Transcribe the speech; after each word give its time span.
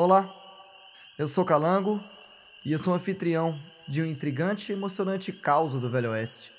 Olá, 0.00 0.32
eu 1.18 1.26
sou 1.26 1.44
Calango 1.44 2.00
e 2.64 2.70
eu 2.70 2.78
sou 2.78 2.94
anfitrião 2.94 3.60
de 3.88 4.00
um 4.00 4.06
intrigante 4.06 4.70
e 4.70 4.72
emocionante 4.72 5.32
caos 5.32 5.72
do 5.72 5.90
Velho 5.90 6.12
Oeste. 6.12 6.52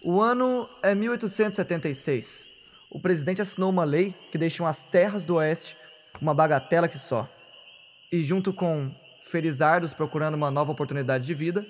O 0.00 0.22
ano 0.22 0.70
é 0.80 0.94
1876. 0.94 2.48
O 2.88 3.00
presidente 3.00 3.42
assinou 3.42 3.68
uma 3.68 3.82
lei 3.82 4.14
que 4.30 4.38
deixou 4.38 4.64
as 4.64 4.84
terras 4.84 5.24
do 5.24 5.34
Oeste 5.34 5.76
uma 6.22 6.32
bagatela 6.32 6.86
que 6.86 7.00
só. 7.00 7.28
E 8.12 8.22
junto 8.22 8.52
com 8.52 8.94
felizardos 9.24 9.92
procurando 9.92 10.36
uma 10.36 10.52
nova 10.52 10.70
oportunidade 10.70 11.26
de 11.26 11.34
vida, 11.34 11.66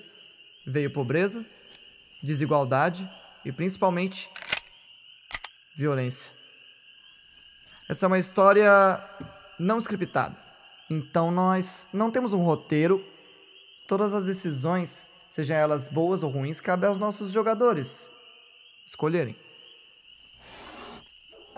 veio 0.63 0.93
pobreza, 0.93 1.43
desigualdade 2.21 3.09
e 3.43 3.51
principalmente 3.51 4.29
violência. 5.75 6.31
Essa 7.89 8.05
é 8.05 8.07
uma 8.07 8.19
história 8.19 8.69
não 9.59 9.77
scriptada. 9.77 10.37
Então 10.89 11.31
nós 11.31 11.87
não 11.91 12.11
temos 12.11 12.33
um 12.33 12.43
roteiro. 12.43 13.05
Todas 13.87 14.13
as 14.13 14.25
decisões, 14.25 15.07
sejam 15.29 15.55
elas 15.55 15.87
boas 15.87 16.23
ou 16.23 16.29
ruins, 16.29 16.59
cabem 16.59 16.89
aos 16.89 16.97
nossos 16.97 17.31
jogadores 17.31 18.09
escolherem. 18.85 19.35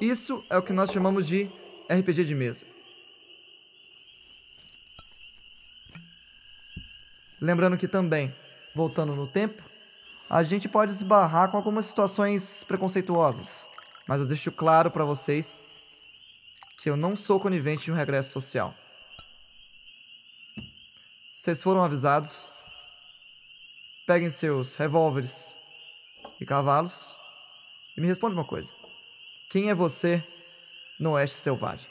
Isso 0.02 0.44
é 0.50 0.58
o 0.58 0.64
que 0.64 0.74
nós 0.74 0.92
chamamos 0.92 1.28
de 1.28 1.50
RPG 1.90 2.26
de 2.26 2.34
mesa. 2.34 2.66
Lembrando 7.42 7.78
que 7.78 7.88
também, 7.88 8.36
voltando 8.76 9.16
no 9.16 9.28
tempo, 9.28 9.64
a 10.30 10.44
gente 10.44 10.68
pode 10.68 10.92
esbarrar 10.92 11.50
com 11.50 11.58
algumas 11.58 11.86
situações 11.86 12.64
preconceituosas, 12.64 13.70
mas 14.08 14.22
eu 14.22 14.28
deixo 14.28 14.52
claro 14.52 14.92
para 14.92 15.06
vocês 15.06 15.64
que 16.82 16.90
eu 16.90 16.96
não 16.96 17.16
sou 17.16 17.40
conivente 17.40 17.86
de 17.86 17.92
um 17.92 17.96
regresso 17.96 18.32
social. 18.32 18.74
Vocês 21.34 21.62
foram 21.62 21.84
avisados. 21.84 22.52
Peguem 24.08 24.30
seus 24.30 24.76
revólveres 24.76 25.60
e 26.40 26.46
cavalos 26.46 27.16
e 27.96 28.02
me 28.02 28.08
responde 28.08 28.34
uma 28.34 28.48
coisa. 28.48 28.74
Quem 29.50 29.70
é 29.70 29.76
você 29.76 30.24
no 31.00 31.12
Oeste 31.12 31.36
Selvagem? 31.36 31.90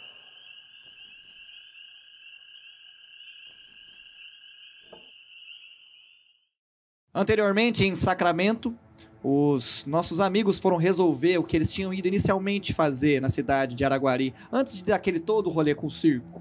Anteriormente, 7.15 7.85
em 7.85 7.95
Sacramento, 7.95 8.77
os 9.23 9.85
nossos 9.87 10.21
amigos 10.21 10.59
foram 10.59 10.77
resolver 10.77 11.39
o 11.39 11.43
que 11.43 11.57
eles 11.57 11.73
tinham 11.73 11.93
ido 11.93 12.07
inicialmente 12.07 12.73
fazer 12.73 13.21
na 13.21 13.29
cidade 13.29 13.75
de 13.75 13.85
Araguari, 13.85 14.35
antes 14.53 14.77
de 14.77 14.85
daquele 14.85 15.19
todo 15.19 15.51
rolê 15.51 15.75
com 15.75 15.87
o 15.87 15.91
circo. 15.91 16.41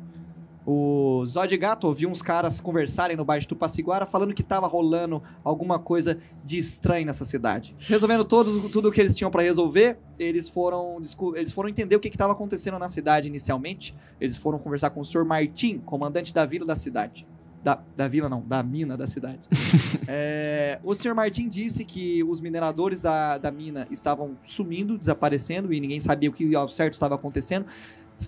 O 0.70 1.26
Zóio 1.26 1.48
de 1.48 1.56
Gato 1.56 1.88
ouviu 1.88 2.10
uns 2.10 2.22
caras 2.22 2.60
conversarem 2.60 3.16
no 3.16 3.24
bairro 3.24 3.40
de 3.40 3.48
Tupaciguara 3.48 4.06
falando 4.06 4.34
que 4.34 4.44
tava 4.44 4.68
rolando 4.68 5.24
alguma 5.42 5.80
coisa 5.80 6.20
de 6.44 6.58
estranho 6.58 7.06
nessa 7.06 7.24
cidade. 7.24 7.74
Resolvendo 7.80 8.26
todo, 8.26 8.68
tudo 8.68 8.90
o 8.90 8.92
que 8.92 9.00
eles 9.00 9.16
tinham 9.16 9.32
para 9.32 9.44
resolver, 9.44 9.98
eles 10.20 10.50
foram, 10.50 11.02
eles 11.36 11.54
foram 11.54 11.70
entender 11.70 11.96
o 11.96 12.02
que 12.02 12.10
estava 12.10 12.34
acontecendo 12.34 12.78
na 12.78 12.90
cidade 12.90 13.30
inicialmente. 13.30 13.96
Eles 14.20 14.36
foram 14.36 14.60
conversar 14.60 14.90
com 14.90 15.00
o 15.00 15.06
Sr. 15.06 15.24
Martim, 15.24 15.80
comandante 15.80 16.34
da 16.34 16.46
vila 16.46 16.66
da 16.66 16.76
cidade. 16.76 17.26
Da, 17.68 17.78
da 17.98 18.08
vila 18.08 18.30
não, 18.30 18.42
da 18.48 18.64
mina 18.64 18.96
da 18.96 19.06
cidade. 19.06 19.42
é, 20.08 20.80
o 20.86 20.96
Sr. 20.96 21.14
Martim 21.14 21.50
disse 21.50 21.84
que 21.84 22.24
os 22.24 22.40
mineradores 22.40 23.02
da, 23.02 23.38
da 23.38 23.52
mina 23.52 23.86
estavam 23.92 24.38
sumindo, 24.46 24.98
desaparecendo, 24.98 25.74
e 25.74 25.82
ninguém 25.82 26.00
sabia 26.00 26.30
o 26.30 26.32
que 26.32 26.56
ao 26.56 26.70
certo 26.70 26.94
estava 26.94 27.16
acontecendo. 27.16 27.66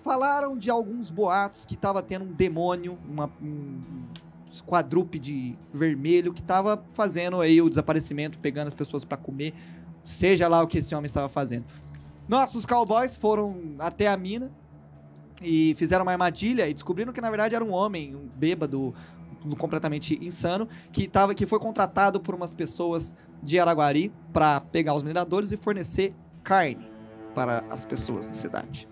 Falaram 0.02 0.58
de 0.58 0.68
alguns 0.68 1.08
boatos 1.08 1.64
que 1.64 1.72
estava 1.72 2.02
tendo 2.02 2.26
um 2.26 2.32
demônio, 2.34 2.98
uma, 3.08 3.30
um 3.40 3.80
quadrúpede 4.66 5.56
vermelho 5.72 6.34
que 6.34 6.42
estava 6.42 6.84
fazendo 6.92 7.40
aí 7.40 7.62
o 7.62 7.70
desaparecimento, 7.70 8.38
pegando 8.40 8.66
as 8.66 8.74
pessoas 8.74 9.06
para 9.06 9.16
comer, 9.16 9.54
seja 10.04 10.48
lá 10.48 10.62
o 10.62 10.66
que 10.66 10.76
esse 10.76 10.94
homem 10.94 11.06
estava 11.06 11.30
fazendo. 11.30 11.64
Nossos 12.28 12.66
cowboys 12.66 13.16
foram 13.16 13.56
até 13.78 14.06
a 14.06 14.18
mina 14.18 14.52
e 15.40 15.74
fizeram 15.76 16.04
uma 16.04 16.12
armadilha 16.12 16.68
e 16.68 16.74
descobriram 16.74 17.10
que 17.10 17.22
na 17.22 17.30
verdade 17.30 17.54
era 17.54 17.64
um 17.64 17.72
homem, 17.72 18.14
um 18.14 18.28
bêbado, 18.36 18.94
completamente 19.58 20.18
insano, 20.24 20.68
que, 20.92 21.08
tava, 21.08 21.34
que 21.34 21.46
foi 21.46 21.58
contratado 21.58 22.20
por 22.20 22.34
umas 22.34 22.52
pessoas 22.52 23.14
de 23.42 23.58
Araguari 23.58 24.12
para 24.32 24.60
pegar 24.60 24.94
os 24.94 25.02
mineradores 25.02 25.50
e 25.52 25.56
fornecer 25.56 26.14
carne 26.42 26.88
para 27.34 27.64
as 27.70 27.84
pessoas 27.84 28.26
da 28.26 28.34
cidade. 28.34 28.88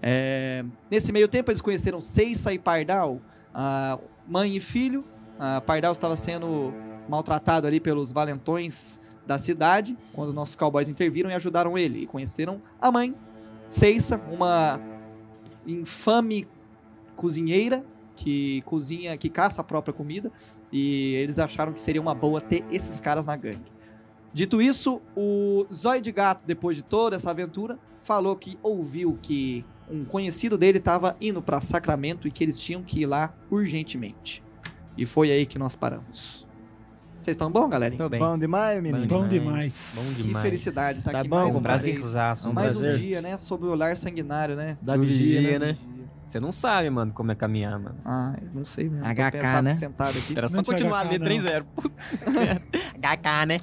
É, 0.00 0.64
nesse 0.90 1.12
meio 1.12 1.28
tempo, 1.28 1.50
eles 1.50 1.60
conheceram 1.60 2.00
Ceissa 2.00 2.52
e 2.52 2.58
Pardal, 2.58 3.20
mãe 4.26 4.56
e 4.56 4.60
filho. 4.60 5.04
A 5.38 5.60
Pardal 5.60 5.92
estava 5.92 6.16
sendo 6.16 6.72
maltratado 7.08 7.66
ali 7.66 7.80
pelos 7.80 8.10
valentões 8.10 9.00
da 9.26 9.38
cidade, 9.38 9.96
quando 10.12 10.32
nossos 10.32 10.56
cowboys 10.56 10.88
interviram 10.88 11.30
e 11.30 11.34
ajudaram 11.34 11.78
ele. 11.78 12.02
E 12.02 12.06
conheceram 12.06 12.60
a 12.80 12.90
mãe, 12.90 13.14
Ceissa, 13.68 14.20
uma 14.30 14.80
infame 15.66 16.48
cozinheira 17.14 17.84
que 18.22 18.62
cozinha, 18.62 19.16
que 19.16 19.28
caça 19.28 19.60
a 19.60 19.64
própria 19.64 19.92
comida. 19.92 20.30
E 20.72 21.14
eles 21.14 21.38
acharam 21.38 21.72
que 21.72 21.80
seria 21.80 22.00
uma 22.00 22.14
boa 22.14 22.40
ter 22.40 22.64
esses 22.70 23.00
caras 23.00 23.26
na 23.26 23.36
gangue. 23.36 23.72
Dito 24.32 24.62
isso, 24.62 25.02
o 25.16 25.66
Zóio 25.72 26.00
de 26.00 26.10
Gato, 26.10 26.44
depois 26.46 26.76
de 26.76 26.82
toda 26.82 27.16
essa 27.16 27.30
aventura, 27.30 27.78
falou 28.02 28.34
que 28.36 28.58
ouviu 28.62 29.18
que 29.20 29.64
um 29.90 30.04
conhecido 30.04 30.56
dele 30.56 30.78
estava 30.78 31.16
indo 31.20 31.42
para 31.42 31.60
Sacramento 31.60 32.26
e 32.26 32.30
que 32.30 32.42
eles 32.42 32.58
tinham 32.58 32.82
que 32.82 33.00
ir 33.00 33.06
lá 33.06 33.34
urgentemente. 33.50 34.42
E 34.96 35.04
foi 35.04 35.30
aí 35.30 35.44
que 35.44 35.58
nós 35.58 35.76
paramos. 35.76 36.46
Vocês 37.20 37.34
estão 37.34 37.50
bom, 37.50 37.68
galera? 37.68 37.94
Tô 37.94 38.08
bem. 38.08 38.18
Bom 38.18 38.36
demais, 38.36 38.82
menino? 38.82 39.06
Bom 39.06 39.22
Bom 39.22 39.28
demais. 39.28 39.94
Bom 39.96 40.14
Que 40.16 40.22
demais. 40.22 40.44
felicidade 40.44 40.98
estar 40.98 41.12
Tá 41.12 41.20
aqui 41.20 41.28
bom, 41.28 41.36
mais 41.36 41.54
um 41.56 41.62
prazer 41.62 41.98
um 42.00 42.52
mais 42.52 42.76
um 42.76 42.80
prazer. 42.80 42.94
dia, 42.96 43.22
né? 43.22 43.38
Sob 43.38 43.64
o 43.64 43.70
olhar 43.70 43.96
sanguinário, 43.96 44.56
né? 44.56 44.76
Da 44.82 44.96
Do 44.96 45.04
vigia, 45.04 45.40
dia, 45.40 45.58
né? 45.58 45.66
né? 45.66 45.78
Você 46.32 46.40
não 46.40 46.50
sabe, 46.50 46.88
mano, 46.88 47.12
como 47.12 47.30
é 47.30 47.34
caminhar, 47.34 47.78
mano. 47.78 47.96
Ah, 48.06 48.34
eu 48.40 48.48
não 48.54 48.64
sei 48.64 48.88
mesmo. 48.88 49.04
Tô 49.04 49.10
HK, 49.10 49.32
pensando, 49.32 49.64
né? 49.64 49.74
Sentado 49.74 50.16
aqui. 50.16 50.34
Era 50.34 50.48
só 50.48 50.56
Não 50.56 50.64
continuar 50.64 51.00
a 51.00 51.18
não. 51.18 51.40
zero. 51.42 51.66
HK, 52.96 53.46
né? 53.46 53.58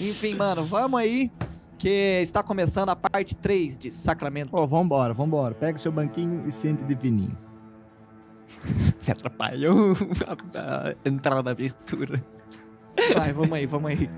Enfim, 0.00 0.34
mano, 0.34 0.64
vamos 0.64 0.98
aí. 0.98 1.30
Que 1.76 2.22
está 2.22 2.42
começando 2.42 2.88
a 2.88 2.96
parte 2.96 3.36
3 3.36 3.76
de 3.76 3.90
Sacramento. 3.90 4.56
Ô, 4.56 4.66
vambora, 4.66 5.12
vambora. 5.12 5.54
Pega 5.54 5.76
o 5.76 5.80
seu 5.80 5.92
banquinho 5.92 6.48
e 6.48 6.50
sente 6.50 6.82
de 6.84 6.96
fininho. 6.96 7.36
Você 8.96 9.12
atrapalhou 9.12 9.94
a, 10.56 10.88
a 10.88 10.94
entrada 11.06 11.42
da 11.42 11.50
abertura. 11.50 12.24
Vai, 13.14 13.30
vamos 13.30 13.52
aí, 13.52 13.66
vamos 13.66 13.90
aí. 13.90 14.08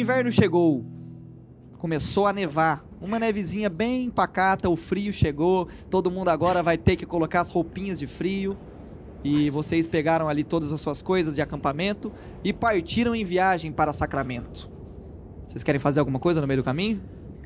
Inverno 0.00 0.32
chegou. 0.32 0.84
Começou 1.78 2.26
a 2.26 2.32
nevar. 2.32 2.84
Uma 3.00 3.18
nevezinha 3.18 3.70
bem 3.70 4.10
pacata, 4.10 4.68
o 4.68 4.76
frio 4.76 5.12
chegou. 5.12 5.68
Todo 5.88 6.10
mundo 6.10 6.28
agora 6.28 6.62
vai 6.62 6.76
ter 6.76 6.96
que 6.96 7.06
colocar 7.06 7.40
as 7.40 7.50
roupinhas 7.50 7.98
de 7.98 8.06
frio. 8.06 8.56
E 9.22 9.50
vocês 9.50 9.86
pegaram 9.86 10.28
ali 10.28 10.42
todas 10.42 10.72
as 10.72 10.80
suas 10.80 11.02
coisas 11.02 11.34
de 11.34 11.42
acampamento 11.42 12.10
e 12.42 12.52
partiram 12.52 13.14
em 13.14 13.24
viagem 13.24 13.70
para 13.70 13.92
Sacramento. 13.92 14.70
Vocês 15.46 15.62
querem 15.62 15.78
fazer 15.78 16.00
alguma 16.00 16.18
coisa 16.18 16.40
no 16.40 16.46
meio 16.46 16.60
do 16.60 16.64
caminho? 16.64 17.00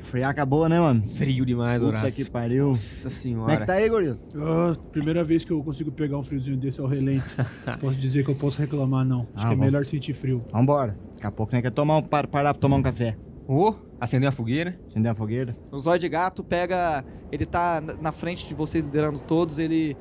Friaca 0.05 0.45
boa, 0.47 0.69
né, 0.69 0.79
mano? 0.81 1.03
Frio 1.09 1.45
demais, 1.45 1.81
Puta 1.81 1.97
Horácio. 1.99 2.25
que 2.25 2.31
pariu. 2.31 2.69
Nossa 2.71 3.09
Como 3.09 3.09
é 3.09 3.11
senhora. 3.19 3.57
que 3.59 3.67
tá 3.67 3.73
aí, 3.75 3.89
guri? 3.89 4.17
Ah, 4.37 4.75
primeira 4.93 5.25
vez 5.25 5.45
que 5.45 5.51
eu 5.51 5.63
consigo 5.63 5.91
pegar 5.91 6.17
um 6.19 6.23
friozinho 6.23 6.57
desse 6.57 6.81
ao 6.81 6.87
relento. 6.87 7.25
posso 7.81 7.99
dizer 7.99 8.25
que 8.25 8.31
eu 8.31 8.35
posso 8.35 8.61
reclamar, 8.61 9.05
não. 9.05 9.27
Acho 9.35 9.47
Ah, 9.47 9.49
que 9.49 9.55
é 9.55 9.57
melhor 9.57 9.85
sentir 9.85 10.13
frio. 10.13 10.41
Vambora. 10.53 10.97
Daqui 11.15 11.27
a 11.27 11.31
pouco, 11.31 11.53
né? 11.55 11.63
Quer 11.63 11.71
tomar 11.71 11.97
um, 11.99 12.03
par- 12.03 12.27
parar 12.29 12.53
pra 12.55 12.61
tomar 12.61 12.77
um 12.77 12.83
café. 12.83 13.17
Ô, 13.49 13.75
acendeu 14.01 14.29
a 14.29 14.33
fogueira. 14.33 14.79
Acender 14.89 15.11
a 15.11 15.15
fogueira. 15.15 15.57
O 15.73 15.79
Zóio 15.79 15.99
de 15.99 16.09
Gato 16.09 16.45
pega. 16.45 17.05
Ele 17.33 17.45
tá 17.47 17.83
na- 18.01 18.13
frente 18.13 18.47
de 18.47 18.55
vocês, 18.55 18.85
liderando 18.85 19.21
todos. 19.23 19.59
Ele. 19.59 19.97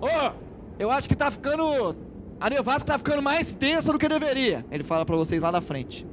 Ô! 0.00 0.32
eu 0.78 0.90
acho 0.90 1.08
que 1.08 1.14
tá 1.14 1.30
ficando. 1.30 1.96
A 2.40 2.50
nevasca 2.50 2.92
tá 2.92 2.98
ficando 2.98 3.22
mais 3.22 3.52
densa 3.52 3.92
do 3.92 3.98
que 3.98 4.08
deveria. 4.08 4.64
Ele 4.70 4.82
fala 4.82 5.04
pra 5.06 5.16
vocês 5.16 5.40
lá 5.40 5.50
na 5.52 5.60
frente. 5.60 6.06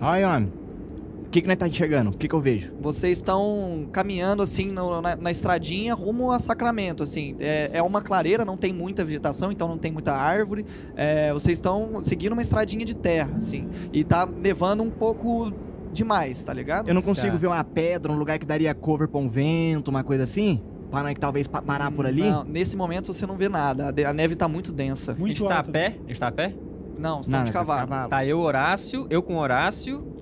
Olha, 0.00 0.28
homem. 0.36 0.52
O 1.28 1.30
que 1.30 1.42
que 1.42 1.46
nós 1.46 1.58
tá 1.58 1.68
enxergando? 1.68 2.08
O 2.08 2.16
que 2.16 2.26
que 2.26 2.34
eu 2.34 2.40
vejo? 2.40 2.72
Vocês 2.80 3.18
estão 3.18 3.86
caminhando 3.92 4.42
assim 4.42 4.66
no- 4.72 5.02
na, 5.02 5.14
na 5.14 5.30
estradinha 5.30 5.92
rumo 5.92 6.32
a 6.32 6.38
Sacramento, 6.40 7.02
assim. 7.02 7.36
É, 7.38 7.68
é 7.74 7.82
uma 7.82 8.00
clareira, 8.00 8.46
não 8.46 8.56
tem 8.56 8.72
muita 8.72 9.04
vegetação, 9.04 9.52
então 9.52 9.68
não 9.68 9.76
tem 9.76 9.92
muita 9.92 10.14
árvore. 10.14 10.64
É, 10.96 11.30
vocês 11.34 11.58
estão 11.58 12.02
seguindo 12.02 12.32
uma 12.32 12.40
estradinha 12.40 12.82
de 12.82 12.94
terra, 12.96 13.30
assim. 13.36 13.68
E 13.92 14.02
tá 14.04 14.24
nevando 14.24 14.82
um 14.82 14.88
pouco 14.90 15.52
demais, 15.92 16.42
tá 16.42 16.54
ligado? 16.54 16.88
Eu 16.88 16.94
não 16.94 17.02
consigo 17.02 17.32
Tá. 17.32 17.36
ver 17.38 17.46
uma 17.48 17.62
pedra, 17.62 18.10
um 18.10 18.16
lugar 18.16 18.38
que 18.38 18.46
daria 18.46 18.74
cover 18.74 19.06
pra 19.06 19.20
um 19.20 19.28
vento, 19.28 19.88
uma 19.88 20.02
coisa 20.02 20.22
assim? 20.22 20.62
Para 20.90 21.02
nós 21.02 21.14
talvez 21.20 21.46
pa- 21.46 21.60
parar 21.60 21.90
por 21.90 22.06
ali? 22.06 22.22
Não, 22.22 22.42
nesse 22.42 22.74
momento 22.74 23.12
você 23.12 23.26
não 23.26 23.36
vê 23.36 23.50
nada. 23.50 23.88
A, 23.88 23.90
de- 23.90 24.06
a 24.06 24.14
neve 24.14 24.34
tá 24.34 24.48
muito 24.48 24.72
densa. 24.72 25.12
A 25.12 25.14
Muito 25.14 25.36
gente 25.36 25.46
tá 25.46 25.54
a 25.56 25.58
alto. 25.58 25.70
pé? 25.72 25.98
A 26.04 26.08
gente 26.08 26.20
tá 26.20 26.28
a 26.28 26.32
pé? 26.32 26.54
Não, 26.98 27.20
Não, 27.28 27.44
de 27.44 27.52
tá 27.52 27.52
cavalo. 27.52 28.08
Tá 28.08 28.24
eu, 28.24 28.38
Horácio, 28.40 29.06
eu 29.10 29.22
com 29.22 29.36
Horácio. 29.36 30.16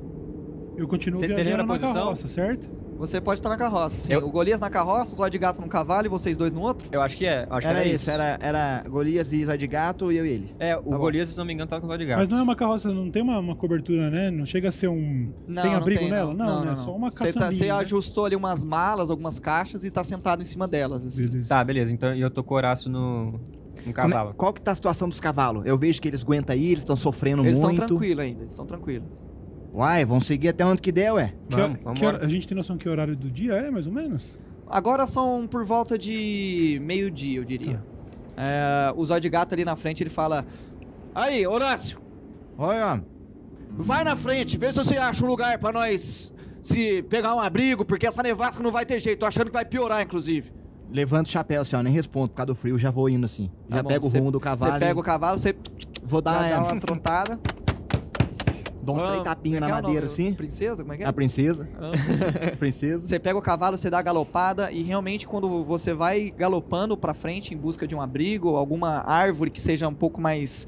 Eu 0.76 0.86
continuo 0.86 1.20
viajando 1.20 1.56
na 1.56 1.66
posição? 1.66 1.92
carroça, 1.94 2.28
certo? 2.28 2.68
Você 2.98 3.20
pode 3.20 3.40
estar 3.40 3.48
na 3.50 3.56
carroça, 3.58 3.98
sim. 3.98 4.12
Eu- 4.12 4.26
O 4.26 4.30
Golias 4.30 4.58
na 4.58 4.70
carroça, 4.70 5.12
o 5.12 5.16
Zóio 5.16 5.30
de 5.30 5.38
Gato 5.38 5.60
no 5.60 5.68
cavalo 5.68 6.06
e 6.06 6.08
vocês 6.08 6.36
dois 6.38 6.50
no 6.52 6.60
outro? 6.62 6.88
Eu 6.90 7.02
acho 7.02 7.16
que 7.16 7.26
é. 7.26 7.46
Acho 7.50 7.68
Era 7.68 7.80
que 7.82 7.86
era 7.86 7.94
isso, 7.94 8.10
era, 8.10 8.38
era 8.40 8.84
Golias 8.88 9.32
e 9.32 9.44
Zóio 9.44 9.58
de 9.58 9.66
Gato 9.66 10.10
e 10.10 10.16
eu 10.16 10.24
e 10.26 10.30
ele. 10.30 10.54
É, 10.58 10.76
o 10.76 10.82
bom. 10.82 10.98
Golias, 10.98 11.28
se 11.28 11.36
não 11.36 11.44
me 11.44 11.52
engano, 11.52 11.68
tava 11.68 11.86
com 11.86 11.92
o 11.92 11.96
de 11.98 12.06
gato. 12.06 12.18
Mas 12.20 12.28
não 12.28 12.38
é 12.38 12.42
uma 12.42 12.56
carroça, 12.56 12.90
não 12.92 13.10
tem 13.10 13.22
uma, 13.22 13.38
uma 13.38 13.54
cobertura, 13.54 14.10
né? 14.10 14.30
Não 14.30 14.46
chega 14.46 14.68
a 14.68 14.72
ser 14.72 14.88
um. 14.88 15.30
Não, 15.46 15.62
tem 15.62 15.70
não 15.72 15.78
abrigo 15.78 16.00
tem, 16.00 16.10
nela? 16.10 16.32
Não, 16.34 16.64
né? 16.64 16.76
Só 16.76 16.94
uma 16.94 17.10
Você, 17.10 17.18
tá- 17.18 17.24
caçambinha. 17.26 17.52
você 17.52 17.64
né? 17.66 17.70
ajustou 17.72 18.24
ali 18.24 18.36
umas 18.36 18.64
malas, 18.64 19.10
algumas 19.10 19.38
caixas 19.38 19.84
e 19.84 19.90
tá 19.90 20.02
sentado 20.02 20.40
em 20.40 20.46
cima 20.46 20.66
delas. 20.66 21.06
assim. 21.06 21.22
Beleza. 21.26 21.48
Tá, 21.50 21.62
beleza. 21.62 21.92
Então 21.92 22.14
eu 22.14 22.30
tô 22.30 22.42
com 22.42 22.54
o 22.54 22.56
Horácio 22.56 22.90
no, 22.90 23.32
Como 23.76 23.90
é- 23.90 23.92
cavalo. 23.92 24.34
qual 24.34 24.52
que 24.54 24.60
tá 24.62 24.72
a 24.72 24.74
situação 24.74 25.06
dos 25.08 25.20
cavalos? 25.20 25.64
Eu 25.66 25.76
vejo 25.76 26.00
que 26.00 26.08
eles 26.08 26.22
aguentam 26.22 26.54
aí, 26.54 26.66
eles 26.68 26.78
estão 26.78 26.96
sofrendo 26.96 27.42
Eles 27.44 27.56
estão 27.56 27.68
muito. 27.70 27.86
tranquilos 27.86 28.24
ainda, 28.24 28.40
eles 28.40 28.50
estão 28.52 28.64
tranquilos. 28.64 29.06
Uai, 29.76 30.06
vão 30.06 30.18
seguir 30.18 30.48
até 30.48 30.64
onde 30.64 30.80
que 30.80 30.90
der, 30.90 31.12
ué. 31.12 31.34
Que, 31.50 31.54
Vamos, 31.54 31.78
que 31.98 32.06
a 32.06 32.26
gente 32.26 32.48
tem 32.48 32.56
noção 32.56 32.78
que 32.78 32.88
horário 32.88 33.14
do 33.14 33.30
dia 33.30 33.52
é, 33.52 33.70
mais 33.70 33.86
ou 33.86 33.92
menos? 33.92 34.34
Agora 34.66 35.06
são 35.06 35.46
por 35.46 35.66
volta 35.66 35.98
de 35.98 36.80
meio-dia, 36.82 37.38
eu 37.38 37.44
diria. 37.44 37.84
É, 38.38 38.90
o 38.96 39.04
Zóio 39.04 39.20
de 39.20 39.28
Gato 39.28 39.54
ali 39.54 39.66
na 39.66 39.76
frente, 39.76 40.02
ele 40.02 40.08
fala... 40.08 40.46
Aí, 41.14 41.46
Horácio, 41.46 42.00
Olha, 42.56 42.86
homem. 42.92 43.04
vai 43.70 44.02
na 44.02 44.16
frente, 44.16 44.56
vê 44.56 44.72
se 44.72 44.78
você 44.78 44.96
acha 44.96 45.22
um 45.22 45.28
lugar 45.28 45.58
pra 45.58 45.70
nós 45.72 46.32
se 46.62 47.02
pegar 47.04 47.34
um 47.34 47.40
abrigo, 47.40 47.84
porque 47.84 48.06
essa 48.06 48.22
nevasca 48.22 48.62
não 48.62 48.70
vai 48.70 48.84
ter 48.86 48.98
jeito. 48.98 49.20
Tô 49.20 49.26
achando 49.26 49.46
que 49.46 49.52
vai 49.52 49.64
piorar, 49.64 50.02
inclusive. 50.02 50.52
Levanta 50.90 51.28
o 51.28 51.32
chapéu, 51.32 51.62
assim, 51.62 51.76
ó, 51.76 51.82
nem 51.82 51.92
respondo 51.92 52.30
por 52.30 52.36
causa 52.36 52.46
do 52.46 52.54
frio, 52.54 52.78
já 52.78 52.90
vou 52.90 53.08
indo 53.08 53.24
assim. 53.24 53.50
Tá 53.68 53.76
já 53.76 53.82
bom, 53.82 53.88
pego 53.88 54.06
o 54.06 54.08
rumo 54.08 54.30
do 54.30 54.40
cavalo. 54.40 54.72
Você 54.72 54.78
pega 54.78 54.98
o 54.98 55.02
cavalo, 55.02 55.38
você 55.38 55.54
Vou 56.02 56.22
dar 56.22 56.48
dá 56.48 56.58
uma, 56.60 56.72
uma 56.72 56.80
trotada. 56.80 57.38
Dou 58.86 58.96
uns 58.96 59.02
três 59.02 59.20
Ah, 59.20 59.24
tapinhas 59.24 59.60
na 59.60 59.66
é 59.66 59.70
que 59.70 59.78
é 59.78 59.82
madeira, 59.82 60.06
assim. 60.06 60.32
Princesa? 60.32 60.82
Como 60.82 60.92
é 60.94 60.96
que 60.96 61.02
é? 61.02 61.06
A 61.06 61.12
princesa. 61.12 61.68
Ah. 61.78 61.92
princesa. 62.58 63.06
Você 63.06 63.18
pega 63.18 63.38
o 63.38 63.42
cavalo, 63.42 63.76
você 63.76 63.90
dá 63.90 63.98
a 63.98 64.02
galopada 64.02 64.70
e 64.72 64.82
realmente 64.82 65.26
quando 65.26 65.62
você 65.64 65.92
vai 65.92 66.30
galopando 66.30 66.96
pra 66.96 67.12
frente 67.12 67.52
em 67.52 67.56
busca 67.56 67.86
de 67.86 67.94
um 67.94 68.00
abrigo, 68.00 68.56
alguma 68.56 69.02
árvore 69.06 69.50
que 69.50 69.60
seja 69.60 69.86
um 69.88 69.94
pouco 69.94 70.20
mais 70.20 70.66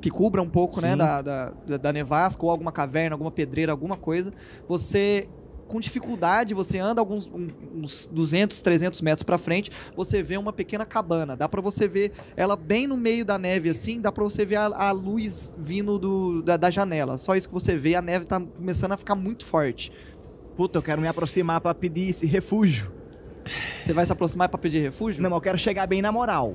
que 0.00 0.08
cubra 0.10 0.40
um 0.40 0.48
pouco, 0.48 0.80
né, 0.80 0.92
Sim. 0.92 0.96
da, 0.98 1.20
da, 1.20 1.50
da- 1.66 1.76
da 1.76 1.92
nevasca 1.92 2.44
ou 2.44 2.50
alguma 2.50 2.70
caverna, 2.70 3.14
alguma 3.14 3.30
pedreira, 3.30 3.72
alguma 3.72 3.96
coisa, 3.96 4.32
você 4.68 5.28
com 5.66 5.80
dificuldade, 5.80 6.54
você 6.54 6.78
anda 6.78 7.00
alguns 7.00 7.26
um- 7.28 7.48
uns 7.76 8.08
200, 8.12 8.60
300 8.62 9.00
metros 9.00 9.22
pra 9.22 9.38
frente, 9.38 9.70
você 9.96 10.22
vê 10.22 10.36
uma 10.36 10.52
pequena 10.52 10.84
cabana. 10.84 11.36
Dá 11.36 11.48
pra 11.48 11.60
você 11.60 11.88
ver 11.88 12.12
ela 12.36 12.56
bem 12.56 12.86
no 12.86 12.96
meio 12.96 13.24
da 13.24 13.38
neve 13.38 13.68
assim, 13.70 14.00
dá 14.00 14.12
pra 14.12 14.22
você 14.24 14.44
ver 14.44 14.56
a, 14.56 14.66
a 14.66 14.90
luz 14.92 15.54
vindo 15.58 15.98
do, 15.98 16.42
da, 16.42 16.56
da 16.56 16.70
janela. 16.70 17.18
Só 17.18 17.34
isso 17.34 17.48
que 17.48 17.54
você 17.54 17.76
vê, 17.76 17.94
a 17.94 18.02
neve 18.02 18.24
tá 18.26 18.40
começando 18.40 18.92
a 18.92 18.96
ficar 18.96 19.14
muito 19.14 19.44
forte. 19.44 19.90
Puta, 20.56 20.78
eu 20.78 20.82
quero 20.82 21.00
me 21.02 21.08
aproximar 21.08 21.60
pra 21.60 21.74
pedir 21.74 22.10
esse 22.10 22.26
refúgio. 22.26 22.92
Você 23.80 23.92
vai 23.92 24.06
se 24.06 24.12
aproximar 24.12 24.48
pra 24.48 24.58
pedir 24.58 24.78
refúgio? 24.80 25.22
Não, 25.22 25.28
mas 25.30 25.36
eu 25.36 25.40
quero 25.42 25.58
chegar 25.58 25.86
bem 25.86 26.00
na 26.00 26.10
moral. 26.12 26.54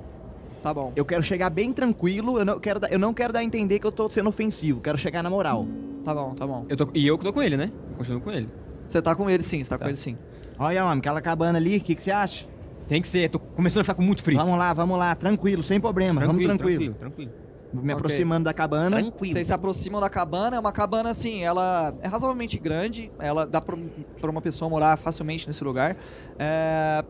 Tá 0.62 0.74
bom. 0.74 0.92
Eu 0.96 1.06
quero 1.06 1.22
chegar 1.24 1.50
bem 1.50 1.72
tranquilo, 1.72 2.38
eu 2.40 2.44
não 2.46 2.60
quero, 2.60 2.80
dar- 2.80 2.92
eu 2.92 3.00
não 3.00 3.14
quero 3.14 3.32
dar 3.32 3.40
a 3.40 3.44
entender 3.44 3.80
que 3.80 3.86
eu 3.88 3.92
tô 3.92 4.10
sendo 4.10 4.28
ofensivo, 4.30 4.82
quero 4.82 4.98
chegar 4.98 5.22
na 5.24 5.30
moral. 5.30 5.66
Tá 6.04 6.14
bom, 6.14 6.34
tá 6.34 6.46
bom. 6.48 6.66
Eu 6.68 6.76
tô, 6.76 6.90
e 6.94 7.06
eu 7.08 7.18
que 7.18 7.24
tô 7.24 7.32
com 7.32 7.42
ele, 7.44 7.56
né? 7.56 7.72
Continuo 7.98 8.20
com 8.22 8.32
ele. 8.32 8.50
Você 8.90 9.02
tá 9.02 9.16
com 9.16 9.30
ele 9.30 9.44
sim, 9.44 9.64
você 9.64 9.70
tá, 9.70 9.78
com 9.78 9.84
Tá. 9.84 9.90
ele 9.90 9.98
sim. 9.98 10.18
Olha, 10.58 10.84
homem, 10.86 10.98
aquela 11.00 11.22
cabana 11.22 11.58
ali, 11.60 11.78
o 11.78 11.82
que 11.82 11.96
que 11.96 12.02
você 12.04 12.12
acha? 12.12 12.48
Tem 12.88 13.02
que 13.02 13.08
ser, 13.08 13.30
tô 13.30 13.38
começando 13.40 13.82
a 13.82 13.84
ficar 13.84 13.94
com 13.94 14.02
muito 14.02 14.24
frio. 14.24 14.38
Vamos 14.40 14.58
lá, 14.58 14.74
vamos 14.74 14.98
lá, 14.98 15.14
tranquilo, 15.16 15.62
sem 15.62 15.80
problema, 15.80 16.20
vamos 16.26 16.44
tranquilo. 16.44 16.94
tranquilo, 16.94 16.94
tranquilo. 16.96 17.32
Me 17.72 17.80
Ok. 17.82 17.92
aproximando 17.94 18.46
da 18.46 18.54
cabana. 18.54 18.98
Tranquilo. 18.98 19.34
Vocês 19.34 19.46
se 19.46 19.54
aproximam 19.54 20.02
da 20.02 20.10
cabana, 20.10 20.58
é 20.58 20.60
uma 20.60 20.72
cabana 20.72 21.12
assim, 21.12 21.44
ela 21.44 21.94
é 22.02 22.08
razoavelmente 22.08 22.58
grande, 22.58 23.12
ela 23.20 23.46
dá 23.46 23.62
pra, 23.62 23.78
pra 24.20 24.32
uma 24.32 24.42
pessoa 24.42 24.68
morar 24.68 24.98
facilmente 24.98 25.46
nesse 25.46 25.64
lugar. 25.64 25.96
É, 26.40 27.06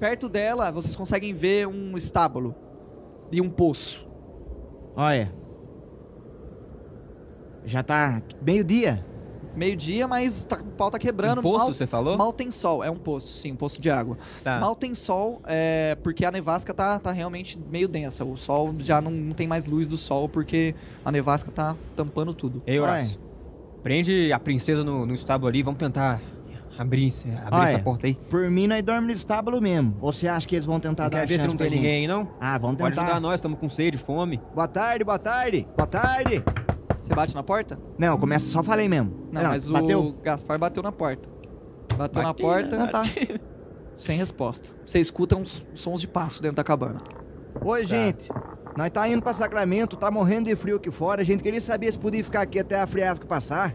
perto 0.00 0.28
dela, 0.28 0.72
vocês 0.72 0.96
conseguem 0.96 1.32
ver 1.32 1.68
um 1.68 1.96
estábulo 1.96 2.52
e 3.30 3.40
um 3.40 3.48
poço. 3.48 4.10
Olha. 4.96 5.32
Já 7.64 7.82
tá 7.84 8.20
meio-dia. 8.44 9.06
Meio-dia, 9.54 10.08
mas 10.08 10.44
tá, 10.44 10.56
o 10.56 10.64
pau 10.64 10.90
tá 10.90 10.98
quebrando. 10.98 11.38
Um 11.40 11.42
poço, 11.42 11.58
mal, 11.58 11.74
você 11.74 11.86
falou? 11.86 12.16
mal 12.16 12.32
tem 12.32 12.50
sol, 12.50 12.82
é 12.82 12.90
um 12.90 12.96
poço, 12.96 13.38
sim, 13.38 13.52
um 13.52 13.56
poço 13.56 13.80
de 13.80 13.90
água. 13.90 14.16
Tá. 14.42 14.58
Mal 14.58 14.74
tem 14.74 14.94
sol, 14.94 15.40
é, 15.46 15.96
porque 16.02 16.24
a 16.24 16.30
nevasca 16.30 16.72
tá, 16.72 16.98
tá 16.98 17.12
realmente 17.12 17.58
meio 17.70 17.86
densa. 17.86 18.24
O 18.24 18.36
sol 18.36 18.74
já 18.78 19.00
não, 19.00 19.10
não 19.10 19.34
tem 19.34 19.46
mais 19.46 19.66
luz 19.66 19.86
do 19.86 19.96
sol, 19.96 20.28
porque 20.28 20.74
a 21.04 21.12
nevasca 21.12 21.50
tá 21.50 21.74
tampando 21.94 22.32
tudo. 22.32 22.62
Ei, 22.66 22.80
Horácio. 22.80 23.18
Prende 23.82 24.32
a 24.32 24.38
princesa 24.38 24.84
no, 24.84 25.04
no 25.04 25.12
estábulo 25.12 25.48
ali, 25.48 25.62
vamos 25.62 25.78
tentar 25.80 26.20
abrir, 26.78 27.12
abrir 27.44 27.58
Olha. 27.58 27.64
essa 27.68 27.78
porta 27.80 28.06
aí. 28.06 28.14
Por 28.14 28.48
mim, 28.50 28.66
nós 28.66 28.82
dormimos 28.82 29.08
no 29.08 29.12
estábulo 29.14 29.60
mesmo. 29.60 29.96
Ou 30.00 30.12
você 30.12 30.28
acha 30.28 30.46
que 30.46 30.54
eles 30.54 30.64
vão 30.64 30.78
tentar 30.80 31.04
Não 31.04 31.10
dar 31.10 31.18
quer 31.18 31.24
a 31.24 31.26
ver 31.26 31.34
se 31.34 31.40
chance 31.40 31.48
não 31.48 31.56
tem 31.56 31.70
ninguém 31.70 32.02
aí, 32.02 32.06
não? 32.06 32.28
Ah, 32.40 32.56
vamos 32.58 32.76
Pode 32.76 32.90
tentar. 32.94 33.02
ajudar 33.02 33.20
nós, 33.20 33.34
estamos 33.34 33.58
com 33.58 33.68
sede, 33.68 33.98
fome. 33.98 34.40
Boa 34.54 34.68
tarde, 34.68 35.04
boa 35.04 35.18
tarde, 35.18 35.66
boa 35.76 35.86
tarde. 35.86 36.42
Você 37.02 37.14
bate 37.14 37.34
na 37.34 37.42
porta? 37.42 37.78
Não, 37.98 38.16
começa, 38.16 38.46
só 38.46 38.62
falei 38.62 38.88
mesmo. 38.88 39.26
Não, 39.32 39.42
mas 39.42 39.68
bateu? 39.68 40.00
o 40.00 40.12
Gaspar 40.22 40.58
bateu 40.58 40.82
na 40.82 40.92
porta. 40.92 41.28
Bateu 41.96 42.22
na 42.22 42.32
porta, 42.32 42.78
né? 42.78 42.86
tá. 42.86 43.02
Sem 43.96 44.16
resposta. 44.16 44.70
Você 44.86 45.00
escuta 45.00 45.36
uns 45.36 45.66
sons 45.74 46.00
de 46.00 46.06
passo 46.08 46.40
dentro 46.40 46.56
da 46.56 46.64
cabana. 46.64 47.00
Oi, 47.60 47.84
gente. 47.84 48.28
Nós 48.76 48.90
tá 48.90 49.06
indo 49.08 49.20
pra 49.20 49.34
Sacramento, 49.34 49.96
tá 49.96 50.10
morrendo 50.10 50.48
de 50.48 50.56
frio 50.56 50.76
aqui 50.76 50.90
fora. 50.90 51.20
A 51.22 51.24
gente 51.24 51.42
queria 51.42 51.60
saber 51.60 51.92
se 51.92 51.98
podia 51.98 52.22
ficar 52.24 52.40
aqui 52.42 52.58
até 52.60 52.80
a 52.80 52.86
friasca 52.86 53.26
passar. 53.26 53.74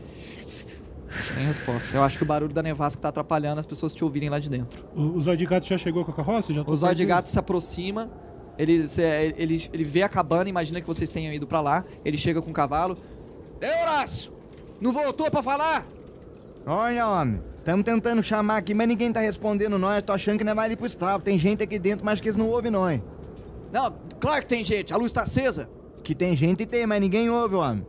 Sem 1.21 1.43
resposta. 1.45 1.95
Eu 1.95 2.03
acho 2.03 2.17
que 2.17 2.23
o 2.23 2.25
barulho 2.25 2.53
da 2.53 2.63
nevasca 2.63 3.01
tá 3.01 3.09
atrapalhando 3.09 3.59
as 3.59 3.65
pessoas 3.65 3.93
te 3.93 4.03
ouvirem 4.03 4.29
lá 4.29 4.39
de 4.39 4.49
dentro. 4.49 4.85
O, 4.95 5.17
o 5.17 5.21
Zóio 5.21 5.37
de 5.37 5.45
Gato 5.45 5.65
já 5.67 5.77
chegou 5.77 6.03
com 6.03 6.11
a 6.11 6.13
carroça? 6.13 6.53
Já 6.53 6.63
O 6.65 6.75
Zóio 6.75 6.95
de? 6.95 7.05
Gato 7.05 7.29
se 7.29 7.37
aproxima, 7.39 8.09
ele, 8.57 8.87
cê- 8.87 9.33
ele, 9.37 9.69
ele 9.71 9.83
vê 9.83 10.01
a 10.01 10.09
cabana, 10.09 10.49
imagina 10.49 10.81
que 10.81 10.87
vocês 10.87 11.09
tenham 11.09 11.31
ido 11.33 11.47
pra 11.47 11.61
lá, 11.61 11.85
ele 12.03 12.17
chega 12.17 12.41
com 12.41 12.49
o 12.49 12.53
cavalo. 12.53 12.97
Ei, 13.61 13.81
Horácio! 13.81 14.31
Não 14.79 14.91
voltou 14.91 15.29
pra 15.31 15.41
falar? 15.41 15.85
Olha, 16.65 17.07
homem. 17.07 17.41
Estamos 17.59 17.83
tentando 17.83 18.21
chamar 18.21 18.57
aqui, 18.57 18.73
mas 18.73 18.87
ninguém 18.87 19.11
tá 19.11 19.19
respondendo 19.19 19.77
nós. 19.79 20.03
Tô 20.03 20.13
achando 20.13 20.37
que 20.37 20.43
nós 20.43 20.55
vai 20.55 20.65
ali 20.65 20.75
pro 20.75 20.85
estábulo. 20.85 21.23
Tem 21.23 21.37
gente 21.37 21.63
aqui 21.63 21.79
dentro, 21.79 22.05
mas 22.05 22.21
que 22.21 22.27
eles 22.27 22.37
não 22.37 22.49
ouvem 22.49 22.71
nós. 22.71 23.01
Não, 23.71 23.93
claro 24.19 24.41
que 24.43 24.47
tem 24.47 24.63
gente, 24.63 24.93
a 24.93 24.97
luz 24.97 25.11
tá 25.11 25.21
acesa. 25.21 25.69
Que 26.03 26.15
tem 26.15 26.35
gente 26.35 26.63
e 26.63 26.65
tem, 26.65 26.85
mas 26.85 27.01
ninguém 27.01 27.29
ouve, 27.29 27.55
homem. 27.55 27.85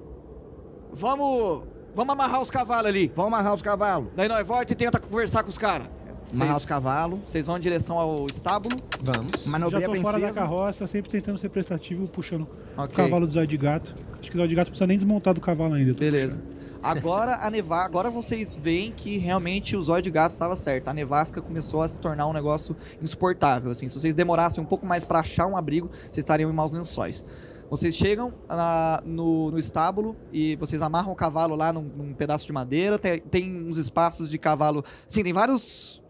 Vamos. 0.92 1.64
Vamos 1.94 2.12
amarrar 2.12 2.40
os 2.40 2.50
cavalos 2.50 2.86
ali. 2.86 3.12
Vamos 3.14 3.32
amarrar 3.32 3.54
os 3.54 3.62
cavalos. 3.62 4.08
Daí 4.14 4.28
nós 4.28 4.46
volta 4.46 4.72
e 4.72 4.76
tenta 4.76 4.98
conversar 4.98 5.42
com 5.42 5.50
os 5.50 5.58
caras. 5.58 5.88
Amarrar 6.34 6.56
os 6.56 6.64
cavalos. 6.66 7.20
vocês 7.26 7.46
vão 7.46 7.56
em 7.56 7.60
direção 7.60 7.98
ao 7.98 8.26
estábulo. 8.26 8.76
Vamos. 9.00 9.46
Manobrei 9.46 9.80
Já 9.82 9.86
a 9.86 9.90
tô 9.94 10.00
fora 10.00 10.12
da 10.18 10.26
princesa. 10.26 10.40
carroça, 10.40 10.86
sempre 10.86 11.10
tentando 11.10 11.38
ser 11.38 11.48
prestativo, 11.48 12.06
puxando 12.08 12.46
Ok. 12.76 12.92
o 12.92 12.96
cavalo 13.08 13.26
do 13.26 13.32
Zóio 13.32 13.46
de 13.46 13.56
Gato. 13.56 13.94
Acho 14.20 14.30
que 14.30 14.36
o 14.36 14.38
Zóio 14.38 14.48
de 14.48 14.54
Gato 14.54 14.66
não 14.66 14.72
precisa 14.72 14.86
nem 14.86 14.96
desmontar 14.98 15.34
do 15.34 15.40
cavalo 15.40 15.74
ainda. 15.74 15.94
tô 15.94 16.00
Beleza. 16.00 16.38
puxando. 16.40 16.58
Agora 16.80 17.34
a 17.42 17.50
neva... 17.50 17.76
agora 17.78 18.08
vocês 18.10 18.56
veem 18.56 18.92
que 18.92 19.18
realmente 19.18 19.76
o 19.76 19.82
zóio 19.82 20.00
de 20.02 20.10
gato 20.12 20.30
estava 20.32 20.54
certo. 20.54 20.86
A 20.88 20.94
nevasca 20.94 21.42
começou 21.42 21.82
a 21.82 21.88
se 21.88 22.00
tornar 22.00 22.26
um 22.28 22.32
negócio 22.32 22.76
insuportável. 23.02 23.70
Assim, 23.72 23.88
se 23.88 23.98
vocês 23.98 24.14
demorassem 24.14 24.62
um 24.62 24.66
pouco 24.66 24.86
mais 24.86 25.04
para 25.04 25.18
achar 25.20 25.46
um 25.46 25.56
abrigo, 25.56 25.90
vocês 26.04 26.18
estariam 26.18 26.48
em 26.50 26.52
maus 26.54 26.72
lençóis. 26.72 27.24
Vocês 27.68 27.94
chegam 27.96 28.32
na- 28.48 29.02
no, 29.04 29.50
no 29.50 29.58
estábulo 29.58 30.16
e 30.32 30.56
vocês 30.56 30.80
amarram 30.80 31.10
o 31.12 31.16
cavalo 31.16 31.54
lá 31.56 31.72
num, 31.72 31.82
num 31.82 32.14
pedaço 32.14 32.46
de 32.46 32.52
madeira. 32.52 32.98
Tem, 32.98 33.18
tem 33.18 33.66
uns 33.68 33.76
espaços 33.76 34.30
de 34.30 34.38
cavalo. 34.38 34.84
Sim, 35.08 35.22
tem 35.24 35.32
vários. 35.32 36.00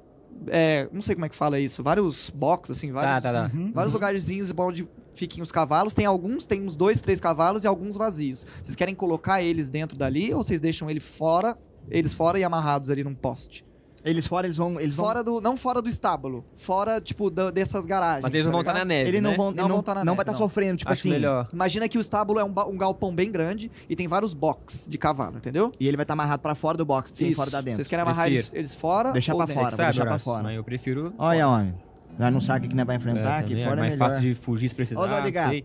É, 0.47 0.89
não 0.93 1.01
sei 1.03 1.15
como 1.15 1.27
é 1.27 1.29
que 1.29 1.37
fala 1.37 1.59
isso. 1.59 1.83
Vários 1.83 2.31
boxes, 2.31 2.77
assim, 2.79 2.93
vários, 2.93 3.23
Tá, 3.23 3.33
tá, 3.33 3.49
tá. 3.49 3.57
Uhum. 3.57 3.73
vários 3.73 3.93
lugarzinhos 3.93 4.53
onde 4.57 4.89
fiquem 5.15 5.43
os 5.43 5.51
cavalos. 5.53 5.93
Tem 5.93 6.07
alguns, 6.07 6.47
tem 6.47 6.63
uns 6.63 6.77
dois, 6.77 7.01
três 7.01 7.21
cavalos 7.21 7.65
e 7.65 7.67
alguns 7.67 7.97
vazios. 7.97 8.47
Vocês 8.63 8.77
querem 8.77 8.95
colocar 8.95 9.43
eles 9.43 9.71
dentro 9.71 9.97
dali 9.97 10.33
ou 10.33 10.43
vocês 10.43 10.61
deixam 10.61 10.89
ele 10.89 11.01
fora, 11.01 11.57
eles 11.91 12.13
fora 12.13 12.39
e 12.39 12.45
amarrados 12.45 12.91
ali 12.91 13.03
num 13.03 13.15
poste? 13.15 13.65
Eles 14.05 14.27
fora, 14.27 14.47
eles 14.47 14.57
vão. 14.57 14.81
Eles 14.81 14.95
vão 14.95 15.05
Fora 15.07 15.25
do, 15.25 15.41
não 15.41 15.57
fora 15.57 15.83
do 15.83 15.89
estábulo, 15.89 16.45
fora 16.57 17.01
tipo 17.01 17.29
da- 17.31 17.51
dessas 17.51 17.85
garagens. 17.85 18.23
Mas 18.23 18.33
eles 18.33 18.47
não 18.47 18.53
tá 18.53 18.57
vão 18.57 18.61
estar 18.61 18.73
na 18.73 18.79
ligado? 18.79 18.89
neve, 18.89 19.09
Eles 19.11 19.23
não 19.23 19.31
né? 19.33 19.37
vão. 19.37 19.51
Não 19.51 19.67
vão 19.69 19.77
não, 19.77 19.83
tá 19.83 19.95
na 19.95 20.01
não 20.01 20.05
neve, 20.13 20.17
vai 20.17 20.23
estar 20.23 20.33
não. 20.33 20.39
sofrendo, 20.39 20.77
tipo 20.79 20.91
Acho 20.93 21.01
assim. 21.01 21.11
melhor. 21.11 21.49
Imagina 21.53 21.89
que 21.89 21.99
o 21.99 22.01
estábulo 22.01 22.39
é 22.39 22.45
um, 22.45 22.53
um 22.69 22.77
galpão 22.79 23.15
bem 23.15 23.31
grande 23.31 23.71
e 23.89 23.97
tem 23.97 24.07
vários 24.07 24.35
boxes 24.35 24.89
de 24.89 24.97
cavalo, 24.99 25.37
entendeu? 25.39 25.73
E 25.81 25.89
ele 25.89 25.97
vai 25.97 26.05
estar 26.05 26.15
amarrado 26.15 26.41
pra 26.43 26.55
fora 26.55 26.77
do 26.79 26.85
box, 26.87 27.11
sim, 27.13 27.35
fora 27.35 27.51
da 27.51 27.61
dentro. 27.61 27.77
Vocês 27.77 27.89
querem 27.89 28.03
amarrar 28.03 28.29
eles, 28.29 28.53
eles 28.55 28.75
fora 28.75 29.11
Deixar 29.13 29.33
ou 29.35 29.39
pra 29.39 29.47
dentro? 29.47 29.63
fora. 29.63 29.77
Sabe, 29.77 29.83
deixar 29.89 30.07
pra 30.07 30.19
fora. 30.19 30.43
Mas 30.45 30.57
eu 30.57 30.65
prefiro... 30.65 31.13
Olha, 31.19 31.49
homem. 31.49 31.75
Já 32.19 32.31
não 32.31 32.41
sabe 32.41 32.67
o 32.67 32.71
que 32.71 32.75
nós 32.77 32.87
vai 32.87 32.97
enfrentar, 32.97 33.37
É, 33.37 33.39
aqui 33.41 33.55
fora 33.65 33.77
é 33.77 33.81
mais 33.81 33.95
melhor. 33.95 34.09
fácil 34.11 34.21
de 34.21 34.35
fugir 34.35 34.69
se 34.69 34.75
precisar. 34.75 35.01
Ô, 35.01 35.07
Zé 35.09 35.49
sei. 35.51 35.65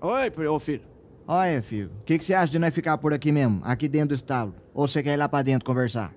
Oi, 0.00 0.46
ô 0.48 0.58
filho. 0.58 0.82
Olha, 1.26 1.62
filho. 1.62 1.90
O 2.00 2.04
que, 2.04 2.18
que 2.18 2.24
você 2.24 2.34
acha 2.34 2.50
de 2.50 2.58
nós 2.58 2.74
ficar 2.74 2.98
por 2.98 3.12
aqui 3.12 3.30
mesmo? 3.30 3.60
Aqui 3.64 3.88
dentro 3.88 4.08
do 4.08 4.14
estábulo? 4.14 4.56
Ou 4.74 4.86
você 4.88 5.02
quer 5.02 5.14
ir 5.14 5.16
lá 5.16 5.28
pra 5.28 5.42
dentro 5.42 5.64
conversar? 5.64 6.12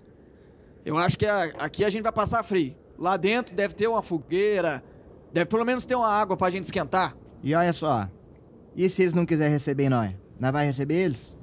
Eu 0.85 0.97
acho 0.97 1.17
que 1.17 1.25
a- 1.25 1.51
aqui 1.57 1.83
a 1.83 1.89
gente 1.89 2.03
vai 2.03 2.11
passar 2.11 2.43
frio. 2.43 2.75
Lá 2.97 3.17
dentro 3.17 3.53
deve 3.55 3.73
ter 3.73 3.87
uma 3.87 4.01
fogueira, 4.03 4.83
deve 5.33 5.47
pelo 5.47 5.65
menos 5.65 5.83
ter 5.85 5.95
uma 5.95 6.07
água 6.07 6.37
pra 6.37 6.49
gente 6.49 6.63
esquentar. 6.65 7.17
E 7.43 7.53
olha 7.55 7.73
só. 7.73 8.07
E 8.75 8.89
se 8.89 9.01
eles 9.01 9.13
não 9.13 9.25
quiserem 9.25 9.51
receber 9.51 9.89
nós? 9.89 10.13
Nós 10.39 10.51
vai 10.51 10.65
receber 10.65 10.95
eles? 10.95 11.35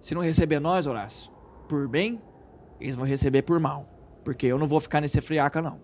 Se 0.00 0.14
não 0.14 0.22
receber 0.22 0.60
nós, 0.60 0.86
Horácio, 0.86 1.32
por 1.68 1.88
bem, 1.88 2.20
eles 2.80 2.94
vão 2.94 3.06
receber 3.06 3.42
por 3.42 3.58
mal. 3.58 3.88
Porque 4.24 4.46
eu 4.46 4.58
não 4.58 4.66
vou 4.68 4.80
ficar 4.80 5.00
nesse 5.00 5.20
friaca, 5.20 5.60
não. 5.62 5.80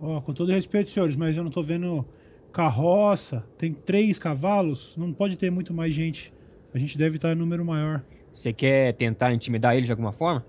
Ó, 0.00 0.20
com 0.20 0.32
todo 0.32 0.50
respeito, 0.50 0.90
senhores, 0.90 1.16
mas 1.16 1.36
eu 1.36 1.44
não 1.44 1.50
tô 1.50 1.62
vendo 1.62 2.04
carroça. 2.52 3.44
Tem 3.56 3.72
três 3.72 4.18
cavalos. 4.18 4.94
Não 4.96 5.12
pode 5.12 5.36
ter 5.36 5.50
muito 5.50 5.72
mais 5.72 5.94
gente. 5.94 6.32
A 6.74 6.78
gente 6.78 6.98
deve 6.98 7.16
estar 7.16 7.32
em 7.32 7.36
número 7.36 7.64
maior. 7.64 8.04
Você 8.32 8.52
quer 8.52 8.92
tentar 8.94 9.32
intimidar 9.32 9.76
ele 9.76 9.84
de 9.86 9.92
alguma 9.92 10.12
forma? 10.12 10.44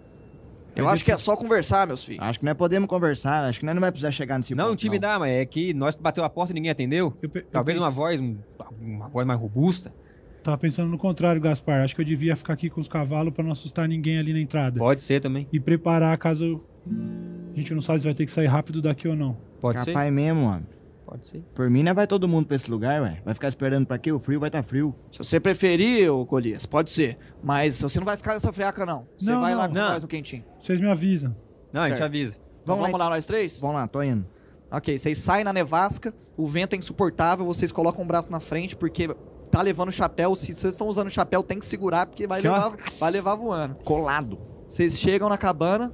Eu 0.76 0.90
acho 0.90 1.06
que 1.06 1.12
é 1.12 1.18
só 1.18 1.36
conversar, 1.38 1.86
meus 1.86 2.04
filhos. 2.04 2.20
Acho 2.24 2.40
que 2.40 2.46
nós 2.46 2.56
podemos 2.56 2.90
conversar. 2.90 3.44
Acho 3.44 3.60
que 3.60 3.66
nós 3.66 3.76
não 3.76 3.82
vai 3.82 3.92
precisar 3.92 4.12
chegar 4.12 4.38
nesse 4.38 4.56
não 4.56 4.66
ponto, 4.70 4.74
intimidar, 4.74 5.20
mas 5.20 5.32
é 5.32 5.46
que 5.46 5.72
nós 5.74 5.96
bateu 5.96 6.24
a 6.24 6.30
porta 6.30 6.52
e 6.52 6.56
ninguém 6.56 6.72
atendeu. 6.72 7.14
Eu 7.22 7.30
eu 7.34 7.44
Talvez 7.52 7.76
pense- 7.78 7.86
uma 7.86 7.92
voz, 7.92 8.20
um- 8.20 8.38
uma 8.82 9.08
voz 9.08 9.28
mais 9.28 9.40
robusta. 9.40 9.94
Tava 10.42 10.58
pensando 10.58 10.90
no 10.90 10.98
contrário, 10.98 11.40
Gaspar. 11.40 11.84
Acho 11.84 11.94
que 11.96 12.02
eu 12.02 12.06
devia 12.06 12.36
ficar 12.36 12.54
aqui 12.54 12.70
com 12.72 12.82
os 12.82 12.88
cavalos 12.88 13.32
pra 13.34 13.44
não 13.44 13.52
assustar 13.52 13.88
ninguém 13.88 14.18
ali 14.18 14.34
na 14.34 14.40
entrada. 14.40 14.80
Pode 14.80 15.04
ser 15.04 15.22
também. 15.22 15.48
E 15.54 15.60
preparar 15.60 16.18
caso 16.18 16.62
a 17.54 17.56
gente 17.56 17.74
não 17.74 17.82
sabe 17.82 18.00
se 18.00 18.06
vai 18.06 18.14
ter 18.16 18.26
que 18.26 18.32
sair 18.32 18.48
rápido 18.48 18.82
daqui 18.82 19.08
ou 19.08 19.16
não. 19.16 19.38
Pode 19.62 19.78
Capaz 19.78 20.12
mesmo, 20.12 20.46
homem. 20.48 20.66
Pode 21.06 21.28
ser. 21.28 21.42
Por 21.54 21.70
mim, 21.70 21.84
nós 21.84 21.94
vai 21.94 22.08
todo 22.08 22.28
mundo 22.28 22.48
pra 22.48 22.56
esse 22.56 22.70
lugar, 22.72 23.02
ué. 23.02 23.22
Vai 23.26 23.34
ficar 23.34 23.50
esperando 23.50 23.86
pra 23.86 23.98
quê? 23.98 24.12
O 24.12 24.20
frio 24.20 24.40
vai 24.40 24.50
estar 24.50 24.64
frio. 24.64 24.96
Se 25.12 25.18
você 25.20 25.40
preferir, 25.40 26.10
ô 26.12 26.24
Golias, 26.26 26.66
pode 26.66 26.90
ser. 26.92 27.18
Mas 27.44 27.82
você 27.82 28.00
não 28.00 28.06
vai 28.06 28.16
ficar 28.18 28.34
nessa 28.34 28.52
friaca, 28.54 28.86
não. 28.86 29.06
Você 29.20 29.32
Não, 29.32 29.42
vai 29.42 29.54
lá 29.54 29.68
não. 29.68 29.74
com 29.74 29.80
Não. 29.82 29.90
nós 29.90 30.02
no 30.02 30.08
quentinho. 30.08 30.44
Vocês 30.62 30.80
me 30.80 30.90
avisam. 30.90 31.36
Não, 31.72 31.82
a 31.82 31.90
gente 31.90 31.98
Certo. 31.98 32.10
avisa. 32.10 32.36
Então 32.64 32.76
Vamos 32.78 32.84
vamos 32.92 33.00
lá 33.00 33.10
nós 33.10 33.26
três? 33.26 33.60
Vamos 33.60 33.76
lá, 33.76 33.88
tô 33.88 34.02
indo. 34.02 34.26
Ok, 34.72 34.98
vocês 34.98 35.18
saem 35.18 35.44
na 35.44 35.52
nevasca, 35.54 36.14
o 36.38 36.48
vento 36.48 36.74
é 36.74 36.78
insuportável, 36.78 37.46
vocês 37.46 37.72
colocam 37.72 38.04
o 38.04 38.08
braço 38.08 38.32
na 38.32 38.40
frente 38.40 38.76
porque 38.76 39.08
tá 39.52 39.62
levando 39.62 39.90
o 39.90 39.92
chapéu. 39.92 40.34
Se 40.36 40.56
vocês 40.56 40.74
estão 40.74 40.88
usando 40.88 41.08
o 41.08 41.12
chapéu, 41.12 41.44
tem 41.44 41.60
que 41.60 41.66
segurar 41.66 42.06
porque 42.08 42.26
vai 42.26 42.40
ó. 42.40 42.44
levar, 42.44 42.78
vai 43.00 43.12
levar 43.12 43.36
voando. 43.36 43.76
Colado. 43.84 44.40
Vocês 44.68 44.98
chegam 44.98 45.28
na 45.30 45.38
cabana. 45.38 45.92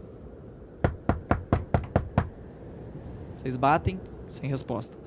Vocês 3.37 3.57
batem 3.57 3.99
sem 4.29 4.49
resposta. 4.49 4.97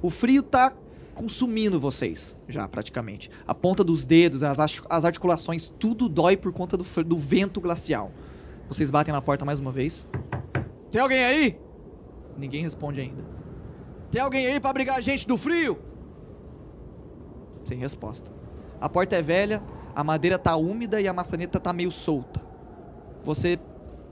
O 0.00 0.10
frio 0.10 0.42
tá 0.42 0.72
consumindo 1.14 1.80
vocês, 1.80 2.38
já 2.48 2.68
praticamente. 2.68 3.30
A 3.46 3.54
ponta 3.54 3.82
dos 3.82 4.04
dedos, 4.04 4.42
as, 4.42 4.58
as 4.88 5.04
articulações, 5.04 5.68
tudo 5.68 6.08
dói 6.08 6.36
por 6.36 6.52
conta 6.52 6.76
do, 6.76 6.84
do 7.04 7.18
vento 7.18 7.60
glacial. 7.60 8.12
Vocês 8.68 8.90
batem 8.90 9.12
na 9.12 9.20
porta 9.20 9.44
mais 9.44 9.58
uma 9.58 9.72
vez. 9.72 10.08
Tem 10.92 11.00
alguém 11.00 11.24
aí? 11.24 11.60
Ninguém 12.36 12.62
responde 12.62 13.00
ainda. 13.00 13.24
Tem 14.10 14.20
alguém 14.20 14.46
aí 14.46 14.60
pra 14.60 14.70
abrigar 14.70 14.96
a 14.96 15.00
gente 15.00 15.26
do 15.26 15.36
frio? 15.36 15.78
Sem 17.64 17.78
resposta. 17.78 18.32
A 18.80 18.88
porta 18.88 19.16
é 19.16 19.22
velha, 19.22 19.62
a 19.94 20.04
madeira 20.04 20.38
tá 20.38 20.54
úmida 20.56 21.00
e 21.00 21.08
a 21.08 21.12
maçaneta 21.12 21.58
tá 21.58 21.72
meio 21.72 21.90
solta. 21.90 22.40
Você. 23.24 23.58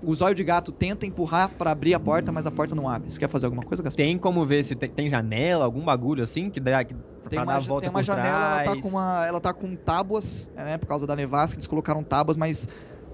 O 0.04 0.14
zóio 0.14 0.34
de 0.34 0.44
gato 0.44 0.72
tenta 0.72 1.06
empurrar 1.06 1.48
pra 1.50 1.70
abrir 1.70 1.94
a 1.94 2.00
porta, 2.00 2.30
mas 2.30 2.46
a 2.46 2.50
porta 2.50 2.74
não 2.74 2.88
abre. 2.88 3.10
Você 3.10 3.18
quer 3.18 3.30
fazer 3.30 3.46
alguma 3.46 3.62
coisa, 3.62 3.82
Gaspar? 3.82 3.96
Tem 3.96 4.18
como 4.18 4.44
ver 4.44 4.62
se 4.64 4.74
tem, 4.74 4.90
tem 4.90 5.08
janela, 5.08 5.64
algum 5.64 5.84
bagulho 5.84 6.22
assim 6.22 6.50
que 6.50 6.60
dá 6.60 6.84
que, 6.84 6.94
Tem 7.28 7.38
dar 7.38 7.44
uma, 7.44 7.54
a 7.54 7.58
volta 7.58 7.82
tem 7.82 7.90
uma 7.90 8.02
janela, 8.02 8.28
ela 8.28 8.56
tá, 8.56 8.62
trás? 8.64 8.80
com 8.80 8.88
uma, 8.88 9.26
ela 9.26 9.40
tá 9.40 9.52
com 9.54 9.74
tábuas, 9.74 10.50
né? 10.54 10.76
Por 10.76 10.86
causa 10.86 11.06
da 11.06 11.16
nevasca, 11.16 11.56
eles 11.56 11.66
colocaram 11.66 12.02
tábuas, 12.02 12.36
mas 12.36 12.68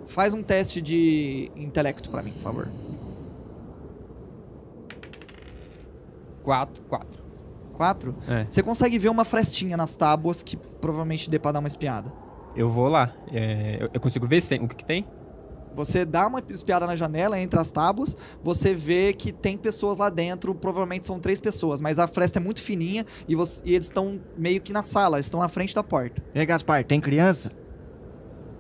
faz 0.06 0.34
um 0.34 0.42
teste 0.42 0.82
de 0.82 1.52
intelecto 1.54 2.10
pra 2.10 2.22
mim, 2.22 2.32
por 2.32 2.42
favor. 2.42 2.68
Quatro, 6.42 6.82
quatro. 6.84 7.22
Quatro. 7.74 8.16
É. 8.28 8.46
Você 8.50 8.62
consegue 8.62 8.98
ver 8.98 9.08
uma 9.08 9.24
frestinha 9.24 9.76
nas 9.76 9.94
tábuas 9.94 10.42
que 10.42 10.56
provavelmente 10.56 11.30
dê 11.30 11.38
pra 11.38 11.52
dar 11.52 11.60
uma 11.60 11.68
espiada. 11.68 12.12
Eu 12.54 12.68
vou 12.68 12.88
lá. 12.88 13.12
É, 13.32 13.78
eu, 13.80 13.90
eu 13.94 14.00
consigo 14.00 14.26
ver 14.26 14.40
se 14.40 14.48
tem, 14.48 14.62
o 14.62 14.68
que, 14.68 14.76
que 14.76 14.84
tem? 14.84 15.06
Você 15.74 16.04
dá 16.04 16.26
uma 16.26 16.42
espiada 16.48 16.86
na 16.86 16.94
janela, 16.96 17.38
entre 17.38 17.58
as 17.58 17.70
tábuas, 17.72 18.16
você 18.42 18.74
vê 18.74 19.12
que 19.12 19.32
tem 19.32 19.56
pessoas 19.56 19.98
lá 19.98 20.10
dentro, 20.10 20.54
provavelmente 20.54 21.06
são 21.06 21.18
três 21.18 21.40
pessoas, 21.40 21.80
mas 21.80 21.98
a 21.98 22.06
fresta 22.06 22.38
é 22.38 22.42
muito 22.42 22.60
fininha 22.62 23.06
e, 23.26 23.34
você- 23.34 23.62
e 23.64 23.74
eles 23.74 23.86
estão 23.86 24.20
meio 24.36 24.60
que 24.60 24.72
na 24.72 24.82
sala, 24.82 25.16
eles 25.16 25.26
estão 25.26 25.40
na 25.40 25.48
frente 25.48 25.74
da 25.74 25.82
porta. 25.82 26.22
E 26.34 26.38
aí, 26.40 26.46
Gaspar, 26.46 26.84
tem 26.84 27.00
criança? 27.00 27.50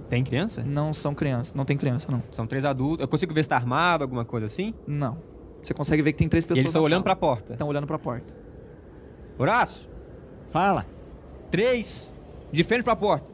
Tem 0.08 0.22
criança? 0.22 0.62
Não 0.62 0.92
são 0.92 1.14
crianças, 1.14 1.54
não 1.54 1.64
tem 1.64 1.76
criança, 1.76 2.10
não. 2.12 2.22
São 2.32 2.46
três 2.46 2.64
adultos. 2.64 3.00
Eu 3.00 3.08
consigo 3.08 3.32
ver 3.32 3.42
se 3.42 3.48
tá 3.48 3.56
armado, 3.56 4.04
alguma 4.04 4.24
coisa 4.24 4.44
assim? 4.46 4.74
Não. 4.86 5.16
Você 5.62 5.72
consegue 5.72 6.02
ver 6.02 6.12
que 6.12 6.18
tem 6.18 6.28
três 6.28 6.44
E 6.44 6.48
pessoas 6.48 6.58
eles 6.60 6.68
estão 6.68 6.82
olhando 6.82 7.02
sala. 7.04 7.16
pra 7.16 7.16
porta. 7.16 7.52
Estão 7.54 7.68
olhando 7.68 7.86
pra 7.86 7.98
porta. 7.98 8.34
Horácio, 9.38 9.88
Fala. 10.50 10.86
três. 11.50 12.10
De 12.52 12.62
frente 12.62 12.82
pra 12.82 12.94
porta. 12.94 13.26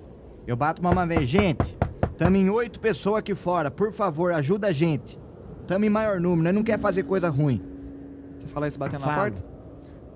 Eu 0.46 0.56
bato 0.56 0.80
uma 0.80 1.04
vez. 1.06 1.28
Gente, 1.28 1.76
tamo 2.18 2.36
em 2.36 2.50
oito 2.50 2.80
pessoas 2.80 3.20
aqui 3.20 3.34
fora. 3.34 3.70
Por 3.70 3.92
favor, 3.92 4.32
ajuda 4.32 4.66
a 4.66 4.72
gente. 4.72 5.18
Tamo 5.66 5.84
em 5.84 5.88
maior 5.90 6.20
número, 6.20 6.42
nós 6.42 6.54
não 6.54 6.62
quer 6.62 6.78
fazer 6.78 7.04
coisa 7.04 7.28
ruim. 7.28 7.62
Você 8.38 8.48
fala 8.48 8.66
isso 8.66 8.78
batendo 8.78 9.06
na 9.06 9.14
porta? 9.14 9.44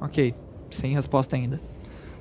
Ok, 0.01 0.35
sem 0.71 0.93
resposta 0.93 1.37
ainda. 1.37 1.61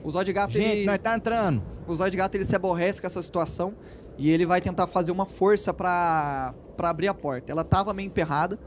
O 0.04 0.12
Zóio 0.12 0.26
de 0.26 0.34
Gato, 0.34 0.54
Gente, 0.54 0.78
ele... 0.78 0.86
nós 0.86 1.00
tá 1.00 1.16
entrando. 1.16 1.62
O 1.88 1.96
Zóio 1.96 2.12
de 2.12 2.18
Gato 2.18 2.36
ele 2.36 2.46
se 2.46 2.56
aborrece 2.56 3.02
com 3.02 3.08
essa 3.08 3.22
situação 3.22 3.74
e 4.18 4.30
ele 4.30 4.46
vai 4.46 4.62
tentar 4.62 4.88
fazer 4.88 5.12
uma 5.12 5.26
força 5.26 5.74
pra, 5.74 6.54
pra 6.78 6.90
abrir 6.90 7.08
a 7.08 7.14
porta. 7.14 7.52
Ela 7.52 7.64
tava 7.64 7.94
meio 7.94 8.08
emperrada, 8.08 8.60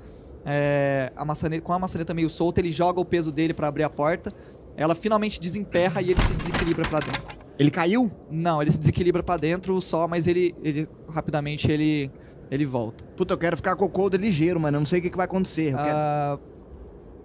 é, 0.44 1.12
a 1.14 1.24
maçaneta, 1.24 1.62
com 1.62 1.72
a 1.72 1.78
maçaneta 1.78 2.12
meio 2.14 2.28
solta, 2.28 2.60
ele 2.60 2.70
joga 2.70 3.00
o 3.00 3.04
peso 3.04 3.30
dele 3.30 3.54
pra 3.54 3.68
abrir 3.68 3.84
a 3.84 3.90
porta. 3.90 4.32
Ela 4.76 4.94
finalmente 4.94 5.38
desemperra 5.38 6.02
e 6.02 6.10
ele 6.10 6.20
se 6.20 6.32
desequilibra 6.32 6.88
pra 6.88 7.00
dentro. 7.00 7.43
Ele 7.58 7.70
caiu? 7.70 8.10
Não, 8.30 8.60
ele 8.60 8.70
se 8.70 8.78
desequilibra 8.78 9.22
pra 9.22 9.36
dentro 9.36 9.80
só, 9.80 10.08
mas 10.08 10.26
ele, 10.26 10.54
ele 10.62 10.88
rapidamente 11.08 11.70
ele, 11.70 12.10
ele 12.50 12.64
volta. 12.64 13.04
Puta, 13.16 13.34
eu 13.34 13.38
quero 13.38 13.56
ficar 13.56 13.76
com 13.76 13.84
o 13.84 13.88
cold 13.88 14.16
ligeiro, 14.16 14.58
mano. 14.58 14.76
Eu 14.76 14.80
não 14.80 14.86
sei 14.86 14.98
o 14.98 15.02
que, 15.02 15.10
que 15.10 15.16
vai 15.16 15.26
acontecer. 15.26 15.72
Eu 15.72 15.78
quero... 15.78 15.96
Ah, 15.96 16.38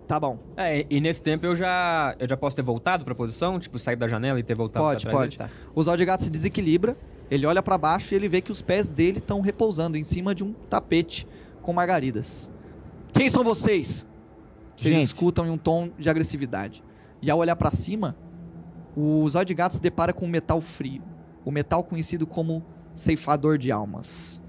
tá 0.07 0.19
bom. 0.19 0.37
É, 0.55 0.85
e 0.89 1.01
nesse 1.01 1.21
tempo 1.21 1.45
eu 1.45 1.55
já, 1.55 2.15
eu 2.19 2.27
já 2.27 2.37
posso 2.37 2.55
ter 2.55 2.61
voltado 2.61 3.03
pra 3.03 3.15
posição? 3.15 3.59
Tipo, 3.59 3.79
sair 3.79 3.95
da 3.95 4.07
janela 4.07 4.39
e 4.39 4.43
ter 4.43 4.55
voltado 4.55 4.85
Pode, 4.85 5.03
pra 5.03 5.11
pode. 5.11 5.37
Tá. 5.37 5.49
O 5.73 5.83
Gato 5.83 6.23
se 6.23 6.29
desequilibra, 6.29 6.95
ele 7.31 7.45
olha 7.45 7.63
pra 7.63 7.77
baixo 7.77 8.13
e 8.13 8.15
ele 8.15 8.27
vê 8.27 8.41
que 8.41 8.51
os 8.51 8.61
pés 8.61 8.91
dele 8.91 9.17
estão 9.17 9.41
repousando 9.41 9.97
em 9.97 10.03
cima 10.03 10.35
de 10.35 10.43
um 10.43 10.53
tapete 10.53 11.27
com 11.61 11.73
margaridas. 11.73 12.51
Quem 13.13 13.27
são 13.27 13.43
vocês? 13.43 14.07
Vocês 14.75 14.93
Gente. 14.93 15.05
escutam 15.05 15.45
em 15.45 15.49
um 15.49 15.57
tom 15.57 15.89
de 15.97 16.09
agressividade. 16.09 16.83
E 17.21 17.29
ao 17.29 17.37
olhar 17.37 17.55
pra 17.55 17.69
cima, 17.69 18.15
o 18.95 19.27
Zóio 19.27 19.45
de 19.45 19.53
Gato 19.53 19.75
se 19.75 19.81
depara 19.81 20.13
com 20.13 20.25
um 20.25 20.29
metal 20.29 20.59
frio. 20.61 21.01
O 21.45 21.51
metal 21.51 21.83
conhecido 21.83 22.25
como 22.27 22.63
ceifador 22.93 23.57
de 23.57 23.71
almas. 23.71 24.41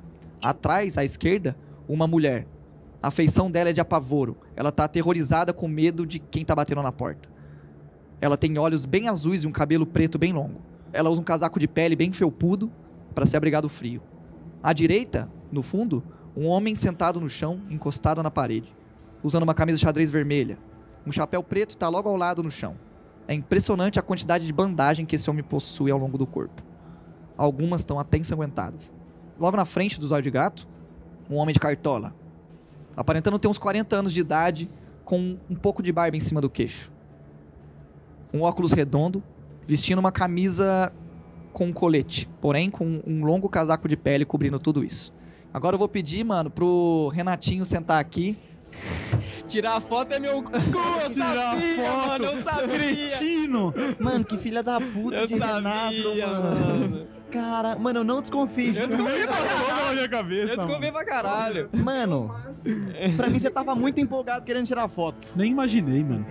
Atrás, 0.42 0.98
à 0.98 1.04
esquerda, 1.04 1.56
uma 1.88 2.06
mulher. 2.06 2.46
A 3.02 3.10
feição 3.10 3.50
dela 3.50 3.70
é 3.70 3.72
de 3.72 3.80
apavoro. 3.80 4.36
Ela 4.56 4.72
tá 4.72 4.84
aterrorizada 4.84 5.52
com 5.52 5.68
medo 5.68 6.06
de 6.06 6.18
quem 6.18 6.44
tá 6.44 6.54
batendo 6.54 6.82
na 6.82 6.92
porta. 6.92 7.28
Ela 8.20 8.36
tem 8.36 8.58
olhos 8.58 8.84
bem 8.84 9.08
azuis 9.08 9.44
e 9.44 9.46
um 9.46 9.52
cabelo 9.52 9.86
preto 9.86 10.18
bem 10.18 10.32
longo. 10.32 10.60
ela 10.92 11.08
usa 11.08 11.20
um 11.20 11.24
casaco 11.24 11.60
de 11.60 11.68
pele 11.68 11.94
bem 11.94 12.12
felpudo 12.12 12.70
para 13.14 13.24
se 13.24 13.36
abrigar 13.36 13.62
do 13.62 13.68
frio. 13.68 14.02
À 14.62 14.72
direita, 14.72 15.30
no 15.50 15.62
fundo, 15.62 16.02
um 16.36 16.46
homem 16.46 16.74
sentado 16.74 17.20
no 17.20 17.28
chão, 17.28 17.60
encostado 17.70 18.22
na 18.22 18.30
parede, 18.30 18.74
usando 19.22 19.44
uma 19.44 19.54
camisa 19.54 19.78
xadrez 19.78 20.10
vermelha. 20.10 20.58
Um 21.06 21.12
chapéu 21.12 21.42
preto 21.42 21.70
está 21.70 21.88
logo 21.88 22.08
ao 22.08 22.16
lado 22.16 22.42
no 22.42 22.50
chão. 22.50 22.76
É 23.30 23.34
impressionante 23.34 23.96
a 23.96 24.02
quantidade 24.02 24.44
de 24.44 24.52
bandagem 24.52 25.06
que 25.06 25.14
esse 25.14 25.30
homem 25.30 25.44
possui 25.44 25.92
ao 25.92 25.98
longo 26.00 26.18
do 26.18 26.26
corpo. 26.26 26.64
Algumas 27.36 27.82
estão 27.82 27.96
até 27.96 28.18
ensanguentadas. 28.18 28.92
Logo 29.38 29.56
na 29.56 29.64
frente 29.64 30.00
do 30.00 30.06
zóio 30.08 30.20
de 30.20 30.32
gato, 30.32 30.66
um 31.30 31.36
homem 31.36 31.52
de 31.52 31.60
cartola, 31.60 32.12
aparentando 32.96 33.38
ter 33.38 33.46
uns 33.46 33.56
40 33.56 33.94
anos 33.94 34.12
de 34.12 34.18
idade, 34.18 34.68
com 35.04 35.38
um 35.48 35.54
pouco 35.54 35.80
de 35.80 35.92
barba 35.92 36.16
em 36.16 36.20
cima 36.20 36.40
do 36.40 36.50
queixo. 36.50 36.90
Um 38.34 38.42
óculos 38.42 38.72
redondo, 38.72 39.22
vestindo 39.64 40.00
uma 40.00 40.10
camisa 40.10 40.92
com 41.52 41.66
um 41.66 41.72
colete, 41.72 42.28
porém 42.40 42.68
com 42.68 43.00
um 43.06 43.24
longo 43.24 43.48
casaco 43.48 43.86
de 43.86 43.96
pele 43.96 44.24
cobrindo 44.24 44.58
tudo 44.58 44.82
isso. 44.82 45.14
Agora 45.54 45.76
eu 45.76 45.78
vou 45.78 45.88
pedir, 45.88 46.24
mano, 46.24 46.50
pro 46.50 47.12
Renatinho 47.14 47.64
sentar 47.64 48.00
aqui. 48.00 48.36
Tirar 49.50 49.76
a 49.76 49.80
foto 49.80 50.12
é 50.12 50.18
meu 50.20 50.42
cu, 50.42 50.52
eu 50.54 51.10
Tirar 51.10 51.34
sabia, 51.36 51.76
foto. 51.76 52.06
mano, 52.08 52.24
eu 52.24 52.36
sabia. 52.42 52.68
Cretino! 52.68 53.74
Mano, 53.98 54.24
que 54.24 54.38
filha 54.38 54.62
da 54.62 54.80
puta 54.80 55.16
Eu 55.16 55.26
de 55.26 55.34
Renato, 55.34 55.62
sabia, 55.62 56.26
mano. 56.28 56.66
mano. 56.78 57.06
Cara, 57.32 57.76
mano, 57.76 58.00
eu 58.00 58.04
não 58.04 58.20
desconfio. 58.20 58.74
Eu 58.76 58.86
desconfiei 58.86 59.26
pra 59.26 59.36
caralho. 59.36 59.86
na 59.86 59.92
minha 59.94 60.08
cabeça, 60.08 60.52
Eu 60.52 60.56
desconfiei 60.56 60.80
mano. 60.80 60.92
pra 60.92 61.04
caralho. 61.04 61.68
Mano, 61.72 62.34
pra 63.16 63.28
mim 63.28 63.38
você 63.40 63.50
tava 63.50 63.74
muito 63.74 64.00
empolgado 64.00 64.44
querendo 64.44 64.66
tirar 64.66 64.86
foto. 64.88 65.28
Nem 65.34 65.50
imaginei, 65.50 66.02
mano. 66.04 66.24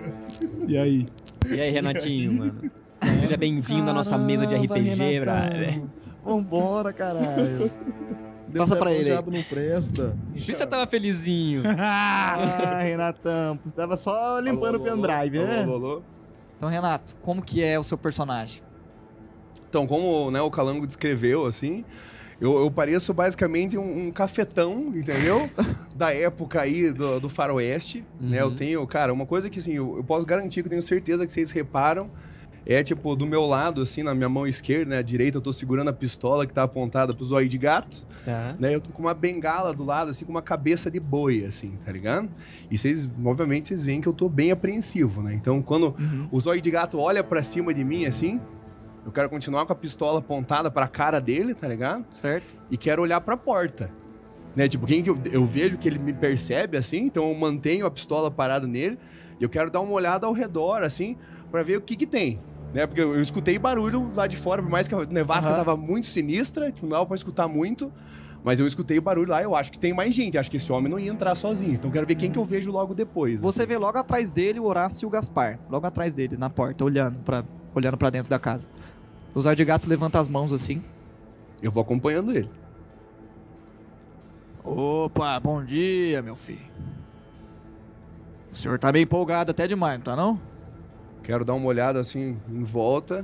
E 0.68 0.78
aí? 0.78 1.06
E 1.50 1.60
aí, 1.60 1.70
Renatinho, 1.72 2.34
mano? 2.34 2.72
Seja 3.20 3.36
bem-vindo 3.38 3.90
à 3.90 3.94
nossa 3.94 4.18
mesa 4.18 4.46
de 4.48 4.56
RPG, 4.56 4.80
Renatão. 4.96 5.20
brother. 5.50 5.82
Vambora, 6.24 6.94
caralho. 6.94 7.70
Passa 8.58 8.76
pra 8.76 8.92
ele 8.92 9.00
aí. 9.02 9.06
diabo 9.06 9.32
não 9.32 9.44
presta. 9.44 10.18
Por 10.32 10.38
isso 10.38 10.54
você 10.54 10.66
tava 10.68 10.88
felizinho. 10.90 11.64
Ah, 11.78 12.80
Renatão, 12.82 13.58
tava 13.76 13.96
só 13.98 14.40
limpando 14.40 14.76
o 14.76 14.80
pendrive, 14.80 15.40
né? 15.40 15.62
Alô, 15.62 15.76
alô, 15.76 15.88
alô. 15.88 16.02
Então, 16.58 16.70
Renato, 16.70 17.16
como 17.22 17.42
que 17.42 17.64
é 17.64 17.80
o 17.80 17.84
seu 17.84 17.98
personagem? 17.98 18.62
Então, 19.70 19.86
como 19.88 20.32
né, 20.32 20.42
o 20.42 20.50
Calango 20.50 20.86
descreveu, 20.88 21.46
assim, 21.46 21.86
eu, 22.42 22.60
eu 22.60 22.72
pareço 22.72 23.14
basicamente 23.14 23.78
um, 23.78 24.08
um 24.08 24.12
cafetão, 24.12 24.88
entendeu? 24.96 25.50
da 25.96 26.14
época 26.14 26.62
aí 26.62 26.92
do, 26.92 27.20
do 27.20 27.30
faroeste, 27.30 28.04
né? 28.20 28.42
Eu 28.42 28.48
Uhum. 28.48 28.56
tenho, 28.56 28.88
cara, 28.88 29.14
uma 29.14 29.26
coisa 29.26 29.50
que, 29.50 29.60
assim, 29.60 29.74
eu, 29.74 29.98
eu 29.98 30.04
posso 30.04 30.26
garantir 30.26 30.62
que 30.62 30.68
eu 30.68 30.72
tenho 30.72 30.82
certeza 30.82 31.26
que 31.26 31.32
vocês 31.32 31.52
reparam, 31.52 32.10
é, 32.66 32.84
tipo, 32.84 33.16
do 33.16 33.26
meu 33.26 33.46
lado, 33.46 33.82
assim, 33.82 34.04
na 34.04 34.14
minha 34.14 34.30
mão 34.30 34.46
esquerda, 34.48 34.92
né, 34.92 34.98
a 34.98 35.02
direita, 35.02 35.38
eu 35.38 35.42
tô 35.42 35.52
segurando 35.54 35.90
a 35.90 35.94
pistola 35.94 36.46
que 36.46 36.54
tá 36.54 36.64
apontada 36.64 37.14
pro 37.14 37.24
zóio 37.26 37.48
de 37.50 37.58
gato, 37.58 38.06
Tá. 38.26 38.56
né? 38.60 38.76
Eu 38.76 38.82
tô 38.82 38.92
com 38.92 39.02
uma 39.02 39.14
bengala 39.14 39.74
do 39.74 39.84
lado, 39.84 40.12
assim, 40.12 40.26
com 40.26 40.32
uma 40.32 40.42
cabeça 40.42 40.92
de 40.92 41.00
boi, 41.00 41.46
assim, 41.46 41.72
tá 41.84 41.92
ligado? 41.92 42.30
E 42.70 42.78
vocês, 42.78 43.10
obviamente, 43.26 43.70
vocês 43.70 43.84
veem 43.84 44.02
que 44.02 44.08
eu 44.08 44.14
tô 44.14 44.28
bem 44.30 44.52
apreensivo, 44.52 45.22
né? 45.24 45.34
Então, 45.34 45.62
quando 45.62 45.96
o 46.32 46.40
zóio 46.40 46.62
de 46.62 46.70
gato 46.70 47.00
olha 47.00 47.24
pra 47.24 47.42
cima 47.42 47.74
de 47.74 47.84
mim, 47.84 48.06
assim, 48.06 48.40
eu 49.06 49.12
quero 49.12 49.30
continuar 49.30 49.66
com 49.66 49.74
a 49.74 49.76
pistola 49.76 50.20
apontada 50.20 50.70
pra 50.70 50.88
cara 50.88 51.20
dele, 51.20 51.54
tá 51.56 51.68
ligado? 51.68 52.06
Certo? 52.12 52.46
E 52.70 52.78
quero 52.78 53.02
olhar 53.02 53.22
pra 53.22 53.36
porta. 53.38 53.90
Né? 54.56 54.68
Tipo, 54.68 54.86
quem 54.86 55.02
que 55.02 55.10
eu, 55.10 55.18
eu 55.32 55.46
vejo 55.46 55.78
que 55.78 55.88
ele 55.88 55.98
me 55.98 56.12
percebe, 56.14 56.76
assim, 56.78 56.98
então 57.06 57.28
eu 57.30 57.36
mantenho 57.36 57.86
a 57.86 57.92
pistola 57.92 58.30
parada 58.30 58.68
nele 58.68 59.00
e 59.40 59.44
eu 59.44 59.50
quero 59.50 59.72
dar 59.72 59.80
uma 59.80 59.94
olhada 59.94 60.28
ao 60.28 60.34
redor, 60.34 60.84
assim, 60.84 61.16
pra 61.50 61.64
ver 61.64 61.78
o 61.78 61.82
que 61.82 61.96
que 61.96 62.06
tem. 62.06 62.40
Né? 62.74 62.86
Porque 62.86 63.02
eu, 63.02 63.16
eu 63.16 63.22
escutei 63.22 63.58
barulho 63.58 64.12
lá 64.16 64.28
de 64.28 64.38
fora, 64.38 64.62
por 64.62 64.70
mais 64.70 64.88
que 64.88 64.96
a 64.96 65.06
nevasca 65.06 65.50
Aham. 65.50 65.58
tava 65.58 65.78
muito 65.78 66.08
sinistra, 66.08 66.72
tipo, 66.72 66.86
não 66.86 66.92
dava 66.92 67.06
pra 67.06 67.16
escutar 67.16 67.48
muito, 67.48 67.92
mas 68.44 68.60
eu 68.60 68.68
escutei 68.68 69.00
barulho 69.00 69.30
lá, 69.30 69.42
eu 69.42 69.56
acho 69.56 69.72
que 69.72 69.80
tem 69.80 69.92
mais 69.92 70.14
gente, 70.14 70.38
acho 70.38 70.50
que 70.50 70.58
esse 70.58 70.72
homem 70.72 70.90
não 70.90 71.00
ia 71.00 71.12
entrar 71.12 71.36
sozinho, 71.36 71.74
então 71.74 71.90
eu 71.90 71.94
quero 71.94 72.08
ver 72.08 72.16
quem 72.16 72.32
que 72.32 72.38
eu 72.38 72.46
vejo 72.46 72.72
logo 72.72 72.94
depois. 72.94 73.42
Você 73.42 73.66
vê 73.66 73.78
logo 73.78 73.98
atrás 73.98 74.32
dele 74.32 74.60
o 74.60 74.66
Horácio 74.66 75.06
e 75.06 75.08
o 75.08 75.10
Gaspar. 75.10 75.60
Logo 75.70 75.86
atrás 75.86 76.16
dele, 76.16 76.38
na 76.38 76.50
porta, 76.50 76.84
olhando 76.86 77.18
pra, 77.20 77.44
olhando 77.74 77.98
pra 77.98 78.10
dentro 78.10 78.30
da 78.30 78.40
casa. 78.40 78.68
O 79.34 79.42
Zóio 79.42 79.56
de 79.56 79.66
Gato 79.66 79.90
levanta 79.90 80.20
as 80.20 80.28
mãos 80.28 80.54
assim. 80.54 80.82
Eu 81.62 81.72
vou 81.72 81.82
acompanhando 81.82 82.32
ele. 82.32 82.50
Opa, 84.64 85.40
bom 85.40 85.64
dia, 85.64 86.22
meu 86.22 86.36
filho. 86.36 86.70
O 88.52 88.56
senhor 88.56 88.80
tá 88.80 88.92
bem 88.92 89.04
empolgado 89.04 89.52
até 89.52 89.68
demais, 89.68 89.98
não 89.98 90.04
tá 90.04 90.16
não? 90.16 90.40
Quero 91.30 91.46
dar 91.46 91.54
uma 91.54 91.68
olhada 91.68 92.00
assim 92.00 92.40
em 92.50 92.64
volta. 92.64 93.24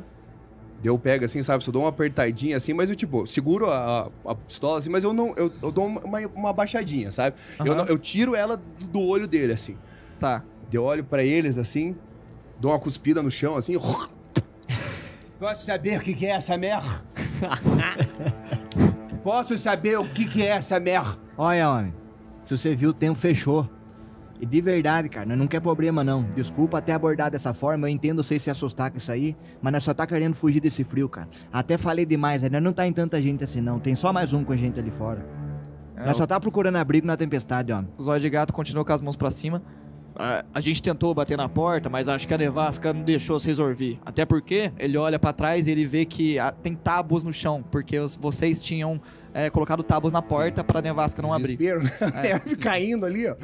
Eu 0.83 0.99
pego 0.99 1.25
assim, 1.25 1.41
sabe? 1.41 1.63
Só 1.63 1.71
dou 1.71 1.81
uma 1.81 1.89
apertadinha 1.89 2.55
assim, 2.55 2.71
mas 2.71 2.87
eu 2.87 2.95
tipo, 2.95 3.25
seguro 3.25 3.71
a, 3.71 4.11
a 4.23 4.35
pistola 4.35 4.77
assim, 4.77 4.91
mas 4.91 5.03
eu 5.03 5.11
não. 5.11 5.33
Eu, 5.35 5.51
eu 5.59 5.71
dou 5.71 5.87
uma, 5.87 6.19
uma 6.35 6.53
baixadinha, 6.53 7.09
sabe? 7.09 7.35
Eu, 7.57 7.71
Aham. 7.71 7.75
não- 7.77 7.85
eu 7.85 7.97
tiro 7.97 8.35
ela 8.35 8.61
do, 8.79 9.01
olho 9.01 9.27
dele, 9.27 9.53
assim. 9.53 9.75
Tá. 10.19 10.43
Eu 10.71 10.83
olho 10.83 11.03
pra 11.03 11.23
eles 11.23 11.57
assim, 11.57 11.95
dou 12.59 12.69
uma 12.69 12.77
cuspida 12.77 13.23
no 13.23 13.31
chão, 13.31 13.57
assim. 13.57 13.73
Posso 15.39 15.65
saber 15.65 15.97
o 15.97 16.01
que, 16.01 16.13
que 16.13 16.27
é 16.27 16.29
essa 16.29 16.55
merda? 16.59 16.85
Posso 19.23 19.57
saber 19.57 19.97
o 19.97 20.07
que, 20.07 20.25
que 20.25 20.43
é 20.43 20.49
essa 20.49 20.79
merda? 20.79 21.17
Olha, 21.35 21.71
homem, 21.71 21.93
se 22.43 22.55
você 22.55 22.75
viu, 22.75 22.91
o 22.91 22.93
tempo 22.93 23.17
fechou. 23.17 23.67
E 24.39 24.45
de 24.45 24.59
verdade, 24.61 25.07
cara, 25.07 25.25
nós 25.25 25.37
não 25.37 25.47
quer 25.47 25.61
problema 25.61 26.03
não. 26.03 26.23
Desculpa 26.35 26.77
até 26.79 26.91
abordar 26.93 27.31
dessa 27.31 27.53
forma, 27.53 27.87
eu 27.87 27.91
entendo 27.93 28.21
você 28.21 28.37
se 28.37 28.49
assustar 28.49 28.91
com 28.91 28.97
isso 28.97 29.11
aí, 29.11 29.35
mas 29.61 29.71
nós 29.71 29.83
só 29.83 29.93
tá 29.93 30.05
querendo 30.05 30.35
fugir 30.35 30.59
desse 30.59 30.83
frio, 30.83 31.07
cara. 31.07 31.29
Até 31.53 31.77
falei 31.77 32.05
demais, 32.05 32.43
ainda 32.43 32.59
não 32.59 32.73
tá 32.73 32.85
em 32.85 32.91
tanta 32.91 33.21
gente 33.21 33.43
assim 33.43 33.61
não. 33.61 33.79
Tem 33.79 33.95
só 33.95 34.11
mais 34.11 34.33
um 34.33 34.43
com 34.43 34.51
a 34.51 34.55
gente 34.57 34.79
ali 34.79 34.91
fora. 34.91 35.25
É, 35.95 36.05
nós 36.05 36.17
só 36.17 36.27
tá 36.27 36.37
procurando 36.39 36.75
abrigo 36.75 37.07
na 37.07 37.15
tempestade, 37.15 37.71
homem. 37.71 37.87
O 37.97 38.03
Zóio 38.03 38.19
de 38.19 38.29
Gato 38.29 38.51
continua 38.53 38.83
com 38.83 38.91
as 38.91 38.99
mãos 38.99 39.15
pra 39.15 39.31
cima. 39.31 39.61
Ah, 40.17 40.43
a 40.53 40.59
gente 40.61 40.81
tentou 40.81 41.13
bater 41.13 41.37
na 41.37 41.47
porta, 41.49 41.89
mas 41.89 42.07
acho 42.09 42.27
que 42.27 42.33
a 42.33 42.37
nevasca 42.37 42.93
não 42.93 43.03
deixou 43.03 43.39
vocês 43.39 43.57
ouvir. 43.59 43.99
Até 44.05 44.25
porque 44.25 44.71
ele 44.77 44.97
olha 44.97 45.17
pra 45.19 45.31
trás 45.33 45.67
e 45.67 45.71
ele 45.71 45.85
vê 45.85 46.05
que 46.05 46.37
ah, 46.39 46.51
tem 46.51 46.73
tábuas 46.75 47.23
no 47.23 47.31
chão, 47.33 47.63
porque 47.71 47.97
os- 47.99 48.15
vocês 48.17 48.61
tinham 48.63 49.01
é, 49.33 49.49
colocado 49.49 49.83
tábuas 49.83 50.11
na 50.13 50.21
porta 50.21 50.63
pra 50.63 50.81
nevasca 50.81 51.21
não 51.21 51.33
abrir. 51.33 51.57
Desespero, 51.57 51.83
né? 51.83 51.91
A 52.01 52.21
neve 52.21 52.55
caindo 52.57 53.05
ali, 53.05 53.27
ó. 53.27 53.35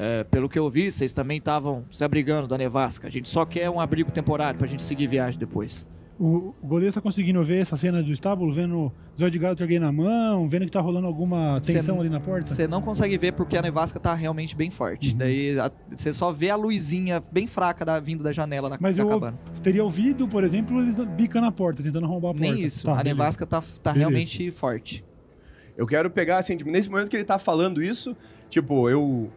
É, 0.00 0.22
pelo 0.22 0.48
que 0.48 0.56
eu 0.58 0.70
vi, 0.70 0.92
vocês 0.92 1.12
também 1.12 1.38
estavam 1.38 1.84
se 1.90 2.04
abrigando 2.04 2.46
da 2.46 2.56
nevasca. 2.56 3.08
A 3.08 3.10
gente 3.10 3.28
só 3.28 3.44
quer 3.44 3.68
um 3.68 3.80
abrigo 3.80 4.12
temporário 4.12 4.56
pra 4.56 4.68
gente 4.68 4.82
seguir 4.84 5.08
viagem 5.08 5.38
depois. 5.40 5.84
O, 6.20 6.54
o 6.62 6.66
goleiro 6.66 6.92
tá 6.92 7.00
conseguindo 7.00 7.42
ver 7.44 7.58
essa 7.62 7.76
cena 7.76 8.02
do 8.02 8.10
estábulo, 8.12 8.52
vendo 8.52 8.76
o 8.76 8.92
Zóio 9.18 9.30
de 9.30 9.38
Gato 9.38 9.62
erguendo 9.62 9.86
a 9.86 9.92
mão, 9.92 10.48
vendo 10.48 10.64
que 10.66 10.70
tá 10.70 10.80
rolando 10.80 11.06
alguma 11.06 11.60
tensão 11.60 11.94
Cê- 11.96 12.00
ali 12.00 12.08
na 12.10 12.18
porta? 12.20 12.46
Você 12.48 12.66
não 12.66 12.80
consegue 12.82 13.16
ver 13.18 13.32
porque 13.32 13.56
a 13.56 13.62
nevasca 13.62 13.98
tá 14.00 14.14
realmente 14.14 14.56
bem 14.56 14.68
forte. 14.70 15.12
Uhum. 15.12 15.18
Daí 15.18 15.58
a- 15.58 15.70
você 15.96 16.12
só 16.12 16.30
vê 16.32 16.50
a 16.50 16.56
luzinha 16.56 17.20
bem 17.32 17.46
fraca 17.48 17.84
da, 17.84 17.98
vindo 18.00 18.22
da 18.24 18.32
janela 18.32 18.68
na 18.68 18.78
Mas 18.80 18.96
da 18.96 19.02
eu 19.04 19.08
cabana. 19.08 19.38
teria 19.62 19.82
ouvido, 19.84 20.26
por 20.26 20.42
exemplo, 20.42 20.80
eles 20.80 20.94
bicando 21.16 21.46
a 21.46 21.52
porta, 21.52 21.82
tentando 21.84 22.04
arrombar 22.06 22.30
a 22.32 22.34
porta. 22.34 22.52
Nem 22.52 22.64
isso. 22.64 22.84
Tá, 22.84 22.92
a 22.92 22.96
beleza. 22.96 23.14
nevasca 23.16 23.46
tá, 23.46 23.60
tá 23.60 23.92
Beleza. 23.92 23.98
realmente 24.10 24.50
forte. 24.50 25.04
Eu 25.76 25.86
quero 25.86 26.10
pegar, 26.10 26.38
assim, 26.38 26.56
nesse 26.66 26.90
momento 26.90 27.08
que 27.08 27.16
ele 27.16 27.24
tá 27.24 27.38
falando 27.38 27.80
isso, 27.80 28.16
tipo, 28.50 28.88
eu. 28.90 29.30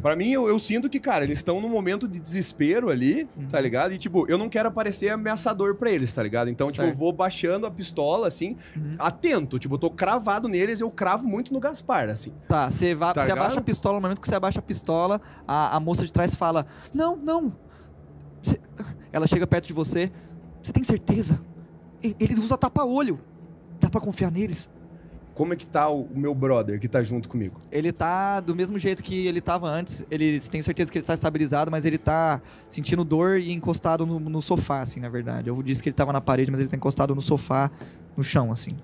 Pra 0.00 0.16
mim, 0.16 0.30
eu, 0.30 0.48
eu 0.48 0.58
sinto 0.58 0.88
que, 0.88 0.98
cara, 0.98 1.24
eles 1.24 1.38
estão 1.38 1.60
num 1.60 1.68
momento 1.68 2.08
de 2.08 2.18
desespero 2.18 2.88
ali, 2.88 3.28
Uhum. 3.36 3.46
tá 3.48 3.60
ligado? 3.60 3.92
E, 3.92 3.98
tipo, 3.98 4.24
eu 4.30 4.38
não 4.38 4.48
quero 4.48 4.68
aparecer 4.68 5.10
ameaçador 5.10 5.74
pra 5.76 5.90
eles, 5.90 6.10
tá 6.12 6.22
ligado? 6.22 6.48
Então, 6.48 6.68
tipo, 6.68 6.80
eu 6.82 6.86
Certo. 6.86 6.98
vou 6.98 7.12
baixando 7.12 7.66
a 7.66 7.70
pistola, 7.70 8.26
assim, 8.28 8.56
Uhum. 8.76 8.94
atento. 8.98 9.58
Tipo, 9.58 9.74
eu 9.74 9.78
tô 9.78 9.90
cravado 9.90 10.48
neles, 10.48 10.80
eu 10.80 10.90
cravo 10.90 11.26
muito 11.26 11.52
no 11.52 11.60
Gaspar, 11.60 12.08
assim. 12.08 12.32
Tá, 12.48 12.70
você 12.70 12.96
Tá 12.96 13.10
abaixa 13.10 13.58
a 13.60 13.62
pistola, 13.62 13.96
no 13.96 14.00
momento 14.02 14.20
que 14.20 14.28
você 14.28 14.34
abaixa 14.36 14.60
a 14.60 14.62
pistola, 14.62 15.20
a, 15.46 15.76
a 15.76 15.80
moça 15.80 16.06
de 16.06 16.12
trás 16.12 16.34
fala: 16.34 16.64
Não, 16.94 17.16
não. 17.16 17.52
Cê- 18.40 18.60
Ela 19.12 19.26
chega 19.26 19.46
perto 19.46 19.66
de 19.66 19.72
você. 19.74 20.10
Você 20.62 20.72
tem 20.72 20.82
certeza? 20.84 21.38
Ele 22.02 22.40
usa 22.40 22.56
tapa-olho. 22.56 23.20
Dá 23.80 23.90
pra 23.90 24.00
confiar 24.00 24.30
neles? 24.30 24.70
Como 25.34 25.52
é 25.54 25.56
que 25.56 25.66
tá 25.66 25.88
o, 25.88 26.08
meu 26.14 26.34
brother 26.34 26.78
que 26.78 26.86
tá 26.86 27.02
junto 27.02 27.28
comigo? 27.28 27.60
Ele 27.70 27.90
tá 27.90 28.40
do 28.40 28.54
mesmo 28.54 28.78
jeito 28.78 29.02
que 29.02 29.26
ele 29.26 29.40
tava 29.40 29.68
antes. 29.68 30.04
Ele 30.10 30.38
tem 30.40 30.60
certeza 30.60 30.92
que 30.92 30.98
ele 30.98 31.06
tá 31.06 31.14
estabilizado, 31.14 31.70
mas 31.70 31.84
ele 31.84 31.98
tá 31.98 32.42
sentindo 32.68 33.04
dor 33.04 33.38
e 33.38 33.52
encostado 33.52 34.04
no, 34.04 34.20
no 34.20 34.42
sofá, 34.42 34.80
assim, 34.80 35.00
na 35.00 35.08
verdade. 35.08 35.48
Eu 35.48 35.62
disse 35.62 35.82
que 35.82 35.88
ele 35.88 35.94
tava 35.94 36.12
na 36.12 36.20
parede, 36.20 36.50
mas 36.50 36.60
ele 36.60 36.68
tá 36.68 36.76
encostado 36.76 37.14
no 37.14 37.22
sofá, 37.22 37.70
no 38.16 38.22
chão, 38.22 38.52
assim. 38.52 38.76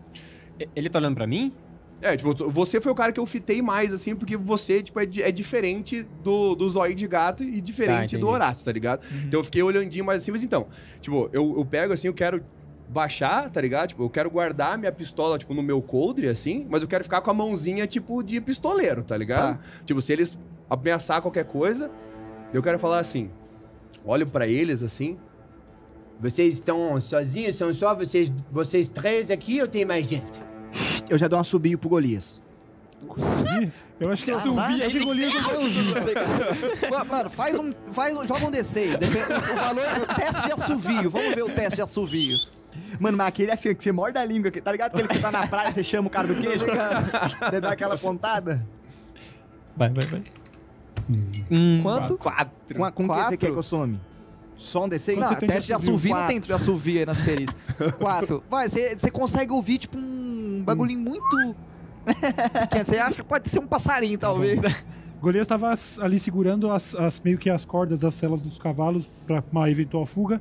Ele 0.74 0.88
tá 0.88 0.98
olhando 0.98 1.14
pra 1.14 1.26
mim? 1.26 1.52
É, 2.00 2.16
tipo, 2.16 2.32
você 2.50 2.80
foi 2.80 2.92
o 2.92 2.94
cara 2.94 3.12
que 3.12 3.18
eu 3.18 3.26
fitei 3.26 3.60
mais, 3.60 3.92
assim, 3.92 4.14
porque 4.14 4.36
você, 4.36 4.82
tipo, 4.82 5.00
é, 5.00 5.04
é 5.20 5.32
diferente 5.32 6.06
do, 6.22 6.54
do 6.54 6.68
zóio 6.70 6.94
de 6.94 7.06
gato 7.08 7.42
e 7.42 7.60
diferente 7.60 8.14
entendi. 8.14 8.18
do 8.18 8.28
Horácio, 8.28 8.64
tá 8.64 8.70
ligado? 8.70 9.04
Então 9.26 9.40
eu 9.40 9.44
fiquei 9.44 9.62
olhandinho 9.62 10.04
mais 10.04 10.22
assim, 10.22 10.30
mas 10.30 10.42
então, 10.42 10.68
tipo, 11.00 11.28
eu, 11.32 11.58
eu 11.58 11.64
pego 11.64 11.92
assim, 11.92 12.06
eu 12.06 12.14
quero 12.14 12.42
baixar, 12.88 13.50
tá 13.50 13.60
ligado? 13.60 13.88
Tipo, 13.90 14.02
eu 14.04 14.10
quero 14.10 14.30
guardar 14.30 14.78
minha 14.78 14.90
pistola, 14.92 15.38
tipo, 15.38 15.52
no 15.54 15.62
meu 15.62 15.80
coldre, 15.82 16.28
assim, 16.28 16.66
mas 16.70 16.82
eu 16.82 16.88
quero 16.88 17.04
ficar 17.04 17.20
com 17.20 17.30
a 17.30 17.34
mãozinha, 17.34 17.86
tipo, 17.86 18.22
de 18.22 18.40
pistoleiro, 18.40 19.02
tá 19.04 19.16
ligado? 19.16 19.58
Tipo, 19.84 20.00
se 20.00 20.12
eles 20.12 20.38
ameaçar 20.70 21.20
qualquer 21.22 21.44
coisa, 21.44 21.90
eu 22.52 22.62
quero 22.62 22.78
falar 22.78 22.98
assim, 23.00 23.30
olho 24.04 24.26
pra 24.26 24.46
eles, 24.46 24.82
assim, 24.82 25.18
Vocês 26.20 26.54
estão 26.54 27.00
sozinhos? 27.00 27.54
São 27.54 27.72
só 27.72 27.94
vocês, 27.94 28.32
vocês 28.50 28.88
três 28.88 29.30
aqui 29.30 29.60
ou 29.60 29.68
tem 29.68 29.84
mais 29.84 30.04
gente? 30.04 30.40
Eu 31.08 31.16
já 31.16 31.28
dou 31.28 31.38
uma 31.38 31.44
subinho 31.44 31.78
pro 31.78 31.88
Golias. 31.88 32.42
Eu 34.00 34.10
acho 34.10 34.24
que 34.24 34.30
eu 34.32 34.36
Subir, 34.40 34.82
acho 34.82 34.96
que 34.96 35.02
o 35.02 35.06
Golias 35.06 35.32
não 35.34 35.42
vai 35.42 35.56
ouvir. 35.56 35.94
Mano, 37.08 37.30
faz 37.30 37.58
um, 37.58 37.70
faz 37.92 38.16
um, 38.16 38.26
joga 38.26 38.46
um 38.46 38.50
D6. 38.50 38.96
Depende- 38.98 39.32
o 39.52 39.56
valor, 39.56 39.84
o 40.02 40.14
teste 40.14 40.46
de 40.46 40.52
assovio. 40.52 41.10
Vamos 41.10 41.34
ver 41.34 41.42
o 41.44 41.48
teste 41.50 41.76
de 41.76 41.82
assovio. 41.82 42.36
Mano, 43.00 43.16
mas 43.16 43.28
aquele 43.28 43.50
assim, 43.52 43.74
que 43.74 43.82
você 43.82 43.92
morde 43.92 44.18
a 44.18 44.24
língua, 44.24 44.50
que- 44.50 44.60
tá 44.60 44.72
ligado? 44.72 44.92
Aquele 44.94 45.08
que 45.08 45.18
tá 45.18 45.30
na 45.30 45.46
praia, 45.46 45.72
você 45.72 45.82
chama 45.82 46.08
o 46.08 46.10
cara 46.10 46.26
do 46.26 46.34
queijo? 46.34 46.64
Você 47.50 47.60
dá 47.60 47.72
aquela 47.72 47.96
pontada? 47.98 48.64
Vai, 49.76 49.88
vai, 49.90 50.04
vai. 50.06 50.22
Hum, 51.50 51.80
Quanto? 51.82 52.16
Quatro. 52.18 52.52
Com, 52.74 52.74
com 52.74 52.86
o 52.86 52.90
que 52.90 53.02
você 53.02 53.06
Quatro? 53.06 53.38
quer 53.38 53.50
que 53.50 53.56
eu 53.58 53.62
some? 53.62 54.00
Só 54.56 54.84
um 54.84 54.88
D6? 54.88 55.14
Quanto 55.14 55.20
Não, 55.20 55.28
você 55.28 55.36
tem 55.40 55.48
de 55.48 55.54
teste 55.54 55.66
de 55.68 55.72
assovio? 55.72 56.10
não 56.10 56.16
Quatro. 56.18 56.32
tem 56.34 56.40
de 56.40 56.52
assovio 56.52 56.98
aí 57.00 57.06
nas 57.06 57.20
perícias. 57.20 57.56
Quatro. 57.98 58.42
Vai, 58.50 58.68
você 58.68 59.10
consegue 59.10 59.52
ouvir, 59.52 59.78
tipo, 59.78 59.96
um 59.96 60.62
bagulhinho 60.64 60.98
muito... 61.00 61.54
Você 62.84 62.96
acha 62.98 63.14
que 63.16 63.22
pode 63.22 63.48
ser 63.48 63.58
um 63.60 63.66
passarinho, 63.66 64.18
talvez. 64.18 64.58
O 64.58 65.20
Golias 65.20 65.46
tava 65.46 65.70
as- 65.72 65.98
ali 65.98 66.18
segurando 66.18 66.70
as, 66.70 66.94
as- 66.94 67.20
meio 67.20 67.38
que 67.38 67.48
as 67.50 67.64
cordas 67.64 68.00
das 68.00 68.14
celas 68.14 68.40
dos 68.40 68.58
cavalos 68.58 69.08
pra 69.26 69.42
uma 69.52 69.70
eventual 69.70 70.04
fuga. 70.06 70.40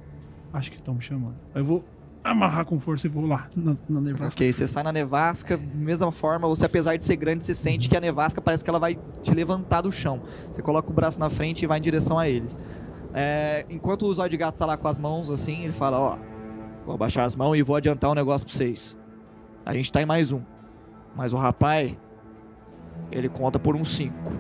Acho 0.54 0.71
que 0.71 0.78
estão 0.78 0.93
me 0.95 1.02
chamando. 1.02 1.36
Aí 1.54 1.62
eu 1.62 1.65
vou 1.65 1.84
amarrar 2.32 2.66
com 2.66 2.80
força 2.80 3.08
e 3.08 3.10
vou 3.10 3.26
lá 3.26 3.50
na, 3.56 3.76
na 3.88 4.02
nevasca. 4.02 4.44
Ok, 4.44 4.54
você 4.54 4.68
sai 4.68 4.84
na 4.84 4.92
nevasca, 4.92 5.58
mesma 5.58 6.12
forma, 6.12 6.48
você 6.48 6.66
apesar 6.66 6.98
de 6.98 7.04
ser 7.04 7.16
grande, 7.16 7.44
você 7.44 7.54
sente 7.54 7.90
que 7.90 7.96
a 7.96 8.00
nevasca 8.00 8.42
parece 8.42 8.63
que 8.63 8.70
ela 8.70 8.80
vai 8.80 8.98
te 9.22 9.34
levantar 9.34 9.82
do 9.82 9.92
chão. 9.92 10.22
Você 10.52 10.62
coloca 10.62 10.90
o 10.90 10.94
braço 10.94 11.20
na 11.20 11.30
frente 11.30 11.63
e 11.63 11.68
vai 11.68 11.78
em 11.78 11.82
direção 11.82 12.18
a 12.18 12.28
eles. 12.28 12.56
É, 13.13 13.66
enquanto 13.70 14.06
o 14.06 14.13
zóio 14.13 14.30
de 14.30 14.38
gato 14.38 14.58
tá 14.58 14.66
lá 14.66 14.78
com 14.78 14.88
as 14.88 14.98
mãos 14.98 15.30
assim, 15.30 15.63
ele 15.63 15.74
fala, 15.74 16.00
ó, 16.00 16.18
vou 16.86 16.96
abaixar 16.96 17.26
as 17.26 17.36
mãos 17.36 17.56
e 17.56 17.62
vou 17.62 17.76
adiantar 17.76 18.12
um 18.12 18.16
negócio 18.16 18.46
pra 18.46 18.56
vocês. 18.56 18.98
A 19.66 19.74
gente 19.74 19.92
tá 19.92 20.02
em 20.02 20.06
mais 20.06 20.32
um. 20.32 20.42
Mas 21.16 21.34
o 21.34 21.38
rapaz, 21.38 21.96
ele 23.12 23.28
conta 23.28 23.58
por 23.58 23.76
um 23.76 23.84
cinco. 23.84 24.34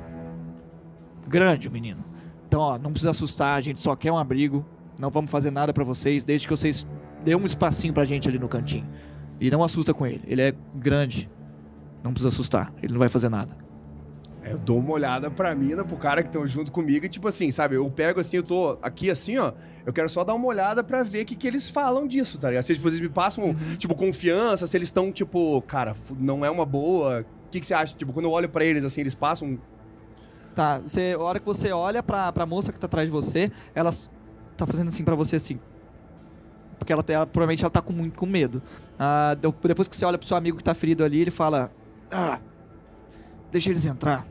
Grande 1.27 1.67
o 1.67 1.71
menino. 1.71 2.03
Então, 2.47 2.61
ó, 2.61 2.77
não 2.77 2.91
precisa 2.91 3.11
assustar, 3.11 3.57
a 3.57 3.61
gente 3.61 3.81
só 3.81 3.95
quer 3.95 4.11
um 4.11 4.17
abrigo. 4.17 4.65
Não 4.99 5.09
vamos 5.09 5.29
fazer 5.29 5.51
nada 5.51 5.73
pra 5.73 5.83
vocês, 5.83 6.23
desde 6.23 6.47
que 6.47 6.55
vocês 6.55 6.87
dê 7.27 7.35
um 7.35 7.45
espacinho 7.45 7.93
pra 7.93 8.05
gente 8.05 8.29
ali 8.29 8.39
no 8.39 8.47
cantinho. 8.47 8.87
E 9.37 9.51
não 9.51 9.61
assusta 9.61 9.93
com 9.93 10.07
ele. 10.07 10.21
Ele 10.25 10.41
é 10.41 10.53
grande. 10.73 11.29
Não 12.01 12.13
precisa 12.13 12.29
assustar. 12.29 12.73
Ele 12.81 12.93
não 12.93 12.99
vai 12.99 13.09
fazer 13.09 13.27
nada. 13.27 13.53
Eu 14.45 14.57
dou 14.57 14.79
uma 14.79 14.93
olhada 14.93 15.29
pra 15.29 15.53
mina, 15.53 15.83
pro 15.83 15.97
cara 15.97 16.23
que 16.23 16.29
estão 16.29 16.47
junto 16.47 16.71
comigo 16.71 17.05
e, 17.05 17.09
tipo 17.09 17.27
assim, 17.27 17.51
sabe? 17.51 17.75
Eu 17.75 17.91
pego 17.91 18.21
assim, 18.21 18.37
eu 18.37 18.43
tô 18.43 18.79
aqui 18.81 19.11
assim, 19.11 19.37
ó. 19.37 19.51
Eu 19.85 19.91
quero 19.91 20.07
só 20.07 20.23
dar 20.23 20.35
uma 20.35 20.47
olhada 20.47 20.81
pra 20.85 21.03
ver 21.03 21.23
o 21.23 21.25
que, 21.25 21.35
que 21.35 21.45
eles 21.45 21.69
falam 21.69 22.07
disso, 22.07 22.37
tá 22.37 22.47
ligado? 22.47 22.63
Se 22.63 22.75
vocês 22.75 23.01
me 23.01 23.09
passam, 23.09 23.53
tipo, 23.77 23.93
confiança, 23.93 24.65
se 24.65 24.77
eles 24.77 24.87
estão, 24.87 25.11
tipo, 25.11 25.61
cara, 25.63 25.97
não 26.17 26.45
é 26.45 26.49
uma 26.49 26.65
boa. 26.65 27.25
O 27.47 27.49
que, 27.49 27.59
que 27.59 27.67
você 27.67 27.73
acha? 27.73 27.93
Tipo, 27.93 28.13
quando 28.13 28.27
eu 28.27 28.31
olho 28.31 28.47
pra 28.47 28.63
eles, 28.63 28.85
assim, 28.85 29.01
eles 29.01 29.15
passam. 29.15 29.59
Tá, 30.55 30.79
você, 30.79 31.13
a 31.13 31.21
hora 31.21 31.41
que 31.41 31.45
você 31.45 31.73
olha 31.73 32.01
pra, 32.01 32.31
pra 32.31 32.45
moça 32.45 32.71
que 32.71 32.79
tá 32.79 32.85
atrás 32.85 33.05
de 33.05 33.11
você, 33.11 33.51
ela 33.75 33.91
tá 34.55 34.65
fazendo 34.65 34.87
assim 34.87 35.03
pra 35.03 35.13
você 35.13 35.35
assim. 35.35 35.59
Porque 36.77 36.93
ela, 36.93 37.03
ela- 37.07 37.25
provavelmente 37.25 37.63
ela 37.63 37.71
tá 37.71 37.81
com 37.81 37.91
muito 37.93 38.15
com 38.17 38.25
medo. 38.25 38.61
Ah, 38.99 39.35
depois 39.63 39.87
que 39.87 39.95
você 39.97 40.05
olha 40.05 40.17
pro 40.17 40.27
seu 40.27 40.37
amigo 40.37 40.57
que 40.57 40.63
tá 40.63 40.73
ferido 40.73 41.03
ali, 41.03 41.21
ele 41.21 41.31
fala: 41.31 41.71
Ah, 42.11 42.39
deixa 43.51 43.69
eles 43.69 43.85
entrar. 43.85 44.27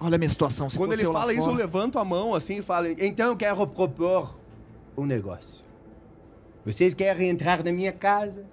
Olha 0.00 0.14
a 0.14 0.18
minha 0.18 0.28
situação. 0.28 0.70
Se 0.70 0.76
quando 0.76 0.92
ele 0.92 1.04
eu 1.04 1.12
fala 1.12 1.32
isso, 1.32 1.40
eu 1.42 1.44
fora- 1.46 1.56
levanto 1.56 1.98
a 1.98 2.04
mão 2.04 2.34
assim 2.34 2.58
e 2.58 2.62
falo. 2.62 2.86
Então 2.98 3.28
eu 3.30 3.36
quero 3.36 3.66
propor 3.66 4.38
um 4.96 5.04
negócio. 5.06 5.62
Vocês 6.64 6.92
querem 6.94 7.30
entrar 7.30 7.64
na 7.64 7.72
minha 7.72 7.92
casa, 7.92 8.44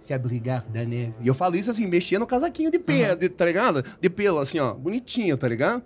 se 0.00 0.12
abrigar 0.12 0.64
da 0.68 0.84
neve. 0.84 1.14
E 1.20 1.28
eu 1.28 1.34
falo 1.34 1.54
isso 1.56 1.70
assim, 1.70 1.86
mexendo 1.86 2.20
no 2.20 2.26
casaquinho 2.26 2.70
de 2.70 2.78
pelo, 2.78 3.16
de- 3.16 3.28
tá 3.28 3.44
ligado? 3.44 3.84
De 4.00 4.10
pelo, 4.10 4.38
assim, 4.40 4.58
ó, 4.58 4.74
bonitinho, 4.74 5.36
tá 5.36 5.48
ligado? 5.48 5.82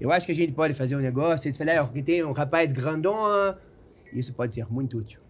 Eu 0.00 0.10
acho 0.10 0.26
que 0.26 0.32
a 0.32 0.34
gente 0.34 0.52
pode 0.52 0.74
fazer 0.74 0.96
um 0.96 1.00
negócio. 1.00 1.46
Eles 1.46 1.56
falaram 1.56 1.86
que 1.86 2.02
tem 2.02 2.24
um 2.24 2.32
rapaz 2.32 2.72
grandão. 2.72 3.14
Isso 4.12 4.34
pode 4.34 4.54
ser 4.54 4.66
muito 4.70 4.98
útil. 4.98 5.20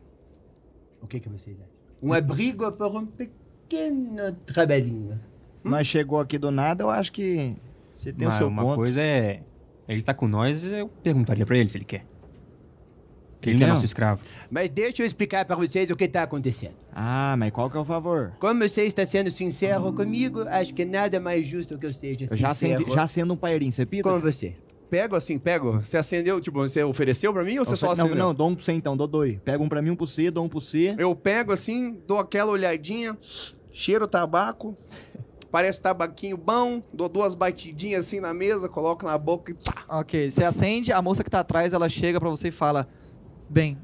O 1.03 1.07
que, 1.07 1.21
que 1.21 1.29
vocês 1.29 1.57
acham? 1.57 1.69
Um 2.03 2.13
abrigo 2.13 2.71
por 2.73 2.95
um 2.97 3.07
pequeno 3.07 4.33
trabalhinho. 4.47 5.21
Nós 5.63 5.87
chegou 5.87 6.19
aqui 6.21 6.39
do 6.39 6.51
nada, 6.51 6.83
eu 6.83 6.91
acho 6.91 7.13
que 7.13 7.57
você 7.97 8.13
tem 8.13 8.27
o 8.27 8.31
Mas 8.31 8.39
seu 8.39 8.49
uma 8.49 8.63
ponto. 8.63 8.77
coisa 8.77 9.01
é. 9.01 9.43
Ele 9.89 10.03
tá 10.03 10.15
com 10.15 10.27
nós, 10.27 10.65
eu 10.65 10.89
perguntaria 10.89 11.45
pra 11.45 11.57
ele 11.59 11.69
se 11.69 11.77
ele 11.79 11.85
quer. 11.85 12.05
Que 13.41 13.51
ele 13.51 13.59
não 13.59 13.67
é 13.67 13.73
nosso 13.73 13.85
escravo. 13.85 14.23
Mas 14.49 14.69
deixa 14.69 15.03
eu 15.03 15.07
explicar 15.07 15.45
para 15.45 15.57
vocês 15.57 15.91
o 15.91 15.97
que 15.97 16.05
está 16.05 16.23
acontecendo. 16.23 16.75
Ah, 16.95 17.35
mas 17.37 17.51
qual 17.51 17.69
que 17.69 17.77
é 17.77 17.81
o 17.81 17.85
favor? 17.85 18.33
Como 18.39 18.67
você 18.69 18.83
está 18.85 19.05
sendo 19.05 19.31
sincero 19.31 19.93
comigo, 19.93 20.43
acho 20.49 20.73
que 20.73 20.85
nada 20.85 21.19
mais 21.19 21.47
justo 21.47 21.77
que 21.77 21.87
eu 21.87 21.91
seja 21.91 22.27
Eu 22.31 22.37
já, 22.37 22.55
sincero 22.55 22.75
acendi, 22.81 22.95
já 22.95 23.03
acendo 23.03 23.35
um 23.35 23.37
pairinho, 23.37 23.73
você 23.73 23.85
pita? 23.85 24.09
com 24.09 24.21
você. 24.21 24.55
Pego 24.93 25.17
assim, 25.17 25.39
pego. 25.39 25.83
Você 25.83 25.97
acendeu, 25.97 26.39
tipo, 26.39 26.59
você 26.59 26.85
ofereceu 26.85 27.33
pra 27.33 27.43
mim 27.43 27.59
ou 27.59 27.65
você 27.65 27.75
só 27.77 27.87
não, 27.87 27.93
acendeu? 27.95 28.15
não, 28.15 28.35
dou 28.35 28.51
um 28.51 28.55
pra 28.55 28.63
você 28.63 28.73
então, 28.73 28.95
dou 28.95 29.07
dois. 29.07 29.41
Pega 29.43 29.65
um 29.65 29.67
pra 29.67 29.81
mim, 29.81 29.89
um 29.89 29.97
pro 29.97 30.07
você, 30.07 30.31
dou 30.31 30.45
um 30.45 30.51
pro 30.51 30.61
você. 30.61 30.95
Eu 30.99 31.17
pego 31.17 31.51
assim, 31.51 31.99
dou 32.07 32.19
aquela 32.19 32.53
olhadinha, 32.53 33.17
cheiro 33.73 34.05
o 34.05 34.07
tabaco, 34.07 34.77
parece 35.51 35.81
tabaquinho 35.81 36.37
bom, 36.37 36.83
dou 36.93 37.09
duas 37.09 37.35
batidinhas 37.35 38.05
assim 38.05 38.21
na 38.21 38.35
mesa, 38.35 38.69
coloco 38.69 39.07
na 39.07 39.17
boca 39.17 39.53
e 39.53 39.55
pá. 39.55 40.01
Ok, 40.01 40.31
você 40.31 40.45
acende, 40.45 40.93
a 40.93 41.01
moça 41.01 41.25
que 41.25 41.31
tá 41.31 41.41
atrás, 41.41 41.73
ela 41.73 41.89
chega 41.89 42.21
pra 42.21 42.29
você 42.29 42.49
e 42.49 42.53
fala: 42.53 42.87
Bem, 43.49 43.79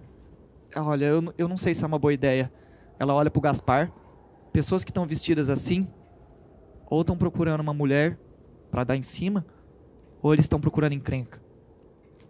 olha, 0.77 1.07
eu, 1.07 1.33
eu 1.39 1.49
não 1.49 1.57
sei 1.57 1.75
se 1.75 1.83
é 1.83 1.87
uma 1.87 1.99
boa 1.99 2.13
ideia. 2.13 2.53
Ela 2.99 3.15
olha 3.15 3.31
pro 3.31 3.41
Gaspar. 3.41 3.91
Pessoas 4.53 4.85
que 4.85 4.91
estão 4.91 5.07
vestidas 5.07 5.49
assim, 5.49 5.89
ou 6.87 7.01
estão 7.01 7.17
procurando 7.17 7.61
uma 7.61 7.73
mulher 7.73 8.19
pra 8.71 8.85
dar 8.85 8.95
em 8.95 9.01
cima, 9.03 9.47
ou 10.23 10.33
eles 10.33 10.45
estão 10.45 10.61
procurando 10.61 10.93
encrenca. 10.95 11.41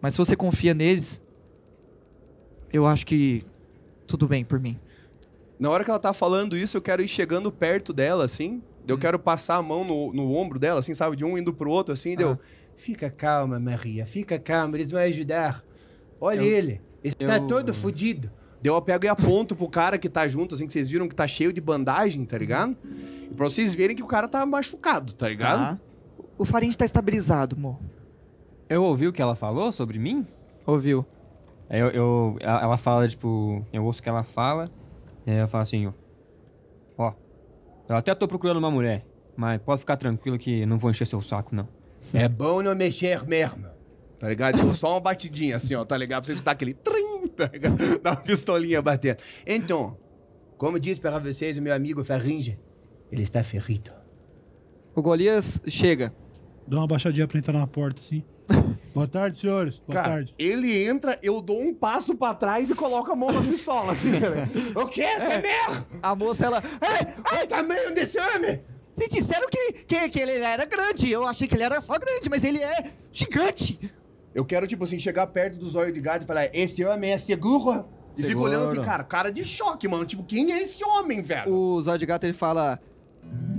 Mas 0.01 0.13
se 0.15 0.19
você 0.19 0.37
confia 0.37 0.75
neles, 0.75 1.23
eu 2.73 2.87
acho 2.87 3.07
que 3.07 3.45
tudo 4.07 4.27
bem 4.27 4.45
por 4.45 4.61
mim. 4.61 4.79
Na 5.59 5.71
hora 5.71 5.83
que 5.85 5.91
ela 5.91 5.99
tá 5.99 6.13
falando 6.13 6.57
isso, 6.57 6.77
eu 6.77 6.83
quero 6.83 7.03
ir 7.03 7.09
chegando 7.09 7.51
perto 7.51 7.93
dela, 7.93 8.25
assim. 8.25 8.63
Eu 8.87 8.97
Hum. 8.97 8.99
quero 8.99 9.19
passar 9.19 9.57
a 9.57 9.63
mão 9.63 9.85
no, 9.85 10.13
no 10.13 10.33
ombro 10.35 10.59
dela, 10.59 10.81
assim, 10.81 10.95
sabe? 10.95 11.17
De 11.17 11.25
um 11.25 11.37
indo 11.37 11.53
pro 11.53 11.71
outro, 11.71 11.93
assim, 11.93 12.15
deu. 12.15 12.39
Fica 12.77 13.11
calma, 13.11 13.59
Maria, 13.59 14.07
fica 14.07 14.39
calma, 14.39 14.77
eles 14.77 14.91
vão 14.91 15.01
ajudar. 15.01 15.65
Olha 16.21 16.39
Eu- 16.41 16.45
ele, 16.47 16.73
ele 16.73 16.81
está 17.03 17.39
eu- 17.39 17.47
todo 17.47 17.75
fudido. 17.75 18.31
Deu, 18.63 18.75
eu 18.75 18.83
pego 18.83 19.05
e 19.05 19.09
aponto 19.09 19.55
pro 19.57 19.69
cara 19.69 19.99
que 19.99 20.09
tá 20.09 20.27
junto, 20.29 20.55
assim, 20.55 20.67
que 20.67 20.73
vocês 20.73 20.89
viram 20.91 21.09
que 21.09 21.15
tá 21.15 21.27
cheio 21.27 21.53
de 21.53 21.61
bandagem, 21.61 22.25
tá 22.25 22.39
ligado? 22.39 22.77
E 23.31 23.35
pra 23.35 23.45
vocês 23.49 23.75
verem 23.75 23.95
que 23.97 24.03
o 24.03 24.07
cara 24.07 24.27
tá 24.29 24.45
machucado, 24.47 25.13
tá 25.13 25.29
ligado? 25.29 25.61
Ah, 25.61 25.79
O 26.39 26.45
Faringe 26.45 26.77
tá 26.79 26.85
estabilizado, 26.85 27.57
amor. 27.57 27.79
Eu 28.69 28.85
ouvi 28.85 29.09
o 29.09 29.13
que 29.13 29.21
ela 29.21 29.35
falou 29.35 29.73
sobre 29.73 29.99
mim? 29.99 30.27
Ouviu? 30.67 31.05
Aí 31.69 31.81
eu, 31.81 31.89
eu- 31.91 32.37
ela 32.41 32.77
fala, 32.79 33.09
tipo, 33.09 33.65
eu 33.73 33.85
ouço 33.85 34.01
o 34.01 34.03
que 34.03 34.09
ela 34.09 34.23
fala, 34.23 34.67
e 35.27 35.31
aí 35.31 35.37
ela 35.39 35.49
fala 35.49 35.63
assim, 35.63 35.87
ó. 35.87 35.93
Ó, 36.97 37.13
eu 37.89 37.97
até 37.97 38.15
tô 38.15 38.27
procurando 38.29 38.59
uma 38.59 38.71
mulher, 38.71 39.05
mas 39.37 39.61
pode 39.61 39.81
ficar 39.81 39.97
tranquilo 39.97 40.39
que 40.39 40.65
não 40.67 40.79
vou 40.79 40.91
encher 40.91 41.07
seu 41.07 41.21
saco, 41.23 41.55
não. 41.55 41.69
É 42.13 42.29
bom 42.29 42.63
não 42.63 42.75
mexer 42.75 43.23
mesmo. 43.27 43.67
Tá 44.19 44.29
ligado? 44.29 44.57
Deu 44.57 44.75
só 44.75 44.93
uma 44.93 45.01
batidinha, 45.01 45.57
assim, 45.57 45.75
ó, 45.75 45.85
tá 45.85 45.97
ligado? 45.97 46.21
Pra 46.23 46.27
vocês 46.27 46.37
escutar 46.39 46.53
aquele 46.53 46.75
trim, 46.75 47.27
tá 47.29 47.47
ligado? 47.47 47.77
Dá 48.03 48.11
uma 48.11 48.17
pistolinha 48.17 48.83
batendo. 48.83 49.19
Então, 49.47 49.97
como 50.57 50.79
disse 50.81 51.01
para 51.01 51.19
vocês 51.19 51.57
o 51.57 51.63
meu 51.63 51.75
amigo 51.75 52.03
Faringe, 52.03 52.59
ele 53.13 53.23
está 53.23 53.43
ferido. 53.45 53.95
O 54.95 55.03
Golias 55.03 55.61
chega. 55.69 56.13
Dá 56.69 56.77
uma 56.77 56.87
baixadinha 56.87 57.27
pra 57.27 57.39
entrar 57.39 57.55
na 57.55 57.67
porta, 57.67 58.01
assim. 58.01 58.23
Boa 58.95 59.09
tarde, 59.09 59.39
senhores. 59.39 59.79
Boa 59.79 59.95
Cara, 59.95 60.09
tarde. 60.15 60.35
ele 60.39 60.85
entra, 60.85 61.19
eu 61.23 61.41
dou 61.41 61.61
um 61.63 61.73
passo 61.73 62.15
pra 62.15 62.35
trás 62.35 62.71
e 62.71 62.75
coloco 62.75 63.11
a 63.11 63.17
mão 63.17 63.33
na 63.33 63.41
pistola, 63.41 63.93
assim, 63.93 64.11
né? 64.11 64.21
O 64.75 64.87
que 64.87 65.01
é 65.01 65.15
essa 65.15 65.39
merda? 65.41 65.87
A 66.03 66.15
moça, 66.15 66.47
ela. 66.47 66.63
Ai, 66.81 67.15
ai, 67.33 67.47
tamanho 67.47 67.95
desse 67.95 68.19
homem! 68.19 68.61
Vocês 68.93 69.09
disseram 69.09 69.47
que, 69.49 69.73
que, 69.85 70.09
que 70.09 70.19
ele 70.19 70.33
era 70.33 70.65
grande. 70.65 71.11
Eu 71.11 71.27
achei 71.27 71.47
que 71.47 71.55
ele 71.55 71.63
era 71.63 71.81
só 71.81 71.99
grande, 71.99 72.29
mas 72.29 72.43
ele 72.45 72.59
é 72.59 72.93
gigante. 73.13 73.79
Eu 74.35 74.45
quero, 74.45 74.67
tipo 74.67 74.85
assim, 74.85 74.99
chegar 74.99 75.27
perto 75.29 75.57
do 75.57 75.67
zóio 75.67 75.93
de 75.93 76.01
gato 76.01 76.25
e 76.25 76.27
falar, 76.27 76.51
Este 76.53 76.85
homem 76.85 77.13
é 77.13 77.19
seguro? 77.19 77.87
E 78.19 78.23
fico 78.25 78.43
olhando 78.43 78.67
assim, 78.67 78.83
cara, 78.83 79.05
cara 79.05 79.31
de 79.31 79.45
choque, 79.45 79.87
mano. 79.87 80.05
Tipo, 80.05 80.25
quem 80.25 80.53
é 80.53 80.61
esse 80.61 80.85
homem, 80.85 81.23
velho? 81.23 81.53
O 81.53 81.81
Zóio 81.81 81.99
de 81.99 82.05
Gato 82.05 82.25
ele 82.25 82.33
fala: 82.33 82.81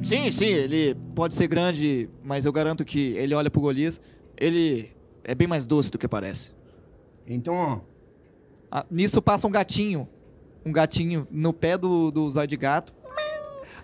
Sim, 0.04 0.32
sim, 0.32 0.46
ele 0.46 0.96
pode 1.14 1.36
ser 1.36 1.48
grande, 1.48 2.10
mas 2.24 2.46
eu 2.46 2.52
garanto 2.54 2.86
que 2.86 3.14
ele 3.18 3.34
olha 3.34 3.50
pro 3.52 3.62
Golias. 3.62 4.00
Ele 4.38 4.92
é 5.24 5.36
bem 5.36 5.48
mais 5.48 5.66
doce 5.66 5.92
do 5.92 5.98
que 5.98 6.08
parece. 6.08 6.54
Então, 7.28 7.82
Ah, 8.72 8.86
nisso 8.90 9.22
passa 9.22 9.46
um 9.48 9.52
gatinho. 9.52 10.08
Um 10.66 10.72
gatinho 10.72 11.28
no 11.32 11.52
pé 11.54 11.78
do, 11.78 12.12
do 12.12 12.30
Zóio 12.30 12.48
de 12.48 12.56
Gato. 12.58 12.94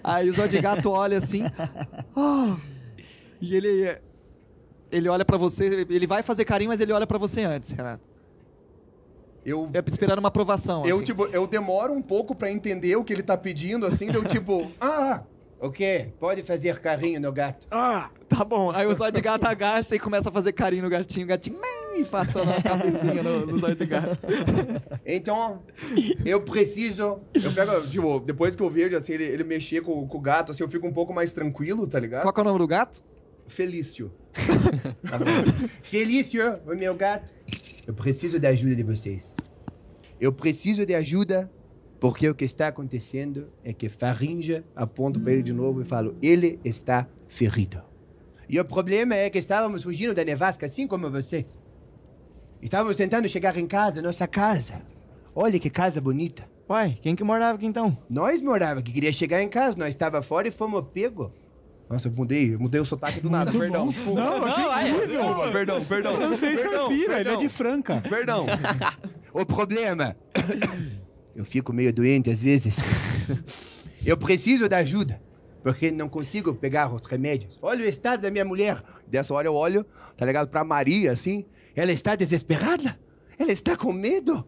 Aí 0.04 0.30
o 0.30 0.34
Zóio 0.34 0.50
de 0.50 0.62
Gato 0.62 0.90
olha 0.92 1.18
assim. 1.18 1.44
"Ah", 2.16 2.58
e 3.42 3.56
ele. 3.56 3.98
Ele 4.92 5.10
olha 5.10 5.26
pra 5.26 5.38
você. 5.38 5.86
Ele 5.90 6.06
vai 6.08 6.22
fazer 6.24 6.46
carinho, 6.46 6.70
mas 6.70 6.80
ele 6.80 6.94
olha 6.94 7.08
pra 7.08 7.18
você 7.18 7.44
antes, 7.44 7.72
Renato. 7.72 8.04
Eu, 9.46 9.70
Eu 9.74 9.84
esperando 9.88 10.20
uma 10.20 10.30
aprovação. 10.30 10.86
eu, 10.86 10.96
assim. 10.98 11.06
tipo, 11.06 11.26
eu 11.28 11.46
demoro 11.46 11.94
um 11.94 12.02
pouco 12.02 12.34
pra 12.34 12.52
entender 12.52 12.96
o 12.96 13.04
que 13.04 13.14
ele 13.14 13.22
tá 13.24 13.38
pedindo, 13.38 13.86
assim, 13.86 14.08
deu 14.08 14.24
tipo, 14.24 14.72
ah, 14.82 15.24
O 15.60 15.70
quê? 15.70 16.14
Pode 16.20 16.44
fazer 16.44 16.80
carinho 16.80 17.20
no 17.20 17.32
gato. 17.32 17.68
Ah, 17.72 18.10
tá 18.28 18.44
bom. 18.44 18.72
Aí 18.72 18.86
o 18.86 18.94
zóio 18.94 19.12
de 19.12 19.22
gato 19.22 19.46
agacha 19.46 19.96
e 19.96 20.00
começa 20.00 20.30
a 20.30 20.32
fazer 20.32 20.52
carinho 20.52 20.84
no 20.84 20.90
gatinho. 20.90 21.26
O 21.26 21.30
gatinho 21.30 21.58
e 21.96 22.04
passa 22.04 22.42
a 22.42 22.62
cabecinha 22.62 23.24
no, 23.24 23.46
no 23.46 23.58
zóio 23.58 23.76
de 23.76 23.86
gato. 23.86 24.18
Então, 25.08 25.64
eu 26.26 26.42
preciso. 26.42 27.22
eu 27.34 27.54
pego, 27.54 27.88
tipo, 27.88 28.20
depois 28.20 28.56
que 28.56 28.64
eu 28.64 28.70
vejo, 28.70 28.98
assim, 28.98 29.14
ele, 29.14 29.24
ele 29.24 29.44
mexer 29.44 29.82
com, 29.82 30.06
com 30.08 30.18
o 30.18 30.22
gato, 30.22 30.52
assim, 30.52 30.64
eu 30.64 30.70
fico 30.70 30.88
um 30.88 30.92
pouco 30.92 31.14
mais 31.14 31.32
tranquilo, 31.32 31.88
tá 31.88 32.00
ligado? 32.00 32.24
Qual 32.24 32.34
que 32.34 32.40
é 32.40 32.42
o 32.42 32.46
nome 32.46 32.58
do 32.58 32.68
gato? 32.68 33.04
Felício. 33.48 34.12
Felício, 35.84 36.60
o 36.66 36.76
meu 36.76 36.96
gato. 36.96 37.32
Eu 37.86 37.94
preciso 37.94 38.40
da 38.40 38.50
ajuda 38.50 38.76
de 38.76 38.82
vocês. 38.82 39.36
Eu 40.20 40.34
preciso 40.34 40.86
de 40.88 40.96
ajuda 40.96 41.52
porque 42.06 42.30
o 42.30 42.36
que 42.36 42.46
está 42.46 42.68
acontecendo 42.68 43.48
é 43.64 43.74
que 43.74 43.90
Farinja 43.90 44.64
aponta 44.76 45.20
para 45.20 45.32
ele 45.32 45.42
de 45.42 45.52
novo 45.52 45.82
e 45.82 45.86
fala: 45.86 46.14
ele 46.22 46.60
está 46.64 47.08
ferido. 47.28 47.82
E 48.48 48.60
o 48.60 48.64
problema 48.64 49.16
é 49.16 49.28
que 49.28 49.40
estávamos 49.40 49.82
fugindo 49.82 50.14
da 50.14 50.24
nevasca, 50.24 50.68
assim 50.68 50.86
como 50.86 51.10
vocês. 51.10 51.58
Estávamos 52.62 52.96
tentando 52.96 53.28
chegar 53.28 53.58
em 53.58 53.66
casa, 53.66 54.04
nossa 54.04 54.28
casa. 54.28 54.84
Olha 55.34 55.60
que 55.60 55.68
casa 55.68 56.00
bonita. 56.00 56.48
Uai, 56.70 56.96
quem 57.02 57.16
que 57.16 57.24
morava 57.24 57.58
aqui 57.58 57.66
então? 57.66 57.98
Nós 58.08 58.40
morava 58.40 58.84
que 58.84 58.92
queria 58.92 59.12
chegar 59.12 59.42
em 59.42 59.50
casa, 59.50 59.76
nós 59.76 59.90
estava 59.90 60.22
fora 60.22 60.48
e 60.48 60.52
fomos 60.52 60.86
pego. 60.94 61.32
Nossa, 61.90 62.08
eu 62.08 62.14
mudei, 62.16 62.54
eu 62.54 62.60
mudei 62.60 62.80
o 62.80 62.86
sotaque 62.86 63.20
do 63.20 63.32
nada, 63.32 63.52
perdão. 63.52 63.88
Desculpa. 63.88 64.22
Não, 64.22 64.46
achei 64.46 64.92
incrível. 64.92 65.08
Desculpa, 65.08 65.52
perdão, 65.52 65.86
perdão. 65.86 66.22
Eu 66.22 66.34
sei 66.36 66.56
perdão, 66.56 66.86
Scarpira, 66.86 67.04
ele 67.04 67.14
é 67.14 67.24
perdão, 67.24 67.40
de 67.40 67.50
Franca. 67.50 68.04
Perdão. 68.08 68.46
O 69.36 69.46
problema. 69.46 70.16
Eu 71.36 71.44
fico 71.46 71.74
meio 71.74 71.92
doente 71.94 72.30
às 72.30 72.42
vezes. 72.42 72.78
Eu 74.06 74.18
preciso 74.18 74.68
da 74.70 74.78
ajuda. 74.78 75.22
Porque 75.64 75.90
não 75.92 76.08
consigo 76.08 76.54
pegar 76.54 76.94
os 76.94 77.06
remédios. 77.08 77.58
Olha 77.62 77.84
o 77.84 77.88
estado 77.90 78.22
da 78.22 78.30
minha 78.32 78.46
mulher. 78.46 78.84
Dessa 79.08 79.34
hora 79.34 79.48
eu 79.48 79.54
olho, 79.56 79.84
tá 80.16 80.24
ligado, 80.26 80.48
pra 80.48 80.64
Maria, 80.64 81.12
assim. 81.12 81.44
Ela 81.76 81.92
está 81.92 82.16
desesperada. 82.16 83.00
Ela 83.38 83.52
está 83.52 83.76
com 83.76 83.92
medo. 83.92 84.46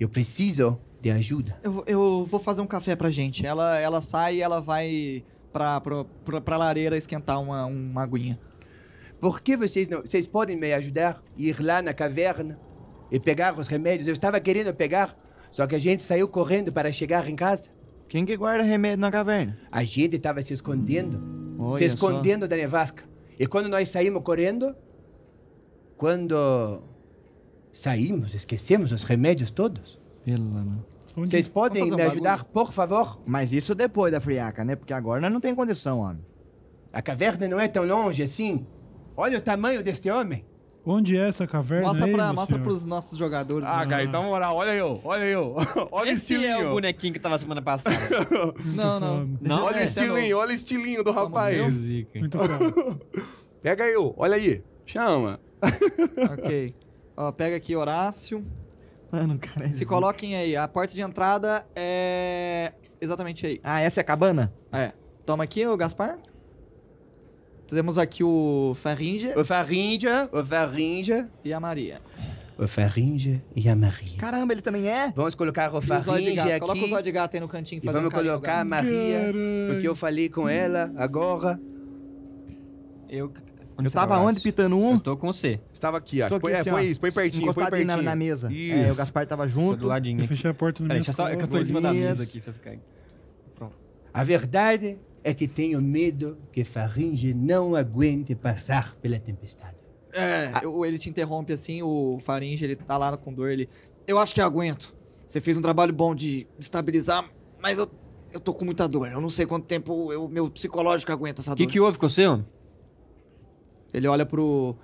Eu 0.00 0.08
preciso 0.08 0.76
de 1.00 1.10
ajuda. 1.12 1.56
Eu, 1.62 1.72
vou- 1.72 1.84
eu 1.86 2.24
vou 2.24 2.40
fazer 2.40 2.60
um 2.60 2.66
café 2.66 2.96
pra 2.96 3.08
gente. 3.08 3.46
Ela, 3.46 3.78
ela 3.78 4.00
sai 4.00 4.36
e 4.36 4.42
ela 4.42 4.60
vai 4.60 5.24
pra, 5.52 5.80
pra, 5.80 6.04
pra, 6.04 6.40
pra 6.40 6.56
lareira 6.56 6.96
esquentar 6.96 7.40
uma, 7.40 7.64
uma 7.66 8.02
aguinha. 8.02 8.38
Por 9.20 9.40
que 9.40 9.56
vocês 9.56 9.86
não. 9.86 10.00
Vocês 10.00 10.26
podem 10.26 10.56
me 10.56 10.72
ajudar? 10.74 11.22
Ir 11.36 11.60
lá 11.62 11.80
na 11.82 11.94
caverna 11.94 12.58
e 13.12 13.20
pegar 13.20 13.56
os 13.56 13.68
remédios? 13.68 14.08
Eu 14.08 14.12
estava 14.14 14.40
querendo 14.40 14.74
pegar, 14.74 15.16
só 15.58 15.66
que 15.66 15.74
a 15.74 15.78
gente 15.80 16.04
saiu 16.04 16.28
correndo 16.28 16.70
para 16.72 16.92
chegar 16.92 17.28
em 17.28 17.34
casa. 17.34 17.68
Quem 18.08 18.24
que 18.24 18.36
guarda 18.36 18.62
remédio 18.62 18.98
na 19.00 19.10
caverna? 19.10 19.58
A 19.72 19.82
gente 19.82 20.14
estava 20.14 20.40
se 20.40 20.54
escondendo. 20.54 21.20
Olha 21.58 21.78
se 21.78 21.84
escondendo 21.86 22.46
da 22.46 22.54
nevasca. 22.54 23.02
E 23.36 23.44
quando 23.44 23.68
nós 23.68 23.88
saímos 23.88 24.22
correndo, 24.22 24.72
quando 25.96 26.80
saímos, 27.72 28.34
esquecemos 28.36 28.92
os 28.92 29.02
remédios 29.02 29.50
todos. 29.50 29.94
Só. 29.94 29.98
Pelo 30.24 30.44
amor. 30.58 30.84
Onde- 31.16 31.28
Vocês 31.30 31.48
podem 31.48 31.90
me 31.90 32.02
ajudar, 32.02 32.44
por 32.44 32.72
favor? 32.72 33.20
Mas 33.26 33.52
isso 33.52 33.74
depois 33.74 34.12
da 34.12 34.20
friaca, 34.20 34.64
né? 34.64 34.76
Porque 34.76 34.92
agora 34.92 35.20
nós 35.20 35.32
não 35.32 35.40
tem 35.40 35.56
condição, 35.56 35.98
homem. 35.98 36.24
A 36.92 37.02
caverna 37.02 37.48
não 37.48 37.58
é 37.58 37.66
tão 37.66 37.84
longe 37.84 38.22
assim. 38.22 38.64
Olha 39.16 39.38
o 39.38 39.42
tamanho 39.42 39.82
deste 39.82 40.08
homem. 40.08 40.44
Onde 40.90 41.18
é 41.18 41.28
essa 41.28 41.46
caverna 41.46 41.88
Mostra, 41.88 42.06
aí, 42.06 42.12
pra, 42.12 42.32
mostra 42.32 42.56
senhor? 42.56 42.64
pros 42.64 42.86
nossos 42.86 43.18
jogadores. 43.18 43.66
Ah, 43.68 43.84
né? 43.84 43.96
guys, 43.98 44.10
na 44.10 44.22
moral, 44.22 44.56
olha 44.56 44.70
eu, 44.72 45.00
olha 45.04 45.24
eu. 45.24 45.54
Olha 45.92 46.12
o 46.12 46.14
Esse 46.14 46.34
é 46.34 46.38
o 46.38 46.40
estilinho. 46.42 46.70
bonequinho 46.70 47.12
que 47.12 47.18
tava 47.20 47.36
semana 47.36 47.60
passada. 47.60 47.96
Não, 48.74 48.98
não. 48.98 49.38
Não? 49.40 49.64
olha 49.64 49.76
o 49.76 49.80
é 49.80 49.84
estilinho, 49.84 50.38
olha 50.38 50.50
o 50.50 50.54
estilinho 50.54 51.04
do 51.04 51.12
Vamos 51.12 51.28
rapaz. 51.34 51.74
Zica. 51.74 52.18
Muito 52.18 52.38
foda. 52.38 52.58
Pega 53.62 53.84
eu, 53.86 54.14
olha 54.16 54.36
aí. 54.36 54.62
Chama. 54.86 55.38
ok. 56.32 56.74
Ó, 57.16 57.32
pega 57.32 57.56
aqui 57.56 57.74
Horácio. 57.76 58.42
Mano, 59.12 59.38
cara. 59.38 59.66
é 59.66 59.70
Se 59.70 59.78
zica. 59.78 59.90
coloquem 59.90 60.36
aí. 60.36 60.56
A 60.56 60.66
porta 60.68 60.94
de 60.94 61.02
entrada 61.02 61.66
é 61.76 62.72
exatamente 63.00 63.46
aí. 63.46 63.60
Ah, 63.62 63.80
essa 63.80 64.00
é 64.00 64.02
a 64.02 64.04
cabana? 64.04 64.52
É. 64.72 64.92
Toma 65.26 65.44
aqui, 65.44 65.66
o 65.66 65.76
Gaspar. 65.76 66.18
Temos 67.68 67.98
aqui 67.98 68.24
o 68.24 68.72
Faringe 68.74 69.28
O 69.36 69.44
Farinja, 69.44 70.28
o 70.32 70.42
Farinja, 70.44 71.28
e 71.44 71.52
a 71.52 71.60
Maria. 71.60 72.00
o 72.58 72.66
Farinja 72.66 73.42
e 73.54 73.68
a 73.68 73.76
Maria. 73.76 74.16
Caramba, 74.18 74.54
ele 74.54 74.62
também 74.62 74.88
é? 74.88 75.12
Vamos 75.14 75.34
colocar 75.34 75.74
o 75.74 75.80
Farinja 75.82 76.46
gato. 76.46 76.60
Coloca 76.60 76.78
o 76.78 76.82
aqui 76.82 76.90
zóio 76.90 77.02
de 77.04 77.12
gato 77.12 77.34
aí 77.34 77.40
no 77.40 77.48
cantinho 77.48 77.80
e 77.82 77.86
vamos 77.86 78.02
no 78.04 78.10
colocar 78.10 78.60
a. 78.60 78.64
Maria, 78.64 79.32
porque 79.70 79.86
eu 79.86 79.94
falei 79.94 80.28
com 80.30 80.48
ela 80.48 80.90
agora. 80.96 81.60
Eu, 83.08 83.32
Eu 83.82 83.90
tava 83.90 84.18
onde 84.18 84.40
pitando 84.40 84.76
Eu 84.76 84.84
um? 84.84 84.98
tô 84.98 85.16
com 85.16 85.30
você. 85.32 85.60
Estava 85.72 85.96
aqui, 85.98 86.20
ó. 86.22 86.28
Tô 86.28 86.40
Põe, 86.40 86.52
aqui 86.52 86.56
é, 86.56 86.60
assim, 86.60 86.70
põe 86.70 86.90
isso, 86.90 87.00
põe 87.00 87.12
pertinho, 87.12 87.54
põe 87.54 87.66
pertinho. 87.70 87.86
na, 87.98 88.02
na 88.02 88.16
mesa. 88.16 88.52
Isso. 88.52 88.74
É, 88.74 88.92
o 88.92 88.94
Gaspar 88.94 89.26
tava 89.26 89.44
Tô 89.44 89.48
junto. 89.50 89.80
do 89.80 89.86
ladinho 89.86 90.18
Eu 90.20 90.24
aqui. 90.24 90.28
fechei 90.34 90.50
a 90.50 90.54
porta 90.54 90.82
no 90.82 90.88
Peraí, 90.88 91.00
deixa 91.00 91.10
eu 91.10 91.14
só, 91.14 91.28
é 91.28 91.36
que 91.36 91.42
eu 91.44 91.48
tô 91.48 91.58
em 91.58 91.64
cima 91.64 91.80
da 91.80 91.92
mesa 91.92 92.22
aqui, 92.22 92.40
se 92.40 92.48
eu 92.48 92.54
ficar 92.54 92.70
aí. 92.70 92.80
A 94.12 94.24
verdade 94.24 94.98
é 95.24 95.34
que 95.34 95.46
tenho 95.48 95.80
medo 95.82 96.38
que 96.52 96.64
Faringe 96.64 97.34
não 97.34 97.74
aguente 97.74 98.34
passar 98.34 98.94
pela 98.96 99.18
tempestade. 99.18 99.76
É, 100.12 100.52
eu- 100.62 100.84
ele 100.84 100.98
te 100.98 101.10
interrompe 101.10 101.52
assim, 101.52 101.82
o 101.82 102.18
Faringe, 102.20 102.64
ele 102.64 102.76
tá 102.76 102.96
lá 102.96 103.16
com 103.16 103.32
dor, 103.32 103.50
ele... 103.50 103.68
Eu 104.06 104.18
acho 104.18 104.34
que 104.34 104.40
aguento. 104.40 104.94
Você 105.26 105.40
fez 105.40 105.56
um 105.56 105.62
trabalho 105.62 105.92
bom 105.92 106.14
de 106.14 106.46
estabilizar, 106.58 107.28
mas 107.60 107.76
eu, 107.78 107.90
eu 108.32 108.40
tô 108.40 108.54
com 108.54 108.64
muita 108.64 108.88
dor. 108.88 109.08
Eu 109.12 109.20
não 109.20 109.28
sei 109.28 109.44
quanto 109.44 109.66
tempo 109.66 109.92
o 109.92 110.28
meu 110.28 110.48
psicológico 110.50 111.12
aguenta 111.12 111.42
essa 111.42 111.52
O 111.52 111.56
que, 111.56 111.64
dor. 111.66 111.72
que 111.72 111.80
houve 111.80 111.98
com 111.98 112.08
você, 112.08 112.26
homem? 112.26 112.46
Ele 113.92 114.06
olha 114.08 114.24
pro... 114.24 114.74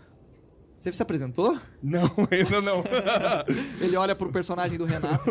Você 0.78 0.92
se 0.92 1.02
apresentou? 1.02 1.58
Não, 1.82 2.02
ainda 2.30 2.60
não. 2.60 2.84
Ele 3.80 3.96
olha 3.96 4.14
pro 4.14 4.30
personagem 4.30 4.76
do 4.76 4.84
Renato. 4.84 5.24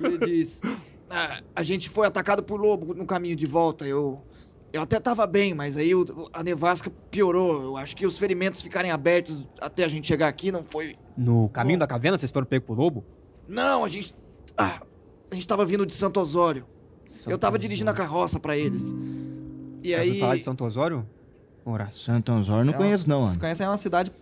ele 0.00 0.18
diz: 0.18 0.60
"Ah, 1.10 1.40
A 1.54 1.62
gente 1.62 1.88
foi 1.88 2.06
atacado 2.06 2.42
por 2.42 2.60
lobo 2.60 2.94
no 2.94 3.06
caminho 3.06 3.36
de 3.36 3.46
volta. 3.46 3.86
Eu. 3.86 4.22
Eu 4.70 4.82
até 4.82 5.00
tava 5.00 5.26
bem, 5.26 5.54
mas 5.54 5.78
aí 5.78 5.94
o- 5.94 6.28
a 6.32 6.44
nevasca 6.44 6.90
piorou. 7.10 7.62
Eu 7.62 7.76
acho 7.78 7.96
que 7.96 8.06
os 8.06 8.18
ferimentos 8.18 8.60
ficarem 8.60 8.90
abertos 8.90 9.48
até 9.60 9.82
a 9.84 9.88
gente 9.88 10.06
chegar 10.06 10.28
aqui 10.28 10.52
não 10.52 10.62
foi. 10.62 10.94
No 11.16 11.48
caminho 11.48 11.78
da 11.78 11.86
caverna, 11.86 12.18
vocês 12.18 12.30
foram 12.30 12.46
pegos 12.46 12.66
por 12.66 12.76
lobo? 12.78 13.02
Não, 13.48 13.82
a 13.82 13.88
gente. 13.88 14.14
Ah, 14.56 14.82
a 15.30 15.34
gente 15.34 15.48
tava 15.48 15.64
vindo 15.64 15.86
de 15.86 15.94
Santo 15.94 16.20
Osório. 16.20 16.66
eu 17.26 17.38
tava 17.38 17.58
dirigindo 17.58 17.90
a 17.90 17.94
carroça 17.94 18.38
pra 18.38 18.56
eles. 18.58 18.94
E 19.82 19.94
Aí... 19.94 20.10
aí. 20.12 20.20
falar 20.20 20.36
de 20.36 20.44
Santo 20.44 20.62
Osório? 20.64 21.06
Horácio. 21.64 22.00
Santo 22.00 22.30
Osório 22.32 22.64
não 22.66 22.72
É 22.74 22.76
uma- 22.76 22.82
conheço, 22.84 23.08
não, 23.08 23.20
Vocês 23.20 23.28
mano. 23.30 23.40
conhecem 23.40 23.64
é 23.66 23.68
uma 23.70 23.76
cidade 23.78 24.12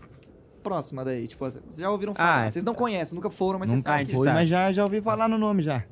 próxima 0.62 1.05
daí. 1.05 1.27
Tipo, 1.27 1.44
vocês 1.44 1.62
já 1.77 1.90
ouviram 1.90 2.14
falar. 2.14 2.42
Ah, 2.42 2.46
é. 2.46 2.51
vocês 2.51 2.64
não 2.64 2.75
conhecem, 2.75 3.14
nunca 3.16 3.31
foram, 3.31 3.59
mas 3.59 3.68
vocês 3.68 3.79
Nunca 3.81 3.90
sabem. 3.90 4.05
gente 4.05 4.11
que- 4.12 4.16
fui, 4.16 4.27
sabe. 4.27 4.38
mas 4.38 4.49
já, 4.49 4.70
já 4.72 4.85
ouvi 4.85 5.01
falar 5.01 5.29
no 5.29 5.37
nome 5.38 5.62
já. 5.64 5.85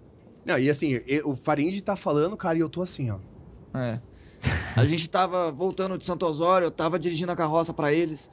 Não, 0.44 0.58
e 0.58 0.68
assim, 0.68 1.00
e- 1.06 1.22
o 1.24 1.34
Faringe 1.34 1.80
tá 1.80 1.96
falando, 1.96 2.36
cara, 2.36 2.56
e 2.58 2.60
eu 2.60 2.68
tô 2.68 2.82
assim, 2.82 3.10
ó. 3.10 3.18
É. 3.78 4.00
A 4.76 4.84
gente 4.84 5.08
tava 5.08 5.50
voltando 5.50 5.96
de 5.96 6.04
Santo 6.04 6.26
Osório, 6.26 6.66
eu 6.66 6.70
tava 6.70 6.98
dirigindo 6.98 7.32
a 7.32 7.36
carroça 7.36 7.72
pra 7.72 7.92
eles. 7.92 8.30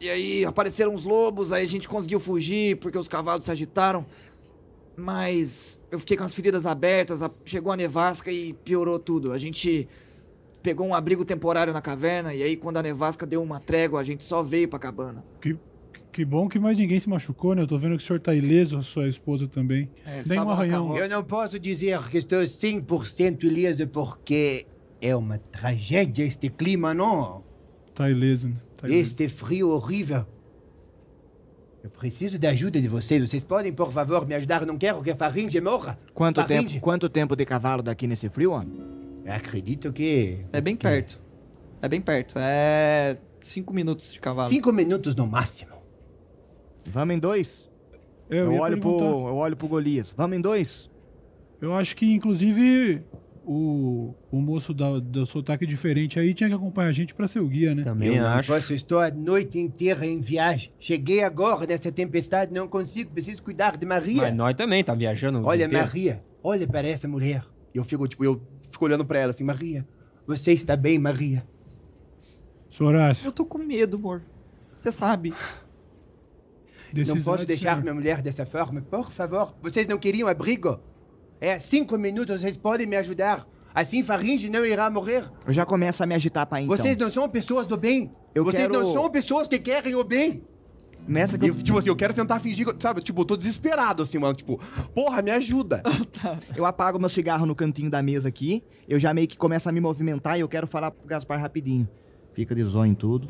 E 0.00 0.10
aí 0.10 0.44
apareceram 0.44 0.92
uns 0.92 1.04
lobos, 1.04 1.52
aí 1.52 1.62
a 1.62 1.66
gente 1.68 1.88
conseguiu 1.88 2.20
fugir 2.20 2.76
porque 2.78 2.98
os 2.98 3.08
cavalos 3.08 3.44
se 3.44 3.50
agitaram. 3.50 4.04
Mas 4.96 5.80
eu 5.90 5.98
fiquei 5.98 6.16
com 6.16 6.24
as 6.24 6.34
feridas 6.34 6.66
abertas, 6.66 7.22
a- 7.22 7.30
chegou 7.44 7.72
a 7.72 7.76
nevasca 7.76 8.30
e 8.30 8.52
piorou 8.52 8.98
tudo. 8.98 9.32
A 9.32 9.38
gente 9.38 9.88
pegou 10.62 10.86
um 10.86 10.94
abrigo 10.94 11.24
temporário 11.24 11.72
na 11.72 11.80
caverna 11.82 12.32
e 12.34 12.42
aí 12.42 12.56
quando 12.56 12.76
a 12.76 12.82
nevasca 12.82 13.26
deu 13.26 13.42
uma 13.42 13.58
trégua, 13.60 14.00
a 14.00 14.04
gente 14.04 14.24
só 14.24 14.42
veio 14.42 14.68
pra 14.68 14.78
cabana. 14.78 15.24
Que, 15.40 15.56
que 16.14 16.24
bom 16.24 16.48
que 16.48 16.60
mais 16.60 16.78
ninguém 16.78 17.00
se 17.00 17.08
machucou, 17.08 17.56
né? 17.56 17.62
Eu 17.62 17.66
tô 17.66 17.76
vendo 17.76 17.96
que 17.96 18.04
o 18.04 18.06
senhor 18.06 18.20
tá 18.20 18.32
ileso, 18.32 18.78
a 18.78 18.84
sua 18.84 19.08
esposa 19.08 19.48
também. 19.48 19.90
É, 20.06 20.22
Nem 20.28 20.38
um 20.38 20.48
arranhão. 20.48 20.96
Eu 20.96 21.08
não 21.08 21.24
posso 21.24 21.58
dizer 21.58 22.00
que 22.08 22.18
estou 22.18 22.38
100% 22.38 23.42
ileso 23.42 23.84
porque 23.88 24.64
é 25.00 25.14
uma 25.16 25.38
tragédia 25.38 26.24
este 26.24 26.48
clima, 26.48 26.94
não? 26.94 27.42
Tá 27.92 28.08
ileso, 28.08 28.48
né? 28.48 28.54
Tá 28.76 28.86
ileso. 28.86 29.02
Este 29.02 29.28
frio 29.28 29.70
horrível. 29.70 30.24
Eu 31.82 31.90
preciso 31.90 32.38
da 32.38 32.50
ajuda 32.50 32.80
de 32.80 32.86
vocês. 32.86 33.28
Vocês 33.28 33.42
podem, 33.42 33.72
por 33.72 33.92
favor, 33.92 34.24
me 34.24 34.34
ajudar? 34.36 34.64
Não 34.64 34.78
quero 34.78 35.02
que 35.02 35.10
a 35.10 35.16
Faringe 35.16 35.60
morra. 35.60 35.98
Quanto 36.14 36.40
Faringe? 36.40 36.74
tempo, 36.74 36.80
quanto 36.80 37.08
tempo 37.08 37.34
de 37.34 37.44
cavalo 37.44 37.82
daqui 37.82 38.06
nesse 38.06 38.28
frio, 38.28 38.52
homem? 38.52 38.72
Eu 39.24 39.32
acredito 39.32 39.92
que... 39.92 40.46
É 40.52 40.60
bem 40.60 40.76
perto. 40.76 41.20
É 41.82 41.88
bem 41.88 42.00
perto. 42.00 42.36
É. 42.38 43.18
Cinco 43.42 43.74
minutos 43.74 44.12
de 44.12 44.20
cavalo. 44.20 44.48
Cinco 44.48 44.72
minutos 44.72 45.16
no 45.16 45.26
máximo. 45.26 45.73
Vamos 46.86 47.14
em 47.14 47.18
dois? 47.18 47.70
Eu, 48.28 48.46
Eu, 48.46 48.52
ia 48.52 48.60
olho 48.62 48.80
pro, 48.80 48.98
eu 48.98 49.36
olho 49.36 49.56
pro 49.56 49.68
Golias. 49.68 50.12
Vamos 50.16 50.36
em 50.36 50.40
dois? 50.40 50.90
Eu 51.60 51.74
acho 51.74 51.96
que, 51.96 52.12
inclusive, 52.12 53.02
o, 53.44 54.14
o 54.30 54.40
moço 54.40 54.72
da, 54.72 54.98
do 54.98 55.26
sotaque 55.26 55.66
diferente 55.66 56.18
aí 56.18 56.34
tinha 56.34 56.48
que 56.48 56.54
acompanhar 56.54 56.88
a 56.88 56.92
gente 56.92 57.14
pra 57.14 57.26
ser 57.26 57.40
o 57.40 57.46
guia, 57.48 57.74
né? 57.74 57.82
Também 57.84 58.16
eu 58.16 58.22
não 58.22 58.30
acho. 58.30 58.52
posso, 58.52 58.72
estou 58.72 59.00
a 59.00 59.10
noite 59.10 59.58
inteira 59.58 60.04
em 60.06 60.20
viagem. 60.20 60.72
Cheguei 60.78 61.22
agora 61.22 61.66
dessa 61.66 61.92
tempestade, 61.92 62.52
não 62.52 62.66
consigo, 62.68 63.10
preciso 63.10 63.42
cuidar 63.42 63.76
de 63.76 63.86
Maria. 63.86 64.22
Mas 64.22 64.34
nós 64.34 64.54
também, 64.54 64.82
tá 64.82 64.94
viajando. 64.94 65.40
o 65.40 65.46
Olha, 65.46 65.64
inteiro. 65.66 65.84
Maria, 65.86 66.24
olha 66.42 66.66
para 66.66 66.88
essa 66.88 67.06
mulher. 67.06 67.44
E 67.74 67.78
eu 67.78 67.84
fico, 67.84 68.06
tipo, 68.08 68.24
eu 68.24 68.40
fico 68.68 68.84
olhando 68.84 69.04
pra 69.04 69.18
ela 69.18 69.30
assim, 69.30 69.44
Maria, 69.44 69.86
você 70.26 70.52
está 70.52 70.76
bem, 70.76 70.98
Maria? 70.98 71.44
Sorácio, 72.70 73.28
Eu 73.28 73.32
tô 73.32 73.44
com 73.44 73.58
medo, 73.58 73.96
amor. 73.96 74.22
Você 74.78 74.90
sabe. 74.90 75.32
Não 76.94 77.20
posso 77.22 77.44
deixar 77.46 77.80
minha 77.82 77.94
mulher 77.94 78.22
dessa 78.22 78.46
forma, 78.46 78.80
por 78.82 79.10
favor. 79.10 79.54
Vocês 79.62 79.86
não 79.86 79.98
queriam 79.98 80.28
abrigo? 80.28 80.78
É, 81.40 81.58
cinco 81.58 81.98
minutos, 81.98 82.40
vocês 82.40 82.56
podem 82.56 82.86
me 82.86 82.96
ajudar. 82.96 83.46
Assim 83.74 84.02
Faringe 84.04 84.48
não 84.48 84.64
irá 84.64 84.88
morrer. 84.88 85.24
Eu 85.46 85.52
já 85.52 85.66
começo 85.66 86.02
a 86.02 86.06
me 86.06 86.14
agitar 86.14 86.46
pra 86.46 86.60
ir, 86.60 86.64
então. 86.64 86.76
Vocês 86.76 86.96
não 86.96 87.10
são 87.10 87.28
pessoas 87.28 87.66
do 87.66 87.76
bem. 87.76 88.12
Eu 88.34 88.44
vocês 88.44 88.62
quero- 88.62 88.72
não 88.74 88.88
são 88.90 89.10
pessoas 89.10 89.48
que 89.48 89.58
querem 89.58 89.94
o 89.96 90.04
bem. 90.04 90.44
Nessa 91.06 91.36
que 91.36 91.44
E, 91.44 91.48
eu, 91.48 91.54
tipo 91.56 91.76
assim, 91.76 91.88
eu 91.88 91.96
quero 91.96 92.14
tentar 92.14 92.38
fingir, 92.40 92.64
que- 92.66 92.82
sabe? 92.82 93.02
Tipo, 93.02 93.20
eu 93.22 93.24
tô 93.26 93.36
desesperado, 93.36 94.02
assim, 94.02 94.16
mano. 94.18 94.34
Tipo, 94.34 94.58
porra, 94.94 95.20
me 95.20 95.30
ajuda. 95.32 95.82
eu 96.56 96.64
apago 96.64 96.98
meu 96.98 97.08
cigarro 97.10 97.44
no 97.44 97.54
cantinho 97.54 97.90
da 97.90 98.00
mesa 98.02 98.28
aqui, 98.28 98.62
eu 98.88 98.98
já 98.98 99.12
meio 99.12 99.28
que 99.28 99.36
começo 99.36 99.68
a 99.68 99.72
me 99.72 99.80
movimentar 99.80 100.38
e 100.38 100.40
eu 100.40 100.48
quero 100.48 100.66
falar 100.66 100.90
pro 100.92 101.06
Gaspar 101.06 101.38
rapidinho. 101.40 101.86
Fica 102.32 102.54
de 102.54 102.62
zóio 102.62 102.90
em 102.90 102.94
tudo. 102.94 103.28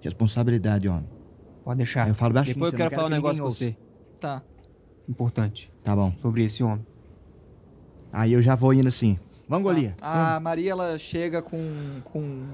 Responsabilidade, 0.00 0.88
homem. 0.88 1.04
Pode 1.64 1.76
deixar. 1.76 2.04
Aí 2.04 2.10
eu 2.10 2.14
falo 2.14 2.34
baixinho, 2.34 2.54
Depois 2.54 2.72
eu 2.72 2.76
quero 2.76 2.94
falar 2.94 3.06
um 3.06 3.10
negócio 3.10 3.42
com 3.42 3.50
você. 3.50 3.76
Tá. 4.18 4.42
Importante. 5.08 5.72
Tá 5.82 5.94
bom. 5.94 6.12
Sobre 6.20 6.44
esse 6.44 6.62
homem. 6.62 6.86
Aí 8.12 8.32
eu 8.32 8.42
já 8.42 8.54
vou 8.54 8.74
indo 8.74 8.88
assim. 8.88 9.18
Vamos, 9.48 9.70
Golia. 9.70 9.94
A 10.00 10.38
Maria, 10.40 10.72
ela 10.72 10.98
chega 10.98 11.42
com, 11.42 11.58
com 12.04 12.44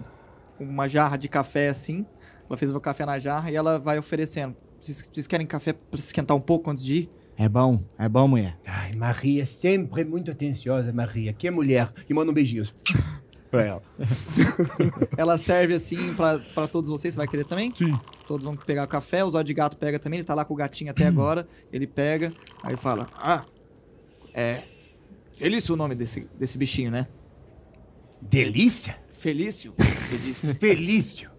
uma 0.59 0.89
jarra 0.89 1.17
de 1.17 1.29
café 1.29 1.69
assim. 1.69 2.05
Ela 2.49 2.57
fez 2.57 2.75
o 2.75 2.81
café 2.81 3.05
na 3.05 3.19
jarra 3.19 3.51
e 3.51 3.57
ela 3.57 3.79
vai 3.79 3.99
oferecendo. 3.99 4.57
Vocês, 4.81 5.09
vocês 5.13 5.27
querem 5.27 5.47
café 5.47 5.73
pra 5.73 5.99
esquentar 5.99 6.37
um 6.37 6.41
pouco 6.41 6.71
antes 6.71 6.85
de 6.85 6.95
ir? 6.95 7.11
É 7.37 7.49
bom, 7.49 7.81
é 7.97 8.09
bom, 8.09 8.27
mulher. 8.27 8.59
Ai, 8.67 8.95
Maria, 8.95 9.47
sempre 9.47 10.05
muito 10.05 10.31
atenciosa, 10.31 10.93
Maria. 10.93 11.33
Que 11.33 11.51
mulher. 11.51 11.93
E 12.09 12.15
manda 12.15 12.31
um 12.31 12.35
beijinho 12.35 12.65
pra 13.51 13.65
ela. 13.65 13.83
Ela 15.17 15.39
serve 15.39 15.75
assim 15.75 16.15
pra, 16.15 16.39
pra 16.39 16.67
todos 16.69 16.89
vocês. 16.89 17.15
Você 17.15 17.19
vai 17.19 17.27
querer 17.29 17.45
também? 17.45 17.73
Sim. 17.75 17.93
Todos 18.27 18.45
vão 18.45 18.55
pegar 18.57 18.85
o 18.85 18.89
café. 18.89 19.25
O 19.25 19.31
Zóio 19.31 19.45
de 19.45 19.55
Gato 19.55 19.77
pega 19.77 19.99
também. 19.99 20.19
Ele 20.19 20.27
tá 20.27 20.35
lá 20.35 20.45
com 20.45 20.55
o 20.55 20.57
gatinho 20.57 20.91
até 20.91 21.07
agora. 21.07 21.49
Ele 21.73 21.87
pega. 21.87 22.33
Aí 22.63 22.77
fala: 22.77 23.09
Ah, 23.15 23.45
é. 24.35 24.63
Felício 25.33 25.75
o 25.75 25.77
nome 25.77 25.95
desse, 25.95 26.29
desse 26.39 26.59
bichinho, 26.59 26.91
né? 26.91 27.07
Delícia? 28.21 28.99
Felício, 29.13 29.75
você 29.77 30.19
disse. 30.19 30.55
Felício. 30.59 31.31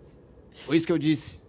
Foi 0.53 0.77
isso 0.77 0.85
que 0.85 0.93
eu 0.93 0.97
disse. 0.97 1.39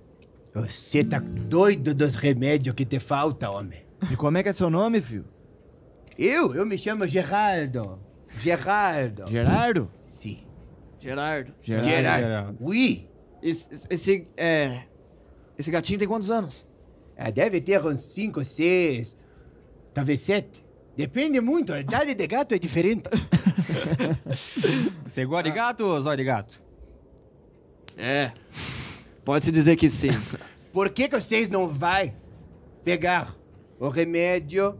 Você 0.55 1.05
tá 1.05 1.19
doido 1.21 1.95
dos 1.95 2.15
remédios 2.17 2.75
que 2.75 2.85
te 2.85 2.99
falta, 2.99 3.51
homem. 3.51 3.85
E 4.11 4.17
como 4.17 4.39
é 4.39 4.43
que 4.43 4.49
é 4.49 4.53
seu 4.53 4.69
nome, 4.69 5.01
filho? 5.01 5.25
Eu? 6.19 6.55
Eu 6.55 6.67
me 6.67 6.77
chamo 6.77 7.07
Geraldo. 7.07 8.01
Geraldo. 8.41 9.31
Gerardo? 9.31 9.91
Gerardo. 11.01 11.55
Gerardo. 11.63 12.27
Geraldo. 12.27 12.59
Oui. 12.61 13.09
Esse, 13.43 13.69
esse, 13.89 14.25
é. 14.37 14.85
Esse 15.59 15.71
gatinho 15.71 15.99
tem 15.99 16.07
quantos 16.07 16.31
anos? 16.31 16.69
Ah, 17.17 17.31
deve 17.31 17.61
ter 17.61 17.85
uns 17.85 18.01
5, 18.01 18.45
6, 18.45 19.17
talvez 19.93 20.21
7. 20.21 20.65
Depende 20.97 21.41
muito, 21.41 21.73
a 21.73 21.81
idade 21.81 22.15
de 22.15 22.27
gato 22.27 22.55
é 22.55 22.59
diferente. 22.59 23.05
Você 25.07 25.25
gosta 25.25 25.51
de 25.51 25.57
gato 25.57 25.85
ou 25.85 26.01
zóio 26.01 26.17
de 26.17 26.25
gato? 26.25 26.61
É. 27.97 28.33
Pode-se 29.25 29.53
dizer 29.53 29.77
que 29.77 29.89
sim. 29.89 30.11
Por 30.73 30.91
que, 30.91 31.09
que 31.09 31.21
vocês 31.21 31.49
não 31.49 31.69
vai 31.69 32.15
pegar 32.85 33.37
o 33.79 33.89
remédio 33.89 34.79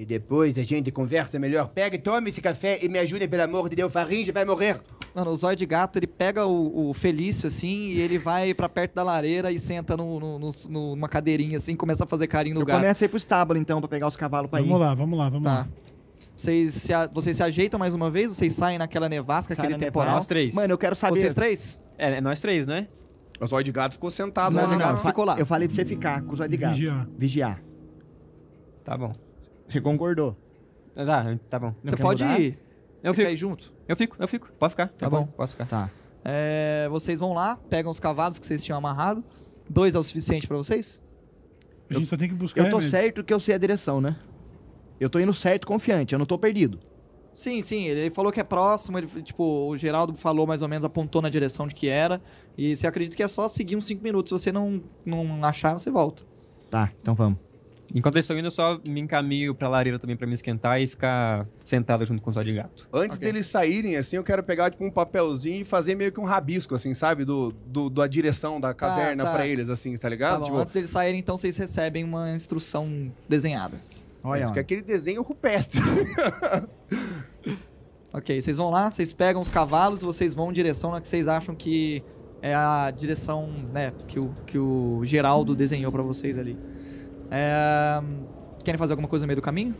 e 0.00 0.06
depois 0.06 0.56
a 0.58 0.62
gente 0.62 0.90
conversa 0.90 1.38
melhor? 1.38 1.68
Pega, 1.68 1.98
tome 1.98 2.30
esse 2.30 2.40
café 2.40 2.78
e 2.82 2.88
me 2.88 2.98
ajude, 2.98 3.28
pelo 3.28 3.42
amor 3.42 3.68
de 3.68 3.76
Deus. 3.76 3.92
Faringe 3.92 4.32
vai 4.32 4.44
morrer. 4.44 4.80
Mano, 5.14 5.30
o 5.30 5.36
zóio 5.36 5.56
de 5.56 5.66
gato, 5.66 5.98
ele 5.98 6.06
pega 6.06 6.46
o, 6.46 6.88
o 6.90 6.94
Felício, 6.94 7.46
assim, 7.48 7.88
e 7.88 8.00
ele 8.00 8.18
vai 8.18 8.54
pra 8.54 8.68
perto 8.68 8.94
da 8.94 9.02
lareira 9.02 9.52
e 9.52 9.58
senta 9.58 9.96
no, 9.96 10.18
no- 10.18 10.38
no- 10.38 10.50
numa 10.68 11.08
cadeirinha, 11.08 11.56
assim, 11.58 11.72
e 11.72 11.76
começa 11.76 12.04
a 12.04 12.06
fazer 12.06 12.26
carinho 12.28 12.54
no 12.54 12.62
Eu 12.62 12.66
gato. 12.66 12.80
começo 12.80 13.02
a 13.02 13.06
ir 13.06 13.08
pro 13.08 13.16
estábulo, 13.18 13.58
então, 13.58 13.78
pra 13.80 13.88
pegar 13.88 14.08
os 14.08 14.16
cavalos 14.16 14.50
pra 14.50 14.60
ir. 14.60 14.64
Vamos 14.64 14.80
lá, 14.80 14.94
vamos 14.94 15.18
lá, 15.18 15.28
vamos 15.28 15.44
Tá. 15.44 15.52
lá. 15.52 15.68
Vocês 16.36 16.72
se, 16.74 16.92
a- 16.94 17.06
vocês 17.12 17.36
se 17.36 17.42
ajeitam 17.42 17.78
mais 17.78 17.94
uma 17.94 18.10
vez? 18.10 18.34
Vocês 18.34 18.52
saem 18.54 18.78
naquela 18.78 19.08
nevasca, 19.08 19.54
Sai 19.54 19.66
aquele 19.66 19.78
na 19.78 19.84
temporal? 19.84 20.14
Nós 20.14 20.26
três. 20.26 20.54
Mano, 20.54 20.72
eu 20.72 20.78
quero 20.78 20.96
saber... 20.96 21.20
Vocês 21.20 21.34
três? 21.34 21.82
É, 21.98 22.12
é 22.12 22.20
nós 22.22 22.40
três, 22.40 22.66
não 22.66 22.74
é? 22.74 22.88
O 23.38 23.46
zóio 23.46 23.64
de 23.64 23.72
gato 23.72 23.92
ficou 23.92 24.10
sentado 24.10 24.54
Não, 24.54 24.62
lá 24.62 24.68
não. 24.68 24.78
gato. 24.78 25.02
ficou 25.02 25.24
lá. 25.26 25.38
Eu 25.38 25.44
falei 25.44 25.68
pra 25.68 25.74
você 25.74 25.84
ficar 25.84 26.22
com 26.22 26.32
os 26.32 26.40
olhos 26.40 26.50
de 26.50 26.56
gato. 26.56 26.72
Vigiar. 26.74 27.08
Vigiar. 27.18 27.62
Tá 28.84 28.96
bom. 28.96 29.12
Você 29.70 29.80
concordou? 29.80 30.36
Tá, 30.94 31.38
tá 31.48 31.58
bom. 31.58 31.74
Você 31.84 31.96
quer 31.96 32.02
pode 32.02 32.22
mudar? 32.24 32.40
ir. 32.40 32.58
Eu 33.02 33.14
fico. 33.14 33.28
aí 33.28 33.36
junto. 33.36 33.72
Eu 33.88 33.96
fico, 33.96 34.16
eu 34.18 34.28
fico. 34.28 34.52
Pode 34.58 34.72
ficar. 34.72 34.88
Tá 34.88 35.06
Depois 35.06 35.24
bom. 35.24 35.32
Posso 35.32 35.52
ficar. 35.54 35.66
Tá. 35.66 35.90
É, 36.24 36.86
vocês 36.90 37.18
vão 37.18 37.32
lá, 37.32 37.56
pegam 37.68 37.90
os 37.90 37.98
cavalos 37.98 38.38
que 38.38 38.46
vocês 38.46 38.62
tinham 38.62 38.76
amarrado. 38.76 39.24
Dois 39.68 39.94
é 39.94 39.98
o 39.98 40.02
suficiente 40.02 40.46
pra 40.46 40.56
vocês? 40.56 41.02
A 41.88 41.94
gente 41.94 42.06
só 42.06 42.16
tem 42.16 42.28
que 42.28 42.34
buscar 42.34 42.60
Eu 42.60 42.64
tô 42.70 42.76
remédio. 42.76 42.90
certo 42.90 43.24
que 43.24 43.32
eu 43.32 43.40
sei 43.40 43.54
a 43.54 43.58
direção, 43.58 44.00
né? 44.00 44.16
Eu 44.98 45.08
tô 45.08 45.18
indo 45.18 45.32
certo 45.32 45.66
confiante, 45.66 46.12
eu 46.12 46.18
não 46.18 46.26
tô 46.26 46.38
perdido. 46.38 46.78
Sim, 47.34 47.62
sim, 47.62 47.84
ele 47.84 48.10
falou 48.10 48.30
que 48.30 48.40
é 48.40 48.44
próximo, 48.44 48.98
ele, 48.98 49.06
tipo, 49.22 49.42
o 49.68 49.76
Geraldo 49.76 50.14
falou 50.14 50.46
mais 50.46 50.60
ou 50.62 50.68
menos, 50.68 50.84
apontou 50.84 51.22
na 51.22 51.30
direção 51.30 51.66
de 51.66 51.74
que 51.74 51.88
era. 51.88 52.20
E 52.58 52.76
você 52.76 52.86
acredita 52.86 53.16
que 53.16 53.22
é 53.22 53.28
só 53.28 53.48
seguir 53.48 53.76
uns 53.76 53.86
5 53.86 54.02
minutos. 54.02 54.28
Se 54.30 54.44
você 54.44 54.52
não, 54.52 54.82
não 55.06 55.42
achar, 55.44 55.72
você 55.72 55.90
volta. 55.90 56.24
Tá, 56.68 56.92
então 57.00 57.14
vamos. 57.14 57.38
Enquanto 57.94 58.16
eles 58.16 58.24
estão 58.24 58.38
indo, 58.38 58.46
eu 58.46 58.50
só 58.52 58.80
me 58.86 59.00
encaminho 59.00 59.54
pra 59.54 59.68
lareira 59.68 59.98
também 59.98 60.16
pra 60.16 60.26
me 60.26 60.34
esquentar 60.34 60.80
e 60.80 60.86
ficar 60.86 61.46
sentado 61.64 62.04
junto 62.06 62.22
com 62.22 62.30
o 62.30 62.32
zóio 62.32 62.46
de 62.46 62.54
gato. 62.54 62.86
Antes 62.92 63.16
Ok. 63.18 63.26
deles 63.26 63.46
saírem, 63.46 63.96
assim, 63.96 64.16
eu 64.16 64.22
quero 64.24 64.42
pegar, 64.42 64.70
tipo, 64.70 64.84
um 64.84 64.90
papelzinho 64.90 65.62
e 65.62 65.64
fazer 65.64 65.94
meio 65.94 66.12
que 66.12 66.20
um 66.20 66.24
rabisco, 66.24 66.74
assim, 66.74 66.94
sabe? 66.94 67.24
Do, 67.24 67.52
do, 67.66 67.90
da 67.90 68.06
direção 68.06 68.60
da 68.60 68.72
caverna 68.72 69.24
tá. 69.24 69.32
pra 69.32 69.46
eles, 69.46 69.68
assim, 69.68 69.94
tá 69.94 70.02
Tá 70.02 70.08
ligado? 70.08 70.38
bom, 70.40 70.44
tipo, 70.44 70.56
antes 70.58 70.72
deles 70.72 70.90
saírem, 70.90 71.18
então, 71.20 71.36
vocês 71.36 71.56
recebem 71.56 72.04
uma 72.04 72.30
instrução 72.30 73.10
desenhada. 73.28 73.76
Olha, 74.22 74.44
acho 74.44 74.52
que 74.52 74.58
é 74.58 74.62
aquele 74.62 74.82
desenho 74.82 75.22
rupestre. 75.22 75.80
Ok, 78.12 78.40
vocês 78.40 78.56
vão 78.56 78.70
lá, 78.70 78.90
vocês 78.90 79.12
pegam 79.12 79.40
os 79.40 79.50
cavalos, 79.52 80.02
vocês 80.02 80.34
vão 80.34 80.50
em 80.50 80.52
direção 80.52 80.90
na 80.90 81.00
que 81.00 81.06
vocês 81.08 81.28
acham 81.28 81.54
que 81.54 82.02
é 82.42 82.52
a 82.52 82.90
direção, 82.90 83.50
né, 83.72 83.92
que 84.08 84.18
o, 84.18 84.34
que 84.46 84.58
o 84.58 85.00
Geraldo 85.04 85.54
desenhou 85.54 85.92
pra 85.92 86.02
vocês 86.02 86.36
ali. 86.36 86.58
É, 87.30 88.02
Querem 88.64 88.78
fazer 88.78 88.92
alguma 88.92 89.08
coisa 89.08 89.24
no 89.24 89.28
meio 89.28 89.36
do 89.36 89.42
caminho? 89.42 89.74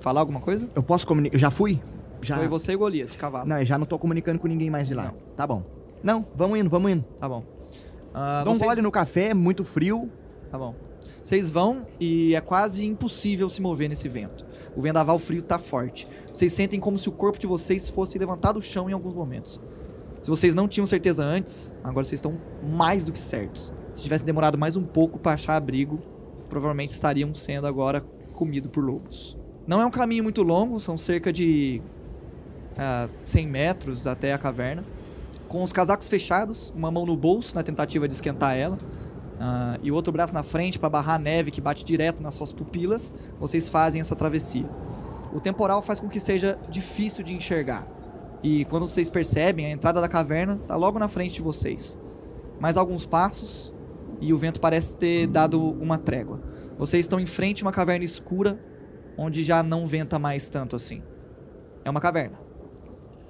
Falar 0.00 0.20
alguma 0.20 0.40
coisa? 0.40 0.68
Eu 0.74 0.82
posso 0.82 1.06
comunicar. 1.06 1.34
Eu 1.34 1.38
já 1.40 1.50
fui? 1.50 1.80
Já. 2.22 2.36
Foi 2.38 2.48
você 2.48 2.72
e 2.72 2.76
o 2.76 2.78
Golias, 2.78 3.10
de 3.12 3.18
cavalo. 3.18 3.46
Não, 3.48 3.58
eu 3.58 3.64
já 3.64 3.76
não 3.78 3.86
tô 3.86 3.98
comunicando 3.98 4.38
com 4.38 4.46
ninguém 4.46 4.70
mais 4.70 4.86
de 4.88 4.94
lá. 4.94 5.12
Tá 5.36 5.46
bom. 5.46 5.62
Não, 6.02 6.24
vamos 6.36 6.58
indo, 6.58 6.70
vamos 6.70 6.90
indo. 6.92 7.04
Tá 7.18 7.28
bom. 7.28 7.42
Ah, 8.14 8.42
Dá 8.44 8.50
um 8.50 8.54
vocês- 8.54 8.68
gole 8.68 8.82
no 8.82 8.90
café, 8.92 9.34
muito 9.34 9.64
frio. 9.64 10.10
Tá 10.50 10.58
bom. 10.58 10.74
Vocês 11.22 11.50
vão 11.50 11.86
e 11.98 12.34
é 12.34 12.40
quase 12.40 12.86
impossível 12.86 13.48
se 13.48 13.60
mover 13.62 13.88
nesse 13.88 14.08
vento. 14.08 14.44
O 14.76 14.80
vendaval 14.82 15.18
frio 15.18 15.42
tá 15.42 15.58
forte. 15.58 16.06
Vocês 16.32 16.52
sentem 16.52 16.78
como 16.78 16.98
se 16.98 17.08
o 17.08 17.12
corpo 17.12 17.38
de 17.38 17.46
vocês 17.46 17.88
fosse 17.88 18.18
levantar 18.18 18.52
do 18.52 18.60
chão 18.60 18.88
em 18.88 18.92
alguns 18.92 19.14
momentos. 19.14 19.60
Se 20.20 20.28
vocês 20.30 20.54
não 20.54 20.68
tinham 20.68 20.86
certeza 20.86 21.24
antes, 21.24 21.74
agora 21.82 22.04
vocês 22.04 22.18
estão 22.18 22.34
mais 22.62 23.04
do 23.04 23.12
que 23.12 23.18
certos. 23.18 23.72
Se 23.92 24.02
tivesse 24.02 24.24
demorado 24.24 24.56
mais 24.58 24.76
um 24.76 24.82
pouco 24.84 25.18
para 25.18 25.32
achar 25.32 25.56
abrigo, 25.56 25.98
provavelmente 26.48 26.90
estariam 26.90 27.34
sendo 27.34 27.66
agora 27.66 28.04
comidos 28.32 28.70
por 28.70 28.84
lobos. 28.84 29.36
Não 29.66 29.80
é 29.80 29.86
um 29.86 29.90
caminho 29.90 30.22
muito 30.22 30.42
longo, 30.42 30.78
são 30.78 30.96
cerca 30.96 31.32
de 31.32 31.80
ah, 32.76 33.08
100 33.24 33.46
metros 33.46 34.06
até 34.06 34.32
a 34.32 34.38
caverna. 34.38 34.84
Com 35.48 35.62
os 35.62 35.72
casacos 35.72 36.08
fechados, 36.08 36.72
uma 36.76 36.90
mão 36.90 37.06
no 37.06 37.16
bolso 37.16 37.54
na 37.54 37.62
tentativa 37.62 38.06
de 38.06 38.14
esquentar 38.14 38.56
ela, 38.56 38.78
ah, 39.40 39.78
e 39.82 39.90
o 39.90 39.94
outro 39.94 40.12
braço 40.12 40.32
na 40.32 40.42
frente 40.42 40.78
para 40.78 40.88
barrar 40.88 41.16
a 41.16 41.18
neve 41.18 41.50
que 41.50 41.60
bate 41.60 41.84
direto 41.84 42.22
nas 42.22 42.34
suas 42.34 42.52
pupilas, 42.52 43.14
vocês 43.38 43.68
fazem 43.68 44.00
essa 44.00 44.14
travessia. 44.14 44.68
O 45.32 45.40
temporal 45.40 45.82
faz 45.82 45.98
com 45.98 46.08
que 46.08 46.20
seja 46.20 46.58
difícil 46.68 47.24
de 47.24 47.34
enxergar. 47.34 47.86
E 48.42 48.64
quando 48.66 48.86
vocês 48.86 49.10
percebem, 49.10 49.66
a 49.66 49.70
entrada 49.70 50.00
da 50.00 50.08
caverna 50.08 50.60
está 50.62 50.76
logo 50.76 50.98
na 50.98 51.08
frente 51.08 51.34
de 51.34 51.42
vocês. 51.42 51.98
Mais 52.60 52.76
alguns 52.76 53.04
passos 53.04 53.73
e 54.24 54.32
o 54.32 54.38
vento 54.38 54.58
parece 54.58 54.96
ter 54.96 55.26
dado 55.26 55.60
uma 55.60 55.98
trégua. 55.98 56.40
Vocês 56.78 57.04
estão 57.04 57.20
em 57.20 57.26
frente 57.26 57.62
a 57.62 57.66
uma 57.66 57.72
caverna 57.72 58.06
escura, 58.06 58.58
onde 59.18 59.44
já 59.44 59.62
não 59.62 59.86
venta 59.86 60.18
mais 60.18 60.48
tanto 60.48 60.74
assim. 60.74 61.02
É 61.84 61.90
uma 61.90 62.00
caverna. 62.00 62.40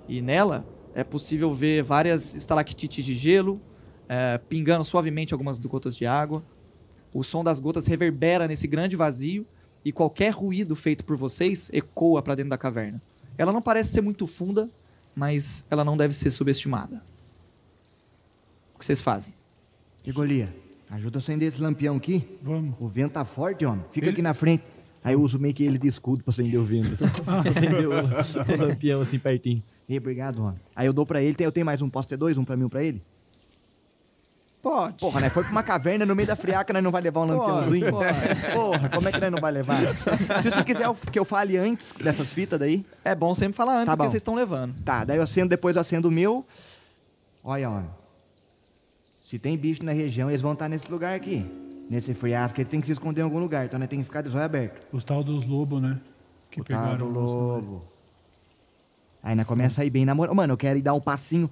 E 0.09 0.23
nela 0.23 0.65
é 0.95 1.03
possível 1.03 1.53
ver 1.53 1.83
várias 1.83 2.37
estalactites 2.37 3.05
de 3.05 3.13
gelo, 3.17 3.61
é, 4.09 4.39
pingando 4.39 4.85
suavemente 4.85 5.35
algumas 5.35 5.59
gotas 5.59 5.97
de 5.97 6.07
água. 6.07 6.45
O 7.13 7.25
som 7.25 7.43
das 7.43 7.59
gotas 7.59 7.89
reverbera 7.89 8.47
nesse 8.47 8.69
grande 8.69 8.95
vazio 8.95 9.45
e 9.85 9.91
qualquer 9.91 10.31
ruído 10.33 10.77
feito 10.77 11.05
por 11.05 11.17
vocês 11.17 11.71
ecoa 11.73 12.23
para 12.23 12.37
dentro 12.37 12.51
da 12.51 12.59
caverna. 12.59 13.03
Ela 13.37 13.53
não 13.53 13.61
parece 13.61 13.95
ser 13.95 14.01
muito 14.01 14.29
funda, 14.29 14.71
mas 15.13 15.67
ela 15.69 15.85
não 15.85 15.97
deve 15.97 16.15
ser 16.15 16.31
subestimada. 16.31 17.03
O 18.77 18.79
que 18.79 18.87
vocês 18.87 19.01
fazem? 19.01 19.35
E 20.05 20.13
Golia, 20.13 20.55
ajuda 20.95 21.19
a 21.19 21.21
acender 21.21 21.49
esse 21.49 21.61
lampião 21.63 21.97
aqui. 21.97 22.39
Vamos. 22.43 22.75
O 22.79 22.89
vento 22.89 23.13
tá 23.13 23.25
forte, 23.25 23.65
homem. 23.65 23.85
Fica 23.91 24.07
Ele- 24.07 24.13
aqui 24.13 24.23
na 24.23 24.35
frente. 24.35 24.65
Aí 25.03 25.13
eu 25.15 25.21
uso 25.21 25.39
meio 25.39 25.53
que 25.53 25.63
ele 25.63 25.77
de 25.77 25.87
escudo 25.87 26.25
pra 26.25 26.31
acender 26.31 26.59
o 26.59 26.65
vento. 26.65 26.95
Assim. 26.95 27.05
acender 27.49 27.87
o, 27.87 27.93
o 27.93 28.67
lampião 28.67 29.01
assim 29.03 29.19
pertinho. 29.19 29.63
E 29.89 29.99
obrigado, 29.99 30.43
homem. 30.43 30.59
Aí 30.75 30.87
eu 30.87 30.93
dou 30.95 31.05
pra 31.05 31.23
ele. 31.23 31.37
Eu 31.39 31.53
tenho 31.53 31.67
mais 31.67 31.83
um. 31.83 31.91
Posso 31.91 32.09
ter 32.09 32.17
dois? 32.17 32.39
Um 32.39 32.45
pra 32.45 32.57
mim 32.57 32.63
e 32.63 32.65
um 32.65 32.69
pra 32.71 32.83
ele? 32.83 33.03
Pode. 34.63 34.97
Porra, 34.99 35.21
né? 35.21 35.29
Foi 35.29 35.43
pra 35.43 35.53
uma 35.53 35.63
caverna 35.63 36.07
no 36.07 36.17
meio 36.17 36.27
da 36.27 36.35
friaca, 36.35 36.73
nós 36.73 36.83
não 36.83 36.91
vai 36.91 37.03
levar 37.03 37.21
um 37.21 37.27
lampiãozinho? 37.27 37.91
Porra, 37.91 38.89
como 38.89 39.07
é 39.07 39.13
que 39.13 39.21
nós 39.21 39.31
não 39.31 39.39
vai 39.39 39.53
levar? 39.53 39.77
Se 40.43 40.51
você 40.51 40.65
quiser 40.65 40.89
que 41.13 41.19
eu 41.19 41.25
fale 41.27 41.59
antes 41.59 41.93
dessas 41.93 42.33
fitas 42.33 42.59
daí. 42.59 42.83
É 43.05 43.15
bom 43.15 43.35
sempre 43.35 43.55
falar 43.55 43.75
antes 43.75 43.89
Tá 43.89 43.93
o 43.93 43.97
que 43.99 44.05
vocês 44.05 44.15
estão 44.23 44.35
levando. 44.35 44.75
Tá, 44.83 45.05
daí 45.05 45.19
eu 45.19 45.23
acendo, 45.23 45.51
depois 45.51 45.77
eu 45.77 45.81
acendo 45.83 46.09
o 46.09 46.11
meu. 46.11 46.47
Olha, 47.43 47.69
ó. 47.71 47.83
Se 49.25 49.39
tem 49.39 49.57
bicho 49.57 49.83
na 49.83 49.93
região, 49.93 50.29
eles 50.31 50.43
vão 50.43 50.53
estar 50.53 50.69
nesse 50.69 50.91
lugar 50.93 51.15
aqui. 51.17 51.47
Nesse 51.89 52.13
friasco, 52.13 52.61
ele 52.61 52.69
tem 52.69 52.79
que 52.79 52.85
se 52.87 52.93
esconder 52.93 53.23
em 53.23 53.25
algum 53.25 53.39
lugar, 53.39 53.65
então 53.65 53.79
nós 53.79 53.89
tem 53.89 53.99
que 53.99 54.05
ficar 54.05 54.21
de 54.21 54.29
zóio 54.29 54.45
aberto. 54.45 54.87
Os 54.93 55.03
tal 55.03 55.25
dos 55.25 55.47
lobos, 55.47 55.81
né? 55.81 55.99
Que 56.51 56.61
O 56.61 56.65
tal 56.65 56.79
pegaram 56.83 56.99
do 56.99 57.07
o 57.11 57.13
nosso- 57.23 57.35
lobo. 57.35 57.83
Aí 59.23 59.35
nós 59.35 59.47
começa 59.47 59.81
a 59.81 59.85
ir 59.87 59.89
bem 59.91 60.05
na 60.05 60.15
moral. 60.15 60.35
Mano, 60.35 60.53
eu 60.53 60.57
quero 60.59 60.79
ir 60.79 60.83
dar 60.83 60.93
um 60.93 61.01
passinho. 61.01 61.51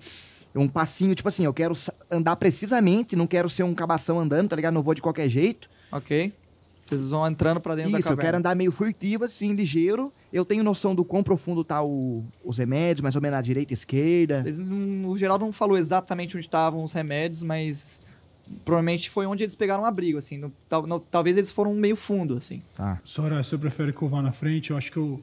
Um 0.55 0.69
passinho, 0.69 1.15
tipo 1.15 1.27
assim, 1.31 1.47
eu 1.47 1.55
quero 1.55 1.73
andar 2.11 2.37
precisamente, 2.37 3.17
não 3.17 3.27
quero 3.27 3.49
ser 3.49 3.63
um 3.63 3.75
cabação 3.75 4.21
andando, 4.21 4.51
tá 4.51 4.57
ligado? 4.57 4.75
Não 4.75 4.83
vou 4.83 4.95
de 4.95 5.01
qualquer 5.01 5.27
jeito. 5.31 5.71
Ok? 5.91 6.31
Vocês 6.85 7.11
vão 7.11 7.27
entrando 7.27 7.59
pra 7.59 7.75
dentro 7.75 7.93
da 7.93 7.99
Isso, 7.99 8.09
eu 8.09 8.11
caverna. 8.11 8.27
quero 8.29 8.37
andar 8.39 8.55
meio 8.55 8.71
furtivo, 8.71 9.25
assim, 9.25 9.55
ligeiro. 9.55 10.13
Eu 10.33 10.45
tenho 10.45 10.65
noção 10.65 10.95
do 10.95 11.05
quão 11.05 11.23
profundo 11.23 11.63
tá 11.63 11.83
o- 11.83 12.25
os 12.45 12.57
remédios, 12.59 13.03
mais 13.03 13.15
ou 13.15 13.21
menos 13.21 13.39
à 13.39 13.43
direita 13.43 13.73
e 13.73 13.75
esquerda. 13.75 14.43
Eles 14.47 14.59
não- 14.59 15.11
o 15.11 15.19
Geraldo 15.19 15.45
não 15.45 15.53
falou 15.53 15.77
exatamente 15.77 16.37
onde 16.37 16.47
estavam 16.47 16.83
os 16.83 16.93
remédios, 16.93 17.43
mas 17.43 18.01
provavelmente 18.65 19.11
foi 19.11 19.27
onde 19.27 19.45
eles 19.45 19.55
pegaram 19.55 19.83
um 19.83 19.87
abrigo, 19.87 20.17
assim. 20.19 20.39
No- 20.39 20.53
tal- 20.69 20.87
no- 20.87 21.01
talvez 21.01 21.37
eles 21.37 21.51
foram 21.51 21.75
meio 21.75 21.97
fundo, 21.97 22.37
assim. 22.39 22.63
Tá. 22.75 22.99
Sora, 23.05 23.43
se 23.43 23.55
eu 23.55 23.59
prefere 23.59 23.93
que 23.93 24.01
eu 24.03 24.09
vá 24.09 24.23
na 24.23 24.33
frente, 24.33 24.71
eu 24.71 24.77
acho 24.77 24.91
que 24.91 24.97
eu. 24.99 25.21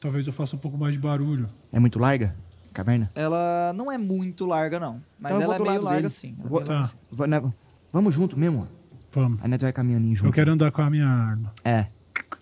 Talvez 0.00 0.26
eu 0.26 0.32
faça 0.32 0.54
um 0.54 0.58
pouco 0.58 0.76
mais 0.78 0.94
de 0.94 1.00
barulho. 1.00 1.48
É 1.72 1.80
muito 1.80 1.98
larga 1.98 2.36
a 2.70 2.74
caverna? 2.74 3.10
Ela 3.14 3.72
não 3.74 3.90
é 3.90 3.96
muito 3.98 4.44
larga, 4.46 4.78
não. 4.78 5.00
Mas 5.18 5.32
Então 5.32 5.42
eu 5.42 5.52
ela 5.52 5.56
é 5.56 5.58
meio 5.70 5.82
larga, 5.82 6.02
dele. 6.02 6.10
sim. 6.10 6.36
É 6.38 6.48
Vou- 6.48 6.60
meio 6.60 6.70
larga, 6.72 6.82
Tá. 6.82 6.84
sim. 6.84 6.96
Va- 7.10 7.26
né, 7.26 7.42
Vamos 7.92 8.12
junto 8.14 8.36
mesmo? 8.38 8.66
Vamos. 9.12 9.38
Aí 9.42 9.48
nós 9.48 9.60
vai 9.60 9.72
caminhando 9.72 10.12
junto. 10.14 10.28
Eu 10.28 10.32
quero 10.32 10.50
andar 10.52 10.70
com 10.72 10.82
a 10.82 10.90
minha 10.90 11.06
arma. 11.06 11.52
É. 11.64 11.86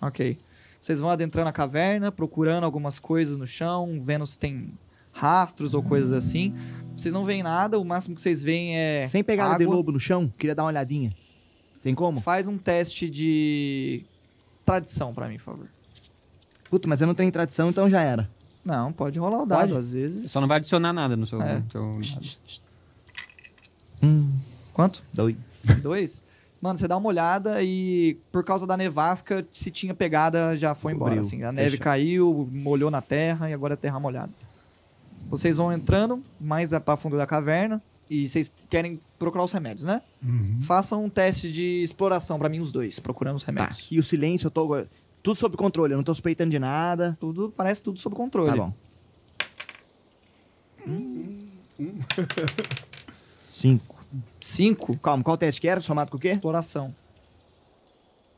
Ok. 0.00 0.38
Vocês 0.83 0.99
vão 0.99 1.09
adentrando 1.11 1.49
a 1.49 1.53
caverna, 1.53 2.11
procurando 2.11 2.64
algumas 2.64 2.99
coisas 2.99 3.37
no 3.37 3.47
chão, 3.47 4.01
vendo 4.03 4.26
se 4.26 4.37
tem 4.37 4.68
rastros 5.12 5.74
ou 5.74 5.83
coisas 5.83 6.11
assim. 6.11 6.53
Vocês 6.97 7.14
não 7.14 7.24
veem 7.24 7.41
nada, 7.41 7.78
o 7.78 7.85
máximo 7.85 8.16
que 8.16 8.20
vocês 8.20 8.43
veem 8.43 8.76
é. 8.76 9.07
Sem 9.07 9.22
pegada 9.22 9.57
de 9.57 9.62
água. 9.62 9.76
lobo 9.76 9.93
no 9.93 10.01
chão, 10.01 10.33
queria 10.37 10.57
dar 10.57 10.64
uma 10.64 10.70
olhadinha. 10.70 11.14
Tem 11.80 11.95
como? 11.95 12.20
Faz 12.20 12.49
um 12.49 12.59
teste 12.59 13.09
de 13.09 14.05
tradição 14.66 15.14
pra 15.14 15.28
mim, 15.28 15.37
por 15.37 15.45
favor. 15.45 15.68
Puta, 16.68 16.89
mas 16.89 17.01
eu 17.01 17.07
não 17.07 17.14
tenho 17.14 17.30
tradição, 17.30 17.68
então 17.70 17.89
já 17.89 18.03
era. 18.03 18.28
Não, 18.64 18.93
pode 18.93 19.20
rolar 19.20 19.43
o 19.43 19.47
dado, 19.47 19.61
Pode? 19.68 19.76
às 19.76 19.93
vezes. 19.93 20.33
Só 20.33 20.41
não 20.41 20.49
vai 20.49 20.57
adicionar 20.59 20.93
nada 20.93 21.16
no 21.16 21.26
seu. 21.28 21.41
É. 21.41 21.61
no 21.61 21.70
seu. 21.70 22.62
Hum, 24.03 24.33
Quanto? 24.72 25.01
dois. 25.14 25.37
Dois? 25.80 26.24
Mano, 26.62 26.78
você 26.78 26.86
dá 26.86 26.96
uma 26.96 27.08
olhada 27.08 27.60
e 27.60 28.16
por 28.30 28.44
causa 28.44 28.64
da 28.68 28.76
nevasca, 28.76 29.44
se 29.52 29.68
tinha 29.68 29.92
pegada, 29.92 30.56
já 30.56 30.76
foi 30.76 30.92
embora. 30.92 31.10
Cobriu. 31.16 31.26
Assim, 31.26 31.42
a 31.42 31.50
neve 31.50 31.76
caiu, 31.76 32.48
molhou 32.52 32.88
na 32.88 33.02
terra 33.02 33.50
e 33.50 33.52
agora 33.52 33.74
é 33.74 33.76
terra 33.76 33.98
molhada. 33.98 34.32
Vocês 35.28 35.56
vão 35.56 35.72
entrando 35.72 36.22
mais 36.40 36.70
para 36.78 36.96
fundo 36.96 37.16
da 37.16 37.26
caverna 37.26 37.82
e 38.08 38.28
vocês 38.28 38.52
querem 38.70 39.00
procurar 39.18 39.42
os 39.42 39.50
remédios, 39.52 39.84
né? 39.84 40.02
Uhum. 40.22 40.56
Façam 40.60 41.04
um 41.04 41.08
teste 41.08 41.52
de 41.52 41.82
exploração 41.82 42.38
pra 42.38 42.48
mim, 42.48 42.60
os 42.60 42.70
dois, 42.70 43.00
procurando 43.00 43.36
os 43.36 43.42
Tá. 43.42 43.50
remédios. 43.50 43.88
E 43.90 43.98
o 43.98 44.02
silêncio, 44.04 44.46
eu 44.46 44.50
tô. 44.52 44.84
Tudo 45.20 45.36
sob 45.38 45.56
controle, 45.56 45.94
eu 45.94 45.96
não 45.96 46.04
tô 46.04 46.14
suspeitando 46.14 46.50
de 46.50 46.60
nada. 46.60 47.16
Tudo, 47.18 47.52
parece 47.56 47.82
tudo 47.82 47.98
sob 47.98 48.14
controle. 48.14 48.50
Tá 48.50 48.56
bom. 48.56 48.72
Cinco. 53.46 53.91
Cinco, 54.40 54.96
Calma, 54.98 55.22
qual 55.24 55.36
teste 55.36 55.60
que 55.60 55.68
era? 55.68 55.80
Somado 55.80 56.10
com 56.10 56.16
o 56.16 56.20
quê? 56.20 56.28
exploração. 56.28 56.94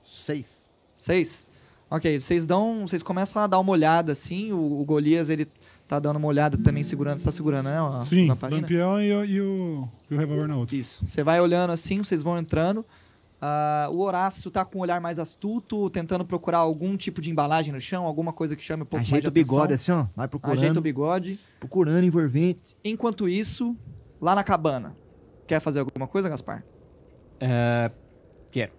Seis. 0.03 0.69
Seis. 0.97 1.49
Ok, 1.91 2.19
vocês 2.21 2.47
dão. 2.47 2.87
Vocês 2.87 3.03
começam 3.03 3.41
a 3.41 3.47
dar 3.47 3.59
uma 3.59 3.73
olhada 3.73 4.13
assim. 4.13 4.53
O, 4.53 4.81
o 4.81 4.85
Golias, 4.85 5.29
ele 5.29 5.47
tá 5.87 5.99
dando 5.99 6.17
uma 6.17 6.29
olhada 6.29 6.57
também, 6.59 6.83
segurando. 6.83 7.19
Você 7.19 7.25
tá 7.27 7.33
segurando, 7.33 7.67
né? 7.67 7.79
A 7.79 8.03
Sim, 8.05 8.31
o 8.31 8.39
lampião 8.51 9.01
e, 9.01 9.13
o- 9.13 9.25
e 9.25 9.41
o, 9.41 9.89
e 10.11 10.15
o 10.15 10.19
revólver 10.19 10.49
na 10.49 10.57
outra. 10.57 10.77
Isso. 10.77 11.05
Você 11.07 11.23
vai 11.23 11.41
olhando 11.41 11.71
assim, 11.71 11.99
vocês 11.99 12.23
vão 12.23 12.39
entrando. 12.39 12.85
Ah, 13.41 13.89
o 13.91 14.01
Horácio 14.01 14.51
tá 14.51 14.65
com 14.65 14.79
um 14.79 14.81
olhar 14.81 15.01
mais 15.01 15.19
astuto, 15.19 15.91
tentando 15.91 16.25
procurar 16.25 16.59
algum 16.59 16.97
tipo 16.97 17.21
de 17.21 17.31
embalagem 17.31 17.73
no 17.75 17.81
chão, 17.81 18.07
alguma 18.07 18.33
coisa 18.33 18.57
que 18.57 18.63
chame 18.65 18.83
um 18.85 18.87
pouco 18.87 18.97
mais 19.05 19.09
Ajeita 19.13 19.31
de 19.31 19.41
o 19.41 19.43
atenção. 19.43 19.55
bigode 19.57 19.75
assim, 19.75 19.93
ó. 19.93 20.07
Vai 20.17 20.27
procurando. 20.29 20.57
Ajeita 20.59 20.79
o 20.79 20.83
bigode. 20.83 21.39
Procurando 21.61 22.05
envolvente. 22.05 22.75
Enquanto 22.83 23.29
isso, 23.29 23.77
lá 24.21 24.35
na 24.35 24.43
cabana. 24.43 24.97
Quer 25.47 25.61
fazer 25.61 25.81
alguma 25.81 26.07
coisa, 26.07 26.29
Gaspar? 26.29 26.63
É, 27.41 27.91
quero. 28.51 28.73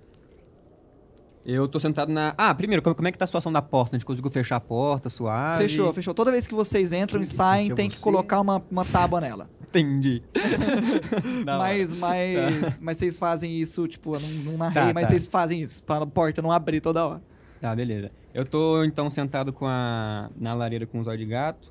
Eu 1.45 1.67
tô 1.67 1.79
sentado 1.79 2.11
na. 2.11 2.33
Ah, 2.37 2.55
primeiro, 2.55 2.81
como, 2.81 3.07
é 3.07 3.11
que 3.11 3.17
tá 3.19 3.23
a 3.23 3.27
situação 3.27 3.51
da 3.51 3.61
porta? 3.61 3.95
A 3.95 3.99
gente 3.99 4.05
conseguiu 4.05 4.31
fechar 4.31 4.55
a 4.55 4.59
porta, 4.59 5.09
suave? 5.09 5.61
Fechou, 5.61 5.93
fechou. 5.93 6.11
Toda 6.11 6.31
vez 6.31 6.47
que 6.47 6.55
vocês 6.55 6.91
entram 6.91 7.21
e 7.21 7.25
saem, 7.25 7.67
que 7.67 7.73
é 7.73 7.75
tem 7.75 7.87
que 7.89 7.97
você? 7.97 8.03
colocar 8.03 8.39
uma, 8.41 8.63
uma 8.71 8.83
tábua 8.83 9.21
nela. 9.21 9.47
Entendi. 9.69 10.23
Mas, 11.45 11.91
mas, 11.99 12.79
mas 12.79 12.97
vocês 12.97 13.17
fazem 13.17 13.59
isso, 13.59 13.85
tipo, 13.89 14.15
eu 14.15 14.21
não, 14.21 14.29
não 14.29 14.57
narrei, 14.57 14.73
Tá, 14.73 14.93
mas 14.93 15.03
tá. 15.03 15.09
vocês 15.09 15.25
fazem 15.27 15.61
isso, 15.61 15.83
pra 15.83 15.97
a 15.97 16.05
porta 16.07 16.41
não 16.41 16.49
abrir 16.49 16.79
toda 16.79 17.05
hora. 17.05 17.21
Tá, 17.59 17.75
beleza. 17.75 18.09
Eu 18.33 18.45
tô 18.45 18.83
então 18.85 19.09
sentado 19.09 19.51
com 19.51 19.67
a. 19.67 20.29
na 20.37 20.53
lareira 20.53 20.85
com 20.85 20.99
os 20.99 21.07
olhos 21.07 21.19
de 21.19 21.25
gato. 21.25 21.69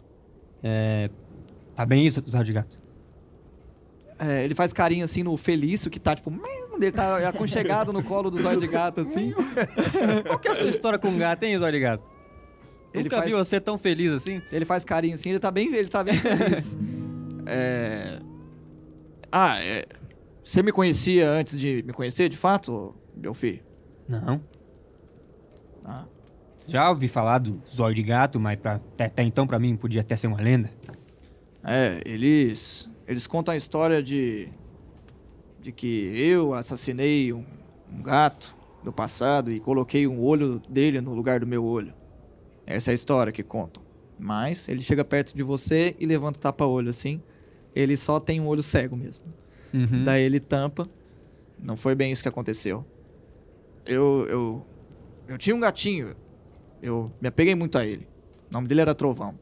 É. 0.63 1.09
Tá 1.75 1.87
bem 1.87 2.07
isso, 2.07 2.23
olhos 2.33 2.47
de 2.47 2.53
gato? 2.53 2.79
É, 4.19 4.45
ele 4.45 4.55
faz 4.55 4.73
carinho 4.73 5.05
assim 5.05 5.23
no 5.23 5.37
Felício, 5.37 5.91
que 5.91 5.99
tá 5.99 6.15
tipo. 6.15 6.33
Ele 6.81 6.91
tá 6.93 7.29
aconchegado 7.29 7.93
no 7.93 8.03
colo 8.03 8.31
do 8.31 8.41
zóio 8.41 8.59
de 8.59 8.67
gato, 8.67 9.01
assim. 9.01 9.33
Qual 10.27 10.39
que 10.39 10.49
é 10.49 10.51
a 10.51 10.55
sua 10.55 10.69
história 10.69 10.99
com 10.99 11.17
gato, 11.17 11.43
hein, 11.45 11.57
olhos 11.57 11.73
de 11.73 11.81
gato? 11.81 12.03
Ele 12.93 13.05
Nunca 13.05 13.17
faz- 13.17 13.29
vi 13.29 13.35
você 13.37 13.61
tão 13.61 13.77
feliz 13.77 14.13
assim? 14.13 14.41
Ele 14.53 14.65
faz 14.65 14.85
carinho 14.85 15.15
assim, 15.15 15.31
ele 15.31 15.39
tá 15.41 15.51
bem, 15.51 15.75
ele 15.75 15.89
tá 15.89 16.03
bem 16.05 16.15
feliz. 16.15 16.77
é. 17.47 18.21
Ah, 19.33 19.61
é. 19.63 19.85
Você 20.45 20.63
me 20.63 20.71
conhecia 20.71 21.29
antes 21.31 21.59
de 21.59 21.83
me 21.83 21.93
conhecer, 21.93 22.29
de 22.29 22.37
fato, 22.37 22.95
meu 23.17 23.35
filho? 23.35 23.61
Não. 24.09 24.41
Ah. 25.85 26.05
Já 26.67 26.89
ouvi 26.91 27.09
falar 27.09 27.39
do 27.39 27.61
zóio 27.69 27.95
de 27.95 28.03
gato, 28.03 28.39
mas 28.39 28.59
pra, 28.59 28.81
até 28.99 29.23
então 29.23 29.47
pra 29.47 29.59
mim 29.59 29.77
podia 29.77 30.01
até 30.03 30.17
ser 30.17 30.27
uma 30.29 30.41
lenda. 30.41 30.71
É, 31.65 32.01
eles. 32.07 32.89
Eles 33.07 33.27
contam 33.27 33.55
a 33.55 33.57
história 33.57 34.03
de. 34.03 34.49
de 35.61 35.73
que 35.73 36.13
eu 36.17 36.55
assassinei 36.55 37.33
um, 37.33 37.45
um 37.93 38.03
gato 38.03 38.55
no 38.83 38.93
passado 38.93 39.51
e 39.51 39.61
coloquei 39.61 40.07
um 40.07 40.23
olho 40.23 40.61
dele 40.69 41.01
no 41.01 41.15
lugar 41.15 41.41
do 41.41 41.47
meu 41.47 41.65
olho. 41.65 41.95
Essa 42.67 42.91
é 42.91 42.93
a 42.93 42.95
história 42.95 43.33
que 43.33 43.43
contam. 43.43 43.83
Mas 44.19 44.69
ele 44.69 44.83
chega 44.83 45.05
perto 45.05 45.35
de 45.35 45.43
você 45.43 45.97
e 45.99 46.07
levanta 46.07 46.39
o 46.39 46.41
tapa-olho 46.41 46.91
assim. 46.91 47.21
Ele 47.75 47.97
só 47.97 48.21
tem 48.21 48.41
um 48.41 48.47
olho 48.47 48.63
cego 48.63 48.97
mesmo. 48.97 49.25
Uhum. 49.73 50.05
Daí 50.05 50.23
ele 50.23 50.39
tampa. 50.39 50.89
Não 51.59 51.77
foi 51.77 51.95
bem 51.95 52.13
isso 52.13 52.23
que 52.23 52.29
aconteceu. 52.29 52.85
Eu. 53.85 54.27
eu. 54.29 54.67
Eu 55.27 55.39
tinha 55.39 55.57
um 55.57 55.61
gatinho. 55.61 56.15
Eu 56.83 57.11
me 57.21 57.29
apeguei 57.29 57.55
muito 57.55 57.79
a 57.79 57.87
ele. 57.87 58.07
O 58.51 58.55
nome 58.55 58.69
dele 58.69 58.83
era 58.83 58.95
Trovão. 58.95 59.39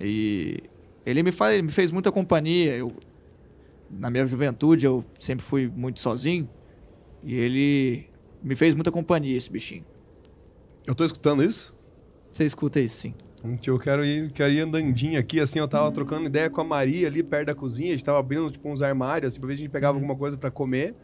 E. 0.00 0.62
Ele 1.06 1.22
me, 1.22 1.32
faz, 1.32 1.54
ele 1.54 1.62
me 1.62 1.72
fez 1.72 1.90
muita 1.90 2.10
companhia. 2.10 2.76
Eu, 2.76 2.92
na 3.90 4.10
minha 4.10 4.26
juventude 4.26 4.86
eu 4.86 5.04
sempre 5.18 5.44
fui 5.44 5.68
muito 5.68 6.00
sozinho. 6.00 6.48
E 7.22 7.34
ele 7.34 8.06
me 8.42 8.54
fez 8.54 8.74
muita 8.74 8.90
companhia, 8.90 9.36
esse 9.36 9.50
bichinho. 9.50 9.84
Eu 10.86 10.94
tô 10.94 11.04
escutando 11.04 11.42
isso? 11.42 11.74
Você 12.30 12.44
escuta 12.44 12.80
isso, 12.80 12.96
sim. 12.96 13.14
Gente, 13.42 13.68
Eu 13.68 13.78
quero 13.78 14.04
ir, 14.04 14.30
quero 14.32 14.52
ir 14.52 14.60
andandinho 14.60 15.18
aqui, 15.18 15.38
assim, 15.38 15.58
eu 15.58 15.68
tava 15.68 15.90
trocando 15.92 16.26
ideia 16.26 16.48
com 16.48 16.60
a 16.60 16.64
Maria 16.64 17.06
ali 17.06 17.22
perto 17.22 17.46
da 17.46 17.54
cozinha, 17.54 17.88
a 17.88 17.92
gente 17.92 18.04
tava 18.04 18.18
abrindo, 18.18 18.50
tipo, 18.50 18.68
uns 18.70 18.80
armários, 18.82 19.32
assim, 19.32 19.40
pra 19.40 19.48
ver 19.48 19.54
se 19.54 19.62
a 19.62 19.64
gente 19.64 19.72
pegava 19.72 19.96
alguma 19.96 20.16
coisa 20.16 20.36
pra 20.36 20.50
comer. 20.50 20.94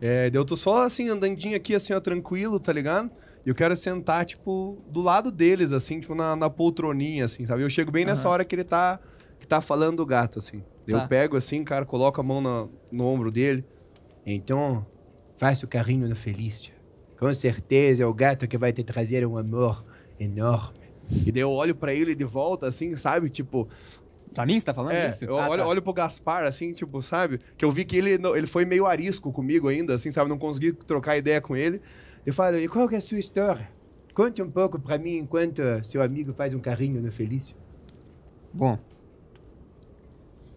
É, 0.00 0.30
eu 0.32 0.44
tô 0.44 0.54
só, 0.56 0.84
assim, 0.84 1.08
andandinho 1.08 1.56
aqui, 1.56 1.74
assim, 1.74 1.92
ó, 1.92 2.00
tranquilo, 2.00 2.60
tá 2.60 2.72
ligado? 2.72 3.10
E 3.44 3.48
eu 3.48 3.54
quero 3.54 3.74
sentar, 3.76 4.24
tipo, 4.24 4.82
do 4.88 5.00
lado 5.00 5.30
deles, 5.32 5.72
assim, 5.72 6.00
tipo, 6.00 6.14
na, 6.14 6.36
na 6.36 6.50
poltroninha, 6.50 7.24
assim, 7.24 7.44
sabe? 7.46 7.62
Eu 7.62 7.70
chego 7.70 7.90
bem 7.90 8.04
nessa 8.04 8.28
Aham. 8.28 8.34
hora 8.34 8.44
que 8.44 8.54
ele 8.54 8.64
tá, 8.64 9.00
tá 9.56 9.60
falando 9.60 9.98
do 9.98 10.06
gato, 10.06 10.38
assim. 10.38 10.62
Daí 10.86 10.96
Tá. 10.96 11.02
Eu 11.04 11.08
pego, 11.08 11.36
assim, 11.36 11.62
cara, 11.64 11.84
coloco 11.84 12.20
a 12.20 12.24
mão 12.24 12.40
na- 12.40 12.68
no 12.90 13.06
ombro 13.06 13.30
dele. 13.30 13.64
Então, 14.26 14.84
faça 15.38 15.64
o 15.66 15.68
carrinho 15.68 16.08
no 16.08 16.16
Felício. 16.16 16.72
Com 17.18 17.32
certeza 17.34 18.02
é 18.02 18.06
o 18.06 18.12
gato 18.14 18.46
que 18.48 18.56
vai 18.58 18.72
te 18.72 18.82
trazer 18.82 19.26
um 19.26 19.36
amor 19.36 19.84
enorme. 20.18 20.78
E 21.26 21.30
daí 21.32 21.42
eu 21.42 21.50
olho 21.50 21.74
pra 21.74 21.92
ele 21.94 22.14
de 22.14 22.24
volta, 22.24 22.66
assim, 22.66 22.94
sabe? 22.94 23.28
Tipo, 23.28 23.68
Pra 24.34 24.46
mim 24.46 24.58
você 24.58 24.64
tá 24.64 24.72
falando 24.72 24.92
é, 24.92 25.08
isso? 25.10 25.24
eu 25.26 25.38
Ah, 25.38 25.48
olho, 25.50 25.62
tá. 25.62 25.68
olho 25.68 25.82
pro 25.82 25.92
Gaspar, 25.92 26.44
assim, 26.44 26.72
tipo, 26.72 27.02
sabe? 27.02 27.38
Que 27.56 27.64
eu 27.64 27.70
vi 27.70 27.84
que 27.84 27.96
ele, 27.96 28.16
não- 28.16 28.34
ele 28.34 28.46
foi 28.46 28.64
meio 28.64 28.86
arisco 28.86 29.30
comigo 29.30 29.68
ainda, 29.68 29.92
assim, 29.94 30.10
sabe? 30.10 30.30
Não 30.30 30.38
consegui 30.38 30.72
trocar 30.72 31.18
ideia 31.18 31.38
com 31.40 31.54
ele. 31.54 31.82
Eu 32.24 32.32
falo, 32.32 32.56
e 32.56 32.66
qual 32.66 32.88
que 32.88 32.94
é 32.94 32.98
a 32.98 33.00
sua 33.00 33.18
história? 33.18 33.68
Conte 34.14 34.40
um 34.40 34.50
pouco 34.50 34.78
pra 34.80 34.96
mim 34.96 35.18
enquanto 35.18 35.60
seu 35.84 36.00
amigo 36.02 36.32
faz 36.32 36.54
um 36.54 36.58
carrinho 36.60 37.02
no 37.02 37.12
Felício. 37.12 37.54
Bom. 38.54 38.78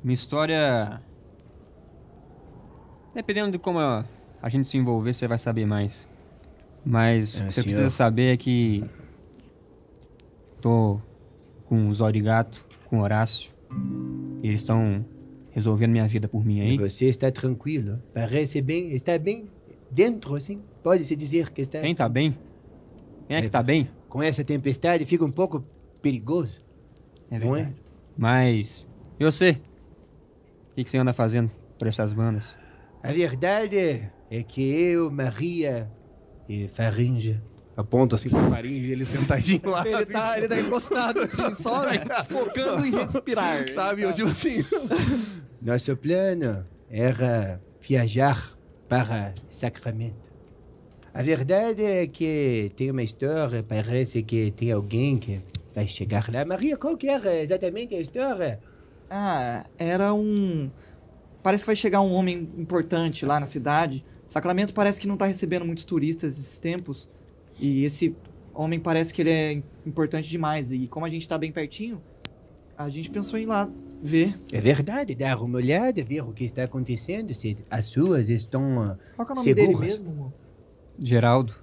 Minha 0.06 0.14
história. 0.14 1.02
Dependendo 3.16 3.52
de 3.54 3.58
como 3.58 3.80
a 3.80 4.06
gente 4.50 4.68
se 4.68 4.78
envolver, 4.78 5.14
você 5.14 5.28
vai 5.28 5.40
saber 5.40 5.66
mais. 5.66 6.08
Mas 6.86 7.36
É, 7.36 7.40
o 7.44 7.48
que 7.48 7.54
você 7.54 7.62
senhor. 7.62 7.64
precisa 7.66 7.90
saber 7.90 8.34
é 8.36 8.38
que. 8.38 8.84
Tô 10.62 11.00
com 11.66 11.90
o 11.90 11.94
Zóio 11.96 12.14
de 12.14 12.22
Gato, 12.22 12.64
com 12.86 13.00
o 13.00 13.02
Horácio. 13.02 13.52
E 14.44 14.48
eles 14.48 14.60
estão 14.60 15.04
resolvendo 15.50 15.90
minha 15.92 16.08
vida 16.08 16.28
por 16.28 16.46
mim 16.46 16.60
E 16.60 16.62
aí. 16.62 16.78
você 16.78 17.06
está 17.06 17.32
tranquilo? 17.32 18.00
Parece 18.14 18.62
bem, 18.62 18.92
está 18.92 19.18
bem 19.18 19.50
dentro, 19.90 20.36
assim? 20.36 20.62
Pode-se 20.84 21.16
dizer 21.16 21.50
que 21.52 21.62
está... 21.62 21.82
Quem 21.82 21.96
tá 21.96 22.08
bem? 22.08 22.38
Quem 23.28 23.38
é 23.38 23.42
que 23.42 23.50
tá 23.50 23.64
bem? 23.64 23.90
Com 24.08 24.22
essa 24.22 24.44
tempestade 24.44 25.04
fica 25.06 25.26
um 25.26 25.32
pouco 25.32 25.66
perigoso, 26.00 26.60
É 27.32 27.38
é? 27.38 27.40
verdade. 27.40 27.76
Mas. 28.16 28.88
Eu 29.20 29.32
sei. 29.32 29.58
O 30.76 30.78
que, 30.78 30.84
que 30.84 30.90
você 30.90 30.98
anda 30.98 31.14
fazendo 31.14 31.50
por 31.80 31.88
essas 31.88 32.12
bandas? 32.12 32.58
A 33.02 33.14
verdade 33.14 34.12
é 34.30 34.44
que 34.44 34.62
eu, 34.62 35.10
Maria 35.10 35.90
e 36.50 36.68
Faringe... 36.68 37.42
Aponta 37.78 38.16
assim 38.16 38.30
pra 38.30 38.42
farinha 38.50 38.78
e 38.78 38.92
eles 38.92 39.08
sentadinhos 39.08 39.64
lá. 39.66 39.86
Ele 39.86 39.96
assim, 39.96 40.14
tá, 40.14 40.38
ele 40.38 40.48
tá 40.48 40.60
encostado 40.60 41.20
assim, 41.20 41.54
só 41.56 41.84
focando 42.24 42.86
em 42.86 42.92
respirar. 42.92 43.66
Sabe? 43.74 44.02
Eu 44.02 44.14
digo 44.14 44.30
assim. 44.30 44.64
Nosso 45.62 45.96
plano 45.98 46.66
era 46.90 47.62
viajar 47.82 48.58
para 48.88 49.34
Sacramento. 49.50 50.32
A 51.14 51.22
verdade 51.22 51.84
é 51.84 52.08
que 52.08 52.72
tem 52.76 52.92
uma 52.92 53.04
história, 53.04 53.64
parece 53.64 54.24
que 54.24 54.52
tem 54.52 54.72
alguém 54.72 55.18
que 55.18 55.42
vai 55.74 55.88
chegar 55.88 56.30
lá. 56.32 56.46
Maria, 56.46 56.78
qual 56.78 56.98
que 56.98 57.10
era 57.10 57.42
exatamente 57.42 57.96
a 57.96 58.00
história? 58.00 58.60
Ah, 59.10 59.66
era 59.78 60.14
um. 60.14 60.70
Parece 61.44 61.64
que 61.64 61.68
vai 61.68 61.76
chegar 61.76 62.02
um 62.02 62.14
homem 62.14 62.50
importante 62.58 63.26
lá 63.26 63.40
na 63.40 63.46
cidade. 63.46 64.04
Sacramento 64.28 64.74
parece 64.74 65.00
que 65.00 65.08
não 65.08 65.16
tá 65.16 65.26
recebendo 65.26 65.66
muitos 65.66 65.84
turistas 65.84 66.38
esses 66.38 66.58
tempos. 66.58 67.10
E 67.60 67.84
esse 67.84 68.16
homem 68.54 68.80
parece 68.80 69.14
que 69.14 69.22
ele 69.22 69.30
é 69.30 69.64
importante 69.86 70.30
demais. 70.30 70.72
E 70.72 70.88
como 70.88 71.06
a 71.06 71.10
gente 71.10 71.28
tá 71.28 71.38
bem 71.38 71.52
pertinho, 71.52 72.00
a 72.78 72.90
gente 72.90 73.10
pensou 73.10 73.38
em 73.38 73.44
ir 73.44 73.46
lá 73.46 73.70
ver. 74.02 74.40
É 74.52 74.60
verdade, 74.60 75.16
dar 75.16 75.42
uma 75.42 75.58
olhada, 75.58 76.04
ver 76.04 76.22
o 76.22 76.34
que 76.34 76.46
está 76.46 76.64
acontecendo, 76.64 77.34
se 77.34 77.56
as 77.70 77.86
suas 77.86 78.30
estão... 78.30 78.98
Qual 79.16 79.26
que 79.26 79.32
é 79.32 79.34
o 79.34 79.36
nome 79.36 79.54
dele 79.54 79.68
Seguras. 79.68 79.90
mesmo? 79.90 80.12
amor? 80.12 80.34
Geraldo. 81.00 81.54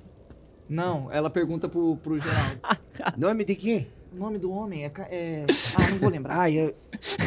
Não, 0.68 1.10
ela 1.12 1.28
pergunta 1.28 1.68
pro, 1.68 1.96
pro 1.96 2.18
Geraldo. 2.18 2.60
Nome 3.18 3.44
de 3.44 3.54
quê? 3.54 3.86
O 4.12 4.16
nome 4.16 4.38
do 4.38 4.50
homem 4.52 4.84
é, 4.84 4.92
é. 5.10 5.46
Ah, 5.76 5.90
não 5.90 5.98
vou 5.98 6.10
lembrar. 6.10 6.42
Ah, 6.42 6.50
eu, 6.50 6.74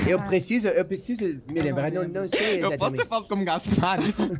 eu 0.08 0.22
preciso, 0.24 0.68
eu 0.68 0.86
preciso 0.86 1.24
me 1.52 1.62
lembrar, 1.62 1.92
não, 1.92 2.08
não 2.08 2.28
sei 2.28 2.60
exatamente. 2.60 3.06
falado 3.06 3.28
como 3.28 3.44
Gaspar 3.44 4.02
isso? 4.08 4.34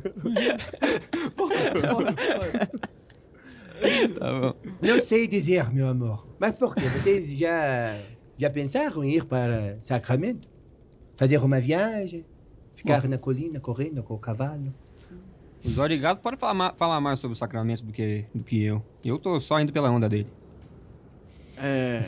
tá 4.18 4.40
bom. 4.40 4.54
Não 4.80 5.00
sei 5.00 5.26
dizer, 5.26 5.72
meu 5.72 5.88
amor. 5.88 6.26
Mas 6.38 6.58
por 6.58 6.74
quê? 6.74 6.88
Vocês 6.88 7.30
já, 7.36 7.94
já 8.38 8.48
pensaram 8.50 9.02
em 9.02 9.16
ir 9.16 9.24
para 9.24 9.78
Sacramento? 9.80 10.48
Fazer 11.16 11.38
uma 11.38 11.60
viagem? 11.60 12.24
Ficar 12.74 13.08
na 13.08 13.18
colina 13.18 13.58
correndo 13.58 14.02
com 14.02 14.14
o 14.14 14.18
cavalo? 14.18 14.72
O 15.64 15.68
Zóio 15.68 15.88
de 15.88 15.98
Gato 15.98 16.20
pode 16.20 16.36
falar, 16.36 16.74
falar 16.76 17.00
mais 17.00 17.18
sobre 17.18 17.32
o 17.32 17.36
sacramento 17.36 17.82
do 17.84 17.92
que, 17.92 18.24
do 18.32 18.44
que 18.44 18.62
eu. 18.62 18.80
Eu 19.04 19.18
tô 19.18 19.40
só 19.40 19.58
indo 19.58 19.72
pela 19.72 19.90
onda 19.90 20.08
dele. 20.08 20.28
É. 21.58 22.04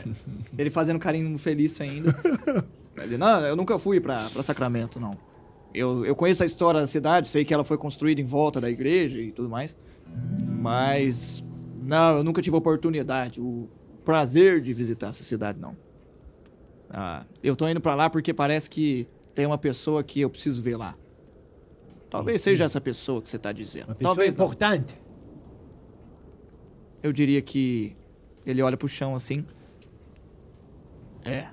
Ele 0.57 0.71
fazendo 0.71 0.99
carinho 0.99 1.29
no 1.29 1.39
Felício 1.39 1.83
ainda. 1.83 2.15
Ele, 3.03 3.17
não, 3.17 3.41
eu 3.41 3.55
nunca 3.55 3.79
fui 3.79 4.01
pra, 4.01 4.29
pra 4.31 4.43
Sacramento, 4.43 4.99
não. 4.99 5.17
Eu, 5.73 6.05
eu 6.05 6.17
conheço 6.17 6.43
a 6.43 6.47
história 6.47 6.81
da 6.81 6.87
cidade, 6.87 7.29
sei 7.29 7.45
que 7.45 7.55
ela 7.55 7.63
foi 7.63 7.79
construída 7.79 8.21
em 8.21 8.25
volta 8.25 8.61
da 8.61 8.69
igreja 8.69 9.19
e 9.19 9.31
tudo 9.31 9.49
mais. 9.49 9.77
Mas. 10.61 11.45
Não, 11.83 12.19
eu 12.19 12.25
nunca 12.25 12.43
tive 12.43 12.57
a 12.57 12.59
oportunidade, 12.59 13.41
o 13.41 13.69
prazer 14.05 14.61
de 14.61 14.73
visitar 14.75 15.09
essa 15.09 15.23
cidade, 15.23 15.59
não. 15.59 15.77
Ah, 16.91 17.25
eu 17.43 17.55
tô 17.55 17.69
indo 17.69 17.81
pra 17.81 17.95
lá 17.95 18.11
porque 18.11 18.33
parece 18.35 18.69
que 18.69 19.07
tem 19.35 19.47
uma 19.47 19.59
pessoa 19.59 20.03
que 20.03 20.21
eu 20.21 20.31
preciso 20.31 20.61
ver 20.61 20.77
lá. 20.77 20.95
Talvez 22.11 22.41
seja 22.41 22.65
essa 22.65 22.81
pessoa 22.81 23.21
que 23.21 23.31
você 23.31 23.39
tá 23.39 23.53
dizendo. 23.53 23.89
Uma 23.89 23.95
pessoa 23.95 24.15
Talvez 24.15 24.35
não. 24.35 24.45
importante. 24.45 24.95
Eu 27.03 27.13
diria 27.13 27.41
que 27.43 27.95
ele 28.51 28.63
olha 28.63 28.77
pro 28.77 28.89
chão 28.89 29.15
assim. 29.15 29.45
É. 31.25 31.49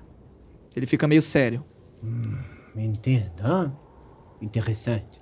Ele 0.74 0.86
fica 0.86 1.06
meio 1.08 1.22
sério. 1.22 1.64
Entendo, 2.74 3.40
hã? 3.42 3.72
Interessante. 4.40 5.20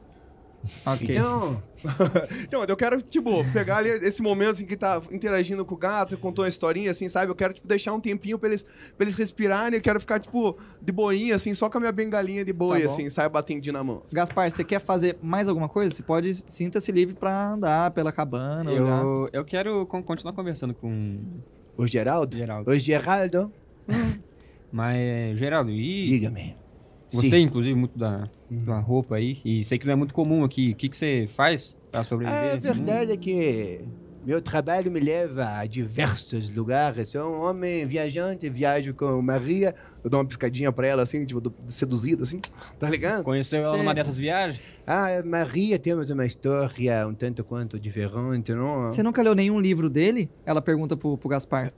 Ok. 0.86 1.06
Então, 1.14 1.62
Então, 2.42 2.64
eu 2.64 2.74
quero, 2.76 3.00
tipo, 3.02 3.44
pegar 3.52 3.76
ali 3.76 3.90
esse 3.90 4.22
momento 4.22 4.52
assim 4.52 4.64
que 4.66 4.76
tá 4.76 5.00
interagindo 5.12 5.62
com 5.64 5.74
o 5.74 5.78
gato, 5.78 6.16
contou 6.16 6.42
uma 6.42 6.48
historinha, 6.48 6.90
assim, 6.90 7.06
sabe? 7.06 7.30
Eu 7.30 7.34
quero, 7.34 7.52
tipo, 7.52 7.68
deixar 7.68 7.92
um 7.92 8.00
tempinho 8.00 8.38
pra 8.38 8.48
eles, 8.48 8.62
pra 8.62 9.04
eles 9.04 9.14
respirarem. 9.14 9.76
Eu 9.78 9.82
quero 9.82 10.00
ficar, 10.00 10.18
tipo, 10.18 10.56
de 10.80 10.90
boinha, 10.90 11.36
assim, 11.36 11.52
só 11.54 11.68
com 11.68 11.76
a 11.76 11.80
minha 11.80 11.92
bengalinha 11.92 12.44
de 12.44 12.52
boi, 12.52 12.80
Tá 12.80 12.86
assim, 12.86 13.10
sabe? 13.10 13.30
Batendinho 13.32 13.74
na 13.74 13.84
mão. 13.84 14.02
Gaspar, 14.12 14.50
você 14.50 14.64
quer 14.64 14.80
fazer 14.80 15.18
mais 15.22 15.48
alguma 15.48 15.68
coisa? 15.68 15.94
Você 15.94 16.02
pode, 16.02 16.42
sinta-se 16.50 16.90
livre 16.90 17.14
pra 17.14 17.50
andar 17.52 17.90
pela 17.90 18.10
cabana, 18.10 18.70
olhar. 18.70 19.02
Eu, 19.02 19.28
eu 19.34 19.44
quero 19.44 19.86
con- 19.86 20.02
continuar 20.02 20.32
conversando 20.32 20.72
com 20.72 21.20
o 21.76 21.86
Geraldo? 21.86 22.36
Geraldo. 22.36 22.70
O 22.70 22.78
Geraldo? 22.78 23.52
Mas, 24.72 25.38
Geraldo, 25.38 25.70
e 25.70 26.06
Diga-me. 26.08 26.56
gostei, 27.12 27.30
Sim. 27.30 27.42
inclusive, 27.42 27.78
muito 27.78 27.98
da, 27.98 28.28
da 28.50 28.78
roupa 28.80 29.16
aí. 29.16 29.38
E 29.44 29.64
sei 29.64 29.78
que 29.78 29.86
não 29.86 29.92
é 29.92 29.96
muito 29.96 30.14
comum 30.14 30.42
aqui. 30.44 30.72
O 30.72 30.74
que, 30.76 30.88
que 30.88 30.96
você 30.96 31.28
faz 31.32 31.76
pra 31.92 32.02
sobreviver? 32.02 32.50
A 32.52 32.54
nesse 32.54 32.68
mundo? 32.68 32.76
verdade 32.84 33.12
é 33.12 33.16
que 33.16 33.80
meu 34.26 34.40
trabalho 34.42 34.90
me 34.90 34.98
leva 35.00 35.58
a 35.58 35.66
diversos 35.66 36.52
lugares. 36.54 37.08
Sou 37.08 37.22
um 37.36 37.42
homem 37.42 37.86
viajante, 37.86 38.48
viajo 38.50 38.94
com 38.94 39.20
Maria. 39.22 39.74
Eu 40.05 40.11
dou 40.11 40.20
uma 40.20 40.26
piscadinha 40.26 40.70
pra 40.70 40.86
ela, 40.86 41.02
assim, 41.02 41.24
tipo, 41.24 41.40
seduzida, 41.66 42.22
assim, 42.24 42.38
tá 42.78 42.90
ligado? 42.90 43.24
Conheceu 43.24 43.62
ela 43.64 43.76
numa 43.78 43.94
dessas 43.94 44.18
viagens? 44.18 44.61
Ah, 44.86 45.22
Maria, 45.24 45.78
temos 45.78 46.11
uma 46.11 46.26
história 46.26 47.09
um 47.09 47.14
tanto 47.14 47.42
quanto 47.42 47.80
diferente, 47.80 48.52
não? 48.52 48.84
Você 48.90 49.02
nunca 49.02 49.22
leu 49.22 49.34
nenhum 49.34 49.59
livro 49.59 49.88
dele? 49.88 50.28
Ela 50.44 50.61
pergunta 50.61 50.94
pro, 50.94 51.16
pro 51.16 51.28
Gaspar. 51.30 51.72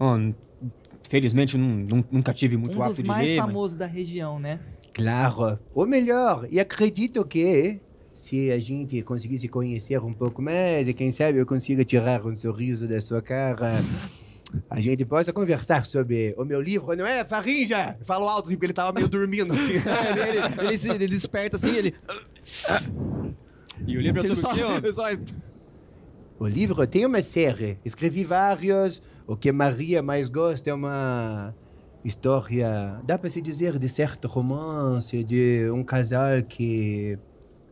N- 0.00 0.34
felizmente 1.08 1.56
nun- 1.58 2.04
nunca 2.10 2.32
tive 2.32 2.56
muito 2.56 2.78
um 2.78 2.82
hábito 2.82 2.96
dos 2.96 3.02
de 3.02 3.08
mais 3.08 3.26
ler. 3.26 3.36
mas- 3.36 3.46
famosos 3.46 3.76
da 3.76 3.86
região, 3.86 4.38
né? 4.38 4.58
Claro. 4.94 5.58
Ou 5.74 5.86
melhor, 5.86 6.46
e 6.50 6.58
acredito 6.58 7.24
que 7.26 7.78
se 8.14 8.50
a 8.50 8.58
gente 8.58 9.02
conseguisse 9.02 9.48
conhecer 9.48 10.00
um 10.02 10.12
pouco 10.12 10.40
mais, 10.42 10.88
e 10.88 10.94
quem 10.94 11.12
sabe 11.12 11.38
eu 11.38 11.46
consiga 11.46 11.84
tirar 11.84 12.24
um 12.26 12.34
sorriso 12.34 12.88
da 12.88 13.00
sua 13.00 13.20
cara, 13.22 13.74
a 14.70 14.80
gente 14.80 15.04
possa 15.04 15.32
conversar 15.32 15.84
sobre 15.84 16.34
o 16.38 16.44
meu 16.44 16.60
livro, 16.60 16.94
não 16.96 17.06
é, 17.06 17.24
Farinja? 17.24 17.96
Eu 18.00 18.06
falo 18.06 18.28
alto, 18.28 18.46
assim, 18.46 18.54
porque 18.56 18.66
ele 18.66 18.72
tava 18.72 18.92
meio 18.92 19.08
dormindo, 19.08 19.52
assim. 19.52 19.74
ele, 19.76 20.38
ele, 20.38 20.68
ele 20.68 20.78
se- 20.78 20.90
ele 20.90 21.06
desperta 21.06 21.56
assim, 21.56 21.74
ele. 21.76 21.94
E 23.86 23.96
o 23.96 24.00
livro 24.00 24.20
é 24.20 24.34
sobre 24.34 24.40
só, 24.40 24.52
o 24.52 24.54
quê, 24.54 24.60
ele 24.86 24.92
só- 24.92 25.04
O 26.38 26.46
livro 26.46 26.86
tem 26.86 27.04
uma 27.06 27.20
série. 27.22 27.78
Escrevi 27.84 28.24
vários. 28.24 29.02
O 29.26 29.36
que 29.36 29.52
Maria 29.52 30.02
mais 30.02 30.28
gosta 30.28 30.70
é 30.70 30.74
uma 30.74 31.54
história, 32.04 32.98
dá 33.04 33.18
para 33.18 33.28
se 33.28 33.42
dizer, 33.42 33.78
de 33.78 33.88
certo 33.88 34.26
romance, 34.28 35.22
de 35.22 35.68
um 35.74 35.84
casal 35.84 36.42
que 36.48 37.18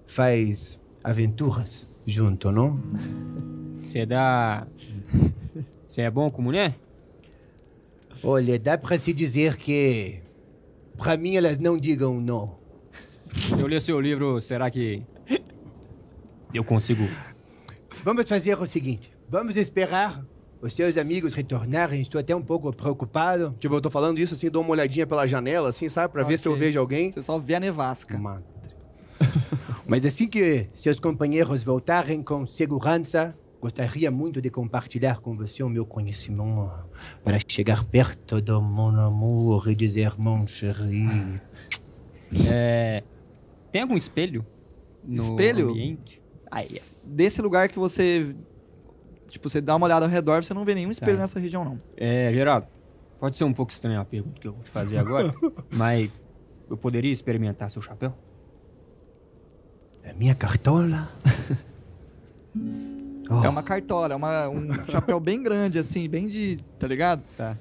faz 0.07 0.79
aventuras 1.03 1.89
junto, 2.07 2.53
não? 2.53 2.79
Você 3.83 4.05
dá. 4.05 4.67
Você 5.89 6.03
é 6.03 6.11
bom 6.11 6.29
com 6.31 6.43
mulher? 6.43 6.75
Olha, 8.23 8.59
dá 8.59 8.77
para 8.77 8.99
se 8.99 9.13
dizer 9.13 9.57
que, 9.57 10.21
para 10.97 11.17
mim, 11.17 11.37
elas 11.37 11.59
não 11.59 11.77
digam 11.77 12.21
não. 12.21 12.59
Se 13.35 13.61
eu 13.61 13.67
ler 13.67 13.81
seu 13.81 14.01
livro, 14.01 14.41
será 14.41 14.71
que. 14.71 15.03
Eu 16.53 16.65
consigo. 16.65 17.07
Vamos 18.03 18.29
fazer 18.29 18.59
o 18.59 18.67
seguinte: 18.67 19.13
vamos 19.29 19.57
esperar 19.57 20.25
os 20.61 20.73
seus 20.73 20.97
amigos 20.97 21.35
retornarem. 21.35 22.01
Estou 22.01 22.21
até 22.21 22.35
um 22.35 22.43
pouco 22.43 22.73
preocupado. 22.73 23.55
tipo, 23.59 23.75
eu 23.75 23.81
tô 23.81 23.91
falando 23.91 24.19
isso, 24.19 24.35
assim, 24.35 24.51
dou 24.51 24.63
uma 24.63 24.73
olhadinha 24.73 25.07
pela 25.07 25.27
janela, 25.27 25.69
assim, 25.69 25.89
sabe? 25.89 26.13
Pra 26.13 26.25
ver 26.25 26.39
se 26.39 26.49
eu 26.49 26.57
vejo 26.57 26.79
alguém. 26.79 27.13
Você 27.13 27.23
só 27.23 27.39
vê 27.39 27.55
a 27.55 27.61
nevasca. 27.61 28.19
Mas 29.87 30.05
assim 30.05 30.27
que 30.27 30.69
seus 30.75 30.99
companheiros 30.99 31.63
voltarem 31.63 32.23
com 32.23 32.47
segurança, 32.47 33.37
Gostaria 33.67 34.13
muito 34.13 34.41
de 34.41 34.49
compartilhar 34.49 35.19
com 35.19 35.37
você 35.37 35.61
o 35.61 35.69
meu 35.69 35.85
conhecimento 35.85 36.71
para 37.25 37.37
chegar 37.49 37.83
perto 37.83 38.41
do 38.41 38.63
mon 38.63 38.95
amour 38.97 39.69
e 39.69 39.75
dizer 39.75 40.15
mon 40.17 40.47
chéri. 40.47 41.41
É, 42.49 43.03
tem 43.73 43.83
algum 43.83 43.97
espelho 43.97 44.47
no 45.05 45.17
Espelho? 45.17 45.71
ambiente? 45.71 46.23
Desse 47.05 47.43
lugar 47.43 47.69
que 47.69 47.77
você. 47.77 48.37
Tipo, 49.27 49.49
você 49.51 49.61
dá 49.61 49.75
uma 49.75 49.87
olhada 49.87 50.07
ao 50.07 50.11
redor, 50.13 50.45
você 50.45 50.55
não 50.55 50.65
vê 50.65 50.73
nenhum 50.73 50.93
espelho 50.93 51.17
Tá. 51.17 51.23
nessa 51.23 51.41
região, 51.41 51.65
não. 51.65 51.77
é, 51.97 52.33
Geraldo, 52.33 52.69
pode 53.19 53.37
ser 53.37 53.43
um 53.43 53.53
pouco 53.53 53.73
estranha 53.73 53.99
a 53.99 54.05
pergunta 54.05 54.41
que 54.41 54.47
eu 54.47 54.53
vou 54.53 54.63
te 54.63 54.71
fazer 54.71 54.97
agora, 54.97 55.35
mas 55.73 56.09
eu 56.71 56.77
poderia 56.77 57.13
experimentar 57.13 57.69
seu 57.69 57.83
chapéu? 57.83 58.15
A 60.09 60.15
minha 60.15 60.37
cartola. 60.37 61.11
Oh, 63.31 63.45
É 63.45 63.49
uma 63.49 63.63
cartola, 63.63 64.15
é 64.15 64.17
uma, 64.17 64.49
um 64.49 64.73
chapéu 64.91 65.19
bem 65.19 65.43
grande, 65.43 65.79
assim, 65.79 66.09
bem 66.09 66.29
de. 66.29 66.59
Tá 66.79 66.87
ligado? 66.87 67.23
Tá. 67.37 67.57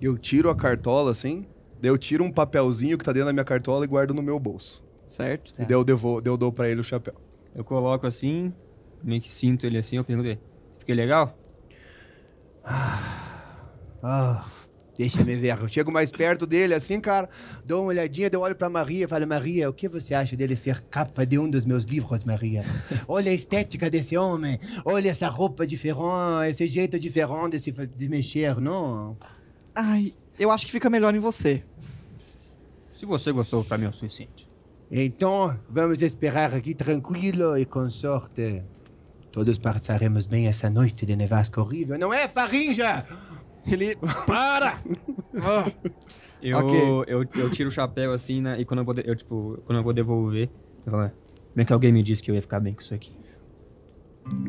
Eu 0.00 0.16
tiro 0.16 0.48
a 0.48 0.54
cartola 0.54 1.10
assim, 1.10 1.44
daí 1.80 1.90
eu 1.90 1.98
tiro 1.98 2.24
um 2.24 2.30
papelzinho 2.32 2.96
que 2.96 3.04
tá 3.04 3.12
dentro 3.12 3.26
da 3.26 3.32
minha 3.32 3.44
cartola 3.44 3.84
e 3.84 3.88
guardo 3.88 4.14
no 4.14 4.22
meu 4.22 4.38
bolso. 4.38 4.82
Certo? 5.06 5.52
Tá. 5.52 5.62
E 5.62 5.66
daí 5.66 5.74
eu, 5.74 5.84
devo, 5.84 6.20
daí 6.20 6.32
eu 6.32 6.36
dou 6.36 6.52
pra 6.52 6.68
ele 6.68 6.80
o 6.80 6.84
chapéu. 6.84 7.14
Eu 7.54 7.64
coloco 7.64 8.06
assim, 8.06 8.52
meio 9.02 9.20
que 9.20 9.30
sinto 9.30 9.66
ele 9.66 9.76
assim, 9.76 9.96
eu 9.96 10.04
pergunto, 10.04 10.38
fiquei 10.78 10.94
legal? 10.94 11.36
Ah, 14.02 14.44
deixa 15.00 15.24
me 15.24 15.34
ver. 15.34 15.58
Eu 15.58 15.66
chego 15.66 15.90
mais 15.90 16.10
perto 16.10 16.46
dele, 16.46 16.74
assim, 16.74 17.00
cara, 17.00 17.26
dou 17.64 17.80
uma 17.80 17.88
olhadinha, 17.88 18.28
eu 18.30 18.40
olho 18.40 18.54
pra 18.54 18.68
Maria 18.68 19.06
e 19.06 19.08
falo, 19.08 19.26
Maria, 19.26 19.70
o 19.70 19.72
que 19.72 19.88
você 19.88 20.14
acha 20.14 20.36
dele 20.36 20.54
ser 20.54 20.82
capa 20.82 21.24
de 21.24 21.38
um 21.38 21.48
dos 21.48 21.64
meus 21.64 21.84
livros, 21.84 22.22
Maria? 22.24 22.64
Olha 23.08 23.30
a 23.30 23.34
estética 23.34 23.88
desse 23.88 24.14
homem, 24.18 24.58
olha 24.84 25.08
essa 25.08 25.26
roupa 25.28 25.66
diferente, 25.66 26.50
esse 26.50 26.66
jeito 26.66 27.00
diferente 27.00 27.52
de 27.52 27.58
se, 27.58 27.72
de 27.72 28.08
mexer, 28.10 28.60
não? 28.60 29.16
Ai, 29.74 30.12
eu 30.38 30.50
acho 30.50 30.66
que 30.66 30.72
fica 30.72 30.90
melhor 30.90 31.14
em 31.14 31.18
você. 31.18 31.64
Se 32.98 33.06
você 33.06 33.32
gostou, 33.32 33.64
pra 33.64 33.78
mim 33.78 33.86
é 33.86 33.88
o 33.88 33.94
suficiente. 33.94 34.46
Então, 34.90 35.58
vamos 35.70 36.02
esperar 36.02 36.54
aqui 36.54 36.74
tranquilo 36.74 37.56
e 37.56 37.64
com 37.64 37.88
sorte. 37.88 38.62
Todos 39.32 39.56
passaremos 39.56 40.26
bem 40.26 40.46
essa 40.46 40.68
noite 40.68 41.06
de 41.06 41.16
nevasca 41.16 41.60
horrível, 41.60 41.96
não 41.96 42.12
é, 42.12 42.28
Farinja? 42.28 43.06
Ele. 43.66 43.96
Para! 44.26 44.80
Ah, 45.42 45.70
Eu, 46.42 46.58
Ok. 46.58 46.80
eu, 47.06 47.26
eu 47.34 47.50
tiro 47.50 47.68
o 47.68 47.72
chapéu 47.72 48.12
assim, 48.12 48.40
né, 48.40 48.58
e 48.60 48.64
quando 48.64 48.78
eu 48.80 48.84
vou, 48.84 48.94
de- 48.94 49.06
eu, 49.06 49.14
tipo, 49.14 49.60
quando 49.66 49.78
eu 49.78 49.84
vou 49.84 49.92
devolver, 49.92 50.48
eu 50.86 50.90
falo, 50.92 51.10
bem 51.54 51.66
que 51.66 51.72
alguém 51.72 51.92
me 51.92 52.02
disse 52.02 52.22
que 52.22 52.30
eu 52.30 52.34
ia 52.34 52.40
ficar 52.40 52.60
bem 52.60 52.72
com 52.74 52.80
isso 52.80 52.94
aqui. 52.94 53.12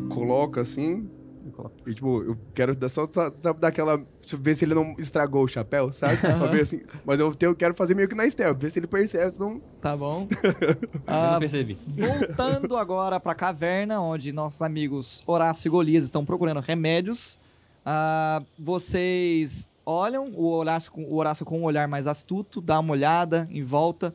Coloca 0.10 0.62
assim. 0.62 1.10
Eu. 1.58 1.72
E 1.88 1.94
tipo, 1.94 2.22
eu 2.24 2.38
quero 2.54 2.76
dar 2.76 2.88
só, 2.88 3.08
só, 3.12 3.30
só 3.32 3.52
dar 3.52 3.70
aquela. 3.70 3.98
Deixa 3.98 4.36
eu 4.36 4.40
ver 4.40 4.56
se 4.56 4.64
ele 4.64 4.76
não 4.76 4.96
estragou 5.00 5.44
o 5.44 5.48
chapéu, 5.48 5.92
sabe? 5.92 6.18
pra 6.18 6.36
ver 6.48 6.62
assim. 6.62 6.82
Mas 7.04 7.20
eu 7.20 7.34
tenho, 7.34 7.56
quero 7.56 7.74
fazer 7.74 7.96
meio 7.96 8.08
que 8.08 8.14
na 8.16 8.30
stealth, 8.30 8.60
ver 8.62 8.70
se 8.70 8.78
ele 8.80 8.86
percebe, 8.88 9.32
senão. 9.32 9.60
tá 9.82 9.98
bom. 9.98 10.28
Eu 10.44 10.78
Ah, 11.08 11.32
não 11.34 11.40
percebi. 11.40 11.74
Voltando 11.74 12.78
agora 12.78 13.20
pra 13.20 13.34
caverna, 13.34 14.00
onde 14.02 14.32
nossos 14.32 14.62
amigos 14.62 15.24
Horácio 15.26 15.68
e 15.68 15.72
Golias 15.72 16.04
estão 16.04 16.24
procurando 16.24 16.60
remédios. 16.60 17.40
Ah, 17.86 18.44
vocês 18.58 19.68
olham 19.86 20.32
o 20.36 20.48
Horácio, 20.48 20.92
o 20.96 21.16
Horácio 21.16 21.46
com 21.46 21.60
um 21.60 21.64
olhar 21.64 21.88
mais 21.88 22.08
astuto, 22.08 22.62
dá 22.62 22.80
uma 22.80 22.94
olhada 22.94 23.48
em 23.52 23.64
volta. 23.64 24.14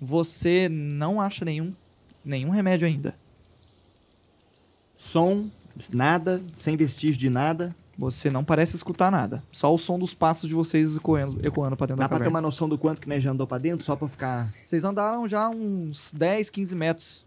Você 0.00 0.68
não 0.68 1.20
acha 1.20 1.44
nenhum, 1.44 1.72
nenhum 2.24 2.50
remédio 2.50 2.86
ainda. 2.86 3.14
Som, 4.96 5.48
nada, 5.92 6.42
sem 6.56 6.76
vestígio 6.76 7.20
de 7.20 7.30
nada. 7.30 7.74
Você 7.96 8.28
não 8.28 8.42
parece 8.42 8.74
escutar 8.74 9.10
nada. 9.10 9.42
Só 9.52 9.72
o 9.72 9.78
som 9.78 9.98
dos 9.98 10.12
passos 10.14 10.48
de 10.48 10.54
vocês 10.54 10.96
ecoando, 10.96 11.46
ecoando 11.46 11.76
pra 11.76 11.86
dentro 11.86 12.00
Dá 12.00 12.04
da 12.04 12.08
pra 12.08 12.24
ter 12.24 12.28
uma 12.28 12.40
noção 12.40 12.68
do 12.68 12.76
quanto 12.76 13.00
que 13.00 13.08
nós 13.08 13.22
já 13.22 13.30
andou 13.30 13.46
pra 13.46 13.58
dentro, 13.58 13.84
só 13.84 13.94
pra 13.94 14.08
ficar... 14.08 14.52
Vocês 14.64 14.82
andaram 14.82 15.28
já 15.28 15.48
uns 15.48 16.12
10, 16.12 16.50
15 16.50 16.74
metros. 16.74 17.26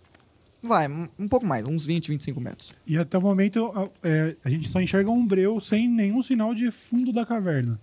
Vai, 0.68 0.88
um 0.88 1.28
pouco 1.28 1.46
mais, 1.46 1.66
uns 1.66 1.86
20, 1.86 2.10
25 2.10 2.40
metros. 2.42 2.74
E 2.86 2.98
até 2.98 3.18
o 3.18 3.22
momento 3.22 3.72
a, 3.76 3.88
é, 4.04 4.36
a 4.44 4.50
gente 4.50 4.68
só 4.68 4.80
enxerga 4.82 5.10
um 5.10 5.26
breu 5.26 5.60
sem 5.62 5.88
nenhum 5.88 6.22
sinal 6.22 6.54
de 6.54 6.70
fundo 6.72 7.12
da 7.14 7.26
caverna. 7.26 7.80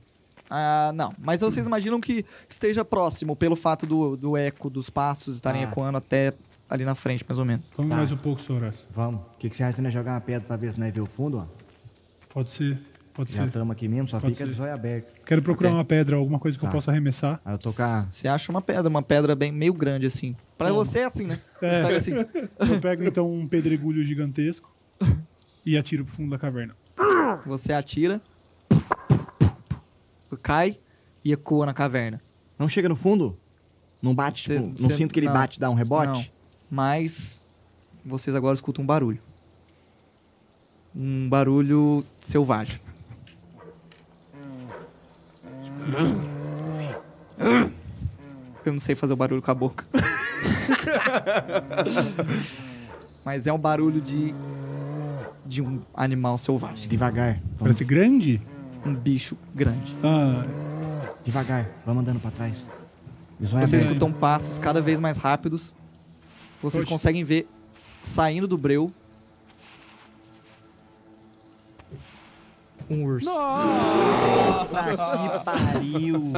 Ah, 0.50 0.92
não. 0.94 1.12
Mas 1.18 1.40
vocês 1.40 1.66
imaginam 1.66 2.00
que 2.00 2.24
esteja 2.48 2.84
próximo 2.84 3.34
pelo 3.34 3.56
fato 3.56 3.86
do, 3.86 4.16
do 4.16 4.36
eco 4.36 4.68
dos 4.68 4.90
passos 4.90 5.36
estarem 5.36 5.64
Ah. 5.64 5.68
ecoando 5.68 5.98
até 5.98 6.34
ali 6.68 6.84
na 6.84 6.94
frente, 6.94 7.24
mais 7.26 7.38
ou 7.38 7.44
menos. 7.44 7.64
Vamos 7.76 7.90
Tá. 7.90 7.96
mais 7.96 8.12
um 8.12 8.16
pouco, 8.16 8.40
Horácio. 8.52 8.86
Vamos. 8.90 9.20
O 9.34 9.38
que, 9.38 9.48
que 9.48 9.56
você 9.56 9.62
acha 9.64 9.80
de 9.80 9.90
jogar 9.90 10.12
uma 10.14 10.20
pedra 10.20 10.46
pra 10.46 10.56
ver 10.56 10.72
se 10.72 10.78
nós 10.78 10.92
vê 10.92 11.00
o 11.00 11.06
fundo, 11.06 11.38
ó? 11.38 11.46
Pode 12.28 12.50
ser, 12.50 12.78
pode 13.14 13.32
Já 13.32 13.42
ser. 13.42 13.46
estamos 13.46 13.70
aqui 13.72 13.88
mesmo, 13.88 14.08
só 14.08 14.20
Pode 14.20 14.34
fica 14.34 14.46
de 14.48 14.54
ser. 14.56 14.62
olho 14.62 14.72
aberto. 14.74 15.24
Quero 15.24 15.40
procurar 15.40 15.68
Ok. 15.70 15.78
uma 15.78 15.84
pedra, 15.84 16.16
alguma 16.16 16.38
coisa 16.38 16.58
que 16.58 16.64
eu 16.64 16.68
Tá. 16.68 16.74
possa 16.74 16.90
arremessar. 16.90 17.40
Aí 17.44 17.54
eu 17.54 17.58
a... 17.84 18.06
Você 18.10 18.28
acha 18.28 18.50
uma 18.52 18.60
pedra, 18.60 18.88
uma 18.88 19.02
pedra 19.02 19.34
bem 19.34 19.50
meio 19.52 19.72
grande 19.72 20.04
assim. 20.06 20.36
Pra 20.58 20.68
Toma. 20.68 20.84
você 20.84 20.98
é 20.98 21.04
assim, 21.04 21.26
né? 21.26 21.38
É. 21.62 21.82
Pega 21.84 21.96
assim. 21.96 22.12
Eu 22.74 22.80
pego 22.80 23.04
então 23.04 23.32
um 23.32 23.48
pedregulho 23.48 24.04
gigantesco 24.04 24.70
e 25.64 25.78
atiro 25.78 26.04
pro 26.04 26.14
fundo 26.14 26.30
da 26.30 26.38
caverna. 26.38 26.76
Você 27.46 27.72
atira, 27.72 28.20
cai 30.42 30.78
e 31.24 31.32
ecoa 31.32 31.64
na 31.66 31.72
caverna. 31.72 32.20
Não 32.58 32.68
chega 32.68 32.88
no 32.88 32.96
fundo? 32.96 33.38
Não 34.02 34.14
bate, 34.14 34.46
Cê- 34.46 34.56
tipo, 34.56 34.66
não 34.82 34.90
cê- 34.90 34.94
sinto 34.94 35.12
que 35.14 35.20
ele 35.20 35.26
não. 35.26 35.32
bate 35.34 35.56
e 35.56 35.60
dá 35.60 35.70
um 35.70 35.74
rebote? 35.74 36.28
Não. 36.30 36.34
Mas 36.70 37.48
vocês 38.04 38.34
agora 38.36 38.52
escutam 38.54 38.82
um 38.82 38.86
barulho. 38.86 39.20
Um 40.94 41.28
barulho 41.28 42.04
selvagem. 42.20 42.78
Eu 48.64 48.72
não 48.72 48.78
sei 48.78 48.94
fazer 48.94 49.12
o 49.12 49.16
barulho 49.16 49.42
com 49.42 49.50
a 49.50 49.54
boca. 49.54 49.84
Mas 53.24 53.46
é 53.46 53.52
um 53.52 53.58
barulho 53.58 54.00
de 54.00 54.34
de 55.46 55.60
um 55.60 55.80
animal 55.94 56.38
selvagem, 56.38 56.88
Devagar. 56.88 57.34
Vamos, 57.34 57.58
Parece 57.58 57.84
grande? 57.84 58.40
um 58.84 58.94
bicho 58.94 59.36
grande. 59.54 59.94
Ah, 60.02 60.46
devagar. 61.22 61.66
Vamos 61.84 62.02
andando 62.02 62.18
pra 62.20 62.30
trás. 62.30 62.66
Vocês 63.38 63.74
É. 63.74 63.76
escutam 63.78 64.10
passos 64.10 64.58
cada 64.58 64.80
vez 64.80 64.98
mais 64.98 65.18
rápidos. 65.18 65.76
Vocês 66.62 66.84
Oxe. 66.84 66.90
conseguem 66.92 67.22
ver 67.24 67.46
saindo 68.02 68.48
do 68.48 68.56
breu 68.56 68.90
um 72.90 73.04
urso. 73.04 73.30
que 73.30 73.34
pariu. 75.44 76.32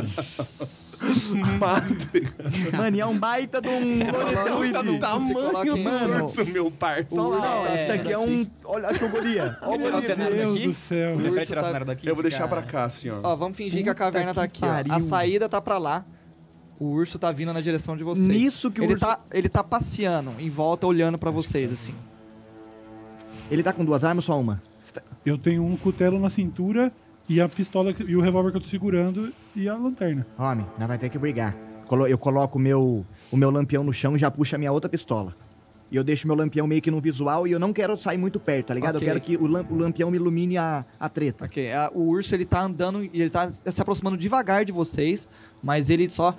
Mano, 2.76 2.96
e 2.96 3.00
é 3.00 3.06
um 3.06 3.18
baita 3.18 3.60
de 3.60 3.68
um... 3.68 3.98
Puta 3.98 4.82
Você 4.82 5.32
coloca 5.32 5.52
tamanho 5.52 5.76
do 5.76 5.82
Mano, 5.82 6.22
urso, 6.24 6.44
meu 6.46 6.70
parça. 6.70 7.20
o 7.20 7.28
urso 7.28 7.40
Não, 7.46 7.66
é- 7.66 7.82
isso 7.82 7.92
aqui 7.92 8.12
é 8.12 8.18
um... 8.18 8.46
Olha, 8.64 8.88
acho 8.88 8.98
que 8.98 9.04
eu 9.04 9.08
golia. 9.10 9.56
Quer 9.60 9.78
tirar 9.78 9.98
o 9.98 10.02
cenário 10.02 10.36
Deus 10.36 10.54
daqui? 10.54 10.66
do 10.66 10.72
céu. 10.74 11.10
Você 11.10 11.14
prefere 11.22 11.36
urso 11.40 11.46
tirar 11.46 11.60
o 11.60 11.62
tá- 11.62 11.66
cenário 11.68 11.86
daqui? 11.86 12.06
Eu 12.08 12.14
vou 12.14 12.22
deixar 12.22 12.48
pra 12.48 12.62
cá, 12.62 12.84
assim, 12.84 13.10
ó. 13.10 13.20
Ó, 13.22 13.36
vamos 13.36 13.56
fingir 13.56 13.82
que 13.82 13.88
a 13.90 13.94
Puta 13.94 14.04
caverna 14.04 14.34
tá 14.34 14.48
que 14.48 14.64
aqui, 14.64 14.90
ó. 14.90 14.94
A 14.94 15.00
saída 15.00 15.48
tá 15.48 15.60
pra 15.60 15.78
lá. 15.78 16.04
O 16.78 16.86
urso 16.86 17.18
tá 17.18 17.30
vindo 17.32 17.52
na 17.52 17.60
direção 17.60 17.96
de 17.96 18.04
vocês. 18.04 18.28
Nisso 18.28 18.70
que 18.70 18.80
o 18.80 18.84
ele 18.84 18.94
urso... 18.94 19.04
tá 19.04 19.20
ele 19.32 19.48
tá 19.48 19.64
passeando 19.64 20.32
em 20.38 20.48
volta 20.50 20.86
olhando 20.86 21.18
pra 21.18 21.30
vocês 21.30 21.72
assim. 21.72 21.94
Ele 23.50 23.62
tá 23.62 23.72
com 23.72 23.84
duas 23.84 24.04
armas 24.04 24.28
ou 24.28 24.34
só 24.34 24.40
uma? 24.40 24.62
Eu 25.26 25.36
tenho 25.36 25.64
um 25.64 25.76
cutelo 25.76 26.18
na 26.20 26.30
cintura 26.30 26.92
e 27.28 27.40
a 27.40 27.48
pistola 27.48 27.92
que- 27.92 28.04
e 28.04 28.14
o 28.16 28.20
revólver 28.20 28.52
que 28.52 28.58
eu 28.58 28.60
tô 28.60 28.68
segurando 28.68 29.32
e 29.56 29.68
a 29.68 29.74
lanterna. 29.74 30.24
Homem, 30.38 30.64
nós 30.78 30.86
vai 30.86 30.96
ter 30.98 31.08
que 31.08 31.18
brigar. 31.18 31.54
Colo- 31.86 32.06
Eu 32.06 32.16
coloco 32.16 32.58
o 32.58 32.60
meu, 32.60 33.04
o 33.30 33.36
meu 33.36 33.50
lampião 33.50 33.82
no 33.82 33.92
chão 33.92 34.14
e 34.14 34.18
já 34.20 34.30
puxo 34.30 34.54
a 34.54 34.58
minha 34.58 34.70
outra 34.70 34.88
pistola. 34.88 35.34
E 35.90 35.96
eu 35.96 36.02
deixo 36.04 36.26
meu 36.26 36.36
lampião 36.36 36.66
meio 36.66 36.80
que 36.82 36.90
no 36.90 37.00
visual 37.00 37.46
e 37.46 37.52
eu 37.52 37.58
não 37.60 37.72
quero 37.72 37.96
sair 37.96 38.18
muito 38.18 38.38
perto, 38.40 38.66
tá 38.68 38.74
ligado? 38.74 38.96
Ok. 38.96 39.06
Eu 39.08 39.12
quero 39.12 39.20
que 39.24 39.36
o, 39.36 39.46
lam- 39.46 39.66
o 39.68 39.74
lampião 39.76 40.10
me 40.10 40.16
ilumine 40.16 40.56
a, 40.58 40.84
a 40.98 41.08
treta. 41.08 41.44
Ok, 41.44 41.72
a- 41.72 41.90
o 41.94 42.02
urso 42.08 42.34
ele 42.34 42.44
tá 42.44 42.62
andando 42.62 43.04
e 43.04 43.10
ele 43.14 43.30
tá 43.30 43.50
se 43.50 43.80
aproximando 43.82 44.16
devagar 44.16 44.64
de 44.64 44.72
vocês, 44.72 45.28
mas 45.62 45.88
ele 45.90 46.08
só 46.08 46.34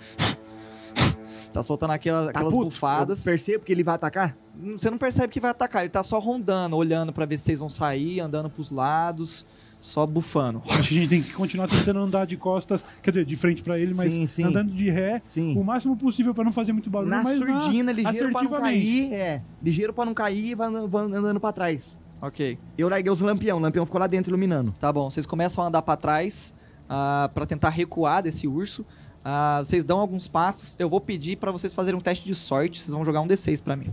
tá 1.52 1.64
soltando 1.64 1.92
aquelas, 1.92 2.26
Tá 2.26 2.32
aquelas 2.32 2.54
puto? 2.54 2.66
bufadas. 2.66 3.26
Eu 3.26 3.32
percebo 3.32 3.64
que 3.66 3.72
ele 3.72 3.84
vai 3.84 3.96
atacar? 3.96 4.36
Você 4.76 4.90
não 4.90 4.98
percebe 4.98 5.32
que 5.32 5.40
vai 5.40 5.52
atacar, 5.52 5.84
ele 5.84 5.90
tá 5.90 6.04
só 6.04 6.20
rondando, 6.20 6.76
olhando 6.76 7.14
pra 7.14 7.26
ver 7.26 7.38
se 7.38 7.46
vocês 7.46 7.60
vão 7.60 7.70
sair, 7.70 8.20
andando 8.20 8.50
pros 8.50 8.72
lados, 8.72 9.46
só 9.80 10.06
bufando. 10.06 10.62
Acho 10.70 10.90
que 10.90 10.98
a 10.98 11.02
gente 11.02 11.10
tem 11.10 11.22
que 11.22 11.34
continuar 11.34 11.68
tentando 11.68 12.00
andar 12.00 12.26
de 12.26 12.36
costas, 12.38 12.84
quer 13.04 13.12
dizer, 13.12 13.26
de 13.26 13.36
frente 13.36 13.62
pra 13.62 13.78
ele, 13.80 13.94
mas 13.94 14.12
Sim, 14.14 14.26
sim. 14.26 14.44
andando 14.44 14.72
de 14.72 14.90
ré 14.90 15.22
Sim. 15.24 15.56
o 15.58 15.64
máximo 15.64 15.96
possível 15.96 16.34
pra 16.34 16.44
não 16.44 16.52
fazer 16.52 16.74
muito 16.74 16.90
barulho, 16.90 17.12
Na 17.12 17.22
mas 17.22 17.38
surdina, 17.40 17.94
na, 17.94 18.02
ligeiro 18.02 18.32
pra 18.32 18.42
não 18.44 18.50
cair. 18.60 19.14
É, 19.14 19.42
ligeiro 19.62 19.94
pra 19.94 20.06
não 20.06 20.14
cair 20.16 20.46
e 20.46 20.56
vai 20.56 20.68
andando, 20.68 21.40
pra 21.40 21.52
trás. 21.52 22.00
Ok, 22.20 22.58
Eu 22.76 22.90
larguei 22.90 23.12
os 23.12 23.22
lampião, 23.22 23.58
o 23.60 23.62
lampião 23.62 23.86
ficou 23.86 24.00
lá 24.02 24.08
dentro 24.08 24.32
iluminando. 24.32 24.74
tá 24.80 24.92
bom. 24.92 25.08
Vocês 25.12 25.28
começam 25.28 25.64
a 25.64 25.68
andar 25.68 25.84
pra 25.84 25.96
trás 25.96 26.52
ah, 26.90 27.30
pra 27.32 27.46
tentar 27.46 27.70
recuar 27.70 28.24
desse 28.24 28.48
urso. 28.48 28.84
Ah, 29.24 29.62
vocês 29.64 29.84
dão 29.84 30.00
alguns 30.00 30.28
passos. 30.28 30.76
Eu 30.80 30.90
vou 30.90 31.02
pedir 31.02 31.36
pra 31.38 31.52
vocês 31.52 31.74
fazerem 31.74 31.98
um 31.98 32.02
teste 32.02 32.26
de 32.26 32.34
sorte. 32.36 32.80
Vocês 32.82 32.94
vão 32.94 33.04
jogar 33.04 33.22
um 33.22 33.28
D6 33.28 33.62
pra 33.62 33.76
mim. 33.76 33.92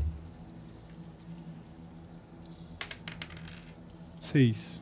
Seis. 4.20 4.80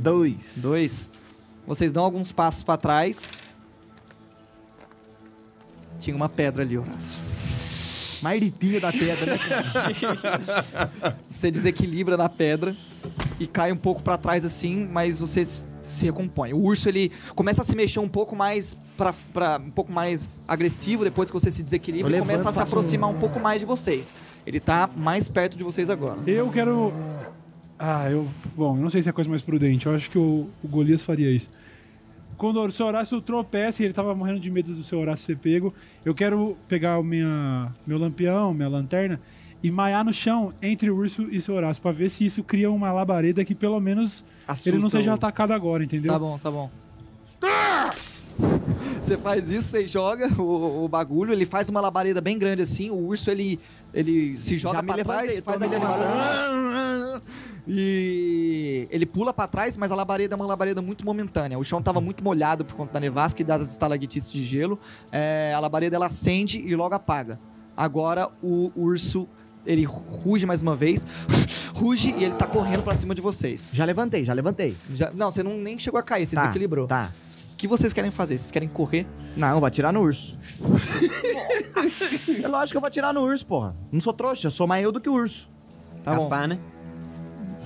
Dois. 0.00 0.36
Dois. 0.56 1.10
Vocês 1.66 1.90
dão 1.92 2.04
alguns 2.04 2.30
passos 2.32 2.62
pra 2.62 2.76
trás. 2.76 3.42
Tinha 5.98 6.14
uma 6.14 6.28
pedra 6.28 6.62
ali, 6.62 6.78
Horácio. 6.78 7.18
Maritinha 8.22 8.80
da 8.80 8.92
pedra, 8.92 9.26
né? 9.34 9.38
Você 11.28 11.50
desequilibra 11.50 12.16
na 12.16 12.28
pedra 12.28 12.74
e 13.38 13.46
cai 13.46 13.70
um 13.72 13.76
pouco 13.76 14.02
pra 14.02 14.16
trás 14.16 14.44
assim, 14.44 14.88
mas 14.90 15.20
você 15.20 15.42
s- 15.42 15.68
se 15.88 16.04
recompõe. 16.04 16.52
O 16.52 16.58
urso 16.58 16.88
ele 16.88 17.10
começa 17.34 17.62
a 17.62 17.64
se 17.64 17.74
mexer 17.74 18.00
um 18.00 18.08
pouco 18.08 18.36
mais 18.36 18.76
para 18.96 19.60
um 19.64 19.70
pouco 19.70 19.92
mais 19.92 20.40
agressivo 20.46 21.04
depois 21.04 21.30
que 21.30 21.38
você 21.38 21.50
se 21.50 21.62
desequilibra 21.62 22.16
e 22.16 22.20
começa 22.20 22.48
a 22.48 22.52
se 22.52 22.60
aproximar 22.60 23.10
um 23.10 23.18
pouco 23.18 23.40
mais 23.40 23.60
de 23.60 23.66
vocês. 23.66 24.12
Ele 24.46 24.60
tá 24.60 24.88
mais 24.96 25.28
perto 25.28 25.56
de 25.56 25.64
vocês 25.64 25.90
agora. 25.90 26.18
Eu 26.26 26.50
quero. 26.50 26.92
Ah, 27.78 28.10
eu. 28.10 28.26
Bom, 28.56 28.76
eu 28.76 28.82
não 28.82 28.90
sei 28.90 29.02
se 29.02 29.08
é 29.08 29.10
a 29.10 29.12
coisa 29.12 29.30
mais 29.30 29.42
prudente. 29.42 29.86
Eu 29.86 29.94
acho 29.94 30.10
que 30.10 30.18
o, 30.18 30.48
o 30.62 30.68
Golias 30.68 31.02
faria 31.02 31.30
isso. 31.30 31.50
Quando 32.36 32.62
o 32.62 32.70
seu 32.70 32.86
Horácio 32.86 33.20
tropeça 33.20 33.82
e 33.82 33.86
ele 33.86 33.94
tava 33.94 34.14
morrendo 34.14 34.38
de 34.38 34.50
medo 34.50 34.72
do 34.72 34.82
seu 34.82 35.00
Horácio 35.00 35.26
ser 35.26 35.36
pego, 35.36 35.74
eu 36.04 36.14
quero 36.14 36.56
pegar 36.68 36.98
o 36.98 37.02
minha, 37.02 37.72
meu 37.84 37.98
lampião, 37.98 38.54
minha 38.54 38.68
lanterna 38.68 39.20
e 39.62 39.70
maiar 39.70 40.04
no 40.04 40.12
chão 40.12 40.52
entre 40.62 40.90
o 40.90 40.96
urso 40.96 41.22
e 41.30 41.40
seu 41.40 41.54
Horácio 41.54 41.82
pra 41.82 41.90
ver 41.92 42.08
se 42.10 42.24
isso 42.24 42.42
cria 42.44 42.70
uma 42.70 42.92
labareda 42.92 43.44
que 43.44 43.54
pelo 43.54 43.80
menos 43.80 44.24
ele 44.64 44.76
não 44.78 44.86
Assusta 44.86 44.98
seja 44.98 45.10
o- 45.10 45.14
atacado 45.14 45.52
agora, 45.52 45.82
entendeu? 45.84 46.12
Tá 46.12 46.18
bom, 46.18 46.38
tá 46.38 46.50
bom. 46.50 46.70
Você 49.00 49.16
faz 49.16 49.50
isso, 49.50 49.68
você 49.68 49.86
joga 49.86 50.28
o, 50.40 50.84
o 50.84 50.88
bagulho, 50.88 51.32
ele 51.32 51.46
faz 51.46 51.68
uma 51.70 51.80
labareda 51.80 52.20
bem 52.20 52.38
grande 52.38 52.60
assim, 52.62 52.90
o 52.90 52.96
urso 53.06 53.30
ele, 53.30 53.58
ele 53.94 54.36
se 54.36 54.58
joga 54.58 54.82
pra 54.82 55.02
trás, 55.02 55.38
faz 55.40 55.62
aquele 55.62 55.80
barulho. 55.80 57.22
E 57.66 58.86
ele 58.90 59.06
pula 59.06 59.32
pra 59.32 59.46
trás, 59.46 59.76
mas 59.76 59.90
a 59.92 59.94
labareda 59.94 60.34
é 60.34 60.36
uma 60.36 60.46
labareda 60.46 60.82
muito 60.82 61.04
momentânea. 61.06 61.58
O 61.58 61.64
chão 61.64 61.80
tava 61.82 62.00
muito 62.00 62.22
molhado 62.22 62.64
por 62.64 62.74
conta 62.74 62.94
da 62.94 63.00
nevasca 63.00 63.40
e 63.40 63.44
das 63.44 63.70
estalactites 63.72 64.30
de 64.32 64.44
gelo. 64.44 64.78
É, 65.12 65.52
a 65.54 65.60
labareda 65.60 65.96
ela 65.96 66.06
acende 66.06 66.58
e 66.60 66.74
logo 66.76 66.94
apaga. 66.94 67.38
Agora 67.76 68.30
o 68.42 68.70
urso 68.76 69.28
ele 69.68 69.84
ruge 69.84 70.46
mais 70.46 70.62
uma 70.62 70.74
vez, 70.74 71.06
ruge 71.74 72.14
e 72.16 72.24
ele 72.24 72.34
tá 72.34 72.46
correndo 72.46 72.82
pra 72.82 72.94
cima 72.94 73.14
de 73.14 73.20
vocês. 73.20 73.70
Já 73.74 73.84
levantei, 73.84 74.24
já 74.24 74.32
levantei. 74.32 74.76
Já- 74.94 75.10
não, 75.14 75.30
você 75.30 75.42
não, 75.42 75.56
nem 75.58 75.78
chegou 75.78 76.00
a 76.00 76.02
cair, 76.02 76.26
você 76.26 76.34
Tá, 76.34 76.42
desequilibrou. 76.42 76.86
Tá. 76.88 77.12
O 77.52 77.56
que 77.56 77.68
vocês 77.68 77.92
querem 77.92 78.10
fazer? 78.10 78.38
Vocês 78.38 78.50
querem 78.50 78.68
correr? 78.68 79.06
Não, 79.36 79.60
vai 79.60 79.68
atirar 79.68 79.92
no 79.92 80.00
urso. 80.00 80.36
é 82.42 82.48
lógico 82.48 82.72
que 82.72 82.76
eu 82.76 82.80
vou 82.80 82.88
atirar 82.88 83.12
no 83.12 83.20
urso, 83.22 83.44
porra. 83.46 83.74
Não 83.92 84.00
sou 84.00 84.12
trouxa, 84.12 84.48
eu 84.48 84.50
sou 84.50 84.66
mais 84.66 84.82
eu 84.82 84.90
do 84.90 85.00
que 85.00 85.08
o 85.08 85.12
urso. 85.14 85.48
Tá 86.02 86.12
bom. 86.12 86.18
Gaspar, 86.20 86.48
né? 86.48 86.58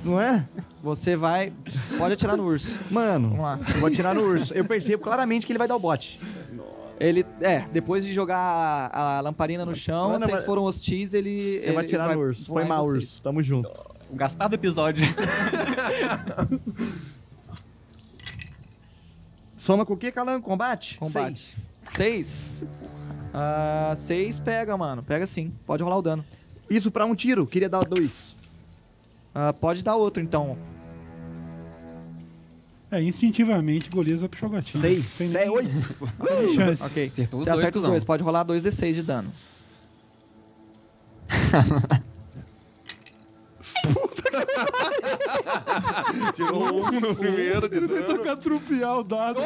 Não 0.05 0.21
é? 0.21 0.47
Você 0.83 1.15
vai. 1.15 1.53
Pode 1.97 2.15
atirar 2.15 2.37
no 2.37 2.45
urso. 2.45 2.77
Mano, 2.91 3.29
Vamos 3.31 3.45
lá. 3.45 3.59
eu 3.75 3.81
vou 3.81 3.89
atirar 3.89 4.15
no 4.15 4.23
urso. 4.23 4.53
Eu 4.53 4.65
percebo 4.65 5.03
claramente 5.03 5.47
que 5.47 5.53
ele 5.53 5.59
vai 5.59 5.69
dar 5.69 5.77
o 5.77 5.79
bote. 5.79 6.19
Ele. 7.03 7.25
É, 7.41 7.61
depois 7.73 8.05
de 8.05 8.13
jogar 8.13 8.39
a, 8.39 9.19
a 9.19 9.21
lamparina 9.21 9.65
no 9.65 9.75
chão, 9.75 10.11
Mano, 10.11 10.21
vocês 10.21 10.39
mas- 10.39 10.45
foram 10.45 10.63
hostis, 10.65 11.15
ele. 11.15 11.57
Eu 11.57 11.73
vou 11.73 11.81
ele 11.81 11.87
atirar 11.87 12.07
vai 12.09 12.17
no 12.17 12.23
urso. 12.23 12.47
Foi 12.47 12.65
mal, 12.65 12.85
vocês. 12.85 13.03
urso. 13.05 13.23
Tamo 13.23 13.43
junto. 13.43 13.71
O 14.11 14.15
Gaspar 14.17 14.49
do 14.49 14.55
episódio. 14.55 15.05
Soma 19.57 19.87
com 19.87 19.95
o 19.95 19.97
que, 19.97 20.11
Calango? 20.11 20.43
Combate? 20.45 20.99
Combate. 20.99 21.39
Seis. 21.39 21.73
Seis? 21.85 22.65
Ah, 23.33 23.93
seis 23.97 24.39
pega, 24.39 24.77
mano. 24.77 25.03
Pega 25.03 25.27
sim. 25.27 25.53
Pode 25.67 25.83
rolar 25.83 25.99
o 25.99 26.03
dano. 26.03 26.25
Isso 26.69 26.91
pra 26.91 27.07
um 27.07 27.15
tiro. 27.15 27.47
Queria 27.47 27.69
dar 27.69 27.85
dois. 27.85 28.35
Ah, 29.35 29.53
pode 29.53 29.83
dar 29.85 29.97
outro, 29.97 30.23
então. 30.23 30.59
É, 32.93 33.03
instintivamente, 33.03 33.89
Golias 33.89 34.21
vai 34.21 34.29
pro 34.29 34.39
jogatinho. 34.39 34.79
Seis. 34.83 35.03
Sem 35.03 35.29
Seis. 35.29 35.49
Oito. 35.49 35.71
chance. 36.55 36.83
Ok. 36.83 37.07
Acertou 37.07 37.39
os 37.39 37.45
Você 37.45 37.51
dois, 37.51 37.59
acerta 37.63 37.79
os 37.79 37.83
cuzão. 37.83 37.91
dois. 37.91 38.05
Pode 38.05 38.23
rolar 38.23 38.45
2d6 38.45 38.93
de 38.93 39.03
dano. 39.03 39.33
Tirou 46.35 46.85
um 46.87 47.01
no 47.01 47.15
primeiro 47.15 47.69
de 47.69 47.81
dano. 47.81 47.89
Tentando 48.03 48.23
catrupiar 48.25 48.99
o 48.99 49.05
dado. 49.05 49.41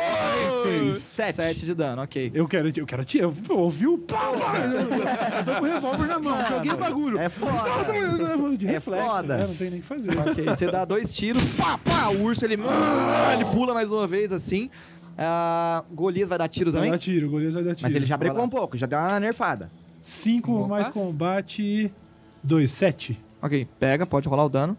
Seis. 0.63 1.03
Sete. 1.15 1.35
Sete 1.37 1.65
de 1.67 1.75
dano, 1.75 2.03
ok. 2.03 2.31
Eu 2.35 2.47
quero, 2.49 2.69
eu 2.77 2.87
quero 2.87 3.03
atirar. 3.03 3.31
Eu 3.49 3.57
ouvi 3.59 3.87
o 3.87 3.99
pau. 3.99 4.35
Eu 4.35 5.45
tô 5.45 5.53
com 5.61 5.65
o 5.65 5.69
revólver 5.69 6.07
na 6.07 6.19
mão. 6.19 6.47
Joguei 6.47 6.73
o 6.73 6.77
bagulho. 6.77 7.19
É 7.19 7.29
foda. 7.29 8.57
De 8.57 8.67
É 8.67 8.71
reflexo, 8.73 9.09
foda. 9.11 9.37
né? 9.39 9.47
Não 9.47 9.55
tem 9.55 9.71
nem 9.71 9.79
o 9.79 9.83
que 9.83 9.89
fazer. 9.89 10.19
Ok, 10.19 10.45
você 10.45 10.71
dá 10.71 10.85
dois 10.85 11.13
tiros, 11.13 11.47
pá, 11.51 11.79
pá, 11.79 12.09
o 12.09 12.23
urso 12.23 12.45
ele, 12.45 12.55
ele 12.55 13.45
pula 13.47 13.75
mais 13.75 13.91
uma 13.93 14.07
vez 14.07 14.33
assim. 14.33 14.71
Ah, 15.19 15.83
Golias 15.93 16.29
vai 16.29 16.37
dar 16.39 16.49
tiro 16.49 16.71
Vai 16.71 16.79
também? 16.81 16.91
dar 16.91 16.99
tiro, 16.99 17.31
Golias 17.31 17.55
vai 17.55 17.63
dar 17.65 17.75
tiro. 17.75 17.89
Mas 17.89 17.97
ele 17.97 18.05
já 18.05 18.17
Vai 18.17 18.29
brecou 18.29 18.45
um 18.45 18.49
pouco, 18.49 18.77
já 18.77 18.87
deu 18.87 18.99
uma 18.99 19.19
nerfada. 19.19 19.71
Cinco 20.03 20.53
Cinco, 20.59 20.69
mais 20.69 20.89
combate. 20.89 21.91
Dois, 22.43 22.71
sete. 22.71 23.19
Ok, 23.41 23.67
pega, 23.81 24.07
pode 24.07 24.29
rolar 24.29 24.45
o 24.45 24.49
dano. 24.49 24.77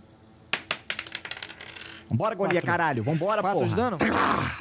Vambora, 2.10 2.36
Golia, 2.36 2.62
caralho. 2.62 3.04
Vambora, 3.04 3.42
Quatro 3.42 3.60
porra. 3.60 3.70
de 3.70 3.76
dano? 3.76 3.98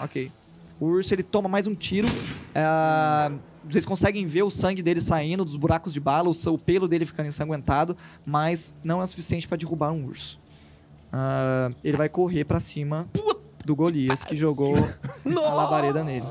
Ok. 0.00 0.32
O 0.78 0.86
urso 0.86 1.14
ele 1.14 1.22
toma 1.22 1.48
mais 1.48 1.66
um 1.66 1.74
tiro. 1.74 2.08
Ah, 2.54 3.32
vocês 3.64 3.84
conseguem 3.84 4.26
ver 4.26 4.42
o 4.42 4.50
sangue 4.50 4.82
dele 4.82 5.00
saindo 5.00 5.44
dos 5.44 5.56
buracos 5.56 5.92
de 5.92 6.00
bala, 6.00 6.28
o, 6.28 6.58
pelo 6.58 6.86
dele 6.86 7.04
ficando 7.06 7.28
ensanguentado, 7.28 7.96
mas 8.24 8.74
não 8.84 9.00
é 9.00 9.04
o 9.04 9.06
suficiente 9.06 9.48
pra 9.48 9.56
derrubar 9.56 9.90
um 9.92 10.06
urso. 10.06 10.38
Ah, 11.12 11.70
ele 11.82 11.96
vai 11.96 12.08
correr 12.08 12.44
pra 12.44 12.60
cima 12.60 13.08
do 13.64 13.74
Golias 13.74 14.24
que 14.24 14.36
jogou 14.36 14.76
a 15.24 15.54
labareda 15.54 16.04
nele. 16.04 16.26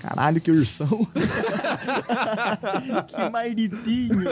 Caralho, 0.00 0.40
que 0.40 0.50
ursão. 0.50 0.86
que 3.08 3.30
marditinho. 3.30 4.24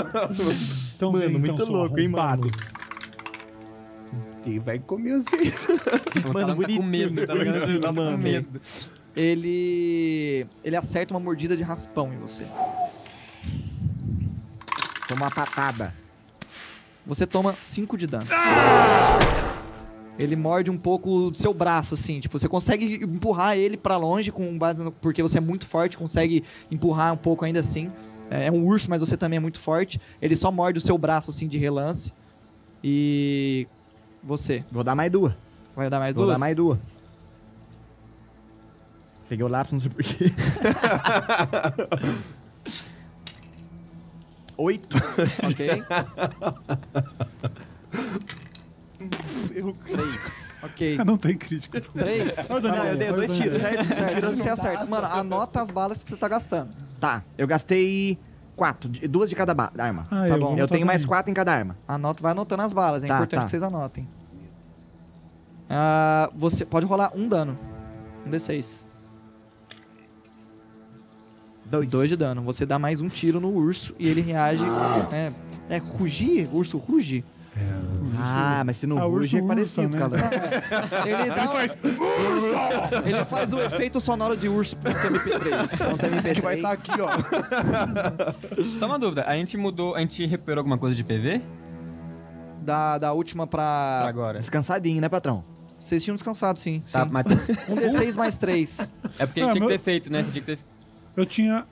Então 0.97 1.11
Mano, 1.13 1.25
então, 1.25 1.41
muito 1.41 1.57
seu 1.57 1.75
louco, 1.75 1.99
hein, 1.99 2.09
mano? 2.09 2.47
Quem 4.47 4.61
vai 4.61 4.79
comer 4.79 5.21
vocês? 5.21 5.67
Mano, 6.33 6.55
Talan 6.55 6.57
tá 6.57 6.77
com 6.77 6.83
medo, 6.85 7.27
tá 7.27 7.35
ligado? 7.35 7.81
tá 7.81 7.93
com. 7.93 8.59
Ele 9.17 10.47
ele 10.63 10.77
acerta 10.77 11.13
uma 11.13 11.19
mordida 11.19 11.57
de 11.57 11.65
raspão 11.65 12.13
em 12.15 12.19
você. 12.19 12.47
Toma 15.09 15.23
uma 15.23 15.31
patada. 15.33 15.93
Você 17.05 17.27
toma 17.27 17.55
5 17.55 17.97
de 17.97 18.07
dano. 18.07 18.27
Ele 20.17 20.37
morde 20.37 20.71
um 20.71 20.79
pouco 20.79 21.33
do 21.33 21.37
seu 21.37 21.53
braço, 21.53 21.95
assim. 21.95 22.21
Tipo, 22.21 22.39
você 22.39 22.49
consegue 22.49 23.03
empurrar 23.03 23.57
ele 23.57 23.77
pra 23.77 23.97
longe 23.97 24.31
com 24.31 24.57
base 24.57 24.83
no... 24.83 24.93
Porque 24.93 25.23
você 25.23 25.39
é 25.39 25.41
muito 25.41 25.67
forte, 25.67 25.99
consegue 25.99 26.45
empurrar 26.71 27.13
um 27.13 27.17
pouco 27.17 27.45
ainda 27.45 27.61
assim. 27.61 27.91
É 28.31 28.47
é 28.47 28.53
um 28.53 28.65
urso, 28.65 28.89
mas 28.89 29.01
você 29.01 29.17
também 29.17 29.39
é 29.39 29.41
muito 29.41 29.59
forte. 29.59 30.01
Ele 30.23 30.37
só 30.37 30.53
morde 30.53 30.79
o 30.79 30.81
seu 30.81 30.97
braço, 30.97 31.31
assim, 31.31 31.49
de 31.49 31.59
relance. 31.59 32.13
E... 32.83 33.67
Você. 34.27 34.65
Vou 34.73 34.83
dar 34.83 34.95
mais 34.97 35.11
duas. 35.11 35.33
Vai 35.75 35.89
dar 35.89 36.01
mais 36.01 36.15
Vou 36.15 36.25
duas? 36.25 36.35
dar 36.35 36.39
mais 36.39 36.55
duas. 36.57 36.79
Peguei 39.29 39.45
o 39.45 39.49
lápis, 39.49 39.73
não 39.73 39.81
sei 39.81 39.91
porquê. 39.91 40.27
Oito. 44.59 44.97
Ok. 45.45 45.83
ok. 50.63 50.99
Não 51.05 51.17
tem 51.17 51.37
crítico. 51.37 51.79
Três. 51.93 52.51
Olha 52.51 52.59
o 52.59 52.63
Daniel, 52.63 52.85
Não, 52.85 52.91
eu 52.93 52.97
dei 52.99 53.13
dois 53.13 53.37
tiros, 53.37 53.59
certo? 53.59 53.85
Certo, 53.95 54.37
você 54.37 54.49
acerta. 54.49 54.87
Mano, 54.87 55.07
anota 55.07 55.61
as 55.61 55.71
balas 55.71 56.03
que 56.03 56.11
você 56.11 56.17
tá 56.17 56.29
gastando. 56.29 56.71
Tá, 57.01 57.23
eu 57.37 57.47
gastei 57.47 58.19
quatro. 58.57 58.89
de- 58.89 59.07
Duas 59.07 59.29
de 59.29 59.37
cada 59.37 59.53
arma. 59.79 60.07
Ah, 60.11 60.27
Tá 60.27 60.29
eu 60.29 60.39
bom. 60.39 60.57
Eu 60.57 60.67
tenho 60.67 60.87
mais 60.87 61.03
também. 61.03 61.09
quatro 61.09 61.31
em 61.31 61.35
cada 61.35 61.53
arma. 61.53 61.77
Anota, 61.87 62.23
vai 62.23 62.33
anotando 62.33 62.63
as 62.63 62.73
balas, 62.73 63.05
é 63.05 63.07
Tá, 63.07 63.15
importante 63.17 63.39
tá. 63.41 63.45
que 63.45 63.51
vocês 63.51 63.63
anotem. 63.63 64.09
Ah, 65.69 66.31
você 66.35 66.65
pode 66.65 66.87
rolar 66.87 67.13
um 67.15 67.29
dano. 67.29 67.57
Um 68.27 68.31
D6. 68.31 68.87
Dois. 71.65 71.89
Dois 71.89 72.09
de 72.09 72.17
dano. 72.17 72.43
Você 72.43 72.65
dá 72.65 72.79
mais 72.79 73.01
um 73.01 73.09
tiro 73.09 73.41
no 73.41 73.49
urso 73.51 73.95
e 73.99 74.09
ele 74.09 74.21
reage. 74.21 74.63
É, 75.13 75.33
é 75.75 75.79
rugir? 75.79 76.49
O 76.53 76.57
urso 76.59 76.79
ruge? 76.79 77.25
Ah, 78.19 78.63
mas 78.65 78.77
se 78.79 78.87
não 78.87 78.99
Ah, 78.99 79.05
ruge 79.05 79.37
urso 79.37 79.45
é 79.45 79.49
parecido, 79.49 79.89
né? 79.89 79.99
cara. 79.99 80.17
Ele, 81.07 81.31
dá, 81.31 81.37
ele 81.37 81.49
faz. 81.49 81.77
Ele 83.05 83.25
faz 83.25 83.53
o 83.53 83.61
efeito 83.61 84.01
sonoro 84.01 84.37
de 84.37 84.49
urso 84.49 84.77
pro 84.77 84.91
MP3. 84.93 85.89
Não 85.89 85.97
tem 85.99 86.11
MP3. 86.11 86.35
Que 86.35 86.41
vai 86.41 86.57
estar 86.57 86.73
aqui, 86.73 86.91
ó. 87.01 87.11
Só 88.79 88.87
uma 88.87 88.99
dúvida, 88.99 89.25
a 89.27 89.35
gente 89.37 89.57
mudou, 89.57 89.95
a 89.95 90.01
gente 90.01 90.25
recuperou 90.27 90.61
alguma 90.61 90.79
coisa 90.79 90.95
de 90.95 91.05
PV? 91.05 91.43
Da, 92.63 92.99
da 92.99 93.13
última 93.13 93.47
Pra 93.47 94.01
pra. 94.01 94.09
agora. 94.09 94.39
Descansadinho, 94.41 95.01
né, 95.01 95.09
patrão? 95.09 95.45
Vocês 95.79 96.03
tinham 96.03 96.15
descansado, 96.17 96.59
sim. 96.59 96.83
sim. 96.87 96.93
Tá, 96.93 97.05
mas 97.05 97.25
Um 97.69 97.77
D6 97.77 98.17
mais 98.17 98.39
3. 98.39 98.93
é 99.19 99.27
porque 99.27 99.41
Ah, 99.41 99.45
tinha 99.45 99.53
que 99.53 99.61
meu- 99.61 99.69
ter 99.69 99.79
feito, 99.79 100.11
né? 100.11 100.23
Você 100.23 100.31
tinha 100.33 100.43
que 100.43 100.57
ter... 100.57 100.59
Eu 101.17 101.25
tinha. 101.27 101.65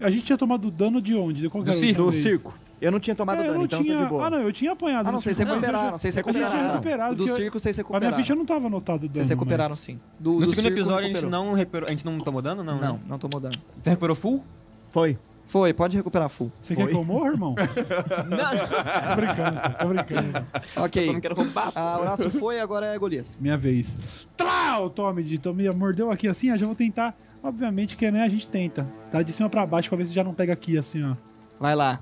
A 0.00 0.10
gente 0.10 0.24
tinha 0.24 0.38
tomado 0.38 0.70
dano 0.70 1.00
de 1.00 1.14
onde? 1.14 1.42
De 1.42 1.48
qual 1.50 1.62
que 1.62 1.70
Do 1.70 1.76
circo. 1.76 2.02
Do 2.02 2.12
circo. 2.12 2.54
Eu 2.82 2.90
não 2.90 2.98
tinha 2.98 3.14
tomado 3.14 3.38
É, 3.38 3.42
eu 3.42 3.46
dano, 3.46 3.58
não 3.60 3.64
então 3.64 3.82
tinha... 3.82 3.96
tô 3.96 4.02
de 4.02 4.08
boa. 4.10 4.26
Ah, 4.26 4.30
não, 4.30 4.38
eu 4.40 4.52
tinha 4.52 4.72
apanhado. 4.72 5.08
Ah, 5.08 5.12
não, 5.12 5.20
vocês 5.20 5.38
recuperaram, 5.38 5.84
eu- 5.84 5.98
vocês 5.98 6.16
eu 6.16 6.22
já 6.24 6.32
tinha 6.32 6.42
recuperaram. 6.42 6.72
recuperado. 6.72 7.14
Do 7.14 7.34
circo 7.34 7.60
vocês 7.60 7.78
A 7.78 7.82
minha 7.82 7.88
recuperaram. 7.88 8.16
ficha 8.18 8.34
não 8.34 8.44
tava 8.44 8.66
anotado 8.66 8.98
dano. 9.00 9.14
Vocês 9.14 9.28
recuperaram 9.28 9.70
mas- 9.70 9.80
sim. 9.80 10.00
Do, 10.18 10.32
No 10.32 10.38
do 10.40 10.46
segundo 10.46 10.62
circo 10.62 10.76
episódio 10.78 11.08
a 11.08 11.12
gente 11.12 11.26
não 11.26 11.54
recuperou. 11.54 11.88
A 11.88 11.90
gente 11.92 12.04
não 12.04 12.18
tomou 12.18 12.42
dano, 12.42 12.64
não? 12.64 12.78
Não, 12.80 12.92
né? 12.94 13.00
não 13.08 13.18
tomou 13.18 13.40
dano. 13.40 13.54
Tu 13.82 13.88
recuperou 13.88 14.16
full? 14.16 14.44
Foi. 14.90 15.16
Foi, 15.46 15.72
pode 15.72 15.96
recuperar 15.96 16.28
full. 16.28 16.50
Você 16.60 16.74
quer 16.74 16.88
que 16.88 16.94
eu 16.94 17.04
morra, 17.04 17.30
irmão? 17.30 17.54
tô 19.10 19.16
brincando, 19.16 19.60
tô 19.78 19.88
brincando. 19.88 20.46
Ok. 20.76 21.06
Só 21.06 21.12
não 21.12 21.20
quero 21.20 21.34
roubar. 21.34 21.72
A 21.74 21.98
Horácio 22.00 22.30
foi, 22.30 22.60
agora 22.60 22.86
é 22.86 22.98
Golias. 22.98 23.38
Minha 23.40 23.56
vez. 23.56 23.98
Tlau! 24.36 24.88
Tome, 24.90 25.22
de 25.22 25.38
Tommy 25.38 25.68
mordeu 25.70 26.10
aqui 26.10 26.28
assim, 26.28 26.50
eu 26.50 26.58
já 26.58 26.66
vou 26.66 26.74
tentar. 26.74 27.14
Obviamente 27.42 27.96
que 27.96 28.08
né, 28.10 28.22
a 28.22 28.28
gente 28.28 28.46
tenta. 28.46 28.86
Tá 29.10 29.22
de 29.22 29.32
cima 29.32 29.48
pra 29.48 29.66
baixo 29.66 29.88
pra 29.88 29.98
ver 29.98 30.06
se 30.06 30.14
já 30.14 30.22
não 30.22 30.32
pega 30.32 30.52
aqui 30.52 30.78
assim, 30.78 31.02
ó. 31.04 31.14
Vai 31.58 31.74
lá. 31.74 32.00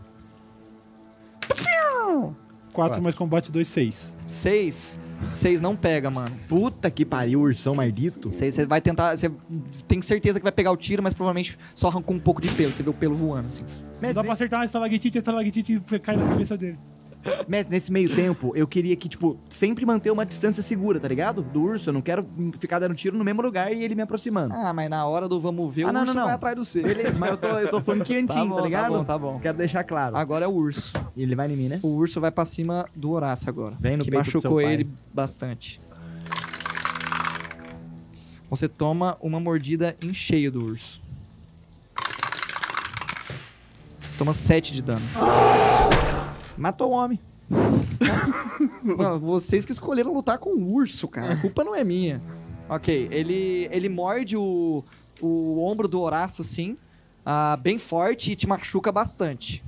4 2.73 3.03
mais 3.03 3.15
combate 3.15 3.51
2, 3.51 3.67
6. 3.67 4.17
Seis. 4.27 4.99
Seis 5.29 5.61
não 5.61 5.77
pega, 5.77 6.11
mano. 6.11 6.35
Puta 6.49 6.91
que 6.91 7.05
pariu, 7.05 7.41
ursão 7.41 7.75
maldito. 7.75 8.33
Seis, 8.33 8.55
você 8.55 8.67
vai 8.67 8.81
tentar. 8.81 9.17
Você 9.17 9.31
tem 9.87 10.01
certeza 10.01 10.39
que 10.39 10.43
vai 10.43 10.53
pegar 10.53 10.71
o 10.71 10.77
tiro, 10.77 11.03
mas 11.03 11.13
provavelmente 11.13 11.59
só 11.75 11.89
arrancou 11.89 12.17
um 12.17 12.19
pouco 12.19 12.41
de 12.41 12.49
pelo. 12.49 12.73
Você 12.73 12.83
vê 12.83 12.91
o 12.91 12.95
pelo 12.95 13.15
voando, 13.15 13.49
assim. 13.49 13.65
Não 14.01 14.13
dá 14.13 14.23
pra 14.23 14.33
acertar 14.33 14.61
uma 14.61 14.65
estalactite, 14.65 15.19
a 15.19 15.21
estalactite 15.21 15.83
cai 16.03 16.17
na 16.17 16.27
cabeça 16.27 16.57
dele. 16.57 16.79
Mestre, 17.47 17.75
nesse 17.75 17.93
meio 17.93 18.15
tempo, 18.15 18.53
eu 18.57 18.67
queria 18.67 18.97
que, 18.97 19.09
tipo, 19.09 19.39
sempre 19.51 19.85
manter 19.85 20.11
uma 20.11 20.25
distância 20.25 20.63
segura, 20.63 20.99
tá 20.99 21.07
ligado? 21.07 21.43
Do 21.43 21.61
urso, 21.63 21.91
eu 21.91 21.93
não 21.93 22.01
quero 22.01 22.27
ficar 22.59 22.79
dando 22.79 22.95
tiro 22.95 23.17
no 23.19 23.23
mesmo 23.23 23.43
lugar 23.43 23.71
e 23.73 23.83
ele 23.85 23.95
me 23.95 24.01
aproximando. 24.03 24.55
Ah, 24.55 24.73
mas 24.73 24.89
na 24.89 25.05
hora 25.05 25.29
do 25.29 25.39
vamos 25.39 25.73
ver, 25.75 25.85
Ah, 25.85 25.89
o 25.91 25.93
não, 25.93 26.01
urso 26.01 26.15
não, 26.15 26.21
não. 26.21 26.27
vai 26.29 26.35
atrás 26.35 26.57
do 26.57 26.65
C. 26.65 26.81
Beleza, 26.83 27.19
mas 27.19 27.31
eu 27.33 27.37
tô, 27.37 27.47
eu 27.49 27.69
tô 27.69 27.81
falando 27.83 28.05
quentinho, 28.05 28.47
bom, 28.49 28.55
tá, 28.57 28.61
tá 28.63 28.67
ligado? 28.67 28.93
bom, 28.95 29.05
tá 29.05 29.19
bom. 29.19 29.39
Quero 29.39 29.59
deixar 29.59 29.85
claro. 29.85 30.17
Agora 30.17 30.47
é 30.47 30.49
o 30.49 30.53
urso. 30.53 30.93
E 31.15 31.23
ele 31.23 31.35
vai 31.37 31.51
em 31.53 31.57
mim, 31.57 31.69
né? 31.69 31.79
O 31.83 31.89
urso 31.89 32.21
vai 32.23 32.31
pra 32.31 32.45
cima 32.47 32.87
do 32.97 33.11
Horácio 33.11 33.49
agora. 33.51 33.75
Vem 33.79 33.99
no 33.99 34.05
que 34.05 34.11
peito 34.11 34.25
do 34.25 34.31
seu 34.31 34.39
machucou 34.41 34.63
pai. 34.63 34.73
ele 34.73 34.91
bastante. 35.13 35.81
Você 38.49 38.67
toma 38.67 39.17
uma 39.21 39.39
mordida 39.39 39.95
em 40.01 40.13
cheio 40.15 40.51
do 40.51 40.65
urso. 40.65 41.01
Você 44.01 44.19
toma 44.19 44.33
7 44.35 44.73
de 44.73 44.83
dano. 44.83 45.01
Matou 46.61 46.91
o 46.91 46.93
homem. 46.93 47.19
Mano, 48.85 49.19
vocês 49.19 49.65
que 49.65 49.73
escolheram 49.73 50.13
lutar 50.13 50.39
com 50.39 50.51
o 50.51 50.73
urso, 50.75 51.09
cara. 51.09 51.33
A 51.33 51.37
culpa 51.37 51.65
não 51.65 51.75
é 51.75 51.83
minha. 51.83 52.21
Ok, 52.69 53.09
ele, 53.11 53.67
ele 53.73 53.89
morde 53.89 54.37
o, 54.37 54.85
o 55.21 55.61
ombro 55.65 55.89
do 55.89 56.01
Horácio, 56.01 56.45
sim. 56.45 56.77
ah, 57.25 57.57
bem 57.61 57.79
forte 57.79 58.33
e 58.33 58.37
te 58.37 58.47
machuca 58.47 58.93
bastante. 58.93 59.65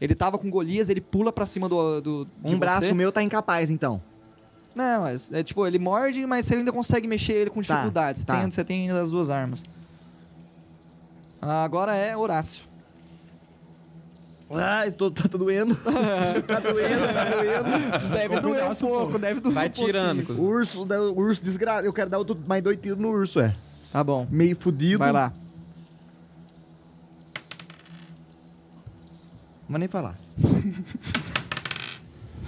Ele 0.00 0.14
tava 0.14 0.38
com 0.38 0.50
Golias, 0.50 0.88
ele 0.88 1.00
pula 1.00 1.32
pra 1.32 1.46
cima 1.46 1.68
do. 1.68 2.00
do 2.00 2.24
de 2.44 2.54
Um 2.54 2.58
braço 2.58 2.86
você. 2.86 2.94
meu 2.94 3.12
tá 3.12 3.22
incapaz, 3.22 3.70
então. 3.70 4.02
Não, 4.74 5.02
mas 5.02 5.30
é 5.32 5.42
tipo, 5.42 5.66
ele 5.66 5.78
morde, 5.78 6.24
mas 6.26 6.46
você 6.46 6.54
ainda 6.56 6.72
consegue 6.72 7.06
mexer 7.06 7.32
ele 7.34 7.50
com 7.50 7.62
Tá, 7.62 7.74
dificuldade. 7.74 8.18
Você, 8.20 8.24
tá. 8.26 8.40
tem, 8.40 8.50
você 8.50 8.64
tem 8.64 8.90
as 8.90 9.10
duas 9.10 9.28
armas. 9.30 9.62
Ah, 11.40 11.64
Agora 11.64 11.94
é 11.94 12.16
Horácio. 12.16 12.64
Ai, 14.52 14.90
tô, 14.90 15.10
tá, 15.12 15.28
tá 15.28 15.38
doendo. 15.38 15.76
tá 16.46 16.58
doendo, 16.58 17.14
tá 17.14 17.24
doendo. 17.24 18.08
Deve 18.12 18.40
doer 18.40 18.64
um 18.64 18.74
pouco, 18.74 19.16
deve 19.18 19.40
doer 19.40 19.54
Vai 19.54 19.66
um 19.66 19.70
pouquinho. 19.70 19.86
tirando. 19.86 20.32
O 20.32 20.42
urso, 20.42 20.82
o 20.84 21.18
urso 21.20 21.40
desgraça. 21.42 21.86
Eu 21.86 21.92
quero 21.92 22.10
dar 22.10 22.18
outro, 22.18 22.36
mais 22.46 22.60
dois 22.62 22.76
tiros 22.76 22.98
no 22.98 23.10
urso, 23.10 23.38
é. 23.38 23.54
Tá 23.92 24.02
bom, 24.02 24.26
Meio 24.28 24.56
fudido. 24.58 24.98
vai 24.98 25.12
lá. 25.12 25.32
Não 29.62 29.70
vou 29.70 29.78
nem 29.78 29.88
falar. 29.88 30.18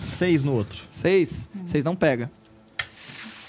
Seis 0.03 0.45
no 0.45 0.53
outro. 0.55 0.85
Seis, 0.91 1.49
seis 1.65 1.85
não 1.85 1.95
pega. 1.97 2.31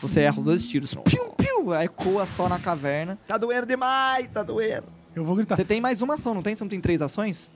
Você 0.01 0.21
erra 0.21 0.37
os 0.37 0.43
dois 0.43 0.65
tiros. 0.67 0.93
Piu, 1.05 1.25
piu, 1.37 1.73
ecoa 1.73 2.25
só 2.25 2.47
na 2.47 2.59
caverna. 2.59 3.17
Tá 3.27 3.37
doendo 3.37 3.65
demais, 3.65 4.27
tá 4.31 4.43
doendo. 4.43 4.85
Eu 5.15 5.23
vou 5.23 5.35
gritar. 5.35 5.55
Você 5.55 5.63
tem 5.65 5.81
mais 5.81 6.01
uma 6.01 6.15
ação, 6.15 6.33
não 6.33 6.41
tem? 6.41 6.55
Você 6.55 6.63
não 6.63 6.69
tem 6.69 6.81
três 6.81 7.01
ações? 7.01 7.51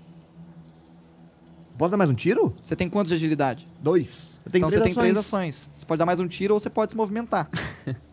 Posso 1.77 1.91
dar 1.91 1.97
mais 1.97 2.09
um 2.09 2.13
tiro? 2.15 2.53
Você 2.61 2.75
tem 2.75 2.89
quantos 2.89 3.09
de 3.09 3.15
agilidade? 3.15 3.67
Dois. 3.81 4.39
Eu 4.45 4.51
tenho 4.51 4.61
então 4.61 4.69
três 4.69 4.81
você 4.83 4.89
tem 4.89 4.95
três 4.95 5.17
ações. 5.17 5.71
Você 5.77 5.85
pode 5.85 5.99
dar 5.99 6.05
mais 6.05 6.19
um 6.19 6.27
tiro 6.27 6.53
ou 6.55 6.59
você 6.59 6.69
pode 6.69 6.91
se 6.91 6.97
movimentar. 6.97 7.47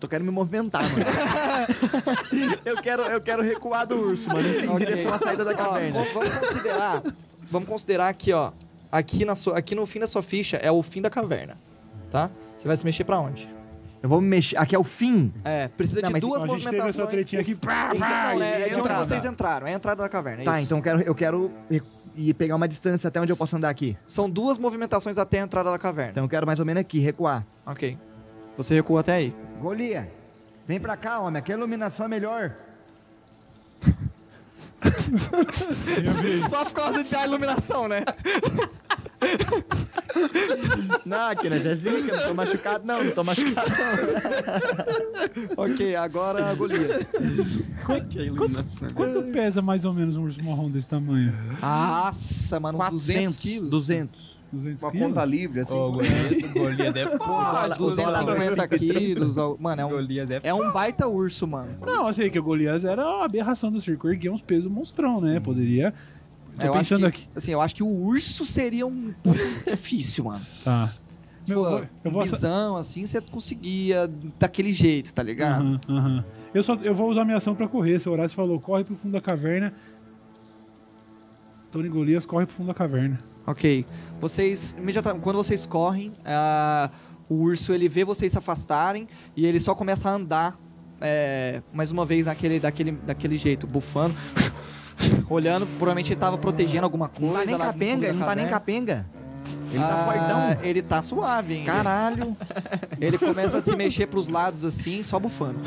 Eu 0.00 0.08
quero 0.08 0.24
me 0.24 0.30
movimentar, 0.30 0.82
mano. 0.82 1.04
eu, 2.64 2.76
quero, 2.76 3.02
eu 3.02 3.20
quero 3.20 3.42
recuar 3.42 3.86
do 3.86 3.96
urso, 3.96 4.28
mano, 4.30 4.48
em 4.48 4.68
Ok. 4.68 4.86
direção 4.86 5.12
à 5.12 5.18
saída 5.18 5.44
da 5.44 5.50
Ó, 5.50 5.54
caverna. 5.56 6.02
v- 6.02 6.12
vamos 6.14 6.38
considerar. 6.38 7.02
Vamos 7.50 7.68
considerar 7.68 8.08
aqui, 8.08 8.32
ó. 8.32 8.50
Aqui, 8.90 9.26
na 9.26 9.36
sua, 9.36 9.58
aqui 9.58 9.74
no 9.74 9.84
fim 9.84 9.98
da 9.98 10.06
sua 10.06 10.22
ficha 10.22 10.56
é 10.56 10.70
o 10.70 10.80
fim 10.82 11.02
da 11.02 11.10
caverna. 11.10 11.54
Tá? 12.10 12.30
Você 12.56 12.66
vai 12.66 12.76
se 12.78 12.84
mexer 12.84 13.04
pra 13.04 13.18
onde? 13.20 13.46
Eu 14.02 14.08
vou 14.08 14.22
me 14.22 14.28
mexer. 14.28 14.56
Aqui 14.56 14.74
é 14.74 14.78
o 14.78 14.84
fim. 14.84 15.34
É, 15.44 15.68
precisa 15.68 16.00
Não, 16.00 16.12
de 16.12 16.20
duas 16.20 16.42
a 16.44 16.46
gente 16.46 16.52
teve 16.54 16.64
movimentações. 16.64 16.96
essa 16.98 17.06
tretinha 17.06 17.42
aqui. 17.42 17.54
Pá, 17.56 17.92
pá, 17.98 18.30
não, 18.32 18.38
né? 18.38 18.60
e 18.60 18.62
É 18.62 18.68
de 18.74 18.80
onde 18.80 18.94
vocês 18.94 19.24
entraram. 19.26 19.66
É 19.66 19.72
a 19.72 19.76
entrada 19.76 20.02
da 20.02 20.08
caverna. 20.08 20.42
é 20.42 20.46
Tá, 20.46 20.56
isso. 20.58 20.66
então 20.66 20.78
eu 20.78 20.82
quero, 20.82 21.00
eu 21.02 21.14
quero 21.14 21.52
ir 22.14 22.34
pegar 22.34 22.56
uma 22.56 22.68
distância 22.68 23.08
até 23.08 23.20
onde 23.20 23.32
eu 23.32 23.36
posso 23.36 23.56
andar 23.56 23.68
aqui. 23.68 23.96
São 24.06 24.28
duas 24.28 24.58
movimentações 24.58 25.18
até 25.18 25.40
a 25.40 25.44
entrada 25.44 25.70
da 25.70 25.78
caverna. 25.78 26.12
Então 26.12 26.24
eu 26.24 26.28
quero 26.28 26.46
mais 26.46 26.58
ou 26.58 26.66
menos 26.66 26.80
aqui, 26.80 26.98
recuar. 26.98 27.46
Ok. 27.64 27.96
Você 28.56 28.74
recua 28.74 29.00
até 29.00 29.12
aí. 29.14 29.34
Golia, 29.60 30.10
vem 30.66 30.80
pra 30.80 30.96
cá, 30.96 31.20
homem. 31.20 31.38
Aqui 31.38 31.52
a 31.52 31.56
iluminação 31.56 32.06
é 32.06 32.08
melhor. 32.08 32.54
Só 36.48 36.64
por 36.64 36.72
causa 36.72 37.04
da 37.04 37.26
iluminação, 37.26 37.86
né? 37.88 38.02
Não, 41.04 41.28
aqui 41.28 41.48
nós 41.48 41.64
é 41.66 41.74
zica, 41.74 42.16
não 42.16 42.28
tô 42.28 42.34
machucado 42.34 42.86
não, 42.86 43.04
não 43.04 43.10
tô 43.12 43.24
machucado 43.24 43.70
não. 45.56 45.64
ok, 45.64 45.96
agora 45.96 46.54
Golias. 46.54 47.12
Que 48.08 48.18
iluminação. 48.20 48.88
Quanto 48.94 49.22
pesa 49.32 49.62
mais 49.62 49.84
ou 49.84 49.92
menos 49.92 50.16
um 50.16 50.24
urso 50.24 50.42
marrom 50.42 50.70
desse 50.70 50.88
tamanho? 50.88 51.32
Nossa, 51.60 52.60
mano, 52.60 52.78
200 52.90 53.36
quilos. 53.36 53.70
200. 53.70 54.40
200 54.52 54.82
Uma 54.82 54.90
quilos? 54.90 55.06
conta 55.06 55.24
livre, 55.24 55.60
assim. 55.60 55.74
Ô, 55.74 55.92
Golias, 55.92 56.52
Golias 56.52 56.96
é 56.96 57.06
foda. 57.16 57.74
250 57.76 58.68
quilos. 58.68 59.36
Mano, 59.58 59.80
é 59.80 59.84
um, 59.84 59.90
Golias 59.90 60.30
é 60.30 60.40
é 60.42 60.54
um 60.54 60.72
baita 60.72 61.06
urso, 61.06 61.46
mano. 61.46 61.76
Não, 61.80 62.08
eu 62.08 62.12
sei 62.12 62.30
que 62.30 62.38
o 62.38 62.42
Golias 62.42 62.84
era 62.84 63.02
a 63.02 63.24
aberração 63.24 63.70
do 63.70 63.80
circo, 63.80 64.08
erguia 64.08 64.32
uns 64.32 64.42
pesos 64.42 64.70
monstrão, 64.70 65.20
né? 65.20 65.38
Poderia. 65.38 65.94
Tô 66.60 66.66
Eu 66.66 66.74
acho 66.74 66.78
pensando 66.90 67.00
que- 67.00 67.06
aqui. 67.22 67.28
Assim, 67.34 67.50
eu 67.52 67.60
acho 67.60 67.74
que 67.74 67.82
o 67.82 67.88
urso 67.88 68.44
seria 68.46 68.86
um 68.86 69.12
pouco 69.22 69.38
difícil, 69.66 70.24
mano. 70.24 70.44
Tá. 70.64 70.92
Meu, 71.48 71.64
Tipo, 71.64 71.88
eu 72.04 72.10
vou- 72.10 72.22
bisão, 72.22 72.76
assim, 72.76 73.04
você 73.06 73.20
conseguia 73.20 74.06
daquele 74.38 74.72
jeito, 74.72 75.12
tá 75.12 75.22
ligado? 75.22 75.62
Aham, 75.62 75.80
aham. 75.88 76.24
Eu, 76.54 76.62
só, 76.62 76.74
eu 76.76 76.94
vou 76.94 77.10
usar 77.10 77.24
minha 77.24 77.38
ação 77.38 77.54
pra 77.54 77.66
correr. 77.66 77.98
Seu 77.98 78.12
Horácio 78.12 78.36
falou: 78.36 78.60
corre 78.60 78.84
pro 78.84 78.94
fundo 78.94 79.12
da 79.12 79.20
caverna. 79.20 79.72
Tony 81.70 81.88
Golias 81.88 82.26
corre 82.26 82.46
pro 82.46 82.54
fundo 82.54 82.66
da 82.68 82.74
caverna. 82.74 83.18
Ok. 83.46 83.86
Vocês, 84.20 84.76
imediatamente, 84.78 85.22
quando 85.22 85.36
vocês 85.36 85.66
correm, 85.66 86.12
ah, 86.24 86.90
o 87.28 87.34
urso 87.36 87.72
ele 87.72 87.88
vê 87.88 88.04
vocês 88.04 88.32
se 88.32 88.38
afastarem 88.38 89.08
e 89.36 89.46
ele 89.46 89.58
só 89.60 89.74
começa 89.74 90.08
a 90.10 90.12
andar 90.14 90.58
é, 91.00 91.62
mais 91.72 91.90
uma 91.90 92.04
vez 92.04 92.26
naquele, 92.26 92.60
daquele, 92.60 92.92
daquele 92.92 93.36
jeito, 93.36 93.66
bufando, 93.66 94.14
olhando. 95.28 95.66
Provavelmente 95.66 96.12
ele 96.12 96.20
tava 96.20 96.36
protegendo 96.38 96.84
alguma 96.84 97.08
coisa. 97.08 97.32
Não 97.34 97.40
tá 97.40 97.46
nem 97.46 97.58
capenga, 97.58 98.08
ele 98.08 98.18
não 98.18 98.26
tá 98.26 98.34
nem 98.34 98.48
capenga. 98.48 99.06
Ele 99.72 99.78
tá 99.78 99.94
Ah, 99.94 100.04
fortão. 100.04 100.64
Ele 100.64 100.82
tá 100.82 101.02
suave, 101.02 101.54
hein? 101.54 101.64
Caralho. 101.64 102.36
Ele 103.00 103.16
começa 103.16 103.58
a 103.58 103.62
se 103.62 103.74
mexer 103.76 104.06
pros 104.08 104.28
lados 104.28 104.64
assim, 104.64 105.02
só 105.04 105.16
bufando. 105.18 105.60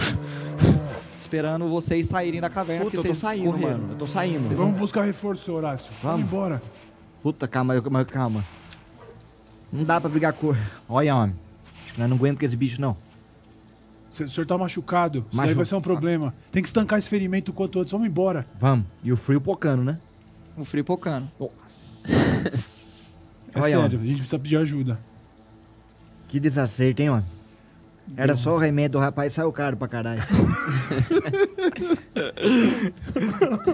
Esperando 1.17 1.69
vocês 1.69 2.07
saírem 2.07 2.41
da 2.41 2.49
caverna, 2.49 2.83
Puta, 2.85 2.97
eu 2.97 3.03
tô 3.03 3.13
saindo, 3.13 3.51
correram. 3.51 3.71
mano. 3.79 3.93
Eu 3.93 3.97
tô 3.97 4.05
saindo. 4.07 4.45
Vocês 4.47 4.59
Vamos 4.59 4.77
buscar 4.77 5.03
reforço, 5.03 5.45
seu 5.45 5.53
Horácio. 5.55 5.91
Vamos 6.01 6.21
Vamos. 6.21 6.25
embora. 6.25 6.61
Puta, 7.21 7.47
calma, 7.47 7.81
mas 7.89 8.05
calma. 8.07 8.43
Não 9.71 9.83
dá 9.85 10.01
pra 10.01 10.09
brigar 10.09 10.33
com... 10.33 10.53
Olha, 10.89 11.15
homem. 11.15 11.35
Acho 11.85 11.93
que 11.93 11.99
nós 12.01 12.09
não 12.09 12.17
aguentamos 12.17 12.39
com 12.41 12.45
esse 12.45 12.57
bicho, 12.57 12.81
não. 12.81 12.97
O 14.21 14.27
senhor 14.27 14.45
tá 14.45 14.55
machucado. 14.57 15.25
Isso 15.27 15.35
Machu- 15.37 15.49
aí 15.49 15.55
vai 15.55 15.65
ser 15.65 15.75
um 15.75 15.81
problema. 15.81 16.33
Tem 16.51 16.61
que 16.61 16.67
estancar 16.69 16.99
esse 16.99 17.09
ferimento 17.09 17.49
o 17.49 17.53
quanto 17.53 17.79
antes. 17.79 17.91
Vamos 17.91 18.07
embora. 18.07 18.45
Vamos. 18.59 18.85
E 19.03 19.11
o 19.11 19.17
frio 19.17 19.41
pocando, 19.41 19.83
né? 19.83 19.97
O 20.55 20.63
frio 20.63 20.83
pocando. 20.83 21.27
É 23.55 23.59
Olha, 23.61 23.81
sério, 23.81 23.99
a 23.99 24.03
gente 24.03 24.15
precisa 24.15 24.39
pedir 24.39 24.57
ajuda. 24.57 24.99
Que 26.27 26.39
desacerto, 26.39 27.03
hein, 27.03 27.09
homem? 27.11 27.25
Era 28.17 28.35
só 28.35 28.55
o 28.55 28.57
remédio 28.57 28.93
do 28.93 28.99
rapaz 28.99 29.31
saiu 29.33 29.51
caro 29.51 29.77
pra 29.77 29.87
caralho. 29.87 30.23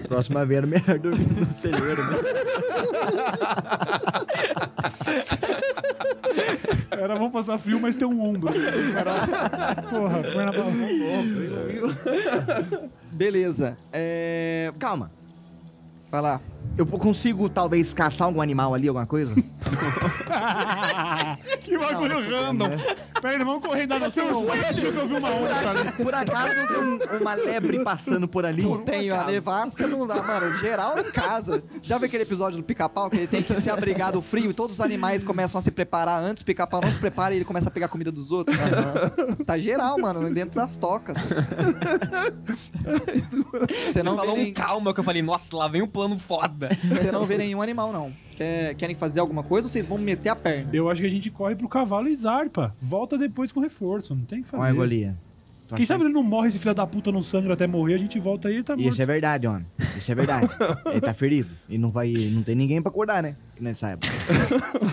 Próxima 0.10 0.46
vez 0.46 0.58
era 0.58 0.68
melhor 0.68 1.00
dormir 1.00 1.26
no 1.32 1.54
celeiro, 1.56 2.04
né? 2.12 2.18
Era, 6.92 7.16
vamos 7.16 7.32
passar 7.32 7.58
frio, 7.58 7.80
mas 7.80 7.96
tem 7.96 8.08
um 8.08 8.22
ombro. 8.22 8.52
Porra, 9.90 10.24
põe 10.34 10.46
na 10.46 10.52
mão. 10.54 10.72
Beleza. 13.12 13.78
É... 13.92 14.72
Calma. 14.80 15.12
Vai 16.12 16.22
lá. 16.22 16.42
Eu 16.80 16.86
consigo, 16.88 17.50
talvez, 17.50 17.94
caçar 17.94 18.26
algum 18.28 18.42
animal 18.42 18.74
ali, 18.74 18.88
alguma 18.88 19.06
coisa? 19.06 19.36
que 21.62 21.78
bagulho 21.78 22.30
random. 22.30 22.70
Pera, 23.22 23.44
vamos 23.44 23.68
correr 23.68 23.86
da 23.86 24.00
nossa 24.00 24.22
que 24.22 24.28
eu 24.30 24.40
vi 25.06 25.14
uma 25.14 25.30
onça 25.30 25.70
ali. 25.72 25.92
Por 25.92 26.14
acaso 26.16 26.56
não 26.56 26.68
tem 26.68 26.78
um- 26.78 27.00
uma 27.20 27.34
lebre 27.34 27.84
passando 27.84 28.30
por 28.30 28.46
ali? 28.46 28.64
Não 28.64 28.78
tem, 28.78 29.12
a 29.12 29.26
nevasca 29.26 29.86
não 29.88 30.08
dá, 30.08 30.24
mano. 30.24 30.58
Geral 30.60 30.98
em 31.00 31.12
casa. 31.12 31.62
Já 31.82 31.98
viu 31.98 32.08
aquele 32.08 32.24
episódio 32.24 32.58
do 32.60 32.64
pica-pau 32.64 33.10
que 33.10 33.18
ele 33.18 33.28
tem 33.28 33.44
que 33.44 33.54
se 33.60 33.70
abrigar 33.70 34.14
do 34.14 34.22
frio 34.22 34.52
e 34.52 34.54
todos 34.54 34.76
os 34.78 34.82
animais 34.82 35.22
começam 35.22 35.60
a 35.60 35.62
se 35.62 35.72
preparar 35.72 36.24
antes, 36.24 36.44
o 36.44 36.46
pica-pau 36.46 36.80
não 36.82 36.90
se 36.90 36.98
prepara 36.98 37.34
e 37.34 37.40
ele 37.40 37.46
começa 37.46 37.68
a 37.68 37.72
pegar 37.72 37.88
a 37.88 37.90
comida 37.90 38.10
dos 38.10 38.32
outros? 38.32 38.58
Tá 39.46 39.58
geral, 39.58 40.00
mano, 40.00 40.34
dentro 40.34 40.56
das 40.56 40.78
tocas. 40.78 41.34
Você 43.92 44.02
não, 44.02 44.16
Você 44.16 44.22
falou 44.22 44.38
um 44.40 44.54
calma 44.54 44.94
que 44.94 45.00
eu 45.02 45.04
falei, 45.04 45.22
nossa, 45.22 45.54
lá 45.58 45.68
vem 45.68 45.82
um 45.82 45.88
plano 45.88 46.18
foda. 46.18 46.69
você 46.90 47.12
não 47.12 47.26
vê 47.26 47.38
nenhum 47.38 47.62
animal, 47.62 47.92
não. 47.92 48.12
Quer- 48.36 48.74
querem 48.76 48.96
fazer 48.96 49.20
alguma 49.20 49.44
coisa 49.44 49.68
ou 49.68 49.72
vocês 49.72 49.86
vão 49.88 49.98
meter 49.98 50.30
a 50.30 50.36
perna? 50.36 50.70
Eu 50.74 50.90
acho 50.90 51.02
que 51.02 51.08
a 51.08 51.12
gente 51.12 51.30
corre 51.30 51.56
pro 51.56 51.68
cavalo 51.68 52.08
e 52.08 52.16
zarpa. 52.16 52.76
Volta 52.82 53.18
depois 53.18 53.52
com 53.52 53.60
reforço, 53.60 54.16
não 54.16 54.24
tem 54.24 54.40
o 54.40 54.44
que 54.44 54.50
fazer. 54.50 54.64
Olha, 54.64 54.74
Golia. 54.74 55.16
Tô 55.68 55.76
Quem 55.76 55.84
achando- 55.84 55.98
sabe 56.00 56.06
ele 56.06 56.14
não 56.14 56.24
morre, 56.24 56.48
esse 56.48 56.58
filho 56.58 56.74
da 56.74 56.88
puta 56.88 57.12
não 57.12 57.22
sangra 57.22 57.54
até 57.54 57.68
morrer, 57.68 57.94
a 57.94 57.98
gente 58.00 58.18
volta 58.20 58.48
aí 58.48 58.56
e 58.56 58.58
ele 58.58 58.64
tá 58.64 58.76
morto. 58.76 58.90
Isso 58.92 59.02
é 59.02 59.06
verdade, 59.06 59.46
homem. 59.46 59.66
Isso 59.98 60.12
é 60.12 60.16
verdade. 60.16 60.50
ele 60.90 61.02
tá 61.02 61.14
ferido. 61.14 61.50
E 61.70 61.78
não 61.78 61.92
vai. 61.92 62.12
Não 62.32 62.42
tem 62.42 62.56
ninguém 62.56 62.82
pra 62.82 62.92
cuidar, 62.92 63.22
né? 63.22 63.36
Que 63.60 63.64
nessa 63.66 63.90
época. 63.90 64.08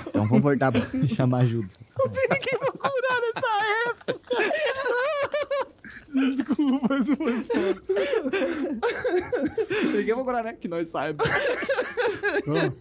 Então 0.09 0.27
vamos 0.27 0.43
voltar 0.43 0.73
pra 0.73 0.83
chamar 1.15 1.43
ajuda. 1.43 1.69
Desculpa, 6.13 6.97
isso 6.97 7.15
foi 7.17 7.33
foda. 7.45 7.83
Ninguém 9.85 10.07
vai 10.07 10.15
procurar, 10.15 10.43
né? 10.43 10.53
Que 10.55 10.67
nós 10.67 10.89
saibamos. 10.89 11.33
Vamos. 12.45 12.75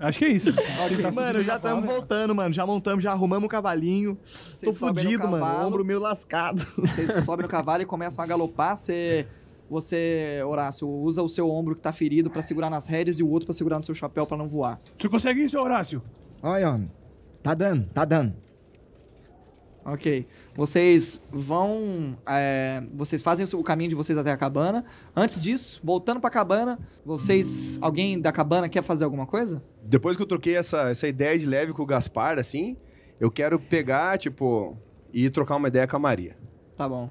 Acho 0.00 0.18
que 0.18 0.24
é 0.24 0.28
isso. 0.28 0.52
Tentar 0.88 1.12
Mano, 1.12 1.42
já 1.44 1.54
estamos 1.56 1.84
voltando, 1.84 2.34
mano. 2.34 2.52
Já 2.52 2.66
montamos, 2.66 3.04
já 3.04 3.12
arrumamos 3.12 3.46
o 3.46 3.48
cavalinho. 3.48 4.18
Tô 4.62 4.72
sobem 4.72 5.04
no 5.04 5.10
fudido, 5.10 5.28
mano. 5.28 5.66
Ombro 5.68 5.84
meio 5.84 6.00
lascado. 6.00 6.66
Vocês 6.78 7.24
sobem 7.24 7.44
no 7.44 7.48
cavalo 7.48 7.82
e 7.82 7.86
começam 7.86 8.24
a 8.24 8.26
galopar. 8.26 8.76
Você, 8.76 9.28
você, 9.68 10.42
Horácio, 10.46 10.88
usa 10.88 11.22
o 11.22 11.28
seu 11.28 11.50
ombro 11.50 11.74
que 11.74 11.80
tá 11.80 11.92
ferido 11.92 12.30
pra 12.30 12.42
segurar 12.42 12.70
nas 12.70 12.86
rédeas 12.86 13.18
e 13.18 13.22
o 13.22 13.28
outro 13.28 13.46
pra 13.46 13.54
segurar 13.54 13.78
no 13.78 13.84
seu 13.84 13.94
chapéu 13.94 14.26
pra 14.26 14.36
não 14.36 14.46
voar. 14.46 14.78
Você 14.98 15.08
consegue 15.08 15.42
isso, 15.42 15.58
Horácio? 15.58 16.02
Olha, 16.42 16.70
homem. 16.70 16.90
Tá 17.42 17.54
dando, 17.54 17.86
tá 17.90 18.04
dando. 18.04 18.34
Ok. 19.84 20.26
Vocês 20.56 21.22
vão. 21.30 22.16
é, 22.26 22.82
vocês 22.94 23.22
fazem 23.22 23.46
o 23.52 23.62
caminho 23.62 23.90
de 23.90 23.94
vocês 23.94 24.16
até 24.16 24.30
a 24.30 24.36
cabana. 24.36 24.84
Antes 25.14 25.42
disso, 25.42 25.80
voltando 25.84 26.20
pra 26.20 26.30
cabana, 26.30 26.78
vocês. 27.04 27.78
Alguém 27.82 28.18
da 28.18 28.32
cabana 28.32 28.68
quer 28.68 28.82
fazer 28.82 29.04
alguma 29.04 29.26
coisa? 29.26 29.62
Depois 29.82 30.16
que 30.16 30.22
eu 30.22 30.26
troquei 30.26 30.56
essa, 30.56 30.88
essa 30.90 31.06
ideia 31.06 31.38
de 31.38 31.44
leve 31.44 31.72
com 31.72 31.82
o 31.82 31.86
Gaspar, 31.86 32.38
assim, 32.38 32.76
eu 33.20 33.30
quero 33.30 33.58
pegar, 33.58 34.18
tipo, 34.18 34.76
e 35.12 35.28
trocar 35.28 35.56
uma 35.56 35.68
ideia 35.68 35.86
com 35.86 35.96
a 35.96 36.00
Maria. 36.00 36.36
Tá 36.76 36.88
bom. 36.88 37.10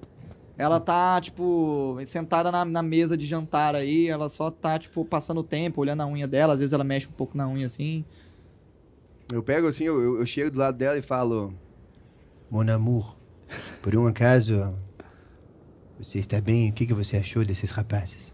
Ela 0.58 0.80
tá, 0.80 1.20
tipo, 1.20 1.97
sentada 2.06 2.51
na, 2.51 2.64
na 2.64 2.84
mesa 2.84 3.18
de 3.18 3.26
jantar 3.26 3.76
aí, 3.76 4.08
ela 4.08 4.30
só 4.30 4.51
tá, 4.51 4.78
tipo, 4.78 5.04
passando 5.04 5.39
o 5.39 5.43
tempo, 5.43 5.82
olhando 5.82 6.01
a 6.01 6.08
unha 6.08 6.28
dela, 6.28 6.54
às 6.54 6.60
vezes 6.60 6.74
ela 6.74 6.84
mexe 6.84 7.08
um 7.08 7.12
pouco 7.12 7.36
na 7.36 7.47
unha 7.47 7.66
assim. 7.66 8.06
Eu 9.32 9.41
pego 9.41 9.68
assim, 9.68 9.86
eu, 9.86 9.99
eu- 9.99 10.20
eu 10.20 10.26
chego 10.26 10.51
do 10.51 10.60
lado 10.60 10.78
dela 10.78 10.97
e 10.97 11.01
falo. 11.01 11.54
Mon 12.51 12.70
amour, 12.70 13.16
por 13.82 13.95
um 13.95 14.06
acaso, 14.06 14.76
você 15.97 16.20
está 16.20 16.39
bem? 16.39 16.70
O 16.70 16.74
que, 16.74 16.86
que 16.86 16.93
você 16.93 17.18
achou 17.18 17.43
desses 17.43 17.72
rapazes? 17.72 18.34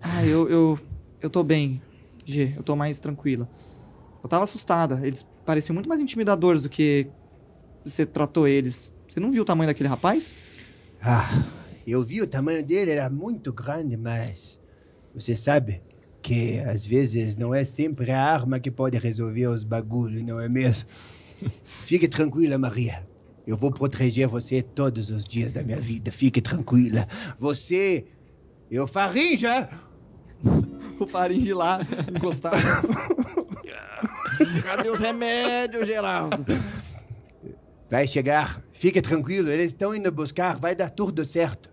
Ah, 0.00 0.24
eu, 0.24 0.48
eu. 0.48 0.78
Eu 1.20 1.30
tô 1.30 1.42
bem, 1.42 1.82
G, 2.24 2.52
eu 2.56 2.62
tô 2.62 2.76
mais 2.76 3.00
tranquila. 3.00 3.48
Eu 4.22 4.28
tava 4.28 4.44
assustada, 4.44 5.00
eles 5.04 5.26
pareciam 5.44 5.74
muito 5.74 5.88
mais 5.88 6.00
intimidadores 6.00 6.62
do 6.62 6.68
que 6.68 7.08
você 7.84 8.06
tratou 8.06 8.46
eles. 8.46 8.92
Você 9.08 9.18
não 9.18 9.30
viu 9.30 9.42
o 9.42 9.44
tamanho 9.44 9.68
daquele 9.68 9.88
rapaz? 9.88 10.34
Ah, 11.02 11.44
eu 11.86 12.02
vi 12.02 12.20
o 12.20 12.26
tamanho 12.26 12.64
dele, 12.64 12.90
era 12.90 13.08
muito 13.08 13.52
grande, 13.52 13.96
mas 13.96 14.58
você 15.14 15.36
sabe 15.36 15.80
que 16.20 16.58
às 16.60 16.84
vezes 16.84 17.36
não 17.36 17.54
é 17.54 17.62
sempre 17.62 18.10
a 18.10 18.20
arma 18.20 18.58
que 18.58 18.70
pode 18.70 18.98
resolver 18.98 19.46
os 19.46 19.62
bagulhos, 19.62 20.22
não 20.22 20.40
é 20.40 20.48
mesmo? 20.48 20.88
Fique 21.64 22.08
tranquila, 22.08 22.58
Maria. 22.58 23.06
Eu 23.46 23.56
vou 23.56 23.70
proteger 23.70 24.26
você 24.26 24.60
todos 24.60 25.08
os 25.08 25.24
dias 25.24 25.52
da 25.52 25.62
minha 25.62 25.80
vida. 25.80 26.10
Fique 26.10 26.40
tranquila. 26.40 27.06
Você. 27.38 28.06
Eu 28.70 28.86
farinja! 28.86 29.68
O 30.98 31.06
faringe 31.06 31.52
lá, 31.52 31.78
encostado. 32.14 32.56
Cadê 34.64 34.88
os 34.88 34.98
remédios, 34.98 35.86
Geraldo? 35.86 36.42
Vai 37.90 38.06
chegar. 38.06 38.62
Fique 38.76 39.00
tranquilo, 39.00 39.48
eles 39.48 39.66
estão 39.68 39.94
indo 39.94 40.10
buscar. 40.12 40.56
Vai 40.58 40.74
dar 40.74 40.90
tudo 40.90 41.24
certo. 41.24 41.70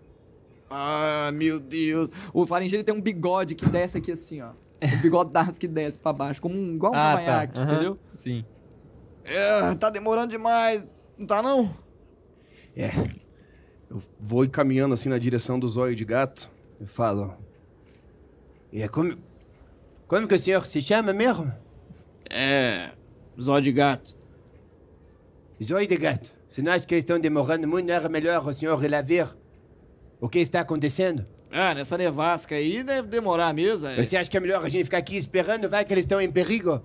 Ah, 0.70 1.30
meu 1.32 1.60
Deus. 1.60 2.08
O 2.32 2.46
faringe 2.46 2.74
ele 2.74 2.82
tem 2.84 2.94
um 2.94 3.00
bigode 3.00 3.54
que 3.54 3.66
desce 3.66 3.98
aqui 3.98 4.12
assim, 4.12 4.40
ó. 4.40 4.50
Um 4.82 5.00
bigodaço 5.02 5.58
que 5.60 5.68
desce 5.68 5.98
pra 5.98 6.12
baixo, 6.12 6.40
como 6.42 6.54
um, 6.54 6.74
igual 6.74 6.92
um 6.92 6.96
Ah, 6.96 7.12
cavanhaque, 7.16 7.54
tá. 7.54 7.60
Aham. 7.62 7.72
entendeu? 7.72 7.98
Sim. 8.16 8.44
É, 9.24 9.74
tá 9.76 9.88
demorando 9.90 10.30
demais. 10.30 10.92
Não 11.16 11.26
tá, 11.26 11.42
não? 11.42 11.74
É. 12.76 12.88
Eu 13.88 14.02
vou 14.18 14.48
caminhando 14.48 14.92
assim 14.94 15.08
na 15.08 15.18
direção 15.18 15.58
do 15.60 15.68
zóio 15.68 15.94
de 15.94 16.04
gato. 16.04 16.50
Eu 16.80 16.86
falo. 16.86 17.34
É 18.72 18.88
como. 18.88 19.16
Como 20.08 20.26
que 20.26 20.34
o 20.34 20.38
senhor 20.38 20.66
se 20.66 20.82
chama 20.82 21.12
mesmo? 21.12 21.52
É. 22.28 22.90
Zó 23.40 23.60
de 23.60 23.70
gato. 23.72 24.16
Zóio 25.62 25.86
de 25.86 25.96
gato. 25.96 26.33
Você 26.54 26.62
não 26.62 26.70
acha 26.70 26.86
que 26.86 26.94
eles 26.94 27.02
estão 27.02 27.18
demorando 27.18 27.66
muito? 27.66 27.84
Não 27.88 27.94
era 27.94 28.08
melhor 28.08 28.46
o 28.46 28.54
senhor 28.54 28.84
ir 28.84 28.86
lá 28.86 29.02
ver 29.02 29.26
o 30.20 30.28
que 30.28 30.38
está 30.38 30.60
acontecendo? 30.60 31.26
Ah, 31.50 31.74
nessa 31.74 31.98
nevasca 31.98 32.54
aí 32.54 32.84
deve 32.84 33.08
demorar 33.08 33.52
mesmo. 33.52 33.88
é. 33.88 33.96
Você 33.96 34.16
acha 34.16 34.30
que 34.30 34.36
é 34.36 34.40
melhor 34.40 34.64
a 34.64 34.68
gente 34.68 34.84
ficar 34.84 34.98
aqui 34.98 35.16
esperando? 35.16 35.68
Vai 35.68 35.84
que 35.84 35.92
eles 35.92 36.04
estão 36.04 36.20
em 36.20 36.30
perigo? 36.30 36.80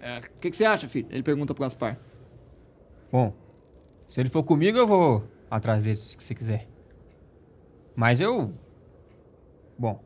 É, 0.00 0.18
O 0.18 0.40
que, 0.40 0.50
que 0.50 0.56
você 0.56 0.64
acha, 0.64 0.88
filho? 0.88 1.06
Ele 1.08 1.22
pergunta 1.22 1.54
pro 1.54 1.62
Gaspar. 1.62 2.00
Bom, 3.12 3.32
se 4.08 4.18
ele 4.18 4.28
for 4.28 4.42
comigo, 4.42 4.76
eu 4.76 4.88
vou 4.88 5.22
atrás 5.48 5.84
dele, 5.84 5.96
se 5.96 6.16
você 6.18 6.34
quiser. 6.34 6.66
Mas 7.94 8.20
eu. 8.20 8.52
Bom, 9.78 10.02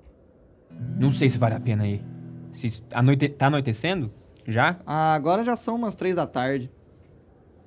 não 1.00 1.10
sei 1.10 1.30
se 1.30 1.38
vale 1.38 1.54
a 1.54 1.60
pena 1.60 1.86
ir. 1.86 2.04
Se 2.52 2.82
anoite... 2.92 3.30
tá 3.30 3.46
anoitecendo? 3.46 4.12
Já? 4.46 4.78
Ah, 4.84 5.14
agora 5.14 5.42
já 5.42 5.56
são 5.56 5.74
umas 5.76 5.94
três 5.94 6.16
da 6.16 6.26
tarde. 6.26 6.70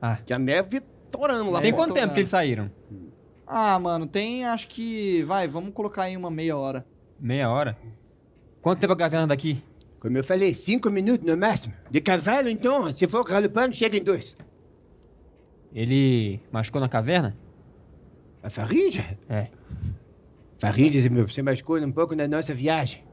Ah. 0.02 0.18
Que 0.18 0.34
a 0.34 0.40
neve 0.40 0.82
torando 1.10 1.50
lá 1.52 1.60
Tem 1.62 1.70
É, 1.70 1.74
fora. 1.74 1.88
quanto 1.88 1.98
tempo 2.00 2.14
que 2.14 2.20
eles 2.20 2.30
saíram? 2.30 2.70
Ah, 3.46 3.80
mano, 3.80 4.06
tem 4.06 4.46
acho 4.46 4.68
que. 4.68 5.24
Vai, 5.24 5.48
vamos 5.48 5.74
colocar 5.74 6.04
aí 6.04 6.18
uma 6.18 6.30
meia 6.30 6.56
hora. 6.58 6.86
Meia 7.20 7.50
hora? 7.50 7.78
Quanto 8.62 8.80
tempo 8.80 8.94
a 8.94 8.98
caverna 8.98 9.28
daqui? 9.28 9.64
Como 10.00 10.18
eu 10.18 10.24
falei, 10.24 10.54
cinco 10.54 10.90
minutos 10.92 11.26
no 11.26 11.36
máximo. 11.38 11.74
De 11.90 12.00
cavalo, 12.02 12.50
então, 12.50 12.92
se 12.92 13.08
for 13.08 13.24
galopando, 13.24 13.76
chega 13.76 13.98
em 13.98 14.04
dois. 14.04 14.36
Ele 15.74 16.40
machucou 16.52 16.80
na 16.82 16.90
caverna? 16.90 17.36
A 18.44 18.50
faringe? 18.50 19.04
É. 19.30 19.48
Faringe, 20.60 21.08
você 21.10 21.42
machucou 21.42 21.78
um 21.80 21.92
pouco 21.92 22.16
na 22.16 22.28
nossa 22.28 22.54
viagem. 22.54 23.04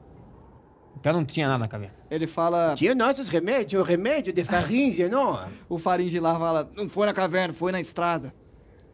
Então 0.98 1.12
não 1.12 1.24
tinha 1.24 1.46
nada 1.46 1.58
na 1.58 1.68
caverna. 1.68 1.94
Ele 2.10 2.26
fala. 2.26 2.74
Tinha 2.76 2.94
nossos 2.94 3.28
remédios, 3.28 3.80
o 3.80 3.84
remédio 3.84 4.32
de 4.32 4.44
faringe, 4.44 5.08
não? 5.08 5.48
O 5.68 5.78
faringe 5.78 6.18
lá 6.20 6.38
fala: 6.38 6.70
Não 6.76 6.88
foi 6.88 7.06
na 7.06 7.12
caverna, 7.12 7.52
foi 7.52 7.72
na 7.72 7.80
estrada. 7.80 8.34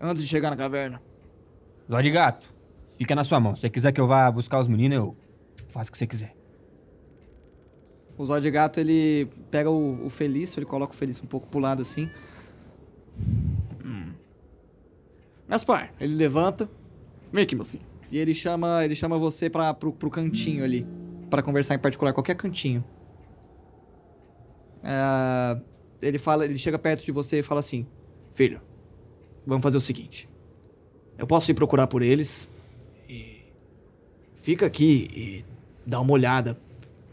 Antes 0.00 0.22
de 0.22 0.28
chegar 0.28 0.50
na 0.50 0.56
caverna. 0.56 1.00
Ló 1.88 2.00
de 2.00 2.10
gato, 2.10 2.52
fica 2.96 3.14
na 3.14 3.24
sua 3.24 3.38
mão. 3.38 3.54
Se 3.54 3.62
você 3.62 3.70
quiser 3.70 3.92
que 3.92 4.00
eu 4.00 4.06
vá 4.06 4.30
buscar 4.30 4.60
os 4.60 4.68
meninos, 4.68 4.96
eu 4.96 5.16
faço 5.68 5.88
o 5.88 5.92
que 5.92 5.98
você 5.98 6.06
quiser. 6.06 6.34
O 8.20 8.24
Zó 8.26 8.38
de 8.38 8.50
Gato, 8.50 8.78
ele 8.78 9.30
pega 9.50 9.70
o, 9.70 10.04
o 10.04 10.10
Felício, 10.10 10.58
ele 10.58 10.66
coloca 10.66 10.92
o 10.92 10.96
Felício 10.96 11.24
um 11.24 11.26
pouco 11.26 11.48
pro 11.48 11.58
lado 11.58 11.80
assim. 11.80 12.10
Hum. 13.82 14.12
Gaspar, 15.48 15.94
ele 15.98 16.14
levanta. 16.16 16.68
Vem 17.32 17.44
aqui, 17.44 17.56
meu 17.56 17.64
filho. 17.64 17.82
E 18.12 18.18
ele 18.18 18.34
chama, 18.34 18.84
ele 18.84 18.94
chama 18.94 19.16
você 19.16 19.48
pra, 19.48 19.72
pro, 19.72 19.90
pro 19.90 20.10
cantinho 20.10 20.62
ali. 20.62 20.86
Pra 21.30 21.42
conversar 21.42 21.74
em 21.74 21.78
particular, 21.78 22.12
qualquer 22.12 22.34
cantinho. 22.34 22.84
É, 24.82 25.60
ele 26.02 26.18
fala, 26.18 26.44
ele 26.44 26.58
chega 26.58 26.78
perto 26.78 27.04
de 27.04 27.12
você 27.12 27.38
e 27.38 27.42
fala 27.42 27.60
assim: 27.60 27.86
Filho, 28.32 28.60
vamos 29.46 29.62
fazer 29.62 29.76
o 29.76 29.80
seguinte. 29.80 30.28
Eu 31.16 31.26
posso 31.26 31.50
ir 31.50 31.54
procurar 31.54 31.86
por 31.86 32.02
eles 32.02 32.50
e 33.08 33.42
fica 34.36 34.66
aqui 34.66 35.08
e 35.14 35.44
dá 35.86 36.00
uma 36.00 36.12
olhada. 36.12 36.58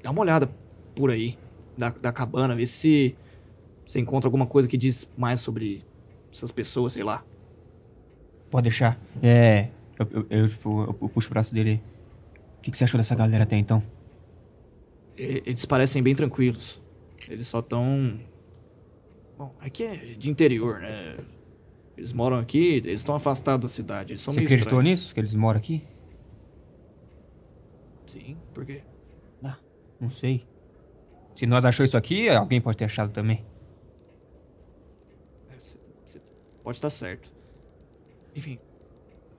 Dá 0.01 0.11
uma 0.11 0.21
olhada 0.21 0.49
por 0.95 1.11
aí 1.11 1.37
da, 1.77 1.89
da 1.89 2.11
cabana, 2.11 2.55
vê 2.55 2.65
se 2.65 3.15
você 3.85 3.99
encontra 3.99 4.27
alguma 4.27 4.45
coisa 4.45 4.67
que 4.67 4.77
diz 4.77 5.07
mais 5.17 5.39
sobre 5.39 5.83
essas 6.31 6.51
pessoas, 6.51 6.93
sei 6.93 7.03
lá. 7.03 7.23
Pode 8.49 8.63
deixar. 8.63 8.99
É. 9.21 9.69
Eu, 9.99 10.07
eu, 10.11 10.27
eu, 10.29 10.47
tipo, 10.47 10.83
eu 11.01 11.09
puxo 11.09 11.27
o 11.27 11.31
braço 11.31 11.53
dele. 11.53 11.81
O 12.59 12.61
que, 12.61 12.71
que 12.71 12.77
você 12.77 12.83
achou 12.83 12.97
dessa 12.97 13.15
galera 13.15 13.43
até 13.43 13.57
então? 13.57 13.81
Eles 15.17 15.65
parecem 15.65 16.01
bem 16.03 16.13
tranquilos. 16.15 16.81
Eles 17.27 17.47
só 17.47 17.59
estão. 17.59 18.19
Bom, 19.37 19.55
aqui 19.59 19.83
é 19.83 19.95
de 19.95 20.29
interior, 20.29 20.79
né? 20.79 21.17
Eles 21.97 22.13
moram 22.13 22.37
aqui, 22.37 22.75
eles 22.75 22.93
estão 22.93 23.15
afastados 23.15 23.71
da 23.71 23.75
cidade. 23.75 24.13
Eles 24.13 24.21
são 24.21 24.33
Você 24.33 24.41
acreditou 24.41 24.79
estranhos. 24.79 25.01
nisso? 25.01 25.13
Que 25.13 25.19
eles 25.19 25.33
moram 25.33 25.57
aqui? 25.59 25.83
Sim, 28.05 28.37
por 28.53 28.65
quê? 28.65 28.83
Não 29.99 30.11
sei. 30.11 30.45
Se 31.35 31.47
nós 31.47 31.65
achou 31.65 31.83
isso 31.83 31.97
aqui, 31.97 32.29
alguém 32.29 32.61
pode 32.61 32.77
ter 32.77 32.85
achado 32.85 33.11
também. 33.11 33.43
É, 35.49 35.57
pode 36.63 36.77
estar 36.77 36.89
certo. 36.89 37.31
Enfim, 38.35 38.59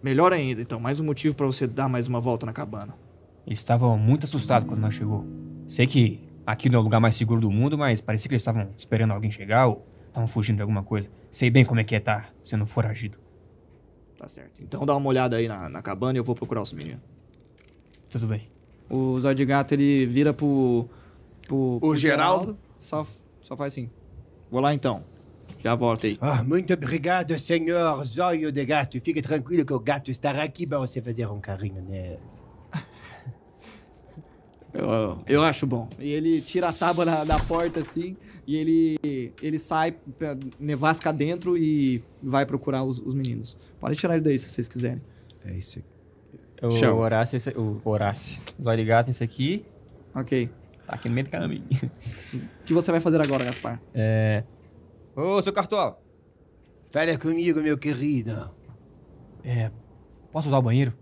melhor 0.02 0.32
ainda, 0.32 0.60
então. 0.60 0.80
Mais 0.80 0.98
um 0.98 1.04
motivo 1.04 1.36
pra 1.36 1.46
você 1.46 1.66
dar 1.66 1.88
mais 1.88 2.08
uma 2.08 2.18
volta 2.20 2.44
na 2.44 2.52
cabana. 2.52 2.96
Eles 3.46 3.60
estavam 3.60 3.96
muito 3.96 4.24
assustados 4.24 4.68
quando 4.68 4.80
nós 4.80 4.94
chegou. 4.94 5.24
Sei 5.68 5.86
que 5.86 6.20
aqui 6.46 6.68
não 6.68 6.78
é 6.78 6.80
o 6.80 6.84
lugar 6.84 6.98
mais 6.98 7.14
seguro 7.14 7.40
do 7.40 7.50
mundo, 7.50 7.76
mas 7.76 8.00
parecia 8.00 8.28
que 8.28 8.34
eles 8.34 8.42
estavam 8.42 8.70
esperando 8.76 9.12
alguém 9.12 9.30
chegar 9.30 9.66
ou 9.66 9.86
estavam 10.08 10.26
fugindo 10.26 10.56
de 10.56 10.62
alguma 10.62 10.82
coisa. 10.82 11.10
Sei 11.30 11.50
bem 11.50 11.64
como 11.64 11.78
é 11.78 11.84
que 11.84 11.94
é 11.94 11.98
estar 11.98 12.32
sendo 12.42 12.64
foragido. 12.64 13.18
Tá 14.16 14.26
certo. 14.26 14.62
Então 14.62 14.84
dá 14.84 14.96
uma 14.96 15.08
olhada 15.08 15.36
aí 15.36 15.46
na, 15.46 15.68
na 15.68 15.82
cabana 15.82 16.18
e 16.18 16.20
eu 16.20 16.24
vou 16.24 16.34
procurar 16.34 16.62
os 16.62 16.72
meninos. 16.72 17.02
Tudo 18.08 18.26
bem. 18.26 18.48
O 18.90 19.20
Zóio 19.20 19.34
de 19.34 19.44
Gato, 19.44 19.74
ele 19.74 20.06
vira 20.06 20.32
pro... 20.32 20.88
pro 21.46 21.78
pro 21.78 21.94
Geraldo? 21.94 22.58
Só, 22.78 23.06
só 23.42 23.56
faz 23.56 23.74
assim. 23.74 23.90
Vou 24.50 24.60
lá 24.60 24.72
então. 24.72 25.04
Já 25.58 25.74
volto 25.74 26.06
aí. 26.06 26.16
Ah, 26.20 26.42
muito 26.42 26.72
obrigado, 26.72 27.38
senhor 27.38 28.02
Zóio 28.04 28.50
de 28.50 28.64
Gato. 28.64 29.00
Fique 29.00 29.20
tranquilo 29.20 29.64
que 29.64 29.72
o 29.72 29.80
gato 29.80 30.10
estará 30.10 30.42
aqui 30.42 30.66
para 30.66 30.78
você 30.78 31.02
fazer 31.02 31.26
um 31.26 31.40
carinho 31.40 31.82
nele. 31.82 32.18
Eu, 34.78 35.18
eu 35.26 35.42
acho 35.42 35.66
bom. 35.66 35.88
E 35.98 36.10
ele 36.12 36.40
tira 36.40 36.68
a 36.68 36.72
tábua 36.72 37.04
da, 37.04 37.24
da 37.24 37.38
porta 37.40 37.80
assim, 37.80 38.16
e 38.46 38.56
ele, 38.56 39.32
ele 39.42 39.58
sai, 39.58 39.96
nevasca 40.58 41.12
dentro 41.12 41.56
e 41.58 42.02
vai 42.22 42.46
procurar 42.46 42.84
os, 42.84 42.98
os 42.98 43.12
meninos. 43.14 43.58
Pode 43.80 43.96
tirar 43.96 44.14
ele 44.14 44.22
daí 44.24 44.38
se 44.38 44.48
vocês 44.50 44.68
quiserem. 44.68 45.02
É 45.44 45.52
isso 45.52 45.82
O 46.62 46.70
Chama. 46.70 46.94
Horácio, 47.00 47.36
esse, 47.36 47.50
o 47.50 47.80
Horácio. 47.84 48.40
Zóio 48.62 48.76
de 48.78 48.84
gato, 48.84 49.10
esse 49.10 49.22
aqui, 49.24 49.64
Ok. 50.14 50.48
tá 50.86 50.94
aqui 50.96 51.08
no 51.08 51.14
meio 51.14 51.26
do 51.26 51.30
caminho. 51.30 51.64
O 52.34 52.64
que 52.64 52.72
você 52.74 52.90
vai 52.90 53.00
fazer 53.00 53.20
agora, 53.20 53.44
Gaspar? 53.44 53.80
É. 53.94 54.44
Ô, 55.16 55.42
seu 55.42 55.52
Cartola. 55.52 55.98
Fala 56.90 57.18
comigo, 57.18 57.60
meu 57.60 57.76
querido. 57.76 58.50
É. 59.44 59.70
Posso 60.32 60.48
usar 60.48 60.58
o 60.58 60.62
banheiro? 60.62 60.92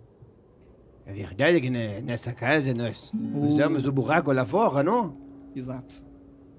É 1.06 1.12
verdade 1.12 1.60
que 1.60 1.70
ne- 1.70 2.00
nessa 2.02 2.32
casa 2.32 2.74
nós 2.74 3.12
usamos 3.34 3.86
o 3.86 3.92
buraco 3.92 4.32
lá 4.32 4.44
fora, 4.44 4.82
não? 4.82 5.16
Exato. 5.54 6.04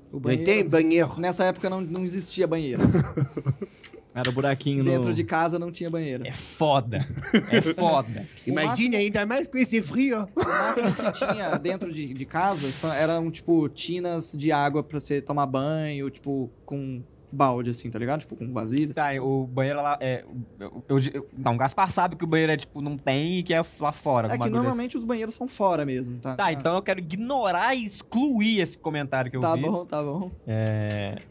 O 0.09 0.15
Não 0.15 0.19
banheiro- 0.21 0.45
tem 0.45 0.67
banheiro. 0.67 1.19
Nessa 1.19 1.43
época 1.45 1.69
não, 1.69 1.81
não 1.81 2.03
existia 2.05 2.47
banheiro. 2.47 2.81
Era 4.15 4.29
o 4.31 4.33
buraquinho 4.33 4.83
no... 4.83 4.89
Dentro 4.89 5.13
de 5.13 5.23
casa 5.23 5.59
não 5.59 5.71
tinha 5.71 5.91
banheiro. 5.91 6.25
É 6.25 6.31
foda. 6.33 7.05
É 7.51 7.61
foda. 7.61 8.25
Imagine 8.47 8.95
ainda 8.95 9.23
mais 9.27 9.45
com 9.45 9.59
esse 9.59 9.79
frio. 9.79 10.27
O 10.35 10.43
máximo 10.43 10.91
que 10.91 11.11
tinha 11.11 11.55
dentro 11.59 11.93
de, 11.93 12.13
de 12.15 12.25
casa 12.25 12.95
eram, 12.95 13.29
tipo, 13.29 13.69
tinas 13.69 14.31
de 14.31 14.51
água 14.51 14.81
pra 14.81 14.99
você 14.99 15.21
tomar 15.21 15.45
banho, 15.45 16.09
tipo, 16.09 16.49
com 16.65 17.03
balde, 17.31 17.69
assim, 17.71 17.89
tá 17.91 17.99
ligado? 17.99 18.21
Tipo, 18.21 18.35
com 18.35 18.51
vasilhas. 18.53 18.95
Tá, 18.95 19.09
o 19.21 19.45
banheiro 19.45 19.81
lá 19.81 19.97
é. 19.99 20.23
Eu, 20.59 20.83
eu, 20.87 20.97
eu- 21.13 21.27
não, 21.37 21.55
o 21.55 21.57
Gaspar 21.57 21.91
sabe 21.91 22.15
que 22.15 22.23
o 22.23 22.27
banheiro 22.27 22.51
é 22.53 22.57
tipo, 22.57 22.81
não 22.81 22.97
tem 22.97 23.39
e 23.39 23.43
que 23.43 23.53
é 23.53 23.61
lá 23.79 23.91
fora. 23.91 24.27
É 24.33 24.37
que 24.37 24.49
normalmente 24.49 24.95
os 24.97 25.03
banheiros 25.03 25.35
são 25.35 25.47
fora 25.47 25.85
mesmo, 25.85 26.17
tá? 26.19 26.29
desse. 26.35 26.37
Tá, 26.37 26.53
então 26.53 26.75
eu 26.75 26.81
quero 26.81 26.99
ignorar 26.99 27.75
e 27.75 27.83
excluir 27.83 28.59
esse 28.59 28.77
comentário 28.77 29.29
que 29.29 29.37
eu 29.37 29.41
Tá 29.41 29.53
fiz. 29.53 29.65
bom, 29.65 29.85
tá 29.85 30.01
bom. 30.03 30.31
É. 30.47 31.21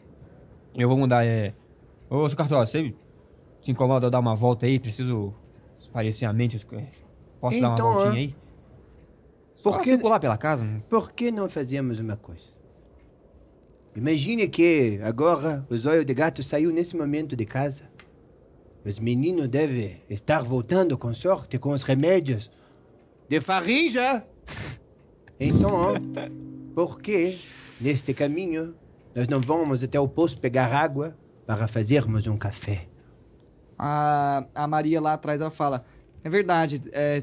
Eu 0.75 0.87
vou 0.87 0.97
mudar, 0.97 1.25
é. 1.25 1.53
Ô, 2.09 2.27
seu 2.29 2.37
Cartola, 2.37 2.65
você 2.65 2.93
se 3.61 3.71
incomoda 3.71 4.05
eu 4.05 4.11
dar 4.11 4.19
uma 4.19 4.35
volta 4.35 4.65
aí? 4.65 4.79
Preciso 4.79 5.33
esparecer 5.75 6.27
a 6.27 6.31
mente. 6.33 6.57
Posso 7.41 7.59
dar 7.59 7.67
uma 7.69 7.73
Então, 7.73 7.93
voltinha 7.93 8.13
é. 8.13 8.17
aí? 8.19 8.35
Por 9.63 9.73
Só 9.73 9.79
que- 9.79 9.89
circular 9.89 10.19
pela 10.19 10.37
casa? 10.37 10.63
não- 10.63 10.79
Por 10.81 11.11
que 11.11 11.31
não 11.31 11.49
fazemos 11.49 11.99
uma 11.99 12.15
coisa? 12.15 12.45
Imagine 13.97 14.47
que 14.47 14.99
agora 15.03 15.65
o 15.71 15.75
zóio 15.75 16.05
de 16.05 16.13
gato 16.13 16.43
saiu 16.43 16.71
nesse 16.71 16.95
momento 16.95 17.35
de 17.35 17.47
casa. 17.47 17.85
Os 18.85 18.99
meninos 18.99 19.47
devem 19.47 20.03
estar 20.07 20.43
voltando 20.43 20.95
com 20.99 21.11
sorte 21.15 21.57
com 21.57 21.71
os 21.71 21.81
remédios 21.81 22.51
de 23.27 23.41
farinha. 23.41 24.23
Então, 25.39 25.93
por 26.73 26.99
que 26.99 27.37
neste 27.79 28.11
caminho 28.11 28.73
nós 29.13 29.27
não 29.27 29.39
vamos 29.39 29.83
até 29.83 29.99
o 29.99 30.07
poço 30.07 30.39
pegar 30.39 30.73
água 30.73 31.15
para 31.45 31.67
fazermos 31.67 32.25
um 32.25 32.35
café? 32.35 32.87
A, 33.77 34.43
a 34.55 34.67
Maria 34.67 34.99
lá 34.99 35.13
atrás, 35.13 35.41
ela 35.41 35.51
fala, 35.51 35.85
é 36.23 36.29
verdade, 36.29 36.81
é, 36.91 37.21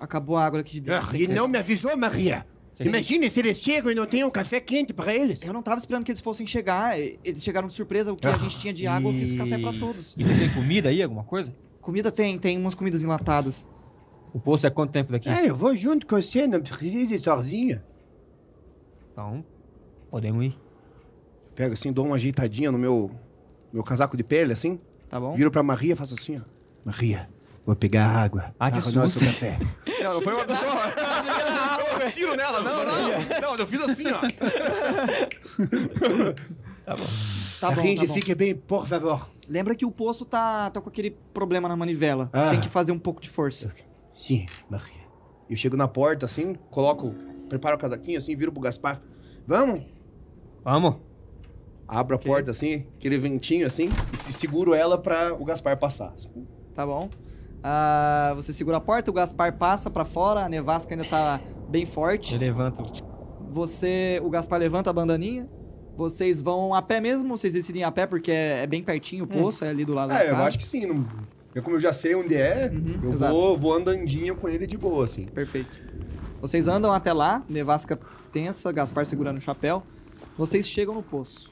acabou 0.00 0.36
a 0.36 0.44
água 0.44 0.58
aqui 0.58 0.74
de 0.74 0.80
dentro. 0.80 1.10
Ah, 1.12 1.16
e 1.16 1.28
não 1.28 1.46
me 1.46 1.58
avisou, 1.58 1.96
Maria. 1.96 2.44
Imagine 2.80 3.28
se 3.30 3.40
eles 3.40 3.58
chegam 3.60 3.90
e 3.90 3.94
não 3.94 4.06
tem 4.06 4.24
um 4.24 4.30
café 4.30 4.60
quente 4.60 4.92
para 4.92 5.14
eles. 5.14 5.42
Eu 5.42 5.52
não 5.52 5.62
tava 5.62 5.78
esperando 5.78 6.04
que 6.04 6.10
eles 6.12 6.20
fossem 6.20 6.46
chegar, 6.46 6.98
e- 6.98 7.18
eles 7.24 7.42
chegaram 7.42 7.66
de 7.68 7.74
surpresa, 7.74 8.12
o 8.12 8.16
que 8.16 8.26
a 8.26 8.36
gente 8.38 8.58
tinha 8.58 8.72
de 8.72 8.86
água, 8.86 9.10
eu 9.10 9.18
fiz 9.18 9.32
café 9.32 9.58
pra 9.58 9.72
todos. 9.72 10.14
E 10.16 10.22
você 10.22 10.34
tem 10.38 10.50
comida 10.54 10.88
aí, 10.88 11.02
alguma 11.02 11.24
coisa? 11.24 11.52
Comida 11.80 12.12
tem, 12.12 12.38
tem 12.38 12.56
umas 12.58 12.74
comidas 12.74 13.02
enlatadas. 13.02 13.66
O 14.32 14.38
poço 14.38 14.66
é 14.66 14.70
quanto 14.70 14.90
tempo 14.92 15.10
daqui? 15.10 15.28
É, 15.28 15.48
eu 15.48 15.56
vou 15.56 15.74
junto 15.76 16.06
com 16.06 16.20
você, 16.20 16.46
não 16.46 16.60
precisa 16.60 17.14
ir 17.14 17.18
sozinho. 17.18 17.82
Então, 19.12 19.44
podemos 20.10 20.44
ir. 20.44 20.56
Pego 21.54 21.72
assim, 21.74 21.92
dou 21.92 22.04
uma 22.06 22.16
ajeitadinha 22.16 22.70
no 22.70 22.78
meu, 22.78 23.10
meu 23.72 23.82
casaco 23.82 24.16
de 24.16 24.22
pele, 24.22 24.52
assim. 24.52 24.78
Tá 25.08 25.18
bom? 25.18 25.34
Viro 25.34 25.50
pra 25.50 25.62
Maria 25.62 25.94
e 25.94 25.96
faço 25.96 26.14
assim, 26.14 26.38
ó. 26.38 26.42
Maria, 26.84 27.28
vou 27.68 27.76
pegar 27.76 28.06
água 28.06 28.54
Ah, 28.58 28.70
que 28.70 28.78
o 28.78 28.92
nosso 28.92 29.18
susto. 29.18 29.40
café. 29.40 29.58
Não, 30.02 30.14
não 30.14 30.20
foi 30.22 30.32
uma 30.32 30.44
pessoa. 30.44 30.72
eu 32.02 32.10
tiro 32.10 32.34
nela, 32.36 32.60
não, 32.62 32.84
não. 32.86 33.40
Não, 33.42 33.54
eu 33.56 33.66
fiz 33.66 33.82
assim, 33.82 34.04
ó. 34.10 34.20
Tá 36.86 36.96
bom, 36.96 37.04
tá 37.60 37.70
bom. 38.06 38.14
fique 38.14 38.34
bem, 38.34 38.54
por 38.54 38.86
favor. 38.86 39.28
Lembra 39.48 39.74
que 39.74 39.84
o 39.84 39.90
poço 39.90 40.24
tá, 40.24 40.70
tá 40.70 40.80
com 40.80 40.88
aquele 40.88 41.10
problema 41.34 41.68
na 41.68 41.76
manivela. 41.76 42.30
Ah. 42.32 42.50
Tem 42.50 42.60
que 42.60 42.68
fazer 42.68 42.92
um 42.92 42.98
pouco 42.98 43.20
de 43.20 43.28
força. 43.28 43.70
Sim, 44.14 44.46
Maria. 44.70 45.02
Eu 45.50 45.56
chego 45.56 45.76
na 45.76 45.86
porta, 45.88 46.24
assim, 46.24 46.54
coloco, 46.70 47.14
preparo 47.48 47.76
o 47.76 47.78
casaquinho, 47.78 48.16
assim, 48.16 48.34
viro 48.36 48.52
pro 48.52 48.60
Gaspar. 48.62 49.02
Vamos? 49.46 49.82
Vamos? 50.64 50.96
Abro 51.86 52.16
a 52.16 52.18
porta, 52.18 52.52
assim, 52.52 52.86
aquele 52.96 53.18
ventinho, 53.18 53.66
assim, 53.66 53.90
e 54.12 54.16
se- 54.16 54.32
seguro 54.32 54.72
ela 54.74 54.96
pra 54.96 55.34
o 55.34 55.44
Gaspar 55.44 55.76
passar. 55.76 56.12
assim. 56.14 56.30
Tá 56.74 56.86
bom? 56.86 57.10
Ah, 57.62 58.32
você 58.36 58.52
segura 58.52 58.76
a 58.76 58.80
porta, 58.80 59.10
o 59.10 59.14
Gaspar 59.14 59.56
passa 59.56 59.90
pra 59.90 60.04
fora, 60.04 60.44
a 60.44 60.48
nevasca 60.48 60.94
ainda 60.94 61.04
tá 61.04 61.40
bem 61.68 61.84
forte. 61.84 62.34
Eu 62.34 62.40
levanto. 62.40 62.84
Você, 63.50 64.20
o 64.22 64.30
Gaspar 64.30 64.58
levanta 64.60 64.90
a 64.90 64.92
bandaninha. 64.92 65.48
Vocês 65.96 66.40
vão 66.40 66.74
a 66.74 66.80
pé 66.80 67.00
mesmo? 67.00 67.36
Vocês 67.36 67.52
decidem 67.54 67.82
a 67.82 67.90
pé 67.90 68.06
porque 68.06 68.30
é, 68.30 68.62
é 68.62 68.66
bem 68.66 68.82
pertinho 68.82 69.24
o 69.24 69.28
poço, 69.28 69.64
é 69.64 69.68
ali 69.70 69.84
do 69.84 69.92
lado 69.94 70.10
da 70.10 70.22
É, 70.22 70.26
eu 70.28 70.30
casa. 70.32 70.44
acho 70.44 70.58
que 70.58 70.66
sim. 70.66 70.86
Não... 70.86 71.02
Porque 71.46 71.60
como 71.62 71.76
eu 71.76 71.80
já 71.80 71.92
sei 71.92 72.14
onde 72.14 72.36
é, 72.36 72.70
Uhum, 72.72 73.00
eu 73.02 73.10
exato. 73.10 73.32
vou, 73.32 73.58
vou 73.58 73.72
andandinho 73.74 74.36
com 74.36 74.48
ele 74.48 74.66
de 74.66 74.76
boa, 74.78 75.04
assim. 75.04 75.24
Perfeito. 75.26 75.80
Vocês 76.40 76.68
andam 76.68 76.92
até 76.92 77.12
lá, 77.12 77.42
nevasca 77.48 77.98
tensa, 78.30 78.70
Gaspar 78.70 79.04
segurando 79.06 79.38
o 79.38 79.40
chapéu. 79.40 79.82
Vocês 80.36 80.68
chegam 80.68 80.94
no 80.94 81.02
poço. 81.02 81.50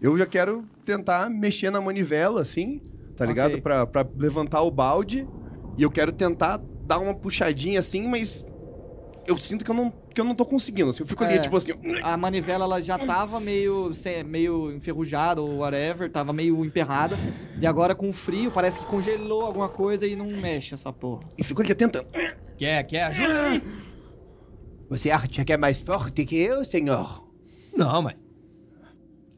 Eu 0.00 0.16
já 0.16 0.24
quero 0.26 0.64
tentar 0.84 1.28
mexer 1.28 1.70
na 1.70 1.80
manivela, 1.80 2.40
assim, 2.42 2.80
tá 3.16 3.26
ligado? 3.26 3.50
Ok. 3.52 3.60
Pra, 3.62 3.86
pra 3.86 4.06
levantar 4.16 4.62
o 4.62 4.70
balde. 4.70 5.26
E 5.76 5.82
eu 5.82 5.90
quero 5.90 6.12
tentar 6.12 6.60
dar 6.86 6.98
uma 6.98 7.14
puxadinha 7.14 7.78
assim, 7.80 8.06
mas 8.08 8.46
eu 9.26 9.36
sinto 9.38 9.64
que 9.64 9.70
eu 9.70 9.74
não, 9.74 9.90
que 10.14 10.20
eu 10.20 10.24
não 10.24 10.34
tô 10.34 10.44
conseguindo. 10.44 10.90
Assim, 10.90 11.02
eu 11.02 11.06
fico 11.06 11.22
ali, 11.24 11.34
É. 11.34 11.38
tipo 11.38 11.56
assim. 11.56 11.72
A 12.02 12.16
manivela 12.16 12.64
ela 12.64 12.80
já 12.80 12.98
tava 12.98 13.38
meio, 13.40 13.90
meio 14.26 14.72
enferrujada 14.72 15.40
ou 15.40 15.58
whatever, 15.58 16.10
tava 16.10 16.32
meio 16.32 16.64
emperrada. 16.64 17.16
E 17.60 17.66
agora 17.66 17.94
com 17.94 18.08
o 18.10 18.12
frio 18.12 18.50
parece 18.50 18.78
que 18.78 18.86
congelou 18.86 19.42
alguma 19.42 19.68
coisa 19.68 20.06
e 20.06 20.16
não 20.16 20.26
mexe 20.26 20.74
essa 20.74 20.92
porra. 20.92 21.22
E 21.38 21.42
fico 21.44 21.62
ali 21.62 21.74
tentando. 21.74 22.06
Quer, 22.58 22.82
quer 22.84 23.04
ajuda? 23.04 23.62
Você 24.88 25.10
acha 25.10 25.44
que 25.44 25.52
é 25.52 25.56
mais 25.56 25.80
forte 25.80 26.24
que 26.24 26.36
eu, 26.36 26.64
senhor? 26.64 27.24
Não, 27.74 28.02
mas. 28.02 28.16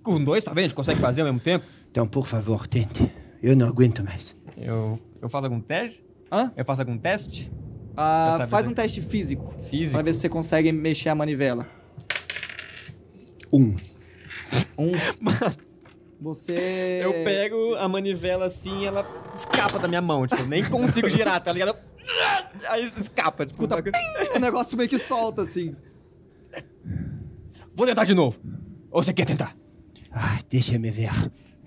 Com 0.02 0.22
dois, 0.24 0.42
tá 0.42 0.50
vendo? 0.50 0.59
A 0.60 0.62
gente 0.68 0.74
consegue 0.74 0.98
fazer 1.00 1.20
ao 1.20 1.26
mesmo 1.26 1.38
tempo. 1.40 1.64
Então, 1.90 2.09
por 2.09 2.26
favor, 2.26 2.66
tente. 2.66 3.12
Eu 3.42 3.54
não 3.54 3.68
aguento 3.68 4.02
mais. 4.02 4.34
Eu, 4.56 4.98
eu 5.20 5.28
faço 5.28 5.46
algum 5.46 5.60
teste? 5.60 6.02
Hã? 6.32 6.50
Eu 6.56 6.64
faço 6.64 6.80
algum 6.80 6.96
teste? 6.96 7.52
Ah, 7.94 8.46
faz 8.48 8.66
um 8.66 8.72
teste 8.72 9.02
físico. 9.02 9.52
Físico. 9.68 9.92
Pra 9.92 10.02
ver 10.02 10.14
se 10.14 10.20
você 10.20 10.28
consegue 10.30 10.72
mexer 10.72 11.10
a 11.10 11.14
manivela. 11.14 11.66
Um. 13.52 13.76
Um. 14.78 14.92
Você. 16.22 17.00
Eu 17.02 17.12
pego 17.24 17.74
a 17.74 17.88
manivela 17.88 18.46
assim 18.46 18.86
ela 18.86 19.04
escapa 19.34 19.76
da 19.76 19.88
minha 19.88 20.00
mão. 20.00 20.24
Tipo, 20.24 20.42
eu 20.42 20.46
nem 20.46 20.64
consigo 20.64 21.09
girar, 21.09 21.42
tá 21.42 21.52
ligado? 21.52 21.76
Aí 22.70 22.84
escapa, 22.84 23.44
desculpa. 23.44 23.82
O 24.34 24.38
negócio 24.38 24.76
meio 24.76 24.88
que 24.88 24.98
solta 25.00 25.42
assim. 25.42 25.74
Vou 27.74 27.86
tentar 27.88 28.04
de 28.04 28.14
novo. 28.14 28.38
Ou 28.88 29.02
você 29.02 29.12
quer 29.12 29.24
tentar? 29.26 29.56
Ai, 30.12 30.38
deixa-me 30.48 30.90
ver. 30.92 31.10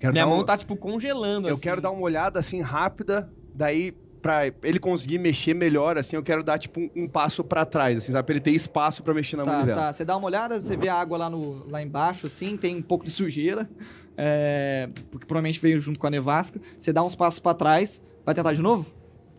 Quero 0.00 0.12
Minha 0.14 0.26
mão 0.26 0.40
um- 0.40 0.44
tá, 0.44 0.56
tipo, 0.56 0.74
congelando, 0.74 1.48
Eu 1.48 1.52
assim. 1.52 1.62
quero 1.62 1.80
dar 1.82 1.90
uma 1.90 2.00
olhada 2.02 2.40
assim 2.40 2.62
rápida, 2.62 3.30
daí 3.54 3.94
pra 4.26 4.68
ele 4.68 4.78
conseguir 4.80 5.18
mexer 5.18 5.54
melhor, 5.54 5.96
assim, 5.96 6.16
eu 6.16 6.22
quero 6.22 6.42
dar 6.42 6.58
tipo 6.58 6.80
um, 6.80 6.90
um 6.96 7.08
passo 7.08 7.44
pra 7.44 7.64
trás, 7.64 7.98
assim, 7.98 8.10
sabe? 8.10 8.26
Pra 8.26 8.32
ele 8.34 8.40
ter 8.40 8.50
espaço 8.50 9.02
pra 9.02 9.14
mexer 9.14 9.36
na 9.36 9.44
Tá, 9.44 9.52
manivela. 9.52 9.80
tá. 9.82 9.92
Você 9.92 10.04
dá 10.04 10.16
uma 10.16 10.26
olhada, 10.26 10.60
você 10.60 10.76
vê 10.76 10.88
a 10.88 10.94
água 10.96 11.16
lá, 11.16 11.30
no, 11.30 11.64
lá 11.68 11.80
embaixo, 11.80 12.26
assim, 12.26 12.56
tem 12.56 12.74
um 12.76 12.82
pouco 12.82 13.04
de 13.04 13.10
sujeira. 13.12 13.68
é, 14.16 14.88
porque 15.10 15.26
provavelmente 15.26 15.60
veio 15.60 15.80
junto 15.80 15.98
com 16.00 16.06
a 16.06 16.10
nevasca. 16.10 16.60
Você 16.78 16.92
dá 16.92 17.04
uns 17.04 17.14
passos 17.14 17.38
pra 17.38 17.54
trás. 17.54 18.02
Vai 18.24 18.34
tentar 18.34 18.52
de 18.52 18.62
novo? 18.62 18.86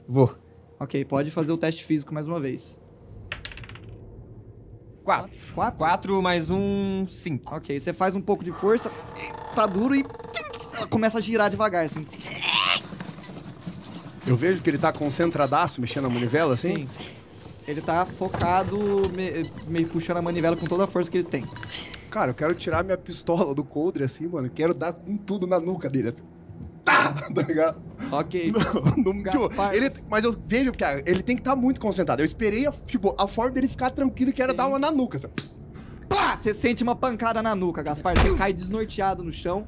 Vou. 0.08 0.34
Ok, 0.80 1.04
pode 1.06 1.32
fazer 1.32 1.52
o 1.52 1.58
teste 1.58 1.84
físico 1.84 2.14
mais 2.14 2.28
uma 2.28 2.40
vez. 2.40 2.80
Quatro. 5.04 5.32
Quatro? 5.56 5.78
Quatro 5.78 6.22
mais 6.22 6.50
um, 6.50 7.06
cinco. 7.08 7.56
Ok, 7.56 7.80
você 7.80 7.92
faz 7.94 8.14
um 8.16 8.22
pouco 8.22 8.44
de 8.44 8.52
força, 8.52 8.92
tá 9.56 9.66
duro 9.66 9.96
e 9.96 10.06
começa 10.90 11.18
a 11.18 11.22
girar 11.22 11.50
devagar, 11.50 11.86
assim. 11.86 12.06
Eu 14.28 14.36
vejo 14.36 14.62
que 14.62 14.70
ele 14.70 14.78
tá 14.78 14.92
concentradaço 14.92 15.80
mexendo 15.80 16.04
na 16.04 16.10
manivela, 16.10 16.54
assim. 16.54 16.76
Sim. 16.76 16.88
Ele 17.68 17.82
tá 17.82 18.06
focado, 18.06 18.78
me- 19.16 19.50
meio 19.68 19.88
puxando 19.88 20.18
a 20.18 20.22
manivela 20.22 20.56
com 20.56 20.66
toda 20.66 20.84
a 20.84 20.88
força 20.88 21.10
que 21.10 21.18
ele 21.18 21.28
tem. 21.28 21.44
Cara, 22.10 22.32
eu 22.32 22.36
quero 22.36 22.54
tirar 22.56 22.84
minha 22.84 22.98
pistola 22.98 23.54
do 23.54 23.64
coldre, 23.64 24.04
assim, 24.04 24.28
mano. 24.28 24.50
Quero 24.50 24.74
dar 24.74 24.94
com 24.94 25.18
tudo 25.18 25.46
na 25.46 25.60
nuca 25.60 25.90
dele, 25.90 26.10
assim. 26.10 26.24
Tá, 26.86 27.12
tá 27.14 27.42
ligado? 27.42 27.82
Ok. 28.12 28.54
Não, 28.98 29.14
não, 29.14 29.24
tipo, 29.24 29.50
ele, 29.74 29.90
mas 30.10 30.24
eu 30.24 30.32
vejo, 30.46 30.72
cara, 30.72 31.04
ele 31.06 31.22
tem 31.22 31.36
que 31.36 31.42
estar 31.42 31.54
muito 31.56 31.82
concentrado. 31.82 32.22
Eu 32.22 32.26
esperei, 32.26 32.66
a, 32.66 32.72
tipo, 32.72 33.14
a 33.18 33.28
forma 33.28 33.52
dele 33.52 33.68
ficar 33.68 33.90
tranquilo, 33.90 34.32
que 34.32 34.42
era 34.42 34.54
dar 34.54 34.68
uma 34.68 34.80
na 34.80 34.90
nuca, 34.90 35.18
assim. 35.18 35.28
Pá! 36.08 36.38
Você 36.38 36.54
sente 36.54 36.82
uma 36.84 36.96
pancada 36.96 37.44
na 37.44 37.54
nuca, 37.54 37.84
Gaspar. 37.84 38.18
Você 38.18 38.34
cai 38.38 38.54
desnorteado 38.54 39.22
no 39.22 39.34
chão. 39.34 39.68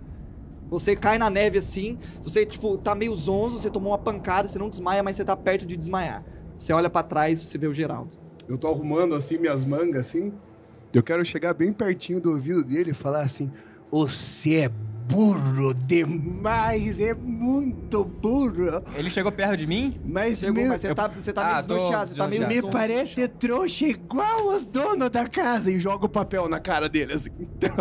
Você 0.69 0.95
cai 0.95 1.17
na 1.17 1.29
neve 1.29 1.57
assim. 1.57 1.97
Você, 2.21 2.45
tipo, 2.45 2.77
tá 2.77 2.93
meio 2.95 3.15
zonzo. 3.15 3.59
Você 3.59 3.69
tomou 3.69 3.91
uma 3.91 3.97
pancada. 3.97 4.47
Você 4.47 4.59
não 4.59 4.69
desmaia, 4.69 5.01
mas 5.03 5.15
você 5.15 5.25
tá 5.25 5.35
perto 5.35 5.65
de 5.65 5.75
desmaiar. 5.75 6.23
Você 6.57 6.73
olha 6.73 6.89
pra 6.89 7.03
trás 7.03 7.41
e 7.41 7.45
você 7.45 7.57
vê 7.57 7.67
o 7.67 7.73
Geraldo. 7.73 8.11
Eu 8.47 8.57
tô 8.57 8.67
arrumando, 8.67 9.15
assim, 9.15 9.37
minhas 9.37 9.63
mangas, 9.63 10.07
assim. 10.07 10.33
Eu 10.93 11.03
quero 11.03 11.23
chegar 11.23 11.53
bem 11.53 11.71
pertinho 11.71 12.19
do 12.19 12.31
ouvido 12.31 12.63
dele 12.63 12.91
e 12.91 12.93
falar 12.93 13.21
assim... 13.21 13.51
Você 13.91 14.55
é 14.61 14.69
burro 14.69 15.73
demais, 15.73 16.99
é 16.99 17.13
muito 17.15 18.05
burro. 18.05 18.83
Ele 18.95 19.09
chegou 19.09 19.31
perto 19.31 19.57
de 19.57 19.65
mim? 19.65 19.99
Mas, 20.05 20.39
Chegou, 20.39 20.55
meu, 20.61 20.67
mas 20.69 20.81
você 20.81 20.93
tá, 20.93 21.07
você 21.07 21.33
tá 21.33 21.43
meio 21.43 21.55
Ah, 21.55 21.63
tô 21.63 21.73
desnorteado. 21.73 22.09
Você 22.09 22.15
tá 22.15 22.27
meio 22.27 22.47
desnorteado. 22.47 22.67
me 22.67 22.71
parece 22.73 23.27
trouxa 23.27 23.85
igual 23.85 24.47
os 24.49 24.65
donos 24.65 25.09
da 25.09 25.27
casa. 25.27 25.71
E 25.71 25.79
joga 25.79 26.05
o 26.05 26.09
papel 26.09 26.47
na 26.47 26.59
cara 26.59 26.87
dele, 26.87 27.13
assim. 27.13 27.29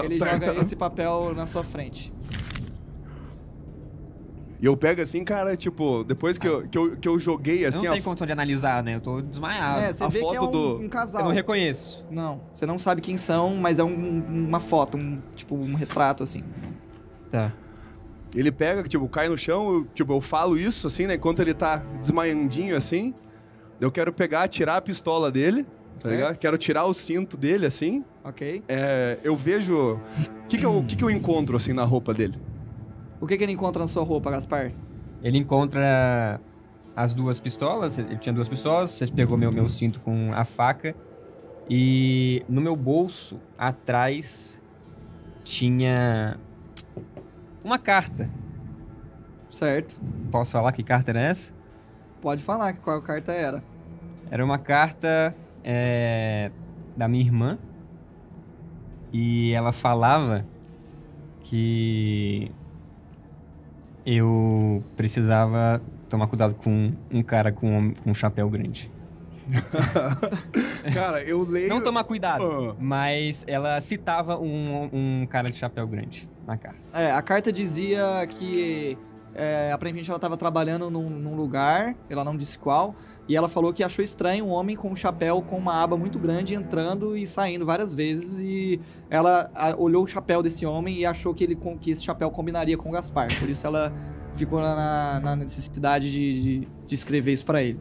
Ele 0.03 0.19
Tá 0.19 0.33
joga 0.33 0.55
esse 0.63 0.75
papel 0.75 1.35
na 1.35 1.47
sua 1.47 1.63
frente. 1.63 2.13
E 4.61 4.67
eu 4.67 4.77
pego 4.77 5.01
assim, 5.01 5.23
cara, 5.23 5.57
tipo, 5.57 6.03
depois 6.03 6.37
que 6.37 6.49
eu, 6.49 6.67
que 6.69 6.77
eu, 6.77 6.97
que 6.97 7.07
eu 7.09 7.21
joguei, 7.21 7.65
Eu 7.65 7.69
assim, 7.69 7.79
não 7.83 7.89
a, 7.91 7.93
tenho 7.93 8.05
condição 8.05 8.27
de 8.27 8.33
analisar, 8.33 8.83
né? 8.83 8.97
Eu 8.97 9.01
tô 9.01 9.21
desmaiado. 9.21 9.81
é, 9.83 9.93
você 9.93 10.03
a 10.03 10.09
vê 10.09 10.19
que 10.19 10.25
é 10.25 10.29
foto 10.29 10.49
um, 10.49 10.51
do- 10.51 10.79
um 10.79 10.83
Eu 10.83 10.89
casal. 10.89 11.25
não 11.25 11.31
reconheço. 11.31 12.05
Não, 12.11 12.41
você 12.53 12.67
não 12.67 12.77
sabe 12.79 13.01
quem 13.01 13.17
são, 13.17 13.55
mas 13.55 13.79
é 13.79 13.85
um- 13.85 14.25
uma 14.49 14.59
foto, 14.59 14.97
um, 14.97 15.21
tipo 15.37 15.55
um 15.55 15.75
retrato 15.75 16.23
assim. 16.25 16.43
Tá. 17.31 17.53
ele 18.35 18.51
pega, 18.53 18.83
tipo, 18.83 19.09
cai 19.09 19.29
no 19.29 19.37
chão, 19.39 19.73
eu, 19.73 19.85
tipo, 19.95 20.13
eu 20.13 20.21
falo 20.21 20.59
isso, 20.59 20.87
assim, 20.87 21.07
né, 21.07 21.15
enquanto 21.15 21.41
ele 21.41 21.55
tá 21.55 21.77
desmaiandinho, 22.01 22.77
assim. 22.77 23.15
Eu 23.81 23.91
quero 23.93 24.13
pegar, 24.13 24.49
tirar 24.49 24.77
a 24.77 24.81
pistola 24.83 25.31
dele, 25.31 25.63
tá 25.65 25.71
Certo. 26.01 26.15
ligado? 26.15 26.39
Quero 26.39 26.59
tirar 26.59 26.85
o 26.85 26.93
cinto 26.93 27.37
dele, 27.39 27.65
assim. 27.65 28.05
Ok? 28.25 28.63
É, 28.69 29.19
eu 29.23 29.35
vejo... 29.37 29.95
O 29.95 30.49
que 30.49 30.59
que 30.59 30.67
eu, 30.67 30.79
o 30.79 30.85
que 30.85 30.97
que 30.97 31.05
eu 31.05 31.09
encontro, 31.11 31.57
assim, 31.57 31.73
na 31.73 31.85
roupa 31.85 32.13
dele? 32.13 32.39
O 33.21 33.27
que, 33.27 33.37
que 33.37 33.43
ele 33.43 33.53
encontra 33.53 33.83
na 33.83 33.89
sua 33.89 34.05
roupa, 34.05 34.31
Gaspar? 34.31 34.73
Ele 35.23 35.39
encontra 35.39 36.41
as 36.95 37.15
duas 37.15 37.41
pistolas. 37.41 37.99
Ele 37.99 38.17
tinha 38.17 38.33
duas 38.33 38.49
pistolas. 38.49 38.91
Você 38.91 39.07
pegou 39.09 39.37
meu, 39.37 39.53
meu 39.53 39.69
cinto 39.69 40.01
com 40.01 40.33
a 40.33 40.45
faca. 40.45 40.95
E 41.69 42.45
no 42.49 42.61
meu 42.61 42.75
bolso, 42.77 43.41
atrás, 43.59 44.63
tinha 45.45 46.39
uma 47.65 47.79
carta. 47.79 48.31
Certo. 49.51 50.01
Posso 50.31 50.53
falar 50.53 50.73
que 50.73 50.83
carta 50.83 51.11
era 51.11 51.21
essa? 51.21 51.53
Pode 52.21 52.43
falar 52.43 52.73
qual 52.75 53.03
carta 53.03 53.33
era. 53.33 53.63
Era 54.31 54.45
uma 54.45 54.59
carta 54.59 55.35
é, 55.65 56.51
da 56.97 57.09
minha 57.09 57.25
irmã. 57.25 57.59
E 59.13 59.53
ela 59.53 59.73
falava 59.73 60.45
que 61.43 62.51
eu 64.07 64.83
precisava 64.97 65.81
tomar 66.09 66.27
cuidado 66.27 66.55
com 66.55 66.93
um 67.11 67.23
cara 67.23 67.53
com 67.53 67.79
um, 67.79 67.93
com 67.95 68.11
um 68.11 68.15
chapéu 68.15 68.49
grande. 68.49 68.91
Cara, 70.93 71.23
eu 71.23 71.43
leio... 71.43 71.69
Não 71.69 71.83
tomar 71.83 72.05
cuidado, 72.05 72.71
Ah. 72.71 72.77
mas 72.79 73.45
ela 73.47 73.81
citava 73.81 74.39
um, 74.39 74.91
um 74.93 75.27
cara 75.27 75.51
de 75.51 75.57
chapéu 75.57 75.87
grande 75.87 76.29
na 76.47 76.57
carta. 76.57 76.79
É, 76.93 77.11
a 77.13 77.23
carta 77.23 77.51
dizia 77.53 78.27
que 78.29 78.97
é, 79.35 79.73
aparentemente 79.73 80.11
ela 80.11 80.17
estava 80.19 80.37
trabalhando 80.37 80.91
num, 80.91 81.09
num 81.09 81.35
lugar, 81.35 81.95
ela 82.11 82.25
não 82.25 82.37
disse 82.37 82.59
qual, 82.59 82.95
e 83.29 83.37
ela 83.37 83.49
falou 83.49 83.73
que 83.73 83.83
achou 83.83 84.05
estranho 84.05 84.47
um 84.47 84.49
homem 84.51 84.75
com 84.75 84.91
um 84.91 84.97
chapéu 84.97 85.43
com 85.43 85.57
uma 85.59 85.83
aba 85.83 85.97
muito 85.97 86.19
grande 86.19 86.55
entrando 86.55 87.17
e 87.17 87.27
saindo 87.27 87.67
várias 87.67 87.93
vezes, 87.95 88.41
e 88.41 88.81
ela 89.11 89.51
a, 89.55 89.75
olhou 89.77 90.05
o 90.05 90.07
chapéu 90.07 90.43
desse 90.43 90.65
homem 90.65 90.97
e 90.99 91.05
achou 91.07 91.35
que, 91.35 91.45
ele, 91.45 91.55
com- 91.55 91.77
que 91.77 91.91
esse 91.91 92.03
chapéu 92.03 92.31
combinaria 92.31 92.77
com 92.79 92.89
o 92.89 92.93
Gaspar, 92.93 93.29
por 93.39 93.49
isso 93.49 93.67
ela 93.67 93.93
ficou 94.35 94.61
na, 94.61 95.21
na 95.21 95.37
necessidade 95.37 96.11
de, 96.11 96.43
de, 96.61 96.69
de 96.87 96.95
escrever 96.95 97.33
isso 97.33 97.45
pra 97.45 97.63
ele. 97.63 97.81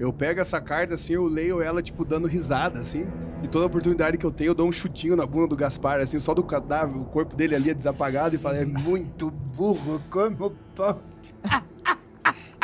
Eu 0.00 0.12
pego 0.12 0.40
essa 0.40 0.60
carta, 0.60 0.94
assim, 0.94 1.12
eu 1.12 1.24
leio 1.26 1.60
ela, 1.60 1.82
tipo, 1.82 2.04
dando 2.04 2.26
risada, 2.26 2.80
assim. 2.80 3.06
E 3.42 3.46
toda 3.46 3.66
oportunidade 3.66 4.16
que 4.16 4.24
eu 4.24 4.30
tenho, 4.32 4.50
eu 4.50 4.54
dou 4.54 4.66
um 4.66 4.72
chutinho 4.72 5.14
na 5.14 5.26
bunda 5.26 5.48
do 5.48 5.56
Gaspar, 5.56 6.00
assim, 6.00 6.18
só 6.18 6.32
do 6.32 6.42
cadáver, 6.42 6.96
o 6.98 7.04
corpo 7.04 7.36
dele 7.36 7.54
ali 7.54 7.70
é 7.70 7.74
desapagado 7.74 8.34
e 8.34 8.38
falo, 8.38 8.56
é 8.56 8.64
muito 8.64 9.30
burro, 9.30 10.00
como 10.10 10.52
pode. 10.74 10.98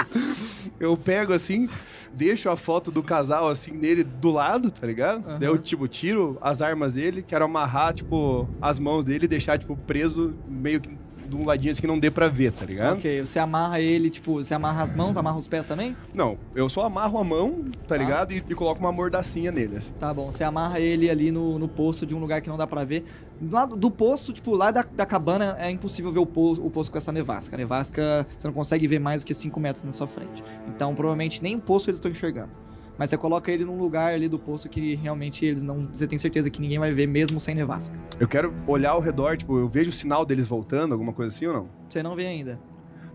eu 0.80 0.96
pego, 0.96 1.32
assim, 1.32 1.68
deixo 2.12 2.48
a 2.50 2.56
foto 2.56 2.90
do 2.90 3.02
casal, 3.02 3.48
assim, 3.48 3.72
nele 3.72 4.02
do 4.02 4.30
lado, 4.30 4.70
tá 4.70 4.86
ligado? 4.86 5.26
Aham. 5.26 5.38
Daí 5.38 5.48
eu, 5.48 5.58
tipo, 5.58 5.86
tiro 5.88 6.38
as 6.40 6.62
armas 6.62 6.94
dele, 6.94 7.22
quero 7.22 7.44
amarrar, 7.44 7.94
tipo, 7.94 8.48
as 8.60 8.78
mãos 8.78 9.04
dele 9.04 9.24
e 9.24 9.28
deixar, 9.28 9.58
tipo, 9.58 9.76
preso 9.76 10.36
meio 10.46 10.80
que 10.80 10.90
de 11.28 11.36
um 11.36 11.44
ladinho 11.44 11.70
assim 11.72 11.80
que 11.80 11.86
não 11.86 11.98
dê 11.98 12.10
pra 12.10 12.28
ver, 12.28 12.52
tá 12.52 12.64
ligado? 12.64 12.94
Ok, 12.98 13.20
você 13.24 13.38
amarra 13.38 13.80
ele, 13.80 14.09
tipo, 14.10 14.34
você 14.34 14.55
amarra 14.55 14.82
as 14.82 14.92
mãos, 14.92 15.16
amarra 15.16 15.36
os 15.36 15.46
pés 15.46 15.66
também? 15.66 15.96
Não, 16.14 16.38
eu 16.55 16.68
só 16.68 16.82
amarro 16.84 17.18
a 17.18 17.24
mão, 17.24 17.64
tá 17.86 17.94
Tá. 17.94 17.96
ligado? 17.96 18.32
E, 18.32 18.36
e 18.36 18.55
coloco 18.55 18.80
uma 18.80 18.90
mordacinha 18.92 19.52
nele, 19.52 19.76
assim. 19.76 19.92
Tá 19.98 20.12
bom, 20.14 20.30
você 20.30 20.42
amarra 20.44 20.80
ele 20.80 21.10
ali 21.10 21.30
no, 21.30 21.59
no 21.59 21.68
poço 21.68 22.06
de 22.06 22.14
um 22.14 22.18
lugar 22.18 22.40
que 22.40 22.48
não 22.48 22.56
dá 22.56 22.66
pra 22.66 22.84
ver. 22.84 23.05
Do 23.40 23.55
lado 23.55 23.76
do 23.76 23.90
poço, 23.90 24.32
tipo, 24.32 24.55
lá 24.55 24.70
da, 24.70 24.82
da 24.82 25.06
cabana 25.06 25.56
é 25.60 25.70
impossível 25.70 26.10
ver 26.10 26.18
o 26.18 26.26
poço, 26.26 26.64
o 26.64 26.70
poço 26.70 26.90
com 26.90 26.98
essa 26.98 27.12
nevasca. 27.12 27.55
A 27.55 27.59
nevasca, 27.59 28.26
você 28.36 28.46
não 28.48 28.55
consegue 28.55 28.86
ver 28.88 28.98
mais 28.98 29.22
do 29.22 29.26
que 29.26 29.34
5 29.34 29.60
metros 29.60 29.84
na 29.84 29.92
sua 29.92 30.06
frente. 30.09 30.42
Então, 30.66 30.94
provavelmente, 30.94 31.42
nem 31.42 31.55
o 31.56 31.60
poço 31.60 31.88
eles 31.90 31.98
estão 31.98 32.10
enxergando. 32.10 32.50
Mas 32.98 33.10
você 33.10 33.16
coloca 33.16 33.52
ele 33.52 33.64
num 33.64 33.78
lugar 33.78 34.12
ali 34.12 34.28
do 34.28 34.38
poço 34.38 34.68
que 34.68 34.96
realmente 34.96 35.46
eles 35.46 35.62
não. 35.62 35.86
Você 35.94 36.06
tem 36.06 36.18
certeza 36.18 36.50
que 36.50 36.60
ninguém 36.60 36.78
vai 36.78 36.92
ver, 36.92 37.06
mesmo 37.06 37.38
sem 37.38 37.54
nevasca. 37.54 37.96
Eu 38.18 38.26
quero 38.26 38.52
olhar 38.66 38.90
ao 38.90 39.00
redor, 39.00 39.36
tipo, 39.36 39.56
eu 39.56 39.68
vejo 39.68 39.90
o 39.90 39.92
sinal 39.92 40.26
deles 40.26 40.48
voltando, 40.48 40.92
alguma 40.92 41.12
coisa 41.12 41.34
assim 41.34 41.46
ou 41.46 41.52
não? 41.52 41.68
Você 41.88 42.02
não 42.02 42.16
vê 42.16 42.26
ainda. 42.26 42.60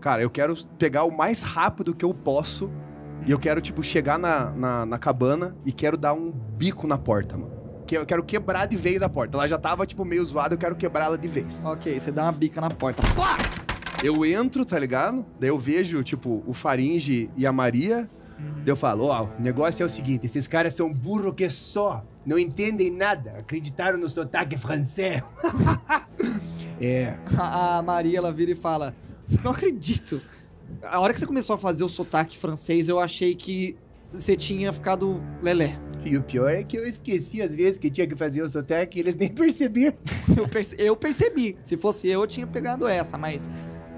Cara, 0.00 0.22
eu 0.22 0.30
quero 0.30 0.56
pegar 0.78 1.04
o 1.04 1.14
mais 1.14 1.42
rápido 1.42 1.94
que 1.94 2.04
eu 2.04 2.14
posso 2.14 2.70
e 3.26 3.30
eu 3.30 3.38
quero, 3.38 3.60
tipo, 3.60 3.82
chegar 3.82 4.18
na, 4.18 4.50
na, 4.50 4.86
na 4.86 4.98
cabana 4.98 5.56
e 5.64 5.72
quero 5.72 5.96
dar 5.96 6.12
um 6.12 6.30
bico 6.30 6.86
na 6.86 6.98
porta, 6.98 7.36
mano. 7.36 7.52
Que 7.86 7.96
eu 7.96 8.06
quero 8.06 8.22
quebrar 8.22 8.66
de 8.66 8.76
vez 8.76 9.02
a 9.02 9.08
porta. 9.08 9.36
Ela 9.36 9.46
já 9.46 9.58
tava, 9.58 9.86
tipo, 9.86 10.04
meio 10.04 10.24
zoada, 10.24 10.54
eu 10.54 10.58
quero 10.58 10.76
quebrá-la 10.76 11.16
de 11.16 11.28
vez. 11.28 11.62
Ok, 11.64 11.98
você 11.98 12.10
dá 12.10 12.24
uma 12.24 12.32
bica 12.32 12.60
na 12.60 12.70
porta. 12.70 13.02
Plá! 13.14 13.36
Eu 14.02 14.24
entro, 14.26 14.64
tá 14.64 14.78
ligado? 14.78 15.24
Daí 15.40 15.48
eu 15.48 15.58
vejo, 15.58 16.02
tipo, 16.02 16.42
o 16.46 16.52
Faringe 16.52 17.30
e 17.36 17.46
a 17.46 17.52
Maria. 17.52 18.08
Daí 18.38 18.66
eu 18.66 18.76
falo, 18.76 19.06
ó, 19.06 19.24
O 19.24 19.42
negócio 19.42 19.82
é 19.82 19.86
o 19.86 19.88
seguinte: 19.90 20.26
esses 20.26 20.46
caras 20.46 20.74
são 20.74 20.92
burros 20.92 21.34
que 21.34 21.48
só. 21.50 22.04
Não 22.26 22.38
entendem 22.38 22.90
nada. 22.90 23.34
Acreditaram 23.38 23.98
no 23.98 24.08
sotaque 24.08 24.56
francês. 24.56 25.22
é. 26.80 27.16
A, 27.36 27.78
a 27.78 27.82
Maria, 27.82 28.18
ela 28.18 28.32
vira 28.32 28.52
e 28.52 28.54
fala: 28.54 28.94
Não 29.42 29.50
acredito. 29.52 30.20
A 30.82 30.98
hora 31.00 31.12
que 31.12 31.20
você 31.20 31.26
começou 31.26 31.54
a 31.54 31.58
fazer 31.58 31.84
o 31.84 31.88
sotaque 31.88 32.36
francês, 32.38 32.88
eu 32.88 32.98
achei 32.98 33.34
que 33.34 33.76
você 34.12 34.34
tinha 34.36 34.72
ficado 34.72 35.22
lelé. 35.42 35.78
E 36.04 36.16
o 36.16 36.22
pior 36.22 36.50
é 36.50 36.62
que 36.62 36.76
eu 36.76 36.86
esqueci 36.86 37.40
às 37.40 37.54
vezes 37.54 37.78
que 37.78 37.90
tinha 37.90 38.06
que 38.06 38.14
fazer 38.16 38.42
o 38.42 38.48
sotaque 38.48 38.98
e 38.98 39.00
eles 39.00 39.14
nem 39.14 39.28
perceberam. 39.32 39.96
Eu, 40.36 40.48
perce- 40.48 40.76
eu 40.78 40.96
percebi. 40.96 41.56
Se 41.62 41.76
fosse 41.76 42.08
eu, 42.08 42.22
eu 42.22 42.26
tinha 42.26 42.46
pegado 42.46 42.86
essa, 42.88 43.16
mas 43.16 43.48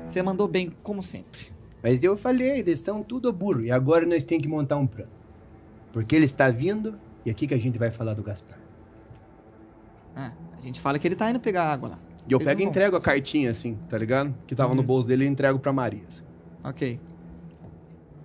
você 0.05 0.23
mandou 0.23 0.47
bem, 0.47 0.73
como 0.83 1.03
sempre. 1.03 1.41
Mas 1.89 2.03
eu 2.03 2.17
falei, 2.17 2.59
eles 2.59 2.81
são 2.81 3.01
tudo 3.01 3.33
burro. 3.33 3.61
E 3.61 3.71
agora 3.71 4.05
nós 4.05 4.25
temos 4.25 4.43
que 4.43 4.49
montar 4.49 4.77
um 4.77 4.89
plano. 4.89 5.11
Porque 5.93 6.17
ele 6.17 6.25
está 6.25 6.51
vindo 6.51 6.99
e 7.25 7.31
aqui 7.31 7.47
que 7.47 7.55
a 7.55 7.59
gente 7.59 7.79
vai 7.79 7.93
falar 7.93 8.13
do 8.15 8.25
Gaspar. 8.25 8.59
Ah, 10.17 10.33
a 10.59 10.63
gente 10.63 10.81
fala 10.81 10.99
que 10.99 11.07
ele 11.07 11.15
tá 11.15 11.31
indo 11.31 11.39
pegar 11.39 11.63
água 11.73 11.91
lá. 11.91 11.99
E 12.29 12.33
eu 12.33 12.39
Eles 12.39 12.49
pego 12.49 12.61
e 12.61 12.65
vão. 12.65 12.71
entrego 12.71 12.97
a 12.97 13.01
cartinha, 13.01 13.51
assim, 13.51 13.79
tá 13.89 13.97
ligado? 13.97 14.35
Que 14.49 14.55
tava 14.57 14.75
no 14.75 14.83
bolso 14.83 15.07
dele 15.07 15.25
e 15.25 15.29
entrego 15.29 15.61
pra 15.61 15.73
Maria. 15.73 16.03
assim. 16.09 16.25
Ok. 16.65 16.99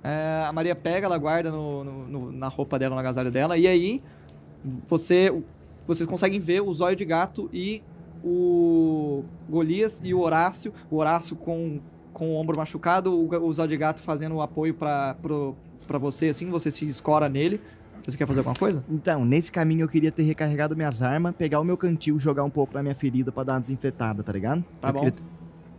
É, 0.03 0.45
a 0.47 0.51
Maria 0.51 0.73
pega, 0.75 1.05
ela 1.05 1.19
guarda 1.19 1.51
no, 1.51 1.83
no- 1.83 2.07
no- 2.07 2.31
na 2.31 2.47
roupa 2.47 2.79
dela, 2.79 2.95
no 2.95 2.99
agasalho 2.99 3.29
dela, 3.29 3.59
e 3.59 3.67
aí 3.67 4.01
você, 4.87 5.31
vocês 5.85 6.07
conseguem 6.09 6.39
ver 6.39 6.61
o 6.61 6.73
zóio 6.73 6.95
de 6.95 7.05
gato 7.05 7.47
e 7.53 7.83
o 8.23 9.23
Golias 9.47 10.01
e 10.03 10.13
o 10.15 10.19
Horácio. 10.19 10.73
O 10.89 10.97
Horácio 10.97 11.35
com, 11.35 11.79
com 12.13 12.29
o 12.29 12.35
ombro 12.35 12.57
machucado, 12.57 13.13
o, 13.13 13.27
o 13.45 13.53
zóio 13.53 13.69
de 13.69 13.77
gato 13.77 14.01
fazendo 14.01 14.35
o 14.35 14.41
apoio 14.41 14.73
pra 14.73 15.15
você, 15.99 16.27
assim, 16.29 16.49
você 16.49 16.69
se 16.71 16.85
escora 16.85 17.27
nele. 17.29 17.61
Você 18.05 18.17
quer 18.17 18.25
fazer 18.25 18.39
alguma 18.39 18.55
coisa? 18.55 18.83
Então, 18.89 19.23
nesse 19.23 19.51
caminho 19.51 19.83
eu 19.83 19.87
queria 19.87 20.11
ter 20.11 20.23
recarregado 20.23 20.75
minhas 20.75 21.03
armas, 21.03 21.35
pegar 21.35 21.59
o 21.59 21.63
meu 21.63 21.77
cantil, 21.77 22.17
jogar 22.17 22.43
um 22.43 22.49
pouco 22.49 22.73
na 22.73 22.81
minha 22.81 22.95
ferida 22.95 23.31
pra 23.31 23.43
dar 23.43 23.53
uma 23.53 23.61
desinfetada, 23.61 24.23
tá 24.23 24.31
ligado? 24.31 24.63
Tá 24.81 24.89
Eu 24.89 24.93
bom. 24.93 24.99
queria- 25.01 25.15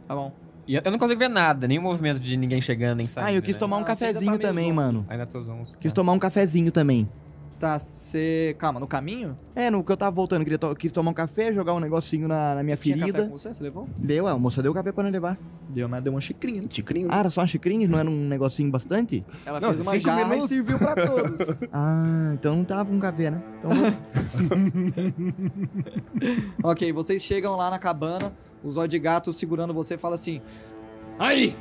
Tá 0.06 0.14
bom. 0.14 0.32
E 0.68 0.76
eu 0.76 0.82
não 0.92 0.98
consigo 0.98 1.18
ver 1.18 1.28
nada, 1.28 1.66
nenhum 1.66 1.82
movimento 1.82 2.20
de 2.20 2.36
ninguém 2.36 2.60
chegando 2.60 2.98
nem 2.98 3.08
saindo. 3.08 3.26
Ah, 3.26 3.32
eu 3.32 3.42
quis 3.42 3.56
né? 3.56 3.58
tomar 3.58 3.78
um 3.78 3.80
Ah, 3.80 3.84
cafezinho 3.84 4.32
tá 4.38 4.46
também, 4.48 4.66
zonzo. 4.66 4.74
mano. 4.76 5.06
Ainda 5.08 5.26
tô 5.26 5.42
zonzo. 5.42 5.76
Quis 5.80 5.92
tomar 5.92 6.12
um 6.12 6.18
cafezinho 6.20 6.70
também. 6.70 7.08
Tá, 7.62 7.78
você. 7.78 8.56
Calma, 8.58 8.80
no 8.80 8.88
caminho? 8.88 9.36
É, 9.54 9.70
no 9.70 9.84
que 9.84 9.92
eu 9.92 9.96
tava 9.96 10.10
voltando, 10.10 10.40
eu 10.40 10.44
queria 10.44 10.58
to- 10.58 10.74
quis 10.74 10.90
tomar 10.90 11.12
um 11.12 11.14
café, 11.14 11.52
jogar 11.52 11.74
um 11.74 11.78
negocinho 11.78 12.26
na, 12.26 12.56
na 12.56 12.62
minha 12.64 12.76
Tinha 12.76 12.96
café 12.96 13.12
ferida. 13.12 13.28
com 13.30 13.38
você? 13.38 13.54
Você 13.54 13.62
levou? 13.62 13.88
Deu, 13.96 14.26
a 14.26 14.36
moça 14.36 14.60
deu 14.60 14.74
café 14.74 14.90
pra 14.90 15.04
não 15.04 15.10
levar. 15.12 15.38
Deu, 15.68 15.88
mas 15.88 16.02
deu 16.02 16.12
uma 16.12 16.20
xicrinha. 16.20 16.66
Ticrinho. 16.66 17.06
Ah, 17.08 17.20
era 17.20 17.30
só 17.30 17.40
uma 17.40 17.46
xicrinha, 17.46 17.86
não 17.86 18.00
era 18.00 18.10
um 18.10 18.26
negocinho 18.28 18.68
bastante? 18.68 19.24
Ela 19.46 19.60
Não, 19.60 19.68
fez 19.72 19.86
uma 19.86 19.92
cinco 19.92 20.04
jarra 20.06 20.22
e 20.22 20.24
minutos. 20.24 20.48
serviu 20.48 20.76
pra 20.76 20.94
todos. 20.96 21.56
Ah, 21.72 22.32
então 22.34 22.56
não 22.56 22.64
tava 22.64 22.92
um 22.92 22.98
café, 22.98 23.30
né? 23.30 23.40
Então, 23.60 23.70
Ok, 26.64 26.92
vocês 26.92 27.22
chegam 27.22 27.54
lá 27.56 27.70
na 27.70 27.78
cabana, 27.78 28.32
o 28.62 28.70
zóio 28.72 28.88
de 28.88 28.98
gato 28.98 29.32
segurando 29.32 29.72
você 29.72 29.96
fala 29.96 30.16
assim: 30.16 30.42
Aí! 31.16 31.54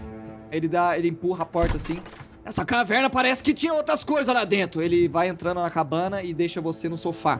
Ele 0.52 0.68
dá, 0.68 0.98
ele 0.98 1.10
empurra 1.10 1.44
a 1.44 1.46
porta 1.46 1.76
assim. 1.78 2.02
Essa 2.44 2.66
caverna 2.66 3.10
parece 3.10 3.44
que 3.44 3.54
tinha 3.54 3.74
outras 3.74 4.04
coisas 4.04 4.34
lá 4.34 4.44
dentro. 4.44 4.82
Ele 4.82 5.08
vai 5.08 5.28
entrando 5.30 5.62
na 5.62 5.70
cabana 5.70 6.24
e 6.24 6.34
deixa 6.34 6.60
você 6.60 6.90
no 6.90 6.98
sofá. 6.98 7.40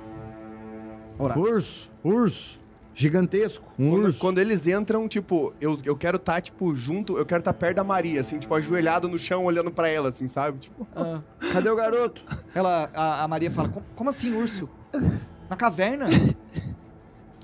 Horácio. 1.18 1.42
urso, 1.44 1.92
urso, 2.04 2.60
gigantesco, 2.94 3.64
um 3.78 3.90
Quando, 3.90 4.04
urso. 4.06 4.20
quando 4.20 4.40
eles 4.40 4.66
entram, 4.66 5.08
tipo, 5.08 5.54
eu, 5.62 5.78
eu 5.86 5.96
quero 5.96 6.18
estar, 6.18 6.42
tipo, 6.42 6.74
junto, 6.76 7.18
eu 7.18 7.26
quero 7.26 7.40
estar 7.40 7.54
perto 7.54 7.76
da 7.78 7.84
Maria, 7.84 8.20
assim, 8.22 8.40
tipo, 8.40 8.54
ajoelhado 8.56 9.08
no 9.08 9.20
chão, 9.20 9.46
olhando 9.46 9.70
pra 9.72 9.88
ela, 9.88 10.10
assim, 10.10 10.28
sabe? 10.28 10.58
Tipo, 10.60 10.88
Ah, 10.96 11.22
Cadê 11.54 11.70
o 11.70 11.76
garoto? 11.76 12.24
ela, 12.56 12.90
a, 12.94 13.24
a 13.24 13.28
Maria 13.28 13.52
fala: 13.52 13.70
"Como- 13.70 13.86
Como 13.96 14.10
assim, 14.10 14.34
urso? 14.34 14.68
Na 15.50 15.56
caverna? 15.56 16.06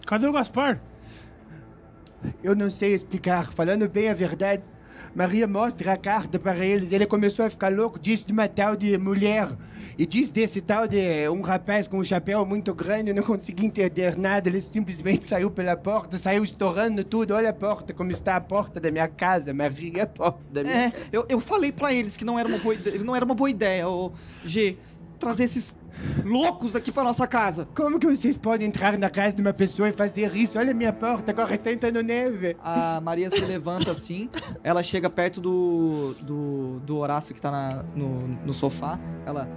Cadê 0.05 0.25
o 0.27 0.31
Gaspar? 0.31 0.79
Eu 2.43 2.55
não 2.55 2.71
sei 2.71 2.93
explicar. 2.93 3.51
Falando 3.51 3.87
bem 3.87 4.09
a 4.09 4.13
verdade, 4.13 4.63
Maria 5.17 5.47
mostra 5.47 5.93
a 5.93 5.97
carta 5.97 6.37
para 6.37 6.63
eles. 6.63 6.91
Ele 6.91 7.03
começou 7.07 7.43
a 7.43 7.49
ficar 7.49 7.73
louco, 7.73 7.97
disse 7.97 8.23
de 8.23 8.31
uma 8.31 8.47
tal 8.47 8.75
de 8.75 8.95
mulher. 8.99 9.49
E 9.97 10.05
diz 10.05 10.29
desse 10.29 10.61
tal 10.61 10.87
de 10.87 11.27
um 11.29 11.41
rapaz 11.41 11.87
com 11.87 11.97
um 11.97 12.03
chapéu 12.03 12.45
muito 12.45 12.71
grande. 12.75 13.11
Não 13.13 13.23
consegui 13.23 13.65
entender 13.65 14.15
nada. 14.15 14.47
Ele 14.47 14.61
simplesmente 14.61 15.25
saiu 15.25 15.49
pela 15.49 15.75
porta, 15.75 16.19
saiu 16.19 16.43
estourando 16.43 17.03
tudo. 17.03 17.33
Olha 17.33 17.49
a 17.49 17.53
porta, 17.53 17.95
como 17.95 18.11
está 18.11 18.35
a 18.35 18.41
porta 18.41 18.79
da 18.79 18.91
minha 18.91 19.07
casa, 19.07 19.55
Maria, 19.55 20.03
a 20.03 20.05
porta 20.05 20.39
da 20.51 20.61
minha 20.61 20.75
É, 20.75 20.91
eu, 21.11 21.25
eu 21.27 21.39
falei 21.39 21.71
pra 21.71 21.91
eles 21.91 22.15
que 22.15 22.23
não 22.23 22.37
era 22.37 22.47
uma 22.47 22.59
boa 22.59 22.75
ideia, 22.75 23.03
não 23.03 23.15
era 23.15 23.25
uma 23.25 23.33
boa 23.33 23.49
ideia, 23.49 23.85
G, 24.45 24.77
trazer 25.17 25.45
esses 25.45 25.73
loucos 26.23 26.75
aqui 26.75 26.91
pra 26.91 27.03
nossa 27.03 27.25
casa. 27.27 27.67
Como 27.75 27.99
que 27.99 28.07
vocês 28.07 28.37
podem 28.37 28.67
entrar 28.67 28.97
na 28.97 29.09
casa 29.09 29.35
de 29.35 29.41
uma 29.41 29.53
pessoa 29.53 29.89
e 29.89 29.91
fazer 29.91 30.35
isso? 30.35 30.57
Olha 30.59 30.71
a 30.71 30.73
minha 30.73 30.93
porta, 30.93 31.31
agora 31.31 31.53
está 31.55 31.71
entrando 31.71 32.01
neve. 32.01 32.55
A 32.63 32.99
Maria 33.01 33.29
se 33.29 33.41
levanta 33.41 33.91
assim, 33.91 34.29
ela 34.63 34.83
chega 34.83 35.09
perto 35.09 35.39
do, 35.41 36.13
do, 36.21 36.79
do 36.81 36.97
Horácio 36.97 37.33
que 37.33 37.41
tá 37.41 37.51
na- 37.51 37.83
no, 37.95 38.27
no 38.45 38.53
sofá. 38.53 38.99
Ela. 39.25 39.47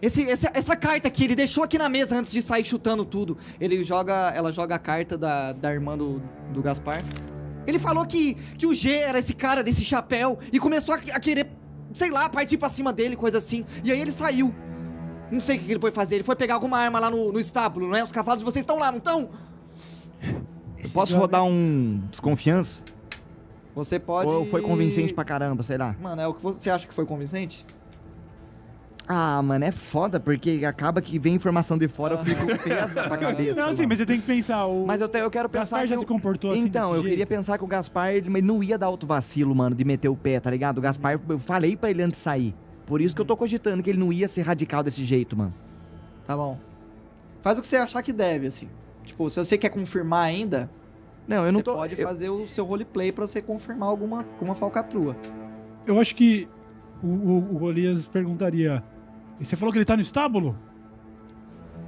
Esse, 0.00 0.22
esse- 0.22 0.50
essa 0.52 0.74
carta 0.74 1.06
aqui, 1.08 1.24
ele 1.24 1.36
deixou 1.36 1.62
aqui 1.62 1.78
na 1.78 1.88
mesa 1.88 2.16
antes 2.16 2.32
de 2.32 2.42
sair 2.42 2.64
chutando 2.64 3.04
tudo. 3.04 3.38
Ele 3.60 3.84
joga. 3.84 4.32
Ela 4.34 4.50
joga 4.52 4.74
a 4.74 4.78
carta 4.78 5.16
da, 5.16 5.52
da 5.52 5.72
irmã 5.72 5.96
do, 5.96 6.20
do 6.52 6.60
Gaspar. 6.60 7.00
Ele 7.66 7.78
falou 7.78 8.04
que, 8.04 8.34
que 8.58 8.66
o 8.66 8.74
G 8.74 8.90
era 8.92 9.20
esse 9.20 9.32
cara 9.34 9.62
desse 9.62 9.84
chapéu 9.84 10.36
e 10.52 10.58
começou 10.58 10.96
a, 10.96 10.98
a 11.14 11.20
querer, 11.20 11.46
sei 11.92 12.10
lá, 12.10 12.28
partir 12.28 12.58
pra 12.58 12.68
cima 12.68 12.92
dele, 12.92 13.14
coisa 13.14 13.38
assim. 13.38 13.64
E 13.84 13.92
aí 13.92 14.00
ele 14.00 14.10
saiu. 14.10 14.52
Não 15.32 15.40
sei 15.40 15.56
o 15.56 15.60
que 15.60 15.70
ele 15.72 15.80
foi 15.80 15.90
fazer. 15.90 16.16
Ele 16.16 16.24
foi 16.24 16.36
pegar 16.36 16.54
alguma 16.54 16.78
arma 16.78 16.98
lá 17.00 17.10
no, 17.10 17.32
no 17.32 17.40
estábulo, 17.40 17.88
não 17.88 17.96
é? 17.96 18.04
Os 18.04 18.12
cavalos 18.12 18.40
de 18.40 18.44
vocês 18.44 18.62
estão 18.62 18.78
lá, 18.78 18.90
não 18.92 18.98
estão? 18.98 19.30
Posso 20.92 21.16
rodar 21.16 21.42
um 21.44 22.02
desconfiança? 22.10 22.80
Você 23.74 23.98
pode. 23.98 24.30
Ou 24.30 24.44
foi 24.44 24.60
convincente 24.60 25.14
pra 25.14 25.24
caramba, 25.24 25.62
sei 25.62 25.78
lá? 25.78 25.96
Mano, 26.00 26.20
é 26.20 26.26
o 26.26 26.34
que 26.34 26.42
você 26.42 26.68
acha 26.68 26.86
que 26.86 26.92
foi 26.94 27.06
convincente? 27.06 27.64
Ah, 29.08 29.42
mano, 29.42 29.64
é 29.64 29.72
foda, 29.72 30.20
porque 30.20 30.62
acaba 30.64 31.00
que 31.02 31.18
vem 31.18 31.34
informação 31.34 31.76
de 31.76 31.88
fora, 31.88 32.14
eu 32.14 32.24
fico 32.24 32.46
pesa 32.62 33.02
pra 33.02 33.16
cabeça. 33.18 33.60
Não, 33.60 33.72
mano. 33.72 33.88
mas 33.88 33.98
você 33.98 34.06
tem 34.06 34.20
que 34.20 34.26
pensar. 34.26 34.64
O 34.66 34.86
Mas 34.86 35.00
eu, 35.00 35.08
te- 35.08 35.18
eu 35.18 35.30
quero 35.30 35.48
pensar 35.48 35.60
Gaspar 35.62 35.80
que 35.82 35.86
já 35.88 35.94
eu- 35.96 36.00
se 36.00 36.06
comportou 36.06 36.50
assim 36.52 36.60
Então, 36.60 36.94
eu 36.94 37.00
queria 37.02 37.16
jeito? 37.16 37.28
pensar 37.28 37.58
que 37.58 37.64
o 37.64 37.66
Gaspar 37.66 38.14
ele 38.14 38.40
não 38.42 38.62
ia 38.62 38.78
dar 38.78 38.88
outro 38.88 39.06
vacilo, 39.06 39.54
mano, 39.54 39.74
de 39.74 39.84
meter 39.84 40.08
o 40.08 40.16
pé, 40.16 40.38
tá 40.38 40.50
ligado? 40.50 40.78
O 40.78 40.80
Gaspar, 40.80 41.18
eu 41.28 41.38
falei 41.38 41.76
pra 41.76 41.90
ele 41.90 42.02
antes 42.02 42.18
de 42.18 42.22
sair. 42.24 42.54
Por 42.92 43.00
isso 43.00 43.14
que 43.14 43.22
eu 43.22 43.24
tô 43.24 43.34
cogitando 43.34 43.82
que 43.82 43.88
ele 43.88 43.98
não 43.98 44.12
ia 44.12 44.28
ser 44.28 44.42
radical 44.42 44.82
desse 44.82 45.02
jeito, 45.02 45.34
mano. 45.34 45.54
Tá 46.26 46.36
bom. 46.36 46.58
Faz 47.40 47.58
o 47.58 47.62
que 47.62 47.66
você 47.66 47.76
achar 47.76 48.02
que 48.02 48.12
deve, 48.12 48.46
assim. 48.48 48.68
Tipo, 49.02 49.30
se 49.30 49.42
você 49.42 49.56
quer 49.56 49.70
confirmar 49.70 50.24
ainda, 50.26 50.70
Não, 51.26 51.38
eu 51.46 51.52
não 51.52 51.60
você 51.60 51.62
tô. 51.62 51.72
pode 51.74 51.98
eu- 51.98 52.06
fazer 52.06 52.28
o 52.28 52.46
seu 52.46 52.66
roleplay 52.66 53.10
pra 53.10 53.26
você 53.26 53.40
confirmar 53.40 53.88
alguma, 53.88 54.18
alguma 54.18 54.54
falcatrua. 54.54 55.16
Eu 55.86 55.98
acho 55.98 56.14
que 56.14 56.46
o, 57.02 57.06
o, 57.06 57.38
o 57.38 57.58
Golias 57.60 58.06
perguntaria. 58.06 58.84
E 59.40 59.44
você 59.46 59.56
falou 59.56 59.72
que 59.72 59.78
ele 59.78 59.86
tá 59.86 59.96
no 59.96 60.02
estábulo? 60.02 60.54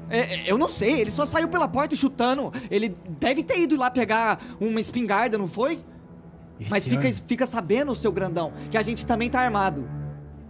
É, 0.08 0.18
é, 0.36 0.50
eu 0.50 0.56
não 0.56 0.70
sei, 0.70 1.02
ele 1.02 1.10
só 1.10 1.26
saiu 1.26 1.48
pela 1.48 1.68
porta 1.68 1.94
chutando. 1.94 2.50
Ele 2.70 2.96
deve 3.20 3.42
ter 3.42 3.58
ido 3.58 3.76
lá 3.76 3.90
pegar 3.90 4.40
uma 4.58 4.80
espingarda, 4.80 5.36
não 5.36 5.46
foi? 5.46 5.80
Mas 6.70 6.88
fica, 6.88 7.12
fica 7.12 7.44
sabendo, 7.44 7.94
seu 7.94 8.10
grandão, 8.10 8.54
que 8.70 8.78
a 8.78 8.82
gente 8.82 9.04
também 9.04 9.28
tá 9.28 9.40
armado. 9.40 9.86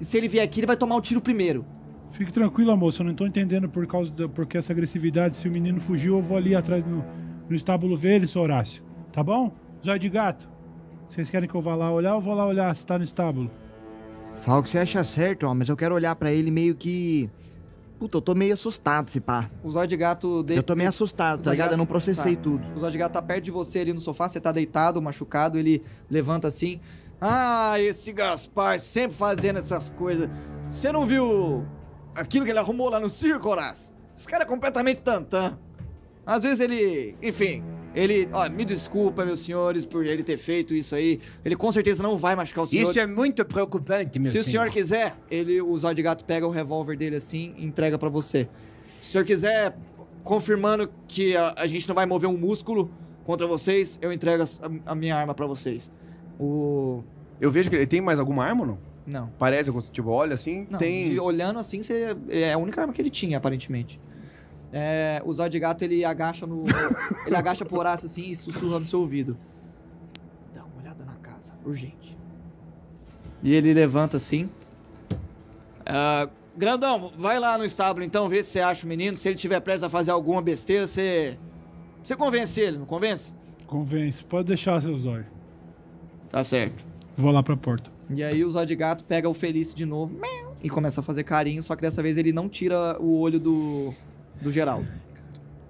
E 0.00 0.04
se 0.04 0.16
ele 0.16 0.28
vier 0.28 0.44
aqui, 0.44 0.60
ele 0.60 0.66
vai 0.66 0.76
tomar 0.76 0.96
o 0.96 1.00
tiro 1.00 1.20
primeiro. 1.20 1.64
Fique 2.10 2.32
tranquilo, 2.32 2.76
moço. 2.76 3.02
Eu 3.02 3.06
não 3.06 3.14
tô 3.14 3.26
entendendo 3.26 3.68
por 3.68 3.86
causa 3.86 4.12
da 4.12 4.28
porque 4.28 4.56
essa 4.58 4.72
agressividade. 4.72 5.36
Se 5.38 5.48
o 5.48 5.50
menino 5.52 5.80
fugiu, 5.80 6.16
eu 6.16 6.22
vou 6.22 6.36
ali 6.36 6.54
atrás 6.54 6.84
no, 6.86 7.04
no 7.48 7.56
estábulo 7.56 7.96
ver 7.96 8.16
ele, 8.16 8.26
seu 8.28 8.42
Horácio. 8.42 8.82
Tá 9.12 9.22
bom? 9.22 9.52
Zóio 9.84 9.98
de 9.98 10.08
gato. 10.08 10.48
Vocês 11.08 11.28
querem 11.30 11.48
que 11.48 11.54
eu 11.54 11.60
vá 11.60 11.74
lá 11.74 11.92
olhar? 11.92 12.10
Eu 12.14 12.20
vou 12.20 12.34
lá 12.34 12.46
olhar 12.46 12.74
se 12.74 12.86
tá 12.86 12.96
no 12.98 13.04
estábulo. 13.04 13.50
Fala 14.36 14.60
o 14.60 14.62
que 14.62 14.70
você 14.70 14.78
acha 14.78 15.02
certo, 15.04 15.46
ó, 15.46 15.54
mas 15.54 15.68
eu 15.68 15.76
quero 15.76 15.94
olhar 15.94 16.14
pra 16.16 16.32
ele 16.32 16.50
meio 16.50 16.74
que. 16.74 17.28
Puta, 17.98 18.16
eu 18.18 18.22
tô 18.22 18.34
meio 18.34 18.52
assustado, 18.54 19.08
se 19.08 19.20
pá. 19.20 19.48
O 19.62 19.70
zóio 19.70 19.86
de 19.86 19.96
gato... 19.96 20.42
De... 20.42 20.56
Eu 20.56 20.62
tô 20.62 20.74
meio 20.74 20.88
assustado, 20.88 21.42
tá 21.42 21.52
ligado? 21.52 21.70
Eu 21.72 21.78
não 21.78 21.86
processei 21.86 22.34
Tá. 22.36 22.42
tudo. 22.42 22.62
O 22.76 22.80
zóio 22.80 22.92
de 22.92 22.98
gato 22.98 23.12
tá 23.12 23.22
perto 23.22 23.44
de 23.44 23.50
você 23.52 23.78
ali 23.78 23.92
no 23.92 24.00
sofá, 24.00 24.28
você 24.28 24.40
tá 24.40 24.50
deitado, 24.50 25.00
machucado, 25.00 25.58
ele 25.58 25.80
levanta 26.10 26.48
assim. 26.48 26.80
Ah, 27.26 27.80
esse 27.80 28.12
Gaspar 28.12 28.78
sempre 28.78 29.16
fazendo 29.16 29.58
essas 29.58 29.88
coisas. 29.88 30.28
Você 30.68 30.92
não 30.92 31.06
viu 31.06 31.64
aquilo 32.14 32.44
que 32.44 32.50
ele 32.50 32.58
arrumou 32.58 32.90
lá 32.90 33.00
no 33.00 33.08
circo, 33.08 33.48
Horácio? 33.48 33.94
Esse 34.14 34.28
cara 34.28 34.44
é 34.44 34.46
completamente 34.46 35.00
tantã. 35.00 35.58
Às 36.26 36.42
vezes 36.42 36.60
ele, 36.60 37.16
enfim, 37.22 37.64
ele, 37.94 38.28
ó, 38.30 38.46
me 38.50 38.62
desculpa, 38.62 39.24
meus 39.24 39.40
senhores, 39.40 39.86
por 39.86 40.04
ele 40.04 40.22
ter 40.22 40.36
feito 40.36 40.74
isso 40.74 40.94
aí. 40.94 41.18
Ele 41.42 41.56
com 41.56 41.72
certeza 41.72 42.02
não 42.02 42.14
vai 42.18 42.36
machucar 42.36 42.64
o 42.64 42.66
senhor. 42.66 42.90
Isso 42.90 43.00
é 43.00 43.06
muito 43.06 43.42
preocupante, 43.42 44.18
meu 44.18 44.30
Se 44.30 44.40
o 44.40 44.44
senhor. 44.44 44.64
senhor 44.64 44.70
quiser, 44.70 45.16
ele, 45.30 45.62
o 45.62 45.78
zóio 45.78 45.94
de 45.94 46.02
gato 46.02 46.26
pega 46.26 46.46
o 46.46 46.50
revólver 46.50 46.94
dele 46.94 47.16
assim 47.16 47.54
e 47.56 47.64
entrega 47.64 47.98
pra 47.98 48.10
você. 48.10 48.50
Se 49.00 49.08
o 49.08 49.12
senhor 49.12 49.24
quiser, 49.24 49.78
confirmando 50.22 50.92
que 51.08 51.34
a, 51.34 51.54
a 51.56 51.66
gente 51.66 51.88
não 51.88 51.94
vai 51.94 52.04
mover 52.04 52.28
um 52.28 52.36
músculo 52.36 52.90
contra 53.24 53.46
vocês, 53.46 53.98
eu 54.02 54.12
entrego 54.12 54.42
a, 54.42 54.92
a 54.92 54.94
minha 54.94 55.16
arma 55.16 55.34
pra 55.34 55.46
vocês. 55.46 55.90
O. 56.38 57.02
eu 57.40 57.50
vejo 57.50 57.70
que 57.70 57.76
ele 57.76 57.86
tem 57.86 58.00
mais 58.00 58.18
alguma 58.18 58.44
arma 58.44 58.62
ou 58.62 58.66
não? 58.66 58.78
Não. 59.06 59.30
Parece, 59.38 59.70
tipo, 59.90 60.10
olha 60.10 60.34
assim, 60.34 60.66
Não, 60.70 60.78
tem... 60.78 61.18
olhando 61.18 61.58
assim, 61.58 61.82
você, 61.82 62.16
é 62.28 62.52
a 62.52 62.58
única 62.58 62.80
arma 62.80 62.92
que 62.92 63.02
ele 63.02 63.10
tinha, 63.10 63.36
aparentemente. 63.36 64.00
É, 64.72 65.22
o 65.24 65.32
zóio 65.32 65.50
de 65.50 65.60
gato, 65.60 65.82
ele 65.82 66.04
agacha 66.04 66.46
no. 66.46 66.64
ele 67.26 67.36
agacha 67.36 67.64
pro 67.64 67.78
Horácio 67.78 68.06
assim 68.06 68.30
e 68.30 68.34
sussurra 68.34 68.78
no 68.80 68.86
seu 68.86 69.00
ouvido. 69.00 69.36
Dá 70.52 70.64
uma 70.64 70.82
olhada 70.82 71.04
na 71.04 71.14
casa, 71.14 71.52
urgente. 71.64 72.18
E 73.42 73.54
ele 73.54 73.72
levanta 73.72 74.16
assim. 74.16 74.50
Ah, 75.86 76.28
grandão, 76.56 77.12
vai 77.16 77.38
lá 77.38 77.56
no 77.56 77.64
estábulo 77.64 78.04
então, 78.04 78.28
vê 78.28 78.42
se 78.42 78.50
você 78.50 78.60
acha 78.60 78.84
o 78.84 78.88
menino. 78.88 79.16
Se 79.16 79.28
ele 79.28 79.36
tiver 79.36 79.60
prestes 79.60 79.84
a 79.84 79.90
fazer 79.90 80.10
alguma 80.10 80.42
besteira, 80.42 80.86
você. 80.86 81.38
Você 82.02 82.16
convence 82.16 82.60
ele, 82.60 82.78
não 82.78 82.86
convence? 82.86 83.32
Convence. 83.66 84.24
Pode 84.24 84.48
deixar, 84.48 84.82
seu 84.82 84.98
zóio. 84.98 85.26
Tá 86.30 86.42
certo. 86.42 86.84
Vou 87.16 87.30
lá 87.32 87.42
pra 87.42 87.56
porta. 87.56 87.90
E 88.14 88.22
aí 88.22 88.44
o 88.44 88.50
Zóio 88.50 88.66
de 88.66 88.74
Gato 88.74 89.04
pega 89.04 89.28
o 89.28 89.34
Felício 89.34 89.76
de 89.76 89.86
novo 89.86 90.18
e 90.62 90.68
começa 90.68 91.00
a 91.00 91.02
fazer 91.02 91.22
carinho, 91.24 91.62
só 91.62 91.74
que 91.76 91.82
dessa 91.82 92.02
vez 92.02 92.16
ele 92.18 92.32
não 92.32 92.48
tira 92.48 92.96
o 93.00 93.18
olho 93.20 93.38
do, 93.38 93.92
do 94.40 94.50
Geraldo. 94.50 94.86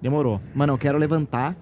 Demorou. 0.01 0.41
Mano, 0.53 0.73
eu 0.73 0.77
quero 0.77 0.97
levantar, 0.97 1.55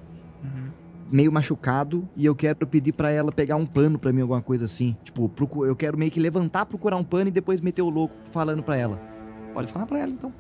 meio 1.11 1.31
machucado, 1.31 2.07
e 2.15 2.25
eu 2.25 2.33
quero 2.35 2.65
pedir 2.65 2.91
pra 2.93 3.11
ela 3.11 3.31
pegar 3.31 3.55
um 3.55 3.65
pano 3.65 3.99
pra 3.99 4.11
mim, 4.11 4.21
alguma 4.21 4.41
coisa 4.41 4.65
assim. 4.65 4.95
Tipo, 5.03 5.29
procu- 5.29 5.65
eu 5.65 5.75
quero 5.75 5.97
meio 5.97 6.09
que 6.11 6.19
levantar, 6.19 6.65
procurar 6.65 6.97
um 6.97 7.03
pano 7.03 7.27
e 7.27 7.31
depois 7.31 7.61
meter 7.61 7.81
o 7.81 7.89
louco 7.89 8.15
falando 8.31 8.63
pra 8.63 8.75
ela. 8.77 8.99
Pode 9.53 9.71
falar 9.71 9.85
pra 9.85 9.99
ela, 9.99 10.11
então. 10.11 10.33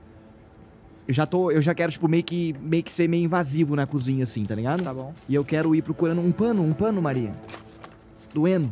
Eu 1.07 1.13
já 1.13 1.25
tô, 1.25 1.51
eu 1.51 1.61
já 1.61 1.75
quero, 1.75 1.91
tipo, 1.91 2.07
meio 2.07 2.23
que, 2.23 2.55
meio 2.61 2.81
que 2.81 2.91
ser 2.91 3.07
meio 3.09 3.23
invasivo 3.25 3.75
na 3.75 3.85
cozinha, 3.85 4.23
assim, 4.23 4.43
tá 4.43 4.55
ligado? 4.55 4.81
Tá 4.83 4.93
bom. 4.93 5.13
E 5.29 5.35
eu 5.35 5.43
quero 5.45 5.75
ir 5.75 5.81
procurando 5.81 6.21
um 6.21 6.31
pano, 6.31 6.63
um 6.63 6.73
pano, 6.73 7.01
Maria. 7.01 7.33
Doendo. 8.33 8.69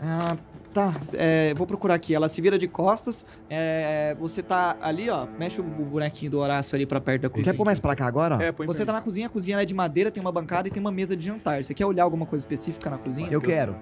Ah, 0.00 0.36
tá. 0.72 0.94
É, 1.14 1.52
vou 1.54 1.66
procurar 1.66 1.94
aqui. 1.94 2.14
Ela 2.14 2.28
se 2.28 2.40
vira 2.40 2.58
de 2.58 2.66
costas. 2.66 3.26
É, 3.48 4.16
você 4.18 4.42
tá 4.42 4.76
ali, 4.80 5.10
ó. 5.10 5.26
Mexe 5.38 5.60
o 5.60 5.64
bonequinho 5.64 6.30
do 6.30 6.38
Horácio 6.38 6.74
ali 6.74 6.86
pra 6.86 7.00
perto 7.00 7.22
da 7.22 7.28
cozinha. 7.28 7.52
Quer 7.52 7.56
pôr 7.56 7.64
mais 7.64 7.78
pra 7.78 7.94
cá 7.94 8.06
agora? 8.06 8.42
É, 8.42 8.50
põe 8.52 8.66
Você 8.66 8.84
tá 8.84 8.92
na 8.92 9.00
cozinha, 9.00 9.26
a 9.26 9.30
cozinha 9.30 9.60
é 9.60 9.64
de 9.64 9.74
madeira, 9.74 10.10
tem 10.10 10.20
uma 10.20 10.32
bancada 10.32 10.68
e 10.68 10.70
tem 10.70 10.80
uma 10.80 10.90
mesa 10.90 11.16
de 11.16 11.26
jantar. 11.26 11.62
Você 11.62 11.74
quer 11.74 11.86
olhar 11.86 12.04
alguma 12.04 12.26
coisa 12.26 12.42
específica 12.42 12.88
na 12.88 12.98
cozinha? 12.98 13.28
Eu 13.30 13.40
quero. 13.40 13.76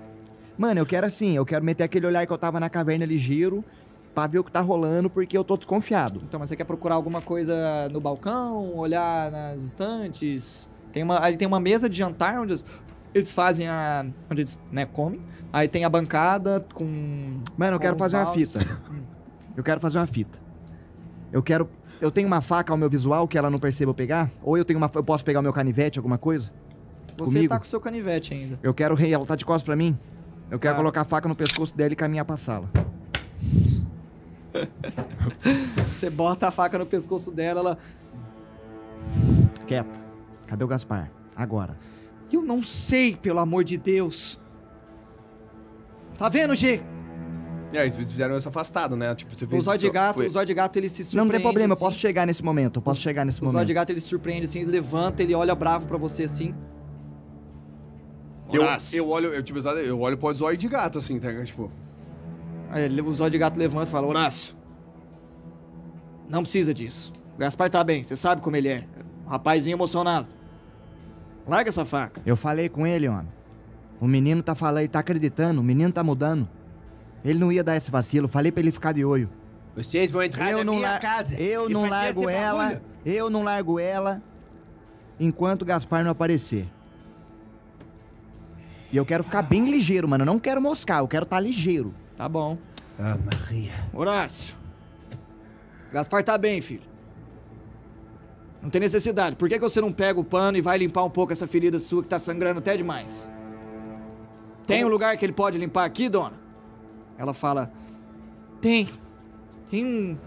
Mano, 0.56 0.80
eu 0.80 0.86
quero 0.86 1.06
assim, 1.06 1.36
eu 1.36 1.46
quero 1.46 1.64
meter 1.64 1.84
aquele 1.84 2.04
olhar 2.04 2.26
que 2.26 2.32
eu 2.32 2.38
tava 2.38 2.58
na 2.58 2.68
caverna 2.68 3.04
ligeiro 3.04 3.64
pra 4.12 4.26
ver 4.26 4.40
o 4.40 4.44
que 4.44 4.50
tá 4.50 4.60
rolando, 4.60 5.08
porque 5.08 5.38
eu 5.38 5.44
tô 5.44 5.56
desconfiado. 5.56 6.20
Então, 6.24 6.40
mas 6.40 6.48
você 6.48 6.56
quer 6.56 6.64
procurar 6.64 6.96
alguma 6.96 7.20
coisa 7.20 7.88
no 7.92 8.00
balcão, 8.00 8.74
olhar 8.76 9.30
nas 9.30 9.62
estantes? 9.62 10.68
Tem 10.92 11.04
uma, 11.04 11.24
aí 11.24 11.36
tem 11.36 11.46
uma 11.46 11.60
mesa 11.60 11.88
de 11.88 11.96
jantar 11.96 12.40
onde 12.40 12.56
eles 13.14 13.32
fazem 13.32 13.68
a. 13.68 14.04
onde 14.28 14.40
eles 14.40 14.58
né, 14.72 14.84
comem. 14.86 15.20
Aí 15.52 15.68
tem 15.68 15.84
a 15.84 15.88
bancada 15.88 16.64
com. 16.74 17.40
Mano, 17.56 17.76
eu 17.76 17.80
quero 17.80 17.96
fazer 17.96 18.16
uma 18.16 18.24
baldes. 18.26 18.52
fita. 18.56 18.66
Eu 19.56 19.64
quero 19.64 19.80
fazer 19.80 19.98
uma 19.98 20.06
fita. 20.06 20.38
Eu 21.32 21.42
quero. 21.42 21.68
Eu 22.00 22.12
tenho 22.12 22.28
uma 22.28 22.40
faca 22.40 22.72
ao 22.72 22.76
meu 22.76 22.88
visual 22.88 23.26
que 23.26 23.36
ela 23.36 23.50
não 23.50 23.58
perceba 23.58 23.90
eu 23.90 23.94
pegar? 23.94 24.30
Ou 24.40 24.56
eu 24.56 24.64
tenho 24.64 24.78
uma. 24.78 24.88
Eu 24.94 25.02
posso 25.02 25.24
pegar 25.24 25.40
o 25.40 25.42
meu 25.42 25.52
canivete, 25.52 25.98
alguma 25.98 26.16
coisa? 26.16 26.52
Você 27.16 27.32
comigo? 27.34 27.48
tá 27.48 27.58
com 27.58 27.64
o 27.64 27.66
seu 27.66 27.80
canivete 27.80 28.32
ainda. 28.32 28.56
Eu 28.62 28.72
quero. 28.72 28.94
Ela 29.04 29.26
tá 29.26 29.34
de 29.34 29.44
costas 29.44 29.64
pra 29.64 29.74
mim? 29.74 29.98
Eu 30.48 30.60
quero 30.60 30.74
Tá. 30.74 30.78
colocar 30.80 31.00
a 31.00 31.04
faca 31.04 31.28
no 31.28 31.34
pescoço 31.34 31.76
dela 31.76 31.92
e 31.92 31.96
caminhar 31.96 32.24
pra 32.24 32.36
sala. 32.36 32.70
Você 35.88 36.08
bota 36.10 36.46
a 36.48 36.50
faca 36.52 36.78
no 36.78 36.86
pescoço 36.86 37.30
dela, 37.32 37.60
ela. 37.60 37.78
Quieta. 39.66 40.00
Cadê 40.46 40.62
o 40.64 40.68
Gaspar? 40.68 41.10
Agora. 41.34 41.76
Eu 42.32 42.42
não 42.42 42.62
sei, 42.62 43.16
pelo 43.16 43.40
amor 43.40 43.64
de 43.64 43.76
Deus. 43.76 44.40
Tá 46.18 46.28
vendo, 46.28 46.54
G? 46.54 46.82
E 47.72 47.78
aí, 47.78 47.88
eles 47.88 47.96
fizeram 48.10 48.36
esse 48.36 48.48
afastado, 48.48 48.96
né? 48.96 49.14
Tipo, 49.14 49.34
você 49.34 49.44
O 49.44 49.48
fez 49.48 49.64
Zóio 49.64 49.78
de 49.78 49.84
isso- 49.86 49.92
gato, 49.92 50.14
foi- 50.16 50.26
o 50.26 50.30
Zóio 50.30 50.46
de 50.46 50.54
gato, 50.54 50.76
ele 50.76 50.88
se 50.88 51.04
surpreende. 51.04 51.24
Não 51.26 51.30
tem 51.32 51.40
problema, 51.40 51.72
eu 51.72 51.74
assim. 51.74 51.84
posso 51.84 51.98
chegar 51.98 52.26
nesse 52.26 52.42
momento. 52.44 52.78
Eu 52.78 52.82
posso 52.82 53.00
chegar 53.00 53.24
nesse 53.24 53.38
O 53.38 53.40
Zóio 53.40 53.50
de 53.50 53.56
momento. 53.56 53.74
gato, 53.74 53.90
ele 53.90 54.00
se 54.00 54.08
surpreende 54.08 54.44
assim, 54.46 54.60
ele 54.60 54.70
levanta, 54.70 55.22
ele 55.22 55.34
olha 55.34 55.54
bravo 55.54 55.86
pra 55.86 55.96
você 55.96 56.24
assim. 56.24 56.54
Eu, 58.52 58.62
Horácio. 58.62 58.96
eu 58.96 59.08
olho, 59.08 59.28
eu, 59.34 59.42
tipo, 59.42 59.58
eu 59.58 60.00
olho 60.00 60.16
pro 60.16 60.32
zóio 60.32 60.56
de 60.56 60.66
gato, 60.68 60.96
assim, 60.98 61.18
tá 61.20 61.28
ligado? 61.28 61.44
Tipo, 61.46 61.70
Aí 62.70 62.82
ele- 62.84 63.00
o 63.02 63.14
Zóio 63.14 63.30
de 63.30 63.38
gato 63.38 63.58
levanta 63.58 63.88
e 63.88 63.92
fala, 63.92 64.06
Horácio, 64.06 64.54
não 66.28 66.42
precisa 66.42 66.72
disso. 66.74 67.12
O 67.34 67.38
Gaspar 67.38 67.70
tá 67.70 67.82
bem, 67.84 68.02
você 68.02 68.16
sabe 68.16 68.40
como 68.42 68.56
ele 68.56 68.68
é. 68.68 68.84
Um 69.26 69.30
rapazinho 69.30 69.74
emocionado. 69.74 70.26
Larga 71.46 71.68
essa 71.70 71.84
faca. 71.84 72.20
Eu 72.26 72.36
falei 72.36 72.68
com 72.68 72.86
ele, 72.86 73.06
homem. 73.08 73.28
O 74.00 74.06
menino 74.06 74.42
tá 74.42 74.54
falando 74.54 74.84
e 74.84 74.88
tá 74.88 75.00
acreditando, 75.00 75.60
o 75.60 75.64
menino 75.64 75.92
tá 75.92 76.04
mudando. 76.04 76.48
Ele 77.24 77.38
não 77.38 77.50
ia 77.50 77.64
dar 77.64 77.76
esse 77.76 77.90
vacilo, 77.90 78.28
falei 78.28 78.52
pra 78.52 78.60
ele 78.60 78.70
ficar 78.70 78.92
de 78.92 79.04
olho. 79.04 79.28
Vocês 79.74 80.10
vão 80.10 80.22
entrar 80.22 80.50
eu 80.50 80.58
na 80.58 80.64
não 80.64 80.74
minha 80.76 80.90
lar- 80.92 81.00
casa. 81.00 81.34
Eu 81.40 81.68
não 81.68 81.88
largo 81.88 82.28
ela. 82.28 82.64
barulho. 82.64 82.80
Eu 83.04 83.30
não 83.30 83.42
largo 83.42 83.78
ela 83.78 84.22
enquanto 85.18 85.62
o 85.62 85.64
Gaspar 85.64 86.04
não 86.04 86.10
aparecer. 86.10 86.66
E 88.92 88.96
eu 88.96 89.04
quero 89.04 89.22
ficar 89.22 89.42
bem 89.42 89.70
ligeiro, 89.70 90.08
mano. 90.08 90.22
Eu 90.22 90.26
não 90.26 90.38
quero 90.38 90.60
moscar, 90.62 91.00
eu 91.00 91.08
quero 91.08 91.24
estar 91.24 91.40
ligeiro. 91.40 91.92
Tá 92.16 92.28
bom. 92.28 92.56
Ah, 92.98 93.16
Maria. 93.16 93.72
Horácio. 93.92 94.56
Gaspar 95.92 96.22
tá 96.24 96.36
bem, 96.38 96.60
filho. 96.60 96.82
Não 98.62 98.70
tem 98.70 98.80
necessidade. 98.80 99.36
Por 99.36 99.48
que, 99.48 99.54
que 99.56 99.60
você 99.60 99.80
não 99.80 99.92
pega 99.92 100.18
o 100.18 100.24
pano 100.24 100.56
e 100.58 100.60
vai 100.60 100.78
limpar 100.78 101.04
um 101.04 101.10
pouco 101.10 101.32
essa 101.32 101.46
ferida 101.46 101.78
sua 101.78 102.02
que 102.02 102.08
tá 102.08 102.18
sangrando 102.18 102.58
até 102.58 102.76
demais? 102.76 103.30
Tem 104.68 104.84
um 104.84 104.88
lugar 104.88 105.16
que 105.16 105.24
ele 105.24 105.32
pode 105.32 105.56
limpar 105.56 105.86
aqui, 105.86 106.10
dona? 106.10 106.38
Ela 107.16 107.32
fala: 107.32 107.72
Tem. 108.60 108.86
Tem 109.70 109.84
um. 109.84 110.18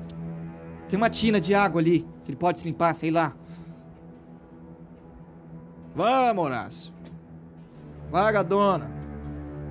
Tem 0.89 0.97
uma 0.97 1.11
tina 1.11 1.39
de 1.39 1.53
água 1.53 1.79
ali 1.79 2.07
que 2.25 2.31
ele 2.31 2.37
pode 2.37 2.57
se 2.57 2.65
limpar, 2.67 2.95
sei 2.95 3.11
lá. 3.11 3.35
Vamos, 5.95 6.43
Horácio. 6.43 6.91
Larga 8.11 8.39
a 8.39 8.43
dona. 8.43 8.91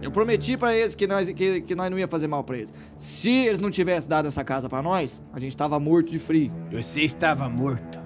Eu 0.00 0.10
prometi 0.12 0.56
pra 0.56 0.74
eles 0.74 0.94
que 0.94 1.06
nós, 1.06 1.30
que, 1.32 1.60
que 1.62 1.74
nós 1.74 1.90
não 1.90 1.98
ia 1.98 2.08
fazer 2.08 2.28
mal 2.28 2.44
pra 2.44 2.56
eles. 2.56 2.72
Se 2.96 3.46
eles 3.46 3.58
não 3.58 3.70
tivessem 3.70 4.08
dado 4.08 4.28
essa 4.28 4.44
casa 4.44 4.68
pra 4.68 4.80
nós, 4.80 5.22
a 5.32 5.40
gente 5.40 5.56
tava 5.56 5.78
morto 5.80 6.10
de 6.10 6.18
frio. 6.18 6.50
Você 6.70 7.02
estava 7.02 7.48
morto. 7.48 7.99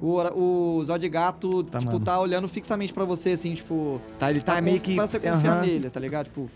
O, 0.00 0.78
o 0.78 0.84
Zó 0.84 0.96
de 0.96 1.08
Gato, 1.08 1.62
Tá, 1.64 1.78
tipo, 1.78 1.92
mano. 1.92 2.04
tá 2.04 2.18
olhando 2.18 2.48
fixamente 2.48 2.92
pra 2.92 3.04
você, 3.04 3.30
assim, 3.30 3.52
tipo... 3.54 4.00
Tá, 4.18 4.30
ele 4.30 4.40
tá, 4.40 4.52
pra 4.52 4.62
meio 4.62 4.80
que. 4.80 4.94
Pra 4.94 5.06
você 5.06 5.18
confiar 5.20 5.58
Aham. 5.58 5.60
nele, 5.66 5.90
tá 5.90 6.00
ligado? 6.00 6.26
Tipo, 6.26 6.48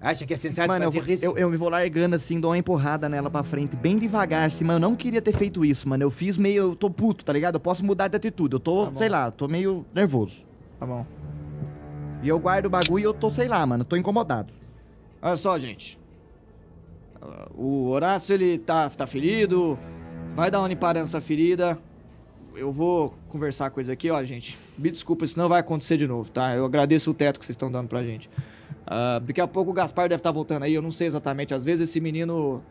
Acha 0.00 0.26
que 0.26 0.34
é 0.34 0.36
sensato 0.36 0.68
Mano, 0.68 0.84
eu, 0.84 0.92
fazer 0.92 1.04
vou- 1.04 1.14
isso? 1.14 1.24
eu, 1.24 1.38
eu 1.38 1.48
me 1.50 1.56
vou 1.56 1.70
largando 1.70 2.14
assim, 2.14 2.38
dou 2.38 2.50
uma 2.50 2.58
empurrada 2.58 3.08
nela 3.08 3.30
pra 3.30 3.42
frente, 3.42 3.74
bem 3.74 3.96
devagar, 3.98 4.46
assim, 4.46 4.62
mas 4.62 4.74
eu 4.74 4.80
não 4.80 4.94
queria 4.94 5.22
ter 5.22 5.32
feito 5.34 5.64
isso, 5.64 5.88
mano. 5.88 6.02
Eu 6.02 6.10
fiz 6.10 6.36
meio. 6.36 6.62
Eu 6.62 6.76
tô 6.76 6.90
puto, 6.90 7.24
tá 7.24 7.32
ligado? 7.32 7.54
Eu 7.54 7.60
posso 7.60 7.82
mudar 7.82 8.08
de 8.08 8.16
atitude. 8.16 8.52
Eu 8.52 8.60
tô, 8.60 8.86
Tá 8.88 8.98
sei 8.98 9.08
lá, 9.08 9.26
eu 9.28 9.32
tô 9.32 9.48
meio 9.48 9.84
nervoso. 9.94 10.44
tá 10.78 10.84
bom. 10.84 11.06
E 12.22 12.28
eu 12.28 12.38
guardo 12.38 12.66
o 12.66 12.70
bagulho 12.70 13.00
e 13.02 13.04
eu 13.04 13.14
tô, 13.14 13.30
sei 13.30 13.48
lá, 13.48 13.64
mano, 13.64 13.80
eu 13.80 13.86
tô 13.86 13.96
incomodado. 13.96 14.52
Olha 15.22 15.36
só, 15.36 15.58
gente. 15.58 15.98
O 17.56 17.88
Horácio, 17.88 18.34
ele 18.34 18.58
tá, 18.58 18.90
tá 18.90 19.06
ferido. 19.06 19.78
Vai 20.34 20.50
dar 20.50 20.60
uma 20.60 20.68
limpada 20.68 21.00
nessa 21.00 21.20
ferida. 21.20 21.78
Eu 22.56 22.72
vou 22.72 23.14
conversar 23.28 23.70
com 23.70 23.80
eles 23.80 23.90
aqui, 23.90 24.10
ó, 24.10 24.22
gente. 24.24 24.58
Me 24.78 24.90
desculpa, 24.90 25.24
isso 25.24 25.38
não 25.38 25.48
vai 25.48 25.60
acontecer 25.60 25.96
de 25.96 26.06
novo, 26.06 26.30
tá? 26.30 26.54
Eu 26.54 26.64
agradeço 26.64 27.10
o 27.10 27.14
teto 27.14 27.38
que 27.38 27.44
vocês 27.46 27.54
estão 27.54 27.70
dando 27.70 27.88
pra 27.88 28.02
gente. 28.02 28.30
Ah, 28.86 29.20
daqui 29.24 29.40
a 29.40 29.46
pouco 29.48 29.70
o 29.70 29.74
Gaspar 29.74 30.08
deve 30.08 30.20
estar 30.20 30.30
voltando 30.30 30.64
aí, 30.64 30.74
eu 30.74 30.82
não 30.82 30.90
sei 30.90 31.06
exatamente. 31.06 31.54
Às 31.54 31.64
vezes 31.64 31.88
esse 31.88 32.00
menino. 32.00 32.62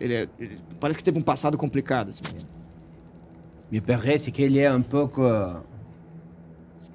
Ele, 0.00 0.14
é- 0.14 0.28
ele- 0.40 0.58
parece 0.80 0.98
que 0.98 1.04
teve 1.04 1.18
um 1.18 1.22
passado 1.22 1.56
complicado, 1.56 2.10
esse 2.10 2.22
menino. 2.22 2.48
Me 3.70 3.80
parece 3.80 4.30
que 4.30 4.42
ele 4.42 4.58
é 4.58 4.72
um 4.72 4.82
pouco 4.82 5.22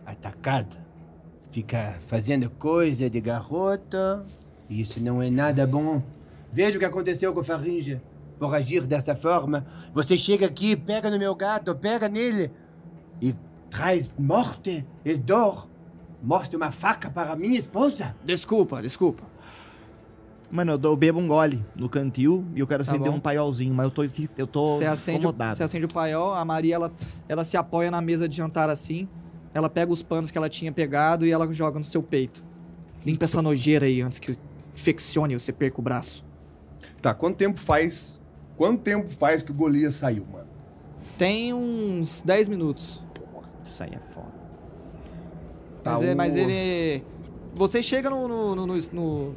atacado. 0.05 0.77
Fica 1.51 1.95
fazendo 2.07 2.49
coisa 2.49 3.09
de 3.09 3.19
garota. 3.19 4.23
Isso 4.69 5.01
não 5.03 5.21
é 5.21 5.29
nada 5.29 5.65
bom. 5.65 6.01
Veja 6.51 6.77
o 6.77 6.79
que 6.79 6.85
aconteceu 6.85 7.33
com 7.33 7.39
o 7.39 7.43
Faringe. 7.43 7.99
Por 8.39 8.55
agir 8.55 8.87
dessa 8.87 9.15
forma, 9.15 9.65
você 9.93 10.17
chega 10.17 10.45
aqui, 10.45 10.75
pega 10.75 11.11
no 11.11 11.19
meu 11.19 11.35
gato, 11.35 11.75
pega 11.75 12.07
nele 12.07 12.49
e 13.21 13.35
traz 13.69 14.13
morte 14.17 14.85
e 15.03 15.15
dor. 15.15 15.67
Mostra 16.23 16.57
uma 16.57 16.71
faca 16.71 17.09
para 17.09 17.35
minha 17.35 17.57
esposa. 17.59 18.15
Desculpa, 18.23 18.81
desculpa. 18.81 19.23
Mano, 20.51 20.71
eu, 20.73 20.77
dou, 20.77 20.93
eu 20.93 20.97
bebo 20.97 21.19
um 21.19 21.27
gole 21.27 21.63
no 21.75 21.87
cantil 21.87 22.43
e 22.55 22.59
eu 22.59 22.65
quero 22.67 22.83
Tá 22.83 22.91
acender 22.91 23.11
bom. 23.11 23.17
um 23.17 23.19
paiolzinho, 23.19 23.73
mas 23.73 23.85
eu 23.85 23.91
tô, 23.91 24.03
eu 24.37 24.47
tô 24.47 24.65
Você 24.65 24.85
acende, 24.85 25.17
o, 25.17 25.19
incomodado. 25.19 25.57
você 25.57 25.63
acende 25.63 25.85
o 25.85 25.87
paiol, 25.87 26.33
a 26.33 26.43
Maria, 26.43 26.75
ela, 26.75 26.91
ela 27.27 27.43
se 27.43 27.55
apoia 27.55 27.91
na 27.91 28.01
mesa 28.01 28.27
de 28.27 28.35
jantar 28.37 28.69
assim. 28.69 29.07
Ela 29.53 29.69
pega 29.69 29.91
os 29.91 30.01
panos 30.01 30.31
que 30.31 30.37
ela 30.37 30.49
tinha 30.49 30.71
pegado 30.71 31.25
e 31.25 31.31
ela 31.31 31.51
joga 31.51 31.77
no 31.77 31.85
seu 31.85 32.01
peito. 32.01 32.43
Limpa 33.05 33.25
essa 33.25 33.41
nojeira 33.41 33.85
aí 33.85 34.01
antes 34.01 34.17
que 34.17 34.37
infeccione 34.73 35.35
e 35.35 35.39
você 35.39 35.51
perca 35.53 35.79
o 35.79 35.83
braço. 35.83 36.25
tá, 37.01 37.13
quanto 37.13 37.35
tempo 37.37 37.59
faz. 37.59 38.18
Quanto 38.59 38.81
tempo 38.81 39.07
faz 39.09 39.41
que 39.41 39.51
o 39.51 39.53
Golias 39.53 39.93
saiu, 39.93 40.25
mano? 40.31 40.45
Tem 41.17 41.53
uns 41.53 42.21
10 42.21 42.47
minutos. 42.49 43.01
Isso 43.63 43.81
aí 43.81 43.91
é 43.93 43.99
foda. 44.13 44.27
Tá, 45.81 45.91
mas, 45.93 46.01
ele, 46.01 46.15
mas 46.15 46.33
o- 46.33 46.37
ele. 46.37 47.03
Você 47.55 47.81
chega 47.81 48.09
no. 48.09 48.27
no, 48.27 48.55
no, 48.55 48.65
no, 48.67 48.75
no- 48.91 49.35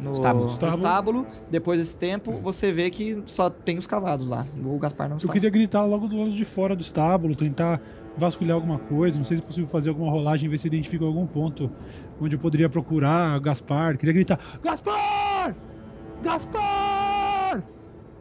no 0.00 0.12
Estábulo. 0.12 0.46
no 0.60 0.68
estábulo, 0.68 1.26
depois 1.50 1.78
desse 1.80 1.96
tempo, 1.96 2.32
você 2.42 2.70
vê 2.72 2.90
que 2.90 3.22
só 3.26 3.50
tem 3.50 3.76
os 3.78 3.86
cavalos 3.88 4.28
lá. 4.28 4.46
O 4.64 4.78
Gaspar 4.78 5.08
não 5.08 5.16
Eu 5.16 5.18
está. 5.18 5.32
queria 5.32 5.50
gritar 5.50 5.84
logo 5.84 6.06
do 6.06 6.16
lado 6.16 6.30
de 6.32 6.44
fora 6.44 6.76
do 6.76 6.82
estábulo, 6.82 7.34
tentar 7.34 7.80
vasculhar 8.16 8.54
alguma 8.54 8.78
coisa. 8.78 9.18
Não 9.18 9.24
sei 9.24 9.36
se 9.36 9.42
é 9.42 9.46
possível 9.46 9.68
fazer 9.68 9.88
alguma 9.90 10.10
rolagem, 10.12 10.48
ver 10.48 10.58
se 10.58 10.66
eu 10.68 10.72
identifico 10.72 11.04
algum 11.04 11.26
ponto 11.26 11.70
onde 12.20 12.36
eu 12.36 12.40
poderia 12.40 12.68
procurar 12.68 13.38
Gaspar. 13.40 13.96
Queria 13.98 14.12
gritar: 14.12 14.38
Gaspar! 14.62 15.54
Gaspar! 16.22 16.93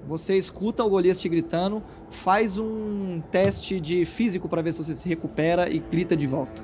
Você 0.07 0.37
escuta 0.37 0.83
o 0.83 0.89
Golias 0.89 1.19
te 1.19 1.29
gritando, 1.29 1.81
faz 2.09 2.57
um 2.57 3.21
teste 3.31 3.79
de 3.79 4.05
físico 4.05 4.49
pra 4.49 4.61
ver 4.61 4.73
se 4.73 4.83
você 4.83 4.95
se 4.95 5.07
recupera 5.07 5.69
e 5.69 5.79
grita 5.79 6.15
de 6.15 6.27
volta. 6.27 6.63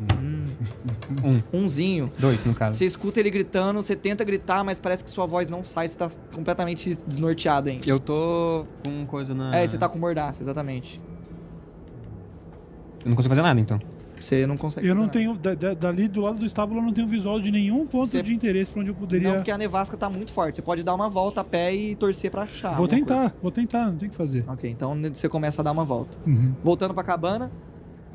Umzinho. 1.52 2.10
Dois, 2.18 2.44
no 2.44 2.54
caso. 2.54 2.76
Você 2.76 2.86
escuta 2.86 3.20
ele 3.20 3.30
gritando, 3.30 3.82
você 3.82 3.94
tenta 3.94 4.24
gritar, 4.24 4.64
mas 4.64 4.78
parece 4.78 5.04
que 5.04 5.10
sua 5.10 5.26
voz 5.26 5.48
não 5.48 5.64
sai, 5.64 5.88
você 5.88 5.96
tá 5.96 6.10
completamente 6.34 6.96
desnorteado 7.06 7.68
ainda. 7.68 7.88
Eu 7.88 7.98
tô 7.98 8.66
com 8.84 9.06
coisa 9.06 9.34
na. 9.34 9.54
É, 9.54 9.66
você 9.66 9.78
tá 9.78 9.88
com 9.88 9.98
mordaça, 9.98 10.42
exatamente. 10.42 11.00
Eu 13.04 13.08
não 13.10 13.16
consigo 13.16 13.30
fazer 13.34 13.42
nada, 13.42 13.60
então. 13.60 13.80
Você 14.20 14.46
não 14.46 14.56
consegue. 14.56 14.86
Eu 14.86 14.94
não 14.94 15.02
fazer 15.08 15.12
tenho. 15.18 15.34
da- 15.34 15.54
da- 15.54 15.74
dali 15.74 16.06
do 16.08 16.20
lado 16.20 16.38
do 16.38 16.46
estábulo 16.46 16.80
eu 16.80 16.84
não 16.84 16.92
tenho 16.92 17.06
visual 17.06 17.40
de 17.40 17.50
nenhum 17.50 17.86
ponto 17.86 18.06
Cê- 18.06 18.22
de 18.22 18.34
interesse 18.34 18.70
pra 18.70 18.80
onde 18.80 18.90
eu 18.90 18.94
nada. 18.94 19.06
poderia. 19.06 19.28
Não, 19.28 19.36
porque 19.36 19.50
a 19.50 19.58
nevasca 19.58 19.96
tá 19.96 20.08
muito 20.10 20.32
forte. 20.32 20.56
Você 20.56 20.62
pode 20.62 20.82
dar 20.84 20.94
uma 20.94 21.08
volta 21.08 21.40
a 21.40 21.44
pé 21.44 21.74
e 21.74 21.94
torcer 21.94 22.30
pra 22.30 22.42
achar. 22.42 22.76
Vou 22.76 22.86
tentar, 22.88 23.34
vou 23.42 23.50
tentar, 23.50 23.86
não 23.86 23.96
tem 23.96 24.08
o 24.08 24.10
que 24.10 24.16
fazer. 24.16 24.42
coisa. 24.42 24.52
Ok, 24.52 24.70
então 24.70 24.96
você 25.12 25.28
começa 25.28 25.60
a 25.62 25.64
dar 25.64 25.72
uma 25.72 25.84
volta. 25.84 26.16
Uhum. 26.26 26.54
Voltando 26.62 26.94
pra 26.94 27.02
cabana. 27.02 27.50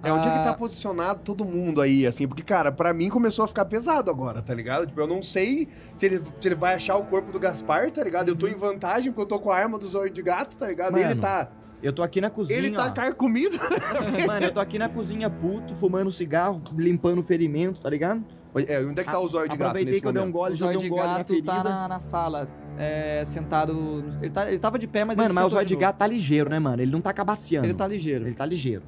É, 0.04 0.12
onde 0.14 0.28
é 0.28 0.32
que 0.38 0.44
tá 0.44 0.54
posicionado 0.54 1.22
todo 1.24 1.44
mundo 1.44 1.82
aí, 1.82 2.06
assim? 2.06 2.28
Porque, 2.28 2.44
cara, 2.44 2.72
pra 2.72 2.94
mim 2.94 3.10
começou 3.10 3.44
a 3.44 3.48
ficar 3.48 3.66
pesado 3.66 4.12
agora, 4.12 4.40
tá 4.40 4.54
ligado? 4.54 4.86
Tipo, 4.86 5.02
eu 5.02 5.08
não 5.08 5.24
sei 5.24 5.68
se 5.96 6.06
ele, 6.06 6.22
se 6.40 6.48
ele 6.48 6.54
vai 6.54 6.76
achar 6.76 6.96
o 6.96 7.06
corpo 7.06 7.32
do 7.32 7.40
Gaspar, 7.40 7.90
tá 7.90 8.04
ligado? 8.04 8.30
Eu 8.30 8.36
tô 8.36 8.46
em 8.48 8.54
vantagem 8.54 9.12
porque 9.12 9.24
eu 9.24 9.26
tô 9.26 9.40
com 9.40 9.50
a 9.50 9.58
arma 9.58 9.80
do 9.80 9.88
zóio 9.88 10.12
de 10.12 10.22
gato, 10.22 10.56
tá 10.58 10.68
ligado? 10.68 10.92
Mano, 10.92 11.04
ele 11.04 11.16
tá. 11.20 11.50
Eu 11.86 11.94
tô 11.94 12.02
aqui 12.02 12.20
na 12.20 12.30
cozinha. 12.32 12.58
Ele 12.58 12.72
tá 12.72 12.88
ó. 12.88 12.92
carcomido. 12.92 13.58
Mano, 14.26 14.48
eu 14.48 14.52
tô 14.52 14.60
aqui 14.60 14.80
na 14.80 14.90
cozinha 14.90 15.30
puto, 15.30 15.76
fumando 15.76 16.12
cigarro, 16.12 16.60
limpando 16.76 17.20
o 17.20 17.24
ferimento, 17.24 17.80
tá 17.80 17.90
ligado? 17.90 18.24
É, 18.68 18.80
onde 18.80 19.02
é 19.02 19.04
que 19.04 19.12
tá 19.12 19.20
o 19.20 19.28
zóio 19.28 19.50
de 19.50 19.56
gato 19.58 19.68
Aproveitei 19.70 20.00
que 20.02 20.08
eu 20.08 20.14
dei 20.14 20.22
um 20.24 20.32
gole, 20.32 20.54
O 20.54 20.56
zóio 20.56 20.78
um 20.78 20.82
de 20.82 20.90
gole 20.90 21.02
na 21.04 21.18
gato 21.18 21.28
ferida. 21.28 21.52
tá 21.52 21.64
na, 21.64 21.88
na 21.90 22.00
sala, 22.00 22.48
é, 22.78 23.22
sentado. 23.26 24.04
Ele, 24.22 24.30
tá- 24.32 24.48
ele 24.48 24.58
tava 24.58 24.80
de 24.80 24.88
pé, 24.88 25.04
mas 25.04 25.16
Mano, 25.18 25.28
ele 25.28 25.34
mas 25.36 25.44
o 25.44 25.48
sentou 25.50 25.58
zóio 25.58 25.68
de 25.68 25.74
novo. 25.74 25.82
gato 25.82 25.98
tá 25.98 26.08
ligeiro, 26.08 26.50
né, 26.50 26.58
mano? 26.58 26.82
Ele 26.82 26.92
não 26.92 27.02
tá 27.02 27.14
cabaciando. 27.14 27.68
Ele 27.68 27.74
tá 27.74 27.86
ligeiro. 27.88 28.26
Ele 28.26 28.34
tá 28.34 28.46
ligeiro. 28.46 28.82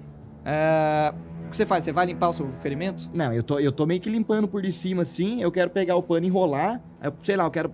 É, 0.44 1.14
o 1.46 1.50
que 1.50 1.58
você 1.58 1.66
faz? 1.66 1.84
Você 1.84 1.92
vai 1.92 2.06
limpar 2.08 2.30
o 2.30 2.34
seu 2.34 2.48
ferimento? 2.48 3.10
Não, 3.14 3.32
eu 3.32 3.44
tô, 3.44 3.60
eu 3.60 3.72
tô 3.72 3.86
meio 3.86 4.00
que 4.02 4.10
limpando 4.10 4.48
por 4.48 4.62
de 4.62 4.72
cima, 4.72 5.04
assim. 5.04 5.42
Eu 5.42 5.52
quero 5.52 5.70
pegar 5.70 5.96
o 5.98 6.02
pano 6.02 6.26
e 6.26 6.30
enrolar. 6.30 6.82
Aí 7.00 7.10
eu, 7.10 7.14
sei 7.24 7.36
lá, 7.36 7.44
eu 7.44 7.52
quero... 7.52 7.72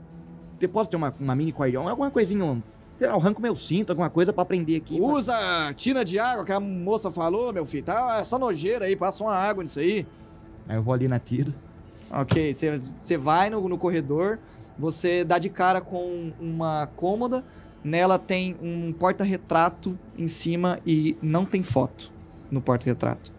Posso 0.72 0.90
ter 0.90 0.96
uma, 0.98 1.14
uma 1.20 1.36
mini 1.36 1.52
cordião, 1.54 1.88
alguma 1.88 2.10
coisinha... 2.12 2.44
um- 2.44 2.62
Sei 2.98 3.08
lá, 3.08 3.16
arranco 3.16 3.42
meu 3.42 3.56
cinto, 3.56 3.90
alguma 3.92 4.10
coisa 4.10 4.32
pra 4.32 4.46
prender 4.46 4.78
aqui. 4.78 5.00
Usa 5.02 5.74
tina 5.76 6.06
de 6.06 6.20
água 6.20 6.46
que 6.46 6.52
a 6.52 6.60
moça 6.60 7.12
falou, 7.12 7.52
meu 7.52 7.66
filho. 7.66 7.84
Tá 7.84 8.18
é 8.20 8.24
só 8.24 8.38
nojeira 8.38 8.86
aí, 8.86 8.96
passa 8.96 9.24
uma 9.24 9.34
água 9.34 9.64
nisso 9.64 9.80
aí. 9.80 10.06
Aí 10.68 10.76
eu 10.78 10.84
vou 10.84 10.94
ali 10.94 11.08
na 11.08 11.20
tira. 11.20 11.54
Ok, 12.12 12.54
você- 12.54 12.80
você 13.00 13.18
vai 13.18 13.50
no, 13.50 13.68
no 13.68 13.78
corredor, 13.78 14.40
você 14.78 15.24
dá 15.24 15.40
de 15.40 15.50
cara 15.50 15.82
com 15.82 16.32
uma 16.40 16.88
cômoda, 16.96 17.44
nela 17.84 18.20
tem 18.20 18.56
um 18.62 18.94
porta-retrato 18.94 19.98
em 20.18 20.28
cima 20.28 20.80
e 20.86 21.18
não 21.22 21.44
tem 21.44 21.64
foto 21.64 22.12
no 22.52 22.62
porta-retrato. 22.62 23.32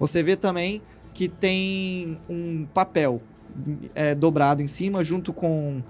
Você 0.00 0.22
vê 0.22 0.34
também 0.34 0.82
que 1.14 1.28
tem 1.28 2.18
um 2.28 2.66
papel 2.74 3.22
é, 3.94 4.14
dobrado 4.14 4.60
em 4.62 4.66
cima, 4.66 5.04
junto 5.04 5.32
com 5.32 5.80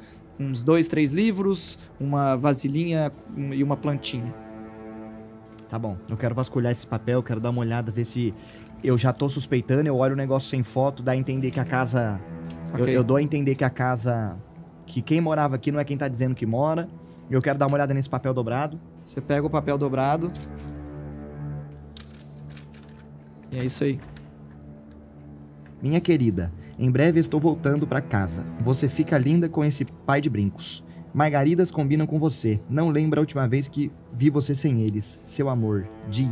uns 0.42 0.62
dois, 0.62 0.88
três 0.88 1.12
livros, 1.12 1.78
uma 2.00 2.36
vasilhinha 2.36 3.12
e 3.36 3.62
uma 3.62 3.76
plantinha. 3.76 4.34
Tá 5.68 5.78
bom, 5.78 5.96
eu 6.08 6.16
quero 6.16 6.34
vasculhar 6.34 6.72
esse 6.72 6.86
papel, 6.86 7.18
eu 7.18 7.22
quero 7.22 7.40
dar 7.40 7.50
uma 7.50 7.60
olhada, 7.60 7.90
ver 7.90 8.04
se 8.04 8.34
eu 8.84 8.98
já 8.98 9.12
tô 9.12 9.28
suspeitando, 9.28 9.86
eu 9.86 9.96
olho 9.96 10.12
o 10.12 10.16
negócio 10.16 10.50
sem 10.50 10.62
foto, 10.62 11.02
dá 11.02 11.12
a 11.12 11.16
entender 11.16 11.50
que 11.50 11.60
a 11.60 11.64
casa... 11.64 12.20
Eu, 12.74 12.82
Ok. 12.82 12.96
eu 12.96 13.04
dou 13.04 13.16
a 13.16 13.22
entender 13.22 13.54
que 13.54 13.64
a 13.64 13.70
casa... 13.70 14.36
Que 14.84 15.00
quem 15.00 15.20
morava 15.20 15.54
aqui 15.54 15.72
não 15.72 15.80
é 15.80 15.84
quem 15.84 15.96
tá 15.96 16.08
dizendo 16.08 16.34
que 16.34 16.44
mora. 16.44 16.88
Eu 17.30 17.40
quero 17.40 17.56
dar 17.56 17.66
uma 17.66 17.76
olhada 17.76 17.94
nesse 17.94 18.10
papel 18.10 18.34
dobrado. 18.34 18.78
Você 19.02 19.20
pega 19.20 19.46
o 19.46 19.50
papel 19.50 19.78
dobrado. 19.78 20.30
E 23.50 23.58
é 23.58 23.64
isso 23.64 23.84
aí. 23.84 23.98
Minha 25.80 26.00
querida, 26.00 26.52
em 26.82 26.90
breve 26.90 27.20
estou 27.20 27.38
voltando 27.38 27.86
pra 27.86 28.00
casa. 28.00 28.44
Você 28.60 28.88
fica 28.88 29.16
linda 29.16 29.48
com 29.48 29.64
esse 29.64 29.84
pai 29.84 30.20
de 30.20 30.28
brincos. 30.28 30.84
Margaridas 31.14 31.70
combinam 31.70 32.08
com 32.08 32.18
você. 32.18 32.60
Não 32.68 32.90
lembra 32.90 33.20
a 33.20 33.22
última 33.22 33.46
vez 33.46 33.68
que 33.68 33.92
vi 34.12 34.28
você 34.28 34.52
sem 34.52 34.80
eles. 34.80 35.20
Seu 35.22 35.48
amor, 35.48 35.86
Di. 36.10 36.28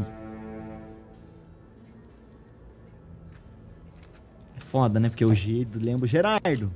É 4.56 4.60
Foda, 4.60 4.98
né? 4.98 5.08
Porque 5.08 5.24
o 5.24 5.32
G 5.32 5.68
lembra 5.72 6.08
Gerardo. 6.08 6.72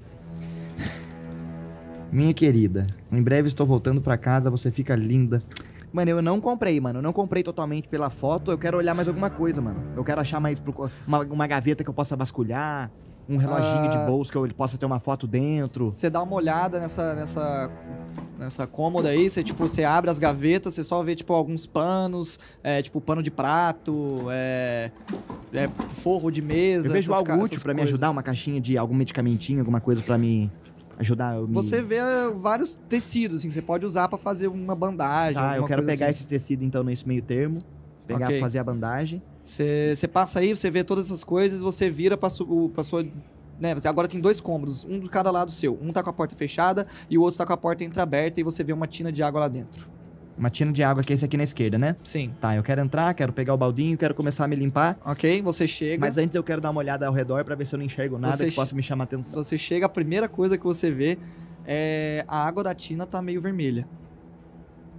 Minha 2.12 2.32
querida, 2.32 2.86
em 3.10 3.20
breve 3.20 3.48
estou 3.48 3.66
voltando 3.66 4.00
pra 4.00 4.16
casa. 4.16 4.50
Você 4.50 4.70
fica 4.70 4.94
linda. 4.94 5.42
Mano, 5.92 6.10
eu 6.12 6.22
não 6.22 6.40
comprei, 6.40 6.78
mano. 6.78 7.00
Eu 7.00 7.02
não 7.02 7.12
comprei 7.12 7.42
totalmente 7.42 7.88
pela 7.88 8.08
foto. 8.08 8.52
Eu 8.52 8.58
quero 8.58 8.78
olhar 8.78 8.94
mais 8.94 9.08
alguma 9.08 9.30
coisa, 9.30 9.60
mano. 9.60 9.82
Eu 9.96 10.04
quero 10.04 10.20
achar 10.20 10.38
mais 10.38 10.62
uma, 11.08 11.22
uma 11.22 11.46
gaveta 11.48 11.82
que 11.82 11.90
eu 11.90 11.94
possa 11.94 12.14
vasculhar. 12.14 12.88
Um 13.28 13.36
reloginho 13.38 13.90
Ah. 13.90 14.04
de 14.04 14.10
bolso 14.10 14.30
que 14.30 14.36
eu 14.36 14.46
possa 14.54 14.76
ter 14.76 14.84
uma 14.84 15.00
foto 15.00 15.26
dentro. 15.26 15.90
Você 15.90 16.10
dá 16.10 16.22
uma 16.22 16.34
olhada 16.36 16.78
nessa, 16.78 17.14
nessa, 17.14 17.70
nessa 18.38 18.66
cômoda 18.66 19.08
aí, 19.08 19.30
você, 19.30 19.42
tipo, 19.42 19.66
você 19.66 19.82
abre 19.82 20.10
as 20.10 20.18
gavetas, 20.18 20.74
você 20.74 20.84
só 20.84 21.02
vê, 21.02 21.14
tipo, 21.14 21.32
alguns 21.32 21.66
panos, 21.66 22.38
é, 22.62 22.82
tipo, 22.82 23.00
pano 23.00 23.22
de 23.22 23.30
prato, 23.30 24.26
é, 24.30 24.90
é, 25.52 25.68
forro 25.94 26.30
de 26.30 26.42
mesa. 26.42 26.88
Eu 26.88 26.92
vejo 26.92 27.14
algo 27.14 27.32
útil 27.44 27.60
pra 27.60 27.72
me 27.72 27.82
ajudar, 27.82 28.10
uma 28.10 28.22
caixinha 28.22 28.60
de 28.60 28.76
algum 28.76 28.94
medicamentinho, 28.94 29.60
alguma 29.60 29.80
coisa 29.80 30.02
pra 30.02 30.18
me 30.18 30.50
ajudar. 30.98 31.34
Me... 31.40 31.54
Você 31.54 31.80
vê 31.82 31.96
é, 31.96 32.30
vários 32.34 32.74
tecidos, 32.88 33.38
assim, 33.38 33.48
que 33.48 33.54
você 33.54 33.62
pode 33.62 33.86
usar 33.86 34.06
pra 34.08 34.18
fazer 34.18 34.48
uma 34.48 34.74
bandagem. 34.74 35.34
Tá, 35.40 35.56
eu 35.56 35.64
quero 35.64 35.82
pegar 35.82 36.06
assim. 36.06 36.18
esse 36.20 36.26
tecido 36.26 36.62
então 36.62 36.84
nesse 36.84 37.08
meio 37.08 37.22
termo. 37.22 37.58
Pegar 38.06 38.26
Ok. 38.26 38.36
pra 38.38 38.46
fazer 38.46 38.58
a 38.58 38.64
bandagem. 38.64 39.22
Você, 39.44 39.92
você 39.94 40.08
passa 40.08 40.40
aí, 40.40 40.56
você 40.56 40.70
vê 40.70 40.82
todas 40.82 41.06
essas 41.06 41.22
coisas, 41.22 41.60
você 41.60 41.90
vira 41.90 42.16
pra, 42.16 42.30
su, 42.30 42.70
pra 42.72 42.82
sua. 42.82 43.06
Né, 43.60 43.74
você 43.74 43.86
agora 43.86 44.08
tem 44.08 44.18
dois 44.18 44.40
cômodos, 44.40 44.84
um 44.84 44.98
de 44.98 45.08
cada 45.08 45.30
lado 45.30 45.52
seu. 45.52 45.78
Um 45.80 45.92
tá 45.92 46.02
com 46.02 46.10
a 46.10 46.12
porta 46.12 46.34
fechada 46.34 46.86
e 47.08 47.18
o 47.18 47.22
outro 47.22 47.38
tá 47.38 47.46
com 47.46 47.52
a 47.52 47.56
porta 47.56 47.84
entreaberta 47.84 48.40
e 48.40 48.42
você 48.42 48.64
vê 48.64 48.72
uma 48.72 48.86
tina 48.86 49.12
de 49.12 49.22
água 49.22 49.42
lá 49.42 49.48
dentro. 49.48 49.88
Uma 50.36 50.50
tina 50.50 50.72
de 50.72 50.82
água 50.82 51.02
que 51.04 51.12
é 51.12 51.14
esse 51.14 51.24
aqui 51.24 51.36
na 51.36 51.44
esquerda, 51.44 51.78
né? 51.78 51.94
Sim. 52.02 52.32
Tá, 52.40 52.56
eu 52.56 52.62
quero 52.62 52.80
entrar, 52.80 53.14
quero 53.14 53.32
pegar 53.32 53.54
o 53.54 53.56
baldinho, 53.56 53.96
quero 53.96 54.14
começar 54.14 54.44
a 54.44 54.48
me 54.48 54.56
limpar. 54.56 54.98
Ok, 55.04 55.40
você 55.42 55.66
chega. 55.68 56.00
Mas 56.00 56.18
antes 56.18 56.34
eu 56.34 56.42
quero 56.42 56.60
dar 56.60 56.70
uma 56.70 56.80
olhada 56.80 57.06
ao 57.06 57.12
redor 57.12 57.44
pra 57.44 57.54
ver 57.54 57.66
se 57.66 57.74
eu 57.74 57.78
não 57.78 57.86
enxergo 57.86 58.18
nada 58.18 58.36
Você 58.36 58.48
que 58.48 58.54
possa 58.54 58.74
me 58.74 58.82
chamar 58.82 59.04
a 59.04 59.06
atenção. 59.06 59.40
Você 59.42 59.56
chega, 59.56 59.86
a 59.86 59.88
primeira 59.88 60.28
coisa 60.28 60.58
que 60.58 60.64
você 60.64 60.90
vê 60.90 61.18
é 61.64 62.24
a 62.26 62.44
água 62.44 62.64
da 62.64 62.74
tina 62.74 63.06
tá 63.06 63.22
meio 63.22 63.40
vermelha. 63.40 63.86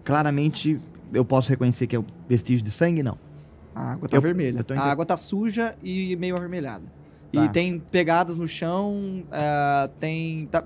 Claramente 0.06 0.80
eu 1.14 1.26
posso 1.26 1.50
reconhecer 1.50 1.88
que 1.88 1.96
é 1.96 2.00
o 2.00 2.06
vestígio 2.30 2.64
de 2.64 2.72
sangue, 2.72 3.04
não. 3.04 3.25
A 3.76 3.92
água 3.92 4.08
tá 4.10 4.16
Eu- 4.18 4.22
vermelha. 4.22 4.66
eu 4.68 4.80
A 4.80 4.84
água 4.86 5.06
tá 5.06 5.18
suja 5.18 5.76
e 5.84 6.16
meio 6.16 6.36
avermelhada. 6.38 6.86
E 7.34 7.38
Tá. 7.38 7.48
tem 7.50 7.78
pegadas 7.80 8.38
no 8.38 8.48
chão, 8.48 9.24
ah, 9.32 9.90
tem. 10.00 10.48
tá- 10.48 10.64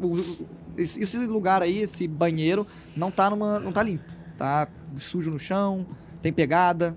esse, 0.77 0.99
esse 1.01 1.17
lugar 1.25 1.63
aí, 1.63 1.79
esse 1.79 2.07
banheiro, 2.07 2.67
não 2.95 3.09
tá 3.09 3.29
numa. 3.29 3.59
não 3.59 3.71
tá 3.71 3.81
limpo. 3.81 4.03
Tá 4.37 4.67
sujo 4.95 5.31
no 5.31 5.39
chão, 5.39 5.85
tem 6.21 6.31
pegada. 6.31 6.95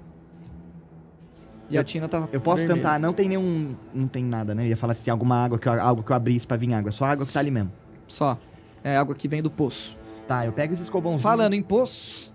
E 1.71 1.79
a 1.79 1.83
tina 1.83 2.07
tá. 2.07 2.29
Eu 2.31 2.41
posso 2.41 2.59
vermelha. 2.59 2.83
tentar, 2.83 2.99
não 2.99 3.15
tem 3.15 3.29
nenhum. 3.31 3.75
Não 3.95 4.07
tem 4.07 4.23
nada, 4.23 4.55
né? 4.55 4.65
Eu 4.65 4.69
ia 4.69 4.77
falar 4.77 4.93
se 4.93 5.03
tem 5.05 5.11
alguma 5.11 5.43
água 5.43 5.59
que 5.59 5.67
eu, 5.67 5.73
algo 5.81 6.03
que 6.03 6.13
eu 6.13 6.17
abrisse 6.17 6.47
pra 6.47 6.59
vir 6.59 6.75
água. 6.75 6.91
É 6.91 6.93
só 6.93 7.07
água 7.07 7.25
que 7.25 7.33
tá 7.33 7.41
ali 7.41 7.51
mesmo. 7.51 7.73
Só. 8.07 8.37
É 8.85 8.95
água 8.99 9.15
que 9.15 9.27
vem 9.27 9.43
do 9.43 9.51
poço. 9.51 9.97
Tá, 10.29 10.45
eu 10.45 10.53
pego 10.53 10.75
esse 10.75 10.83
escobãozinho. 10.83 11.23
Falando 11.23 11.55
em 11.55 11.63
poço. 11.63 12.31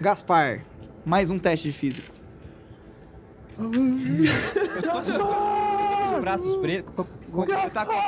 Gaspar, 0.00 0.60
mais 1.04 1.28
um 1.28 1.38
teste 1.38 1.68
de 1.68 1.74
físico. 1.76 2.08
Braços 6.20 6.56
pretos. 6.56 6.92
Você 7.28 7.70
tá 7.70 7.86
com 7.86 7.92
a 7.92 8.02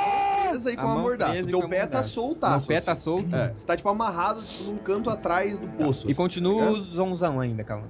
presa 0.49 0.71
e 0.71 0.73
A 0.75 0.81
com 0.81 0.87
a 0.87 0.95
mordaça. 0.95 1.31
presa 1.31 1.49
e 1.49 1.51
Teu 1.51 1.61
a 1.63 1.67
pé 1.67 1.85
tá 1.87 2.03
soltaço. 2.03 2.65
O 2.65 2.67
pé 2.67 2.81
tá 2.81 2.91
assim. 2.93 3.01
solto. 3.01 3.35
É, 3.35 3.53
você 3.55 3.65
tá 3.65 3.75
tipo 3.75 3.89
amarrado 3.89 4.41
tipo, 4.43 4.69
num 4.69 4.77
canto 4.77 5.09
atrás 5.09 5.57
do 5.57 5.67
poço. 5.67 6.07
E 6.07 6.11
assim, 6.11 6.21
continua 6.21 6.65
tá 6.65 6.71
o 6.71 6.81
zonzão 6.81 7.39
ainda, 7.39 7.63
calma. 7.63 7.87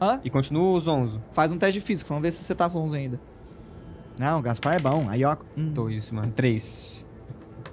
Hã? 0.00 0.20
E 0.24 0.30
continua 0.30 0.76
o 0.76 0.80
zonzo. 0.80 1.22
Faz 1.30 1.52
um 1.52 1.58
teste 1.58 1.78
de 1.78 1.84
físico, 1.84 2.08
vamos 2.08 2.22
ver 2.22 2.32
se 2.32 2.42
você 2.42 2.54
tá 2.54 2.66
zonzo 2.68 2.96
ainda. 2.96 3.20
Não, 4.18 4.40
o 4.40 4.42
Gaspar 4.42 4.74
é 4.74 4.80
bom. 4.80 5.08
Aí, 5.08 5.24
ó. 5.24 5.36
Hum. 5.56 5.72
Dois, 5.72 6.10
mano. 6.10 6.32
Três. 6.32 7.04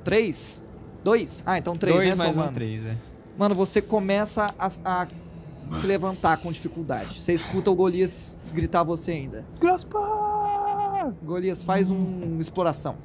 Três? 0.03 0.64
Dois? 1.03 1.43
Ah, 1.45 1.57
então 1.57 1.76
três, 1.76 1.95
Dois 1.95 2.10
né, 2.10 2.15
mais 2.15 2.38
um, 2.38 2.47
três, 2.53 2.85
é. 2.85 2.95
Mano, 3.38 3.56
você 3.56 3.81
começa 3.81 4.53
a, 4.60 4.69
a 4.85 5.07
se 5.78 5.86
levantar 5.86 6.38
com 6.38 6.52
dificuldade. 6.52 7.22
Você 7.22 7.34
escuta 7.34 7.70
o 7.72 7.76
Golias 7.76 8.40
gritar 8.54 8.84
você 8.84 9.12
ainda. 9.12 9.46
Gaspar! 9.62 11.14
Golias, 11.24 11.64
faz 11.64 11.90
um 11.90 12.40
exploração. 12.40 12.98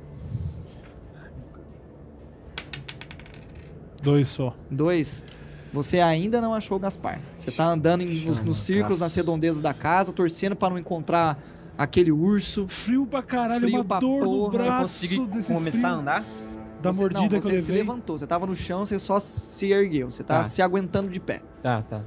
Dois 4.03 4.28
só. 4.28 4.55
Dois. 4.70 5.24
Você 5.73 5.99
ainda 6.01 6.41
não 6.41 6.55
achou 6.55 6.77
o 6.77 6.81
Gaspar. 6.81 7.20
Você 7.35 7.51
tá 7.51 7.65
andando 7.66 8.03
em- 8.03 8.24
nos, 8.27 8.41
nos 8.41 8.59
círculos, 8.62 9.01
nas 9.01 9.15
redondezas 9.15 9.61
da 9.61 9.74
casa, 9.74 10.12
torcendo 10.12 10.55
pra 10.55 10.70
não 10.70 10.78
encontrar 10.78 11.43
aquele 11.77 12.12
urso. 12.12 12.69
Frio 12.69 13.07
pra 13.07 13.23
caralho, 13.23 13.61
Frio 13.61 13.77
uma 13.77 13.85
pra 13.85 13.99
dor 13.99 14.20
no 14.20 14.24
porra, 14.24 14.36
eu 14.36 14.45
Eu 14.45 14.51
braço 14.51 14.93
consegui 15.01 15.27
desse 15.27 15.53
começar 15.53 15.89
a 15.89 15.91
frio. 15.91 16.01
andar? 16.01 16.24
Da 16.81 16.93
Você- 16.93 17.01
mordida 17.01 17.20
não, 17.23 17.28
que 17.28 17.35
eu 17.36 17.43
você 17.43 17.49
se 17.61 17.70
levei. 17.73 17.77
levantou. 17.78 18.19
Você 18.19 18.27
tava 18.27 18.47
no 18.47 18.55
chão, 18.55 18.85
você 18.85 18.99
só 18.99 19.19
se 19.19 19.73
ergueu. 19.73 20.11
Você 20.11 20.23
tá 20.23 20.39
Tá. 20.39 20.45
se 20.45 20.61
aguentando 20.61 21.09
de 21.09 21.19
pé. 21.19 21.41
Tá, 21.62 21.81
tá. 21.82 22.03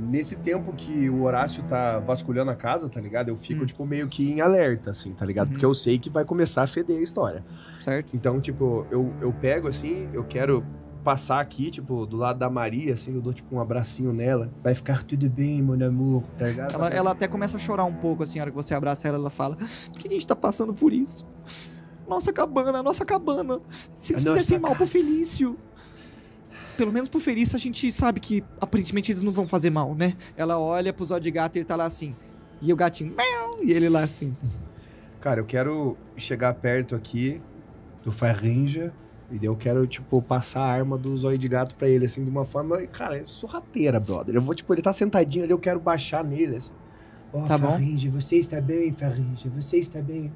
Nesse 0.00 0.36
tempo 0.36 0.72
que 0.74 1.08
o 1.08 1.22
Horácio 1.22 1.62
tá 1.64 1.98
vasculhando 1.98 2.50
a 2.50 2.54
casa, 2.54 2.88
tá 2.88 3.00
ligado? 3.00 3.28
Eu 3.30 3.36
fico, 3.38 3.62
Hum. 3.62 3.66
tipo, 3.66 3.86
meio 3.86 4.06
que 4.08 4.30
em 4.30 4.40
alerta, 4.40 4.90
assim, 4.90 5.12
tá 5.12 5.24
ligado? 5.24 5.46
Uhum. 5.46 5.52
Porque 5.52 5.64
eu 5.64 5.74
sei 5.74 5.98
que 5.98 6.10
vai 6.10 6.24
começar 6.24 6.62
a 6.62 6.66
feder 6.66 6.98
a 6.98 7.00
história. 7.02 7.44
Certo? 7.80 8.14
Então, 8.14 8.40
tipo, 8.40 8.86
eu, 8.90 9.12
eu 9.20 9.32
pego 9.32 9.66
assim, 9.68 10.08
eu 10.12 10.24
quero 10.24 10.64
passar 11.02 11.40
aqui, 11.40 11.70
tipo, 11.70 12.04
do 12.04 12.16
lado 12.18 12.38
da 12.38 12.50
Maria, 12.50 12.92
assim, 12.92 13.14
eu 13.14 13.22
dou, 13.22 13.32
tipo, 13.32 13.54
um 13.56 13.60
abracinho 13.60 14.12
nela. 14.12 14.50
Vai 14.62 14.74
ficar 14.74 15.02
tudo 15.04 15.30
bem, 15.30 15.62
mon 15.62 15.82
amour, 15.82 16.22
tá 16.36 16.46
ligado? 16.46 16.74
Ela, 16.74 16.88
ela 16.88 17.10
até 17.12 17.26
começa 17.26 17.56
a 17.56 17.58
chorar 17.58 17.84
um 17.86 17.94
pouco, 17.94 18.22
assim, 18.24 18.38
a 18.38 18.42
hora 18.42 18.50
que 18.50 18.56
você 18.56 18.74
abraça 18.74 19.08
ela, 19.08 19.16
ela 19.16 19.30
fala: 19.30 19.56
Por 19.56 19.98
que 19.98 20.08
a 20.08 20.10
gente 20.10 20.26
tá 20.26 20.36
passando 20.36 20.74
por 20.74 20.92
isso? 20.92 21.24
Nossa 22.06 22.32
cabana, 22.32 22.82
nossa 22.82 23.04
cabana. 23.04 23.60
Se 23.98 24.14
A 24.14 24.18
fizessem 24.18 24.58
mal 24.58 24.72
pro 24.72 24.80
casa." 24.80 24.92
Felício. 24.92 25.56
Pelo 26.78 26.92
menos 26.92 27.08
pro 27.08 27.18
Felício 27.18 27.56
a 27.56 27.58
gente 27.58 27.90
sabe 27.90 28.20
que 28.20 28.42
aparentemente 28.60 29.10
eles 29.10 29.20
não 29.22 29.32
vão 29.32 29.48
fazer 29.48 29.68
mal, 29.68 29.96
né? 29.96 30.14
Ela 30.36 30.58
olha 30.60 30.92
pro 30.92 31.04
Zó 31.04 31.18
de 31.18 31.28
Gato 31.28 31.56
e 31.56 31.58
ele 31.58 31.64
tá 31.64 31.74
lá 31.74 31.84
assim. 31.86 32.14
E 32.62 32.72
o 32.72 32.76
gatinho, 32.76 33.12
"Miau", 33.16 33.56
e 33.64 33.72
ele 33.72 33.88
lá 33.88 34.02
assim. 34.02 34.36
Cara, 35.20 35.40
eu 35.40 35.44
quero 35.44 35.96
chegar 36.16 36.54
perto 36.54 36.94
aqui 36.94 37.40
do 38.04 38.12
Farrinja 38.12 38.92
e 39.28 39.44
eu 39.44 39.56
quero, 39.56 39.84
tipo, 39.88 40.22
passar 40.22 40.60
a 40.60 40.70
arma 40.72 40.96
do 40.96 41.18
zóio 41.18 41.36
de 41.36 41.48
gato 41.48 41.74
pra 41.74 41.88
ele, 41.88 42.06
assim, 42.06 42.22
de 42.24 42.30
uma 42.30 42.44
forma, 42.44 42.78
cara, 42.86 43.18
é 43.18 43.24
sorrateira, 43.24 43.98
brother. 43.98 44.36
Eu 44.36 44.40
vou, 44.40 44.54
tipo, 44.54 44.72
ele 44.72 44.80
tá 44.80 44.92
sentadinho 44.92 45.42
ali, 45.44 45.52
eu 45.52 45.58
quero 45.58 45.80
baixar 45.80 46.22
nele, 46.24 46.56
assim. 46.56 46.72
Oh, 47.32 47.42
Tá 47.42 47.58
bom. 47.58 47.72
Faringe, 47.72 48.08
você 48.08 48.36
está 48.36 48.60
bem, 48.60 48.92
Faringe, 48.92 49.48
você 49.48 49.78
está 49.78 50.00
bem. 50.00 50.32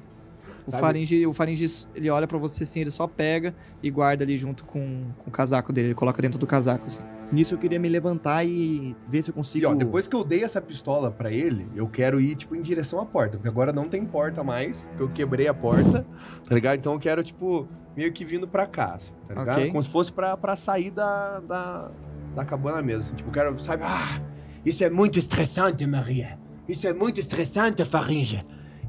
O 0.65 0.71
Sabe? 0.71 0.81
Faringe, 0.81 1.27
o 1.27 1.33
Faringe, 1.33 1.87
ele 1.93 2.09
olha 2.09 2.25
pra 2.25 2.37
você 2.37 2.63
assim, 2.63 2.79
ele 2.79 2.91
só 2.91 3.05
pega 3.05 3.53
e 3.81 3.89
guarda 3.89 4.23
ali 4.23 4.37
junto 4.37 4.63
com, 4.63 5.07
com 5.19 5.29
o 5.29 5.31
casaco 5.31 5.73
dele. 5.73 5.87
Ele 5.87 5.95
coloca 5.95 6.21
dentro 6.21 6.39
do 6.39 6.47
casaco, 6.47 6.85
assim. 6.85 7.01
Nisso 7.31 7.53
eu 7.55 7.57
queria 7.57 7.79
me 7.79 7.89
levantar 7.89 8.45
e 8.45 8.95
ver 9.07 9.23
se 9.23 9.29
eu 9.29 9.33
consigo. 9.33 9.65
E 9.65 9.67
ó, 9.67 9.73
depois 9.73 10.07
que 10.07 10.15
eu 10.15 10.23
dei 10.23 10.43
essa 10.43 10.61
pistola 10.61 11.11
pra 11.11 11.31
ele, 11.31 11.67
eu 11.75 11.87
quero 11.87 12.21
ir, 12.21 12.35
tipo, 12.35 12.55
em 12.55 12.61
direção 12.61 12.99
à 13.01 13.05
porta. 13.05 13.37
Porque 13.37 13.49
agora 13.49 13.73
não 13.73 13.89
tem 13.89 14.05
porta 14.05 14.43
mais, 14.43 14.87
porque 14.89 15.03
eu 15.03 15.09
quebrei 15.09 15.47
a 15.47 15.53
porta, 15.53 16.05
tá 16.47 16.55
ligado? 16.55 16.77
Então 16.77 16.93
eu 16.93 16.99
quero, 16.99 17.23
tipo, 17.23 17.67
meio 17.95 18.13
que 18.13 18.23
vindo 18.23 18.47
pra 18.47 18.65
cá, 18.65 18.93
assim, 18.95 19.13
tá 19.27 19.33
ligado? 19.33 19.57
Ok. 19.57 19.69
Como 19.69 19.81
se 19.81 19.89
fosse 19.89 20.11
pra, 20.11 20.37
pra 20.37 20.55
sair 20.55 20.91
da, 20.91 21.39
da, 21.41 21.91
da 22.35 22.45
cabana 22.45 22.81
mesmo, 22.81 23.01
assim. 23.01 23.15
Tipo, 23.15 23.29
eu 23.29 23.33
quero, 23.33 23.59
sabe, 23.59 23.83
ah, 23.83 24.21
Isso 24.65 24.83
é 24.83 24.89
muito 24.89 25.19
estressante, 25.19 25.85
Maria. 25.85 26.37
Isso 26.67 26.87
é 26.87 26.93
muito 26.93 27.19
estressante, 27.19 27.83
Faringe. 27.83 28.43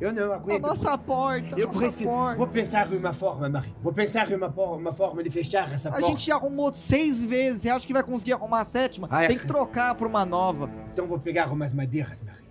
Eu 0.05 0.12
não 0.12 0.32
A 0.32 0.36
aguento. 0.36 0.62
nossa 0.62 0.98
porta, 0.98 1.59
Eu 1.59 1.66
nossa 1.66 1.78
preciso. 1.78 2.05
porta. 2.10 2.36
Vou 2.36 2.47
pensar 2.47 2.93
em 2.93 2.97
uma 2.98 3.12
forma, 3.12 3.48
Maria. 3.48 3.72
Vou 3.82 3.93
pensar 3.93 4.31
em 4.31 4.35
uma, 4.35 4.51
por- 4.51 4.76
uma 4.76 4.93
forma 4.93 5.22
de 5.22 5.31
fechar 5.31 5.72
essa 5.72 5.89
A 5.89 5.93
porta. 5.93 6.06
gente 6.09 6.26
já 6.26 6.35
arrumou 6.35 6.72
seis 6.72 7.22
vezes. 7.22 7.62
Você 7.62 7.70
acha 7.70 7.86
que 7.86 7.93
vai 7.93 8.02
conseguir 8.02 8.35
arrumar 8.35 8.60
a 8.60 8.64
sétima? 8.64 9.09
Ah, 9.10 9.24
é. 9.24 9.28
Tem 9.28 9.39
que 9.39 9.47
trocar 9.47 9.94
por 9.94 10.06
uma 10.06 10.26
nova. 10.26 10.68
Então 10.93 11.06
vou 11.06 11.18
pegar 11.18 11.51
umas 11.51 11.72
madeiras, 11.72 12.20
Maria. 12.20 12.43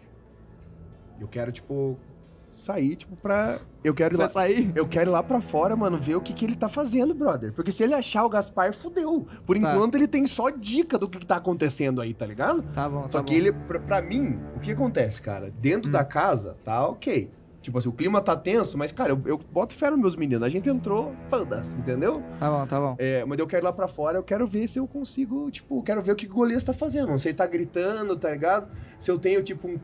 eu 1.22 1.28
quero, 1.28 1.52
tipo, 1.52 1.98
sair, 2.52 2.96
tipo, 2.96 3.16
pra... 3.16 3.60
Eu 3.84 3.94
quero 3.94 4.16
Você 4.16 4.22
ir 4.22 4.24
lá... 4.24 4.30
sair? 4.30 4.72
Eu 4.76 4.88
quero 4.88 5.10
ir 5.10 5.14
lá 5.14 5.22
pra 5.24 5.42
fora, 5.42 5.76
mano, 5.76 5.98
ver 6.00 6.16
o 6.16 6.22
que, 6.22 6.34
que 6.34 6.46
ele 6.46 6.56
tá 6.56 6.68
fazendo, 6.70 7.14
brother. 7.14 7.52
Porque 7.54 7.72
se 7.72 7.84
ele 7.84 7.94
achar 7.94 8.24
o 8.26 8.30
Gaspar, 8.30 8.74
fudeu. 8.74 9.28
Por 9.46 9.58
Tá. 9.60 9.74
enquanto, 9.74 9.96
ele 9.96 10.08
tem 10.08 10.26
só 10.28 10.50
dica 10.50 10.98
do 10.98 11.08
que, 11.10 11.20
que 11.20 11.26
tá 11.26 11.38
acontecendo 11.38 12.00
aí, 12.02 12.14
tá 12.14 12.26
ligado? 12.26 12.62
Tá 12.74 12.88
bom, 12.90 13.08
Só 13.10 13.20
tá 13.20 13.24
que 13.24 13.34
bom. 13.34 13.40
ele, 13.40 13.52
pra, 13.54 13.80
pra 13.80 14.02
mim, 14.02 14.40
o 14.56 14.60
que 14.60 14.72
acontece, 14.72 15.22
cara? 15.22 15.52
Dentro 15.60 15.90
Hum. 15.90 15.92
da 15.94 16.04
casa, 16.06 16.58
tá 16.66 16.86
ok. 16.88 17.30
Tipo 17.64 17.78
assim, 17.78 17.88
o 17.88 17.94
clima 17.94 18.20
tá 18.20 18.36
tenso, 18.36 18.78
mas, 18.78 18.92
cara, 18.92 19.12
eu, 19.14 19.22
eu 19.26 19.38
boto 19.38 19.74
fé 19.74 19.90
nos 19.90 19.98
meus 19.98 20.16
meninos. 20.18 20.44
A 20.44 20.50
gente 20.50 20.70
entrou, 20.70 21.14
foda-se, 21.30 21.74
entendeu? 21.78 22.22
Tá 22.38 22.52
bom, 22.52 22.68
tá 22.68 22.78
bom. 22.78 22.96
É, 23.00 23.24
mas 23.24 23.40
eu 23.40 23.48
quero 23.48 23.64
ir 23.64 23.66
lá 23.66 23.72
pra 23.72 23.88
fora, 23.88 24.18
eu 24.18 24.24
quero 24.24 24.46
ver 24.46 24.68
se 24.68 24.78
eu 24.78 24.86
consigo, 24.86 25.50
tipo, 25.50 25.82
quero 25.82 26.02
ver 26.04 26.12
o 26.12 26.16
que 26.16 26.26
o 26.26 26.30
Golias 26.30 26.62
tá 26.62 26.74
fazendo. 26.74 27.18
Se 27.18 27.30
ele 27.30 27.36
tá 27.38 27.48
gritando, 27.48 28.18
tá 28.18 28.30
ligado? 28.32 28.68
Se 29.00 29.10
eu 29.10 29.18
tenho, 29.18 29.42
tipo, 29.42 29.66
um, 29.70 29.80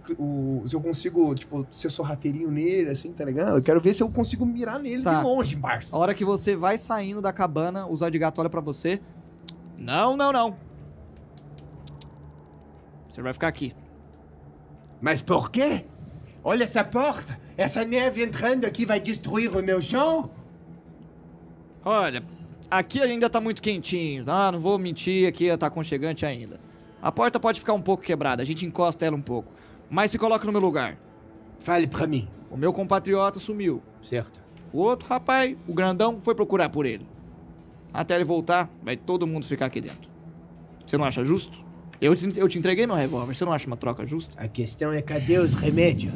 o- 0.62 0.68
se 0.68 0.76
eu 0.76 0.82
consigo, 0.82 1.34
tipo, 1.34 1.66
ser 1.72 1.90
sorrateirinho 1.90 2.52
nele, 2.52 2.90
assim, 2.90 3.14
tá 3.14 3.24
ligado? 3.24 3.56
Eu 3.58 3.64
quero 3.64 3.80
ver 3.80 3.94
se 3.94 4.04
eu 4.04 4.10
consigo 4.12 4.46
mirar 4.46 4.78
nele 4.78 5.02
Tá. 5.04 5.20
de 5.20 5.24
longe, 5.24 5.56
Barça. 5.56 5.96
A 5.96 6.00
hora 6.00 6.14
que 6.14 6.26
você 6.26 6.58
vai 6.58 6.78
saindo 6.78 7.22
da 7.22 7.32
cabana, 7.32 7.88
o 7.88 7.96
Zóio 7.96 8.12
de 8.12 8.20
Gato 8.20 8.40
olha 8.42 8.50
pra 8.50 8.60
você. 8.62 9.00
Não, 9.78 10.18
não, 10.18 10.34
não. 10.34 10.58
Você 13.10 13.22
vai 13.22 13.32
ficar 13.34 13.48
aqui. 13.48 13.72
Mas 15.02 15.22
por 15.22 15.50
quê? 15.50 15.86
Olha 16.44 16.64
essa 16.64 16.84
porta. 16.84 17.40
Essa 17.58 17.84
neve 17.84 18.24
entrando 18.24 18.66
aqui 18.66 18.86
vai 18.86 19.00
destruir 19.00 19.54
o 19.56 19.62
meu 19.62 19.82
chão? 19.82 20.32
Olha, 21.84 22.24
aqui 22.70 23.02
ainda 23.02 23.30
tá 23.30 23.42
muito 23.42 23.62
quentinho. 23.62 24.24
Ah, 24.28 24.52
não 24.52 24.60
vou 24.60 24.78
mentir, 24.78 25.28
aqui 25.28 25.56
tá 25.58 25.68
aconchegante 25.68 26.26
ainda. 26.26 26.60
A 27.02 27.12
porta 27.12 27.40
pode 27.40 27.60
ficar 27.60 27.74
um 27.74 27.82
pouco 27.82 28.04
quebrada, 28.04 28.42
a 28.42 28.46
gente 28.46 28.66
encosta 28.66 29.06
ela 29.06 29.16
um 29.16 29.22
pouco. 29.22 29.54
Mas 29.90 30.12
se 30.12 30.18
coloca 30.18 30.46
no 30.46 30.52
meu 30.52 30.62
lugar. 30.62 30.98
Fale 31.60 31.88
pra 31.88 32.08
mim. 32.08 32.28
O 32.50 32.58
meu 32.58 32.72
compatriota 32.72 33.40
sumiu. 33.40 33.82
Certo. 34.04 34.40
O 34.72 34.80
outro 34.80 35.08
rapaz, 35.08 35.58
o 35.68 35.74
grandão, 35.74 36.20
foi 36.22 36.36
procurar 36.36 36.70
por 36.70 36.86
ele. 36.86 37.08
Até 37.94 38.16
ele 38.16 38.24
voltar, 38.24 38.70
vai 38.84 38.96
todo 38.96 39.26
mundo 39.26 39.46
ficar 39.46 39.66
aqui 39.66 39.82
dentro. 39.82 40.10
Você 40.86 40.98
não 40.98 41.06
acha 41.06 41.24
justo? 41.26 41.64
Eu 42.02 42.16
te, 42.16 42.40
eu 42.40 42.48
te 42.48 42.58
entreguei 42.58 42.88
meu 42.88 42.96
revólver, 42.96 43.34
você 43.36 43.44
não 43.44 43.52
acha 43.52 43.68
uma 43.68 43.76
troca 43.78 44.06
justa? 44.06 44.42
A 44.42 44.48
questão 44.48 44.92
é 44.94 45.02
cadê 45.02 45.38
os 45.38 45.54
remédios? 45.54 46.14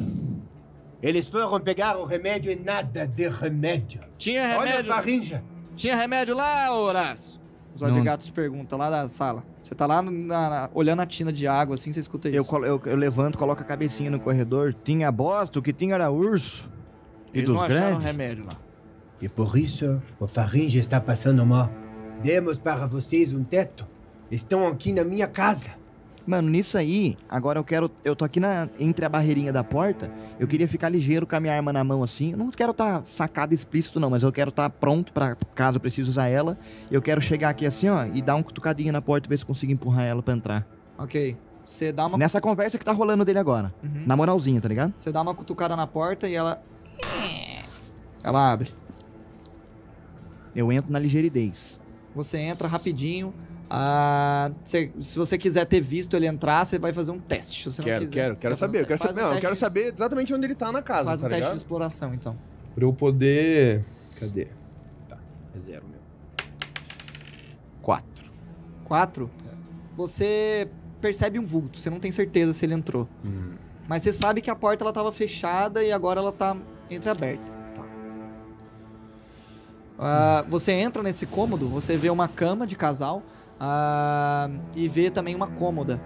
Eles 1.02 1.28
foram 1.28 1.60
pegar 1.60 1.98
o 1.98 2.04
remédio 2.06 2.50
e 2.50 2.56
nada 2.56 3.06
de 3.06 3.28
remédio. 3.28 4.00
Tinha 4.16 4.42
Olha 4.58 4.58
a 4.58 4.64
remédio. 4.64 4.84
farinja. 4.86 5.44
Tinha 5.76 5.94
remédio 5.96 6.34
lá, 6.34 6.74
Horácio? 6.74 7.38
O 7.74 7.78
Zóio 7.78 7.92
de 7.92 7.98
Não. 7.98 8.04
Gato 8.04 8.24
te 8.24 8.32
pergunta 8.32 8.76
lá 8.76 8.88
da 8.88 9.06
sala. 9.08 9.44
Você 9.62 9.74
tá 9.74 9.84
lá 9.86 10.00
na- 10.00 10.10
na- 10.10 10.70
olhando 10.72 11.00
a 11.00 11.06
tina 11.06 11.32
de 11.32 11.46
água, 11.46 11.74
assim, 11.74 11.92
você 11.92 12.00
escuta 12.00 12.28
isso. 12.30 12.36
Eu, 12.54 12.64
eu, 12.64 12.82
eu 12.86 12.96
levanto, 12.96 13.36
coloco 13.36 13.60
a 13.60 13.64
cabecinha 13.64 14.10
no 14.10 14.20
corredor. 14.20 14.74
Tinha 14.84 15.10
bosta, 15.12 15.58
o 15.58 15.62
que 15.62 15.72
tinha 15.72 15.94
era 15.94 16.10
urso. 16.10 16.70
E 17.34 17.38
Eles 17.38 17.50
dos 17.50 17.58
não 17.58 17.64
acharam 17.66 17.86
grandes. 17.98 18.06
remédio 18.06 18.44
lá. 18.44 18.52
E 19.20 19.28
por 19.28 19.58
isso 19.58 20.00
o 20.18 20.26
faringe 20.26 20.78
está 20.78 21.00
passando 21.00 21.44
mal. 21.44 21.68
Demos 22.22 22.56
para 22.58 22.86
vocês 22.86 23.34
um 23.34 23.42
teto. 23.44 23.86
Estão 24.34 24.66
aqui 24.66 24.92
na 24.92 25.04
minha 25.04 25.28
casa. 25.28 25.70
Mano, 26.26 26.48
nisso 26.48 26.76
aí, 26.76 27.16
agora 27.28 27.58
eu 27.58 27.64
quero. 27.64 27.90
Eu 28.02 28.16
tô 28.16 28.24
aqui 28.24 28.40
na, 28.40 28.68
entre 28.80 29.04
a 29.04 29.08
barreirinha 29.08 29.52
da 29.52 29.62
porta. 29.62 30.10
Eu 30.40 30.48
queria 30.48 30.66
ficar 30.66 30.88
ligeiro 30.88 31.26
com 31.26 31.36
a 31.36 31.40
minha 31.40 31.54
arma 31.54 31.72
na 31.72 31.84
mão 31.84 32.02
assim. 32.02 32.32
Eu 32.32 32.38
não 32.38 32.50
quero 32.50 32.72
estar 32.72 33.04
sacado 33.06 33.54
explícito, 33.54 34.00
não, 34.00 34.10
mas 34.10 34.22
eu 34.22 34.32
quero 34.32 34.48
estar 34.48 34.68
pronto 34.70 35.12
pra 35.12 35.36
caso 35.54 35.76
eu 35.76 35.80
precise 35.80 36.10
usar 36.10 36.28
ela. 36.28 36.58
Eu 36.90 37.00
quero 37.00 37.20
chegar 37.20 37.50
aqui 37.50 37.64
assim, 37.64 37.88
ó, 37.88 38.06
e 38.06 38.20
dar 38.20 38.34
um 38.34 38.42
cutucadinho 38.42 38.92
na 38.92 39.00
porta 39.02 39.28
e 39.28 39.30
ver 39.30 39.38
se 39.38 39.46
consigo 39.46 39.70
empurrar 39.70 40.06
ela 40.06 40.22
pra 40.22 40.34
entrar. 40.34 40.66
Ok. 40.98 41.36
Você 41.64 41.92
dá 41.92 42.06
uma, 42.06 42.18
Nessa 42.18 42.40
conversa 42.40 42.76
que 42.76 42.84
tá 42.84 42.92
rolando 42.92 43.24
dele 43.24 43.38
agora. 43.38 43.72
Uhum. 43.82 44.04
Na 44.06 44.16
moralzinha, 44.16 44.60
tá 44.60 44.68
ligado? 44.68 44.92
você 44.96 45.12
dá 45.12 45.22
uma 45.22 45.34
cutucada 45.34 45.76
na 45.76 45.86
porta 45.86 46.28
e 46.28 46.34
ela. 46.34 46.60
Ela 48.22 48.52
abre. 48.52 48.70
Eu 50.56 50.72
entro 50.72 50.90
na 50.90 50.98
ligeiridez. 50.98 51.78
Você 52.14 52.38
entra 52.38 52.66
rapidinho. 52.66 53.32
Ah, 53.68 54.50
você- 54.64 54.92
se 55.00 55.16
você 55.18 55.38
quiser 55.38 55.64
ter 55.64 55.80
visto 55.80 56.14
ele 56.16 56.26
entrar, 56.26 56.64
você 56.64 56.78
vai 56.78 56.92
fazer 56.92 57.10
um 57.10 57.18
teste. 57.18 57.70
Se 57.70 57.82
Quero, 57.82 58.00
quiser, 58.00 58.12
quero, 58.12 58.36
quero 58.36 58.56
saber. 58.56 58.82
Eu 58.82 58.86
quero 58.86 58.98
saber, 59.02 59.20
um 59.20 59.24
não, 59.24 59.34
eu 59.34 59.40
quero 59.40 59.56
saber 59.56 59.94
exatamente 59.94 60.32
onde 60.34 60.44
ele 60.46 60.54
tá 60.54 60.70
na 60.70 60.82
casa, 60.82 61.06
Faz 61.06 61.20
um 61.20 61.22
tá 61.22 61.28
teste 61.30 61.40
de 61.40 61.46
ligado? 61.46 61.56
exploração, 61.56 62.14
então. 62.14 62.36
Pra 62.74 62.84
eu 62.84 62.92
poder. 62.92 63.84
Cadê? 64.20 64.48
Tá, 65.08 65.16
é 65.56 65.58
zero 65.58 65.84
mesmo. 65.86 66.04
Quatro. 67.82 68.30
Quatro. 68.84 69.30
Você 69.96 70.68
percebe 71.00 71.38
um 71.38 71.44
vulto. 71.44 71.78
Você 71.78 71.88
não 71.90 71.98
tem 72.00 72.10
certeza 72.12 72.52
se 72.52 72.64
ele 72.64 72.74
entrou. 72.74 73.08
Hum. 73.26 73.52
Mas 73.88 74.02
você 74.02 74.12
sabe 74.12 74.40
que 74.40 74.50
a 74.50 74.54
porta 74.56 74.82
ela 74.84 74.92
tava 74.92 75.12
fechada 75.12 75.82
e 75.84 75.92
agora 75.92 76.20
ela 76.20 76.32
tá 76.32 76.56
entreaberta. 76.90 77.52
Ah, 79.98 80.44
você 80.48 80.72
entra 80.72 81.02
nesse 81.02 81.26
cômodo, 81.26 81.68
você 81.68 81.96
vê 81.96 82.10
uma 82.10 82.26
cama 82.26 82.66
de 82.66 82.74
casal 82.76 83.22
ah, 83.66 84.50
e 84.74 84.86
vê 84.88 85.10
também 85.10 85.34
uma 85.34 85.46
cômoda. 85.46 86.00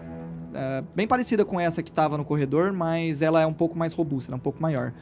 Ah, 0.55 0.83
bem 0.95 1.07
parecida 1.09 1.45
com 1.45 1.59
essa 1.61 1.83
que 1.83 1.91
tava 1.91 2.17
no 2.17 2.25
corredor, 2.25 2.73
mas 2.73 3.21
ela 3.23 3.41
é 3.43 3.47
um 3.47 3.53
pouco 3.53 3.77
mais 3.77 3.93
robusta, 3.93 4.31
ela 4.31 4.37
é 4.37 4.39
um 4.39 4.43
pouco 4.43 4.63
maior. 4.63 4.93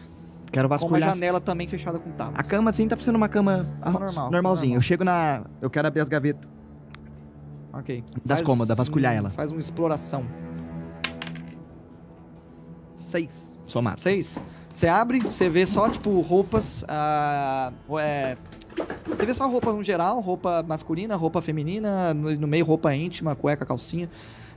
Quero 0.51 0.69
Com 0.69 0.75
uma 0.75 0.79
vasculhar. 0.79 1.11
janela 1.11 1.41
também 1.41 1.67
fechada 1.69 1.99
com 1.99 2.11
tábuas. 2.13 2.39
A 2.39 2.43
cama 2.43 2.71
assim 2.71 2.87
tá 2.89 2.97
parecendo 2.97 3.19
uma 3.19 3.29
cama 3.29 3.69
arro- 3.83 3.99
normal, 4.01 4.31
normalzinha. 4.31 4.69
normal. 4.71 4.77
Eu 4.79 4.81
chego 4.83 5.05
na. 5.05 5.45
Eu 5.61 5.69
quero 5.69 5.89
abrir 5.89 6.01
as 6.01 6.09
gavetas. 6.09 6.49
Ok. 7.73 8.03
Das 8.25 8.39
Faz 8.39 8.43
cômodas, 8.47 8.77
vasculhar 8.79 9.13
um- 9.13 9.17
ela. 9.19 9.31
Faz 9.31 9.51
uma 9.51 9.61
exploração. 9.61 10.25
Seis. 13.01 13.57
Somado. 13.67 14.01
Seis. 14.01 14.39
Você 14.73 14.89
abre, 14.89 15.21
você 15.21 15.49
vê 15.49 15.67
só, 15.67 15.89
tipo, 15.89 16.21
roupas. 16.21 16.85
ah, 16.89 17.73
é, 17.99 18.37
você 19.07 19.27
vê 19.27 19.35
só 19.35 19.49
roupas 19.49 19.75
no 19.75 19.83
geral, 19.83 20.21
roupa 20.21 20.63
masculina, 20.67 21.17
roupa 21.17 21.41
feminina, 21.41 22.13
no, 22.13 22.47
meio 22.47 22.65
roupa 22.65 22.95
íntima, 22.95 23.35
cueca, 23.35 23.65
calcinha. 23.65 24.09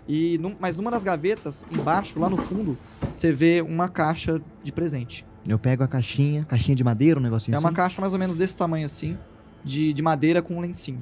E 0.08 0.38
num- 0.40 0.56
mas 0.60 0.76
numa 0.76 0.90
das 0.90 1.04
gavetas, 1.04 1.64
embaixo, 1.72 2.20
lá 2.20 2.30
no 2.30 2.38
fundo, 2.38 2.78
você 3.14 3.32
vê 3.32 3.62
uma 3.62 3.88
caixa 3.88 4.42
de 4.64 4.72
presente. 4.72 5.26
Eu 5.48 5.58
pego 5.60 5.84
a 5.84 5.88
caixinha, 5.88 6.44
caixinha 6.46 6.76
de 6.76 6.84
madeira, 6.84 7.20
um 7.20 7.24
negocinho 7.24 7.54
É 7.56 7.58
assim. 7.58 7.66
uma 7.66 7.74
caixa 7.74 8.02
mais 8.02 8.14
ou 8.14 8.20
menos 8.20 8.36
desse 8.36 8.56
tamanho 8.58 8.86
assim, 8.86 9.18
de, 9.64 9.94
de 9.94 10.02
madeira 10.02 10.42
com 10.42 10.56
um 10.56 10.60
lencinho, 10.62 11.00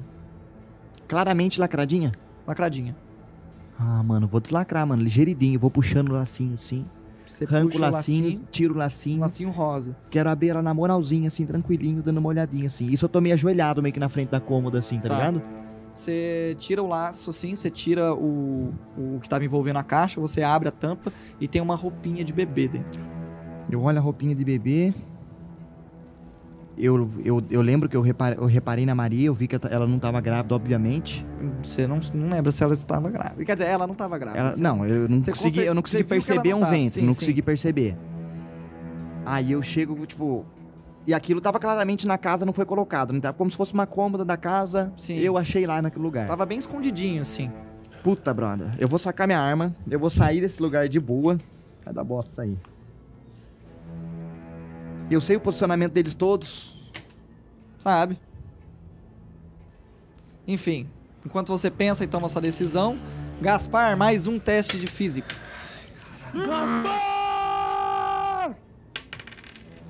Claramente 1.06 1.58
lacradinha. 1.58 2.12
lacradinha. 2.46 2.94
Ah, 3.78 4.02
mano, 4.02 4.26
vou 4.26 4.40
deslacrar, 4.40 4.86
mano. 4.86 5.02
Ligeiridinho. 5.02 5.58
Vou 5.58 5.70
puxando 5.70 6.10
o 6.10 6.12
lacinho 6.12 6.54
assim. 6.54 6.84
Você 7.30 7.44
Arranco 7.44 7.76
o 7.76 7.80
lacinho, 7.80 8.22
lacinho, 8.24 8.40
tiro 8.50 8.72
o 8.72 8.76
um 8.76 8.78
lacinho. 8.78 9.20
lacinho 9.20 9.50
rosa. 9.50 9.96
Quero 10.10 10.28
abrir 10.30 10.48
ela 10.50 10.62
na 10.62 10.72
moralzinha, 10.74 11.28
assim, 11.28 11.44
tranquilinho, 11.46 12.02
dando 12.02 12.18
uma 12.18 12.28
olhadinha, 12.28 12.66
assim. 12.66 12.86
Isso 12.86 13.04
eu 13.04 13.08
tô 13.08 13.20
meio 13.20 13.34
ajoelhado, 13.34 13.82
meio 13.82 13.92
que 13.92 14.00
na 14.00 14.08
frente 14.08 14.30
da 14.30 14.40
cômoda, 14.40 14.78
assim, 14.78 14.98
tá, 14.98 15.08
Tá. 15.08 15.14
ligado? 15.16 15.42
Você 15.94 16.54
tira 16.58 16.80
o 16.82 16.86
laço 16.86 17.30
assim, 17.30 17.56
você 17.56 17.68
tira 17.70 18.14
o, 18.14 18.72
o 18.96 19.18
que 19.20 19.28
tava 19.28 19.44
envolvendo 19.44 19.78
a 19.78 19.82
caixa, 19.82 20.20
você 20.20 20.42
abre 20.44 20.68
a 20.68 20.72
tampa 20.72 21.12
e 21.40 21.48
tem 21.48 21.60
uma 21.60 21.74
roupinha 21.74 22.22
de 22.24 22.32
bebê 22.32 22.68
dentro. 22.68 23.04
Eu 23.68 23.82
olho 23.82 23.98
a 23.98 24.00
roupinha 24.00 24.32
de 24.34 24.44
bebê. 24.44 24.94
Eu, 26.80 27.10
eu, 27.24 27.42
eu 27.50 27.60
lembro 27.60 27.88
que 27.88 27.96
eu 27.96 28.00
reparei, 28.00 28.38
eu 28.38 28.46
reparei 28.46 28.86
na 28.86 28.94
Maria, 28.94 29.26
eu 29.26 29.34
vi 29.34 29.48
que 29.48 29.56
ela 29.68 29.86
não 29.86 29.98
tava 29.98 30.20
grávida, 30.20 30.54
obviamente. 30.54 31.26
Você 31.62 31.86
não, 31.88 31.98
não 32.14 32.28
lembra 32.30 32.52
se 32.52 32.62
ela 32.62 32.72
estava 32.72 33.10
grávida. 33.10 33.44
Quer 33.44 33.54
dizer, 33.56 33.68
ela 33.68 33.84
não 33.86 33.94
estava 33.94 34.16
grávida. 34.16 34.40
Ela, 34.40 34.52
Você- 34.52 34.62
não, 34.62 34.86
eu 34.86 35.08
não 35.08 35.20
Você 35.20 35.32
consegui, 35.32 35.56
conse- 35.56 35.66
eu 35.66 35.74
não 35.74 35.82
consegui 35.82 36.04
perceber 36.04 36.50
não 36.50 36.58
um 36.58 36.60
tava, 36.60 36.72
vento, 36.72 36.90
sim, 36.92 37.02
não 37.02 37.12
sim. 37.12 37.18
consegui 37.20 37.42
perceber. 37.42 37.96
Aí 39.26 39.52
eu 39.52 39.60
chego, 39.62 40.06
tipo. 40.06 40.44
E 41.06 41.14
aquilo 41.14 41.40
tava 41.40 41.58
claramente 41.58 42.06
na 42.06 42.16
casa, 42.18 42.44
não 42.46 42.52
foi 42.52 42.64
colocado, 42.66 43.12
não 43.12 43.20
tava 43.20 43.36
como 43.36 43.50
se 43.50 43.56
fosse 43.56 43.72
uma 43.72 43.86
cômoda 43.86 44.24
da 44.24 44.36
casa. 44.36 44.92
Sim. 44.96 45.16
Eu 45.18 45.36
achei 45.38 45.66
lá 45.66 45.80
naquele 45.82 46.04
lugar. 46.04 46.26
Tava 46.26 46.44
bem 46.46 46.58
escondidinho, 46.58 47.22
assim. 47.22 47.50
Puta, 48.04 48.32
brother. 48.32 48.68
Eu 48.78 48.86
vou 48.86 48.98
sacar 48.98 49.26
minha 49.26 49.40
arma, 49.40 49.74
eu 49.90 49.98
vou 49.98 50.10
sair 50.10 50.40
desse 50.40 50.62
lugar 50.62 50.88
de 50.88 51.00
boa. 51.00 51.38
Vai 51.84 51.92
dar 51.94 52.04
bosta 52.04 52.42
aí. 52.42 52.56
Eu 55.10 55.20
sei 55.20 55.36
o 55.36 55.40
posicionamento 55.40 55.92
deles 55.92 56.14
todos. 56.14 56.76
Sabe? 57.78 58.18
Enfim, 60.46 60.88
enquanto 61.24 61.48
você 61.48 61.70
pensa 61.70 62.04
e 62.04 62.06
toma 62.06 62.28
sua 62.28 62.42
decisão, 62.42 62.98
Gaspar, 63.40 63.96
mais 63.96 64.26
um 64.26 64.38
teste 64.38 64.78
de 64.78 64.86
físico. 64.86 65.28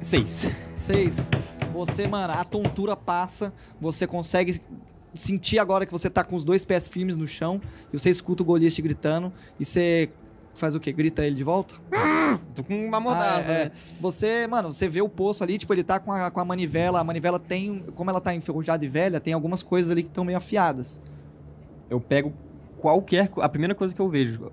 Seis. 0.01 0.49
Seis. 0.75 1.31
Você, 1.73 2.07
mano, 2.07 2.35
a 2.35 2.45
tontura 2.45 2.95
passa, 2.97 3.53
você 3.81 4.07
consegue 4.07 4.61
sentir 5.15 5.59
agora 5.59 5.87
que 5.87 5.93
você 5.93 6.09
tá 6.09 6.23
com 6.23 6.37
os 6.37 6.45
dois 6.45 6.65
pés 6.65 6.87
firmes 6.87 7.17
no 7.17 7.27
chão, 7.27 7.61
e 7.93 7.99
você 7.99 8.11
escuta 8.11 8.43
o 8.43 8.47
Goliath 8.47 8.75
te 8.75 8.83
gritando, 8.83 9.33
e 9.59 9.65
você 9.65 10.11
faz 10.59 10.75
o 10.75 10.81
quê? 10.81 10.93
Grita 10.93 11.25
ele 11.25 11.37
de 11.37 11.45
volta? 11.45 11.75
Tô 12.55 12.63
com 12.65 12.87
uma 12.87 13.01
mordaça, 13.01 13.49
Ah, 13.49 13.53
é. 13.53 13.65
né? 13.67 13.73
Você, 14.01 14.47
mano, 14.47 14.73
você 14.73 14.89
vê 14.89 15.01
o 15.01 15.09
poço 15.09 15.43
ali, 15.43 15.59
tipo, 15.59 15.73
ele 15.73 15.83
tá 15.85 15.99
com 15.99 16.13
a, 16.13 16.31
com 16.31 16.41
a 16.41 16.45
manivela, 16.45 17.01
a 17.01 17.05
manivela 17.05 17.39
tem, 17.39 17.85
como 17.95 18.11
ela 18.11 18.21
tá 18.21 18.35
enferrujada 18.35 18.85
e 18.85 18.89
velha, 18.89 19.19
tem 19.21 19.33
algumas 19.33 19.63
coisas 19.63 19.91
ali 19.91 20.03
que 20.03 20.09
estão 20.09 20.25
meio 20.25 20.39
afiadas. 20.39 21.01
Eu 21.89 22.01
pego 22.01 22.33
qualquer... 22.79 23.31
A 23.37 23.49
primeira 23.49 23.75
coisa 23.75 23.95
que 23.95 24.01
eu 24.01 24.09
vejo. 24.09 24.51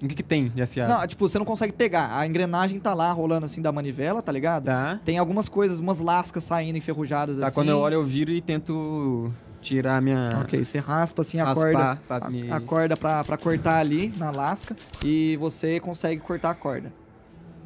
O 0.00 0.06
que 0.06 0.14
que 0.14 0.22
tem 0.22 0.46
de 0.48 0.62
afiado? 0.62 0.92
Não, 0.92 1.04
tipo, 1.08 1.28
você 1.28 1.38
não 1.40 1.44
consegue 1.46 1.72
pegar, 1.72 2.16
a 2.16 2.24
engrenagem 2.24 2.78
tá 2.78 2.94
lá 2.94 3.10
rolando 3.10 3.46
assim 3.46 3.60
da 3.60 3.72
manivela, 3.72 4.22
tá 4.22 4.30
ligado? 4.30 4.66
Tá. 4.66 5.00
Tem 5.04 5.18
algumas 5.18 5.48
coisas, 5.48 5.80
umas 5.80 5.98
lascas 5.98 6.44
saindo 6.44 6.78
enferrujadas 6.78 7.36
Tá, 7.36 7.46
assim. 7.46 7.54
quando 7.56 7.70
eu 7.70 7.78
olho, 7.80 7.94
eu 7.94 8.04
viro 8.04 8.30
e 8.30 8.40
tento 8.40 9.32
tirar 9.60 9.96
a 9.96 10.00
minha... 10.00 10.40
Ok, 10.42 10.64
você 10.64 10.78
raspa 10.78 11.22
assim 11.22 11.40
a 11.40 11.52
corda, 11.54 11.98
pra 12.06 12.16
a, 12.18 12.30
me- 12.30 12.50
a 12.50 12.60
corda 12.60 12.96
pra, 12.96 13.24
pra 13.24 13.36
cortar 13.36 13.78
ali 13.78 14.12
na 14.16 14.30
lasca 14.30 14.76
e 15.04 15.36
você 15.38 15.80
consegue 15.80 16.20
cortar 16.20 16.50
a 16.50 16.54
corda. 16.54 16.92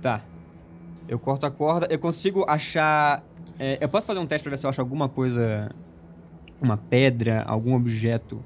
Tá. 0.01 0.23
Eu 1.09 1.19
corto 1.19 1.47
a 1.47 1.51
corda, 1.51 1.87
eu 1.91 1.99
consigo 1.99 2.45
achar... 2.49 3.23
é, 3.59 3.79
eu 3.81 3.89
posso 3.89 4.07
fazer 4.07 4.21
um 4.21 4.27
teste 4.27 4.43
pra 4.43 4.51
ver 4.51 4.57
se 4.57 4.67
eu 4.67 4.71
acho 4.71 4.81
alguma 4.81 5.09
coisa... 5.09 5.71
Uma 6.61 6.77
pedra, 6.77 7.43
algum 7.43 7.75
objeto... 7.75 8.45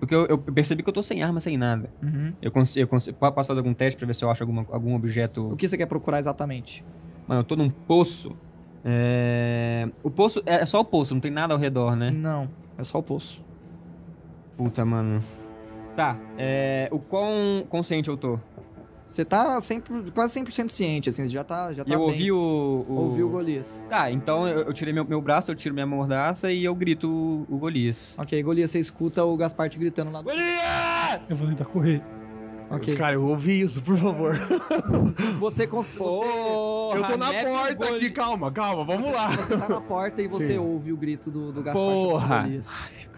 Porque 0.00 0.14
eu, 0.14 0.26
eu 0.26 0.38
percebi 0.38 0.82
que 0.82 0.88
eu 0.88 0.92
tô 0.94 1.02
sem 1.02 1.22
arma, 1.22 1.40
sem 1.40 1.58
nada. 1.58 1.90
Eu 2.40 2.50
consigo, 2.52 2.84
eu 2.84 2.88
consigo, 2.88 3.18
posso 3.18 3.48
fazer 3.48 3.58
algum 3.58 3.74
teste 3.74 3.98
pra 3.98 4.06
ver 4.06 4.14
se 4.14 4.24
eu 4.24 4.30
acho 4.30 4.42
alguma, 4.42 4.64
algum 4.70 4.94
objeto... 4.94 5.50
O 5.52 5.56
que 5.56 5.68
você 5.68 5.76
quer 5.76 5.86
procurar 5.86 6.18
exatamente? 6.18 6.84
Mano, 7.26 7.40
eu 7.40 7.44
tô 7.44 7.56
num 7.56 7.68
poço. 7.68 8.34
É... 8.84 9.88
O 10.02 10.10
poço... 10.10 10.40
É 10.46 10.64
só 10.64 10.80
o 10.80 10.84
poço, 10.84 11.12
não 11.14 11.20
tem 11.20 11.30
nada 11.30 11.52
ao 11.52 11.58
redor, 11.60 11.96
né? 11.96 12.10
Não, 12.10 12.48
é 12.78 12.84
só 12.84 12.98
o 12.98 13.02
poço. 13.02 13.44
Puta, 14.56 14.84
mano. 14.84 15.22
Tá, 15.96 16.16
é... 16.38 16.88
O 16.92 16.98
quão 16.98 17.66
consciente 17.68 18.08
eu 18.08 18.16
tô? 18.16 18.38
Você 19.04 19.24
tá 19.24 19.58
sempre, 19.60 20.10
quase 20.10 20.38
100% 20.38 20.68
ciente, 20.68 21.08
assim, 21.08 21.24
você 21.24 21.30
já 21.30 21.42
tá, 21.42 21.72
já 21.72 21.82
tá 21.82 21.90
eu 21.90 21.98
bem. 21.98 22.06
ouvi 22.08 22.30
o... 22.30 22.36
o... 22.36 22.94
Ouviu 22.94 23.26
o 23.26 23.30
Golias. 23.30 23.80
Tá, 23.88 24.12
então 24.12 24.46
eu, 24.46 24.60
eu 24.60 24.72
tirei 24.74 24.92
meu, 24.92 25.04
meu 25.04 25.20
braço, 25.20 25.50
eu 25.50 25.54
tiro 25.54 25.74
minha 25.74 25.86
mordaça 25.86 26.52
e 26.52 26.62
eu 26.62 26.74
grito 26.74 27.08
o, 27.08 27.54
o 27.54 27.58
Golias. 27.58 28.14
Ok, 28.18 28.40
Golias, 28.42 28.70
você 28.70 28.78
escuta 28.78 29.24
o 29.24 29.34
Gaspar 29.34 29.70
te 29.70 29.78
gritando 29.78 30.10
lá 30.12 30.20
do... 30.20 30.30
Eu 30.30 31.36
vou 31.36 31.48
tentar 31.48 31.64
correr. 31.64 32.02
Ok. 32.70 32.94
Cara, 32.96 33.14
eu 33.14 33.24
ouvi 33.26 33.60
isso, 33.62 33.80
por 33.82 33.96
favor. 33.96 34.34
Você 35.40 35.66
consegue... 35.66 36.04
Você, 36.04 36.24
eu 36.24 37.04
tô 37.06 37.16
na 37.16 37.32
porta 37.32 37.74
Goli- 37.74 37.96
aqui, 37.96 38.10
calma, 38.10 38.52
calma, 38.52 38.84
vamos 38.84 39.06
lá. 39.12 39.30
você 39.30 39.56
tá 39.56 39.68
na 39.68 39.80
porta 39.80 40.20
e 40.22 40.28
você 40.28 40.48
Sim. 40.48 40.58
ouve 40.58 40.92
o 40.92 40.96
grito 40.96 41.30
do, 41.30 41.50
do 41.52 41.62
Gaspar 41.62 41.82
Porra. 41.82 42.46
o. 42.46 43.08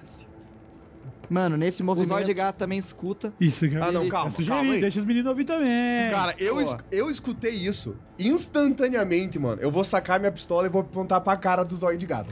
Mano, 1.32 1.56
nesse 1.56 1.80
O 1.80 1.84
movimento. 1.84 2.08
Zóio 2.08 2.24
de 2.24 2.34
Gato 2.34 2.56
também 2.56 2.76
escuta. 2.76 3.32
Isso, 3.40 3.68
cara. 3.70 3.86
Ah, 3.86 3.92
não, 3.92 4.02
É 4.02 4.08
calma, 4.08 4.30
sugeri, 4.30 4.56
calma 4.56 4.72
aí. 4.74 4.80
deixa 4.80 4.98
os 4.98 5.04
meninos 5.04 5.28
ouvir 5.30 5.44
também. 5.44 6.10
Cara, 6.10 6.34
eu, 6.38 6.60
es- 6.60 6.76
eu 6.90 7.08
escutei 7.08 7.54
isso 7.54 7.96
instantaneamente, 8.18 9.38
mano. 9.38 9.62
Eu 9.62 9.70
vou 9.70 9.84
sacar 9.84 10.18
minha 10.18 10.32
pistola 10.32 10.66
e 10.66 10.70
vou 10.70 10.80
apontar 10.80 11.20
pra 11.20 11.36
cara 11.36 11.62
do 11.62 11.74
zóio 11.74 11.96
de 11.96 12.04
gato. 12.06 12.30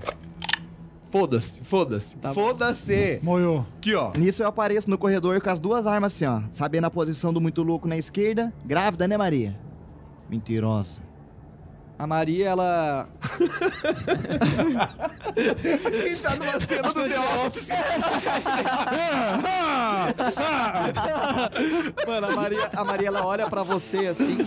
Foda-se, 1.11 1.63
foda-se, 1.65 2.17
Tá 2.17 2.35
foda-se. 2.35 3.19
Moiou. 3.23 3.65
Aqui, 3.79 3.95
ó. 3.95 4.13
Nisso 4.19 4.43
eu 4.43 4.47
apareço 4.47 4.91
no 4.91 4.99
corredor 4.99 5.41
com 5.41 5.49
as 5.51 5.59
duas 5.59 5.87
armas 5.87 6.15
assim, 6.15 6.27
ó. 6.27 6.43
Sabendo 6.51 6.85
a 6.85 6.91
posição 6.91 7.33
do 7.33 7.41
muito 7.41 7.63
louco 7.63 7.89
na 7.89 7.97
esquerda. 7.97 8.53
Grávida, 8.65 9.09
né, 9.09 9.17
Maria? 9.17 9.59
Mentirosa. 10.29 11.01
A 11.99 12.07
Maria, 12.07 12.51
ela... 12.51 13.09
Quem 15.35 16.17
tá 16.17 16.37
numa 16.37 16.61
cena 16.61 16.93
do 16.93 17.09
The 17.09 17.19
Office? 17.45 17.69
Mano, 22.07 22.27
a 22.29 22.37
Maria, 22.37 22.71
a 22.75 22.85
Maria 22.85 23.09
ela 23.09 23.25
olha 23.27 23.49
pra 23.49 23.63
você 23.63 24.07
assim. 24.09 24.39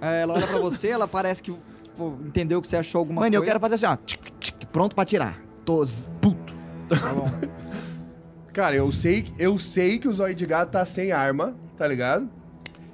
É, 0.00 0.22
Ela 0.22 0.34
olha 0.34 0.46
pra 0.46 0.58
você, 0.58 0.88
ela 0.88 1.06
parece 1.08 1.42
que 1.42 1.52
tipo, 1.82 2.18
entendeu 2.24 2.60
que 2.60 2.68
você 2.68 2.76
achou 2.76 2.98
alguma 3.00 3.22
Mano, 3.22 3.34
eu 3.34 3.40
coisa. 3.40 3.50
quero 3.52 3.60
fazer 3.60 3.74
assim, 3.74 3.86
ó. 3.86 3.96
Tchic, 4.04 4.32
tchic, 4.40 4.66
pronto 4.66 4.94
pra 4.94 5.04
tirar. 5.04 5.38
Tô 5.64 5.86
puto. 6.20 6.52
Tá 6.88 7.12
bom. 7.14 7.26
Cara, 8.52 8.76
eu 8.76 8.90
sei, 8.92 9.26
eu 9.38 9.58
sei 9.58 9.98
que 9.98 10.06
o 10.08 10.12
zóio 10.12 10.34
de 10.34 10.44
gato 10.44 10.70
tá 10.72 10.84
sem 10.84 11.10
arma, 11.12 11.54
tá 11.78 11.86
ligado? 11.88 12.28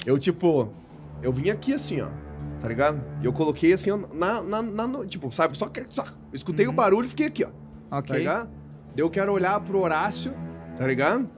Eu, 0.06 0.18
tipo, 0.18 0.72
eu 1.22 1.32
vim 1.32 1.50
aqui 1.50 1.74
assim, 1.74 2.00
ó. 2.00 2.08
Tá 2.60 2.68
ligado? 2.68 3.02
E 3.20 3.24
eu 3.26 3.32
coloquei 3.32 3.72
assim, 3.72 3.90
ó, 3.90 3.96
na, 4.12 4.40
na, 4.42 4.62
na- 4.62 5.06
tipo, 5.06 5.30
sabe? 5.32 5.56
Só 5.58 5.68
que, 5.68 5.84
só, 5.88 6.02
eu 6.04 6.34
escutei 6.34 6.66
o 6.68 6.72
barulho 6.72 7.06
e 7.06 7.08
fiquei 7.08 7.26
aqui, 7.26 7.44
ó. 7.44 7.48
Tá 7.90 7.98
Ok. 7.98 8.16
ligado? 8.18 8.48
Daí 8.94 9.04
eu 9.04 9.10
quero 9.10 9.32
olhar 9.32 9.58
pro 9.60 9.80
Horácio, 9.80 10.32
tá 10.76 10.86
ligado? 10.86 11.28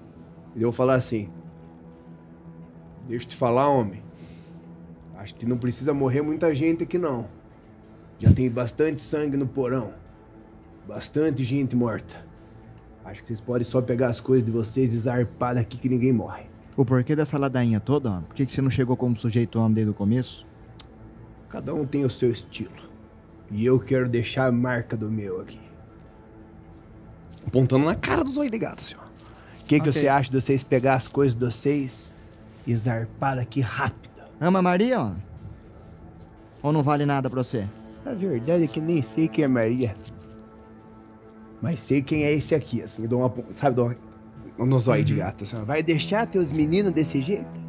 E 0.56 0.62
eu 0.62 0.72
falar 0.72 0.94
assim: 0.94 1.30
Deixa 3.08 3.24
eu 3.24 3.28
te 3.30 3.36
falar, 3.36 3.68
homem. 3.68 4.02
Acho 5.16 5.34
que 5.34 5.44
não 5.46 5.58
precisa 5.58 5.92
morrer 5.92 6.22
muita 6.22 6.54
gente 6.54 6.84
aqui, 6.84 6.96
não. 6.98 7.28
Já 8.18 8.32
tem 8.32 8.50
bastante 8.50 9.02
sangue 9.02 9.36
no 9.36 9.46
porão. 9.46 9.92
Bastante 10.90 11.44
gente 11.44 11.76
morta. 11.76 12.16
Acho 13.04 13.20
que 13.20 13.28
vocês 13.28 13.40
podem 13.40 13.62
só 13.62 13.80
pegar 13.80 14.08
as 14.08 14.18
coisas 14.20 14.44
de 14.44 14.50
vocês 14.50 14.92
e 14.92 14.98
zarpar 14.98 15.54
daqui 15.54 15.78
que 15.78 15.88
ninguém 15.88 16.12
morre. 16.12 16.46
O 16.76 16.84
porquê 16.84 17.14
dessa 17.14 17.38
ladainha 17.38 17.78
toda, 17.78 18.10
ó? 18.10 18.20
Por 18.22 18.34
que, 18.34 18.44
que 18.44 18.52
você 18.52 18.60
não 18.60 18.70
chegou 18.70 18.96
como 18.96 19.16
sujeito 19.16 19.60
homem 19.60 19.74
desde 19.74 19.92
o 19.92 19.94
começo? 19.94 20.44
Cada 21.48 21.72
um 21.72 21.86
tem 21.86 22.04
o 22.04 22.10
seu 22.10 22.32
estilo. 22.32 22.72
E 23.52 23.64
eu 23.64 23.78
quero 23.78 24.08
deixar 24.08 24.48
a 24.48 24.52
marca 24.52 24.96
do 24.96 25.08
meu 25.08 25.40
aqui. 25.40 25.60
Apontando 27.46 27.84
na 27.86 27.94
cara 27.94 28.24
do 28.24 28.30
zóio 28.30 28.50
de 28.50 28.58
gato, 28.58 28.82
senhor. 28.82 29.04
O 29.62 29.64
que, 29.66 29.78
que 29.78 29.88
Ok. 29.90 29.92
você 29.92 30.08
acha 30.08 30.28
de 30.28 30.40
vocês 30.40 30.64
pegar 30.64 30.94
as 30.94 31.06
coisas 31.06 31.38
de 31.38 31.46
vocês 31.46 32.12
e 32.66 32.74
zarpar 32.74 33.36
daqui 33.36 33.60
rápido? 33.60 34.10
Ama 34.40 34.60
Maria, 34.60 35.00
ó? 35.00 35.12
Ou 36.64 36.72
não 36.72 36.82
vale 36.82 37.06
nada 37.06 37.30
pra 37.30 37.44
você? 37.44 37.64
A 38.04 38.12
verdade 38.12 38.64
é 38.64 38.66
que 38.66 38.80
nem 38.80 39.00
sei 39.02 39.28
quem 39.28 39.44
é 39.44 39.48
Maria. 39.48 39.94
Mas 41.60 41.80
sei 41.80 42.02
quem 42.02 42.24
é 42.24 42.32
esse 42.32 42.54
aqui, 42.54 42.82
assim. 42.82 43.06
Dou 43.06 43.20
uma, 43.20 43.32
sabe, 43.56 43.76
dou 43.76 43.86
uma 43.86 44.66
no 44.66 44.78
zóio 44.78 45.04
de 45.04 45.14
gato, 45.14 45.44
assim. 45.44 45.56
Vai 45.64 45.82
deixar 45.82 46.26
teus 46.26 46.52
meninos 46.52 46.92
desse 46.92 47.20
jeito? 47.20 47.60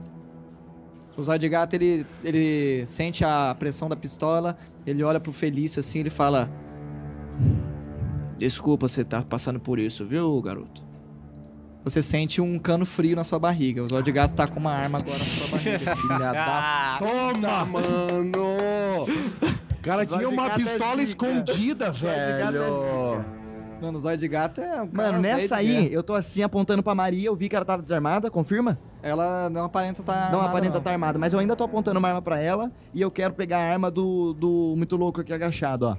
O 1.17 1.23
Zóio 1.23 1.39
de 1.39 1.49
Gato, 1.49 1.73
ele, 1.73 2.05
ele 2.23 2.85
sente 2.85 3.23
a 3.23 3.53
pressão 3.57 3.89
da 3.89 3.95
pistola, 3.95 4.57
ele 4.85 5.03
olha 5.03 5.19
pro 5.19 5.31
Felício 5.31 5.79
assim, 5.79 5.99
ele 5.99 6.09
fala... 6.09 6.49
Desculpa 8.37 8.87
você 8.87 9.03
tá 9.03 9.21
passando 9.21 9.59
por 9.59 9.77
isso, 9.77 10.05
viu, 10.05 10.41
garoto? 10.41 10.81
Você 11.83 12.01
sente 12.01 12.41
um 12.41 12.57
cano 12.57 12.85
frio 12.85 13.15
na 13.15 13.23
sua 13.23 13.37
barriga. 13.37 13.83
O 13.83 13.87
Zóio 13.87 14.03
de 14.03 14.11
Gato 14.11 14.35
tá 14.35 14.47
com 14.47 14.59
uma 14.59 14.71
arma 14.71 14.99
agora 14.99 15.17
na 15.17 15.25
sua 15.25 15.47
barriga. 15.49 15.79
Filha 15.97 16.17
da... 16.17 16.99
Toma, 16.99 17.65
mano! 17.65 19.07
O 19.71 19.83
cara 19.83 20.05
tinha 20.05 20.29
uma 20.29 20.45
é 20.45 20.55
pistola 20.55 21.03
zica. 21.03 21.25
escondida, 21.25 21.91
Zóio 21.91 22.13
de 22.13 22.37
gato 22.37 22.55
é 22.55 22.59
velho. 22.59 23.40
Mano, 23.81 23.97
o 23.97 24.01
zóio 24.01 24.17
de 24.17 24.27
gato 24.27 24.61
é 24.61 24.81
um 24.81 24.87
cara 24.87 25.11
Mano, 25.11 25.21
nessa 25.21 25.55
aí, 25.55 25.67
guerra. 25.67 25.87
eu 25.89 26.03
tô 26.03 26.13
assim 26.13 26.43
apontando 26.43 26.83
pra 26.83 26.93
Maria, 26.93 27.27
eu 27.27 27.35
vi 27.35 27.49
que 27.49 27.55
ela 27.55 27.65
tava 27.65 27.81
desarmada, 27.81 28.29
confirma? 28.29 28.77
Ela 29.01 29.49
não 29.49 29.63
aparenta 29.65 30.01
estar 30.01 30.31
não 30.31 30.39
aparenta 30.41 30.77
estar 30.77 30.91
armada, 30.91 31.17
mas 31.17 31.33
eu 31.33 31.39
ainda 31.39 31.55
tô 31.55 31.63
apontando 31.63 31.97
uma 31.97 32.07
arma 32.07 32.21
pra 32.21 32.39
ela 32.39 32.71
e 32.93 33.01
eu 33.01 33.09
quero 33.09 33.33
pegar 33.33 33.57
a 33.57 33.71
arma 33.73 33.89
do, 33.89 34.33
do 34.33 34.75
muito 34.77 34.95
louco 34.95 35.21
aqui 35.21 35.33
agachado, 35.33 35.85
ó. 35.87 35.93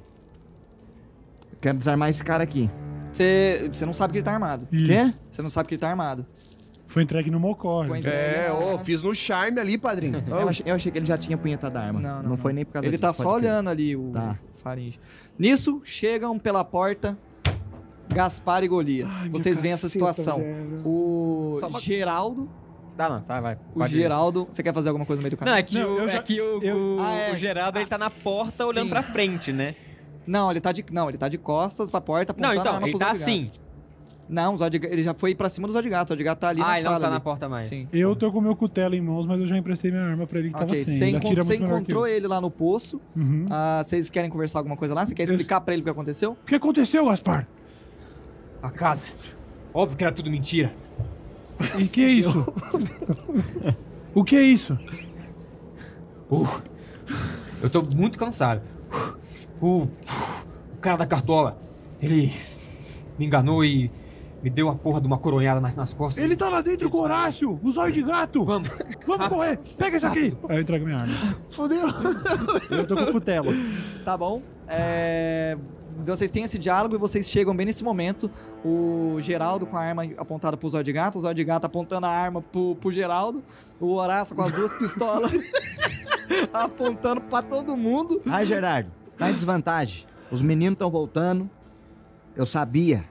Eu 1.53 1.59
quero 1.61 1.79
desarmar 1.79 2.09
esse 2.09 2.23
cara 2.23 2.45
aqui. 2.45 2.71
Você, 3.13 3.69
você 3.73 3.85
não 3.85 3.93
sabe 3.93 4.13
que 4.13 4.19
ele 4.19 4.25
tá 4.25 4.33
armado. 4.33 4.67
Ih, 4.73 4.87
Quê? 4.87 5.15
Você 5.31 5.43
não 5.43 5.51
sabe 5.51 5.69
que 5.69 5.75
ele 5.75 5.81
tá 5.81 5.91
armado. 5.91 6.25
Foi 6.87 7.03
entregue 7.03 7.31
no 7.31 7.41
Mocó. 7.41 7.85
Foi 7.87 8.01
né? 8.01 8.47
É, 8.47 8.53
ô, 8.53 8.79
fiz 8.79 9.03
no 9.03 9.15
charme 9.15 9.59
ali, 9.59 9.79
padrinho. 9.79 10.23
Eu 10.29 10.49
achei, 10.49 10.65
eu 10.69 10.75
achei 10.75 10.93
que 10.93 10.99
ele 10.99 11.07
já 11.07 11.17
tinha 11.17 11.39
punhetado 11.39 11.77
a 11.79 11.81
arma. 11.81 11.99
Não, 12.01 12.23
não, 12.23 12.29
não. 12.31 12.37
foi 12.37 12.53
nem 12.53 12.65
por 12.67 12.75
causa 12.75 12.87
Ele 12.87 12.97
disso, 12.97 13.09
tá 13.11 13.15
só 13.15 13.35
olhando 13.35 13.71
ali 13.71 13.97
o 13.97 14.11
Tá. 14.13 14.39
faringe. 14.55 15.01
Nisso, 15.39 15.81
chegam 15.85 16.39
pela 16.39 16.63
porta 16.65 17.17
Gaspar 18.09 18.63
e 18.65 18.69
Golias. 18.69 19.11
Ai, 19.23 19.29
Vocês 19.31 19.61
veem 19.61 19.75
essa 19.75 19.89
situação. 19.89 20.39
velho. 20.39 20.75
O 20.87 21.59
uma- 21.63 21.81
Geraldo, 21.81 22.49
Tá, 22.97 23.09
não, 23.09 23.21
tá, 23.23 23.41
vai. 23.41 23.55
o 23.75 23.79
Pode 23.79 23.95
ir. 23.97 24.01
Geraldo, 24.03 24.47
você 24.51 24.63
quer 24.63 24.75
fazer 24.75 24.91
alguma 24.91 25.07
coisa 25.07 25.21
no 25.21 25.25
meio 25.27 25.35
do 25.37 25.41
Não, 25.41 25.47
caminho? 25.47 25.59
é 25.59 25.63
que, 25.63 25.79
Não, 25.79 25.89
o, 25.95 25.99
eu 26.01 26.09
já- 26.09 26.15
é 26.17 26.23
que 26.23 26.41
o, 26.41 26.63
eu- 26.63 26.77
o, 26.77 27.01
Ah, 27.01 27.13
é. 27.15 27.33
o 27.33 27.37
Geraldo 27.39 27.79
ele 27.79 27.87
tá 27.87 27.97
na 27.97 28.11
porta 28.11 28.67
olhando 28.67 28.85
Sim. 28.85 28.91
pra 28.91 29.03
frente, 29.03 29.51
né? 29.53 29.75
Não, 30.27 30.51
ele 30.51 30.61
tá 30.61 30.73
de 30.73 30.85
não, 30.93 31.09
ele 31.09 31.17
tá 31.19 31.29
de 31.29 31.39
costas 31.39 31.91
pra 31.91 32.01
porta 32.03 32.35
Não, 32.37 32.51
apontando 32.51 32.59
a 32.59 32.63
então, 32.63 32.75
arma 32.75 32.87
ele 32.87 32.93
pro 32.97 32.99
tá 33.07 33.11
assim. 33.11 33.51
Não, 34.29 34.55
o 34.55 34.59
Zodiga- 34.59 34.89
ele 34.91 35.03
já 35.03 35.13
foi 35.13 35.35
pra 35.35 35.49
cima 35.49 35.67
do 35.67 35.73
Zodigato. 35.73 36.13
O 36.13 36.15
Zodigato 36.15 36.41
tá 36.43 36.49
ali 36.49 36.61
ah, 36.63 36.65
na 36.67 36.75
ele 36.75 36.85
não 36.85 36.91
sala 36.93 37.01
tá 37.01 37.07
ali. 37.07 37.15
na 37.15 37.21
porta 37.21 37.49
mais. 37.49 37.65
Sim. 37.65 37.89
Eu 37.93 38.15
tô 38.15 38.31
com 38.31 38.41
meu 38.41 38.55
cutelo 38.55 38.95
em 38.95 39.01
mãos, 39.01 39.27
mas 39.27 39.41
eu 39.41 39.47
já 39.47 39.57
emprestei 39.59 39.91
minha 39.91 40.03
arma 40.05 40.27
pra 40.27 40.39
ele 40.39 40.49
que 40.49 40.55
tava 40.55 40.67
Ok, 40.67 40.85
sem. 40.85 40.95
você, 40.97 41.05
Ele 41.07 41.17
encont- 41.17 41.35
você 41.37 41.57
encontrou 41.57 42.07
eu. 42.07 42.15
ele 42.17 42.27
lá 42.29 42.41
no 42.41 42.51
poço. 42.51 43.01
Uhum. 43.17 43.47
Ah, 43.51 43.83
vocês 43.85 44.09
querem 44.11 44.31
conversar 44.31 44.61
alguma 44.61 44.77
coisa 44.77 44.95
lá? 44.95 45.05
Você 45.05 45.13
quer 45.15 45.25
explicar 45.25 45.61
pra 45.61 45.75
ele 45.75 45.81
o 45.83 45.85
que 45.85 45.91
aconteceu? 45.91 46.33
O 46.33 46.47
que 46.47 46.55
aconteceu, 46.55 47.05
Gaspar? 47.07 47.49
A 48.63 48.71
casa. 48.71 49.05
Óbvio 49.75 49.99
que 49.99 50.05
era 50.05 50.13
tudo 50.13 50.31
mentira. 50.31 50.73
E 51.79 51.87
que 51.87 52.05
é 52.05 52.09
isso? 52.09 52.47
o 54.15 54.25
que 54.25 54.37
é 54.37 54.43
isso? 54.43 54.79
Uh, 56.31 56.47
eu 57.63 57.69
tô 57.69 57.83
muito 57.83 58.19
cansado. 58.19 58.63
Uh, 59.61 59.89
o 60.75 60.79
cara 60.81 60.97
da 60.97 61.07
cartola, 61.07 61.59
ele 62.01 62.33
me 63.19 63.27
enganou 63.27 63.65
e 63.65 63.91
me 64.43 64.51
deu 64.51 64.69
a 64.69 64.75
porra 64.75 65.01
de 65.01 65.07
uma 65.07 65.19
coronhada 65.19 65.61
nas, 65.61 65.77
nas 65.77 65.93
costas. 65.93 66.23
Ele 66.23 66.37
tá 66.37 66.49
lá 66.49 66.61
dentro 66.61 66.91
com 66.91 66.99
o 66.99 67.03
Horácio, 67.03 67.59
o 67.63 67.71
zóio 67.71 67.93
de 67.93 68.03
gato. 68.03 68.45
Vamos. 68.45 68.69
Vamos 69.07 69.27
correr. 69.29 69.59
Pega 69.79 69.97
isso 69.97 70.07
aqui. 70.07 70.37
Aí 70.49 70.57
eu 70.57 70.63
entrego 70.63 70.85
minha 70.85 70.99
arma. 70.99 71.15
Fodeu. 71.51 71.87
Eu 72.71 72.87
tô 72.87 72.97
com 72.97 73.03
o 73.03 73.13
cutelo. 73.13 73.51
Tá 74.05 74.17
bom. 74.17 74.43
É... 74.67 75.57
Então 76.01 76.17
vocês 76.17 76.31
têm 76.31 76.45
esse 76.45 76.59
diálogo 76.59 76.95
e 76.95 76.99
vocês 76.99 77.29
chegam 77.29 77.55
bem 77.55 77.67
nesse 77.67 77.85
momento. 77.85 78.31
O 78.65 79.19
Geraldo 79.21 79.67
com 79.67 79.77
a 79.77 79.81
arma 79.81 80.05
apontada 80.17 80.57
pro 80.57 80.69
Zóio 80.69 80.85
de 80.85 80.93
Gato, 80.93 81.19
o 81.19 81.21
Zóio 81.21 81.35
de 81.35 81.45
Gato 81.45 81.65
apontando 81.65 82.07
a 82.07 82.11
arma 82.11 82.41
pro, 82.41 82.77
pro 82.77 82.93
Geraldo, 82.93 83.43
o 83.81 83.95
Horácio 83.95 84.35
com 84.35 84.43
as 84.43 84.53
duas 84.53 84.73
pistolas 84.79 85.33
apontando 86.53 87.21
pra 87.21 87.43
todo 87.43 87.77
mundo. 87.77 88.21
Ai, 88.27 88.47
Gerardo, 88.47 88.91
tá 89.17 89.31
em 89.31 89.35
desvantagem. 89.35 90.07
Os 90.31 90.41
meninos 90.41 90.75
estão 90.75 90.91
voltando. 90.91 91.49
Eu 92.35 92.47
sabia. 92.47 93.05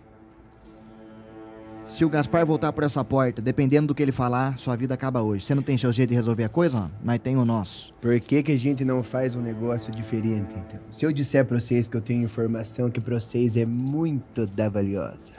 Se 1.91 2.05
o 2.05 2.09
Gaspar 2.09 2.45
voltar 2.45 2.71
por 2.71 2.83
essa 2.85 3.03
porta, 3.03 3.41
dependendo 3.41 3.87
do 3.87 3.93
que 3.95 4.01
ele 4.01 4.13
falar, 4.13 4.57
sua 4.57 4.75
vida 4.77 4.93
acaba 4.93 5.21
hoje. 5.21 5.45
Você 5.45 5.53
não 5.53 5.61
tem 5.61 5.77
seu 5.77 5.91
jeito 5.91 6.09
de 6.09 6.15
resolver 6.15 6.45
a 6.45 6.49
coisa, 6.49 6.77
mano? 6.79 6.91
Nós 7.03 7.19
tem 7.19 7.35
o 7.35 7.43
nosso. 7.43 7.93
Por 7.99 8.17
que, 8.21 8.41
que 8.41 8.53
a 8.53 8.57
gente 8.57 8.85
não 8.85 9.03
faz 9.03 9.35
um 9.35 9.41
negócio 9.41 9.91
diferente, 9.93 10.53
então? 10.53 10.79
Se 10.89 11.05
eu 11.05 11.11
disser 11.11 11.43
pra 11.45 11.59
vocês 11.59 11.89
que 11.89 11.97
eu 11.97 12.01
tenho 12.01 12.23
informação 12.23 12.89
que 12.89 13.01
pra 13.01 13.19
vocês 13.19 13.57
é 13.57 13.65
muito 13.65 14.45
da 14.47 14.69
valiosa. 14.69 15.33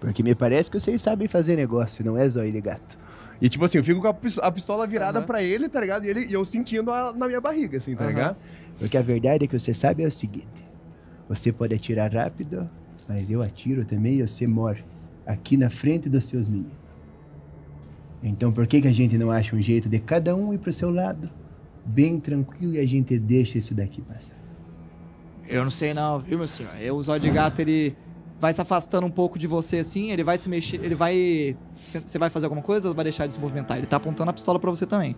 Porque 0.00 0.22
me 0.22 0.32
parece 0.32 0.70
que 0.70 0.78
vocês 0.78 1.02
sabem 1.02 1.26
fazer 1.26 1.56
negócio, 1.56 2.04
não 2.04 2.16
é 2.16 2.26
zóio 2.28 2.52
de 2.52 2.60
gato. 2.60 2.96
E 3.42 3.48
tipo 3.48 3.64
assim, 3.64 3.78
eu 3.78 3.84
fico 3.84 4.00
com 4.00 4.06
a 4.08 4.14
pis- 4.14 4.38
a 4.38 4.50
pistola 4.52 4.86
virada 4.86 5.18
Aham. 5.18 5.26
pra 5.26 5.42
ele, 5.42 5.68
tá 5.68 5.80
ligado? 5.80 6.04
E, 6.04 6.08
ele, 6.08 6.26
e 6.26 6.32
eu 6.32 6.44
sentindo 6.44 6.92
a- 6.92 7.12
na 7.12 7.26
minha 7.26 7.40
barriga, 7.40 7.76
assim, 7.78 7.96
tá 7.96 8.04
Aham. 8.04 8.10
ligado? 8.12 8.36
Porque 8.78 8.96
a 8.96 9.02
verdade 9.02 9.44
é 9.44 9.48
que 9.48 9.58
você 9.58 9.74
sabe 9.74 10.04
é 10.04 10.06
o 10.06 10.10
seguinte: 10.12 10.64
você 11.28 11.52
pode 11.52 11.74
atirar 11.74 12.12
rápido, 12.14 12.68
mas 13.08 13.28
eu 13.28 13.42
atiro 13.42 13.84
também 13.84 14.18
e 14.20 14.26
você 14.26 14.46
morre 14.46 14.84
aqui 15.28 15.58
na 15.58 15.68
frente 15.68 16.08
dos 16.08 16.24
seus 16.24 16.48
meninos. 16.48 16.72
Então 18.22 18.50
por 18.50 18.66
que, 18.66 18.80
que 18.80 18.88
a 18.88 18.92
gente 18.92 19.18
não 19.18 19.30
acha 19.30 19.54
um 19.54 19.60
jeito 19.60 19.88
de 19.88 19.98
cada 19.98 20.34
um 20.34 20.54
ir 20.54 20.58
pro 20.58 20.72
seu 20.72 20.90
lado, 20.90 21.30
bem 21.84 22.18
tranquilo, 22.18 22.74
e 22.74 22.78
a 22.80 22.86
gente 22.86 23.18
deixa 23.18 23.58
isso 23.58 23.74
daqui 23.74 24.00
passar? 24.00 24.36
Eu 25.46 25.62
não 25.62 25.70
sei 25.70 25.92
não, 25.92 26.18
viu, 26.18 26.38
meu 26.38 26.48
senhor? 26.48 26.72
Eu, 26.80 26.96
o 26.96 27.02
Zóio 27.02 27.20
de 27.20 27.30
Gato, 27.30 27.60
ele 27.60 27.94
vai 28.40 28.52
se 28.52 28.60
afastando 28.60 29.06
um 29.06 29.10
pouco 29.10 29.38
de 29.38 29.46
você 29.46 29.78
assim, 29.78 30.10
ele 30.10 30.24
vai 30.24 30.38
se 30.38 30.48
mexer, 30.48 30.82
ele 30.82 30.94
vai... 30.94 31.56
Você 32.04 32.18
vai 32.18 32.30
fazer 32.30 32.46
alguma 32.46 32.62
coisa 32.62 32.88
ou 32.88 32.94
vai 32.94 33.04
deixar 33.04 33.26
de 33.26 33.32
se 33.32 33.38
movimentar? 33.38 33.76
Ele 33.76 33.86
tá 33.86 33.96
apontando 33.96 34.30
a 34.30 34.32
pistola 34.32 34.58
pra 34.58 34.70
você 34.70 34.86
também. 34.86 35.14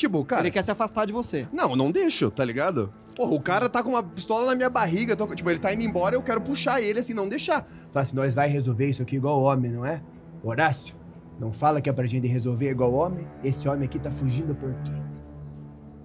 Tipo, 0.00 0.24
cara. 0.24 0.40
Ele 0.42 0.50
quer 0.50 0.62
se 0.64 0.70
afastar 0.70 1.04
de 1.06 1.12
você. 1.12 1.46
Não, 1.52 1.76
não 1.76 1.90
deixo, 1.92 2.30
tá 2.30 2.42
ligado? 2.42 2.90
Porra, 3.14 3.34
o 3.34 3.40
cara 3.40 3.68
tá 3.68 3.82
com 3.82 3.90
uma 3.90 4.02
pistola 4.02 4.46
na 4.46 4.54
minha 4.54 4.70
barriga, 4.70 5.14
tô- 5.14 5.26
tipo, 5.34 5.50
ele 5.50 5.58
tá 5.58 5.74
indo 5.74 5.82
embora, 5.82 6.14
eu 6.16 6.22
quero 6.22 6.40
puxar 6.40 6.80
ele 6.80 7.00
assim, 7.00 7.12
não 7.12 7.28
deixar. 7.28 7.68
Fala 7.92 8.04
assim, 8.04 8.16
nós 8.16 8.34
vai 8.34 8.48
resolver 8.48 8.88
isso 8.88 9.02
aqui 9.02 9.16
igual 9.16 9.42
homem, 9.42 9.70
não 9.70 9.84
é? 9.84 10.00
Horácio, 10.42 10.96
não 11.38 11.52
fala 11.52 11.82
que 11.82 11.90
é 11.90 11.92
pra 11.92 12.06
gente 12.06 12.26
resolver 12.26 12.70
igual 12.70 12.94
homem? 12.94 13.26
Esse 13.44 13.68
homem 13.68 13.84
aqui 13.84 13.98
tá 13.98 14.10
fugindo 14.10 14.54
por 14.54 14.72
quê? 14.72 14.92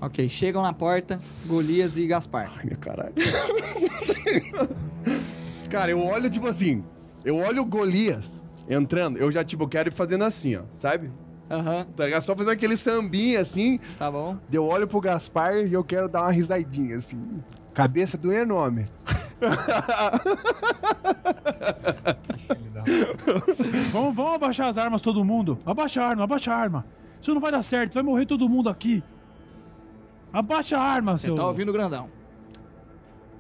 Ok, 0.02 0.28
chegam 0.28 0.62
na 0.62 0.74
porta, 0.74 1.18
Golias 1.46 1.98
e 1.98 2.06
Gaspar. 2.06 2.52
Ai, 2.58 2.66
meu 2.66 2.78
caralho. 2.78 3.14
cara, 5.72 5.90
eu 5.92 6.04
olho, 6.06 6.30
tipo 6.30 6.48
assim, 6.48 6.84
eu 7.24 7.38
olho 7.38 7.62
o 7.62 7.66
Golias 7.66 8.46
entrando, 8.68 9.18
eu 9.20 9.32
já, 9.32 9.42
tipo, 9.42 9.66
quero 9.70 9.88
ir 9.88 9.94
fazendo 9.94 10.26
assim, 10.26 10.58
ó, 10.58 10.64
sabe? 10.74 11.10
Aham, 11.50 11.86
Tá 11.96 12.06
ligado? 12.06 12.22
Só 12.24 12.36
fazendo 12.36 12.54
aquele 12.54 12.76
sambinha 12.76 13.40
assim, 13.42 13.80
tá 14.00 14.10
bom. 14.12 14.34
daí 14.50 14.56
eu 14.58 14.66
olho 14.66 14.88
pro 14.88 15.00
Gaspar 15.00 15.58
e 15.58 15.74
eu 15.74 15.84
quero 15.84 16.10
dar 16.10 16.24
uma 16.24 16.32
risadinha, 16.32 16.98
assim. 16.98 17.22
Cabeça 17.74 18.18
do 18.18 18.32
enorme. 18.32 18.86
Vamos, 23.92 24.16
vamos 24.16 24.34
abaixar 24.36 24.68
as 24.70 24.78
armas 24.78 25.02
todo 25.02 25.24
mundo. 25.24 25.58
Abaixa 25.66 26.04
a 26.04 26.08
arma, 26.08 26.24
abaixa 26.24 26.54
a 26.54 26.58
arma. 26.58 26.86
Isso 27.22 27.34
não 27.34 27.42
vai 27.42 27.52
dar 27.52 27.64
certo, 27.64 27.94
vai 27.94 28.04
morrer 28.04 28.26
todo 28.26 28.48
mundo 28.48 28.70
aqui. 28.70 29.04
Abaixa 30.32 30.78
a 30.78 30.82
arma, 30.82 31.18
Você 31.18 31.28
seu... 31.28 31.36
tá 31.36 31.46
ouvindo, 31.48 31.72
grandão? 31.74 32.10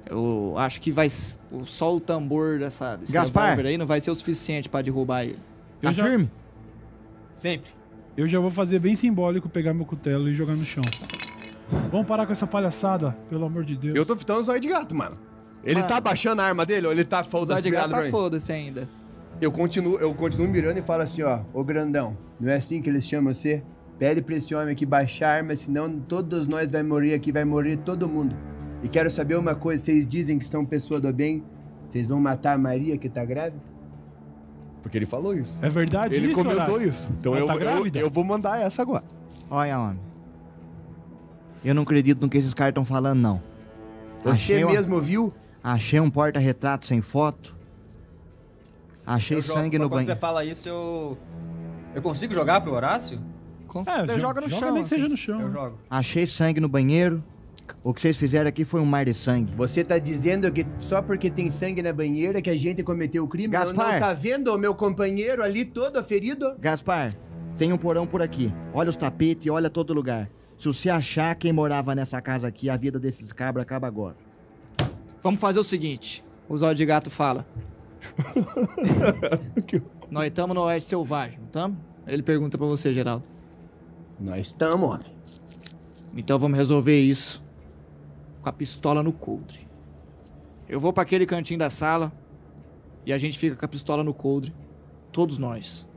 Eu 0.05 0.55
acho 0.57 0.79
que 0.81 0.91
vai. 0.91 1.07
o- 1.51 1.65
Só 1.65 1.95
o 1.95 1.99
tambor 1.99 2.59
dessa, 2.59 2.95
desse 2.95 3.11
Gaspar. 3.11 3.59
aí 3.59 3.77
não 3.77 3.87
vai 3.87 3.99
ser 3.99 4.11
o 4.11 4.15
suficiente 4.15 4.69
pra 4.69 4.81
derrubar 4.81 5.23
ele. 5.23 5.39
Eu 5.81 5.89
Tá 5.89 5.91
já, 5.91 6.03
firme? 6.03 6.31
Sempre. 7.33 7.71
Eu 8.17 8.27
já 8.27 8.39
vou 8.39 8.51
fazer 8.51 8.79
bem 8.79 8.95
simbólico 8.95 9.49
pegar 9.49 9.73
meu 9.73 9.85
cutelo 9.85 10.29
e 10.29 10.33
jogar 10.33 10.55
no 10.55 10.63
chão. 10.65 10.83
Vamos 11.91 12.05
parar 12.07 12.25
com 12.25 12.31
essa 12.31 12.45
palhaçada, 12.47 13.11
pelo 13.29 13.45
amor 13.45 13.63
de 13.63 13.75
Deus. 13.75 13.95
Eu 13.95 14.05
tô 14.05 14.15
fitando 14.15 14.39
o 14.39 14.43
zóio 14.43 14.59
de 14.59 14.69
gato, 14.69 14.95
mano. 14.95 15.17
Ele 15.63 15.75
Mano. 15.75 15.87
tá 15.87 15.97
abaixando 15.97 16.41
a 16.41 16.45
arma 16.45 16.63
dele 16.65 16.85
ou 16.85 16.93
ele 16.93 17.03
tá 17.03 17.21
O 17.21 17.23
Zóio 17.23 17.31
foda-se 17.31 17.69
virado 17.69 17.83
gato 17.83 17.89
pra 17.89 17.99
tá 17.99 18.05
mim? 18.05 18.11
foda-se 18.11 18.51
ainda. 18.51 18.87
Eu 19.41 19.51
continuo, 19.51 19.97
eu 19.97 20.13
continuo 20.13 20.47
mirando 20.47 20.77
e 20.77 20.81
falo 20.81 21.01
assim, 21.01 21.23
ó, 21.23 21.41
ô 21.53 21.63
grandão, 21.63 22.15
não 22.39 22.51
é 22.51 22.55
assim 22.55 22.81
que 22.81 22.89
eles 22.89 23.03
chamam 23.05 23.33
você? 23.33 23.63
Pede 23.97 24.21
pra 24.21 24.35
esse 24.35 24.53
homem 24.53 24.71
aqui 24.73 24.85
baixar 24.85 25.29
a 25.29 25.33
arma, 25.37 25.55
senão 25.55 25.99
todos 25.99 26.45
nós 26.45 26.69
vai 26.69 26.83
morrer 26.83 27.15
aqui, 27.15 27.31
vai 27.31 27.43
morrer 27.43 27.77
todo 27.77 28.07
mundo. 28.07 28.35
E 28.83 28.87
quero 28.87 29.09
saber 29.09 29.35
uma 29.37 29.55
coisa, 29.55 29.83
vocês 29.83 30.07
dizem 30.07 30.37
que 30.37 30.45
são 30.45 30.63
pessoa 30.63 31.01
do 31.01 31.11
bem, 31.11 31.43
vocês 31.89 32.05
vão 32.05 32.19
matar 32.19 32.53
a 32.53 32.57
Maria 32.57 32.97
que 32.97 33.09
tá 33.09 33.25
grávida? 33.25 33.57
Porque 34.85 34.99
ele 34.99 35.07
falou 35.07 35.33
isso. 35.33 35.65
É 35.65 35.67
verdade 35.67 36.13
Ele 36.13 36.27
isso, 36.27 36.35
comentou 36.35 36.75
Horácio? 36.75 36.87
isso. 36.89 37.09
Então 37.19 37.33
Ela 37.33 37.41
eu, 37.41 37.47
tá 37.47 37.53
eu, 37.55 37.59
grávida? 37.59 37.99
eu 37.99 38.07
vou 38.07 38.23
mandar 38.23 38.61
essa 38.61 38.83
agora. 38.83 39.03
Olha, 39.49 39.79
homem. 39.79 39.99
Eu 41.63 41.73
não 41.73 41.81
acredito 41.81 42.21
no 42.21 42.29
que 42.29 42.37
esses 42.37 42.53
caras 42.53 42.69
estão 42.69 42.85
falando, 42.85 43.19
não. 43.19 43.41
Você 44.23 44.29
Achei 44.53 44.63
uma- 44.63 44.73
mesmo 44.73 45.01
viu? 45.01 45.33
Achei 45.63 45.99
um 45.99 46.11
porta-retrato 46.11 46.85
sem 46.85 47.01
foto. 47.01 47.55
Achei 49.07 49.37
Eu 49.37 49.41
jogo- 49.41 49.59
sangue 49.59 49.79
no 49.79 49.89
quando 49.89 50.05
você 50.05 50.15
fala 50.15 50.45
isso, 50.45 50.69
eu. 50.69 51.17
Eu 51.95 52.01
consigo 52.03 52.31
jogar 52.35 52.61
pro 52.61 52.73
Horácio? 52.73 53.19
É, 53.87 54.05
você 54.05 54.13
jo- 54.13 54.19
joga 54.19 54.41
no 54.41 54.49
chão. 54.49 54.71
nem 54.71 54.83
que 54.83 54.89
seja 54.89 55.05
assim. 55.05 55.11
no 55.11 55.17
chão. 55.17 55.41
Eu 55.41 55.47
né? 55.47 55.53
jogo. 55.53 55.77
Achei 55.89 56.27
sangue 56.27 56.59
no 56.61 56.69
banheiro. 56.69 57.23
O 57.83 57.93
que 57.93 58.01
vocês 58.01 58.17
fizeram 58.17 58.47
aqui 58.47 58.65
foi 58.65 58.81
um 58.81 58.85
mar 58.85 59.05
de 59.05 59.13
sangue. 59.13 59.53
Você 59.55 59.83
tá 59.83 59.99
dizendo 59.99 60.51
que 60.51 60.65
só 60.79 61.01
porque 61.01 61.29
tem 61.29 61.49
sangue 61.49 61.81
na 61.81 61.93
banheira 61.93 62.41
que 62.41 62.49
a 62.49 62.57
gente 62.57 62.83
cometeu 62.83 63.23
o 63.23 63.27
crime? 63.27 63.47
Não, 63.53 63.59
Gaspar. 63.59 63.93
não 63.93 63.99
tá 63.99 64.13
vendo 64.13 64.53
o 64.53 64.57
meu 64.57 64.73
companheiro 64.73 65.43
ali 65.43 65.63
todo 65.63 66.03
ferido? 66.03 66.55
Gaspar, 66.59 67.13
tem 67.55 67.71
um 67.71 67.77
porão 67.77 68.07
por 68.07 68.21
aqui. 68.21 68.51
Olha 68.73 68.89
os 68.89 68.95
tapetes 68.95 69.45
e 69.45 69.49
olha 69.51 69.69
todo 69.69 69.93
lugar. 69.93 70.29
Se 70.57 70.67
você 70.67 70.89
achar 70.89 71.35
quem 71.35 71.53
morava 71.53 71.93
nessa 71.93 72.19
casa 72.21 72.47
aqui, 72.47 72.69
a 72.69 72.77
vida 72.77 72.97
desses 72.97 73.31
cabras 73.31 73.61
acaba 73.61 73.85
agora. 73.85 74.15
Vamos 75.21 75.39
fazer 75.39 75.59
o 75.59 75.63
seguinte: 75.63 76.23
o 76.49 76.57
Zóio 76.57 76.73
de 76.75 76.85
Gato 76.85 77.11
fala. 77.11 77.45
Nós 80.09 80.25
estamos 80.25 80.55
no 80.55 80.61
Oeste 80.63 80.89
Selvagem, 80.89 81.37
não 81.39 81.45
estamos? 81.45 81.77
Ele 82.07 82.23
pergunta 82.23 82.57
pra 82.57 82.65
você, 82.65 82.93
Geraldo. 82.93 83.23
Nós 84.19 84.47
estamos, 84.47 84.89
homem. 84.89 85.15
Então 86.15 86.39
vamos 86.39 86.57
resolver 86.57 86.99
isso 86.99 87.44
com 88.45 88.49
a 88.49 88.53
pistola 88.53 89.01
no 89.01 89.11
coldre. 89.11 89.67
Eu 90.69 90.79
vou 90.79 90.93
pra 90.93 91.01
aquele 91.01 91.25
cantinho 91.25 91.57
da 91.57 91.71
sala, 91.71 92.11
E 93.03 93.13
a 93.13 93.17
gente 93.19 93.37
fica 93.37 93.55
com 93.55 93.65
a 93.65 93.67
pistola 93.67 94.03
no 94.03 94.13
coldre. 94.13 94.53
Todos 95.11 95.37
nós. 95.37 95.87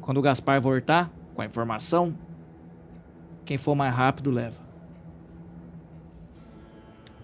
Quando 0.00 0.18
o 0.18 0.22
Gaspar 0.22 0.60
voltar 0.60 1.10
com 1.34 1.42
a 1.42 1.44
informação, 1.44 2.16
quem 3.44 3.58
for 3.58 3.74
mais 3.74 3.92
rápido 3.92 4.30
leva. 4.30 4.60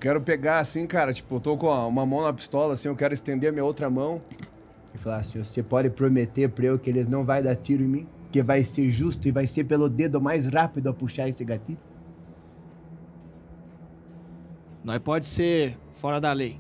Quero 0.00 0.20
pegar 0.20 0.58
assim, 0.58 0.84
cara, 0.84 1.12
tipo, 1.12 1.36
eu 1.36 1.40
tô 1.40 1.56
com 1.56 1.68
uma 1.68 2.04
mão 2.04 2.22
na 2.22 2.32
pistola, 2.32 2.74
assim, 2.74 2.88
eu 2.88 2.96
quero 2.96 3.14
estender 3.14 3.50
a 3.50 3.52
minha 3.52 3.64
outra 3.64 3.88
mão. 3.88 4.20
E 4.92 4.98
falar 4.98 5.18
assim, 5.18 5.42
você 5.42 5.62
pode 5.62 5.90
prometer 5.90 6.48
pra 6.48 6.66
eu 6.66 6.78
que 6.78 6.90
eles 6.90 7.08
não 7.08 7.24
vai 7.24 7.42
dar 7.42 7.54
tiro 7.56 7.84
em 7.84 7.88
mim? 7.88 8.08
Que 8.32 8.42
vai 8.42 8.64
ser 8.64 8.90
justo 8.90 9.28
e 9.28 9.30
vai 9.30 9.46
ser 9.46 9.64
pelo 9.64 9.88
dedo 9.88 10.20
mais 10.20 10.46
rápido 10.46 10.88
a 10.88 10.92
puxar 10.92 11.28
esse 11.28 11.44
gatilho? 11.44 11.78
Nós 14.84 14.98
pode 14.98 15.24
ser 15.26 15.76
fora 15.94 16.20
da 16.20 16.32
lei. 16.32 16.58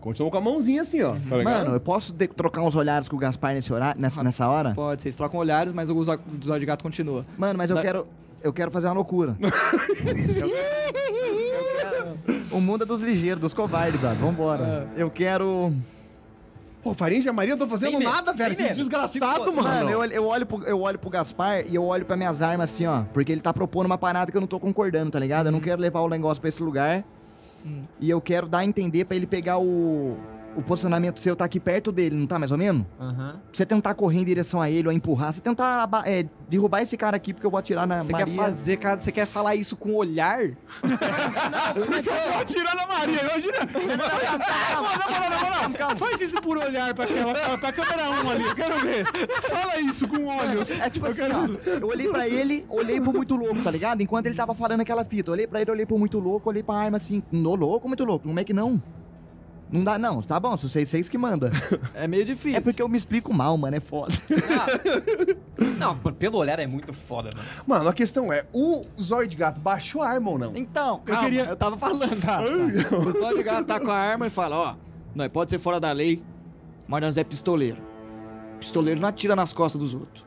Continua 0.00 0.30
com 0.30 0.38
a 0.38 0.40
mãozinha 0.40 0.80
assim, 0.80 1.02
ó. 1.02 1.10
Tá 1.10 1.36
ligado? 1.36 1.44
Mano, 1.44 1.74
eu 1.76 1.80
posso 1.80 2.12
de- 2.12 2.26
trocar 2.28 2.62
uns 2.62 2.74
olhares 2.74 3.06
com 3.06 3.16
o 3.16 3.18
Gaspar 3.18 3.52
nesse 3.52 3.70
horário, 3.70 4.00
nessa, 4.00 4.24
nessa 4.24 4.48
hora? 4.48 4.72
Pode, 4.74 5.02
vocês 5.02 5.14
trocam 5.14 5.38
olhares, 5.38 5.74
mas 5.74 5.90
o 5.90 6.02
zóio 6.04 6.18
o 6.40 6.42
zóio 6.44 6.58
de 6.60 6.64
gato 6.64 6.82
continua. 6.82 7.26
Mano, 7.36 7.58
mas 7.58 7.68
eu 7.70 7.76
Da- 7.76 7.82
quero. 7.82 8.06
Eu 8.42 8.50
quero 8.54 8.70
fazer 8.70 8.86
uma 8.86 8.94
loucura. 8.94 9.36
eu 9.38 9.50
quero, 9.50 10.48
eu 10.48 12.20
quero- 12.24 12.56
O 12.56 12.60
mundo 12.62 12.84
é 12.84 12.86
dos 12.86 13.02
ligeiros, 13.02 13.38
dos 13.40 13.52
covardes, 13.52 14.00
brother. 14.00 14.18
Vambora. 14.18 14.88
Eu 14.96 15.10
quero. 15.10 15.74
Pô, 16.82 16.94
Farinha 16.94 17.20
e 17.20 17.32
Maria 17.32 17.54
não 17.54 17.58
tô 17.58 17.66
fazendo 17.66 17.98
Sem 17.98 18.06
nada, 18.06 18.32
velho. 18.32 18.52
Esse 18.52 18.74
desgraçado, 18.74 19.44
Tipo, 19.44 19.62
mano. 19.62 19.68
Mano, 19.68 19.90
eu, 19.90 20.04
eu, 20.04 20.24
olho 20.26 20.46
pro, 20.46 20.64
eu 20.64 20.80
olho 20.80 20.98
pro 20.98 21.10
Gaspar 21.10 21.64
e 21.66 21.74
eu 21.74 21.84
olho 21.84 22.06
pra 22.06 22.16
minhas 22.16 22.40
armas 22.40 22.72
assim, 22.72 22.86
ó. 22.86 23.02
Porque 23.12 23.30
ele 23.30 23.40
tá 23.40 23.52
propondo 23.52 23.86
uma 23.86 23.98
parada 23.98 24.30
que 24.30 24.36
eu 24.36 24.40
não 24.40 24.48
tô 24.48 24.58
concordando, 24.58 25.10
tá 25.10 25.18
ligado? 25.18 25.46
Eu 25.46 25.52
não 25.52 25.60
quero 25.60 25.80
levar 25.80 26.00
o 26.00 26.08
negócio 26.08 26.40
pra 26.40 26.48
esse 26.48 26.62
lugar. 26.62 27.04
Hum. 27.64 27.82
E 28.00 28.08
eu 28.08 28.20
quero 28.20 28.48
dar 28.48 28.58
a 28.58 28.64
entender 28.64 29.04
pra 29.04 29.14
ele 29.16 29.26
pegar 29.26 29.58
o. 29.58 30.16
O 30.56 30.62
posicionamento 30.62 31.20
seu 31.20 31.36
tá 31.36 31.44
aqui 31.44 31.60
perto 31.60 31.92
dele, 31.92 32.16
não 32.16 32.26
tá 32.26 32.38
mais 32.38 32.50
ou 32.50 32.58
menos? 32.58 32.84
Aham. 32.98 33.32
Pra 33.32 33.40
você 33.52 33.64
tentar 33.64 33.94
correr 33.94 34.18
em 34.20 34.24
direção 34.24 34.60
a 34.60 34.68
ele 34.70 34.88
ou 34.88 34.92
empurrar, 34.92 35.32
você 35.32 35.40
tentar 35.40 35.88
é, 36.04 36.26
derrubar 36.48 36.82
esse 36.82 36.96
cara 36.96 37.16
aqui 37.16 37.32
porque 37.32 37.46
eu 37.46 37.50
vou 37.50 37.58
atirar 37.58 37.86
na 37.86 38.02
Você 38.02 38.10
Maria. 38.10 38.26
quer 38.26 38.32
fazer, 38.34 38.76
cara, 38.76 39.00
você 39.00 39.12
quer 39.12 39.26
falar 39.26 39.54
isso 39.54 39.76
com 39.76 39.94
olhar? 39.94 40.40
Eu 40.42 40.56
vou 41.86 42.40
atirar 42.40 42.74
na 42.74 42.86
Maria, 42.86 43.20
imagina. 43.22 43.58
Não, 43.62 44.82
não, 44.82 45.30
não, 45.30 45.70
não, 45.70 45.88
não. 45.88 45.96
Faz 45.96 46.20
isso 46.20 46.40
por 46.42 46.58
olhar 46.58 46.94
pra, 46.94 47.04
aquela, 47.04 47.58
pra 47.58 47.72
câmera 47.72 48.10
1 48.10 48.30
ali, 48.30 48.44
eu 48.44 48.54
quero 48.54 48.80
ver. 48.80 49.06
Fala 49.48 49.80
isso 49.80 50.08
com 50.08 50.26
olhos. 50.26 50.80
É 50.80 50.90
tipo 50.90 51.06
eu 51.06 51.12
assim, 51.12 51.20
quero... 51.22 51.34
ó, 51.34 51.70
eu 51.80 51.88
olhei 51.88 52.08
pra 52.08 52.28
ele, 52.28 52.66
olhei 52.68 53.00
pro 53.00 53.12
muito 53.12 53.36
louco, 53.36 53.62
tá 53.62 53.70
ligado? 53.70 54.02
Enquanto 54.02 54.26
ele 54.26 54.34
tava 54.34 54.52
falando 54.54 54.80
aquela 54.80 55.04
fita, 55.04 55.30
eu 55.30 55.34
olhei 55.34 55.46
pra 55.46 55.60
ele, 55.60 55.70
olhei 55.70 55.86
pro 55.86 55.98
muito 55.98 56.18
louco, 56.18 56.48
olhei 56.48 56.62
pra 56.62 56.74
arma 56.74 56.96
assim, 56.96 57.22
no 57.30 57.54
louco, 57.54 57.86
muito 57.86 58.04
louco, 58.04 58.26
como 58.26 58.40
é 58.40 58.44
que 58.44 58.52
não? 58.52 58.82
Não 59.72 59.84
dá, 59.84 59.96
não, 59.98 60.20
tá 60.20 60.40
bom, 60.40 60.56
se 60.56 60.68
vocês 60.68 60.88
seis 60.88 61.08
que 61.08 61.16
manda. 61.16 61.50
É 61.94 62.08
meio 62.08 62.24
difícil. 62.24 62.58
É 62.58 62.60
porque 62.60 62.82
eu 62.82 62.88
me 62.88 62.98
explico 62.98 63.32
mal, 63.32 63.56
mano, 63.56 63.76
é 63.76 63.80
foda. 63.80 64.12
Não, 65.78 65.96
p- 65.98 66.12
pelo 66.12 66.38
olhar 66.38 66.58
é 66.58 66.66
muito 66.66 66.92
foda, 66.92 67.30
mano. 67.36 67.48
Mano, 67.66 67.88
a 67.88 67.92
questão 67.92 68.32
é, 68.32 68.44
o 68.52 68.84
zóio 69.00 69.28
de 69.28 69.36
gato 69.36 69.60
baixou 69.60 70.02
a 70.02 70.08
arma 70.08 70.30
ou 70.30 70.38
não? 70.38 70.56
Então, 70.56 70.94
Eu 71.06 71.14
calma, 71.14 71.28
eu, 71.28 71.30
queria- 71.30 71.56
tava 71.56 71.76
falando. 71.76 72.20
Tá, 72.20 72.38
tá. 72.38 72.96
O 72.96 73.12
zóio 73.12 73.36
de 73.36 73.42
gato 73.42 73.64
tá 73.66 73.78
com 73.80 73.90
a 73.90 73.96
arma 73.96 74.26
e 74.26 74.30
fala, 74.30 74.56
ó, 74.56 74.74
nós 75.14 75.28
pode 75.28 75.50
ser 75.50 75.58
fora 75.58 75.78
da 75.78 75.92
lei, 75.92 76.22
mas 76.88 77.00
nós 77.02 77.16
é 77.16 77.24
pistoleiro. 77.24 77.78
Pistoleiro 78.58 79.00
não 79.00 79.08
atira 79.08 79.34
nas 79.36 79.52
costas 79.52 79.80
dos 79.80 79.94
outros. 79.94 80.24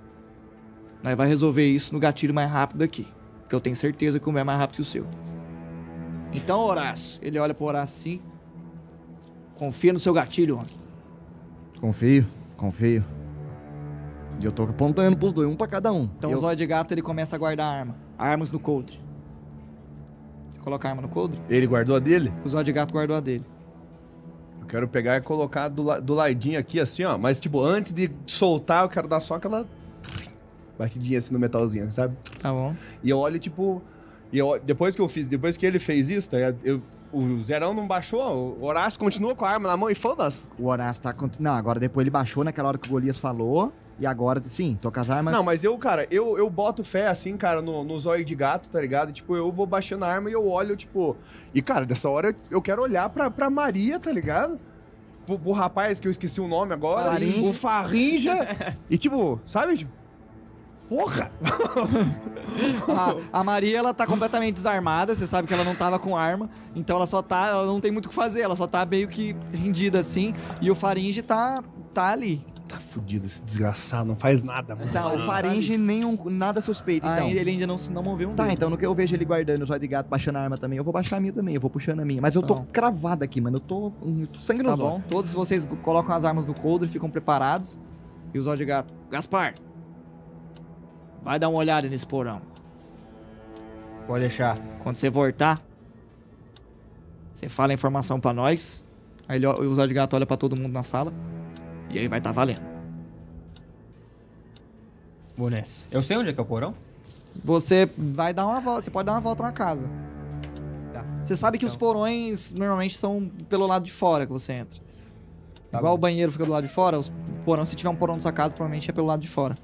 Nós 1.03 1.15
vai 1.17 1.27
resolver 1.27 1.65
isso 1.67 1.93
no 1.93 1.99
gatilho 1.99 2.33
mais 2.33 2.49
rápido 2.49 2.81
aqui. 2.81 3.05
Que 3.49 3.53
eu 3.55 3.59
tenho 3.59 3.75
certeza 3.75 4.19
que 4.19 4.27
o 4.29 4.31
meu 4.31 4.39
é 4.41 4.43
mais 4.43 4.57
rápido 4.57 4.77
que 4.77 4.81
o 4.81 4.85
seu. 4.85 5.05
Então, 6.31 6.59
Horácio, 6.61 7.19
ele 7.21 7.37
olha 7.37 7.53
pro 7.53 7.65
Horácio 7.65 7.99
assim. 8.13 8.21
Confia 9.63 9.93
no 9.93 9.99
seu 9.99 10.11
gatilho, 10.13 10.55
homem. 10.57 10.67
Confio, 11.79 12.27
confio. 12.57 13.01
E 14.41 14.43
eu 14.43 14.51
tô 14.51 14.63
apontando 14.63 15.15
pros 15.15 15.31
dois, 15.31 15.47
um 15.47 15.55
pra 15.55 15.67
cada 15.67 15.89
um. 15.93 16.09
Então 16.17 16.29
eu... 16.31 16.37
o 16.37 16.41
zóio 16.41 16.57
de 16.57 16.65
gato 16.65 16.91
ele 16.91 17.01
começa 17.01 17.37
a 17.37 17.39
guardar 17.39 17.65
a 17.65 17.79
arma. 17.79 17.95
Armas 18.17 18.51
no 18.51 18.59
coldre. 18.59 18.99
Você 20.51 20.59
coloca 20.59 20.85
a 20.85 20.91
arma 20.91 21.01
no 21.01 21.07
coldre? 21.07 21.39
Ele 21.49 21.65
guardou 21.65 21.95
a 21.95 21.99
dele? 21.99 22.33
O 22.43 22.49
zóio 22.49 22.65
de 22.65 22.73
gato 22.73 22.91
guardou 22.91 23.15
a 23.15 23.21
dele. 23.21 23.45
Eu 24.59 24.67
quero 24.67 24.85
pegar 24.85 25.15
e 25.15 25.21
colocar 25.21 25.69
do, 25.69 25.81
la- 25.81 26.01
do 26.01 26.13
ladinho 26.13 26.59
aqui, 26.59 26.77
assim, 26.77 27.05
ó. 27.05 27.17
Mas, 27.17 27.39
tipo, 27.39 27.61
antes 27.61 27.93
de 27.93 28.11
soltar, 28.27 28.83
eu 28.83 28.89
quero 28.89 29.07
dar 29.07 29.21
só 29.21 29.35
aquela 29.35 29.65
batidinha 30.77 31.19
assim 31.19 31.33
no 31.33 31.39
metalzinho, 31.39 31.89
sabe? 31.89 32.17
Tá 32.37 32.51
bom? 32.51 32.75
E 33.01 33.09
eu 33.09 33.17
olho, 33.17 33.39
tipo. 33.39 33.81
E 34.29 34.37
eu, 34.39 34.59
depois 34.61 34.93
que 34.93 35.01
eu 35.01 35.07
fiz, 35.07 35.25
depois 35.25 35.55
que 35.55 35.65
ele 35.65 35.79
fez 35.79 36.09
isso, 36.09 36.29
tá 36.29 36.35
ligado? 36.35 36.57
Eu, 36.65 36.81
o 37.13 37.43
Zerão 37.43 37.73
não 37.73 37.87
baixou, 37.87 38.57
o 38.59 38.65
Horácio 38.65 38.99
continua 38.99 39.35
com 39.35 39.45
a 39.45 39.51
arma 39.51 39.69
na 39.69 39.77
mão 39.77 39.89
e 39.89 39.95
foda-se. 39.95 40.47
O 40.57 40.67
Horácio 40.67 41.03
tá... 41.03 41.15
Não, 41.39 41.53
agora 41.53 41.79
depois 41.79 42.03
ele 42.03 42.09
baixou 42.09 42.43
naquela 42.43 42.69
hora 42.69 42.77
que 42.77 42.87
o 42.87 42.91
Golias 42.91 43.19
falou. 43.19 43.71
E 43.99 44.07
agora, 44.07 44.41
sim, 44.41 44.77
tô 44.81 44.91
com 44.91 44.99
as 44.99 45.09
armas... 45.09 45.31
Não, 45.31 45.43
mas 45.43 45.63
eu, 45.63 45.77
cara, 45.77 46.07
eu, 46.09 46.35
eu 46.37 46.49
boto 46.49 46.83
fé, 46.83 47.07
assim, 47.07 47.37
cara, 47.37 47.61
no, 47.61 47.83
no 47.83 47.99
zóio 47.99 48.25
de 48.25 48.33
gato, 48.33 48.67
tá 48.69 48.81
ligado? 48.81 49.13
Tipo, 49.13 49.35
eu 49.35 49.51
vou 49.51 49.67
baixando 49.67 50.03
a 50.03 50.07
arma 50.07 50.29
e 50.29 50.33
eu 50.33 50.47
olho, 50.47 50.75
tipo. 50.75 51.15
E, 51.53 51.61
cara, 51.61 51.85
dessa 51.85 52.09
hora 52.09 52.35
eu 52.49 52.61
quero 52.61 52.81
olhar 52.81 53.07
pra, 53.09 53.29
pra 53.29 53.51
Maria, 53.51 53.99
tá 53.99 54.11
ligado? 54.11 54.59
Pro, 55.27 55.37
pro 55.37 55.51
rapaz 55.51 55.99
que 55.99 56.07
eu 56.07 56.11
esqueci 56.11 56.41
o 56.41 56.47
nome 56.47 56.73
agora. 56.73 57.11
Faringe. 57.11 57.47
O 57.47 57.53
Farinja. 57.53 58.35
e, 58.89 58.97
tipo, 58.97 59.39
sabe? 59.45 59.77
Tipo, 59.77 59.91
Porra! 60.93 61.31
A, 63.33 63.39
a 63.39 63.43
Maria, 63.43 63.79
ela 63.79 63.93
tá 63.95 64.05
completamente 64.05 64.53
desarmada, 64.53 65.15
você 65.15 65.25
sabe 65.25 65.47
que 65.47 65.53
ela 65.53 65.63
não 65.63 65.73
tava 65.73 65.97
com 65.97 66.15
arma, 66.15 66.49
então 66.75 66.97
ela 66.97 67.07
só 67.07 67.19
tá, 67.21 67.47
ela 67.47 67.65
não 67.65 67.79
tem 67.79 67.89
muito 67.91 68.05
o 68.05 68.09
que 68.09 68.13
fazer, 68.15 68.41
ela 68.41 68.55
só 68.55 68.67
tá 68.67 68.85
meio 68.85 69.07
que 69.07 69.35
rendida 69.51 69.97
assim, 69.99 70.35
e 70.61 70.69
o 70.69 70.75
Faringe 70.75 71.23
tá, 71.23 71.63
tá 71.93 72.09
ali. 72.09 72.45
Tá 72.67 72.77
fudido 72.77 73.25
esse 73.25 73.41
desgraçado, 73.41 74.05
não 74.07 74.15
faz 74.15 74.43
nada, 74.43 74.75
mano. 74.75 74.91
Tá, 74.91 75.07
o 75.11 75.19
Faringe 75.25 75.77
nenhum, 75.77 76.15
nada 76.29 76.61
suspeito, 76.61 77.07
então. 77.07 77.25
Ah, 77.25 77.29
ele 77.31 77.49
ainda 77.49 77.65
não, 77.65 77.77
se- 77.77 77.91
não 77.91 78.03
moveu 78.03 78.29
um 78.29 78.35
Tá, 78.35 78.43
dedo. 78.43 78.53
então 78.53 78.69
no 78.69 78.77
que 78.77 78.85
eu 78.85 78.93
vejo 78.93 79.15
ele 79.15 79.25
guardando 79.25 79.63
o 79.63 79.65
zóio 79.65 79.79
de 79.79 79.87
gato, 79.87 80.07
baixando 80.07 80.37
a 80.37 80.41
arma 80.41 80.57
também, 80.57 80.77
eu 80.77 80.83
vou 80.83 80.93
baixar 80.93 81.17
a 81.17 81.19
minha 81.19 81.33
também, 81.33 81.55
eu 81.55 81.61
vou 81.61 81.71
puxando 81.71 82.01
a 82.01 82.05
minha. 82.05 82.21
Mas 82.21 82.35
eu 82.35 82.41
tô 82.43 82.53
Tá. 82.55 82.63
cravado 82.71 83.23
aqui, 83.23 83.41
mano, 83.41 83.55
eu 83.57 83.61
tô, 83.61 83.91
eu 84.05 84.27
tô 84.27 84.39
sangue 84.39 84.61
no 84.61 84.69
Tá 84.69 84.77
bom? 84.77 85.01
Todos 85.07 85.33
vocês 85.33 85.67
colocam 85.81 86.13
as 86.15 86.23
armas 86.23 86.45
no 86.45 86.53
coldre, 86.53 86.87
ficam 86.87 87.09
preparados, 87.09 87.79
e 88.33 88.37
o 88.37 88.41
Zóio 88.41 88.57
de 88.57 88.65
Gato, 88.65 88.93
Gaspar, 89.09 89.55
vai 91.23 91.39
dar 91.39 91.49
uma 91.49 91.57
olhada 91.57 91.87
nesse 91.87 92.05
porão. 92.05 92.41
Pode 94.05 94.21
deixar. 94.21 94.57
Quando 94.83 94.97
você 94.97 95.09
voltar, 95.09 95.61
você 97.31 97.47
fala 97.47 97.71
a 97.71 97.73
informação 97.73 98.19
pra 98.19 98.33
nós. 98.33 98.83
Aí 99.27 99.37
ele, 99.37 99.47
o 99.47 99.75
Zóio 99.75 99.87
de 99.87 99.93
Gato 99.93 100.15
olha 100.15 100.25
pra 100.25 100.35
todo 100.35 100.55
mundo 100.55 100.73
na 100.73 100.83
sala. 100.83 101.13
E 101.89 101.97
aí 101.97 102.07
vai 102.07 102.19
tá 102.19 102.31
valendo. 102.31 102.61
Vou 105.37 105.49
nessa. 105.49 105.85
Eu 105.91 106.03
sei 106.03 106.17
onde 106.17 106.29
é 106.29 106.33
que 106.33 106.39
é 106.39 106.43
o 106.43 106.45
porão? 106.45 106.75
Você 107.43 107.89
vai 107.97 108.33
dar 108.33 108.45
uma 108.45 108.59
volta, 108.59 108.83
você 108.83 108.91
pode 108.91 109.05
dar 109.07 109.13
uma 109.13 109.21
volta 109.21 109.41
na 109.41 109.51
casa. 109.51 109.89
Tá. 110.93 111.03
Você 111.23 111.35
sabe 111.35 111.57
que 111.57 111.65
os 111.65 111.75
porões 111.75 112.53
normalmente 112.53 112.97
são 112.97 113.31
pelo 113.49 113.65
lado 113.65 113.85
de 113.85 113.91
fora 113.91 114.25
que 114.25 114.31
você 114.31 114.53
entra. 114.53 114.79
Tá 115.71 115.79
Igual 115.79 115.93
bom. 115.93 115.97
o 115.97 116.01
banheiro 116.01 116.31
fica 116.31 116.45
do 116.45 116.51
lado 116.51 116.67
de 116.67 116.71
fora, 116.71 116.99
os 116.99 117.11
porão, 117.43 117.65
se 117.65 117.75
tiver 117.75 117.89
um 117.89 117.95
porão 117.95 118.15
na 118.15 118.21
sua 118.21 118.31
casa, 118.31 118.53
provavelmente 118.53 118.89
é 118.89 118.93
pelo 118.93 119.07
lado 119.07 119.21
de 119.21 119.27
fora. 119.27 119.55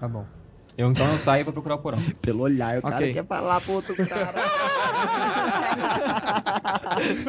Tá 0.00 0.08
bom. 0.08 0.26
Eu 0.76 0.90
então 0.90 1.10
eu 1.10 1.18
saio 1.18 1.40
e 1.40 1.44
vou 1.44 1.52
procurar 1.54 1.76
o 1.76 1.78
porão. 1.78 1.98
Pelo 2.20 2.42
olhar, 2.42 2.78
o 2.78 2.82
cara 2.82 3.12
quer 3.12 3.26
falar 3.26 3.60
pro 3.60 3.72
outro 3.74 3.94
cara. 4.06 4.40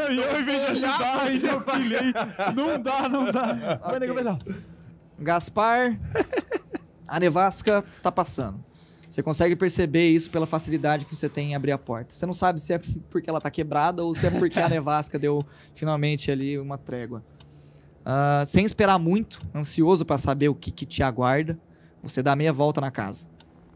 E 0.10 0.18
eu, 0.18 0.40
em 0.40 0.46
vez 0.46 0.80
de 0.80 0.86
ajudar, 0.86 1.22
ainda 1.24 1.48
eu 1.48 1.62
pilhei. 1.62 2.14
Não 2.56 2.82
dá, 2.82 3.10
não 3.10 3.32
dá. 3.32 3.76
Vai, 3.84 4.00
nego, 4.00 4.22
lá. 4.24 4.38
Gaspar, 5.20 6.00
a 7.08 7.20
nevasca 7.20 7.84
tá 8.02 8.12
passando. 8.12 8.64
Você 9.10 9.22
consegue 9.24 9.56
perceber 9.56 10.10
isso 10.10 10.30
pela 10.30 10.46
facilidade 10.46 11.06
que 11.06 11.16
você 11.16 11.28
tem 11.28 11.52
em 11.52 11.56
abrir 11.56 11.72
a 11.72 11.78
porta. 11.78 12.14
Você 12.14 12.26
não 12.26 12.34
sabe 12.34 12.62
se 12.62 12.74
é 12.74 12.82
porque 13.10 13.30
ela 13.30 13.42
tá 13.42 13.50
quebrada 13.50 14.04
ou 14.04 14.14
se 14.14 14.28
é 14.28 14.30
porque 14.30 14.60
a 14.60 14.70
nevasca 14.70 15.18
deu 15.20 15.42
finalmente 15.76 16.32
ali 16.32 16.58
uma 16.58 16.78
trégua. 16.78 17.24
Ah, 18.06 18.44
sem 18.46 18.64
esperar 18.66 18.98
muito, 18.98 19.40
ansioso 19.54 20.06
pra 20.06 20.18
saber 20.18 20.50
o 20.50 20.56
que, 20.56 20.72
que 20.72 20.86
te 20.86 21.04
aguarda, 21.04 21.60
você 22.02 22.22
dá 22.22 22.36
meia 22.36 22.54
volta 22.54 22.82
na 22.82 22.92
casa. 22.92 23.28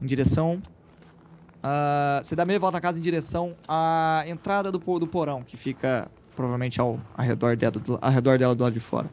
Em 0.01 0.05
direção. 0.05 0.61
você 2.23 2.35
dá 2.35 2.45
meia 2.45 2.59
volta 2.59 2.77
na 2.77 2.81
casa 2.81 2.97
em 2.97 3.01
direção 3.01 3.55
à 3.67 4.23
entrada 4.27 4.71
do, 4.71 4.79
do 4.79 5.07
porão, 5.07 5.41
que 5.41 5.57
fica 5.57 6.09
provavelmente 6.35 6.79
ao, 6.79 6.99
ao, 7.15 7.25
redor 7.25 7.55
dela, 7.55 7.71
do, 7.71 7.99
ao 8.01 8.11
redor 8.11 8.37
dela 8.37 8.55
do 8.55 8.63
lado 8.63 8.73
de 8.73 8.79
fora. 8.79 9.09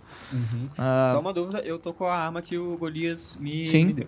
Ah, 0.77 1.11
Só 1.15 1.21
uma 1.21 1.33
dúvida, 1.33 1.61
eu 1.61 1.79
tô 1.79 1.93
com 1.93 2.05
a 2.05 2.17
arma 2.17 2.41
que 2.41 2.57
o 2.57 2.77
Golias 2.77 3.37
me, 3.37 3.67
Sim. 3.67 3.87
me 3.87 3.93
deu. 3.93 4.07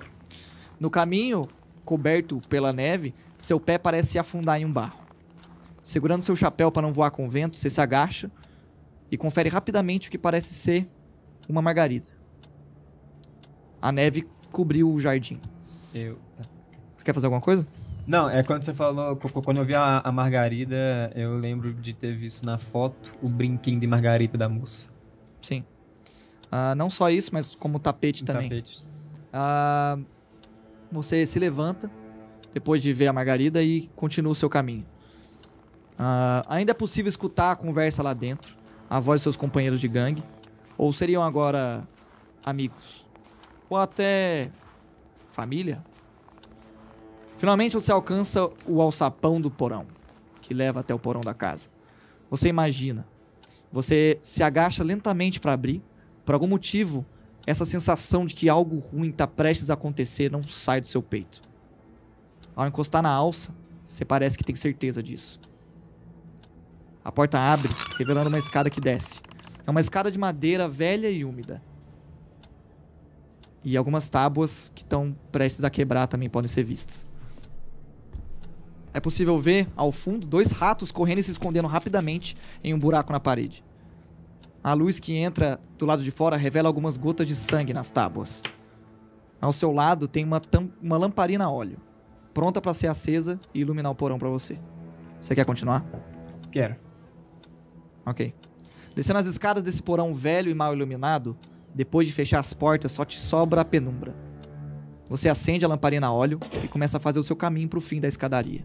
No 0.78 0.88
caminho, 0.88 1.46
coberto 1.84 2.40
pela 2.48 2.72
neve, 2.72 3.14
seu 3.36 3.60
pé 3.60 3.76
parece 3.76 4.12
se 4.12 4.18
afundar 4.18 4.60
em 4.60 4.64
um 4.64 4.72
barro. 4.72 5.00
Segurando 5.82 6.22
seu 6.22 6.36
chapéu 6.36 6.70
para 6.70 6.82
não 6.82 6.92
voar 6.92 7.10
com 7.10 7.26
o 7.26 7.28
vento, 7.28 7.56
você 7.56 7.68
se 7.68 7.80
agacha 7.80 8.30
e 9.10 9.16
confere 9.16 9.48
rapidamente 9.48 10.08
o 10.08 10.10
que 10.10 10.18
parece 10.18 10.54
ser 10.54 10.88
uma 11.48 11.60
margarida. 11.60 12.06
A 13.82 13.90
neve 13.90 14.26
cobriu 14.50 14.92
o 14.92 15.00
jardim. 15.00 15.40
Eu. 15.94 16.18
Você 16.96 17.04
quer 17.04 17.14
fazer 17.14 17.26
alguma 17.26 17.40
coisa? 17.40 17.66
Não, 18.06 18.28
é 18.28 18.42
quando 18.42 18.64
você 18.64 18.74
falou, 18.74 19.16
quando 19.16 19.58
eu 19.58 19.64
vi 19.64 19.74
a, 19.74 20.00
a 20.00 20.10
Margarida, 20.10 21.12
eu 21.14 21.36
lembro 21.38 21.72
de 21.72 21.92
ter 21.94 22.16
visto 22.16 22.44
na 22.44 22.58
foto 22.58 23.14
o 23.22 23.28
brinquinho 23.28 23.78
de 23.78 23.86
Margarida 23.86 24.36
da 24.36 24.48
moça. 24.48 24.88
Sim. 25.40 25.64
Ah, 26.50 26.74
não 26.74 26.90
só 26.90 27.08
isso, 27.10 27.30
mas 27.32 27.54
como 27.54 27.78
tapete 27.78 28.22
Um 28.22 28.26
também. 28.26 28.48
tapete. 28.48 28.84
Ah, 29.32 29.96
você 30.90 31.24
se 31.24 31.38
levanta 31.38 31.90
depois 32.52 32.82
de 32.82 32.92
ver 32.92 33.06
a 33.06 33.12
Margarida 33.12 33.62
e 33.62 33.88
continua 33.94 34.32
o 34.32 34.34
seu 34.34 34.48
caminho. 34.50 34.84
Ah, 35.98 36.42
ainda 36.48 36.72
é 36.72 36.74
possível 36.74 37.08
escutar 37.08 37.52
a 37.52 37.56
conversa 37.56 38.02
lá 38.02 38.12
dentro, 38.12 38.56
a 38.88 38.98
voz 38.98 39.20
de 39.20 39.24
seus 39.24 39.36
companheiros 39.36 39.80
de 39.80 39.86
gangue, 39.86 40.24
ou 40.76 40.92
seriam 40.92 41.22
agora 41.22 41.86
amigos, 42.44 43.06
ou 43.70 43.78
até 43.78 44.50
família. 45.30 45.82
Finalmente 47.38 47.74
você 47.74 47.92
alcança 47.92 48.50
o 48.66 48.82
alçapão 48.82 49.40
do 49.40 49.50
porão, 49.50 49.86
que 50.42 50.52
leva 50.52 50.80
até 50.80 50.92
o 50.92 50.98
porão 50.98 51.20
da 51.22 51.32
casa. 51.32 51.70
Você 52.28 52.48
imagina, 52.48 53.06
você 53.72 54.18
se 54.20 54.42
agacha 54.42 54.82
lentamente 54.82 55.40
para 55.40 55.52
abrir, 55.52 55.82
por 56.24 56.34
algum 56.34 56.48
motivo, 56.48 57.06
essa 57.46 57.64
sensação 57.64 58.26
de 58.26 58.34
que 58.34 58.48
algo 58.48 58.78
ruim 58.78 59.08
está 59.08 59.26
prestes 59.26 59.70
a 59.70 59.74
acontecer 59.74 60.30
não 60.30 60.42
sai 60.42 60.80
do 60.80 60.86
seu 60.86 61.02
peito. 61.02 61.40
Ao 62.54 62.66
encostar 62.66 63.02
na 63.02 63.10
alça, 63.10 63.54
você 63.82 64.04
parece 64.04 64.36
que 64.36 64.44
tem 64.44 64.54
certeza 64.54 65.02
disso. 65.02 65.40
A 67.02 67.10
porta 67.10 67.38
abre, 67.38 67.70
revelando 67.96 68.28
uma 68.28 68.38
escada 68.38 68.68
que 68.68 68.80
desce. 68.80 69.22
É 69.66 69.70
uma 69.70 69.80
escada 69.80 70.10
de 70.10 70.18
madeira 70.18 70.68
velha 70.68 71.08
e 71.08 71.24
úmida. 71.24 71.62
E 73.64 73.76
algumas 73.76 74.08
tábuas 74.08 74.70
que 74.74 74.82
estão 74.82 75.16
prestes 75.30 75.64
a 75.64 75.70
quebrar 75.70 76.06
também 76.06 76.28
podem 76.28 76.48
ser 76.48 76.64
vistas. 76.64 77.06
É 78.92 78.98
possível 78.98 79.38
ver, 79.38 79.68
ao 79.76 79.92
fundo, 79.92 80.26
dois 80.26 80.50
ratos 80.50 80.90
correndo 80.90 81.18
e 81.18 81.22
se 81.22 81.30
escondendo 81.30 81.68
rapidamente 81.68 82.36
em 82.64 82.74
um 82.74 82.78
buraco 82.78 83.12
na 83.12 83.20
parede. 83.20 83.62
A 84.62 84.72
luz 84.72 84.98
que 84.98 85.14
entra 85.14 85.60
do 85.78 85.86
lado 85.86 86.02
de 86.02 86.10
fora 86.10 86.36
revela 86.36 86.68
algumas 86.68 86.96
gotas 86.96 87.26
de 87.26 87.34
sangue 87.34 87.72
nas 87.72 87.90
tábuas. 87.90 88.42
Ao 89.40 89.52
seu 89.52 89.72
lado 89.72 90.08
tem 90.08 90.24
uma, 90.24 90.40
uma 90.82 90.98
lamparina 90.98 91.44
a 91.46 91.50
óleo, 91.50 91.78
pronta 92.34 92.60
para 92.60 92.74
ser 92.74 92.88
acesa 92.88 93.40
e 93.54 93.60
iluminar 93.60 93.90
o 93.92 93.94
porão 93.94 94.18
para 94.18 94.28
você. 94.28 94.58
Você 95.20 95.34
quer 95.34 95.44
continuar? 95.44 95.84
Quero. 96.50 96.76
Ok. 98.04 98.34
Descendo 98.94 99.18
as 99.18 99.26
escadas 99.26 99.62
desse 99.62 99.82
porão 99.82 100.12
velho 100.12 100.50
e 100.50 100.54
mal 100.54 100.74
iluminado, 100.74 101.36
depois 101.74 102.06
de 102.06 102.12
fechar 102.12 102.40
as 102.40 102.52
portas, 102.52 102.92
só 102.92 103.04
te 103.04 103.18
sobra 103.20 103.60
a 103.60 103.64
penumbra. 103.64 104.14
Você 105.08 105.28
acende 105.28 105.64
a 105.64 105.68
lamparina 105.68 106.06
a 106.06 106.12
óleo 106.12 106.38
e 106.62 106.68
começa 106.68 106.96
a 106.96 107.00
fazer 107.00 107.18
o 107.18 107.24
seu 107.24 107.34
caminho 107.36 107.68
pro 107.68 107.80
fim 107.80 108.00
da 108.00 108.06
escadaria. 108.08 108.64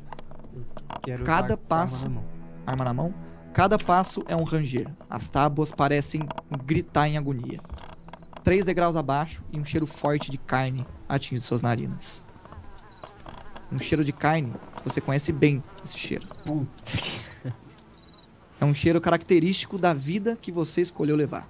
Cada 1.23 1.57
passo- 1.57 2.05
arma 2.05 2.09
na 2.15 2.21
mão. 2.21 2.25
Arma 2.67 2.85
na 2.85 2.93
mão, 2.93 3.13
cada 3.53 3.77
passo 3.77 4.23
é 4.27 4.35
um 4.35 4.43
ranger. 4.43 4.87
As 5.09 5.29
tábuas 5.29 5.71
parecem 5.71 6.21
gritar 6.65 7.07
em 7.07 7.17
agonia. 7.17 7.59
Três 8.43 8.65
degraus 8.65 8.95
abaixo 8.95 9.43
e 9.51 9.59
um 9.59 9.65
cheiro 9.65 9.87
forte 9.87 10.29
de 10.29 10.37
carne 10.37 10.85
atinge 11.09 11.41
suas 11.41 11.61
narinas. 11.63 12.23
Um 13.71 13.79
cheiro 13.79 14.03
de 14.05 14.13
carne, 14.13 14.53
você 14.83 15.01
conhece 15.01 15.31
bem 15.31 15.63
esse 15.83 15.97
cheiro. 15.97 16.27
É 18.61 18.63
um 18.65 18.73
cheiro 18.73 19.01
característico 19.01 19.77
da 19.79 19.93
vida 19.93 20.35
que 20.39 20.51
você 20.51 20.81
escolheu 20.81 21.15
levar. 21.15 21.49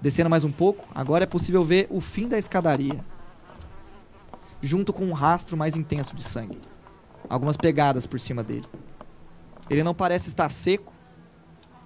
Descendo 0.00 0.30
mais 0.30 0.44
um 0.44 0.52
pouco, 0.52 0.86
agora 0.94 1.24
é 1.24 1.26
possível 1.26 1.64
ver 1.64 1.88
o 1.90 2.00
fim 2.00 2.28
da 2.28 2.38
escadaria, 2.38 3.04
junto 4.62 4.92
com 4.92 5.04
um 5.04 5.12
rastro 5.12 5.56
mais 5.56 5.76
intenso 5.76 6.14
de 6.14 6.22
sangue. 6.22 6.60
Algumas 7.28 7.56
pegadas 7.56 8.06
por 8.06 8.20
cima 8.20 8.44
dele. 8.44 8.66
Ele 9.68 9.82
não 9.82 9.94
parece 9.94 10.28
estar 10.28 10.48
seco, 10.50 10.92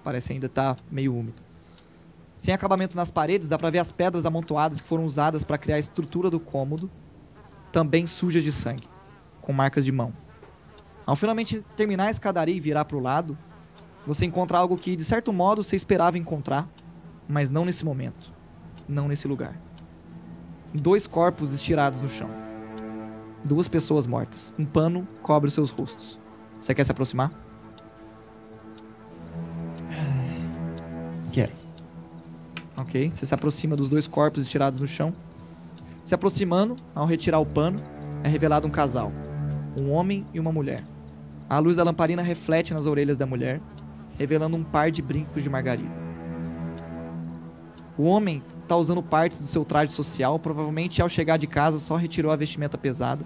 parece 0.03 0.31
ainda 0.31 0.45
estar 0.45 0.77
meio 0.91 1.15
úmido. 1.15 1.41
Sem 2.37 2.53
acabamento 2.53 2.95
nas 2.95 3.09
paredes, 3.09 3.47
dá 3.47 3.57
pra 3.57 3.69
ver 3.69 3.79
as 3.79 3.91
pedras 3.91 4.25
amontoadas 4.25 4.79
que 4.79 4.87
foram 4.87 5.05
usadas 5.05 5.43
para 5.43 5.57
criar 5.57 5.77
a 5.77 5.79
estrutura 5.79 6.29
do 6.29 6.39
cômodo, 6.39 6.91
também 7.71 8.05
sujas 8.05 8.43
de 8.43 8.51
sangue, 8.51 8.87
com 9.41 9.51
marcas 9.51 9.85
de 9.85 9.91
mão. 9.91 10.13
Ao 11.05 11.15
finalmente 11.15 11.61
terminar 11.75 12.05
a 12.05 12.11
escadaria 12.11 12.55
e 12.55 12.59
virar 12.59 12.85
pro 12.85 12.99
lado, 12.99 13.37
você 14.05 14.25
encontra 14.25 14.57
algo 14.57 14.77
que, 14.77 14.95
de 14.95 15.03
certo 15.03 15.33
modo, 15.33 15.63
você 15.63 15.75
esperava 15.75 16.17
encontrar, 16.17 16.69
mas 17.27 17.51
não 17.51 17.65
nesse 17.65 17.85
momento, 17.85 18.31
não 18.87 19.07
nesse 19.07 19.27
lugar. 19.27 19.59
Dois 20.73 21.05
corpos 21.05 21.53
estirados 21.53 22.01
no 22.01 22.09
chão. 22.09 22.29
Duas 23.43 23.67
pessoas 23.67 24.07
mortas. 24.07 24.53
Um 24.57 24.65
pano 24.65 25.07
cobre 25.21 25.51
seus 25.51 25.69
rostos. 25.69 26.19
Você 26.59 26.73
quer 26.73 26.85
se 26.85 26.91
aproximar? 26.91 27.31
Quero. 31.31 31.51
Ok, 32.77 33.11
você 33.13 33.25
se 33.25 33.33
aproxima 33.33 33.75
dos 33.75 33.89
dois 33.89 34.07
corpos 34.07 34.43
estirados 34.43 34.79
no 34.79 34.87
chão. 34.87 35.13
Se 36.03 36.15
aproximando, 36.15 36.75
ao 36.93 37.05
retirar 37.05 37.39
o 37.39 37.45
pano, 37.45 37.79
é 38.23 38.27
revelado 38.27 38.67
um 38.67 38.71
casal. 38.71 39.11
Um 39.79 39.91
homem 39.91 40.25
e 40.33 40.39
uma 40.39 40.51
mulher. 40.51 40.83
A 41.49 41.59
luz 41.59 41.75
da 41.75 41.83
lamparina 41.83 42.21
reflete 42.21 42.73
nas 42.73 42.85
orelhas 42.85 43.17
da 43.17 43.25
mulher, 43.25 43.61
revelando 44.17 44.57
um 44.57 44.63
par 44.63 44.89
de 44.89 45.01
brincos 45.01 45.43
de 45.43 45.49
margarida. 45.49 46.02
O 47.97 48.03
homem 48.03 48.41
está 48.61 48.75
usando 48.75 49.03
partes 49.03 49.39
do 49.39 49.45
seu 49.45 49.63
traje 49.63 49.91
social, 49.91 50.39
provavelmente 50.39 51.01
ao 51.01 51.09
chegar 51.09 51.37
de 51.37 51.45
casa 51.45 51.77
só 51.79 51.95
retirou 51.95 52.31
a 52.31 52.35
vestimenta 52.35 52.77
pesada. 52.77 53.23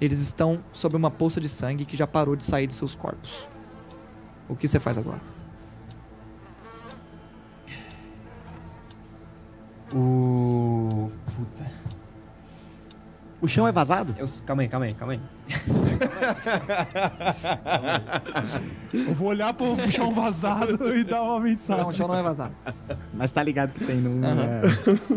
Eles 0.00 0.18
estão 0.18 0.62
sob 0.72 0.96
uma 0.96 1.10
poça 1.10 1.40
de 1.40 1.48
sangue 1.48 1.84
que 1.84 1.96
já 1.96 2.06
parou 2.06 2.34
de 2.34 2.44
sair 2.44 2.66
dos 2.66 2.76
seus 2.76 2.94
corpos. 2.94 3.48
O 4.48 4.56
que 4.56 4.66
você 4.66 4.80
faz 4.80 4.98
agora? 4.98 5.20
O. 9.94 11.10
Puta. 11.36 11.83
O 13.44 13.48
chão 13.48 13.68
é 13.68 13.72
vazado? 13.72 14.14
Eu... 14.18 14.26
Calma 14.46 14.62
aí, 14.62 14.68
calma 14.68 14.86
aí, 14.86 14.94
calma 14.94 15.12
aí. 15.12 15.20
Eu 18.92 19.14
vou 19.14 19.28
olhar 19.28 19.52
pro 19.52 19.76
chão 19.92 20.14
vazado 20.14 20.96
e 20.96 21.04
dar 21.04 21.22
uma 21.22 21.34
Não, 21.34 21.40
mensagem. 21.40 21.84
o 21.86 21.92
chão 21.92 22.08
não 22.08 22.14
é 22.14 22.22
vazado. 22.22 22.54
Mas 23.12 23.30
tá 23.30 23.42
ligado 23.42 23.74
que 23.74 23.84
tem 23.84 23.96
no. 23.96 24.24
Aham. 24.26 24.44
é. 24.44 24.62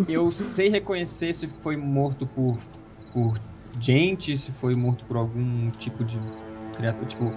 Eu 0.10 0.30
sei 0.32 0.68
reconhecer 0.70 1.34
se 1.34 1.48
foi 1.48 1.78
morto 1.78 2.28
por. 2.28 2.58
por 3.14 3.40
gente, 3.80 4.38
se 4.38 4.52
foi 4.52 4.76
morto 4.76 5.06
por 5.06 5.16
algum 5.16 5.70
tipo 5.72 6.04
de 6.04 6.20
criatura. 6.76 7.06
Tipo. 7.06 7.34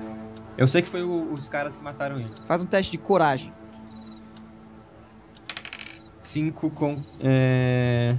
Eu 0.58 0.66
sei 0.66 0.82
que 0.82 0.88
foi 0.88 1.04
o- 1.04 1.32
os 1.32 1.48
caras 1.48 1.76
que 1.76 1.82
mataram 1.84 2.18
ele. 2.18 2.30
Faz 2.46 2.62
um 2.62 2.66
teste 2.66 2.90
de 2.92 2.98
coragem. 2.98 3.52
Cinco 6.22 6.68
com. 6.70 7.00
É. 7.20 8.16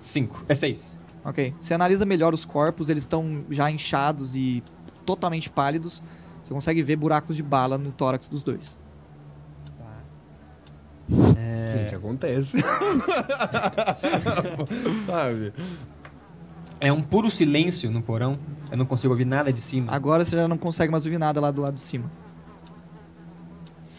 Cinco. 0.00 0.44
É 0.48 0.54
seis. 0.54 0.98
Ok. 1.24 1.54
Você 1.60 1.74
analisa 1.74 2.04
melhor 2.06 2.32
os 2.34 2.44
corpos, 2.44 2.88
eles 2.88 3.02
estão 3.02 3.44
já 3.50 3.70
inchados 3.70 4.34
e 4.36 4.62
totalmente 5.04 5.50
pálidos. 5.50 6.02
Você 6.42 6.54
consegue 6.54 6.82
ver 6.82 6.96
buracos 6.96 7.36
de 7.36 7.42
bala 7.42 7.76
no 7.76 7.92
tórax 7.92 8.28
dos 8.28 8.42
dois. 8.42 8.78
Gente, 11.08 11.94
acontece. 11.94 12.58
Sabe? 15.06 15.52
É 16.80 16.92
um 16.92 17.02
puro 17.02 17.30
silêncio 17.30 17.90
no 17.90 18.00
porão. 18.00 18.38
Eu 18.70 18.76
não 18.76 18.86
consigo 18.86 19.12
ouvir 19.12 19.24
nada 19.24 19.52
de 19.52 19.60
cima. 19.60 19.92
Agora 19.92 20.24
você 20.24 20.36
já 20.36 20.46
não 20.48 20.56
consegue 20.56 20.90
mais 20.90 21.04
ouvir 21.04 21.18
nada 21.18 21.40
lá 21.40 21.50
do 21.50 21.60
lado 21.60 21.74
de 21.74 21.80
cima. 21.80 22.10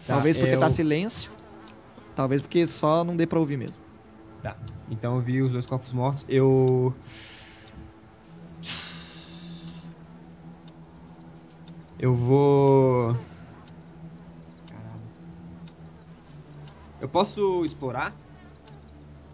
Tá, 0.08 0.14
Talvez 0.16 0.38
porque 0.38 0.56
eu- 0.56 0.60
tá 0.60 0.70
silêncio. 0.70 1.32
Talvez 2.16 2.42
porque 2.42 2.66
só 2.66 3.04
não 3.04 3.16
dê 3.16 3.28
pra 3.28 3.40
ouvir 3.40 3.58
mesmo. 3.58 3.81
Tá. 4.42 4.56
Então 4.90 5.16
eu 5.16 5.22
vi 5.22 5.42
os 5.42 5.52
dois 5.52 5.66
corpos 5.66 5.94
mortos. 5.94 6.26
Eu. 6.28 6.94
Eu 12.00 12.16
vou. 12.16 13.16
Caralho. 14.68 15.02
Eu 17.00 17.08
posso 17.08 17.64
explorar? 17.64 18.14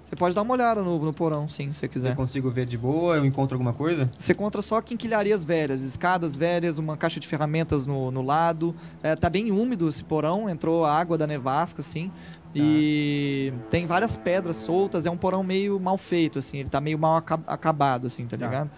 Você 0.07 0.15
pode 0.15 0.33
dar 0.33 0.41
uma 0.41 0.53
olhada 0.53 0.81
no, 0.81 0.97
no 1.03 1.11
porão, 1.11 1.49
sim, 1.49 1.67
se 1.67 1.73
você 1.73 1.85
quiser. 1.85 2.11
Eu 2.11 2.15
consigo 2.15 2.49
ver 2.49 2.65
de 2.65 2.77
boa? 2.77 3.17
Eu 3.17 3.25
encontro 3.25 3.55
alguma 3.55 3.73
coisa? 3.73 4.09
Você 4.17 4.31
encontra 4.31 4.61
só 4.61 4.79
quinquilharias 4.81 5.43
velhas, 5.43 5.81
escadas 5.81 6.33
velhas, 6.33 6.77
uma 6.77 6.95
caixa 6.95 7.19
de 7.19 7.27
ferramentas 7.27 7.85
no, 7.85 8.09
no 8.09 8.21
lado. 8.21 8.73
É, 9.03 9.17
tá 9.17 9.29
bem 9.29 9.51
úmido 9.51 9.89
esse 9.89 10.01
porão, 10.05 10.49
entrou 10.49 10.85
a 10.85 10.97
água 10.97 11.17
da 11.17 11.27
nevasca, 11.27 11.81
assim. 11.81 12.09
E 12.55 13.53
tem 13.69 13.85
várias 13.85 14.17
pedras 14.17 14.55
soltas, 14.55 15.05
é 15.05 15.11
um 15.11 15.17
porão 15.17 15.43
meio 15.43 15.79
mal 15.79 15.97
feito, 15.97 16.39
assim. 16.39 16.57
Ele 16.59 16.69
tá 16.69 16.81
meio 16.81 16.97
mal 16.97 17.17
aca- 17.17 17.39
acabado, 17.45 18.07
assim, 18.07 18.25
tá 18.25 18.37
Tá. 18.37 18.45
ligado? 18.45 18.71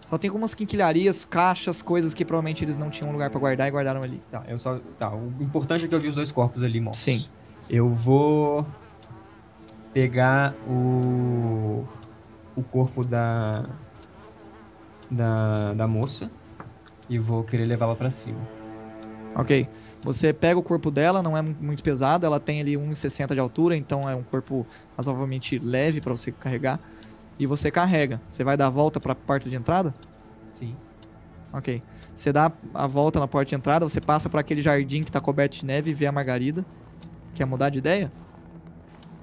Só 0.00 0.16
tem 0.16 0.28
algumas 0.28 0.54
quinquilharias, 0.54 1.24
caixas, 1.24 1.82
coisas 1.82 2.14
que 2.14 2.24
provavelmente 2.24 2.62
eles 2.64 2.76
não 2.76 2.88
tinham 2.90 3.10
lugar 3.10 3.28
pra 3.28 3.40
guardar 3.40 3.66
e 3.66 3.70
guardaram 3.72 4.00
ali. 4.02 4.22
Tá, 4.30 4.44
eu 4.46 4.56
só. 4.58 4.78
Tá, 4.98 5.12
o 5.12 5.32
importante 5.40 5.84
é 5.84 5.88
que 5.88 5.94
eu 5.94 6.00
vi 6.00 6.08
os 6.08 6.14
dois 6.14 6.30
corpos 6.30 6.62
ali 6.62 6.80
mortos. 6.80 7.00
Sim. 7.00 7.24
Eu 7.68 7.88
vou 7.88 8.64
pegar 9.92 10.54
o 10.68 11.84
o 12.54 12.62
corpo 12.62 13.04
da 13.04 13.66
da, 15.10 15.72
da 15.74 15.86
moça 15.88 16.30
e 17.08 17.18
vou 17.18 17.42
querer 17.44 17.64
levá-la 17.66 17.94
pra 17.96 18.10
cima. 18.10 18.38
Ok. 19.34 19.68
Você 20.06 20.32
pega 20.32 20.58
o 20.58 20.62
corpo 20.62 20.90
dela, 20.90 21.22
não 21.22 21.36
é 21.36 21.42
mu- 21.42 21.54
muito 21.60 21.82
pesado, 21.82 22.24
ela 22.24 22.40
tem 22.40 22.60
ali 22.60 22.74
1,60 22.76 23.34
de 23.34 23.40
altura, 23.40 23.76
então 23.76 24.02
é 24.08 24.14
um 24.14 24.22
corpo 24.22 24.66
razoavelmente 24.96 25.58
leve 25.58 26.00
pra 26.00 26.12
você 26.12 26.32
carregar. 26.32 26.80
E 27.38 27.44
você 27.46 27.70
carrega. 27.70 28.20
Você 28.30 28.42
vai 28.42 28.56
dar 28.56 28.68
a 28.68 28.70
volta 28.70 28.98
pra 28.98 29.14
porta 29.14 29.48
de 29.50 29.56
entrada? 29.56 29.94
Sim. 30.52 30.74
Ok. 31.52 31.82
Você 32.14 32.32
dá 32.32 32.50
a 32.72 32.86
volta 32.86 33.20
na 33.20 33.28
porta 33.28 33.50
de 33.50 33.54
entrada, 33.54 33.86
você 33.86 34.00
passa 34.00 34.28
por 34.30 34.38
aquele 34.40 34.62
jardim 34.62 35.02
que 35.02 35.12
tá 35.12 35.20
coberto 35.20 35.58
de 35.58 35.66
neve 35.66 35.90
e 35.90 35.94
vê 35.94 36.06
a 36.06 36.12
Margarida. 36.12 36.64
Quer 37.34 37.44
mudar 37.44 37.68
de 37.68 37.78
ideia? 37.78 38.10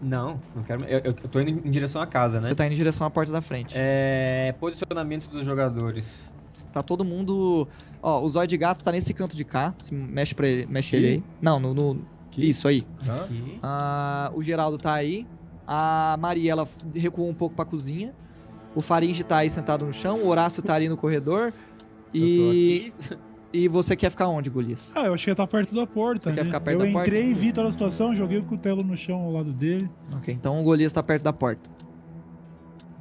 Não, 0.02 0.40
não 0.56 0.64
quero. 0.64 0.84
Eu, 0.86 1.00
eu 1.00 1.14
tô 1.14 1.40
indo 1.40 1.66
em 1.66 1.72
direção 1.72 2.02
à 2.02 2.06
casa, 2.06 2.40
né? 2.42 2.48
Você 2.48 2.54
tá 2.54 2.66
indo 2.66 2.74
em 2.74 2.76
direção 2.76 3.08
à 3.08 3.10
porta 3.10 3.32
da 3.32 3.42
frente. 3.42 3.76
É. 3.78 4.54
Posicionamento 4.60 5.28
dos 5.30 5.46
jogadores. 5.46 6.30
Tá 6.74 6.82
todo 6.84 7.06
mundo. 7.06 7.68
Ó, 8.02 8.22
o 8.22 8.28
Zóio 8.30 8.48
de 8.48 8.58
Gato 8.58 8.84
tá 8.84 8.92
nesse 8.92 9.14
canto 9.14 9.36
de 9.36 9.46
cá. 9.46 9.74
Se 9.78 9.94
mexe 9.94 10.34
pra 10.34 10.48
ele, 10.48 10.66
mexe 10.66 10.96
ele 10.96 11.08
aí. 11.08 11.24
Não, 11.42 11.60
no. 11.60 11.74
no- 11.74 12.02
Isso 12.36 12.68
aí. 12.68 12.84
Ah, 13.62 14.32
o 14.34 14.42
Geraldo 14.42 14.78
tá 14.78 14.94
aí. 14.94 15.26
A 15.68 16.18
Mariela 16.20 16.64
f- 16.66 16.84
recuou 17.00 17.30
um 17.30 17.34
pouco 17.34 17.56
pra 17.56 17.64
cozinha. 17.64 18.14
O 18.76 18.82
Faringe 18.82 19.24
tá 19.24 19.38
aí 19.38 19.50
sentado 19.50 19.86
no 19.86 19.94
chão. 19.94 20.18
O 20.18 20.28
Horácio 20.28 20.62
tá 20.64 20.74
ali 20.74 20.90
no 20.90 20.98
corredor. 20.98 21.54
E. 22.14 22.92
E 23.56 23.68
você 23.68 23.96
quer 23.96 24.10
ficar 24.10 24.28
onde, 24.30 24.50
Golias? 24.50 24.92
Ah, 24.96 25.06
eu 25.06 25.14
achei 25.14 25.26
que 25.26 25.30
ia 25.30 25.34
estar 25.34 25.46
perto 25.46 25.76
da 25.76 25.86
porta. 25.86 26.24
Você 26.32 26.34
quer 26.34 26.42
né? 26.42 26.46
ficar 26.46 26.60
perto 26.60 26.82
eu 26.82 26.88
da 26.88 26.92
porta? 26.92 27.08
entrei, 27.08 27.36
vi 27.36 27.54
toda 27.54 27.70
a 27.70 27.72
situação, 27.72 28.16
joguei 28.16 28.40
o 28.40 28.44
cutelo 28.46 28.84
no 28.84 28.98
chão 28.98 29.22
ao 29.22 29.32
lado 29.32 29.54
dele. 29.54 29.88
Ok, 30.16 30.34
então 30.34 30.60
o 30.60 30.64
Golias 30.64 30.92
tá 30.92 31.04
perto 31.04 31.22
da 31.22 31.32
porta. 31.32 31.70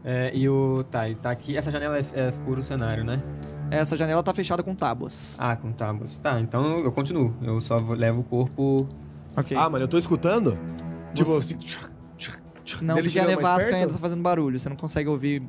É, 0.05 0.31
e 0.35 0.47
o. 0.51 0.85
Tá, 0.91 1.07
ele 1.09 1.15
tá 1.17 1.31
aqui. 1.31 1.57
Essa 1.57 1.71
janela 1.71 1.97
é, 1.99 2.05
é 2.15 2.31
puro 2.45 2.63
cenário, 2.63 3.03
né? 3.03 3.23
Essa 3.73 3.97
janela 3.97 4.23
tá 4.23 4.35
fechada 4.35 4.63
com 4.63 4.75
tábuas. 4.75 5.37
Ah, 5.41 5.57
com 5.57 5.73
tábuas. 5.73 6.19
Tá, 6.19 6.39
então 6.41 6.79
eu 6.79 6.93
continuo. 6.93 7.35
Eu 7.43 7.61
só 7.61 7.77
levo 7.77 8.21
o 8.21 8.25
corpo. 8.25 8.87
Ok. 9.37 9.57
Ah, 9.57 9.69
mano, 9.71 9.85
eu 9.85 9.89
tô 9.89 9.97
escutando? 9.99 10.59
Tipo, 11.15 11.31
Você- 11.31 11.55
assim... 11.55 12.85
não, 12.85 12.95
dele 12.97 13.09
porque 13.09 13.19
a 13.19 13.23
chegando 13.23 13.27
mais 13.27 13.37
nevasca 13.39 13.65
perto? 13.71 13.81
ainda 13.81 13.93
tá 13.93 13.99
fazendo 13.99 14.23
barulho. 14.23 14.59
Você 14.59 14.69
não 14.69 14.77
consegue 14.77 15.09
ouvir 15.09 15.41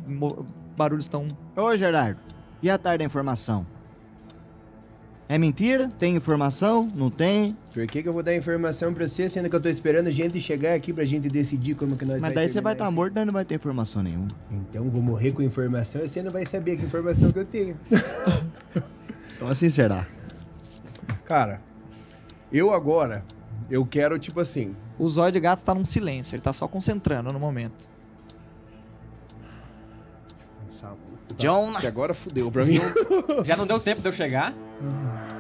barulhos 0.78 1.08
tão. 1.08 1.28
Ô, 1.56 1.76
Gerardo, 1.76 2.20
e 2.62 2.70
a 2.70 2.78
tarde 2.78 3.00
da 3.00 3.06
informação? 3.06 3.66
É 5.34 5.38
mentira? 5.40 5.90
Tem 5.98 6.16
informação? 6.16 6.88
Não 6.94 7.10
tem? 7.10 7.58
Por 7.74 7.88
que, 7.88 8.04
que 8.04 8.08
eu 8.08 8.14
vou 8.14 8.22
dar 8.22 8.36
informação 8.36 8.94
pra 8.94 9.08
você, 9.08 9.28
sendo 9.28 9.50
que 9.50 9.56
eu 9.56 9.60
tô 9.60 9.68
esperando 9.68 10.12
gente 10.12 10.40
chegar 10.40 10.76
aqui 10.76 10.94
pra 10.94 11.04
gente 11.06 11.28
decidir 11.28 11.74
como 11.74 11.98
que 11.98 12.06
nós 12.06 12.22
Mas 12.22 12.34
daí 12.34 12.48
você 12.48 12.62
vai 12.62 12.74
estar 12.74 12.86
isso? 12.86 12.94
morto, 12.94 13.14
daí 13.16 13.26
não 13.26 13.34
vai 13.34 13.44
ter 13.44 13.56
informação 13.56 14.04
nenhuma. 14.04 14.28
Então 14.52 14.88
vou 14.92 15.02
morrer 15.02 15.32
com 15.32 15.42
informação 15.42 16.06
e 16.06 16.08
você 16.08 16.22
não 16.22 16.30
vai 16.30 16.46
saber 16.46 16.78
que 16.78 16.86
informação 16.86 17.32
que 17.32 17.40
eu 17.40 17.46
tenho. 17.46 17.76
Então 19.36 19.48
assim 19.48 19.68
será. 19.70 20.06
Cara, 21.26 21.60
eu 22.52 22.72
agora, 22.72 23.26
eu 23.72 23.84
quero, 23.88 24.20
tipo 24.20 24.40
assim... 24.40 24.76
O 25.00 25.10
Zóio 25.10 25.32
de 25.32 25.40
Gato 25.40 25.66
tá 25.66 25.74
num 25.74 25.84
silêncio. 25.84 26.36
Ele 26.36 26.44
tá 26.44 26.54
só 26.54 26.68
concentrando 26.68 27.34
no 27.34 27.40
momento. 27.40 27.90
John! 31.38 31.74
Que 31.80 31.88
agora 31.88 32.14
fudeu 32.14 32.52
pra 32.52 32.66
mim. 32.66 32.80
Já 33.46 33.56
não 33.56 33.66
deu 33.66 33.80
tempo 33.80 34.02
de 34.02 34.08
eu 34.08 34.14
chegar? 34.14 34.54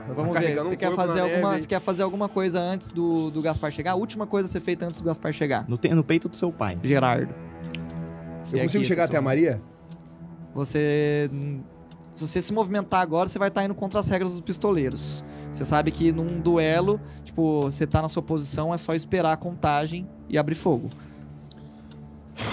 Vamos 0.07 0.37
ver. 0.37 0.55
Você 0.55 0.73
um 0.73 0.75
quer, 0.75 0.91
fazer 0.95 1.19
alguma, 1.21 1.49
neve. 1.49 1.61
você 1.61 1.67
quer 1.67 1.79
fazer 1.79 2.03
alguma 2.03 2.27
coisa 2.29 2.59
antes 2.59 2.91
do, 2.91 3.31
do 3.31 3.41
Gaspar 3.41 3.71
chegar? 3.71 3.91
A 3.91 3.95
última 3.95 4.27
coisa 4.27 4.47
a 4.47 4.51
ser 4.51 4.59
feita 4.59 4.85
antes 4.85 4.99
do 4.99 5.05
Gaspar 5.05 5.31
chegar. 5.31 5.65
No, 5.67 5.77
te- 5.77 5.89
no 5.89 6.03
peito 6.03 6.27
do 6.27 6.35
seu 6.35 6.51
pai. 6.51 6.77
Gerardo. 6.83 7.33
Se 8.43 8.55
Eu 8.55 8.59
é 8.59 8.63
consigo 8.63 8.83
chegar 8.83 9.05
até 9.05 9.17
a 9.17 9.21
Maria? 9.21 9.61
Você. 10.53 11.29
Se 12.11 12.27
você 12.27 12.41
se 12.41 12.53
movimentar 12.53 13.01
agora, 13.01 13.27
você 13.27 13.39
vai 13.39 13.47
estar 13.47 13.63
indo 13.65 13.73
contra 13.73 13.99
as 13.99 14.07
regras 14.07 14.31
dos 14.31 14.41
pistoleiros. 14.41 15.25
Você 15.51 15.65
sabe 15.65 15.89
que 15.89 16.11
num 16.11 16.39
duelo, 16.39 16.99
tipo, 17.23 17.63
você 17.63 17.87
tá 17.87 18.01
na 18.03 18.09
sua 18.09 18.21
posição, 18.21 18.71
é 18.73 18.77
só 18.77 18.93
esperar 18.93 19.31
a 19.33 19.37
contagem 19.37 20.07
e 20.29 20.37
abrir 20.37 20.53
fogo. 20.55 20.89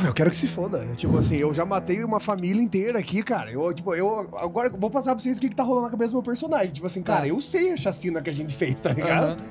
Eu 0.05 0.13
quero 0.13 0.31
que 0.31 0.37
se 0.37 0.47
foda. 0.47 0.87
Tipo 0.97 1.19
assim, 1.19 1.37
eu 1.37 1.53
já 1.55 1.65
matei 1.65 2.03
uma 2.05 2.21
família 2.21 2.63
inteira 2.63 2.99
aqui, 2.99 3.23
cara. 3.23 3.51
Eu, 3.51 3.73
tipo, 3.73 3.95
eu 3.95 4.29
agora 4.37 4.69
vou 4.71 4.91
passar 4.91 5.15
pra 5.15 5.23
vocês 5.23 5.39
o 5.39 5.41
que, 5.41 5.49
que 5.49 5.57
tá 5.57 5.63
rolando 5.63 5.87
na 5.87 5.91
cabeça 5.91 6.11
do 6.11 6.15
meu 6.15 6.23
personagem. 6.23 6.71
Tipo 6.73 6.87
assim, 6.87 7.03
cara, 7.03 7.23
Tá. 7.23 7.29
eu 7.29 7.41
sei 7.41 7.73
a 7.73 7.77
chacina 7.77 8.21
que 8.23 8.29
a 8.31 8.33
gente 8.33 8.55
fez, 8.55 8.81
tá 8.81 8.93
ligado? 8.93 9.43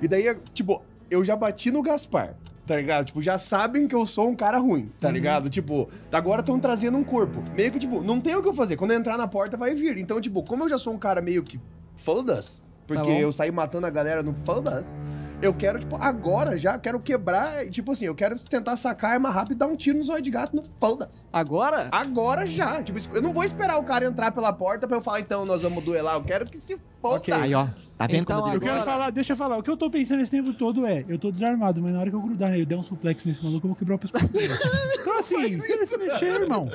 E 0.00 0.06
daí, 0.08 0.36
tipo, 0.52 0.82
eu 1.10 1.24
já 1.24 1.34
bati 1.34 1.70
no 1.70 1.82
Gaspar, 1.82 2.34
tá 2.66 2.76
ligado? 2.76 3.06
Tipo, 3.06 3.22
já 3.22 3.38
sabem 3.38 3.88
que 3.88 3.94
eu 3.94 4.06
sou 4.06 4.28
um 4.28 4.36
cara 4.36 4.58
ruim, 4.58 4.90
tá 5.00 5.10
ligado? 5.10 5.48
Tipo, 5.50 5.88
agora 6.12 6.40
estão 6.40 6.58
trazendo 6.60 6.96
um 6.98 7.04
corpo. 7.04 7.42
Meio 7.56 7.72
que, 7.72 7.78
tipo, 7.78 8.00
não 8.02 8.20
tem 8.20 8.36
o 8.36 8.42
que 8.42 8.48
eu 8.48 8.54
fazer. 8.54 8.76
Quando 8.76 8.90
eu 8.92 8.98
entrar 8.98 9.16
na 9.16 9.26
porta, 9.26 9.56
vai 9.56 9.74
vir. 9.74 9.96
Então, 9.98 10.20
tipo, 10.20 10.42
como 10.42 10.64
eu 10.64 10.68
já 10.68 10.78
sou 10.78 10.92
um 10.92 10.98
cara 10.98 11.20
meio 11.22 11.42
que 11.42 11.58
foda-se, 11.96 12.62
porque 12.86 13.02
bom. 13.02 13.18
eu 13.18 13.32
saí 13.32 13.50
matando 13.50 13.86
a 13.86 13.90
galera 13.90 14.22
no 14.22 14.34
foda-se, 14.34 14.94
eu 15.40 15.54
quero, 15.54 15.78
tipo, 15.78 15.96
agora 16.00 16.58
já, 16.58 16.76
quero 16.78 16.98
quebrar, 16.98 17.66
tipo 17.70 17.92
assim, 17.92 18.06
eu 18.06 18.14
quero 18.14 18.38
tentar 18.38 18.76
sacar 18.76 19.10
a 19.10 19.14
arma 19.14 19.30
rápida 19.30 19.54
e 19.54 19.56
dar 19.56 19.66
um 19.66 19.76
tiro 19.76 19.98
no 19.98 20.04
zóio 20.04 20.20
de 20.22 20.30
gato 20.30 20.54
no 20.56 20.62
foda-se. 20.80 21.26
Agora? 21.32 21.88
Agora 21.92 22.44
já. 22.44 22.82
Tipo, 22.82 22.98
eu 23.14 23.22
não 23.22 23.32
vou 23.32 23.44
esperar 23.44 23.78
o 23.78 23.84
cara 23.84 24.04
entrar 24.04 24.32
pela 24.32 24.52
porta 24.52 24.86
pra 24.88 24.96
eu 24.96 25.00
falar, 25.00 25.20
então, 25.20 25.46
nós 25.46 25.62
vamos 25.62 25.84
duelar. 25.84 26.16
Eu 26.16 26.24
quero 26.24 26.44
que 26.44 26.58
se 26.58 26.76
foda. 27.00 27.16
Ok. 27.16 27.32
Aí, 27.32 27.54
ó. 27.54 27.66
Tá 27.96 28.06
vendo 28.06 28.22
Então, 28.22 28.40
como 28.42 28.54
Eu 28.54 28.60
quero 28.60 28.72
Agora- 28.72 28.90
falar, 28.90 29.10
deixa 29.10 29.32
eu 29.32 29.36
falar. 29.36 29.58
O 29.58 29.62
que 29.62 29.70
eu 29.70 29.76
tô 29.76 29.90
pensando 29.90 30.20
esse 30.20 30.30
tempo 30.30 30.52
todo 30.52 30.86
é, 30.86 31.04
eu 31.08 31.18
tô 31.18 31.30
desarmado, 31.30 31.80
mas 31.82 31.92
na 31.92 32.00
hora 32.00 32.10
que 32.10 32.16
eu 32.16 32.20
grudar 32.20 32.48
nele, 32.50 32.62
eu 32.62 32.66
der 32.66 32.76
um 32.76 32.82
suplex 32.82 33.24
nesse 33.24 33.44
maluco, 33.44 33.66
eu 33.66 33.68
vou 33.70 33.76
quebrar 33.76 33.94
o 33.96 33.98
pescoço 33.98 34.28
dele. 34.28 34.52
Então 35.00 35.18
assim, 35.20 35.58
se 35.58 35.72
ele 35.72 35.86
se 35.86 35.96
mexer, 35.96 36.42
irmão, 36.42 36.68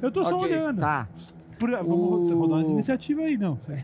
eu 0.00 0.10
tô 0.10 0.24
só 0.24 0.36
Ok, 0.38 0.46
olhando. 0.56 0.80
Tá. 0.80 1.06
Por- 1.60 1.70
vamos 1.70 2.30
O- 2.30 2.34
rodar 2.38 2.56
umas 2.58 2.68
iniciativas 2.70 3.26
aí, 3.26 3.36
não. 3.36 3.58
Você 3.66 3.74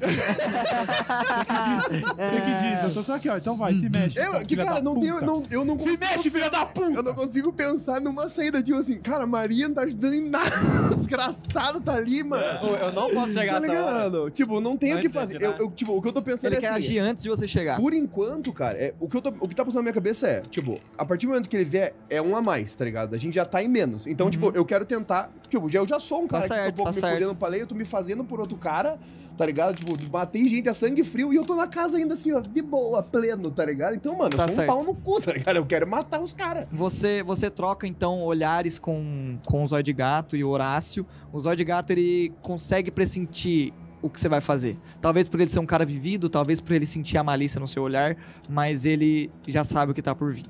que 1.45 1.77
disse. 1.77 2.01
Você 2.01 2.41
que 2.41 2.71
disse. 2.71 2.85
Eu 2.87 2.95
tô 2.95 3.03
só 3.03 3.15
aqui, 3.17 3.29
ó. 3.29 3.37
Então 3.37 3.55
vai, 3.57 3.75
se 3.75 3.89
mexe. 3.89 4.19
Eu, 4.19 4.25
então, 4.31 4.45
que, 4.45 4.57
cara, 4.57 4.81
não 4.81 4.99
tenho. 4.99 5.21
Não, 5.25 5.45
eu 5.51 5.65
não 5.65 5.79
Se 5.79 5.97
mexe, 5.97 6.31
filha 6.31 6.49
da 6.51 6.65
puta! 6.65 6.91
Eu 6.91 7.03
não 7.03 7.15
consigo 7.15 7.53
pensar 7.53 8.01
numa 8.01 8.29
saída, 8.29 8.63
tipo 8.63 8.79
assim, 8.79 8.99
cara, 8.99 9.25
a 9.25 9.27
Maria 9.27 9.69
não 9.69 9.75
tá 9.75 9.83
ajudando 9.83 10.15
em 10.15 10.29
nada. 10.29 10.51
Desgraçado 10.97 11.81
tá 11.81 11.95
ali, 11.95 12.23
mano. 12.23 12.43
Eu 12.45 12.93
não 12.93 13.11
posso 13.13 13.33
chegar 13.35 13.61
Tá 13.61 13.67
essa 13.67 13.73
hora. 13.73 14.05
ligado? 14.07 14.31
Tipo, 14.31 14.61
não 14.61 14.77
tem 14.77 14.95
o 14.95 14.97
que 14.97 15.09
de 15.09 15.09
fazer. 15.13 15.43
Eu, 15.43 15.53
eu, 15.53 15.71
tipo, 15.71 15.93
o 15.97 16.01
que 16.03 16.09
eu 16.09 16.13
tô 16.13 16.23
pensando 16.23 16.49
Ele 16.53 16.57
é 16.57 16.61
quer 16.61 16.69
assim. 16.69 16.79
agir 16.79 16.99
antes 17.01 17.23
de 17.23 17.29
você 17.29 17.47
chegar. 17.47 17.77
Por 17.77 17.93
enquanto, 17.93 18.53
cara, 18.53 18.77
é, 18.79 18.95
o, 18.99 19.07
que 19.09 19.17
eu 19.19 19.21
tô- 19.21 19.35
o 19.41 19.47
que 19.49 19.55
tá 19.55 19.65
passando 19.65 19.81
na 19.81 19.83
minha 19.83 19.93
cabeça 19.95 20.27
é, 20.27 20.41
tipo, 20.41 20.79
a 20.97 21.05
partir 21.05 21.27
do 21.27 21.31
momento 21.31 21.49
que 21.49 21.57
ele 21.57 21.65
vier, 21.65 21.95
é 22.09 22.21
um 22.23 22.35
a 22.37 22.41
mais, 22.43 22.75
tá 22.75 22.85
ligado? 22.85 23.15
A 23.15 23.19
gente 23.19 23.35
já 23.35 23.45
tá 23.45 23.63
em 23.63 23.69
menos. 23.69 24.07
Então, 24.07 24.31
tipo, 24.31 24.51
eu 24.55 24.65
quero 24.65 24.85
tentar. 24.87 25.31
Tipo, 25.49 25.69
já- 25.69 25.81
eu 25.81 25.87
já 25.89 26.01
sou 26.01 26.19
um 26.19 26.23
Uhum. 26.23 26.27
Tá 26.29 26.41
cara 26.41 26.43
que 26.43 26.49
certo, 26.55 26.75
tô 26.77 26.83
um 26.83 26.85
pouco 26.87 27.01
tá 27.01 27.07
me 27.09 27.13
fudendo 27.15 27.35
pra 27.37 27.49
lei, 27.49 27.66
eu 27.67 27.69
tô 27.69 27.75
me 27.75 27.85
fazendo 27.85 28.25
por 28.25 28.41
outro 28.41 28.57
cara, 28.57 28.99
tá 29.37 29.45
ligado? 29.45 29.77
Tipo, 29.77 29.95
matei 30.11 30.49
gente 30.49 30.69
a 30.69 30.73
sangue 30.73 31.05
frio 31.05 31.33
e 31.33 31.37
eu 31.37 31.45
tô 31.45 31.55
na 31.55 31.67
casa 31.67 31.99
ainda 31.99 32.15
assim, 32.15 32.33
ó, 32.33 32.41
de 32.41 32.63
boa, 32.63 33.03
pleno, 33.03 33.51
tá 33.51 33.65
ligado? 33.65 33.95
Então, 33.95 34.17
mano, 34.17 34.33
eu 34.35 34.39
Tá 34.39 34.47
sou 34.49 34.57
certo. 34.57 34.71
um 34.71 34.75
pau 34.75 34.85
no 34.85 34.95
cu, 34.95 35.21
tá 35.21 35.33
ligado? 35.33 35.57
Eu 35.57 35.67
quero 35.67 35.87
matar 35.87 36.21
os 36.23 36.33
caras. 36.33 36.67
Você, 36.73 37.23
você 37.23 37.51
troca 37.51 37.87
então 37.87 38.23
olhares 38.23 38.79
com, 38.79 39.39
com 39.45 39.63
o 39.63 39.67
Zóio 39.67 39.83
de 39.83 39.93
Gato 39.93 40.37
e 40.37 40.43
o 40.45 40.49
Horácio. 40.49 41.07
O 41.33 41.39
Zóio 41.41 41.57
de 41.57 41.65
Gato 41.65 41.91
ele 41.91 42.33
consegue 42.41 42.91
pressentir 42.91 43.73
o 44.03 44.09
que 44.09 44.21
você 44.21 44.29
vai 44.29 44.41
fazer. 44.41 44.79
Talvez 45.01 45.29
por 45.29 45.41
ele 45.41 45.51
ser 45.51 45.59
um 45.59 45.67
cara 45.67 45.85
vivido, 45.85 46.29
talvez 46.29 46.61
por 46.61 46.73
ele 46.75 46.87
sentir 46.87 47.19
a 47.19 47.25
malícia 47.25 47.59
no 47.59 47.67
seu 47.67 47.83
olhar, 47.83 48.17
mas 48.49 48.85
ele 48.87 49.31
já 49.49 49.65
sabe 49.65 49.93
o 49.93 49.95
que 49.95 50.03
tá 50.03 50.15
por 50.15 50.33
vir. 50.33 50.45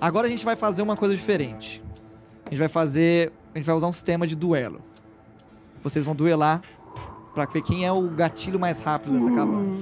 Agora 0.00 0.26
a 0.26 0.30
gente 0.30 0.44
vai 0.44 0.56
fazer 0.56 0.82
uma 0.82 0.96
coisa 0.96 1.14
diferente. 1.14 1.82
A 2.46 2.50
gente 2.50 2.58
vai 2.58 2.68
fazer, 2.68 3.32
a 3.54 3.58
gente 3.58 3.66
vai 3.66 3.74
usar 3.76 3.86
um 3.86 3.92
sistema 3.92 4.26
de 4.26 4.34
duelo. 4.34 4.80
Vocês 5.82 6.04
vão 6.04 6.14
duelar 6.14 6.62
pra 7.34 7.44
ver 7.46 7.62
quem 7.62 7.84
é 7.84 7.92
o 7.92 8.02
gatilho 8.08 8.58
mais 8.58 8.80
rápido 8.80 9.12
dessa 9.14 9.30
cabana. 9.34 9.76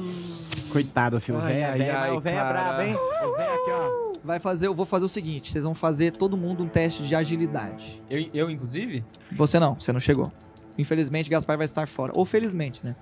Coitado, 0.72 1.20
filho. 1.20 1.38
Ai, 1.38 1.52
Véia, 1.54 1.70
ai, 1.72 1.78
véia, 1.78 1.98
ai, 1.98 2.20
véia 2.20 2.34
é 2.34 2.38
cara. 2.38 2.52
brabo, 2.52 2.82
hein? 2.82 2.94
O 2.96 3.36
véia 3.36 3.54
aqui, 3.54 3.70
ó. 3.70 4.06
Vai 4.24 4.40
fazer, 4.40 4.66
eu 4.66 4.74
vou 4.74 4.84
fazer 4.84 5.04
o 5.04 5.08
seguinte, 5.08 5.52
vocês 5.52 5.64
vão 5.64 5.74
fazer 5.74 6.10
todo 6.10 6.36
mundo 6.36 6.64
um 6.64 6.68
teste 6.68 7.02
de 7.04 7.14
agilidade. 7.14 8.02
Eu, 8.10 8.28
eu, 8.34 8.50
inclusive? 8.50 9.04
Você 9.32 9.58
não, 9.60 9.74
você 9.76 9.92
não 9.92 10.00
chegou. 10.00 10.32
Infelizmente, 10.76 11.30
Gaspar 11.30 11.56
vai 11.56 11.64
estar 11.64 11.86
fora. 11.86 12.12
Ou 12.14 12.24
felizmente, 12.24 12.80
né? 12.84 12.96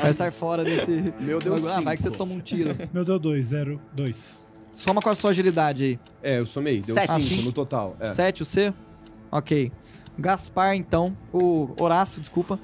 Vai 0.00 0.10
estar 0.10 0.32
fora 0.32 0.64
desse. 0.64 1.04
Meu 1.20 1.38
Deus, 1.38 1.66
Ah, 1.66 1.80
vai 1.80 1.96
que 1.96 2.02
você 2.02 2.10
toma 2.10 2.32
um 2.34 2.40
tiro. 2.40 2.76
Meu 2.92 3.04
deu 3.04 3.18
2, 3.18 3.46
0, 3.46 3.80
2. 3.92 4.44
Soma 4.70 5.00
com 5.00 5.08
a 5.08 5.14
sua 5.14 5.30
agilidade 5.30 5.84
aí. 5.84 6.00
É, 6.22 6.38
eu 6.40 6.46
somei, 6.46 6.80
deu 6.80 6.94
Sete. 6.94 7.06
5 7.06 7.16
Ah, 7.16 7.20
cinco? 7.20 7.42
no 7.44 7.52
total. 7.52 7.96
É. 8.00 8.04
7 8.04 8.42
o 8.42 8.44
C? 8.44 8.72
Ok. 9.30 9.72
Gaspar, 10.18 10.74
então, 10.74 11.16
o 11.32 11.70
Horácio, 11.80 12.20
desculpa, 12.20 12.58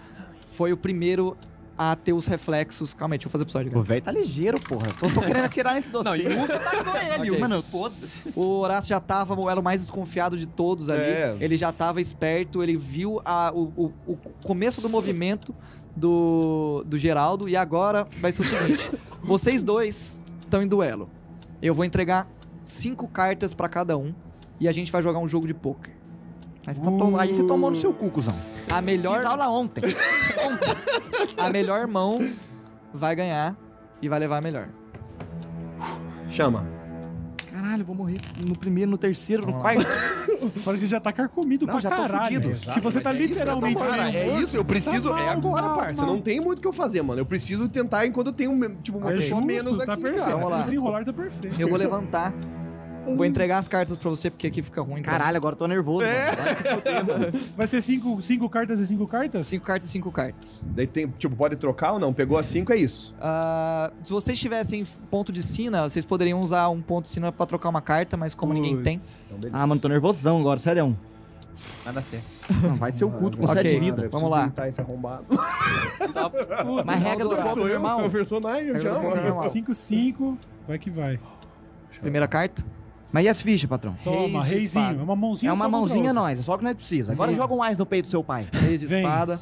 foi 0.49 0.73
o 0.73 0.77
primeiro 0.77 1.37
a 1.77 1.95
ter 1.97 2.13
os 2.13 2.27
reflexos. 2.27 2.95
Calma 2.95 3.15
aí, 3.15 3.19
deixa 3.19 3.27
eu 3.29 3.31
fazer 3.33 3.45
o 3.45 3.47
episódio. 3.47 3.69
O 3.71 3.73
cara. 3.73 3.85
velho 3.85 4.03
tá 4.03 4.13
ligeiro, 4.13 4.61
porra. 4.61 4.89
Tô, 4.99 5.09
tô 5.09 5.21
querendo 5.21 5.45
atirar 5.45 5.77
antes 5.77 5.89
do 5.91 6.03
Não, 6.05 6.15
e 6.15 6.27
o 6.27 6.43
Uso 6.45 6.53
atacou 6.53 6.97
ele. 6.97 7.31
Ok. 7.31 7.41
Mano, 7.41 7.63
foda-se. 7.63 8.33
O 8.37 8.59
Horácio 8.61 8.89
já 8.89 9.01
tava, 9.01 9.35
era 9.51 9.59
o 9.59 9.63
mais 9.63 9.81
desconfiado 9.81 10.37
de 10.37 10.47
todos 10.47 10.89
ali. 10.89 11.01
É. 11.03 11.37
Ele 11.41 11.57
já 11.57 11.73
tava 11.73 12.01
esperto, 12.01 12.63
ele 12.63 12.77
viu 12.77 13.21
a- 13.25 13.51
o, 13.55 13.73
o- 13.77 13.93
o 14.13 14.17
começo 14.45 14.81
do 14.81 14.89
movimento 14.89 15.55
do, 15.97 16.85
do 16.87 16.97
Geraldo. 16.99 17.49
E 17.49 17.57
agora 17.57 18.07
vai 18.21 18.31
ser 18.33 18.43
o 18.43 18.45
seguinte: 18.45 18.91
vocês 19.23 19.63
dois 19.65 20.21
estão 20.41 20.63
em 20.63 20.69
duelo. 20.69 21.09
Eu 21.63 21.75
vou 21.75 21.85
entregar 21.85 22.29
cinco 22.63 23.09
cartas 23.09 23.55
pra 23.55 23.69
cada 23.69 23.97
um 23.97 24.15
e 24.61 24.69
a 24.69 24.73
gente 24.73 24.93
vai 24.93 25.03
jogar 25.03 25.19
um 25.19 25.27
jogo 25.29 25.47
de 25.47 25.55
poker. 25.55 25.94
Aí 26.67 26.75
você, 26.75 26.81
tá 26.81 26.91
tom- 26.91 27.17
aí 27.19 27.35
você 27.35 27.43
tomou 27.45 27.71
no 27.71 27.77
seu 27.77 27.93
cu, 27.93 28.11
cuzão. 28.11 28.35
A 28.71 28.81
melhor, 28.81 29.19
Fiz 29.19 29.27
aula 29.27 29.49
ontem. 29.49 29.83
a 31.37 31.51
melhor 31.51 31.87
mão 31.87 32.19
vai 32.93 33.15
ganhar 33.15 33.55
e 34.01 34.09
vai 34.09 34.19
levar 34.19 34.39
a 34.39 34.41
melhor. 34.41 34.69
Chama. 36.29 36.67
Caralho, 37.53 37.83
eu 37.83 37.87
vou 37.87 37.95
morrer 37.95 38.17
no 38.45 38.57
primeiro, 38.59 38.91
no 38.91 38.99
terceiro, 38.99 39.47
no 39.47 39.53
Vamos 39.53 39.65
lá. 39.65 39.75
quarto. 39.75 40.51
Fora 40.61 40.77
que 40.77 40.81
você 40.83 40.87
já 40.89 40.99
tá 41.01 41.13
carcomido 41.13 41.67
Não, 41.67 41.73
pra 41.75 41.81
já 41.81 41.91
tô 41.91 41.97
caralho. 42.03 42.25
fudido. 42.43 42.55
Se 42.55 42.81
você 42.81 43.01
tá 43.01 43.13
literalmente 43.13 43.77
Cara, 43.77 44.05
meio 44.05 44.17
é 44.17 44.27
morto, 44.27 44.43
isso, 44.43 44.57
eu 44.57 44.65
preciso. 44.65 45.11
tá 45.11 45.21
é 45.21 45.25
mal, 45.27 45.33
agora, 45.37 45.67
mal, 45.69 45.77
parça. 45.77 46.03
mal. 46.03 46.11
Não 46.15 46.21
tem 46.21 46.41
muito 46.41 46.59
o 46.59 46.63
que 46.63 46.67
eu 46.69 46.73
fazer, 46.73 47.01
mano. 47.03 47.21
Eu 47.21 47.27
preciso 47.27 47.69
tentar 47.69 48.07
enquanto 48.07 48.29
eu 48.29 48.33
tenho, 48.33 48.77
tipo, 48.83 48.99
uma 48.99 49.11
É 49.13 49.17
pessoa 49.17 49.41
justo, 49.41 49.47
menos 49.47 49.79
tá 49.79 49.93
aqui. 49.93 50.03
perfeito. 50.03 50.25
cara. 50.25 50.37
Vamos 50.37 50.51
lá. 50.51 50.61
O 50.61 50.65
desenrolar 50.65 51.05
tá 51.05 51.13
perfeito. 51.13 51.61
Eu 51.61 51.69
vou 51.69 51.79
levantar. 51.79 52.35
Vou 53.17 53.25
entregar 53.25 53.59
as 53.59 53.69
cartas 53.69 53.97
pra 53.97 54.09
você, 54.11 54.31
porque 54.31 54.47
aqui 54.47 54.63
fica 54.63 54.81
ruim. 54.81 55.01
então. 55.01 55.13
Caralho, 55.13 55.37
agora 55.37 55.55
eu 55.55 55.59
tô 55.59 55.67
nervoso. 55.69 56.07
mano. 56.07 56.17
Vai 56.37 57.33
se. 57.33 57.49
Vai 57.57 57.67
ser 57.67 57.81
cinco, 57.83 58.21
cinco 58.23 58.49
cartas 58.49 58.81
e 58.81 58.87
cinco 58.87 59.07
cartas? 59.07 59.47
Cinco 59.47 59.65
cartas 59.65 59.89
e 59.89 59.93
cinco 59.93 60.11
cartas. 60.11 60.67
Daí 60.69 60.87
tem, 60.87 61.07
tipo, 61.19 61.37
pode 61.37 61.57
trocar 61.57 61.93
ou 61.93 61.99
não? 61.99 62.13
Pegou 62.13 62.39
a 62.39 62.43
5, 62.43 62.73
é 62.73 62.77
isso. 62.77 63.15
Ah, 63.21 63.93
se 64.05 64.13
vocês 64.13 64.39
tivessem 64.39 64.85
ponto 65.11 65.31
de 65.33 65.43
sina, 65.43 65.89
vocês 65.89 66.05
poderiam 66.05 66.41
usar 66.41 66.69
um 66.71 66.81
ponto 66.81 67.05
de 67.05 67.11
sina 67.11 67.31
pra 67.31 67.47
trocar 67.47 67.69
uma 67.69 67.83
carta, 67.83 68.17
mas 68.17 68.35
como 68.35 68.53
ninguém 68.53 68.83
tem. 68.83 68.99
Ah, 69.53 69.67
mano, 69.67 69.81
tô 69.81 69.89
nervosão 69.89 70.39
agora, 70.41 70.59
sério. 70.61 70.97
Nada 71.85 72.03
certo. 72.03 72.25
Não, 72.63 72.75
vai 72.77 72.91
ser 72.91 73.05
o 73.05 73.11
culto 73.11 73.39
com 73.39 73.45
Ok. 73.45 73.63
sete 73.63 73.79
vidas. 73.79 74.11
Vamos 74.11 74.31
lá. 74.31 74.53
esse 74.67 74.81
arrombado. 74.81 75.25
Mas 76.85 77.01
regra 77.01 77.25
do 77.29 77.35
é 77.35 77.53
eu, 77.53 77.57
normal. 77.57 78.01
meu 78.01 78.11
personagem, 78.11 78.69
eu 78.69 78.79
te 78.79 78.85
Regra 78.85 78.91
do 78.91 78.97
amo. 78.99 79.11
copo. 79.11 79.21
normal. 79.23 79.43
5, 79.51 79.75
5, 79.75 80.39
vai 80.67 80.79
que 80.79 80.91
vai. 80.91 81.21
Primeira 82.01 82.27
carta. 82.27 82.65
Mas 83.15 83.27
e 83.27 83.29
as 83.29 83.41
fichas, 83.41 83.71
patrão? 83.71 83.95
Toma, 84.03 84.43
reizinho. 84.43 84.67
espada. 84.67 84.99
É 84.99 85.03
uma 85.05 85.15
mãozinha 85.15 85.51
É 85.51 85.53
uma 85.53 85.69
mãozinha 85.69 86.13
nós, 86.13 86.37
é 86.37 86.43
só 86.43 86.59
que 86.59 86.65
nós 86.65 86.75
precisa. 86.75 87.13
Agora 87.13 87.31
Reis. 87.31 87.41
joga 87.41 87.55
um 87.55 87.59
mais 87.59 87.79
no 87.79 87.87
peito 87.87 88.07
do 88.07 88.11
seu 88.11 88.25
pai. 88.25 88.45
Reis 88.53 88.81
de 88.81 88.89
Vem. 88.89 88.99
espada. 88.99 89.39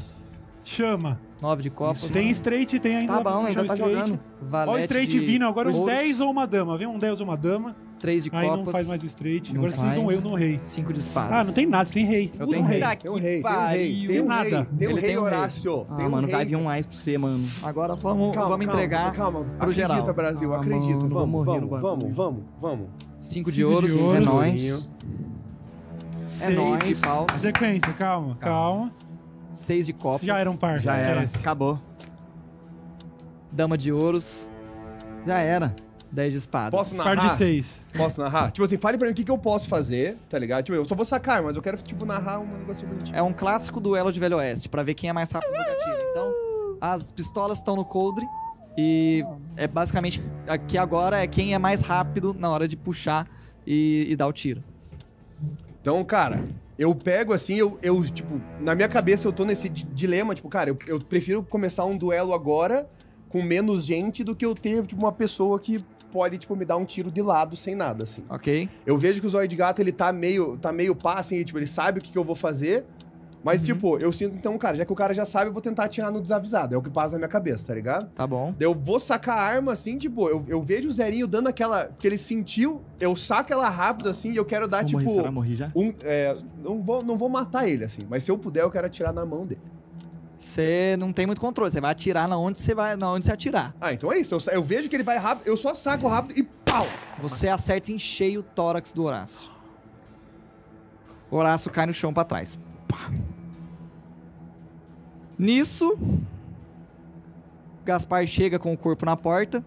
Chama. 0.64 1.20
Nove 1.40 1.60
de 1.64 1.70
copas. 1.70 2.02
Tem 2.12 2.30
straight, 2.30 2.78
tem 2.78 2.96
ainda. 2.98 3.14
Tá 3.14 3.22
bom, 3.22 3.46
ainda 3.46 3.64
tá 3.64 3.74
straight. 3.74 3.98
jogando. 3.98 4.20
Valete 4.40 4.70
Olha 4.70 4.80
o 4.80 4.84
straight 4.84 5.10
de 5.10 5.18
vindo, 5.18 5.44
agora 5.44 5.68
os 5.68 5.76
ouros, 5.76 5.92
10 5.92 6.20
ou 6.20 6.30
uma 6.30 6.46
dama. 6.46 6.78
Vem 6.78 6.86
um 6.86 6.98
10 6.98 7.20
ou 7.20 7.26
uma 7.26 7.36
dama. 7.36 7.74
Três 7.98 8.22
de 8.24 8.30
Aí 8.32 8.46
copas. 8.48 8.64
não 8.64 8.72
faz 8.72 8.88
mais 8.88 9.02
o 9.02 9.06
straight. 9.06 9.52
Não 9.52 9.60
Agora 9.64 9.72
vocês 9.80 9.94
dão 9.94 10.10
eu 10.12 10.20
no 10.20 10.34
rei. 10.34 10.56
Cinco 10.56 10.92
de 10.92 11.00
espadas. 11.00 11.32
Ah, 11.32 11.44
não 11.48 11.52
tem 11.54 11.66
nada, 11.66 11.84
você 11.84 11.94
tem 11.94 12.04
rei. 12.04 12.32
Eu 12.38 12.46
tenho 12.46 12.64
rei. 12.64 12.80
rei. 12.80 12.96
Tem 12.96 13.10
um 13.10 13.14
rei, 13.16 13.42
tem 13.42 13.50
um 13.50 13.66
rei. 13.66 13.98
Tem 13.98 14.08
Tem 14.08 14.22
nada. 14.24 14.68
Um 14.70 14.76
rei 14.76 14.78
tem 14.78 14.88
um 14.92 14.94
rei. 15.00 15.16
Horácio. 15.18 15.86
Ah, 15.90 15.94
Tem 15.96 16.06
um 16.06 16.10
mano, 16.10 16.28
vai 16.28 16.36
rei. 16.40 16.48
vir 16.48 16.56
um 16.56 16.64
mais 16.64 16.86
pra 16.86 16.96
você, 16.96 17.18
mano. 17.18 17.44
Agora 17.62 17.94
vamos, 17.94 18.34
Calma, 18.34 18.48
vamos 18.50 18.66
calma, 18.66 18.80
entregar 18.82 19.12
Calma, 19.12 19.40
pro 19.44 19.54
acredita, 19.56 19.88
geral. 19.88 20.14
Brasil, 20.14 20.54
Ah, 20.54 20.58
acredita. 20.60 21.06
vamos, 21.08 21.46
vamos, 21.46 21.80
vamos, 21.80 22.14
vamos, 22.16 22.42
vamos. 22.60 22.86
Cinco 23.20 23.50
de 23.52 23.64
ouros. 23.64 24.14
É 24.14 24.20
nóis. 24.20 24.88
Seis 26.26 26.56
nóis. 26.56 26.82
de 26.86 26.94
paus. 26.96 27.32
Sequência, 27.32 27.92
calma, 27.94 28.36
calma. 28.40 28.92
Seis 29.52 29.86
de 29.86 29.92
copas. 29.92 30.26
Já 30.26 30.38
era 30.38 30.50
um 30.50 30.56
par. 30.56 30.78
Já 30.80 30.94
era. 30.96 31.24
esquece. 31.24 31.38
Acabou. 31.38 31.78
Dama 33.50 33.76
de 33.76 33.92
ouros. 33.92 34.52
Já 35.26 35.38
era. 35.38 35.74
Dez 36.10 36.32
de 36.32 36.38
espadas. 36.38 36.78
Posso 36.78 36.96
Par 37.02 37.16
narrar? 37.16 37.30
de 37.30 37.36
6. 37.38 37.80
Posso 37.96 38.20
narrar? 38.20 38.50
Tipo 38.50 38.64
assim, 38.64 38.76
fale 38.76 38.98
pra 38.98 39.06
mim 39.06 39.12
o 39.12 39.14
que, 39.14 39.24
que 39.24 39.30
eu 39.30 39.38
posso 39.38 39.66
fazer, 39.66 40.18
tá 40.28 40.38
ligado? 40.38 40.62
Tipo, 40.64 40.76
eu 40.76 40.84
só 40.86 40.94
vou 40.94 41.06
sacar, 41.06 41.42
mas 41.42 41.56
eu 41.56 41.62
quero, 41.62 41.78
tipo, 41.78 42.04
narrar 42.04 42.38
um 42.38 42.58
negócio 42.58 42.86
bonitinho. 42.86 43.16
É 43.16 43.22
um 43.22 43.32
clássico 43.32 43.80
duelo 43.80 44.12
de 44.12 44.20
Velho 44.20 44.36
Oeste, 44.36 44.68
pra 44.68 44.82
ver 44.82 44.92
quem 44.92 45.08
é 45.08 45.12
mais 45.12 45.30
rápido 45.32 45.52
no 45.52 45.56
gatilho. 45.56 45.98
Então, 46.10 46.34
as 46.78 47.10
pistolas 47.10 47.58
estão 47.58 47.74
no 47.76 47.84
coldre 47.84 48.26
e 48.76 49.24
é 49.56 49.66
basicamente 49.66 50.22
aqui 50.46 50.76
agora 50.76 51.22
é 51.22 51.26
quem 51.26 51.54
é 51.54 51.58
mais 51.58 51.80
rápido 51.80 52.36
na 52.38 52.50
hora 52.50 52.68
de 52.68 52.76
puxar 52.76 53.26
e, 53.66 54.06
e 54.10 54.14
dar 54.14 54.26
o 54.26 54.32
tiro. 54.34 54.62
Então, 55.80 56.04
cara, 56.04 56.44
eu 56.78 56.94
pego 56.94 57.32
assim, 57.32 57.54
eu, 57.56 57.78
eu, 57.82 58.02
tipo, 58.04 58.40
na 58.60 58.74
minha 58.74 58.88
cabeça 58.88 59.26
eu 59.28 59.32
tô 59.32 59.44
nesse 59.44 59.68
di- 59.68 59.84
dilema, 59.84 60.34
tipo, 60.34 60.48
cara, 60.48 60.70
eu, 60.70 60.78
eu 60.86 60.98
prefiro 60.98 61.42
começar 61.42 61.84
um 61.84 61.96
duelo 61.96 62.32
agora 62.32 62.88
com 63.28 63.42
menos 63.42 63.84
gente 63.84 64.22
do 64.22 64.34
que 64.36 64.44
eu 64.44 64.54
ter, 64.54 64.84
tipo, 64.86 65.00
uma 65.00 65.12
pessoa 65.12 65.58
que 65.58 65.84
pode, 66.12 66.36
tipo, 66.38 66.54
me 66.54 66.64
dar 66.64 66.76
um 66.76 66.84
tiro 66.84 67.10
de 67.10 67.22
lado 67.22 67.56
sem 67.56 67.74
nada, 67.74 68.04
assim. 68.04 68.22
Ok? 68.28 68.68
Eu 68.84 68.98
vejo 68.98 69.20
que 69.20 69.26
o 69.26 69.30
Zóio 69.30 69.48
de 69.48 69.56
Gato, 69.56 69.80
ele 69.80 69.92
tá 69.92 70.12
meio, 70.12 70.58
tá 70.58 70.70
meio 70.70 70.94
pá, 70.94 71.14
assim, 71.14 71.42
tipo, 71.42 71.58
ele 71.58 71.66
sabe 71.66 71.98
o 71.98 72.02
que, 72.02 72.12
que 72.12 72.18
eu 72.18 72.24
vou 72.24 72.34
fazer, 72.34 72.84
mas, 73.44 73.62
tipo, 73.62 73.98
eu 73.98 74.12
sinto, 74.12 74.36
então, 74.36 74.56
cara, 74.56 74.76
já 74.76 74.84
que 74.84 74.92
o 74.92 74.94
cara 74.96 75.12
já 75.12 75.24
sabe, 75.24 75.48
eu 75.48 75.52
vou 75.52 75.62
tentar 75.62 75.84
atirar 75.84 76.10
no 76.12 76.20
desavisado, 76.20 76.74
é 76.74 76.78
o 76.78 76.82
que 76.82 76.90
passa 76.90 77.12
na 77.12 77.18
minha 77.18 77.28
cabeça, 77.28 77.66
tá 77.66 77.74
ligado? 77.74 78.08
Tá 78.14 78.26
bom. 78.26 78.54
Eu 78.60 78.74
vou 78.74 79.00
sacar 79.00 79.36
a 79.38 79.42
arma 79.42 79.72
assim, 79.72 79.98
tipo, 79.98 80.28
eu, 80.28 80.44
eu 80.48 80.62
vejo 80.62 80.88
o 80.88 80.92
Zerinho 80.92 81.26
dando 81.26 81.48
aquela. 81.48 81.90
que 81.98 82.06
ele 82.06 82.18
sentiu, 82.18 82.82
eu 83.00 83.16
saco 83.16 83.52
ela 83.52 83.68
rápido 83.68 84.08
assim 84.08 84.32
e 84.32 84.36
eu 84.36 84.44
quero 84.44 84.68
dar, 84.68 84.84
Vou 84.84 84.92
morrer, 84.92 85.04
tipo. 85.06 85.16
será? 85.16 85.30
Morri 85.32 85.56
já? 85.56 85.72
Um, 85.74 85.92
é, 86.02 86.36
não, 86.62 86.82
vou, 86.82 87.02
não 87.02 87.16
vou 87.16 87.28
matar 87.28 87.68
ele, 87.68 87.84
assim, 87.84 88.02
mas 88.08 88.24
se 88.24 88.30
eu 88.30 88.38
puder, 88.38 88.62
eu 88.62 88.70
quero 88.70 88.86
atirar 88.86 89.12
na 89.12 89.24
mão 89.26 89.44
dele. 89.44 89.60
Você 90.36 90.96
não 90.98 91.12
tem 91.12 91.24
muito 91.24 91.40
controle, 91.40 91.70
você 91.70 91.80
vai 91.80 91.92
atirar 91.92 92.26
na 92.26 92.36
onde 92.36 92.58
você 92.58 92.74
vai, 92.74 92.96
na 92.96 93.12
onde 93.12 93.24
você 93.24 93.32
atirar. 93.32 93.74
Ah, 93.80 93.92
então 93.92 94.12
é 94.12 94.18
isso. 94.18 94.34
Eu, 94.34 94.54
eu 94.54 94.64
vejo 94.64 94.88
que 94.88 94.96
ele 94.96 95.04
vai 95.04 95.16
rápido, 95.16 95.46
eu 95.46 95.56
só 95.56 95.72
saco 95.72 96.08
rápido 96.08 96.36
e 96.36 96.42
pau! 96.42 96.86
Você 97.20 97.46
acerta 97.46 97.92
em 97.92 97.98
cheio 97.98 98.40
o 98.40 98.42
tórax 98.42 98.92
do 98.92 99.04
Horácio. 99.04 99.50
O 101.30 101.36
Horácio 101.36 101.70
cai 101.70 101.86
no 101.86 101.94
chão 101.94 102.12
pra 102.12 102.24
trás. 102.24 102.58
Pá. 102.88 103.08
Nisso, 105.38 105.98
Gaspar 107.84 108.26
chega 108.26 108.58
com 108.58 108.72
o 108.72 108.76
corpo 108.76 109.04
na 109.04 109.16
porta. 109.16 109.64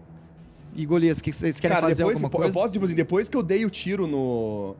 E 0.74 0.84
Golias, 0.84 1.18
o 1.18 1.22
que 1.22 1.32
vocês 1.32 1.58
querem 1.58 1.74
Cara, 1.74 1.88
fazer 1.88 2.02
depois, 2.02 2.16
alguma 2.16 2.28
eu 2.28 2.38
coisa? 2.40 2.52
posso, 2.54 2.72
tipo 2.72 2.84
assim, 2.84 2.94
depois 2.94 3.28
que 3.28 3.36
eu 3.36 3.42
dei 3.42 3.64
o 3.64 3.70
tiro 3.70 4.06
no. 4.06 4.74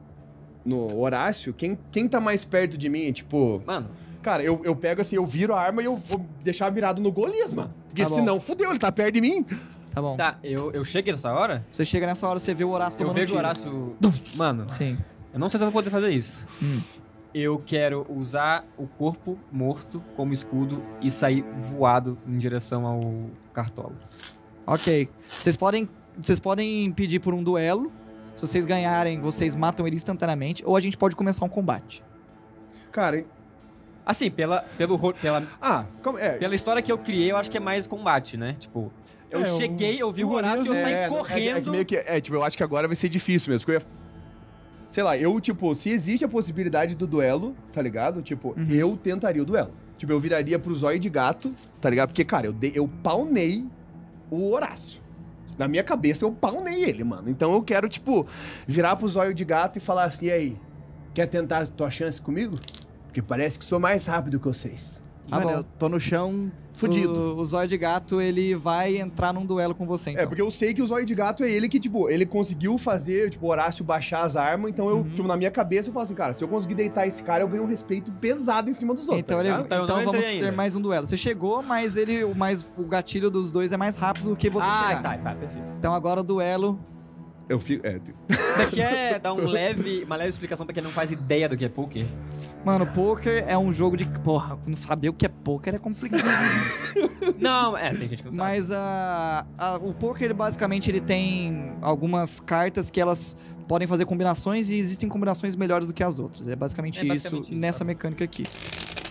No 0.65 0.99
Horácio, 0.99 1.55
quem, 1.55 1.79
quem 1.93 2.09
tá 2.09 2.21
mais 2.21 2.45
perto 2.45 2.77
de 2.77 2.89
mim, 2.89 3.13
tipo. 3.13 3.63
Mano, 3.65 3.89
Cara, 4.21 4.43
eu, 4.43 4.61
eu 4.65 4.75
pego 4.75 5.01
assim, 5.01 5.15
eu 5.15 5.25
viro 5.25 5.55
a 5.55 5.61
arma 5.61 5.81
e 5.81 5.85
eu 5.85 5.95
vou 5.97 6.27
deixar 6.43 6.69
virado 6.71 7.01
no 7.01 7.13
Golias, 7.13 7.53
mano. 7.53 7.73
Porque 7.87 8.03
Tá 8.03 8.11
senão, 8.11 8.41
fudeu, 8.41 8.71
ele 8.71 8.79
tá 8.81 8.91
perto 8.91 9.15
de 9.15 9.21
mim. 9.21 9.47
Tá 9.95 10.03
bom. 10.03 10.17
tá, 10.17 10.37
eu, 10.43 10.73
eu 10.73 10.85
cheguei 10.85 11.13
nessa 11.13 11.33
hora, 11.33 11.65
Você 11.73 11.85
chega 11.85 12.05
nessa 12.07 12.27
hora, 12.29 12.39
você 12.41 12.53
vê 12.53 12.65
o 12.65 12.71
Horácio 12.71 12.97
eu 12.97 12.99
tomando 12.99 13.13
um 13.13 13.15
vejo 13.15 13.35
o 13.35 13.37
tiro. 13.37 13.47
Horácio... 13.47 13.97
Mano, 14.35 14.67
Sim. 14.69 14.99
eu 15.33 15.39
não 15.39 15.49
sei 15.49 15.59
se 15.59 15.65
eu 15.65 15.71
vou 15.71 15.81
poder 15.81 15.91
fazer 15.91 16.11
isso. 16.11 16.49
Hum. 16.61 16.81
Eu 17.35 17.63
quero 17.65 18.07
usar 18.09 18.65
o 18.79 18.87
corpo 18.87 19.39
morto 19.53 20.03
como 20.17 20.33
escudo 20.33 20.83
e 21.03 21.11
sair 21.11 21.45
voado 21.59 22.17
em 22.27 22.39
direção 22.39 22.87
ao 22.87 23.31
cartolo. 23.53 23.95
Ok. 24.67 25.09
Vocês 25.39 25.55
podem, 25.57 25.89
vocês 26.17 26.39
podem 26.41 26.91
pedir 26.93 27.21
por 27.21 27.35
um 27.35 27.43
duelo. 27.43 27.93
Se 28.35 28.41
vocês 28.47 28.65
ganharem, 28.65 29.21
vocês 29.21 29.55
matam 29.55 29.87
ele 29.87 29.97
instantaneamente. 29.97 30.63
Ou 30.67 30.77
a 30.77 30.81
gente 30.81 30.97
pode 30.97 31.15
começar 31.15 31.45
um 31.45 31.49
combate. 31.49 32.03
Cara, 32.91 33.25
Assim, 34.05 34.31
pela, 34.31 34.61
pelo, 34.79 34.97
pela, 35.15 35.43
ah, 35.61 35.85
calma, 36.01 36.21
é. 36.21 36.39
pela 36.39 36.55
história 36.55 36.81
que 36.81 36.93
eu 36.93 36.97
criei, 36.97 37.33
eu 37.33 37.37
acho 37.37 37.51
que 37.51 37.57
é 37.57 37.61
mais 37.61 37.89
combate, 37.89 38.37
né? 38.37 38.55
Tipo, 38.57 38.93
eu 39.29 39.41
É, 39.41 39.57
cheguei, 39.57 40.01
eu 40.01 40.13
vi 40.13 40.23
o 40.23 40.31
Horácio 40.31 40.65
e 40.65 40.69
eu 40.69 40.75
saí 40.77 40.93
É, 40.95 41.03
é 41.03 41.09
que- 41.09 41.15
correndo. 41.17 41.57
É, 41.57 41.61
que 41.61 41.71
meio 41.71 41.85
que, 41.85 41.97
é, 41.97 42.21
tipo, 42.21 42.37
eu 42.37 42.45
acho 42.45 42.57
que 42.57 42.63
agora 42.63 42.87
vai 42.87 42.95
ser 42.95 43.09
difícil 43.09 43.51
mesmo. 43.51 43.67
porque 43.67 43.79
eu 43.79 43.81
ia- 43.81 44.06
Sei 44.91 45.03
lá, 45.03 45.17
eu, 45.17 45.39
tipo, 45.41 45.75
se 45.75 45.91
existe 45.91 46.25
a 46.25 46.29
possibilidade 46.29 46.95
do 46.95 47.07
duelo, 47.07 47.55
tá 47.73 47.83
ligado? 47.83 48.23
Tipo, 48.23 48.55
Uhum. 48.57 48.71
eu 48.71 48.97
tentaria 48.97 49.43
o 49.43 49.45
duelo. 49.45 49.73
Tipo, 49.99 50.13
eu 50.13 50.21
viraria 50.21 50.59
pro 50.59 50.75
zóio 50.75 50.99
de 50.99 51.09
gato, 51.11 51.53
tá 51.81 51.89
ligado? 51.91 52.09
Porque, 52.09 52.25
cara, 52.25 52.47
eu, 52.47 52.53
dei, 52.53 52.73
eu 52.75 52.87
paunei 53.03 53.67
o 54.31 54.51
Horácio. 54.53 55.03
Na 55.59 55.67
minha 55.67 55.83
cabeça, 55.83 56.25
eu 56.25 56.33
paunei 56.33 56.85
ele, 56.85 57.03
mano. 57.03 57.31
Então 57.31 57.53
eu 57.55 57.63
quero, 57.63 57.89
tipo, 57.89 58.27
virar 58.67 58.95
pro 58.97 59.09
zóio 59.09 59.33
de 59.33 59.45
gato 59.45 59.79
e 59.79 59.81
falar 59.81 60.05
assim, 60.05 60.27
e 60.27 60.31
aí, 60.31 60.57
quer 61.15 61.27
tentar 61.27 61.67
tua 61.67 61.91
chance 61.91 62.21
comigo? 62.21 62.59
Porque 63.07 63.23
parece 63.23 63.59
que 63.59 63.65
sou 63.65 63.81
mais 63.81 64.05
rápido 64.07 64.39
que 64.39 64.47
vocês. 64.47 65.03
Tá 65.31 65.39
Mano, 65.39 65.49
bom. 65.51 65.57
eu 65.57 65.65
tô 65.79 65.89
no 65.89 65.99
chão 65.99 66.53
fudido. 66.77 67.13
O, 67.13 67.41
o 67.41 67.45
Zóio 67.45 67.69
de 67.69 67.77
Gato, 67.77 68.21
ele 68.21 68.55
vai 68.55 68.97
entrar 68.99 69.33
num 69.33 69.45
duelo 69.45 69.75
com 69.75 69.87
você, 69.87 70.11
então. 70.11 70.23
É, 70.23 70.27
porque 70.27 70.43
eu 70.43 70.51
sei 70.51 70.73
que 70.73 70.83
o 70.83 70.87
Zóio 70.87 71.05
de 71.05 71.15
Gato 71.15 71.43
é 71.43 71.51
ele 71.51 71.69
que, 71.69 71.81
tipo, 71.81 72.09
ele 72.09 72.25
conseguiu 72.27 72.79
fazer, 72.79 73.31
tipo, 73.31 73.47
o 73.47 73.51
Horácio 73.51 73.85
baixar 73.85 74.23
as 74.23 74.37
armas, 74.37 74.71
então 74.71 74.89
eu, 74.89 74.97
Uhum. 74.99 75.11
tipo, 75.11 75.27
na 75.27 75.37
minha 75.37 75.51
cabeça 75.51 75.89
eu 75.89 75.93
falo 75.93 76.05
assim, 76.05 76.15
cara, 76.15 76.35
se 76.35 76.45
eu 76.45 76.49
conseguir 76.49 76.75
deitar 76.75 77.07
esse 77.07 77.23
cara, 77.23 77.43
eu 77.43 77.49
ganho 77.49 77.63
um 77.65 77.67
respeito 77.67 78.11
pesado 78.13 78.71
em 78.71 78.73
cima 78.75 78.95
dos 78.95 79.09
outros. 79.09 79.19
Então, 79.21 79.39
tá 79.39 79.45
ele-? 79.45 79.63
Então 79.63 79.85
então 79.85 80.05
vamos 80.05 80.21
ter 80.21 80.27
ainda. 80.27 80.53
mais 80.53 80.77
um 80.77 80.81
duelo. 80.81 81.07
Você 81.07 81.17
chegou, 81.17 81.63
mas 81.63 81.97
ele, 81.97 82.25
o 82.25 82.35
mais, 82.35 82.73
o 82.77 82.85
gatilho 82.85 83.31
dos 83.31 83.51
dois 83.51 83.73
é 83.73 83.77
mais 83.77 83.97
rápido 83.97 84.31
do 84.31 84.37
que 84.37 84.49
você 84.51 84.67
ah, 84.69 84.87
chegar. 84.89 85.03
tá, 85.03 85.19
tá, 85.19 85.35
perfeito. 85.35 85.67
Então 85.79 85.95
agora 85.95 86.21
o 86.21 86.25
duelo. 86.25 86.79
Eu 87.49 87.59
fico. 87.61 87.87
É, 87.87 88.01
Você 88.57 88.67
quer 88.75 89.21
dar 89.21 89.33
um 89.35 89.47
leve, 89.47 90.03
uma 90.05 90.17
leve 90.17 90.31
explicação 90.31 90.65
pra 90.67 90.73
quem 90.75 90.83
não 90.83 90.91
faz 90.91 91.11
ideia 91.13 91.49
do 91.49 91.57
que 91.57 91.65
é 91.65 91.69
poker? 91.69 92.05
Mano, 92.65 92.87
poker 92.87 93.45
é 93.47 93.57
um 93.57 93.73
jogo 93.73 93.97
de. 93.97 94.05
Porra, 94.05 94.59
não 94.67 94.77
saber 94.77 95.09
o 95.11 95.13
que 95.13 95.27
é 95.27 95.29
poker 95.29 95.75
é 95.75 95.79
complicado. 95.79 96.23
Não, 97.39 97.77
é, 97.77 97.91
tem 97.91 98.09
gente 98.09 98.23
que 98.23 98.29
não 98.29 98.37
sabe. 98.37 98.39
mas 98.39 98.71
a, 98.71 99.45
a- 99.59 99.77
o 99.77 99.93
poker, 99.93 100.25
ele, 100.25 100.33
basicamente, 100.35 100.91
ele 100.91 101.01
tem 101.01 101.73
algumas 101.83 102.41
cartas 102.41 102.89
que 102.89 103.01
elas 103.01 103.37
podem 103.69 103.87
fazer 103.87 104.05
combinações 104.07 104.71
e 104.71 104.79
existem 104.79 105.09
combinações 105.09 105.55
melhores 105.57 105.89
do 105.89 105.93
que 105.93 106.03
as 106.05 106.19
outras. 106.19 106.47
É 106.49 106.57
basicamente, 106.57 107.01
É 107.01 107.05
basicamente 107.05 107.43
isso 107.45 107.51
isso, 107.53 107.61
nessa 107.61 107.81
tá. 107.81 107.85
mecânica 107.85 108.25
aqui. 108.25 108.45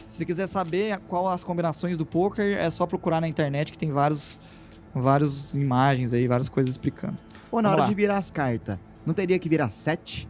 Se 0.08 0.18
você 0.20 0.26
quiser 0.26 0.48
saber 0.48 0.98
qual 1.10 1.28
as 1.28 1.44
combinações 1.44 1.98
do 1.98 2.06
poker, 2.06 2.58
é 2.58 2.70
só 2.70 2.86
procurar 2.88 3.20
na 3.22 3.28
internet 3.28 3.72
que 3.72 3.78
tem 3.78 3.92
vários, 3.92 4.40
vários 4.94 5.54
imagens 5.54 6.14
aí, 6.14 6.28
várias 6.28 6.50
coisas 6.50 6.72
explicando. 6.74 7.18
Pô, 7.50 7.62
na 7.62 7.70
Vamos 7.70 7.72
hora 7.74 7.82
lá. 7.84 7.88
de 7.90 7.96
virar 7.96 8.18
as 8.18 8.32
cartas, 8.32 8.78
não 9.06 9.14
teria 9.14 9.38
que 9.40 9.48
virar 9.50 9.70
sete? 9.70 10.28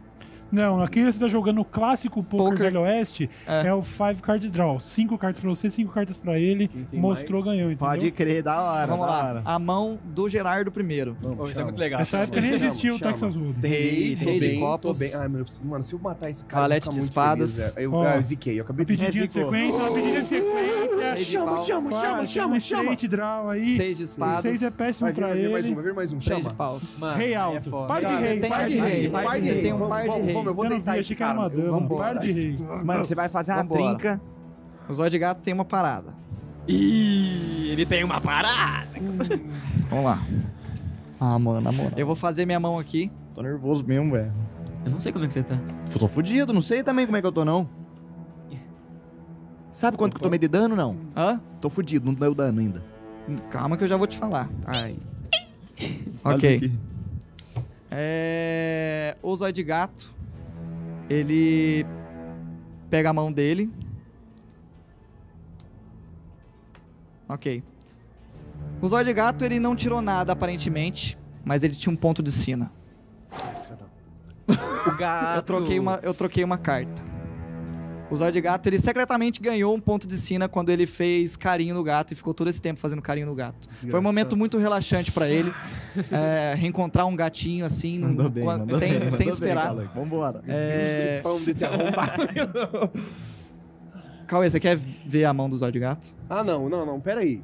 Não, 0.52 0.80
aqui 0.80 1.02
você 1.02 1.18
tá 1.18 1.26
jogando 1.26 1.60
o 1.60 1.64
clássico 1.64 2.22
Poker, 2.22 2.50
Poker. 2.50 2.58
Velho 2.70 2.82
Oeste, 2.82 3.28
É. 3.48 3.66
é. 3.66 3.74
o 3.74 3.82
Five 3.82 4.22
Card 4.22 4.48
Draw. 4.48 4.78
Cinco 4.78 5.18
cartas 5.18 5.40
pra 5.40 5.50
você, 5.50 5.68
cinco 5.68 5.92
cartas 5.92 6.18
pra 6.18 6.38
ele. 6.38 6.68
Tem 6.68 7.00
Mostrou, 7.00 7.40
mais? 7.44 7.44
ganhou, 7.56 7.72
entendeu? 7.72 7.88
Pode 7.88 8.10
crer, 8.12 8.44
da 8.44 8.62
hora, 8.62 8.86
Vamos 8.86 9.06
da 9.06 9.12
lá. 9.12 9.24
hora. 9.28 9.42
A 9.44 9.58
mão 9.58 9.98
do 10.04 10.28
Gerardo 10.28 10.70
primeiro. 10.70 11.16
Vamos, 11.20 11.50
isso 11.50 11.60
é 11.60 11.64
muito 11.64 11.76
legal. 11.80 11.98
Nessa 11.98 12.18
época 12.18 12.40
nem 12.40 12.52
Chama, 12.52 12.64
existia 12.64 12.94
o. 12.94 12.98
Texas 13.00 13.34
Hold'em. 13.34 13.70
Rei, 13.70 14.14
Rei 14.14 14.24
tô 14.24 14.32
de 14.34 14.40
bem, 14.40 14.60
copas. 14.60 14.98
tô 14.98 15.04
bem. 15.04 15.14
Ai, 15.20 15.28
mano, 15.28 15.44
preciso- 15.44 15.66
mano, 15.66 15.82
se 15.82 15.92
eu 15.92 15.98
matar 15.98 16.30
esse 16.30 16.44
cara, 16.44 16.62
Valete 16.62 16.80
de 16.90 16.94
ficar 16.94 16.94
muito 16.94 17.10
espadas. 17.10 17.74
feliz, 17.74 17.76
eu, 17.78 18.00
ah, 18.02 18.14
eu 18.16 18.22
ziquei, 18.22 18.60
eu 18.60 18.62
acabei 18.62 18.86
de 18.86 18.96
Pedidinha 18.96 19.26
de 19.26 19.32
sequência, 19.32 19.80
uma 19.82 19.92
pedidinha 19.92 20.22
de 20.22 20.28
sequência. 20.28 20.85
De 21.16 21.24
Chama, 21.24 21.62
chama, 21.62 21.90
chama, 21.90 22.26
chama, 22.26 22.60
chama. 22.60 22.82
straight 22.82 23.08
draw 23.08 23.50
aí. 23.50 23.76
Seis 23.76 23.96
de 23.98 24.04
espadas. 24.04 24.36
Seis 24.40 24.62
é 24.62 24.70
péssimo 24.70 25.06
Vai 25.06 25.12
vir, 25.12 25.18
pra 25.20 25.28
vai 25.28 25.36
vir 25.36 25.50
mais 25.50 25.64
um, 25.66 25.74
vai 25.74 25.84
vir 25.84 25.94
mais 25.94 26.12
um, 26.12 26.18
Três 26.18 26.38
chama. 26.38 26.50
de 26.50 26.54
paus. 26.56 26.98
Mano, 27.00 27.16
Rei 27.16 27.32
é 27.32 27.36
alto. 27.36 27.70
foda. 27.70 27.86
Par 27.88 28.00
de 28.00 28.06
Cara, 28.06 28.18
rei. 28.18 28.40
par 28.40 28.66
de 28.66 28.78
rei. 28.78 29.08
par 29.10 29.40
de 29.40 29.50
rei. 29.50 29.62
tem 29.62 29.72
um 29.72 29.78
Vamos, 29.78 29.88
par 29.88 30.02
de 30.02 30.08
vamos, 30.08 30.24
rei. 30.24 30.34
vamos, 30.34 30.46
eu 30.48 30.54
vou 30.54 30.64
vi, 30.68 30.98
esse 31.00 31.14
cara. 31.14 31.48
vou- 31.48 31.98
Par 31.98 32.18
de 32.18 32.32
rei. 32.32 32.58
Mano, 32.84 33.04
você 33.04 33.14
vai 33.14 33.28
fazer 33.28 33.52
uma 33.52 33.64
trinca. 33.64 34.20
O 34.88 34.94
Zóio 34.94 35.10
de 35.10 35.18
Gato 35.18 35.40
tem 35.42 35.52
uma 35.54 35.64
parada. 35.64 36.14
Ih, 36.68 37.70
ele 37.70 37.86
tem 37.86 38.04
uma 38.04 38.20
parada. 38.20 38.86
Vamos 39.88 40.04
lá. 40.04 40.18
Ah, 41.18 41.38
mano, 41.38 41.60
na 41.60 41.72
moral. 41.72 41.92
Eu 41.96 42.06
vou 42.06 42.14
fazer 42.16 42.44
minha 42.44 42.60
mão 42.60 42.78
aqui. 42.78 43.10
tô 43.34 43.42
nervoso 43.42 43.84
mesmo, 43.86 44.12
velho. 44.12 44.32
Eu 44.84 44.90
não 44.92 45.00
sei 45.00 45.10
como 45.12 45.24
é 45.24 45.28
que 45.28 45.32
você 45.34 45.42
tá. 45.42 45.58
Eu 45.92 45.98
tô 45.98 46.06
fudido, 46.06 46.52
não 46.52 46.60
sei 46.60 46.82
também 46.82 47.06
como 47.06 47.16
é 47.16 47.20
que 47.20 47.26
eu 47.26 47.32
tô, 47.32 47.44
não. 47.44 47.68
Sabe 49.76 49.98
quanto 49.98 50.14
que 50.14 50.20
eu 50.20 50.22
tomei 50.22 50.38
de 50.38 50.48
dano, 50.48 50.74
não? 50.74 50.96
Hã? 51.14 51.38
Tô 51.60 51.68
fudido, 51.68 52.06
não 52.06 52.14
deu 52.14 52.34
dano 52.34 52.60
ainda. 52.60 52.82
Calma 53.50 53.76
que 53.76 53.84
eu 53.84 53.88
já 53.88 53.96
vou 53.98 54.06
te 54.06 54.16
falar. 54.16 54.48
Ai. 54.64 54.96
Ok. 56.24 56.72
É... 57.90 59.18
O 59.22 59.36
Zóio 59.36 59.52
de 59.52 59.62
Gato, 59.62 60.14
ele 61.10 61.84
pega 62.88 63.10
a 63.10 63.12
mão 63.12 63.30
dele. 63.30 63.70
Ok. 67.28 67.62
O 68.80 68.88
Zóio 68.88 69.04
de 69.04 69.12
Gato, 69.12 69.44
ele 69.44 69.60
não 69.60 69.76
tirou 69.76 70.00
nada, 70.00 70.32
aparentemente, 70.32 71.18
mas 71.44 71.62
ele 71.62 71.74
tinha 71.74 71.92
um 71.92 71.96
ponto 71.96 72.22
de 72.22 72.32
sina. 72.32 72.72
O 74.86 74.96
gato. 74.96 75.38
Eu 75.38 75.42
troquei 75.42 75.80
uma, 75.80 76.00
eu 76.00 76.14
troquei 76.14 76.44
uma 76.44 76.56
carta. 76.56 77.05
O 78.08 78.16
Zóio 78.16 78.30
de 78.32 78.40
Gato, 78.40 78.68
ele 78.68 78.78
secretamente 78.78 79.40
ganhou 79.40 79.74
um 79.74 79.80
ponto 79.80 80.06
de 80.06 80.16
sina 80.16 80.48
quando 80.48 80.70
ele 80.70 80.86
fez 80.86 81.36
carinho 81.36 81.74
no 81.74 81.82
gato 81.82 82.12
e 82.12 82.14
ficou 82.14 82.32
todo 82.32 82.48
esse 82.48 82.62
tempo 82.62 82.78
fazendo 82.78 83.02
carinho 83.02 83.26
no 83.26 83.34
gato. 83.34 83.68
Foi 83.90 83.98
um 83.98 84.02
momento 84.02 84.36
muito 84.36 84.58
relaxante 84.58 85.10
pra 85.10 85.28
ele. 85.28 85.52
é, 86.12 86.54
reencontrar 86.56 87.06
um 87.06 87.16
gatinho 87.16 87.64
assim, 87.64 87.98
Mandou 87.98 88.30
bem, 88.30 88.44
mandou 88.44 88.78
sem, 88.78 88.98
bem. 88.98 89.10
sem 89.10 89.26
bem, 89.26 89.28
esperar. 89.28 89.66
Cauê. 89.74 89.86
Vambora. 89.94 90.42
É. 90.46 91.20
Cauê, 94.28 94.50
você 94.50 94.60
quer 94.60 94.76
ver 94.76 95.24
a 95.24 95.32
mão 95.32 95.50
do 95.50 95.58
Zóio 95.58 95.72
de 95.72 95.80
Gato? 95.80 96.14
Ah, 96.30 96.44
não, 96.44 96.68
não, 96.68 96.86
não, 96.86 97.00
pera 97.00 97.20
aí. 97.20 97.42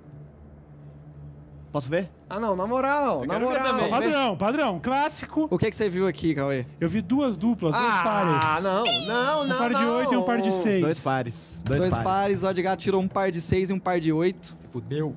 Posso 1.72 1.88
ver? 1.88 2.08
Ah, 2.34 2.40
não, 2.40 2.56
na 2.56 2.66
moral, 2.66 3.26
na 3.26 3.38
moral. 3.38 3.62
também. 3.62 3.90
Padrão, 3.90 4.36
padrão, 4.38 4.80
clássico. 4.82 5.46
O 5.50 5.58
que, 5.58 5.68
que 5.70 5.76
você 5.76 5.90
viu 5.90 6.06
aqui, 6.06 6.34
Cauê? 6.34 6.64
Eu 6.80 6.88
vi 6.88 7.02
duas 7.02 7.36
duplas, 7.36 7.74
dois 7.74 7.84
Ah, 7.86 8.02
pares. 8.02 8.64
não, 8.64 8.84
não, 8.84 9.46
não, 9.46 9.54
Um 9.54 9.58
par 9.58 9.68
de 9.74 9.82
não. 9.82 9.96
oito 9.98 10.14
e 10.14 10.16
um 10.16 10.22
par 10.22 10.40
de 10.40 10.52
seis. 10.54 10.80
Dois 10.80 10.98
pares. 10.98 11.60
Dois, 11.62 11.80
Dois, 11.82 11.90
pares. 11.92 12.04
pares, 12.04 12.36
o 12.38 12.40
Zóio 12.40 12.54
de 12.54 12.62
Gato 12.62 12.80
tirou 12.80 13.02
um 13.02 13.06
par 13.08 13.30
de 13.30 13.38
seis 13.40 13.68
e 13.68 13.72
um 13.74 13.78
par 13.78 14.00
de 14.00 14.10
oito. 14.14 14.46
Se 14.58 14.66
fudeu. 14.68 15.14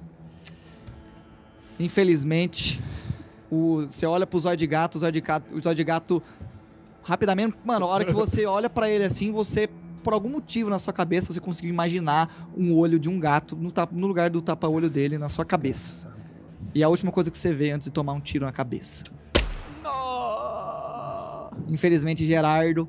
Infelizmente, 1.79 2.81
o, 3.49 3.83
você 3.83 4.05
olha 4.05 4.27
pro 4.27 4.37
Zóio 4.39 4.57
de 4.57 4.67
Gato, 4.67 4.95
o 4.95 4.99
Zóio 4.99 5.11
de 5.13 5.21
Gato, 5.21 5.55
o 5.55 5.61
Zóio 5.61 5.75
de 5.75 5.83
Gato 5.85 6.21
rapidamente, 7.03 7.55
mano, 7.63 7.85
a 7.85 7.89
hora 7.89 8.03
que 8.05 8.11
você 8.13 8.45
olha 8.45 8.69
pra 8.69 8.89
ele 8.89 9.03
assim, 9.05 9.31
você 9.31 9.69
por 10.03 10.13
algum 10.13 10.29
motivo 10.29 10.69
na 10.69 10.77
sua 10.79 10.93
cabeça 10.93 11.33
você 11.33 11.39
conseguiu 11.39 11.69
imaginar 11.71 12.29
um 12.55 12.75
olho 12.77 12.99
de 12.99 13.09
um 13.09 13.19
gato 13.19 13.55
no, 13.55 13.71
no 13.91 14.05
lugar 14.07 14.29
do 14.29 14.39
tapa-olho 14.41 14.89
dele 14.89 15.17
na 15.17 15.29
sua 15.29 15.43
cabeça. 15.45 16.13
E 16.75 16.83
a 16.83 16.89
última 16.89 17.09
coisa 17.09 17.31
que 17.31 17.37
você 17.37 17.53
vê 17.53 17.71
antes 17.71 17.85
de 17.85 17.91
tomar 17.91 18.11
um 18.11 18.19
tiro 18.19 18.45
na 18.45 18.51
cabeça. 18.51 19.05
Infelizmente, 21.69 22.25
Gerardo 22.25 22.87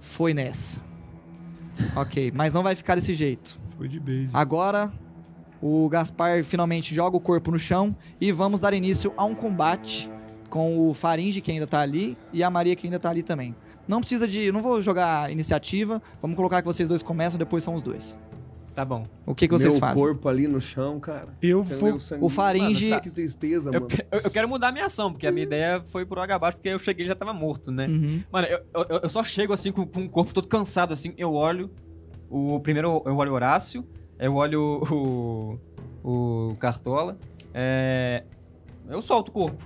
foi 0.00 0.32
nessa. 0.32 0.80
Ok, 1.94 2.32
mas 2.34 2.54
não 2.54 2.62
vai 2.62 2.74
ficar 2.74 2.94
desse 2.94 3.12
jeito. 3.12 3.60
Foi 3.76 3.86
de 3.86 4.00
base. 4.00 4.30
Agora, 4.32 4.90
o 5.60 5.86
Gaspar 5.90 6.42
finalmente 6.42 6.94
joga 6.94 7.18
o 7.18 7.20
corpo 7.20 7.50
no 7.50 7.58
chão 7.58 7.94
e 8.18 8.32
vamos 8.32 8.60
dar 8.60 8.72
início 8.72 9.12
a 9.16 9.26
um 9.26 9.34
combate 9.34 10.10
com 10.48 10.88
o 10.88 10.94
Faringe, 10.94 11.42
que 11.42 11.50
ainda 11.50 11.66
tá 11.66 11.80
ali, 11.80 12.16
e 12.32 12.42
a 12.42 12.48
Maria, 12.48 12.74
que 12.74 12.86
ainda 12.86 12.98
tá 12.98 13.10
ali 13.10 13.22
também. 13.22 13.54
Não 13.86 14.00
precisa 14.00 14.26
de. 14.26 14.50
Não 14.50 14.62
vou 14.62 14.80
jogar 14.80 15.30
iniciativa. 15.30 16.00
Vamos 16.20 16.36
colocar 16.36 16.62
que 16.62 16.66
vocês 16.66 16.88
dois 16.88 17.02
começam, 17.02 17.38
depois 17.38 17.62
são 17.62 17.74
os 17.74 17.82
dois. 17.82 18.18
Tá 18.74 18.84
bom. 18.86 19.04
O 19.26 19.34
que, 19.34 19.46
que 19.46 19.52
vocês 19.52 19.74
Meu 19.74 19.80
fazem? 19.80 20.02
corpo 20.02 20.28
ali 20.28 20.48
no 20.48 20.58
chão, 20.60 20.98
cara. 20.98 21.28
Eu 21.42 21.62
vou. 21.62 21.98
O 22.20 22.28
Faringe- 22.30 22.88
Mano, 22.90 23.02
que 23.02 23.10
tristeza, 23.10 23.68
Eu, 23.68 23.72
mano. 23.74 23.86
que- 23.86 24.00
eu- 24.10 24.20
eu 24.24 24.30
quero 24.30 24.48
mudar 24.48 24.68
a 24.68 24.72
minha 24.72 24.86
ação, 24.86 25.12
porque 25.12 25.26
a 25.26 25.30
minha 25.32 25.44
ideia 25.44 25.82
foi 25.88 26.06
por 26.06 26.18
água 26.18 26.36
abaixo, 26.36 26.56
porque 26.56 26.70
eu 26.70 26.78
cheguei 26.78 27.04
e 27.04 27.08
já 27.08 27.14
tava 27.14 27.34
morto, 27.34 27.70
né? 27.70 27.86
Uhum. 27.86 28.22
Mano, 28.32 28.46
eu, 28.46 28.60
eu, 28.88 29.00
eu 29.02 29.10
só 29.10 29.22
chego 29.22 29.52
assim 29.52 29.70
com, 29.72 29.84
com 29.86 30.04
o 30.04 30.08
corpo 30.08 30.32
todo 30.32 30.48
cansado, 30.48 30.94
assim, 30.94 31.12
eu 31.18 31.34
olho. 31.34 31.70
O 32.30 32.58
primeiro 32.60 33.02
eu 33.04 33.14
olho 33.16 33.30
o 33.32 33.34
Horácio, 33.34 33.86
eu 34.18 34.34
olho 34.36 34.82
o. 34.90 35.58
o 36.02 36.54
Cartola. 36.58 37.18
É. 37.52 38.24
Eu 38.88 39.02
solto 39.02 39.28
o 39.28 39.32
corpo. 39.32 39.62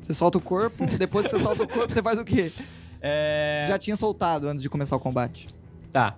Você 0.00 0.12
solta 0.14 0.38
o 0.38 0.40
corpo, 0.40 0.86
depois 0.98 1.26
que 1.26 1.32
você 1.32 1.38
solta 1.42 1.62
o 1.62 1.68
corpo, 1.68 1.92
você 1.92 2.02
faz 2.02 2.18
o 2.18 2.24
quê? 2.24 2.52
É. 3.00 3.60
Você 3.62 3.68
já 3.68 3.78
tinha 3.78 3.96
soltado 3.96 4.48
antes 4.48 4.62
de 4.62 4.68
começar 4.70 4.96
o 4.96 5.00
combate. 5.00 5.46
Tá. 5.92 6.16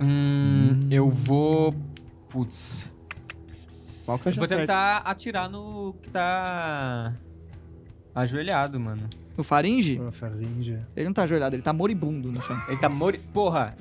Hum, 0.00 0.88
eu 0.90 1.08
vou. 1.08 1.74
Putz. 2.28 2.88
Qual 4.04 4.18
que 4.18 4.24
você 4.24 4.38
Vou 4.38 4.48
tentar 4.48 4.98
atirar 4.98 5.48
no 5.48 5.94
que 6.02 6.10
tá. 6.10 7.14
Ajoelhado, 8.14 8.78
mano. 8.78 9.02
O 9.36 9.42
Faringe, 9.42 10.00
Ah, 10.06 10.12
faringe. 10.12 10.78
ele 10.94 11.06
não 11.06 11.12
tá 11.12 11.24
ajoelhado, 11.24 11.56
ele 11.56 11.62
tá 11.62 11.72
moribundo 11.72 12.30
no 12.30 12.40
chão. 12.40 12.56
Ele 12.68 12.76
tá 12.76 12.88
mori. 12.88 13.18
Porra! 13.32 13.76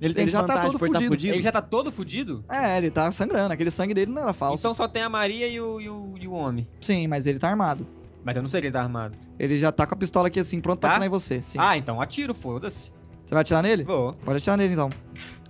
Ele 0.00 0.14
tem 0.14 0.22
Ele 0.22 0.30
já 0.30 0.42
tá 0.44 0.62
todo 0.62 0.72
tá 0.74 0.78
fudido. 0.78 1.04
fudido. 1.06 1.34
Ele 1.34 1.42
já 1.42 1.50
tá 1.50 1.62
todo 1.62 1.90
fudido? 1.90 2.44
É, 2.48 2.78
ele 2.78 2.90
tá 2.90 3.10
sangrando, 3.10 3.52
aquele 3.52 3.70
sangue 3.70 3.94
dele 3.94 4.12
não 4.12 4.22
era 4.22 4.32
falso. 4.32 4.60
Então 4.60 4.74
só 4.74 4.86
tem 4.86 5.02
a 5.02 5.08
Maria 5.08 5.48
e 5.48 5.60
o, 5.60 5.80
e 5.80 5.88
o, 5.88 6.14
e 6.20 6.28
o 6.28 6.32
homem. 6.32 6.68
Sim, 6.80 7.08
mas 7.08 7.26
ele 7.26 7.38
tá 7.40 7.48
armado. 7.48 7.84
Mas 8.22 8.36
eu 8.36 8.42
não 8.42 8.48
sei 8.48 8.60
que 8.60 8.68
ele 8.68 8.72
tá 8.72 8.82
armado. 8.82 9.16
Ele 9.38 9.58
já 9.58 9.72
tá 9.72 9.86
com 9.86 9.94
a 9.94 9.96
pistola 9.96 10.28
aqui 10.28 10.38
assim, 10.38 10.60
pronto 10.60 10.78
pra 10.78 10.90
Tá? 10.90 10.94
atirar 10.96 11.06
em 11.06 11.10
você. 11.10 11.42
Sim. 11.42 11.58
Ah, 11.60 11.76
então 11.76 12.00
atiro, 12.00 12.32
foda-se. 12.34 12.92
Você 13.26 13.34
vai 13.34 13.40
atirar 13.40 13.62
nele? 13.62 13.82
Vou. 13.82 14.12
Pode 14.12 14.38
atirar 14.38 14.56
nele 14.56 14.74
então. 14.74 14.88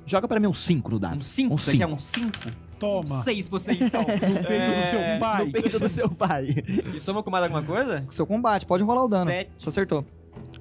Joga 0.06 0.28
pra 0.28 0.38
mim 0.38 0.46
um 0.46 0.52
5 0.52 0.90
no 0.90 0.98
dado. 0.98 1.16
Um 1.16 1.22
5? 1.22 1.54
Um 1.54 1.56
Você 1.58 1.70
quer 1.78 1.84
cinco. 1.84 1.94
um 1.94 1.98
5? 1.98 2.38
Toma. 2.78 3.22
6 3.22 3.48
você 3.48 3.72
então. 3.72 4.02
No 4.04 4.44
peito 4.46 4.70
do 4.70 4.84
seu 4.90 5.18
pai. 5.20 5.44
No 5.46 5.52
peito 5.52 5.78
do 5.80 5.88
seu 5.88 6.10
pai. 6.10 6.48
E 6.94 7.00
soma 7.00 7.22
com 7.22 7.30
mais 7.30 7.44
alguma 7.44 7.62
coisa? 7.62 8.02
Com 8.02 8.12
seu 8.12 8.26
combate, 8.26 8.66
pode 8.66 8.82
rolar 8.82 9.04
o 9.04 9.08
dano. 9.08 9.30
Sete. 9.30 9.50
Você 9.58 9.68
acertou. 9.70 10.04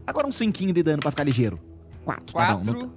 Agora 0.07 0.26
um 0.28 0.32
5 0.32 0.72
de 0.74 0.84
dano 0.84 1.02
pra 1.02 1.11
ficar 1.11 1.24
ligeiro. 1.24 1.60
4, 2.06 2.34
tá 2.34 2.56
bom. 2.56 2.64
4 2.65 2.80
não- 2.82 2.91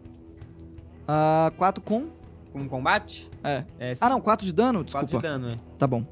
Ah, 1.09 1.51
4 1.57 1.83
com. 1.83 2.09
com 2.53 2.69
combate? 2.69 3.29
É. 3.43 3.65
É 3.79 3.93
Ah, 4.01 4.09
não, 4.11 4.21
4 4.21 4.45
de 4.47 4.53
dano? 4.53 4.85
4 4.85 5.07
Desculpa. 5.07 5.17
de 5.17 5.23
dano, 5.23 5.49
é. 5.49 5.57
Tá 5.79 5.87
bom. 5.87 6.05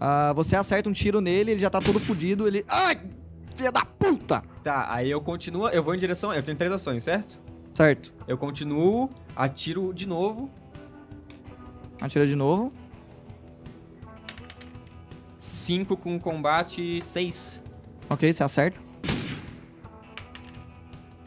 Ah, 0.00 0.32
você 0.34 0.54
acerta 0.56 0.88
um 0.88 0.92
tiro 0.92 1.20
nele, 1.20 1.52
ele 1.52 1.60
já 1.60 1.70
tá 1.70 1.80
todo 1.80 1.98
fudido, 1.98 2.46
ele. 2.46 2.64
Ai! 2.68 3.00
Filha 3.54 3.70
da 3.72 3.84
puta! 3.84 4.42
Tá, 4.62 4.92
aí 4.92 5.10
eu 5.10 5.20
continuo, 5.20 5.68
eu 5.68 5.82
vou 5.82 5.94
em 5.94 5.98
direção. 5.98 6.32
Eu 6.32 6.42
tenho 6.42 6.56
três 6.58 6.72
ações, 6.72 7.04
certo? 7.04 7.38
Certo. 7.74 8.14
Eu 8.26 8.38
continuo, 8.38 9.10
atiro 9.36 9.92
de 9.92 10.06
novo. 10.06 10.48
Atira 12.00 12.26
de 12.26 12.36
novo. 12.36 12.72
5 15.38 15.96
com 15.96 16.18
combate, 16.18 17.00
6. 17.02 17.62
Ok, 18.08 18.32
você 18.32 18.42
acerta. 18.44 18.80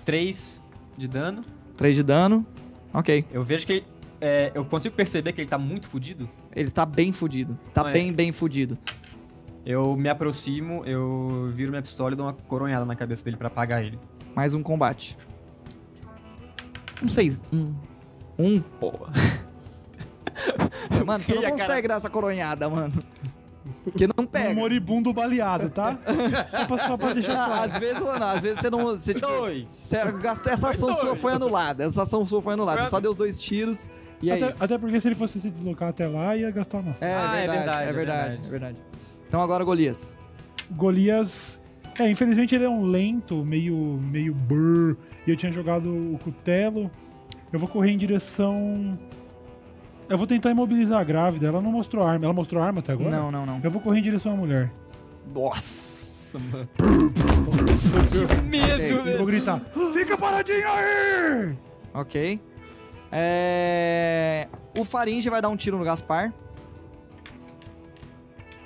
3 0.06 0.61
de 0.98 1.07
dano. 1.07 1.41
3 1.76 1.95
de 1.98 2.03
dano. 2.03 2.45
Ok. 2.94 3.26
Eu 3.30 3.44
vejo 3.44 3.65
que 3.68 3.74
ele, 3.74 3.86
é, 4.22 4.52
eu 4.56 4.64
consigo 4.65 4.95
perceber 4.95 5.34
que 5.34 5.41
ele 5.41 5.49
tá 5.49 5.57
muito 5.57 5.88
fudido. 5.88 6.30
Ele 6.56 6.72
tá 6.72 6.86
bem 6.86 7.11
fudido. 7.11 7.60
Tá 7.74 7.84
Ah, 7.86 7.90
é. 7.90 7.94
bem, 7.94 8.14
bem 8.14 8.32
fudido. 8.32 8.78
Eu 9.65 9.98
me 9.98 10.07
aproximo, 10.07 10.86
eu 10.86 11.52
viro 11.53 11.72
minha 11.72 11.82
pistola 11.82 12.14
e 12.14 12.15
dou 12.15 12.26
uma 12.26 12.32
coronhada 12.34 12.86
na 12.86 12.95
cabeça 12.95 13.24
dele 13.26 13.36
pra 13.36 13.48
apagar 13.49 13.84
ele. 13.84 13.99
Mais 14.34 14.53
um 14.53 14.64
combate. 14.64 15.18
Um 17.03 17.07
6. 17.07 17.40
Um. 17.53 17.74
Um. 18.40 18.60
Porra. 18.61 19.11
Mano, 21.06 21.24
você 21.24 21.34
não 21.34 21.41
queria, 21.41 21.41
cara. 21.41 21.52
consegue 21.52 21.88
dar 21.88 21.95
essa 21.95 22.10
coronhada, 22.10 22.69
mano. 22.69 22.94
Porque 23.84 24.06
não 24.07 24.24
Um 24.24 24.26
pega. 24.28 24.53
moribundo 24.53 25.11
baleado, 25.14 25.69
tá? 25.69 25.98
só, 26.52 26.65
pra, 26.65 26.78
só 26.78 26.98
pra 26.98 27.14
deixar 27.14 27.45
claro. 27.45 27.64
às 27.64 27.78
vezes, 27.78 28.02
mano, 28.03 28.26
às 28.26 28.41
vezes 28.44 28.60
você 28.60 28.69
não. 28.69 28.84
Você, 28.84 29.14
tipo, 29.14 29.26
Dois. 29.28 29.69
você 29.72 30.11
gastou, 30.14 30.52
essa 30.53 30.69
ação 30.69 30.94
sua 30.94 31.15
foi 31.15 31.34
anulada. 31.34 31.84
Essa 31.86 32.03
ação 32.03 32.26
sua 32.26 32.41
foi 32.41 32.53
anulada. 32.53 32.84
Você 32.84 32.90
só 32.90 32.99
deu 32.99 33.11
os 33.11 33.18
dois 33.18 33.40
tiros 33.41 33.90
e 34.22 34.30
é 34.30 34.36
até, 34.36 34.49
isso. 34.49 34.64
até 34.64 34.78
porque 34.78 34.99
se 34.99 35.07
ele 35.07 35.15
fosse 35.15 35.40
se 35.40 35.49
deslocar 35.49 35.90
até 35.90 36.07
lá, 36.07 36.36
ia 36.36 36.52
gastar 36.52 36.80
uma 36.80 36.91
ação. 36.91 37.07
É, 37.07 37.14
Ah, 37.14 37.36
é 37.36 37.40
verdade, 37.48 37.57
verdade, 37.57 37.78
é 37.86 37.90
é 37.90 37.94
verdade, 37.94 38.19
verdade. 38.30 38.48
é 38.48 38.49
verdade. 38.52 38.78
Então 39.28 39.41
agora, 39.41 39.64
Golias. 39.64 40.18
Golias 40.72 41.61
É, 41.99 42.10
infelizmente 42.10 42.53
ele 42.53 42.64
é 42.64 42.69
um 42.69 42.86
lento, 42.86 43.44
meio, 43.44 43.76
meio 43.76 44.34
brrr, 44.34 44.95
e 45.26 45.32
eu 45.32 45.36
tinha 45.36 45.52
jogado 45.52 45.90
o 45.90 46.19
cutelo. 46.24 46.91
Eu 47.52 47.60
vou 47.60 47.68
correr 47.68 47.91
em 47.91 47.98
direção. 47.98 48.98
Eu 50.07 50.18
vou 50.18 50.28
tentar 50.28 50.52
imobilizar 50.52 50.99
a 50.99 51.03
grávida. 51.03 51.48
Ela 51.48 51.61
não 51.61 51.72
mostrou 51.72 52.06
arma. 52.06 52.26
Ela 52.26 52.34
mostrou 52.34 52.61
arma 52.61 52.80
até 52.80 52.94
agora? 52.94 53.10
Não, 53.10 53.32
não, 53.32 53.45
não. 53.45 53.60
Eu 53.64 53.72
vou 53.72 53.82
correr 53.82 53.99
em 53.99 54.03
direção 54.03 54.34
à 54.34 54.36
mulher. 54.36 54.72
Nossa, 55.34 56.38
mano. 56.40 56.69
Ok. 57.88 59.14
Eu 59.14 59.18
vou 59.18 59.26
gritar: 59.26 59.61
Fica 59.94 60.18
paradinho 60.18 60.68
aí! 60.68 61.56
Ok. 61.94 62.40
É... 63.11 64.48
O 64.78 64.84
Faringe 64.84 65.30
vai 65.30 65.41
dar 65.41 65.49
um 65.49 65.56
tiro 65.56 65.78
no 65.78 65.84
Gaspar. 65.84 66.34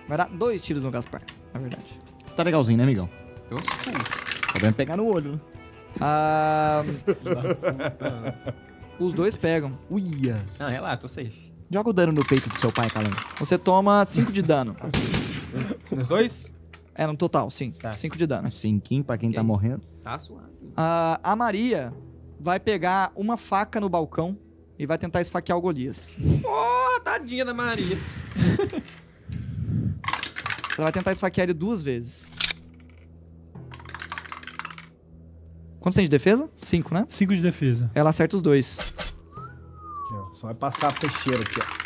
Vai 0.08 0.18
dar 0.18 0.28
dois 0.30 0.62
tiros 0.62 0.84
no 0.84 0.92
Gaspar, 0.92 1.22
na 1.54 1.60
verdade. 1.60 1.98
Tá 2.36 2.44
legalzinho, 2.44 2.78
né, 2.78 2.84
amigão? 2.84 3.10
Eu 3.52 3.58
Podemos 4.54 4.76
pegar 4.76 4.96
no 4.98 5.06
olho, 5.06 5.34
né? 5.34 5.40
Ah, 6.00 6.84
os 8.98 9.14
dois 9.14 9.36
pegam. 9.36 9.78
Uia. 9.90 10.42
Não, 10.58 10.70
relaxa, 10.70 10.98
tô 10.98 11.08
safe. 11.10 11.52
Joga 11.70 11.90
o 11.90 11.94
dano 11.94 12.14
no 12.14 12.26
peito 12.26 12.50
do 12.50 12.58
seu 12.58 12.72
pai, 12.72 12.90
Calango. 12.90 13.16
Você 13.40 13.58
toma 13.58 14.04
5 14.06 14.32
de 14.32 14.42
dano. 14.42 14.76
Nos 15.92 16.08
dois? 16.08 16.52
É, 16.96 17.06
no 17.06 17.16
total, 17.18 17.50
sim. 17.50 17.72
Tá. 17.72 17.92
5 17.94 18.18
de 18.18 18.26
dano. 18.26 18.44
Mas 18.44 18.56
cinquinho 18.56 19.04
pra 19.04 19.18
quem 19.18 19.30
tá 19.32 19.42
Ok. 19.42 19.48
morrendo. 19.48 19.82
Tá 20.04 20.18
suave. 20.20 20.48
Ah, 20.76 21.20
a 21.24 21.36
Maria 21.36 21.94
vai 22.40 22.60
pegar 22.60 23.12
uma 23.16 23.36
faca 23.38 23.80
no 23.80 23.90
balcão 23.90 24.38
e 24.80 24.86
vai 24.86 24.98
tentar 24.98 25.20
esfaquear 25.22 25.58
o 25.58 25.62
Golias. 25.62 26.12
Ô, 26.44 27.00
tadinha 27.02 27.46
da 27.46 27.54
Maria. 27.54 27.98
Ela 30.78 30.86
vai 30.86 30.92
tentar 30.92 31.12
esfaquear 31.12 31.44
ele 31.46 31.54
duas 31.54 31.82
vezes. 31.84 32.28
Quanto 35.82 35.96
tem 35.96 36.04
de 36.06 36.10
defesa? 36.10 36.50
5, 36.62 36.94
né? 36.94 37.06
5 37.10 37.36
de 37.36 37.42
defesa. 37.42 37.92
Ela 37.94 38.12
acerta 38.12 38.36
os 38.38 38.42
dois. 38.42 38.80
Aqui, 38.80 40.14
ó. 40.14 40.34
Só 40.34 40.48
vai 40.48 40.56
passar 40.56 40.90
a 40.90 40.94
peixeira 40.94 41.42
aqui, 41.42 41.60
ó. 41.60 41.82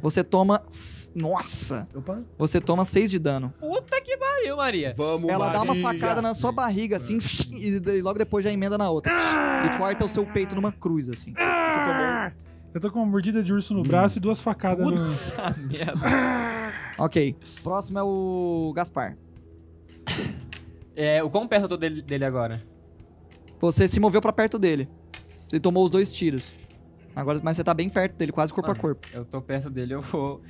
Você 0.00 0.22
toma. 0.22 0.62
Nossa! 1.14 1.88
Opa. 1.94 2.22
Você 2.38 2.60
toma 2.60 2.84
6 2.84 3.10
de 3.10 3.18
dano. 3.18 3.52
Puta 3.58 4.00
que 4.00 4.16
pariu, 4.16 4.56
Maria. 4.56 4.94
Vamos, 4.96 5.28
Ela 5.28 5.48
dá 5.48 5.62
uma 5.62 5.74
Maria. 5.74 5.82
facada 5.82 6.22
na 6.22 6.34
sua 6.34 6.52
barriga, 6.52 6.96
assim, 6.96 7.18
e 7.50 7.80
logo 8.02 8.18
depois 8.18 8.44
já 8.44 8.52
emenda 8.52 8.78
na 8.78 8.88
outra. 8.88 9.12
E 9.64 9.78
corta 9.78 10.04
o 10.04 10.08
seu 10.08 10.24
peito 10.24 10.54
numa 10.54 10.70
cruz, 10.70 11.08
assim. 11.08 11.32
Você 11.32 11.78
tomou. 11.78 12.32
Eu 12.74 12.80
tô 12.80 12.90
com 12.90 13.00
uma 13.00 13.06
mordida 13.10 13.42
de 13.42 13.52
urso 13.52 13.74
no 13.74 13.82
braço 13.82 14.18
e 14.18 14.20
duas 14.20 14.38
facadas 14.38 14.86
no. 14.86 14.92
Puta 14.92 15.56
merda. 15.66 16.72
Ok. 16.98 17.34
Próximo 17.64 17.98
é 17.98 18.02
o 18.02 18.72
Gaspar. 18.76 19.16
É, 20.94 21.22
o 21.22 21.30
quão 21.30 21.48
perto 21.48 21.64
eu 21.64 21.68
tô 21.70 21.76
dele, 21.76 22.02
dele 22.02 22.24
agora? 22.24 22.62
Você 23.58 23.88
se 23.88 23.98
moveu 24.00 24.20
pra 24.20 24.32
perto 24.32 24.58
dele. 24.58 24.88
Você 25.48 25.58
tomou 25.60 25.84
os 25.84 25.90
dois 25.90 26.12
tiros. 26.12 26.52
Agora, 27.14 27.40
mas 27.42 27.56
você 27.56 27.64
tá 27.64 27.72
bem 27.72 27.88
perto 27.88 28.14
dele, 28.16 28.32
quase 28.32 28.52
corpo 28.52 28.70
a 28.70 28.74
Mano, 28.74 28.80
corpo. 28.80 29.08
Eu 29.12 29.24
tô 29.24 29.40
perto 29.40 29.70
dele, 29.70 29.94
eu 29.94 30.02
vou. 30.02 30.42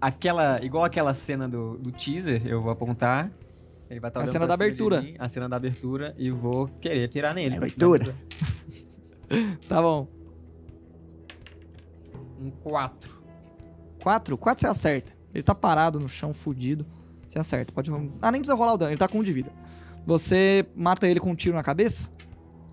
Aquela. 0.00 0.62
Igual 0.64 0.84
aquela 0.84 1.14
cena 1.14 1.48
do, 1.48 1.78
do 1.78 1.92
teaser, 1.92 2.44
eu 2.46 2.60
vou 2.60 2.72
apontar. 2.72 3.30
Ele 3.88 4.00
vai 4.00 4.08
estar 4.08 4.20
A 4.20 4.22
olhando 4.22 4.32
cena 4.32 4.46
da 4.46 4.54
abertura. 4.54 5.00
mim, 5.02 5.14
a 5.18 5.28
cena 5.28 5.48
da 5.48 5.56
abertura 5.56 6.14
e 6.18 6.30
vou 6.30 6.66
querer 6.80 7.04
atirar 7.04 7.34
nele. 7.34 7.56
Abertura. 7.56 8.14
Tá 9.66 9.80
bom. 9.80 10.06
Um 12.38 12.50
4. 12.50 13.22
Quatro? 14.02 14.36
Quatro 14.36 14.60
você 14.60 14.66
acerta. 14.66 15.12
Ele 15.32 15.42
tá 15.42 15.54
parado 15.54 15.98
no 15.98 16.08
chão, 16.08 16.32
fudido. 16.34 16.86
Você 17.26 17.38
acerta. 17.38 17.72
Pode. 17.72 17.90
Ah, 18.20 18.30
nem 18.30 18.40
precisa 18.40 18.54
rolar 18.54 18.74
o 18.74 18.76
dano, 18.76 18.90
ele 18.92 18.98
tá 18.98 19.08
com 19.08 19.18
um 19.18 19.22
de 19.22 19.32
vida. 19.32 19.50
Você 20.06 20.66
mata 20.76 21.08
ele 21.08 21.18
com 21.18 21.30
um 21.30 21.34
tiro 21.34 21.56
na 21.56 21.62
cabeça? 21.62 22.10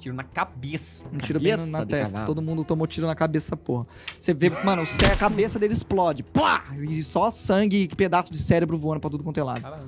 Tiro 0.01 0.15
na 0.15 0.23
cabeça. 0.23 1.05
Um 1.13 1.17
tiro 1.19 1.39
bem 1.39 1.51
Cabeça 1.51 1.71
na 1.71 1.83
de 1.83 1.89
testa. 1.91 2.11
cavalo. 2.17 2.25
Todo 2.25 2.41
mundo 2.41 2.65
tomou 2.65 2.87
tiro 2.87 3.05
na 3.05 3.13
cabeça, 3.13 3.55
porra. 3.55 3.85
Você 4.19 4.33
vê, 4.33 4.49
mano, 4.49 4.81
a 4.81 5.15
cabeça 5.15 5.59
dele 5.59 5.73
explode. 5.73 6.23
Plá! 6.23 6.65
E 6.79 7.03
só 7.03 7.29
sangue 7.29 7.83
e 7.83 7.87
pedaço 7.95 8.31
de 8.33 8.39
cérebro 8.39 8.77
voando 8.79 8.99
pra 8.99 9.09
tudo 9.11 9.23
quanto 9.23 9.39
é 9.39 9.43
lado. 9.43 9.61
Caramba. 9.61 9.85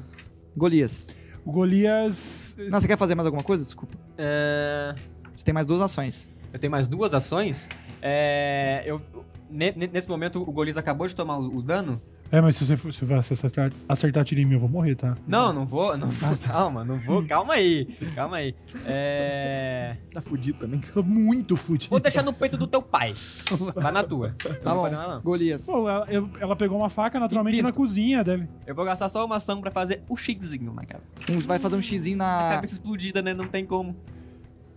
Golias. 0.56 1.06
O 1.44 1.52
Golias. 1.52 2.56
Não, 2.70 2.80
você 2.80 2.88
quer 2.88 2.98
fazer 2.98 3.16
mais 3.16 3.26
alguma 3.26 3.44
coisa? 3.44 3.66
Desculpa. 3.66 3.98
É, 4.18 4.94
Você 5.36 5.44
tem 5.44 5.54
mais 5.54 5.66
duas 5.66 5.82
ações. 5.82 6.30
Eu 6.54 6.60
tenho 6.60 6.70
mais 6.72 6.88
duas 6.88 7.12
ações. 7.14 7.68
É, 8.00 8.84
eu, 8.86 9.02
ne- 9.50 9.74
ne- 9.76 9.88
nesse 9.88 10.08
momento, 10.08 10.40
o 10.42 10.52
Golias 10.52 10.78
acabou 10.78 11.08
de 11.08 11.16
tomar 11.16 11.40
o 11.40 11.62
dano. 11.62 12.00
É, 12.34 12.42
mas 12.42 12.56
se 12.56 12.66
você, 12.66 12.76
for, 12.76 12.92
se 12.92 13.06
você 13.06 13.34
acertar, 13.34 13.72
acertar 13.88 14.26
tiro 14.26 14.42
em 14.42 14.46
mim, 14.46 14.56
eu 14.56 14.60
vou 14.60 14.68
morrer, 14.68 14.96
tá? 14.96 15.16
Não, 15.28 15.54
não 15.54 15.68
vou, 15.68 15.96
não 15.96 16.08
vou, 16.08 16.36
calma, 16.36 16.84
não 16.84 16.96
vou, 16.96 17.24
calma 17.28 17.54
aí, 17.54 17.86
calma 18.16 18.38
aí. 18.38 18.56
É... 18.88 19.98
Tá 20.12 20.20
fudido 20.20 20.58
também. 20.58 20.80
Tô 20.80 21.04
muito 21.04 21.56
fudido. 21.56 21.92
Vou 21.92 22.00
deixar 22.00 22.24
no 22.24 22.34
peito 22.34 22.58
do 22.58 22.66
teu 22.66 22.82
pai. 22.82 23.14
Vai 23.76 23.92
na 23.92 24.04
tua. 24.04 24.36
Tá 24.64 24.74
Não 24.74 24.76
bom. 24.82 24.90
nada, 24.90 25.14
não. 25.14 25.22
Golias. 25.22 25.68
Pô, 25.68 25.88
ela, 25.88 26.08
eu- 26.10 26.28
ela 26.40 26.56
pegou 26.56 26.76
uma 26.80 26.90
faca 26.90 27.20
naturalmente 27.20 27.62
na 27.62 27.72
cozinha, 27.72 28.24
deve. 28.24 28.48
Eu 28.66 28.74
vou 28.74 28.84
gastar 28.84 29.10
só 29.10 29.24
uma 29.24 29.36
ação 29.36 29.62
pra 29.62 29.70
fazer 29.70 30.02
o 30.10 30.18
xizinho 30.18 30.74
na 30.74 30.86
cara. 30.86 31.04
Um- 31.30 31.38
vai 31.38 31.60
fazer 31.60 31.76
um 31.76 31.82
xizinho 31.84 32.16
A 32.16 32.18
na. 32.50 32.56
cabeça 32.56 32.74
explodida, 32.74 33.22
né? 33.22 33.36
Não 33.36 33.46
tem 33.48 33.64
como. 33.64 33.96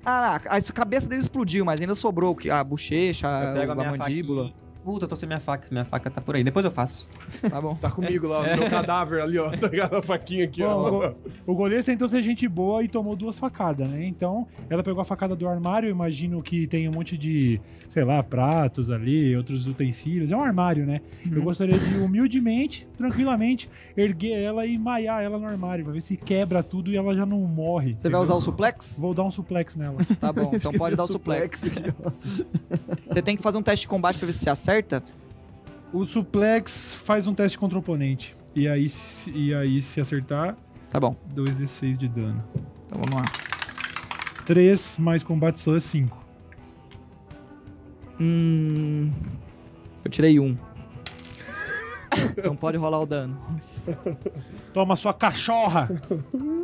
Ah, 0.04 0.38
a 0.48 0.56
a 0.58 0.62
cabeça 0.74 1.08
dele 1.08 1.22
explodiu, 1.22 1.64
mas 1.64 1.80
ainda 1.80 1.94
sobrou 1.94 2.36
a 2.52 2.62
bochecha, 2.62 3.26
Eu 3.28 3.54
pego 3.54 3.72
a, 3.72 3.74
a 3.74 3.76
minha 3.78 3.96
mandíbula. 3.96 4.44
faquinha. 4.48 4.65
Puta, 4.86 5.08
tô 5.08 5.16
sem 5.16 5.26
minha 5.26 5.40
faca. 5.40 5.66
Minha 5.68 5.84
faca 5.84 6.08
tá 6.08 6.20
por 6.20 6.36
aí. 6.36 6.44
Depois 6.44 6.64
eu 6.64 6.70
faço. 6.70 7.08
Tá 7.50 7.60
bom. 7.60 7.74
Tá 7.74 7.90
comigo 7.90 8.28
lá, 8.28 8.46
no 8.46 8.56
meu 8.56 8.70
cadáver 8.70 9.20
ali, 9.20 9.36
ó. 9.36 9.50
Tá? 9.56 9.98
A 9.98 10.02
faquinha 10.02 10.44
aqui, 10.44 10.62
Bom, 10.62 10.68
ó. 10.68 11.12
o, 11.46 11.52
o 11.52 11.54
Golias 11.56 11.84
tentou 11.84 12.06
ser 12.06 12.22
gente 12.22 12.46
boa 12.46 12.84
e 12.84 12.88
tomou 12.88 13.16
duas 13.16 13.36
facadas, 13.36 13.88
né? 13.88 14.06
Então, 14.06 14.46
ela 14.70 14.82
pegou 14.84 15.00
a 15.00 15.04
facada 15.04 15.34
do 15.34 15.48
armário, 15.48 15.88
eu 15.88 15.90
imagino 15.90 16.40
que 16.40 16.68
tem 16.68 16.88
um 16.88 16.92
monte 16.92 17.18
de, 17.18 17.60
sei 17.88 18.04
lá, 18.04 18.22
pratos 18.22 18.90
ali, 18.90 19.36
outros 19.36 19.66
utensílios. 19.66 20.30
É 20.30 20.36
um 20.36 20.42
armário, 20.42 20.86
né? 20.86 21.00
Uhum. 21.24 21.32
Eu 21.36 21.42
gostaria 21.42 21.76
de 21.76 21.96
humildemente, 21.96 22.86
tranquilamente, 22.96 23.68
erguer 23.96 24.40
ela 24.40 24.66
e 24.66 24.78
maiar 24.78 25.20
ela 25.24 25.36
no 25.38 25.46
armário, 25.46 25.84
pra 25.84 25.94
ver 25.94 26.00
se 26.00 26.16
quebra 26.16 26.62
tudo 26.62 26.92
e 26.92 26.96
ela 26.96 27.12
já 27.12 27.26
não 27.26 27.40
morre. 27.40 27.94
Você 27.94 28.08
vai 28.08 28.20
usar 28.20 28.34
o 28.34 28.40
suplex? 28.40 28.98
Vou 29.00 29.14
dar 29.14 29.24
um 29.24 29.32
suplex 29.32 29.74
nela. 29.74 29.98
Tá 30.20 30.32
bom, 30.32 30.52
então 30.54 30.70
pode 30.74 30.94
dar 30.94 31.04
o 31.04 31.08
suplex. 31.08 31.68
Você 33.10 33.22
tem 33.22 33.36
que 33.36 33.42
fazer 33.42 33.58
um 33.58 33.62
teste 33.62 33.82
de 33.82 33.88
combate 33.88 34.16
pra 34.18 34.26
ver 34.26 34.32
se 34.32 34.40
você 34.40 34.50
acerta. 34.50 34.75
O 35.92 36.04
suplex 36.06 36.92
faz 36.92 37.26
um 37.26 37.34
teste 37.34 37.58
contra 37.58 37.76
o 37.76 37.80
oponente. 37.80 38.34
E 38.54 38.68
aí, 38.68 38.88
se, 38.88 39.30
e 39.30 39.54
aí, 39.54 39.80
se 39.80 40.00
acertar, 40.00 40.56
Tá 40.90 41.00
bom, 41.00 41.16
2d6 41.34 41.96
de 41.96 42.08
dano. 42.08 42.42
então 42.86 43.00
vamos 43.02 43.16
lá. 43.16 43.22
3 44.44 44.98
mais 44.98 45.22
combate 45.22 45.60
só 45.60 45.76
é 45.76 45.80
5. 45.80 46.24
Hum. 48.20 49.10
Eu 50.04 50.10
tirei 50.10 50.38
um. 50.40 50.56
Então 52.38 52.56
pode 52.56 52.78
rolar 52.78 53.00
o 53.00 53.06
dano. 53.06 53.38
Toma 54.72 54.96
sua 54.96 55.12
cachorra! 55.12 55.88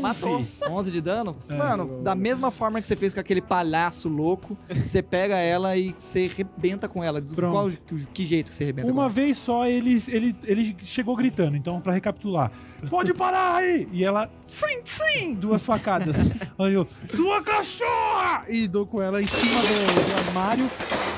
Matou. 0.00 0.40
11 0.70 0.90
de 0.90 1.00
dano? 1.00 1.36
Mano, 1.50 2.02
da 2.02 2.14
mesma 2.14 2.50
forma 2.50 2.80
que 2.80 2.88
você 2.88 2.96
fez 2.96 3.14
com 3.14 3.20
aquele 3.20 3.40
palhaço 3.40 4.08
louco, 4.08 4.56
você 4.82 5.02
pega 5.02 5.36
ela 5.36 5.76
e 5.76 5.94
você 5.98 6.26
rebenta 6.26 6.88
com 6.88 7.02
ela. 7.02 7.20
Pronto. 7.20 7.52
Qual, 7.52 7.70
que, 7.70 8.06
que 8.06 8.24
jeito 8.24 8.50
que 8.50 8.54
você 8.54 8.64
rebenta 8.64 8.88
com 8.88 8.94
Uma 8.94 9.04
ela? 9.04 9.10
vez 9.10 9.38
só 9.38 9.66
ele, 9.66 9.96
ele, 10.08 10.36
ele 10.44 10.76
chegou 10.82 11.16
gritando, 11.16 11.56
então 11.56 11.80
pra 11.80 11.92
recapitular. 11.92 12.50
Pode 12.88 13.12
parar 13.12 13.56
aí! 13.56 13.88
E 13.92 14.04
ela, 14.04 14.30
sim, 14.46 14.80
sim! 14.84 15.34
Duas 15.34 15.64
facadas. 15.64 16.16
Aí 16.58 16.74
eu, 16.74 16.86
sua 17.10 17.42
cachorra! 17.42 18.44
E 18.48 18.68
dou 18.68 18.86
com 18.86 19.02
ela 19.02 19.20
em 19.20 19.26
cima 19.26 19.60
do, 19.60 20.10
do 20.10 20.28
armário. 20.28 20.70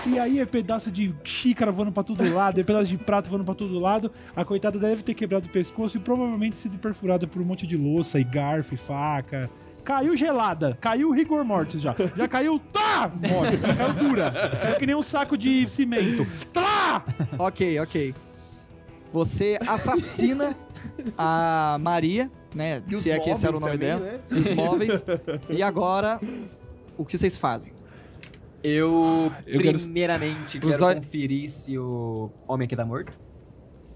E 0.07 0.19
aí 0.19 0.41
é 0.41 0.47
pedaço 0.47 0.91
de 0.91 1.15
xícara 1.23 1.71
voando 1.71 1.93
pra 1.93 2.03
todo 2.03 2.27
lado, 2.33 2.59
é 2.59 2.65
pedaço 2.65 2.87
de 2.87 2.97
prato 2.97 3.29
voando 3.29 3.45
pra 3.45 3.55
todo 3.55 3.79
lado. 3.79 4.11
A 4.35 4.45
coitada 4.45 4.79
deve 4.79 5.03
ter 5.03 5.13
quebrado 5.13 5.47
o 5.47 5.51
pescoço 5.51 5.99
e 5.99 6.01
provavelmente 6.01 6.57
sido 6.57 6.79
perfurada 6.79 7.27
por 7.27 7.43
um 7.43 7.45
monte 7.45 7.67
de 7.67 7.77
louça 7.77 8.19
e 8.19 8.25
garfo 8.25 8.75
e 8.75 8.79
faca. 8.79 9.51
Caiu 9.85 10.17
gelada, 10.17 10.77
caiu 10.81 11.11
rigor 11.11 11.45
mortis 11.45 11.83
já. 11.83 11.95
Já 12.17 12.27
caiu, 12.29 12.59
tá! 12.73 13.11
Morte, 13.31 13.59
caiu 13.59 13.93
dura. 13.95 14.31
Caiu 14.61 14.77
que 14.77 14.87
nem 14.87 14.97
um 14.97 15.03
saco 15.03 15.37
de 15.37 15.69
cimento. 15.69 16.27
Tá! 16.53 17.05
Ok, 17.39 17.79
ok. 17.81 18.15
Você 19.13 19.59
assassina 19.67 20.55
a 21.17 21.79
Maria, 21.81 22.31
né? 22.55 22.81
E 22.89 22.97
se 22.99 23.11
é 23.11 23.19
que 23.19 23.31
esse 23.31 23.47
era 23.47 23.57
o 23.57 23.61
nome 23.61 23.73
móveis 23.73 24.01
dela. 24.01 24.21
também, 24.29 24.43
Os 24.43 24.53
móveis. 24.53 25.05
E 25.49 25.63
agora, 25.63 26.21
o 26.97 27.05
que 27.05 27.17
vocês 27.19 27.37
fazem? 27.39 27.73
Eu, 28.63 29.33
Eu 29.47 29.61
quero- 29.61 29.79
primeiramente, 29.79 30.59
quero 30.59 30.85
ol- 30.85 30.95
conferir 30.97 31.51
se 31.51 31.79
o 31.79 32.31
homem 32.47 32.67
aqui 32.67 32.77
tá 32.77 32.85
morto. 32.85 33.19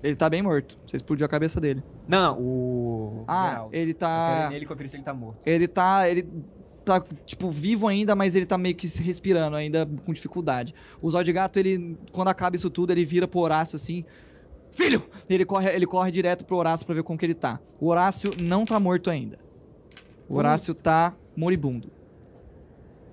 Ele 0.02 0.16
tá 0.16 0.28
bem 0.28 0.42
morto. 0.42 0.76
Você 0.86 0.96
explodiu 0.96 1.24
a 1.24 1.28
cabeça 1.28 1.60
dele. 1.60 1.82
Não, 2.06 2.38
o... 2.40 3.24
Ah, 3.26 3.66
ele 3.72 3.92
Eu 3.92 3.94
quero 3.94 3.98
tá. 3.98 4.46
ir 4.48 4.52
nele 4.52 4.66
conferir 4.66 4.90
se 4.90 4.96
ele 4.96 5.02
tá 5.04 5.14
morto. 5.14 5.38
Ele 5.46 5.66
tá. 5.66 6.08
Ele 6.08 6.26
tá, 6.84 7.02
tipo, 7.24 7.50
vivo 7.50 7.88
ainda, 7.88 8.14
mas 8.14 8.34
ele 8.34 8.44
tá 8.44 8.58
meio 8.58 8.74
que 8.74 8.86
se 8.86 9.02
respirando 9.02 9.56
ainda 9.56 9.88
com 10.04 10.12
dificuldade. 10.12 10.74
O 11.00 11.08
Zóio 11.08 11.24
de 11.24 11.32
Gato, 11.32 11.58
ele, 11.58 11.96
quando 12.12 12.28
acaba 12.28 12.54
isso 12.56 12.68
tudo, 12.68 12.90
ele 12.92 13.02
vira 13.04 13.26
pro 13.26 13.40
Horácio 13.40 13.76
assim. 13.76 14.04
Filho! 14.74 15.02
Ele 15.28 15.44
corre, 15.44 15.70
ele 15.74 15.86
corre 15.86 16.10
direto 16.10 16.44
pro 16.44 16.56
Horácio 16.56 16.84
pra 16.84 16.94
ver 16.94 17.02
como 17.02 17.18
que 17.18 17.24
ele 17.24 17.34
tá. 17.34 17.60
O 17.80 17.88
Horácio 17.88 18.32
não 18.40 18.64
tá 18.64 18.78
morto 18.80 19.08
ainda. 19.10 19.38
O 20.28 20.36
Horácio 20.36 20.74
tá 20.74 21.14
moribundo. 21.36 21.90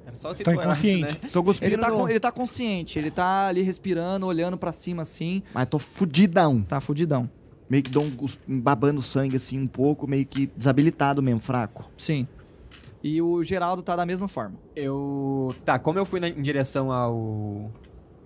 Era 0.05 0.15
só 0.15 0.29
tá 0.29 0.35
temporário, 0.35 0.63
inconsciente. 0.71 1.19
né? 1.23 1.29
Tô 1.31 1.43
Ele 1.61 1.77
tá, 1.77 1.89
no- 1.89 2.09
ele 2.09 2.19
tá 2.19 2.31
consciente, 2.31 2.97
ele 2.97 3.11
tá 3.11 3.47
ali 3.47 3.61
respirando, 3.61 4.25
olhando 4.25 4.57
pra 4.57 4.71
cima 4.71 5.03
assim. 5.03 5.43
Mas 5.53 5.67
tô 5.67 5.77
fudidão. 5.77 6.61
Tá 6.63 6.81
fudidão. 6.81 7.29
Meio 7.69 7.83
que 7.83 7.89
dou 7.91 8.03
um, 8.03 8.59
babando 8.59 9.01
sangue 9.01 9.35
assim 9.37 9.59
um 9.59 9.67
pouco, 9.67 10.07
meio 10.07 10.25
que 10.25 10.47
desabilitado 10.57 11.21
mesmo, 11.21 11.39
fraco. 11.39 11.89
Sim. 11.97 12.27
E 13.03 13.21
o 13.21 13.41
Geraldo 13.43 13.81
tá 13.81 13.95
da 13.95 14.05
mesma 14.05 14.27
forma. 14.27 14.55
Eu. 14.75 15.55
Tá, 15.63 15.79
como 15.79 15.97
eu 15.97 16.05
fui 16.05 16.19
na- 16.19 16.27
em 16.29 16.41
direção 16.41 16.91
ao. 16.91 17.71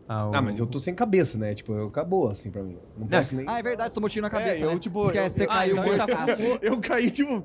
Ao... 0.08 0.34
Ah, 0.36 0.42
mas 0.42 0.60
eu 0.60 0.68
tô 0.68 0.80
sem 0.80 0.94
cabeça, 0.94 1.38
né? 1.38 1.54
Tipo, 1.54 1.74
acabou 1.88 2.30
assim 2.30 2.52
pra 2.52 2.62
mim. 2.64 2.78
Não 2.98 3.08
Não, 3.08 3.18
posso 3.20 3.36
nem. 3.36 3.46
Ah, 3.48 3.60
é 3.60 3.64
verdade, 3.64 3.94
tomou 3.94 4.10
tiro 4.10 4.24
na 4.24 4.30
cabeça, 4.30 4.64
É, 4.64 4.66
eu, 4.66 4.72
né? 4.74 4.80
tipo, 4.80 5.06
Esquece, 5.06 5.44
eu- 5.44 5.48
você 5.48 5.52
Ah, 5.52 5.56
caiu 5.56 5.78
então 5.78 5.86
mortaço. 5.98 6.42
Eu, 6.44 6.60
eu 6.62 6.80
caí, 6.80 7.12
tipo. 7.12 7.44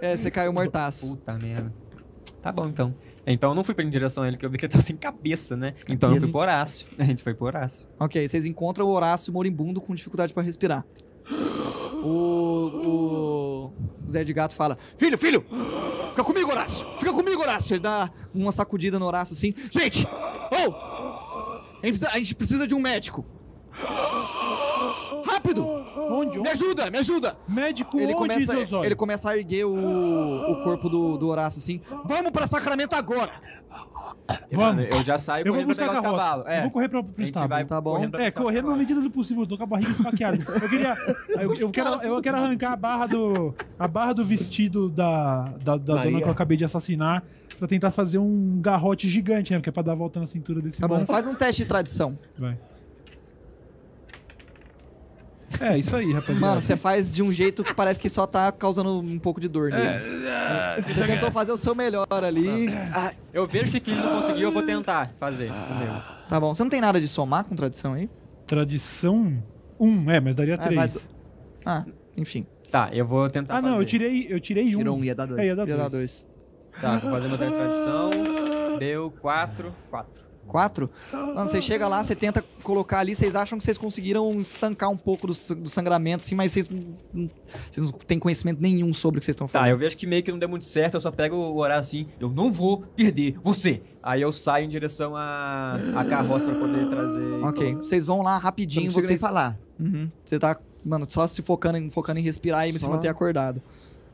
É, 0.00 0.16
você 0.16 0.30
caiu 0.30 0.52
mortaço. 0.54 1.16
Puta 1.16 1.34
merda. 1.38 1.72
Tá 2.42 2.50
bom, 2.52 2.68
então. 2.68 2.94
Então 3.26 3.50
eu 3.50 3.54
não 3.54 3.62
fui 3.62 3.74
pra 3.74 3.84
em 3.84 3.90
direção 3.90 4.22
a 4.24 4.28
ele, 4.28 4.36
que 4.38 4.46
eu 4.46 4.50
vi 4.50 4.56
que 4.56 4.64
ele 4.64 4.72
tava 4.72 4.82
sem 4.82 4.96
cabeça, 4.96 5.56
né? 5.56 5.74
Então 5.88 6.14
eu 6.14 6.20
fui 6.22 6.30
pro 6.30 6.40
Horácio. 6.40 6.86
A 6.98 7.04
gente 7.04 7.22
foi 7.22 7.34
pro 7.34 7.46
Horácio. 7.46 7.86
Ok, 7.98 8.26
vocês 8.26 8.44
encontram 8.46 8.86
o 8.86 8.90
Horácio 8.90 9.32
moribundo 9.32 9.80
com 9.80 9.94
dificuldade 9.94 10.32
pra 10.32 10.42
respirar. 10.42 10.84
O, 12.02 13.72
o 14.06 14.10
Zé 14.10 14.24
de 14.24 14.32
Gato 14.32 14.54
fala: 14.54 14.78
Filho, 14.96 15.18
filho! 15.18 15.44
Fica 16.10 16.24
comigo, 16.24 16.50
Horácio! 16.50 16.86
Fica 16.98 17.12
comigo, 17.12 17.42
Horácio! 17.42 17.74
Ele 17.74 17.80
dá 17.82 18.10
uma 18.34 18.52
sacudida 18.52 18.98
no 18.98 19.04
Horácio 19.04 19.34
assim: 19.34 19.52
Gente! 19.70 20.06
Oh! 20.50 21.19
A 21.82 21.86
gente 21.86 21.98
precisa, 21.98 22.10
a 22.10 22.18
gente 22.18 22.34
precisa 22.34 22.66
de 22.66 22.74
um 22.74 22.80
médico! 22.80 23.24
Rápido! 25.26 25.64
Onde? 25.66 26.32
Me 26.32 26.38
onde? 26.40 26.50
ajuda, 26.50 26.90
me 26.90 26.98
ajuda! 26.98 27.36
Médico 27.48 27.96
Ele 27.98 28.06
onde, 28.06 28.14
começa, 28.14 28.54
ele 28.84 28.94
começa 28.94 29.30
a 29.30 29.36
erguer 29.38 29.64
o, 29.64 29.72
o 30.52 30.62
corpo 30.64 30.88
do, 30.88 31.16
do 31.16 31.28
Horácio 31.28 31.58
assim: 31.58 31.80
Vamos 32.04 32.30
pra 32.32 32.46
Sacramento 32.46 32.94
agora! 32.94 33.32
Vamos. 34.52 34.84
Eu 34.90 35.04
já 35.04 35.16
saio 35.18 35.46
Eu 35.46 35.52
vou 35.52 35.62
correndo 35.64 35.74
pra 35.76 35.84
buscar 35.84 35.84
a 35.84 35.88
pegar 35.88 36.00
os 36.00 36.02
carroça. 36.02 36.22
cavalos. 36.24 36.46
É. 36.46 36.58
Eu 36.58 36.62
vou 36.62 36.70
correr 36.72 36.88
pro, 36.88 37.04
pro 37.04 37.12
A 37.12 37.18
gente 37.18 37.26
estábulo. 37.28 37.48
vai 37.50 37.64
Tá 37.64 37.80
bom. 37.80 37.90
correndo 37.92 38.10
pra 38.10 38.24
É, 38.24 38.30
correr 38.30 38.62
na 38.62 38.76
medida 38.76 39.00
do 39.00 39.10
possível, 39.10 39.42
eu 39.44 39.48
tô 39.48 39.56
com 39.56 39.62
a 39.64 39.66
barriga 39.66 39.90
esfaqueada. 39.92 40.38
Eu 40.62 40.68
queria. 40.68 40.96
Eu, 41.28 41.54
eu 41.54 41.70
quero, 41.70 41.88
eu 42.02 42.20
quero 42.22 42.36
arrancar 42.36 42.72
a 42.72 42.76
barra 42.76 43.06
do. 43.06 43.54
A 43.78 43.86
barra 43.88 44.12
do 44.12 44.24
vestido 44.24 44.88
da, 44.88 45.44
da, 45.62 45.76
da 45.76 45.96
dona 46.02 46.18
que 46.20 46.26
eu 46.28 46.30
acabei 46.30 46.56
de 46.56 46.64
assassinar 46.64 47.22
pra 47.60 47.68
tentar 47.68 47.90
fazer 47.92 48.18
um 48.18 48.58
garrote 48.60 49.08
gigante, 49.08 49.52
né? 49.52 49.58
Porque 49.58 49.68
é 49.68 49.72
pra 49.72 49.82
dar 49.82 49.92
a 49.92 49.94
volta 49.94 50.18
na 50.18 50.26
cintura 50.26 50.60
desse 50.60 50.80
Tá 50.80 50.88
bom, 50.88 51.06
faz 51.06 51.26
um 51.28 51.34
teste 51.34 51.62
de 51.62 51.68
tradição. 51.68 52.18
Vai. 52.36 52.58
É, 55.60 55.76
isso 55.76 55.94
aí, 55.94 56.10
rapaziada. 56.12 56.46
Mano, 56.46 56.60
você 56.60 56.76
faz 56.76 57.14
de 57.14 57.22
um 57.22 57.30
jeito 57.32 57.62
que 57.62 57.74
parece 57.74 57.98
que 57.98 58.08
só 58.08 58.26
tá 58.26 58.50
causando 58.52 58.98
um 59.00 59.18
pouco 59.18 59.40
de 59.40 59.48
dor 59.48 59.70
nele. 59.70 59.82
Você 60.86 61.04
tentou 61.06 61.30
fazer 61.30 61.52
o 61.52 61.56
seu 61.58 61.74
melhor 61.74 62.06
ali. 62.10 62.68
Ah, 62.94 63.12
Eu 63.32 63.46
vejo 63.46 63.70
que 63.70 63.76
aquele 63.76 64.00
não 64.00 64.20
conseguiu, 64.22 64.42
eu 64.48 64.52
vou 64.52 64.62
tentar 64.62 65.10
fazer. 65.18 65.50
meu. 65.50 66.02
tá 66.28 66.40
bom. 66.40 66.54
Você 66.54 66.62
não 66.62 66.70
tem 66.70 66.80
nada 66.80 67.00
de 67.00 67.08
somar 67.08 67.44
com 67.44 67.54
tradição 67.56 67.92
aí? 67.94 68.08
Tradição 68.46 69.36
1, 69.78 69.86
um, 69.88 70.10
é, 70.10 70.18
mas 70.20 70.34
daria 70.34 70.56
vai 70.56 70.66
3. 70.66 71.10
Ah, 71.66 71.84
enfim. 72.16 72.46
Tá, 72.70 72.88
eu 72.92 73.04
vou 73.04 73.28
tentar 73.28 73.56
Ah, 73.56 73.60
não, 73.60 73.70
fazer. 73.70 73.82
eu 73.82 73.86
tirei, 73.86 74.26
eu 74.30 74.40
tirei 74.40 74.74
1. 74.74 74.78
Tirou 74.78 74.96
um, 74.96 75.04
ia 75.04 75.14
dar 75.14 75.26
dois. 75.26 75.40
É, 75.40 75.46
ia 75.46 75.56
dar 75.56 75.68
Ia 75.68 75.76
dar 75.76 75.88
2. 75.88 75.92
dois. 75.92 76.26
Tá, 76.80 76.96
vou 76.98 77.10
fazer 77.10 77.28
de 77.28 77.36
tradição. 77.36 78.10
Deu 78.78 79.10
4. 79.20 79.74
4. 79.90 80.20
Quatro? 80.46 80.90
Mano, 81.12 81.46
você 81.46 81.62
chega 81.62 81.86
lá, 81.86 82.02
você 82.02 82.16
tenta 82.16 82.44
colocar 82.64 82.98
ali, 82.98 83.14
vocês 83.14 83.36
acham 83.36 83.56
que 83.56 83.62
vocês 83.64 83.78
conseguiram 83.78 84.32
estancar 84.40 84.90
um 84.90 84.96
pouco 84.96 85.28
do, 85.28 85.32
do 85.54 85.68
sangramento, 85.68 86.24
assim, 86.24 86.34
mas 86.34 86.50
vocês 86.50 86.68
não, 86.68 86.96
não- 87.14 87.30
vocês 87.70 87.86
não 87.88 87.92
têm 87.92 88.18
conhecimento 88.18 88.60
nenhum 88.60 88.92
sobre 88.92 89.18
o 89.18 89.20
que 89.20 89.26
vocês 89.26 89.34
estão 89.36 89.46
Tá, 89.46 89.60
fazendo. 89.60 89.70
eu 89.74 89.78
vejo 89.78 89.96
que 89.96 90.08
meio 90.08 90.24
que 90.24 90.32
não 90.32 90.40
deu 90.40 90.48
muito 90.48 90.64
certo, 90.64 90.94
eu 90.94 91.00
só 91.00 91.12
pego 91.12 91.36
o 91.36 91.56
horário 91.56 91.80
assim, 91.80 92.08
eu 92.18 92.28
não 92.28 92.50
vou 92.50 92.78
perder 92.80 93.38
você. 93.44 93.80
Aí 94.02 94.22
eu 94.22 94.32
saio 94.32 94.64
em 94.64 94.68
direção 94.68 95.14
à, 95.14 95.76
à 95.94 96.04
carroça 96.04 96.46
pra 96.46 96.54
poder 96.58 96.88
trazer. 96.88 97.44
Ok, 97.44 97.74
vocês 97.76 98.06
vão 98.06 98.20
lá 98.20 98.34
Não 98.34 98.40
rapidinho, 98.40 98.90
vocês... 98.90 99.20
falar. 99.20 99.56
Uhum. 99.78 100.10
Você 100.24 100.36
tá, 100.36 100.56
mano, 100.84 101.06
só 101.08 101.28
se 101.28 101.42
focando 101.42 101.78
em, 101.78 101.88
focando 101.90 102.18
em 102.18 102.22
respirar 102.24 102.68
e 102.68 102.72
se 102.72 102.80
Só. 102.80 102.88
manter 102.90 103.06
acordado. 103.08 103.62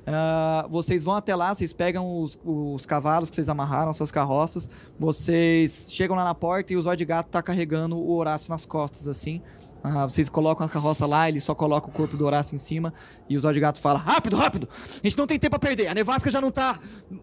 Ah, 0.07 0.67
vocês 0.71 1.03
vão 1.03 1.17
até 1.17 1.35
lá, 1.35 1.53
vocês 1.53 1.73
pegam 1.73 2.21
os, 2.23 2.39
os 2.45 2.87
cavalos 2.87 3.29
que 3.29 3.35
vocês 3.35 3.49
amarraram, 3.49 3.93
suas 3.93 4.13
carroças. 4.13 4.71
Vocês 4.99 5.89
chegam 5.91 6.17
lá 6.17 6.23
na 6.23 6.35
porta 6.35 6.73
e 6.73 6.77
o 6.77 6.83
Zóio 6.83 6.97
de 6.97 7.05
Gato 7.05 7.29
tá 7.29 7.43
carregando 7.43 7.97
o 7.97 8.17
Horácio 8.17 8.51
nas 8.51 8.65
costas, 8.65 9.09
assim. 9.09 9.43
Ah, 9.83 10.05
vocês 10.05 10.29
colocam 10.29 10.67
a 10.67 10.69
carroça 10.69 11.07
lá, 11.07 11.29
ele 11.29 11.41
só 11.41 11.55
coloca 11.55 11.89
o 11.89 11.93
corpo 11.93 12.17
do 12.17 12.25
Horácio 12.25 12.55
em 12.55 12.59
cima. 12.59 12.95
E 13.29 13.37
o 13.37 13.41
Zóio 13.41 13.55
de 13.55 13.61
Gato 13.61 13.81
fala: 13.81 13.99
Rápido, 13.99 14.37
rápido! 14.37 14.69
A 15.03 15.07
gente 15.07 15.19
não 15.19 15.27
tem 15.27 15.39
tempo 15.39 15.59
pra 15.59 15.69
perder. 15.69 15.89
A 15.89 15.95
nevasca 15.95 16.31
já 16.31 16.41
não 16.41 16.51
tá 16.51 16.79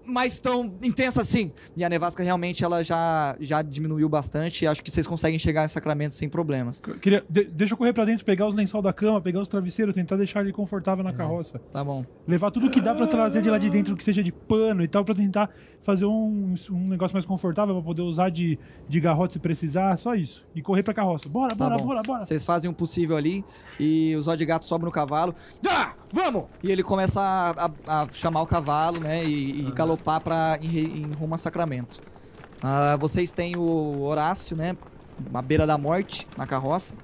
mais 0.06 0.40
tão 0.40 0.74
intensa 0.84 1.22
assim. 1.22 1.52
E 1.76 1.84
a 1.84 1.90
nevasca 1.90 2.22
realmente 2.24 2.64
ela 2.64 2.84
já, 2.84 3.36
já 3.40 3.62
diminuiu 3.62 4.08
bastante. 4.10 4.64
E 4.64 4.68
acho 4.68 4.84
que 4.84 4.92
vocês 4.92 5.08
conseguem 5.08 5.40
chegar 5.40 5.64
em 5.66 5.68
Sacramento 5.68 6.16
sem 6.16 6.28
problemas. 6.30 6.82
Queria, 7.02 7.24
de- 7.30 7.46
deixa 7.46 7.74
eu 7.74 7.78
correr 7.78 7.94
pra 7.94 8.06
dentro, 8.06 8.26
pegar 8.26 8.48
os 8.48 8.56
lençol 8.56 8.82
da 8.82 8.92
cama, 8.92 9.22
pegar 9.22 9.40
os 9.42 9.48
travesseiros, 9.48 9.94
tentar 9.96 10.16
deixar 10.18 10.42
ele 10.42 10.52
confortável 10.52 11.04
na 11.04 11.14
carroça. 11.14 11.60
Tá 11.72 11.84
bom. 11.84 12.06
Levar 12.28 12.52
tudo 12.52 12.70
que 12.70 12.82
dá 12.82 12.94
pra 12.94 13.08
trazer 13.08 13.42
de 13.42 13.50
lá 13.50 13.58
de 13.58 13.70
dentro, 13.70 13.96
que 13.96 14.04
seja 14.04 14.22
de 14.24 14.32
pano 14.32 14.84
e 14.84 14.88
tal, 14.88 15.06
pra 15.06 15.16
tentar 15.16 15.50
fazer 15.82 16.06
um, 16.06 16.54
um 16.72 16.88
negócio 16.90 17.16
mais 17.16 17.26
confortável, 17.26 17.74
pra 17.76 17.84
poder 17.84 18.02
usar 18.02 18.30
de, 18.30 18.60
de 18.88 19.00
garrote 19.00 19.34
se 19.34 19.40
precisar, 19.40 19.98
só 19.98 20.16
isso. 20.16 20.46
E 20.54 20.62
correr 20.62 20.84
pra 20.84 20.94
carroça. 20.94 21.28
Bora, 21.30 21.56
Tá 21.56 21.64
bora, 21.70 21.78
bom. 21.78 21.86
bora, 21.86 22.02
bora. 22.06 22.22
Vocês 22.24 22.44
fazem 22.46 22.70
o 22.70 22.74
possível 22.74 23.16
ali 23.18 23.44
e 23.80 24.16
o 24.16 24.22
Zó 24.22 24.36
de 24.36 24.46
Gato 24.46 24.66
sobe 24.66 24.86
no 24.86 24.92
cavalo. 24.92 25.34
Ah, 25.68 25.93
vamos! 26.12 26.46
E 26.62 26.72
ele 26.72 26.84
começa 26.84 27.22
a, 27.22 27.66
a- 27.88 28.02
a 28.04 28.08
chamar 28.12 28.42
o 28.42 28.46
cavalo, 28.48 29.00
né? 29.00 29.24
E, 29.26 29.68
e 29.68 29.72
galopar 29.72 30.22
pra, 30.22 30.58
em, 30.62 30.78
em 31.02 31.12
rumo 31.12 31.36
a 31.36 31.38
Sacramento. 31.38 32.00
Ah, 32.62 32.96
vocês 32.98 33.32
têm 33.34 33.56
o 33.58 34.02
Horácio, 34.02 34.56
né? 34.56 34.76
À 35.34 35.42
beira 35.42 35.66
da 35.68 35.78
morte, 35.78 36.26
na 36.38 36.46
carroça. 36.48 36.96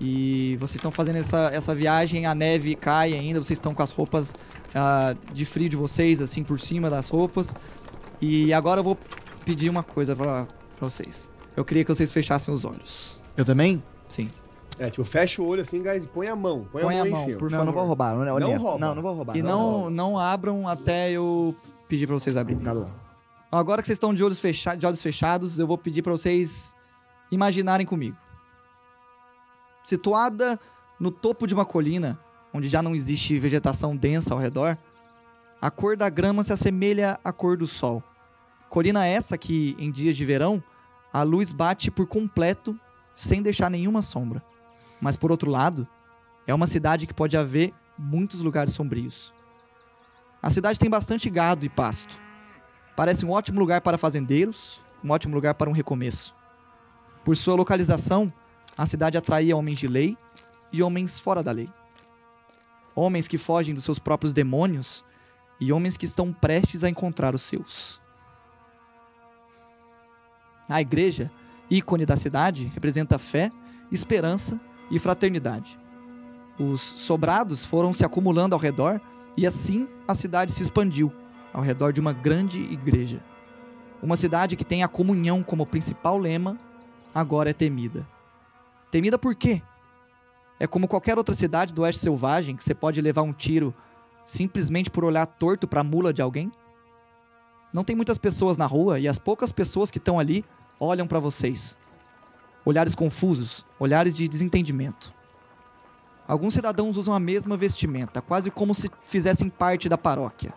E 0.00 0.56
vocês 0.58 0.74
estão 0.76 0.90
fazendo 0.90 1.16
essa, 1.16 1.50
essa 1.52 1.74
viagem, 1.74 2.26
a 2.26 2.34
neve 2.34 2.74
cai 2.74 3.14
ainda, 3.14 3.42
vocês 3.42 3.56
estão 3.56 3.74
com 3.74 3.82
as 3.82 3.92
roupas 3.92 4.34
ah, 4.74 5.14
de 5.32 5.44
frio 5.44 5.68
de 5.68 5.76
vocês, 5.76 6.20
assim, 6.20 6.42
por 6.44 6.60
cima 6.60 6.90
das 6.90 7.08
roupas. 7.08 7.54
E 8.20 8.52
agora 8.52 8.80
eu 8.80 8.84
vou 8.84 8.98
pedir 9.44 9.70
uma 9.70 9.82
coisa 9.82 10.14
pra, 10.14 10.46
pra 10.78 10.88
vocês. 10.90 11.30
Eu 11.56 11.64
queria 11.64 11.84
que 11.84 11.94
vocês 11.94 12.12
fechassem 12.12 12.52
os 12.52 12.64
olhos. 12.64 13.18
Eu 13.36 13.44
também? 13.44 13.82
Sim. 14.08 14.28
É, 14.78 14.90
tipo, 14.90 15.04
fecha 15.04 15.40
o 15.40 15.46
olho 15.48 15.62
assim, 15.62 15.82
guys, 15.82 16.04
e 16.04 16.08
põe 16.08 16.26
a 16.28 16.36
mão. 16.36 16.66
Põe, 16.70 16.82
Põe 16.82 16.98
a 16.98 17.02
a 17.02 17.04
mão, 17.04 17.12
mão, 17.12 17.20
em 17.22 17.24
cima. 17.24 17.38
por 17.38 17.50
não, 17.50 17.64
não 17.64 17.72
vou 17.72 17.86
roubar, 17.86 18.14
não 18.14 18.24
é 18.24 18.32
honesto. 18.32 18.62
rouba. 18.62 18.78
Não, 18.78 18.94
não 18.94 19.02
vou 19.02 19.12
roubar. 19.14 19.36
E 19.36 19.42
não, 19.42 19.88
não 19.88 20.18
abram 20.18 20.68
até 20.68 21.10
eu 21.10 21.54
pedir 21.88 22.06
pra 22.06 22.14
vocês 22.14 22.36
abrirem. 22.36 22.62
Tá 22.62 22.74
bom. 22.74 22.84
Agora 23.50 23.80
que 23.80 23.86
vocês 23.86 23.96
estão 23.96 24.12
de 24.12 24.22
olhos, 24.22 24.38
fecha 24.40 24.74
de 24.74 24.84
olhos 24.84 25.00
fechados, 25.00 25.58
eu 25.58 25.66
vou 25.66 25.78
pedir 25.78 26.02
pra 26.02 26.12
vocês 26.12 26.76
imaginarem 27.30 27.86
comigo. 27.86 28.16
Situada 29.84 30.58
no 30.98 31.10
topo 31.10 31.46
de 31.46 31.54
uma 31.54 31.64
colina, 31.64 32.18
onde 32.52 32.68
já 32.68 32.82
não 32.82 32.94
existe 32.94 33.38
vegetação 33.38 33.96
densa 33.96 34.34
ao 34.34 34.40
redor, 34.40 34.76
a 35.60 35.70
cor 35.70 35.96
da 35.96 36.08
grama 36.08 36.42
se 36.42 36.52
assemelha 36.52 37.18
à 37.24 37.32
cor 37.32 37.56
do 37.56 37.66
sol. 37.66 38.02
Colina 38.68 39.06
essa 39.06 39.38
que, 39.38 39.76
em 39.78 39.90
dias 39.90 40.16
de 40.16 40.24
verão, 40.24 40.62
a 41.12 41.22
luz 41.22 41.52
bate 41.52 41.90
por 41.90 42.06
completo, 42.06 42.78
sem 43.14 43.40
deixar 43.40 43.70
nenhuma 43.70 44.02
sombra. 44.02 44.42
Mas 45.00 45.16
por 45.16 45.30
outro 45.30 45.50
lado, 45.50 45.86
é 46.46 46.54
uma 46.54 46.66
cidade 46.66 47.06
que 47.06 47.14
pode 47.14 47.36
haver 47.36 47.72
muitos 47.98 48.40
lugares 48.40 48.72
sombrios. 48.72 49.32
A 50.42 50.50
cidade 50.50 50.78
tem 50.78 50.88
bastante 50.88 51.28
gado 51.28 51.64
e 51.64 51.68
pasto. 51.68 52.16
Parece 52.94 53.26
um 53.26 53.30
ótimo 53.30 53.58
lugar 53.58 53.80
para 53.80 53.98
fazendeiros, 53.98 54.80
um 55.02 55.10
ótimo 55.10 55.34
lugar 55.34 55.54
para 55.54 55.68
um 55.68 55.72
recomeço. 55.72 56.34
Por 57.24 57.36
sua 57.36 57.56
localização, 57.56 58.32
a 58.76 58.86
cidade 58.86 59.18
atraía 59.18 59.56
homens 59.56 59.78
de 59.78 59.88
lei 59.88 60.16
e 60.72 60.82
homens 60.82 61.18
fora 61.18 61.42
da 61.42 61.50
lei. 61.50 61.68
Homens 62.94 63.28
que 63.28 63.36
fogem 63.36 63.74
dos 63.74 63.84
seus 63.84 63.98
próprios 63.98 64.32
demônios 64.32 65.04
e 65.60 65.72
homens 65.72 65.96
que 65.96 66.04
estão 66.04 66.32
prestes 66.32 66.84
a 66.84 66.88
encontrar 66.88 67.34
os 67.34 67.42
seus. 67.42 68.00
A 70.68 70.80
igreja, 70.80 71.30
ícone 71.70 72.06
da 72.06 72.16
cidade, 72.16 72.66
representa 72.74 73.18
fé, 73.18 73.50
esperança 73.90 74.60
e 74.90 74.98
fraternidade. 74.98 75.78
Os 76.58 76.80
sobrados 76.80 77.64
foram 77.64 77.92
se 77.92 78.04
acumulando 78.04 78.54
ao 78.54 78.60
redor 78.60 79.00
e 79.36 79.46
assim 79.46 79.88
a 80.08 80.14
cidade 80.14 80.52
se 80.52 80.62
expandiu 80.62 81.12
ao 81.52 81.62
redor 81.62 81.92
de 81.92 82.00
uma 82.00 82.12
grande 82.12 82.58
igreja. 82.58 83.22
Uma 84.02 84.16
cidade 84.16 84.56
que 84.56 84.64
tem 84.64 84.82
a 84.82 84.88
comunhão 84.88 85.42
como 85.42 85.66
principal 85.66 86.18
lema, 86.18 86.58
agora 87.14 87.50
é 87.50 87.52
temida. 87.52 88.06
Temida 88.90 89.18
por 89.18 89.34
quê? 89.34 89.62
É 90.58 90.66
como 90.66 90.88
qualquer 90.88 91.18
outra 91.18 91.34
cidade 91.34 91.74
do 91.74 91.82
oeste 91.82 92.02
selvagem 92.02 92.56
que 92.56 92.64
você 92.64 92.74
pode 92.74 93.00
levar 93.00 93.22
um 93.22 93.32
tiro 93.32 93.74
simplesmente 94.24 94.90
por 94.90 95.04
olhar 95.04 95.26
torto 95.26 95.68
para 95.68 95.80
a 95.80 95.84
mula 95.84 96.12
de 96.12 96.22
alguém? 96.22 96.50
Não 97.72 97.84
tem 97.84 97.94
muitas 97.94 98.16
pessoas 98.16 98.56
na 98.56 98.66
rua 98.66 98.98
e 98.98 99.06
as 99.06 99.18
poucas 99.18 99.52
pessoas 99.52 99.90
que 99.90 99.98
estão 99.98 100.18
ali 100.18 100.44
olham 100.80 101.06
para 101.06 101.18
vocês. 101.18 101.76
Olhares 102.66 102.96
confusos, 102.96 103.64
olhares 103.78 104.16
de 104.16 104.26
desentendimento. 104.26 105.14
Alguns 106.26 106.52
cidadãos 106.52 106.96
usam 106.96 107.14
a 107.14 107.20
mesma 107.20 107.56
vestimenta, 107.56 108.20
quase 108.20 108.50
como 108.50 108.74
se 108.74 108.90
fizessem 109.04 109.48
parte 109.48 109.88
da 109.88 109.96
paróquia. 109.96 110.52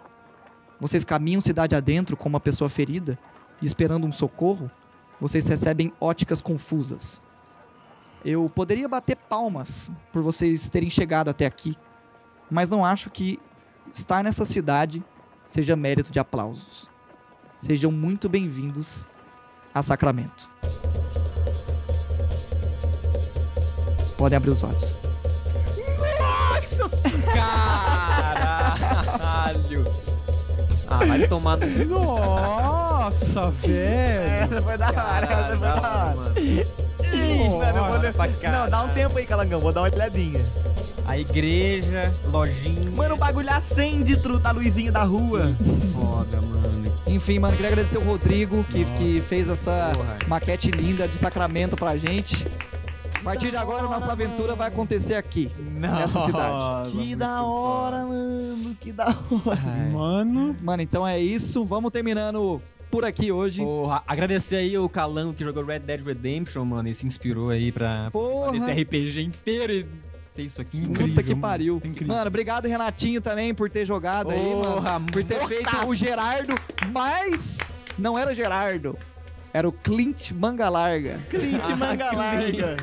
Vocês 0.80 1.06
caminham 1.06 1.40
cidade 1.40 1.76
adentro 1.76 2.18
como 2.18 2.34
uma 2.34 2.40
pessoa 2.40 2.68
ferida 2.68 3.16
e 3.62 3.68
esperando 3.68 4.08
um 4.08 4.12
socorro, 4.12 4.72
vocês 5.22 5.48
recebem 5.48 5.94
óticas 6.02 6.42
confusas. 6.42 7.22
Eu 8.26 8.50
poderia 8.50 8.90
bater 8.90 9.16
palmas 9.16 9.92
por 10.12 10.24
vocês 10.24 10.68
terem 10.68 10.90
chegado 10.90 11.30
até 11.30 11.46
aqui, 11.46 11.78
mas 12.50 12.70
não 12.70 12.84
acho 12.84 13.12
que 13.12 13.40
estar 13.94 14.24
nessa 14.24 14.46
cidade 14.46 15.04
seja 15.46 15.76
mérito 15.76 16.12
de 16.12 16.18
aplausos. 16.18 16.90
Sejam 17.56 17.92
muito 17.92 18.28
bem-vindos 18.28 19.06
a 19.72 19.84
Sacramento. 19.84 20.50
Podem 24.20 24.36
abrir 24.36 24.52
os 24.52 24.62
olhos. 24.64 24.94
Caralho! 27.34 28.80
Ah, 30.92 31.06
vai 31.06 31.28
tomar 31.28 31.56
no. 31.56 31.86
Nossa, 31.86 33.52
velho. 33.52 34.44
Essa 34.44 34.60
foi 34.60 34.76
da 34.76 34.88
hora, 34.88 35.26
essa 35.28 35.50
foi 35.50 35.60
da 35.60 35.76
hora. 35.76 36.16
Nossa, 37.76 38.52
Não, 38.52 38.68
dá 38.68 38.84
um 38.86 38.90
tempo 38.90 39.16
aí, 39.20 39.26
Calangão, 39.28 39.60
vou 39.60 39.72
dar 39.72 39.82
uma 39.82 39.90
olhadinha. 39.94 40.44
A 41.06 41.16
igreja, 41.16 42.12
lojinha. 42.32 42.90
Mano, 42.90 43.14
o 43.14 43.18
bagulho 43.20 43.52
acende, 43.52 44.18
truta, 44.18 44.50
a 44.50 44.52
luzinha 44.52 44.92
da 44.92 45.04
rua. 45.04 45.52
Foda, 45.94 46.42
mano. 46.42 46.92
Enfim, 47.06 47.38
mano, 47.38 47.56
queria 47.56 47.70
agradecer 47.70 48.00
o 48.00 48.04
Rodrigo, 48.04 48.64
que, 48.64 48.84
que 48.84 49.22
fez 49.22 49.48
essa 49.48 49.92
maquete 50.28 50.72
linda 50.72 51.08
de 51.08 51.18
Sacramento 51.18 51.76
pra 51.76 51.96
gente. 51.98 52.48
A 53.20 53.24
partir 53.24 53.50
de 53.52 53.58
agora, 53.58 53.84
nossa 53.84 54.12
aventura 54.12 54.56
vai 54.56 54.70
acontecer 54.70 55.14
aqui, 55.16 55.52
nessa 55.60 56.22
cidade. 56.22 56.92
Que 56.92 57.16
da 57.16 57.44
hora, 57.44 58.06
mano, 58.06 58.76
que 58.80 58.92
da 58.92 59.08
hora. 59.08 59.60
Mano, 59.92 60.56
Mano, 60.62 60.82
então 60.82 61.06
é 61.06 61.20
isso. 61.20 61.66
Vamos 61.66 61.92
terminando 61.92 62.62
por 62.90 63.04
aqui 63.06 63.32
hoje. 63.32 63.62
Porra, 63.62 64.02
agradecer 64.08 64.56
aí 64.56 64.78
o 64.78 64.88
Calango 64.88 65.34
que 65.34 65.44
jogou 65.44 65.64
Red 65.64 65.80
Dead 65.80 66.02
Redemption, 66.04 66.64
mano, 66.66 66.88
e 66.90 66.94
se 66.94 67.06
inspirou 67.06 67.50
aí 67.50 67.72
pra 67.72 68.10
Porra. 68.12 68.54
fazer 68.54 68.72
esse 68.72 68.82
RPG 68.84 69.22
inteiro 69.22 69.74
e 69.74 69.86
ter 70.34 70.44
isso 70.44 70.62
aqui. 70.62 70.80
Puta 70.82 70.92
Incrível, 71.04 71.24
que 71.24 71.30
mano. 71.32 71.42
pariu. 71.42 71.82
Incrível. 71.84 72.16
Mano, 72.16 72.28
obrigado, 72.28 72.68
Renatinho, 72.68 73.22
também, 73.22 73.54
por 73.54 73.70
ter 73.70 73.86
jogado 73.86 74.32
aí, 74.32 74.38
Porra, 74.40 74.94
mano. 74.94 75.08
Por 75.12 75.24
ter 75.26 75.46
feito 75.46 75.64
mortaço. 75.66 75.92
o 75.92 75.96
Gerardo, 75.96 76.56
mas 76.92 77.74
não 77.98 78.18
era 78.18 78.34
Gerardo. 78.34 78.98
Era 79.54 79.68
o 79.68 79.72
Clint 79.72 80.32
Manga 80.32 80.70
Larga. 80.70 81.20
Clint 81.30 81.68
manga 81.78 82.12
larga. 82.12 82.78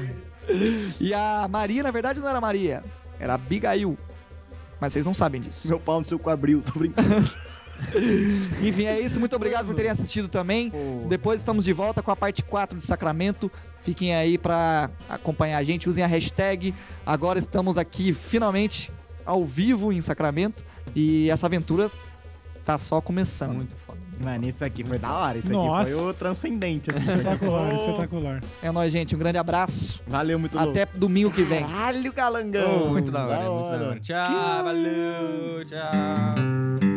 E 1.01 1.13
a 1.13 1.47
Maria, 1.51 1.83
na 1.83 1.91
verdade, 1.91 2.21
não 2.21 2.29
era 2.29 2.41
Maria. 2.41 2.83
Era 3.19 3.35
Abigail. 3.35 3.99
Mas 4.81 4.93
vocês 4.93 5.05
não 5.05 5.15
sabem 5.15 5.41
disso. 5.41 5.69
Meu 5.69 5.81
pau 5.81 6.01
no 6.01 6.05
seu 6.05 6.19
quadril, 6.19 6.63
tô 6.63 6.79
brincando. 6.79 7.31
Enfim, 8.63 8.85
é 8.85 9.01
isso. 9.01 9.19
Muito 9.21 9.35
obrigado 9.37 9.67
por 9.67 9.75
terem 9.75 9.91
assistido 9.91 10.29
também. 10.29 10.73
Depois 11.09 11.41
estamos 11.41 11.65
de 11.65 11.73
volta 11.73 12.03
com 12.03 12.11
a 12.11 12.17
parte 12.17 12.43
4 12.43 12.79
de 12.79 12.87
Sacramento. 12.87 13.51
Fiquem 13.83 14.15
aí 14.15 14.39
pra 14.39 14.91
acompanhar 15.09 15.59
a 15.59 15.63
gente. 15.63 15.89
Usem 15.89 16.05
a 16.05 16.07
hashtag. 16.07 16.75
Agora 17.05 17.39
estamos 17.39 17.79
aqui 17.79 18.13
finalmente 18.13 18.91
ao 19.25 19.45
vivo 19.45 19.93
em 19.93 20.01
Sacramento. 20.01 20.65
E 20.95 21.31
essa 21.31 21.47
aventura 21.47 21.91
tá 22.65 22.79
só 22.79 23.01
começando. 23.01 23.55
Muito 23.55 23.75
foda. 23.87 23.99
Mano, 24.23 24.47
isso 24.47 24.65
aqui 24.65 24.83
foi 24.83 24.99
da 24.99 25.13
hora. 25.13 25.39
Isso 25.39 25.53
Nossa. 25.53 25.83
aqui 25.83 25.93
foi 25.93 26.11
o 26.11 26.15
transcendente. 26.15 26.91
Assim. 26.91 27.01
espetacular, 27.01 27.75
espetacular. 27.77 28.41
É 28.63 28.71
nóis, 28.73 28.93
gente. 28.93 29.15
Um 29.15 29.19
grande 29.19 29.39
abraço. 29.39 30.01
Valeu, 30.07 30.39
muito 30.39 30.57
louco. 30.57 30.71
Até 30.71 30.87
domingo 30.95 31.31
que 31.31 31.43
vem. 31.43 31.65
Caralho, 31.67 32.13
Calangão. 32.13 32.89
muito 32.89 33.11
da 33.11 33.27
hora, 33.27 33.51
muito 33.51 33.71
da 33.71 33.87
hora. 33.89 34.01
Tchau, 34.01 34.65
valeu, 34.65 35.65
tchau. 35.65 36.96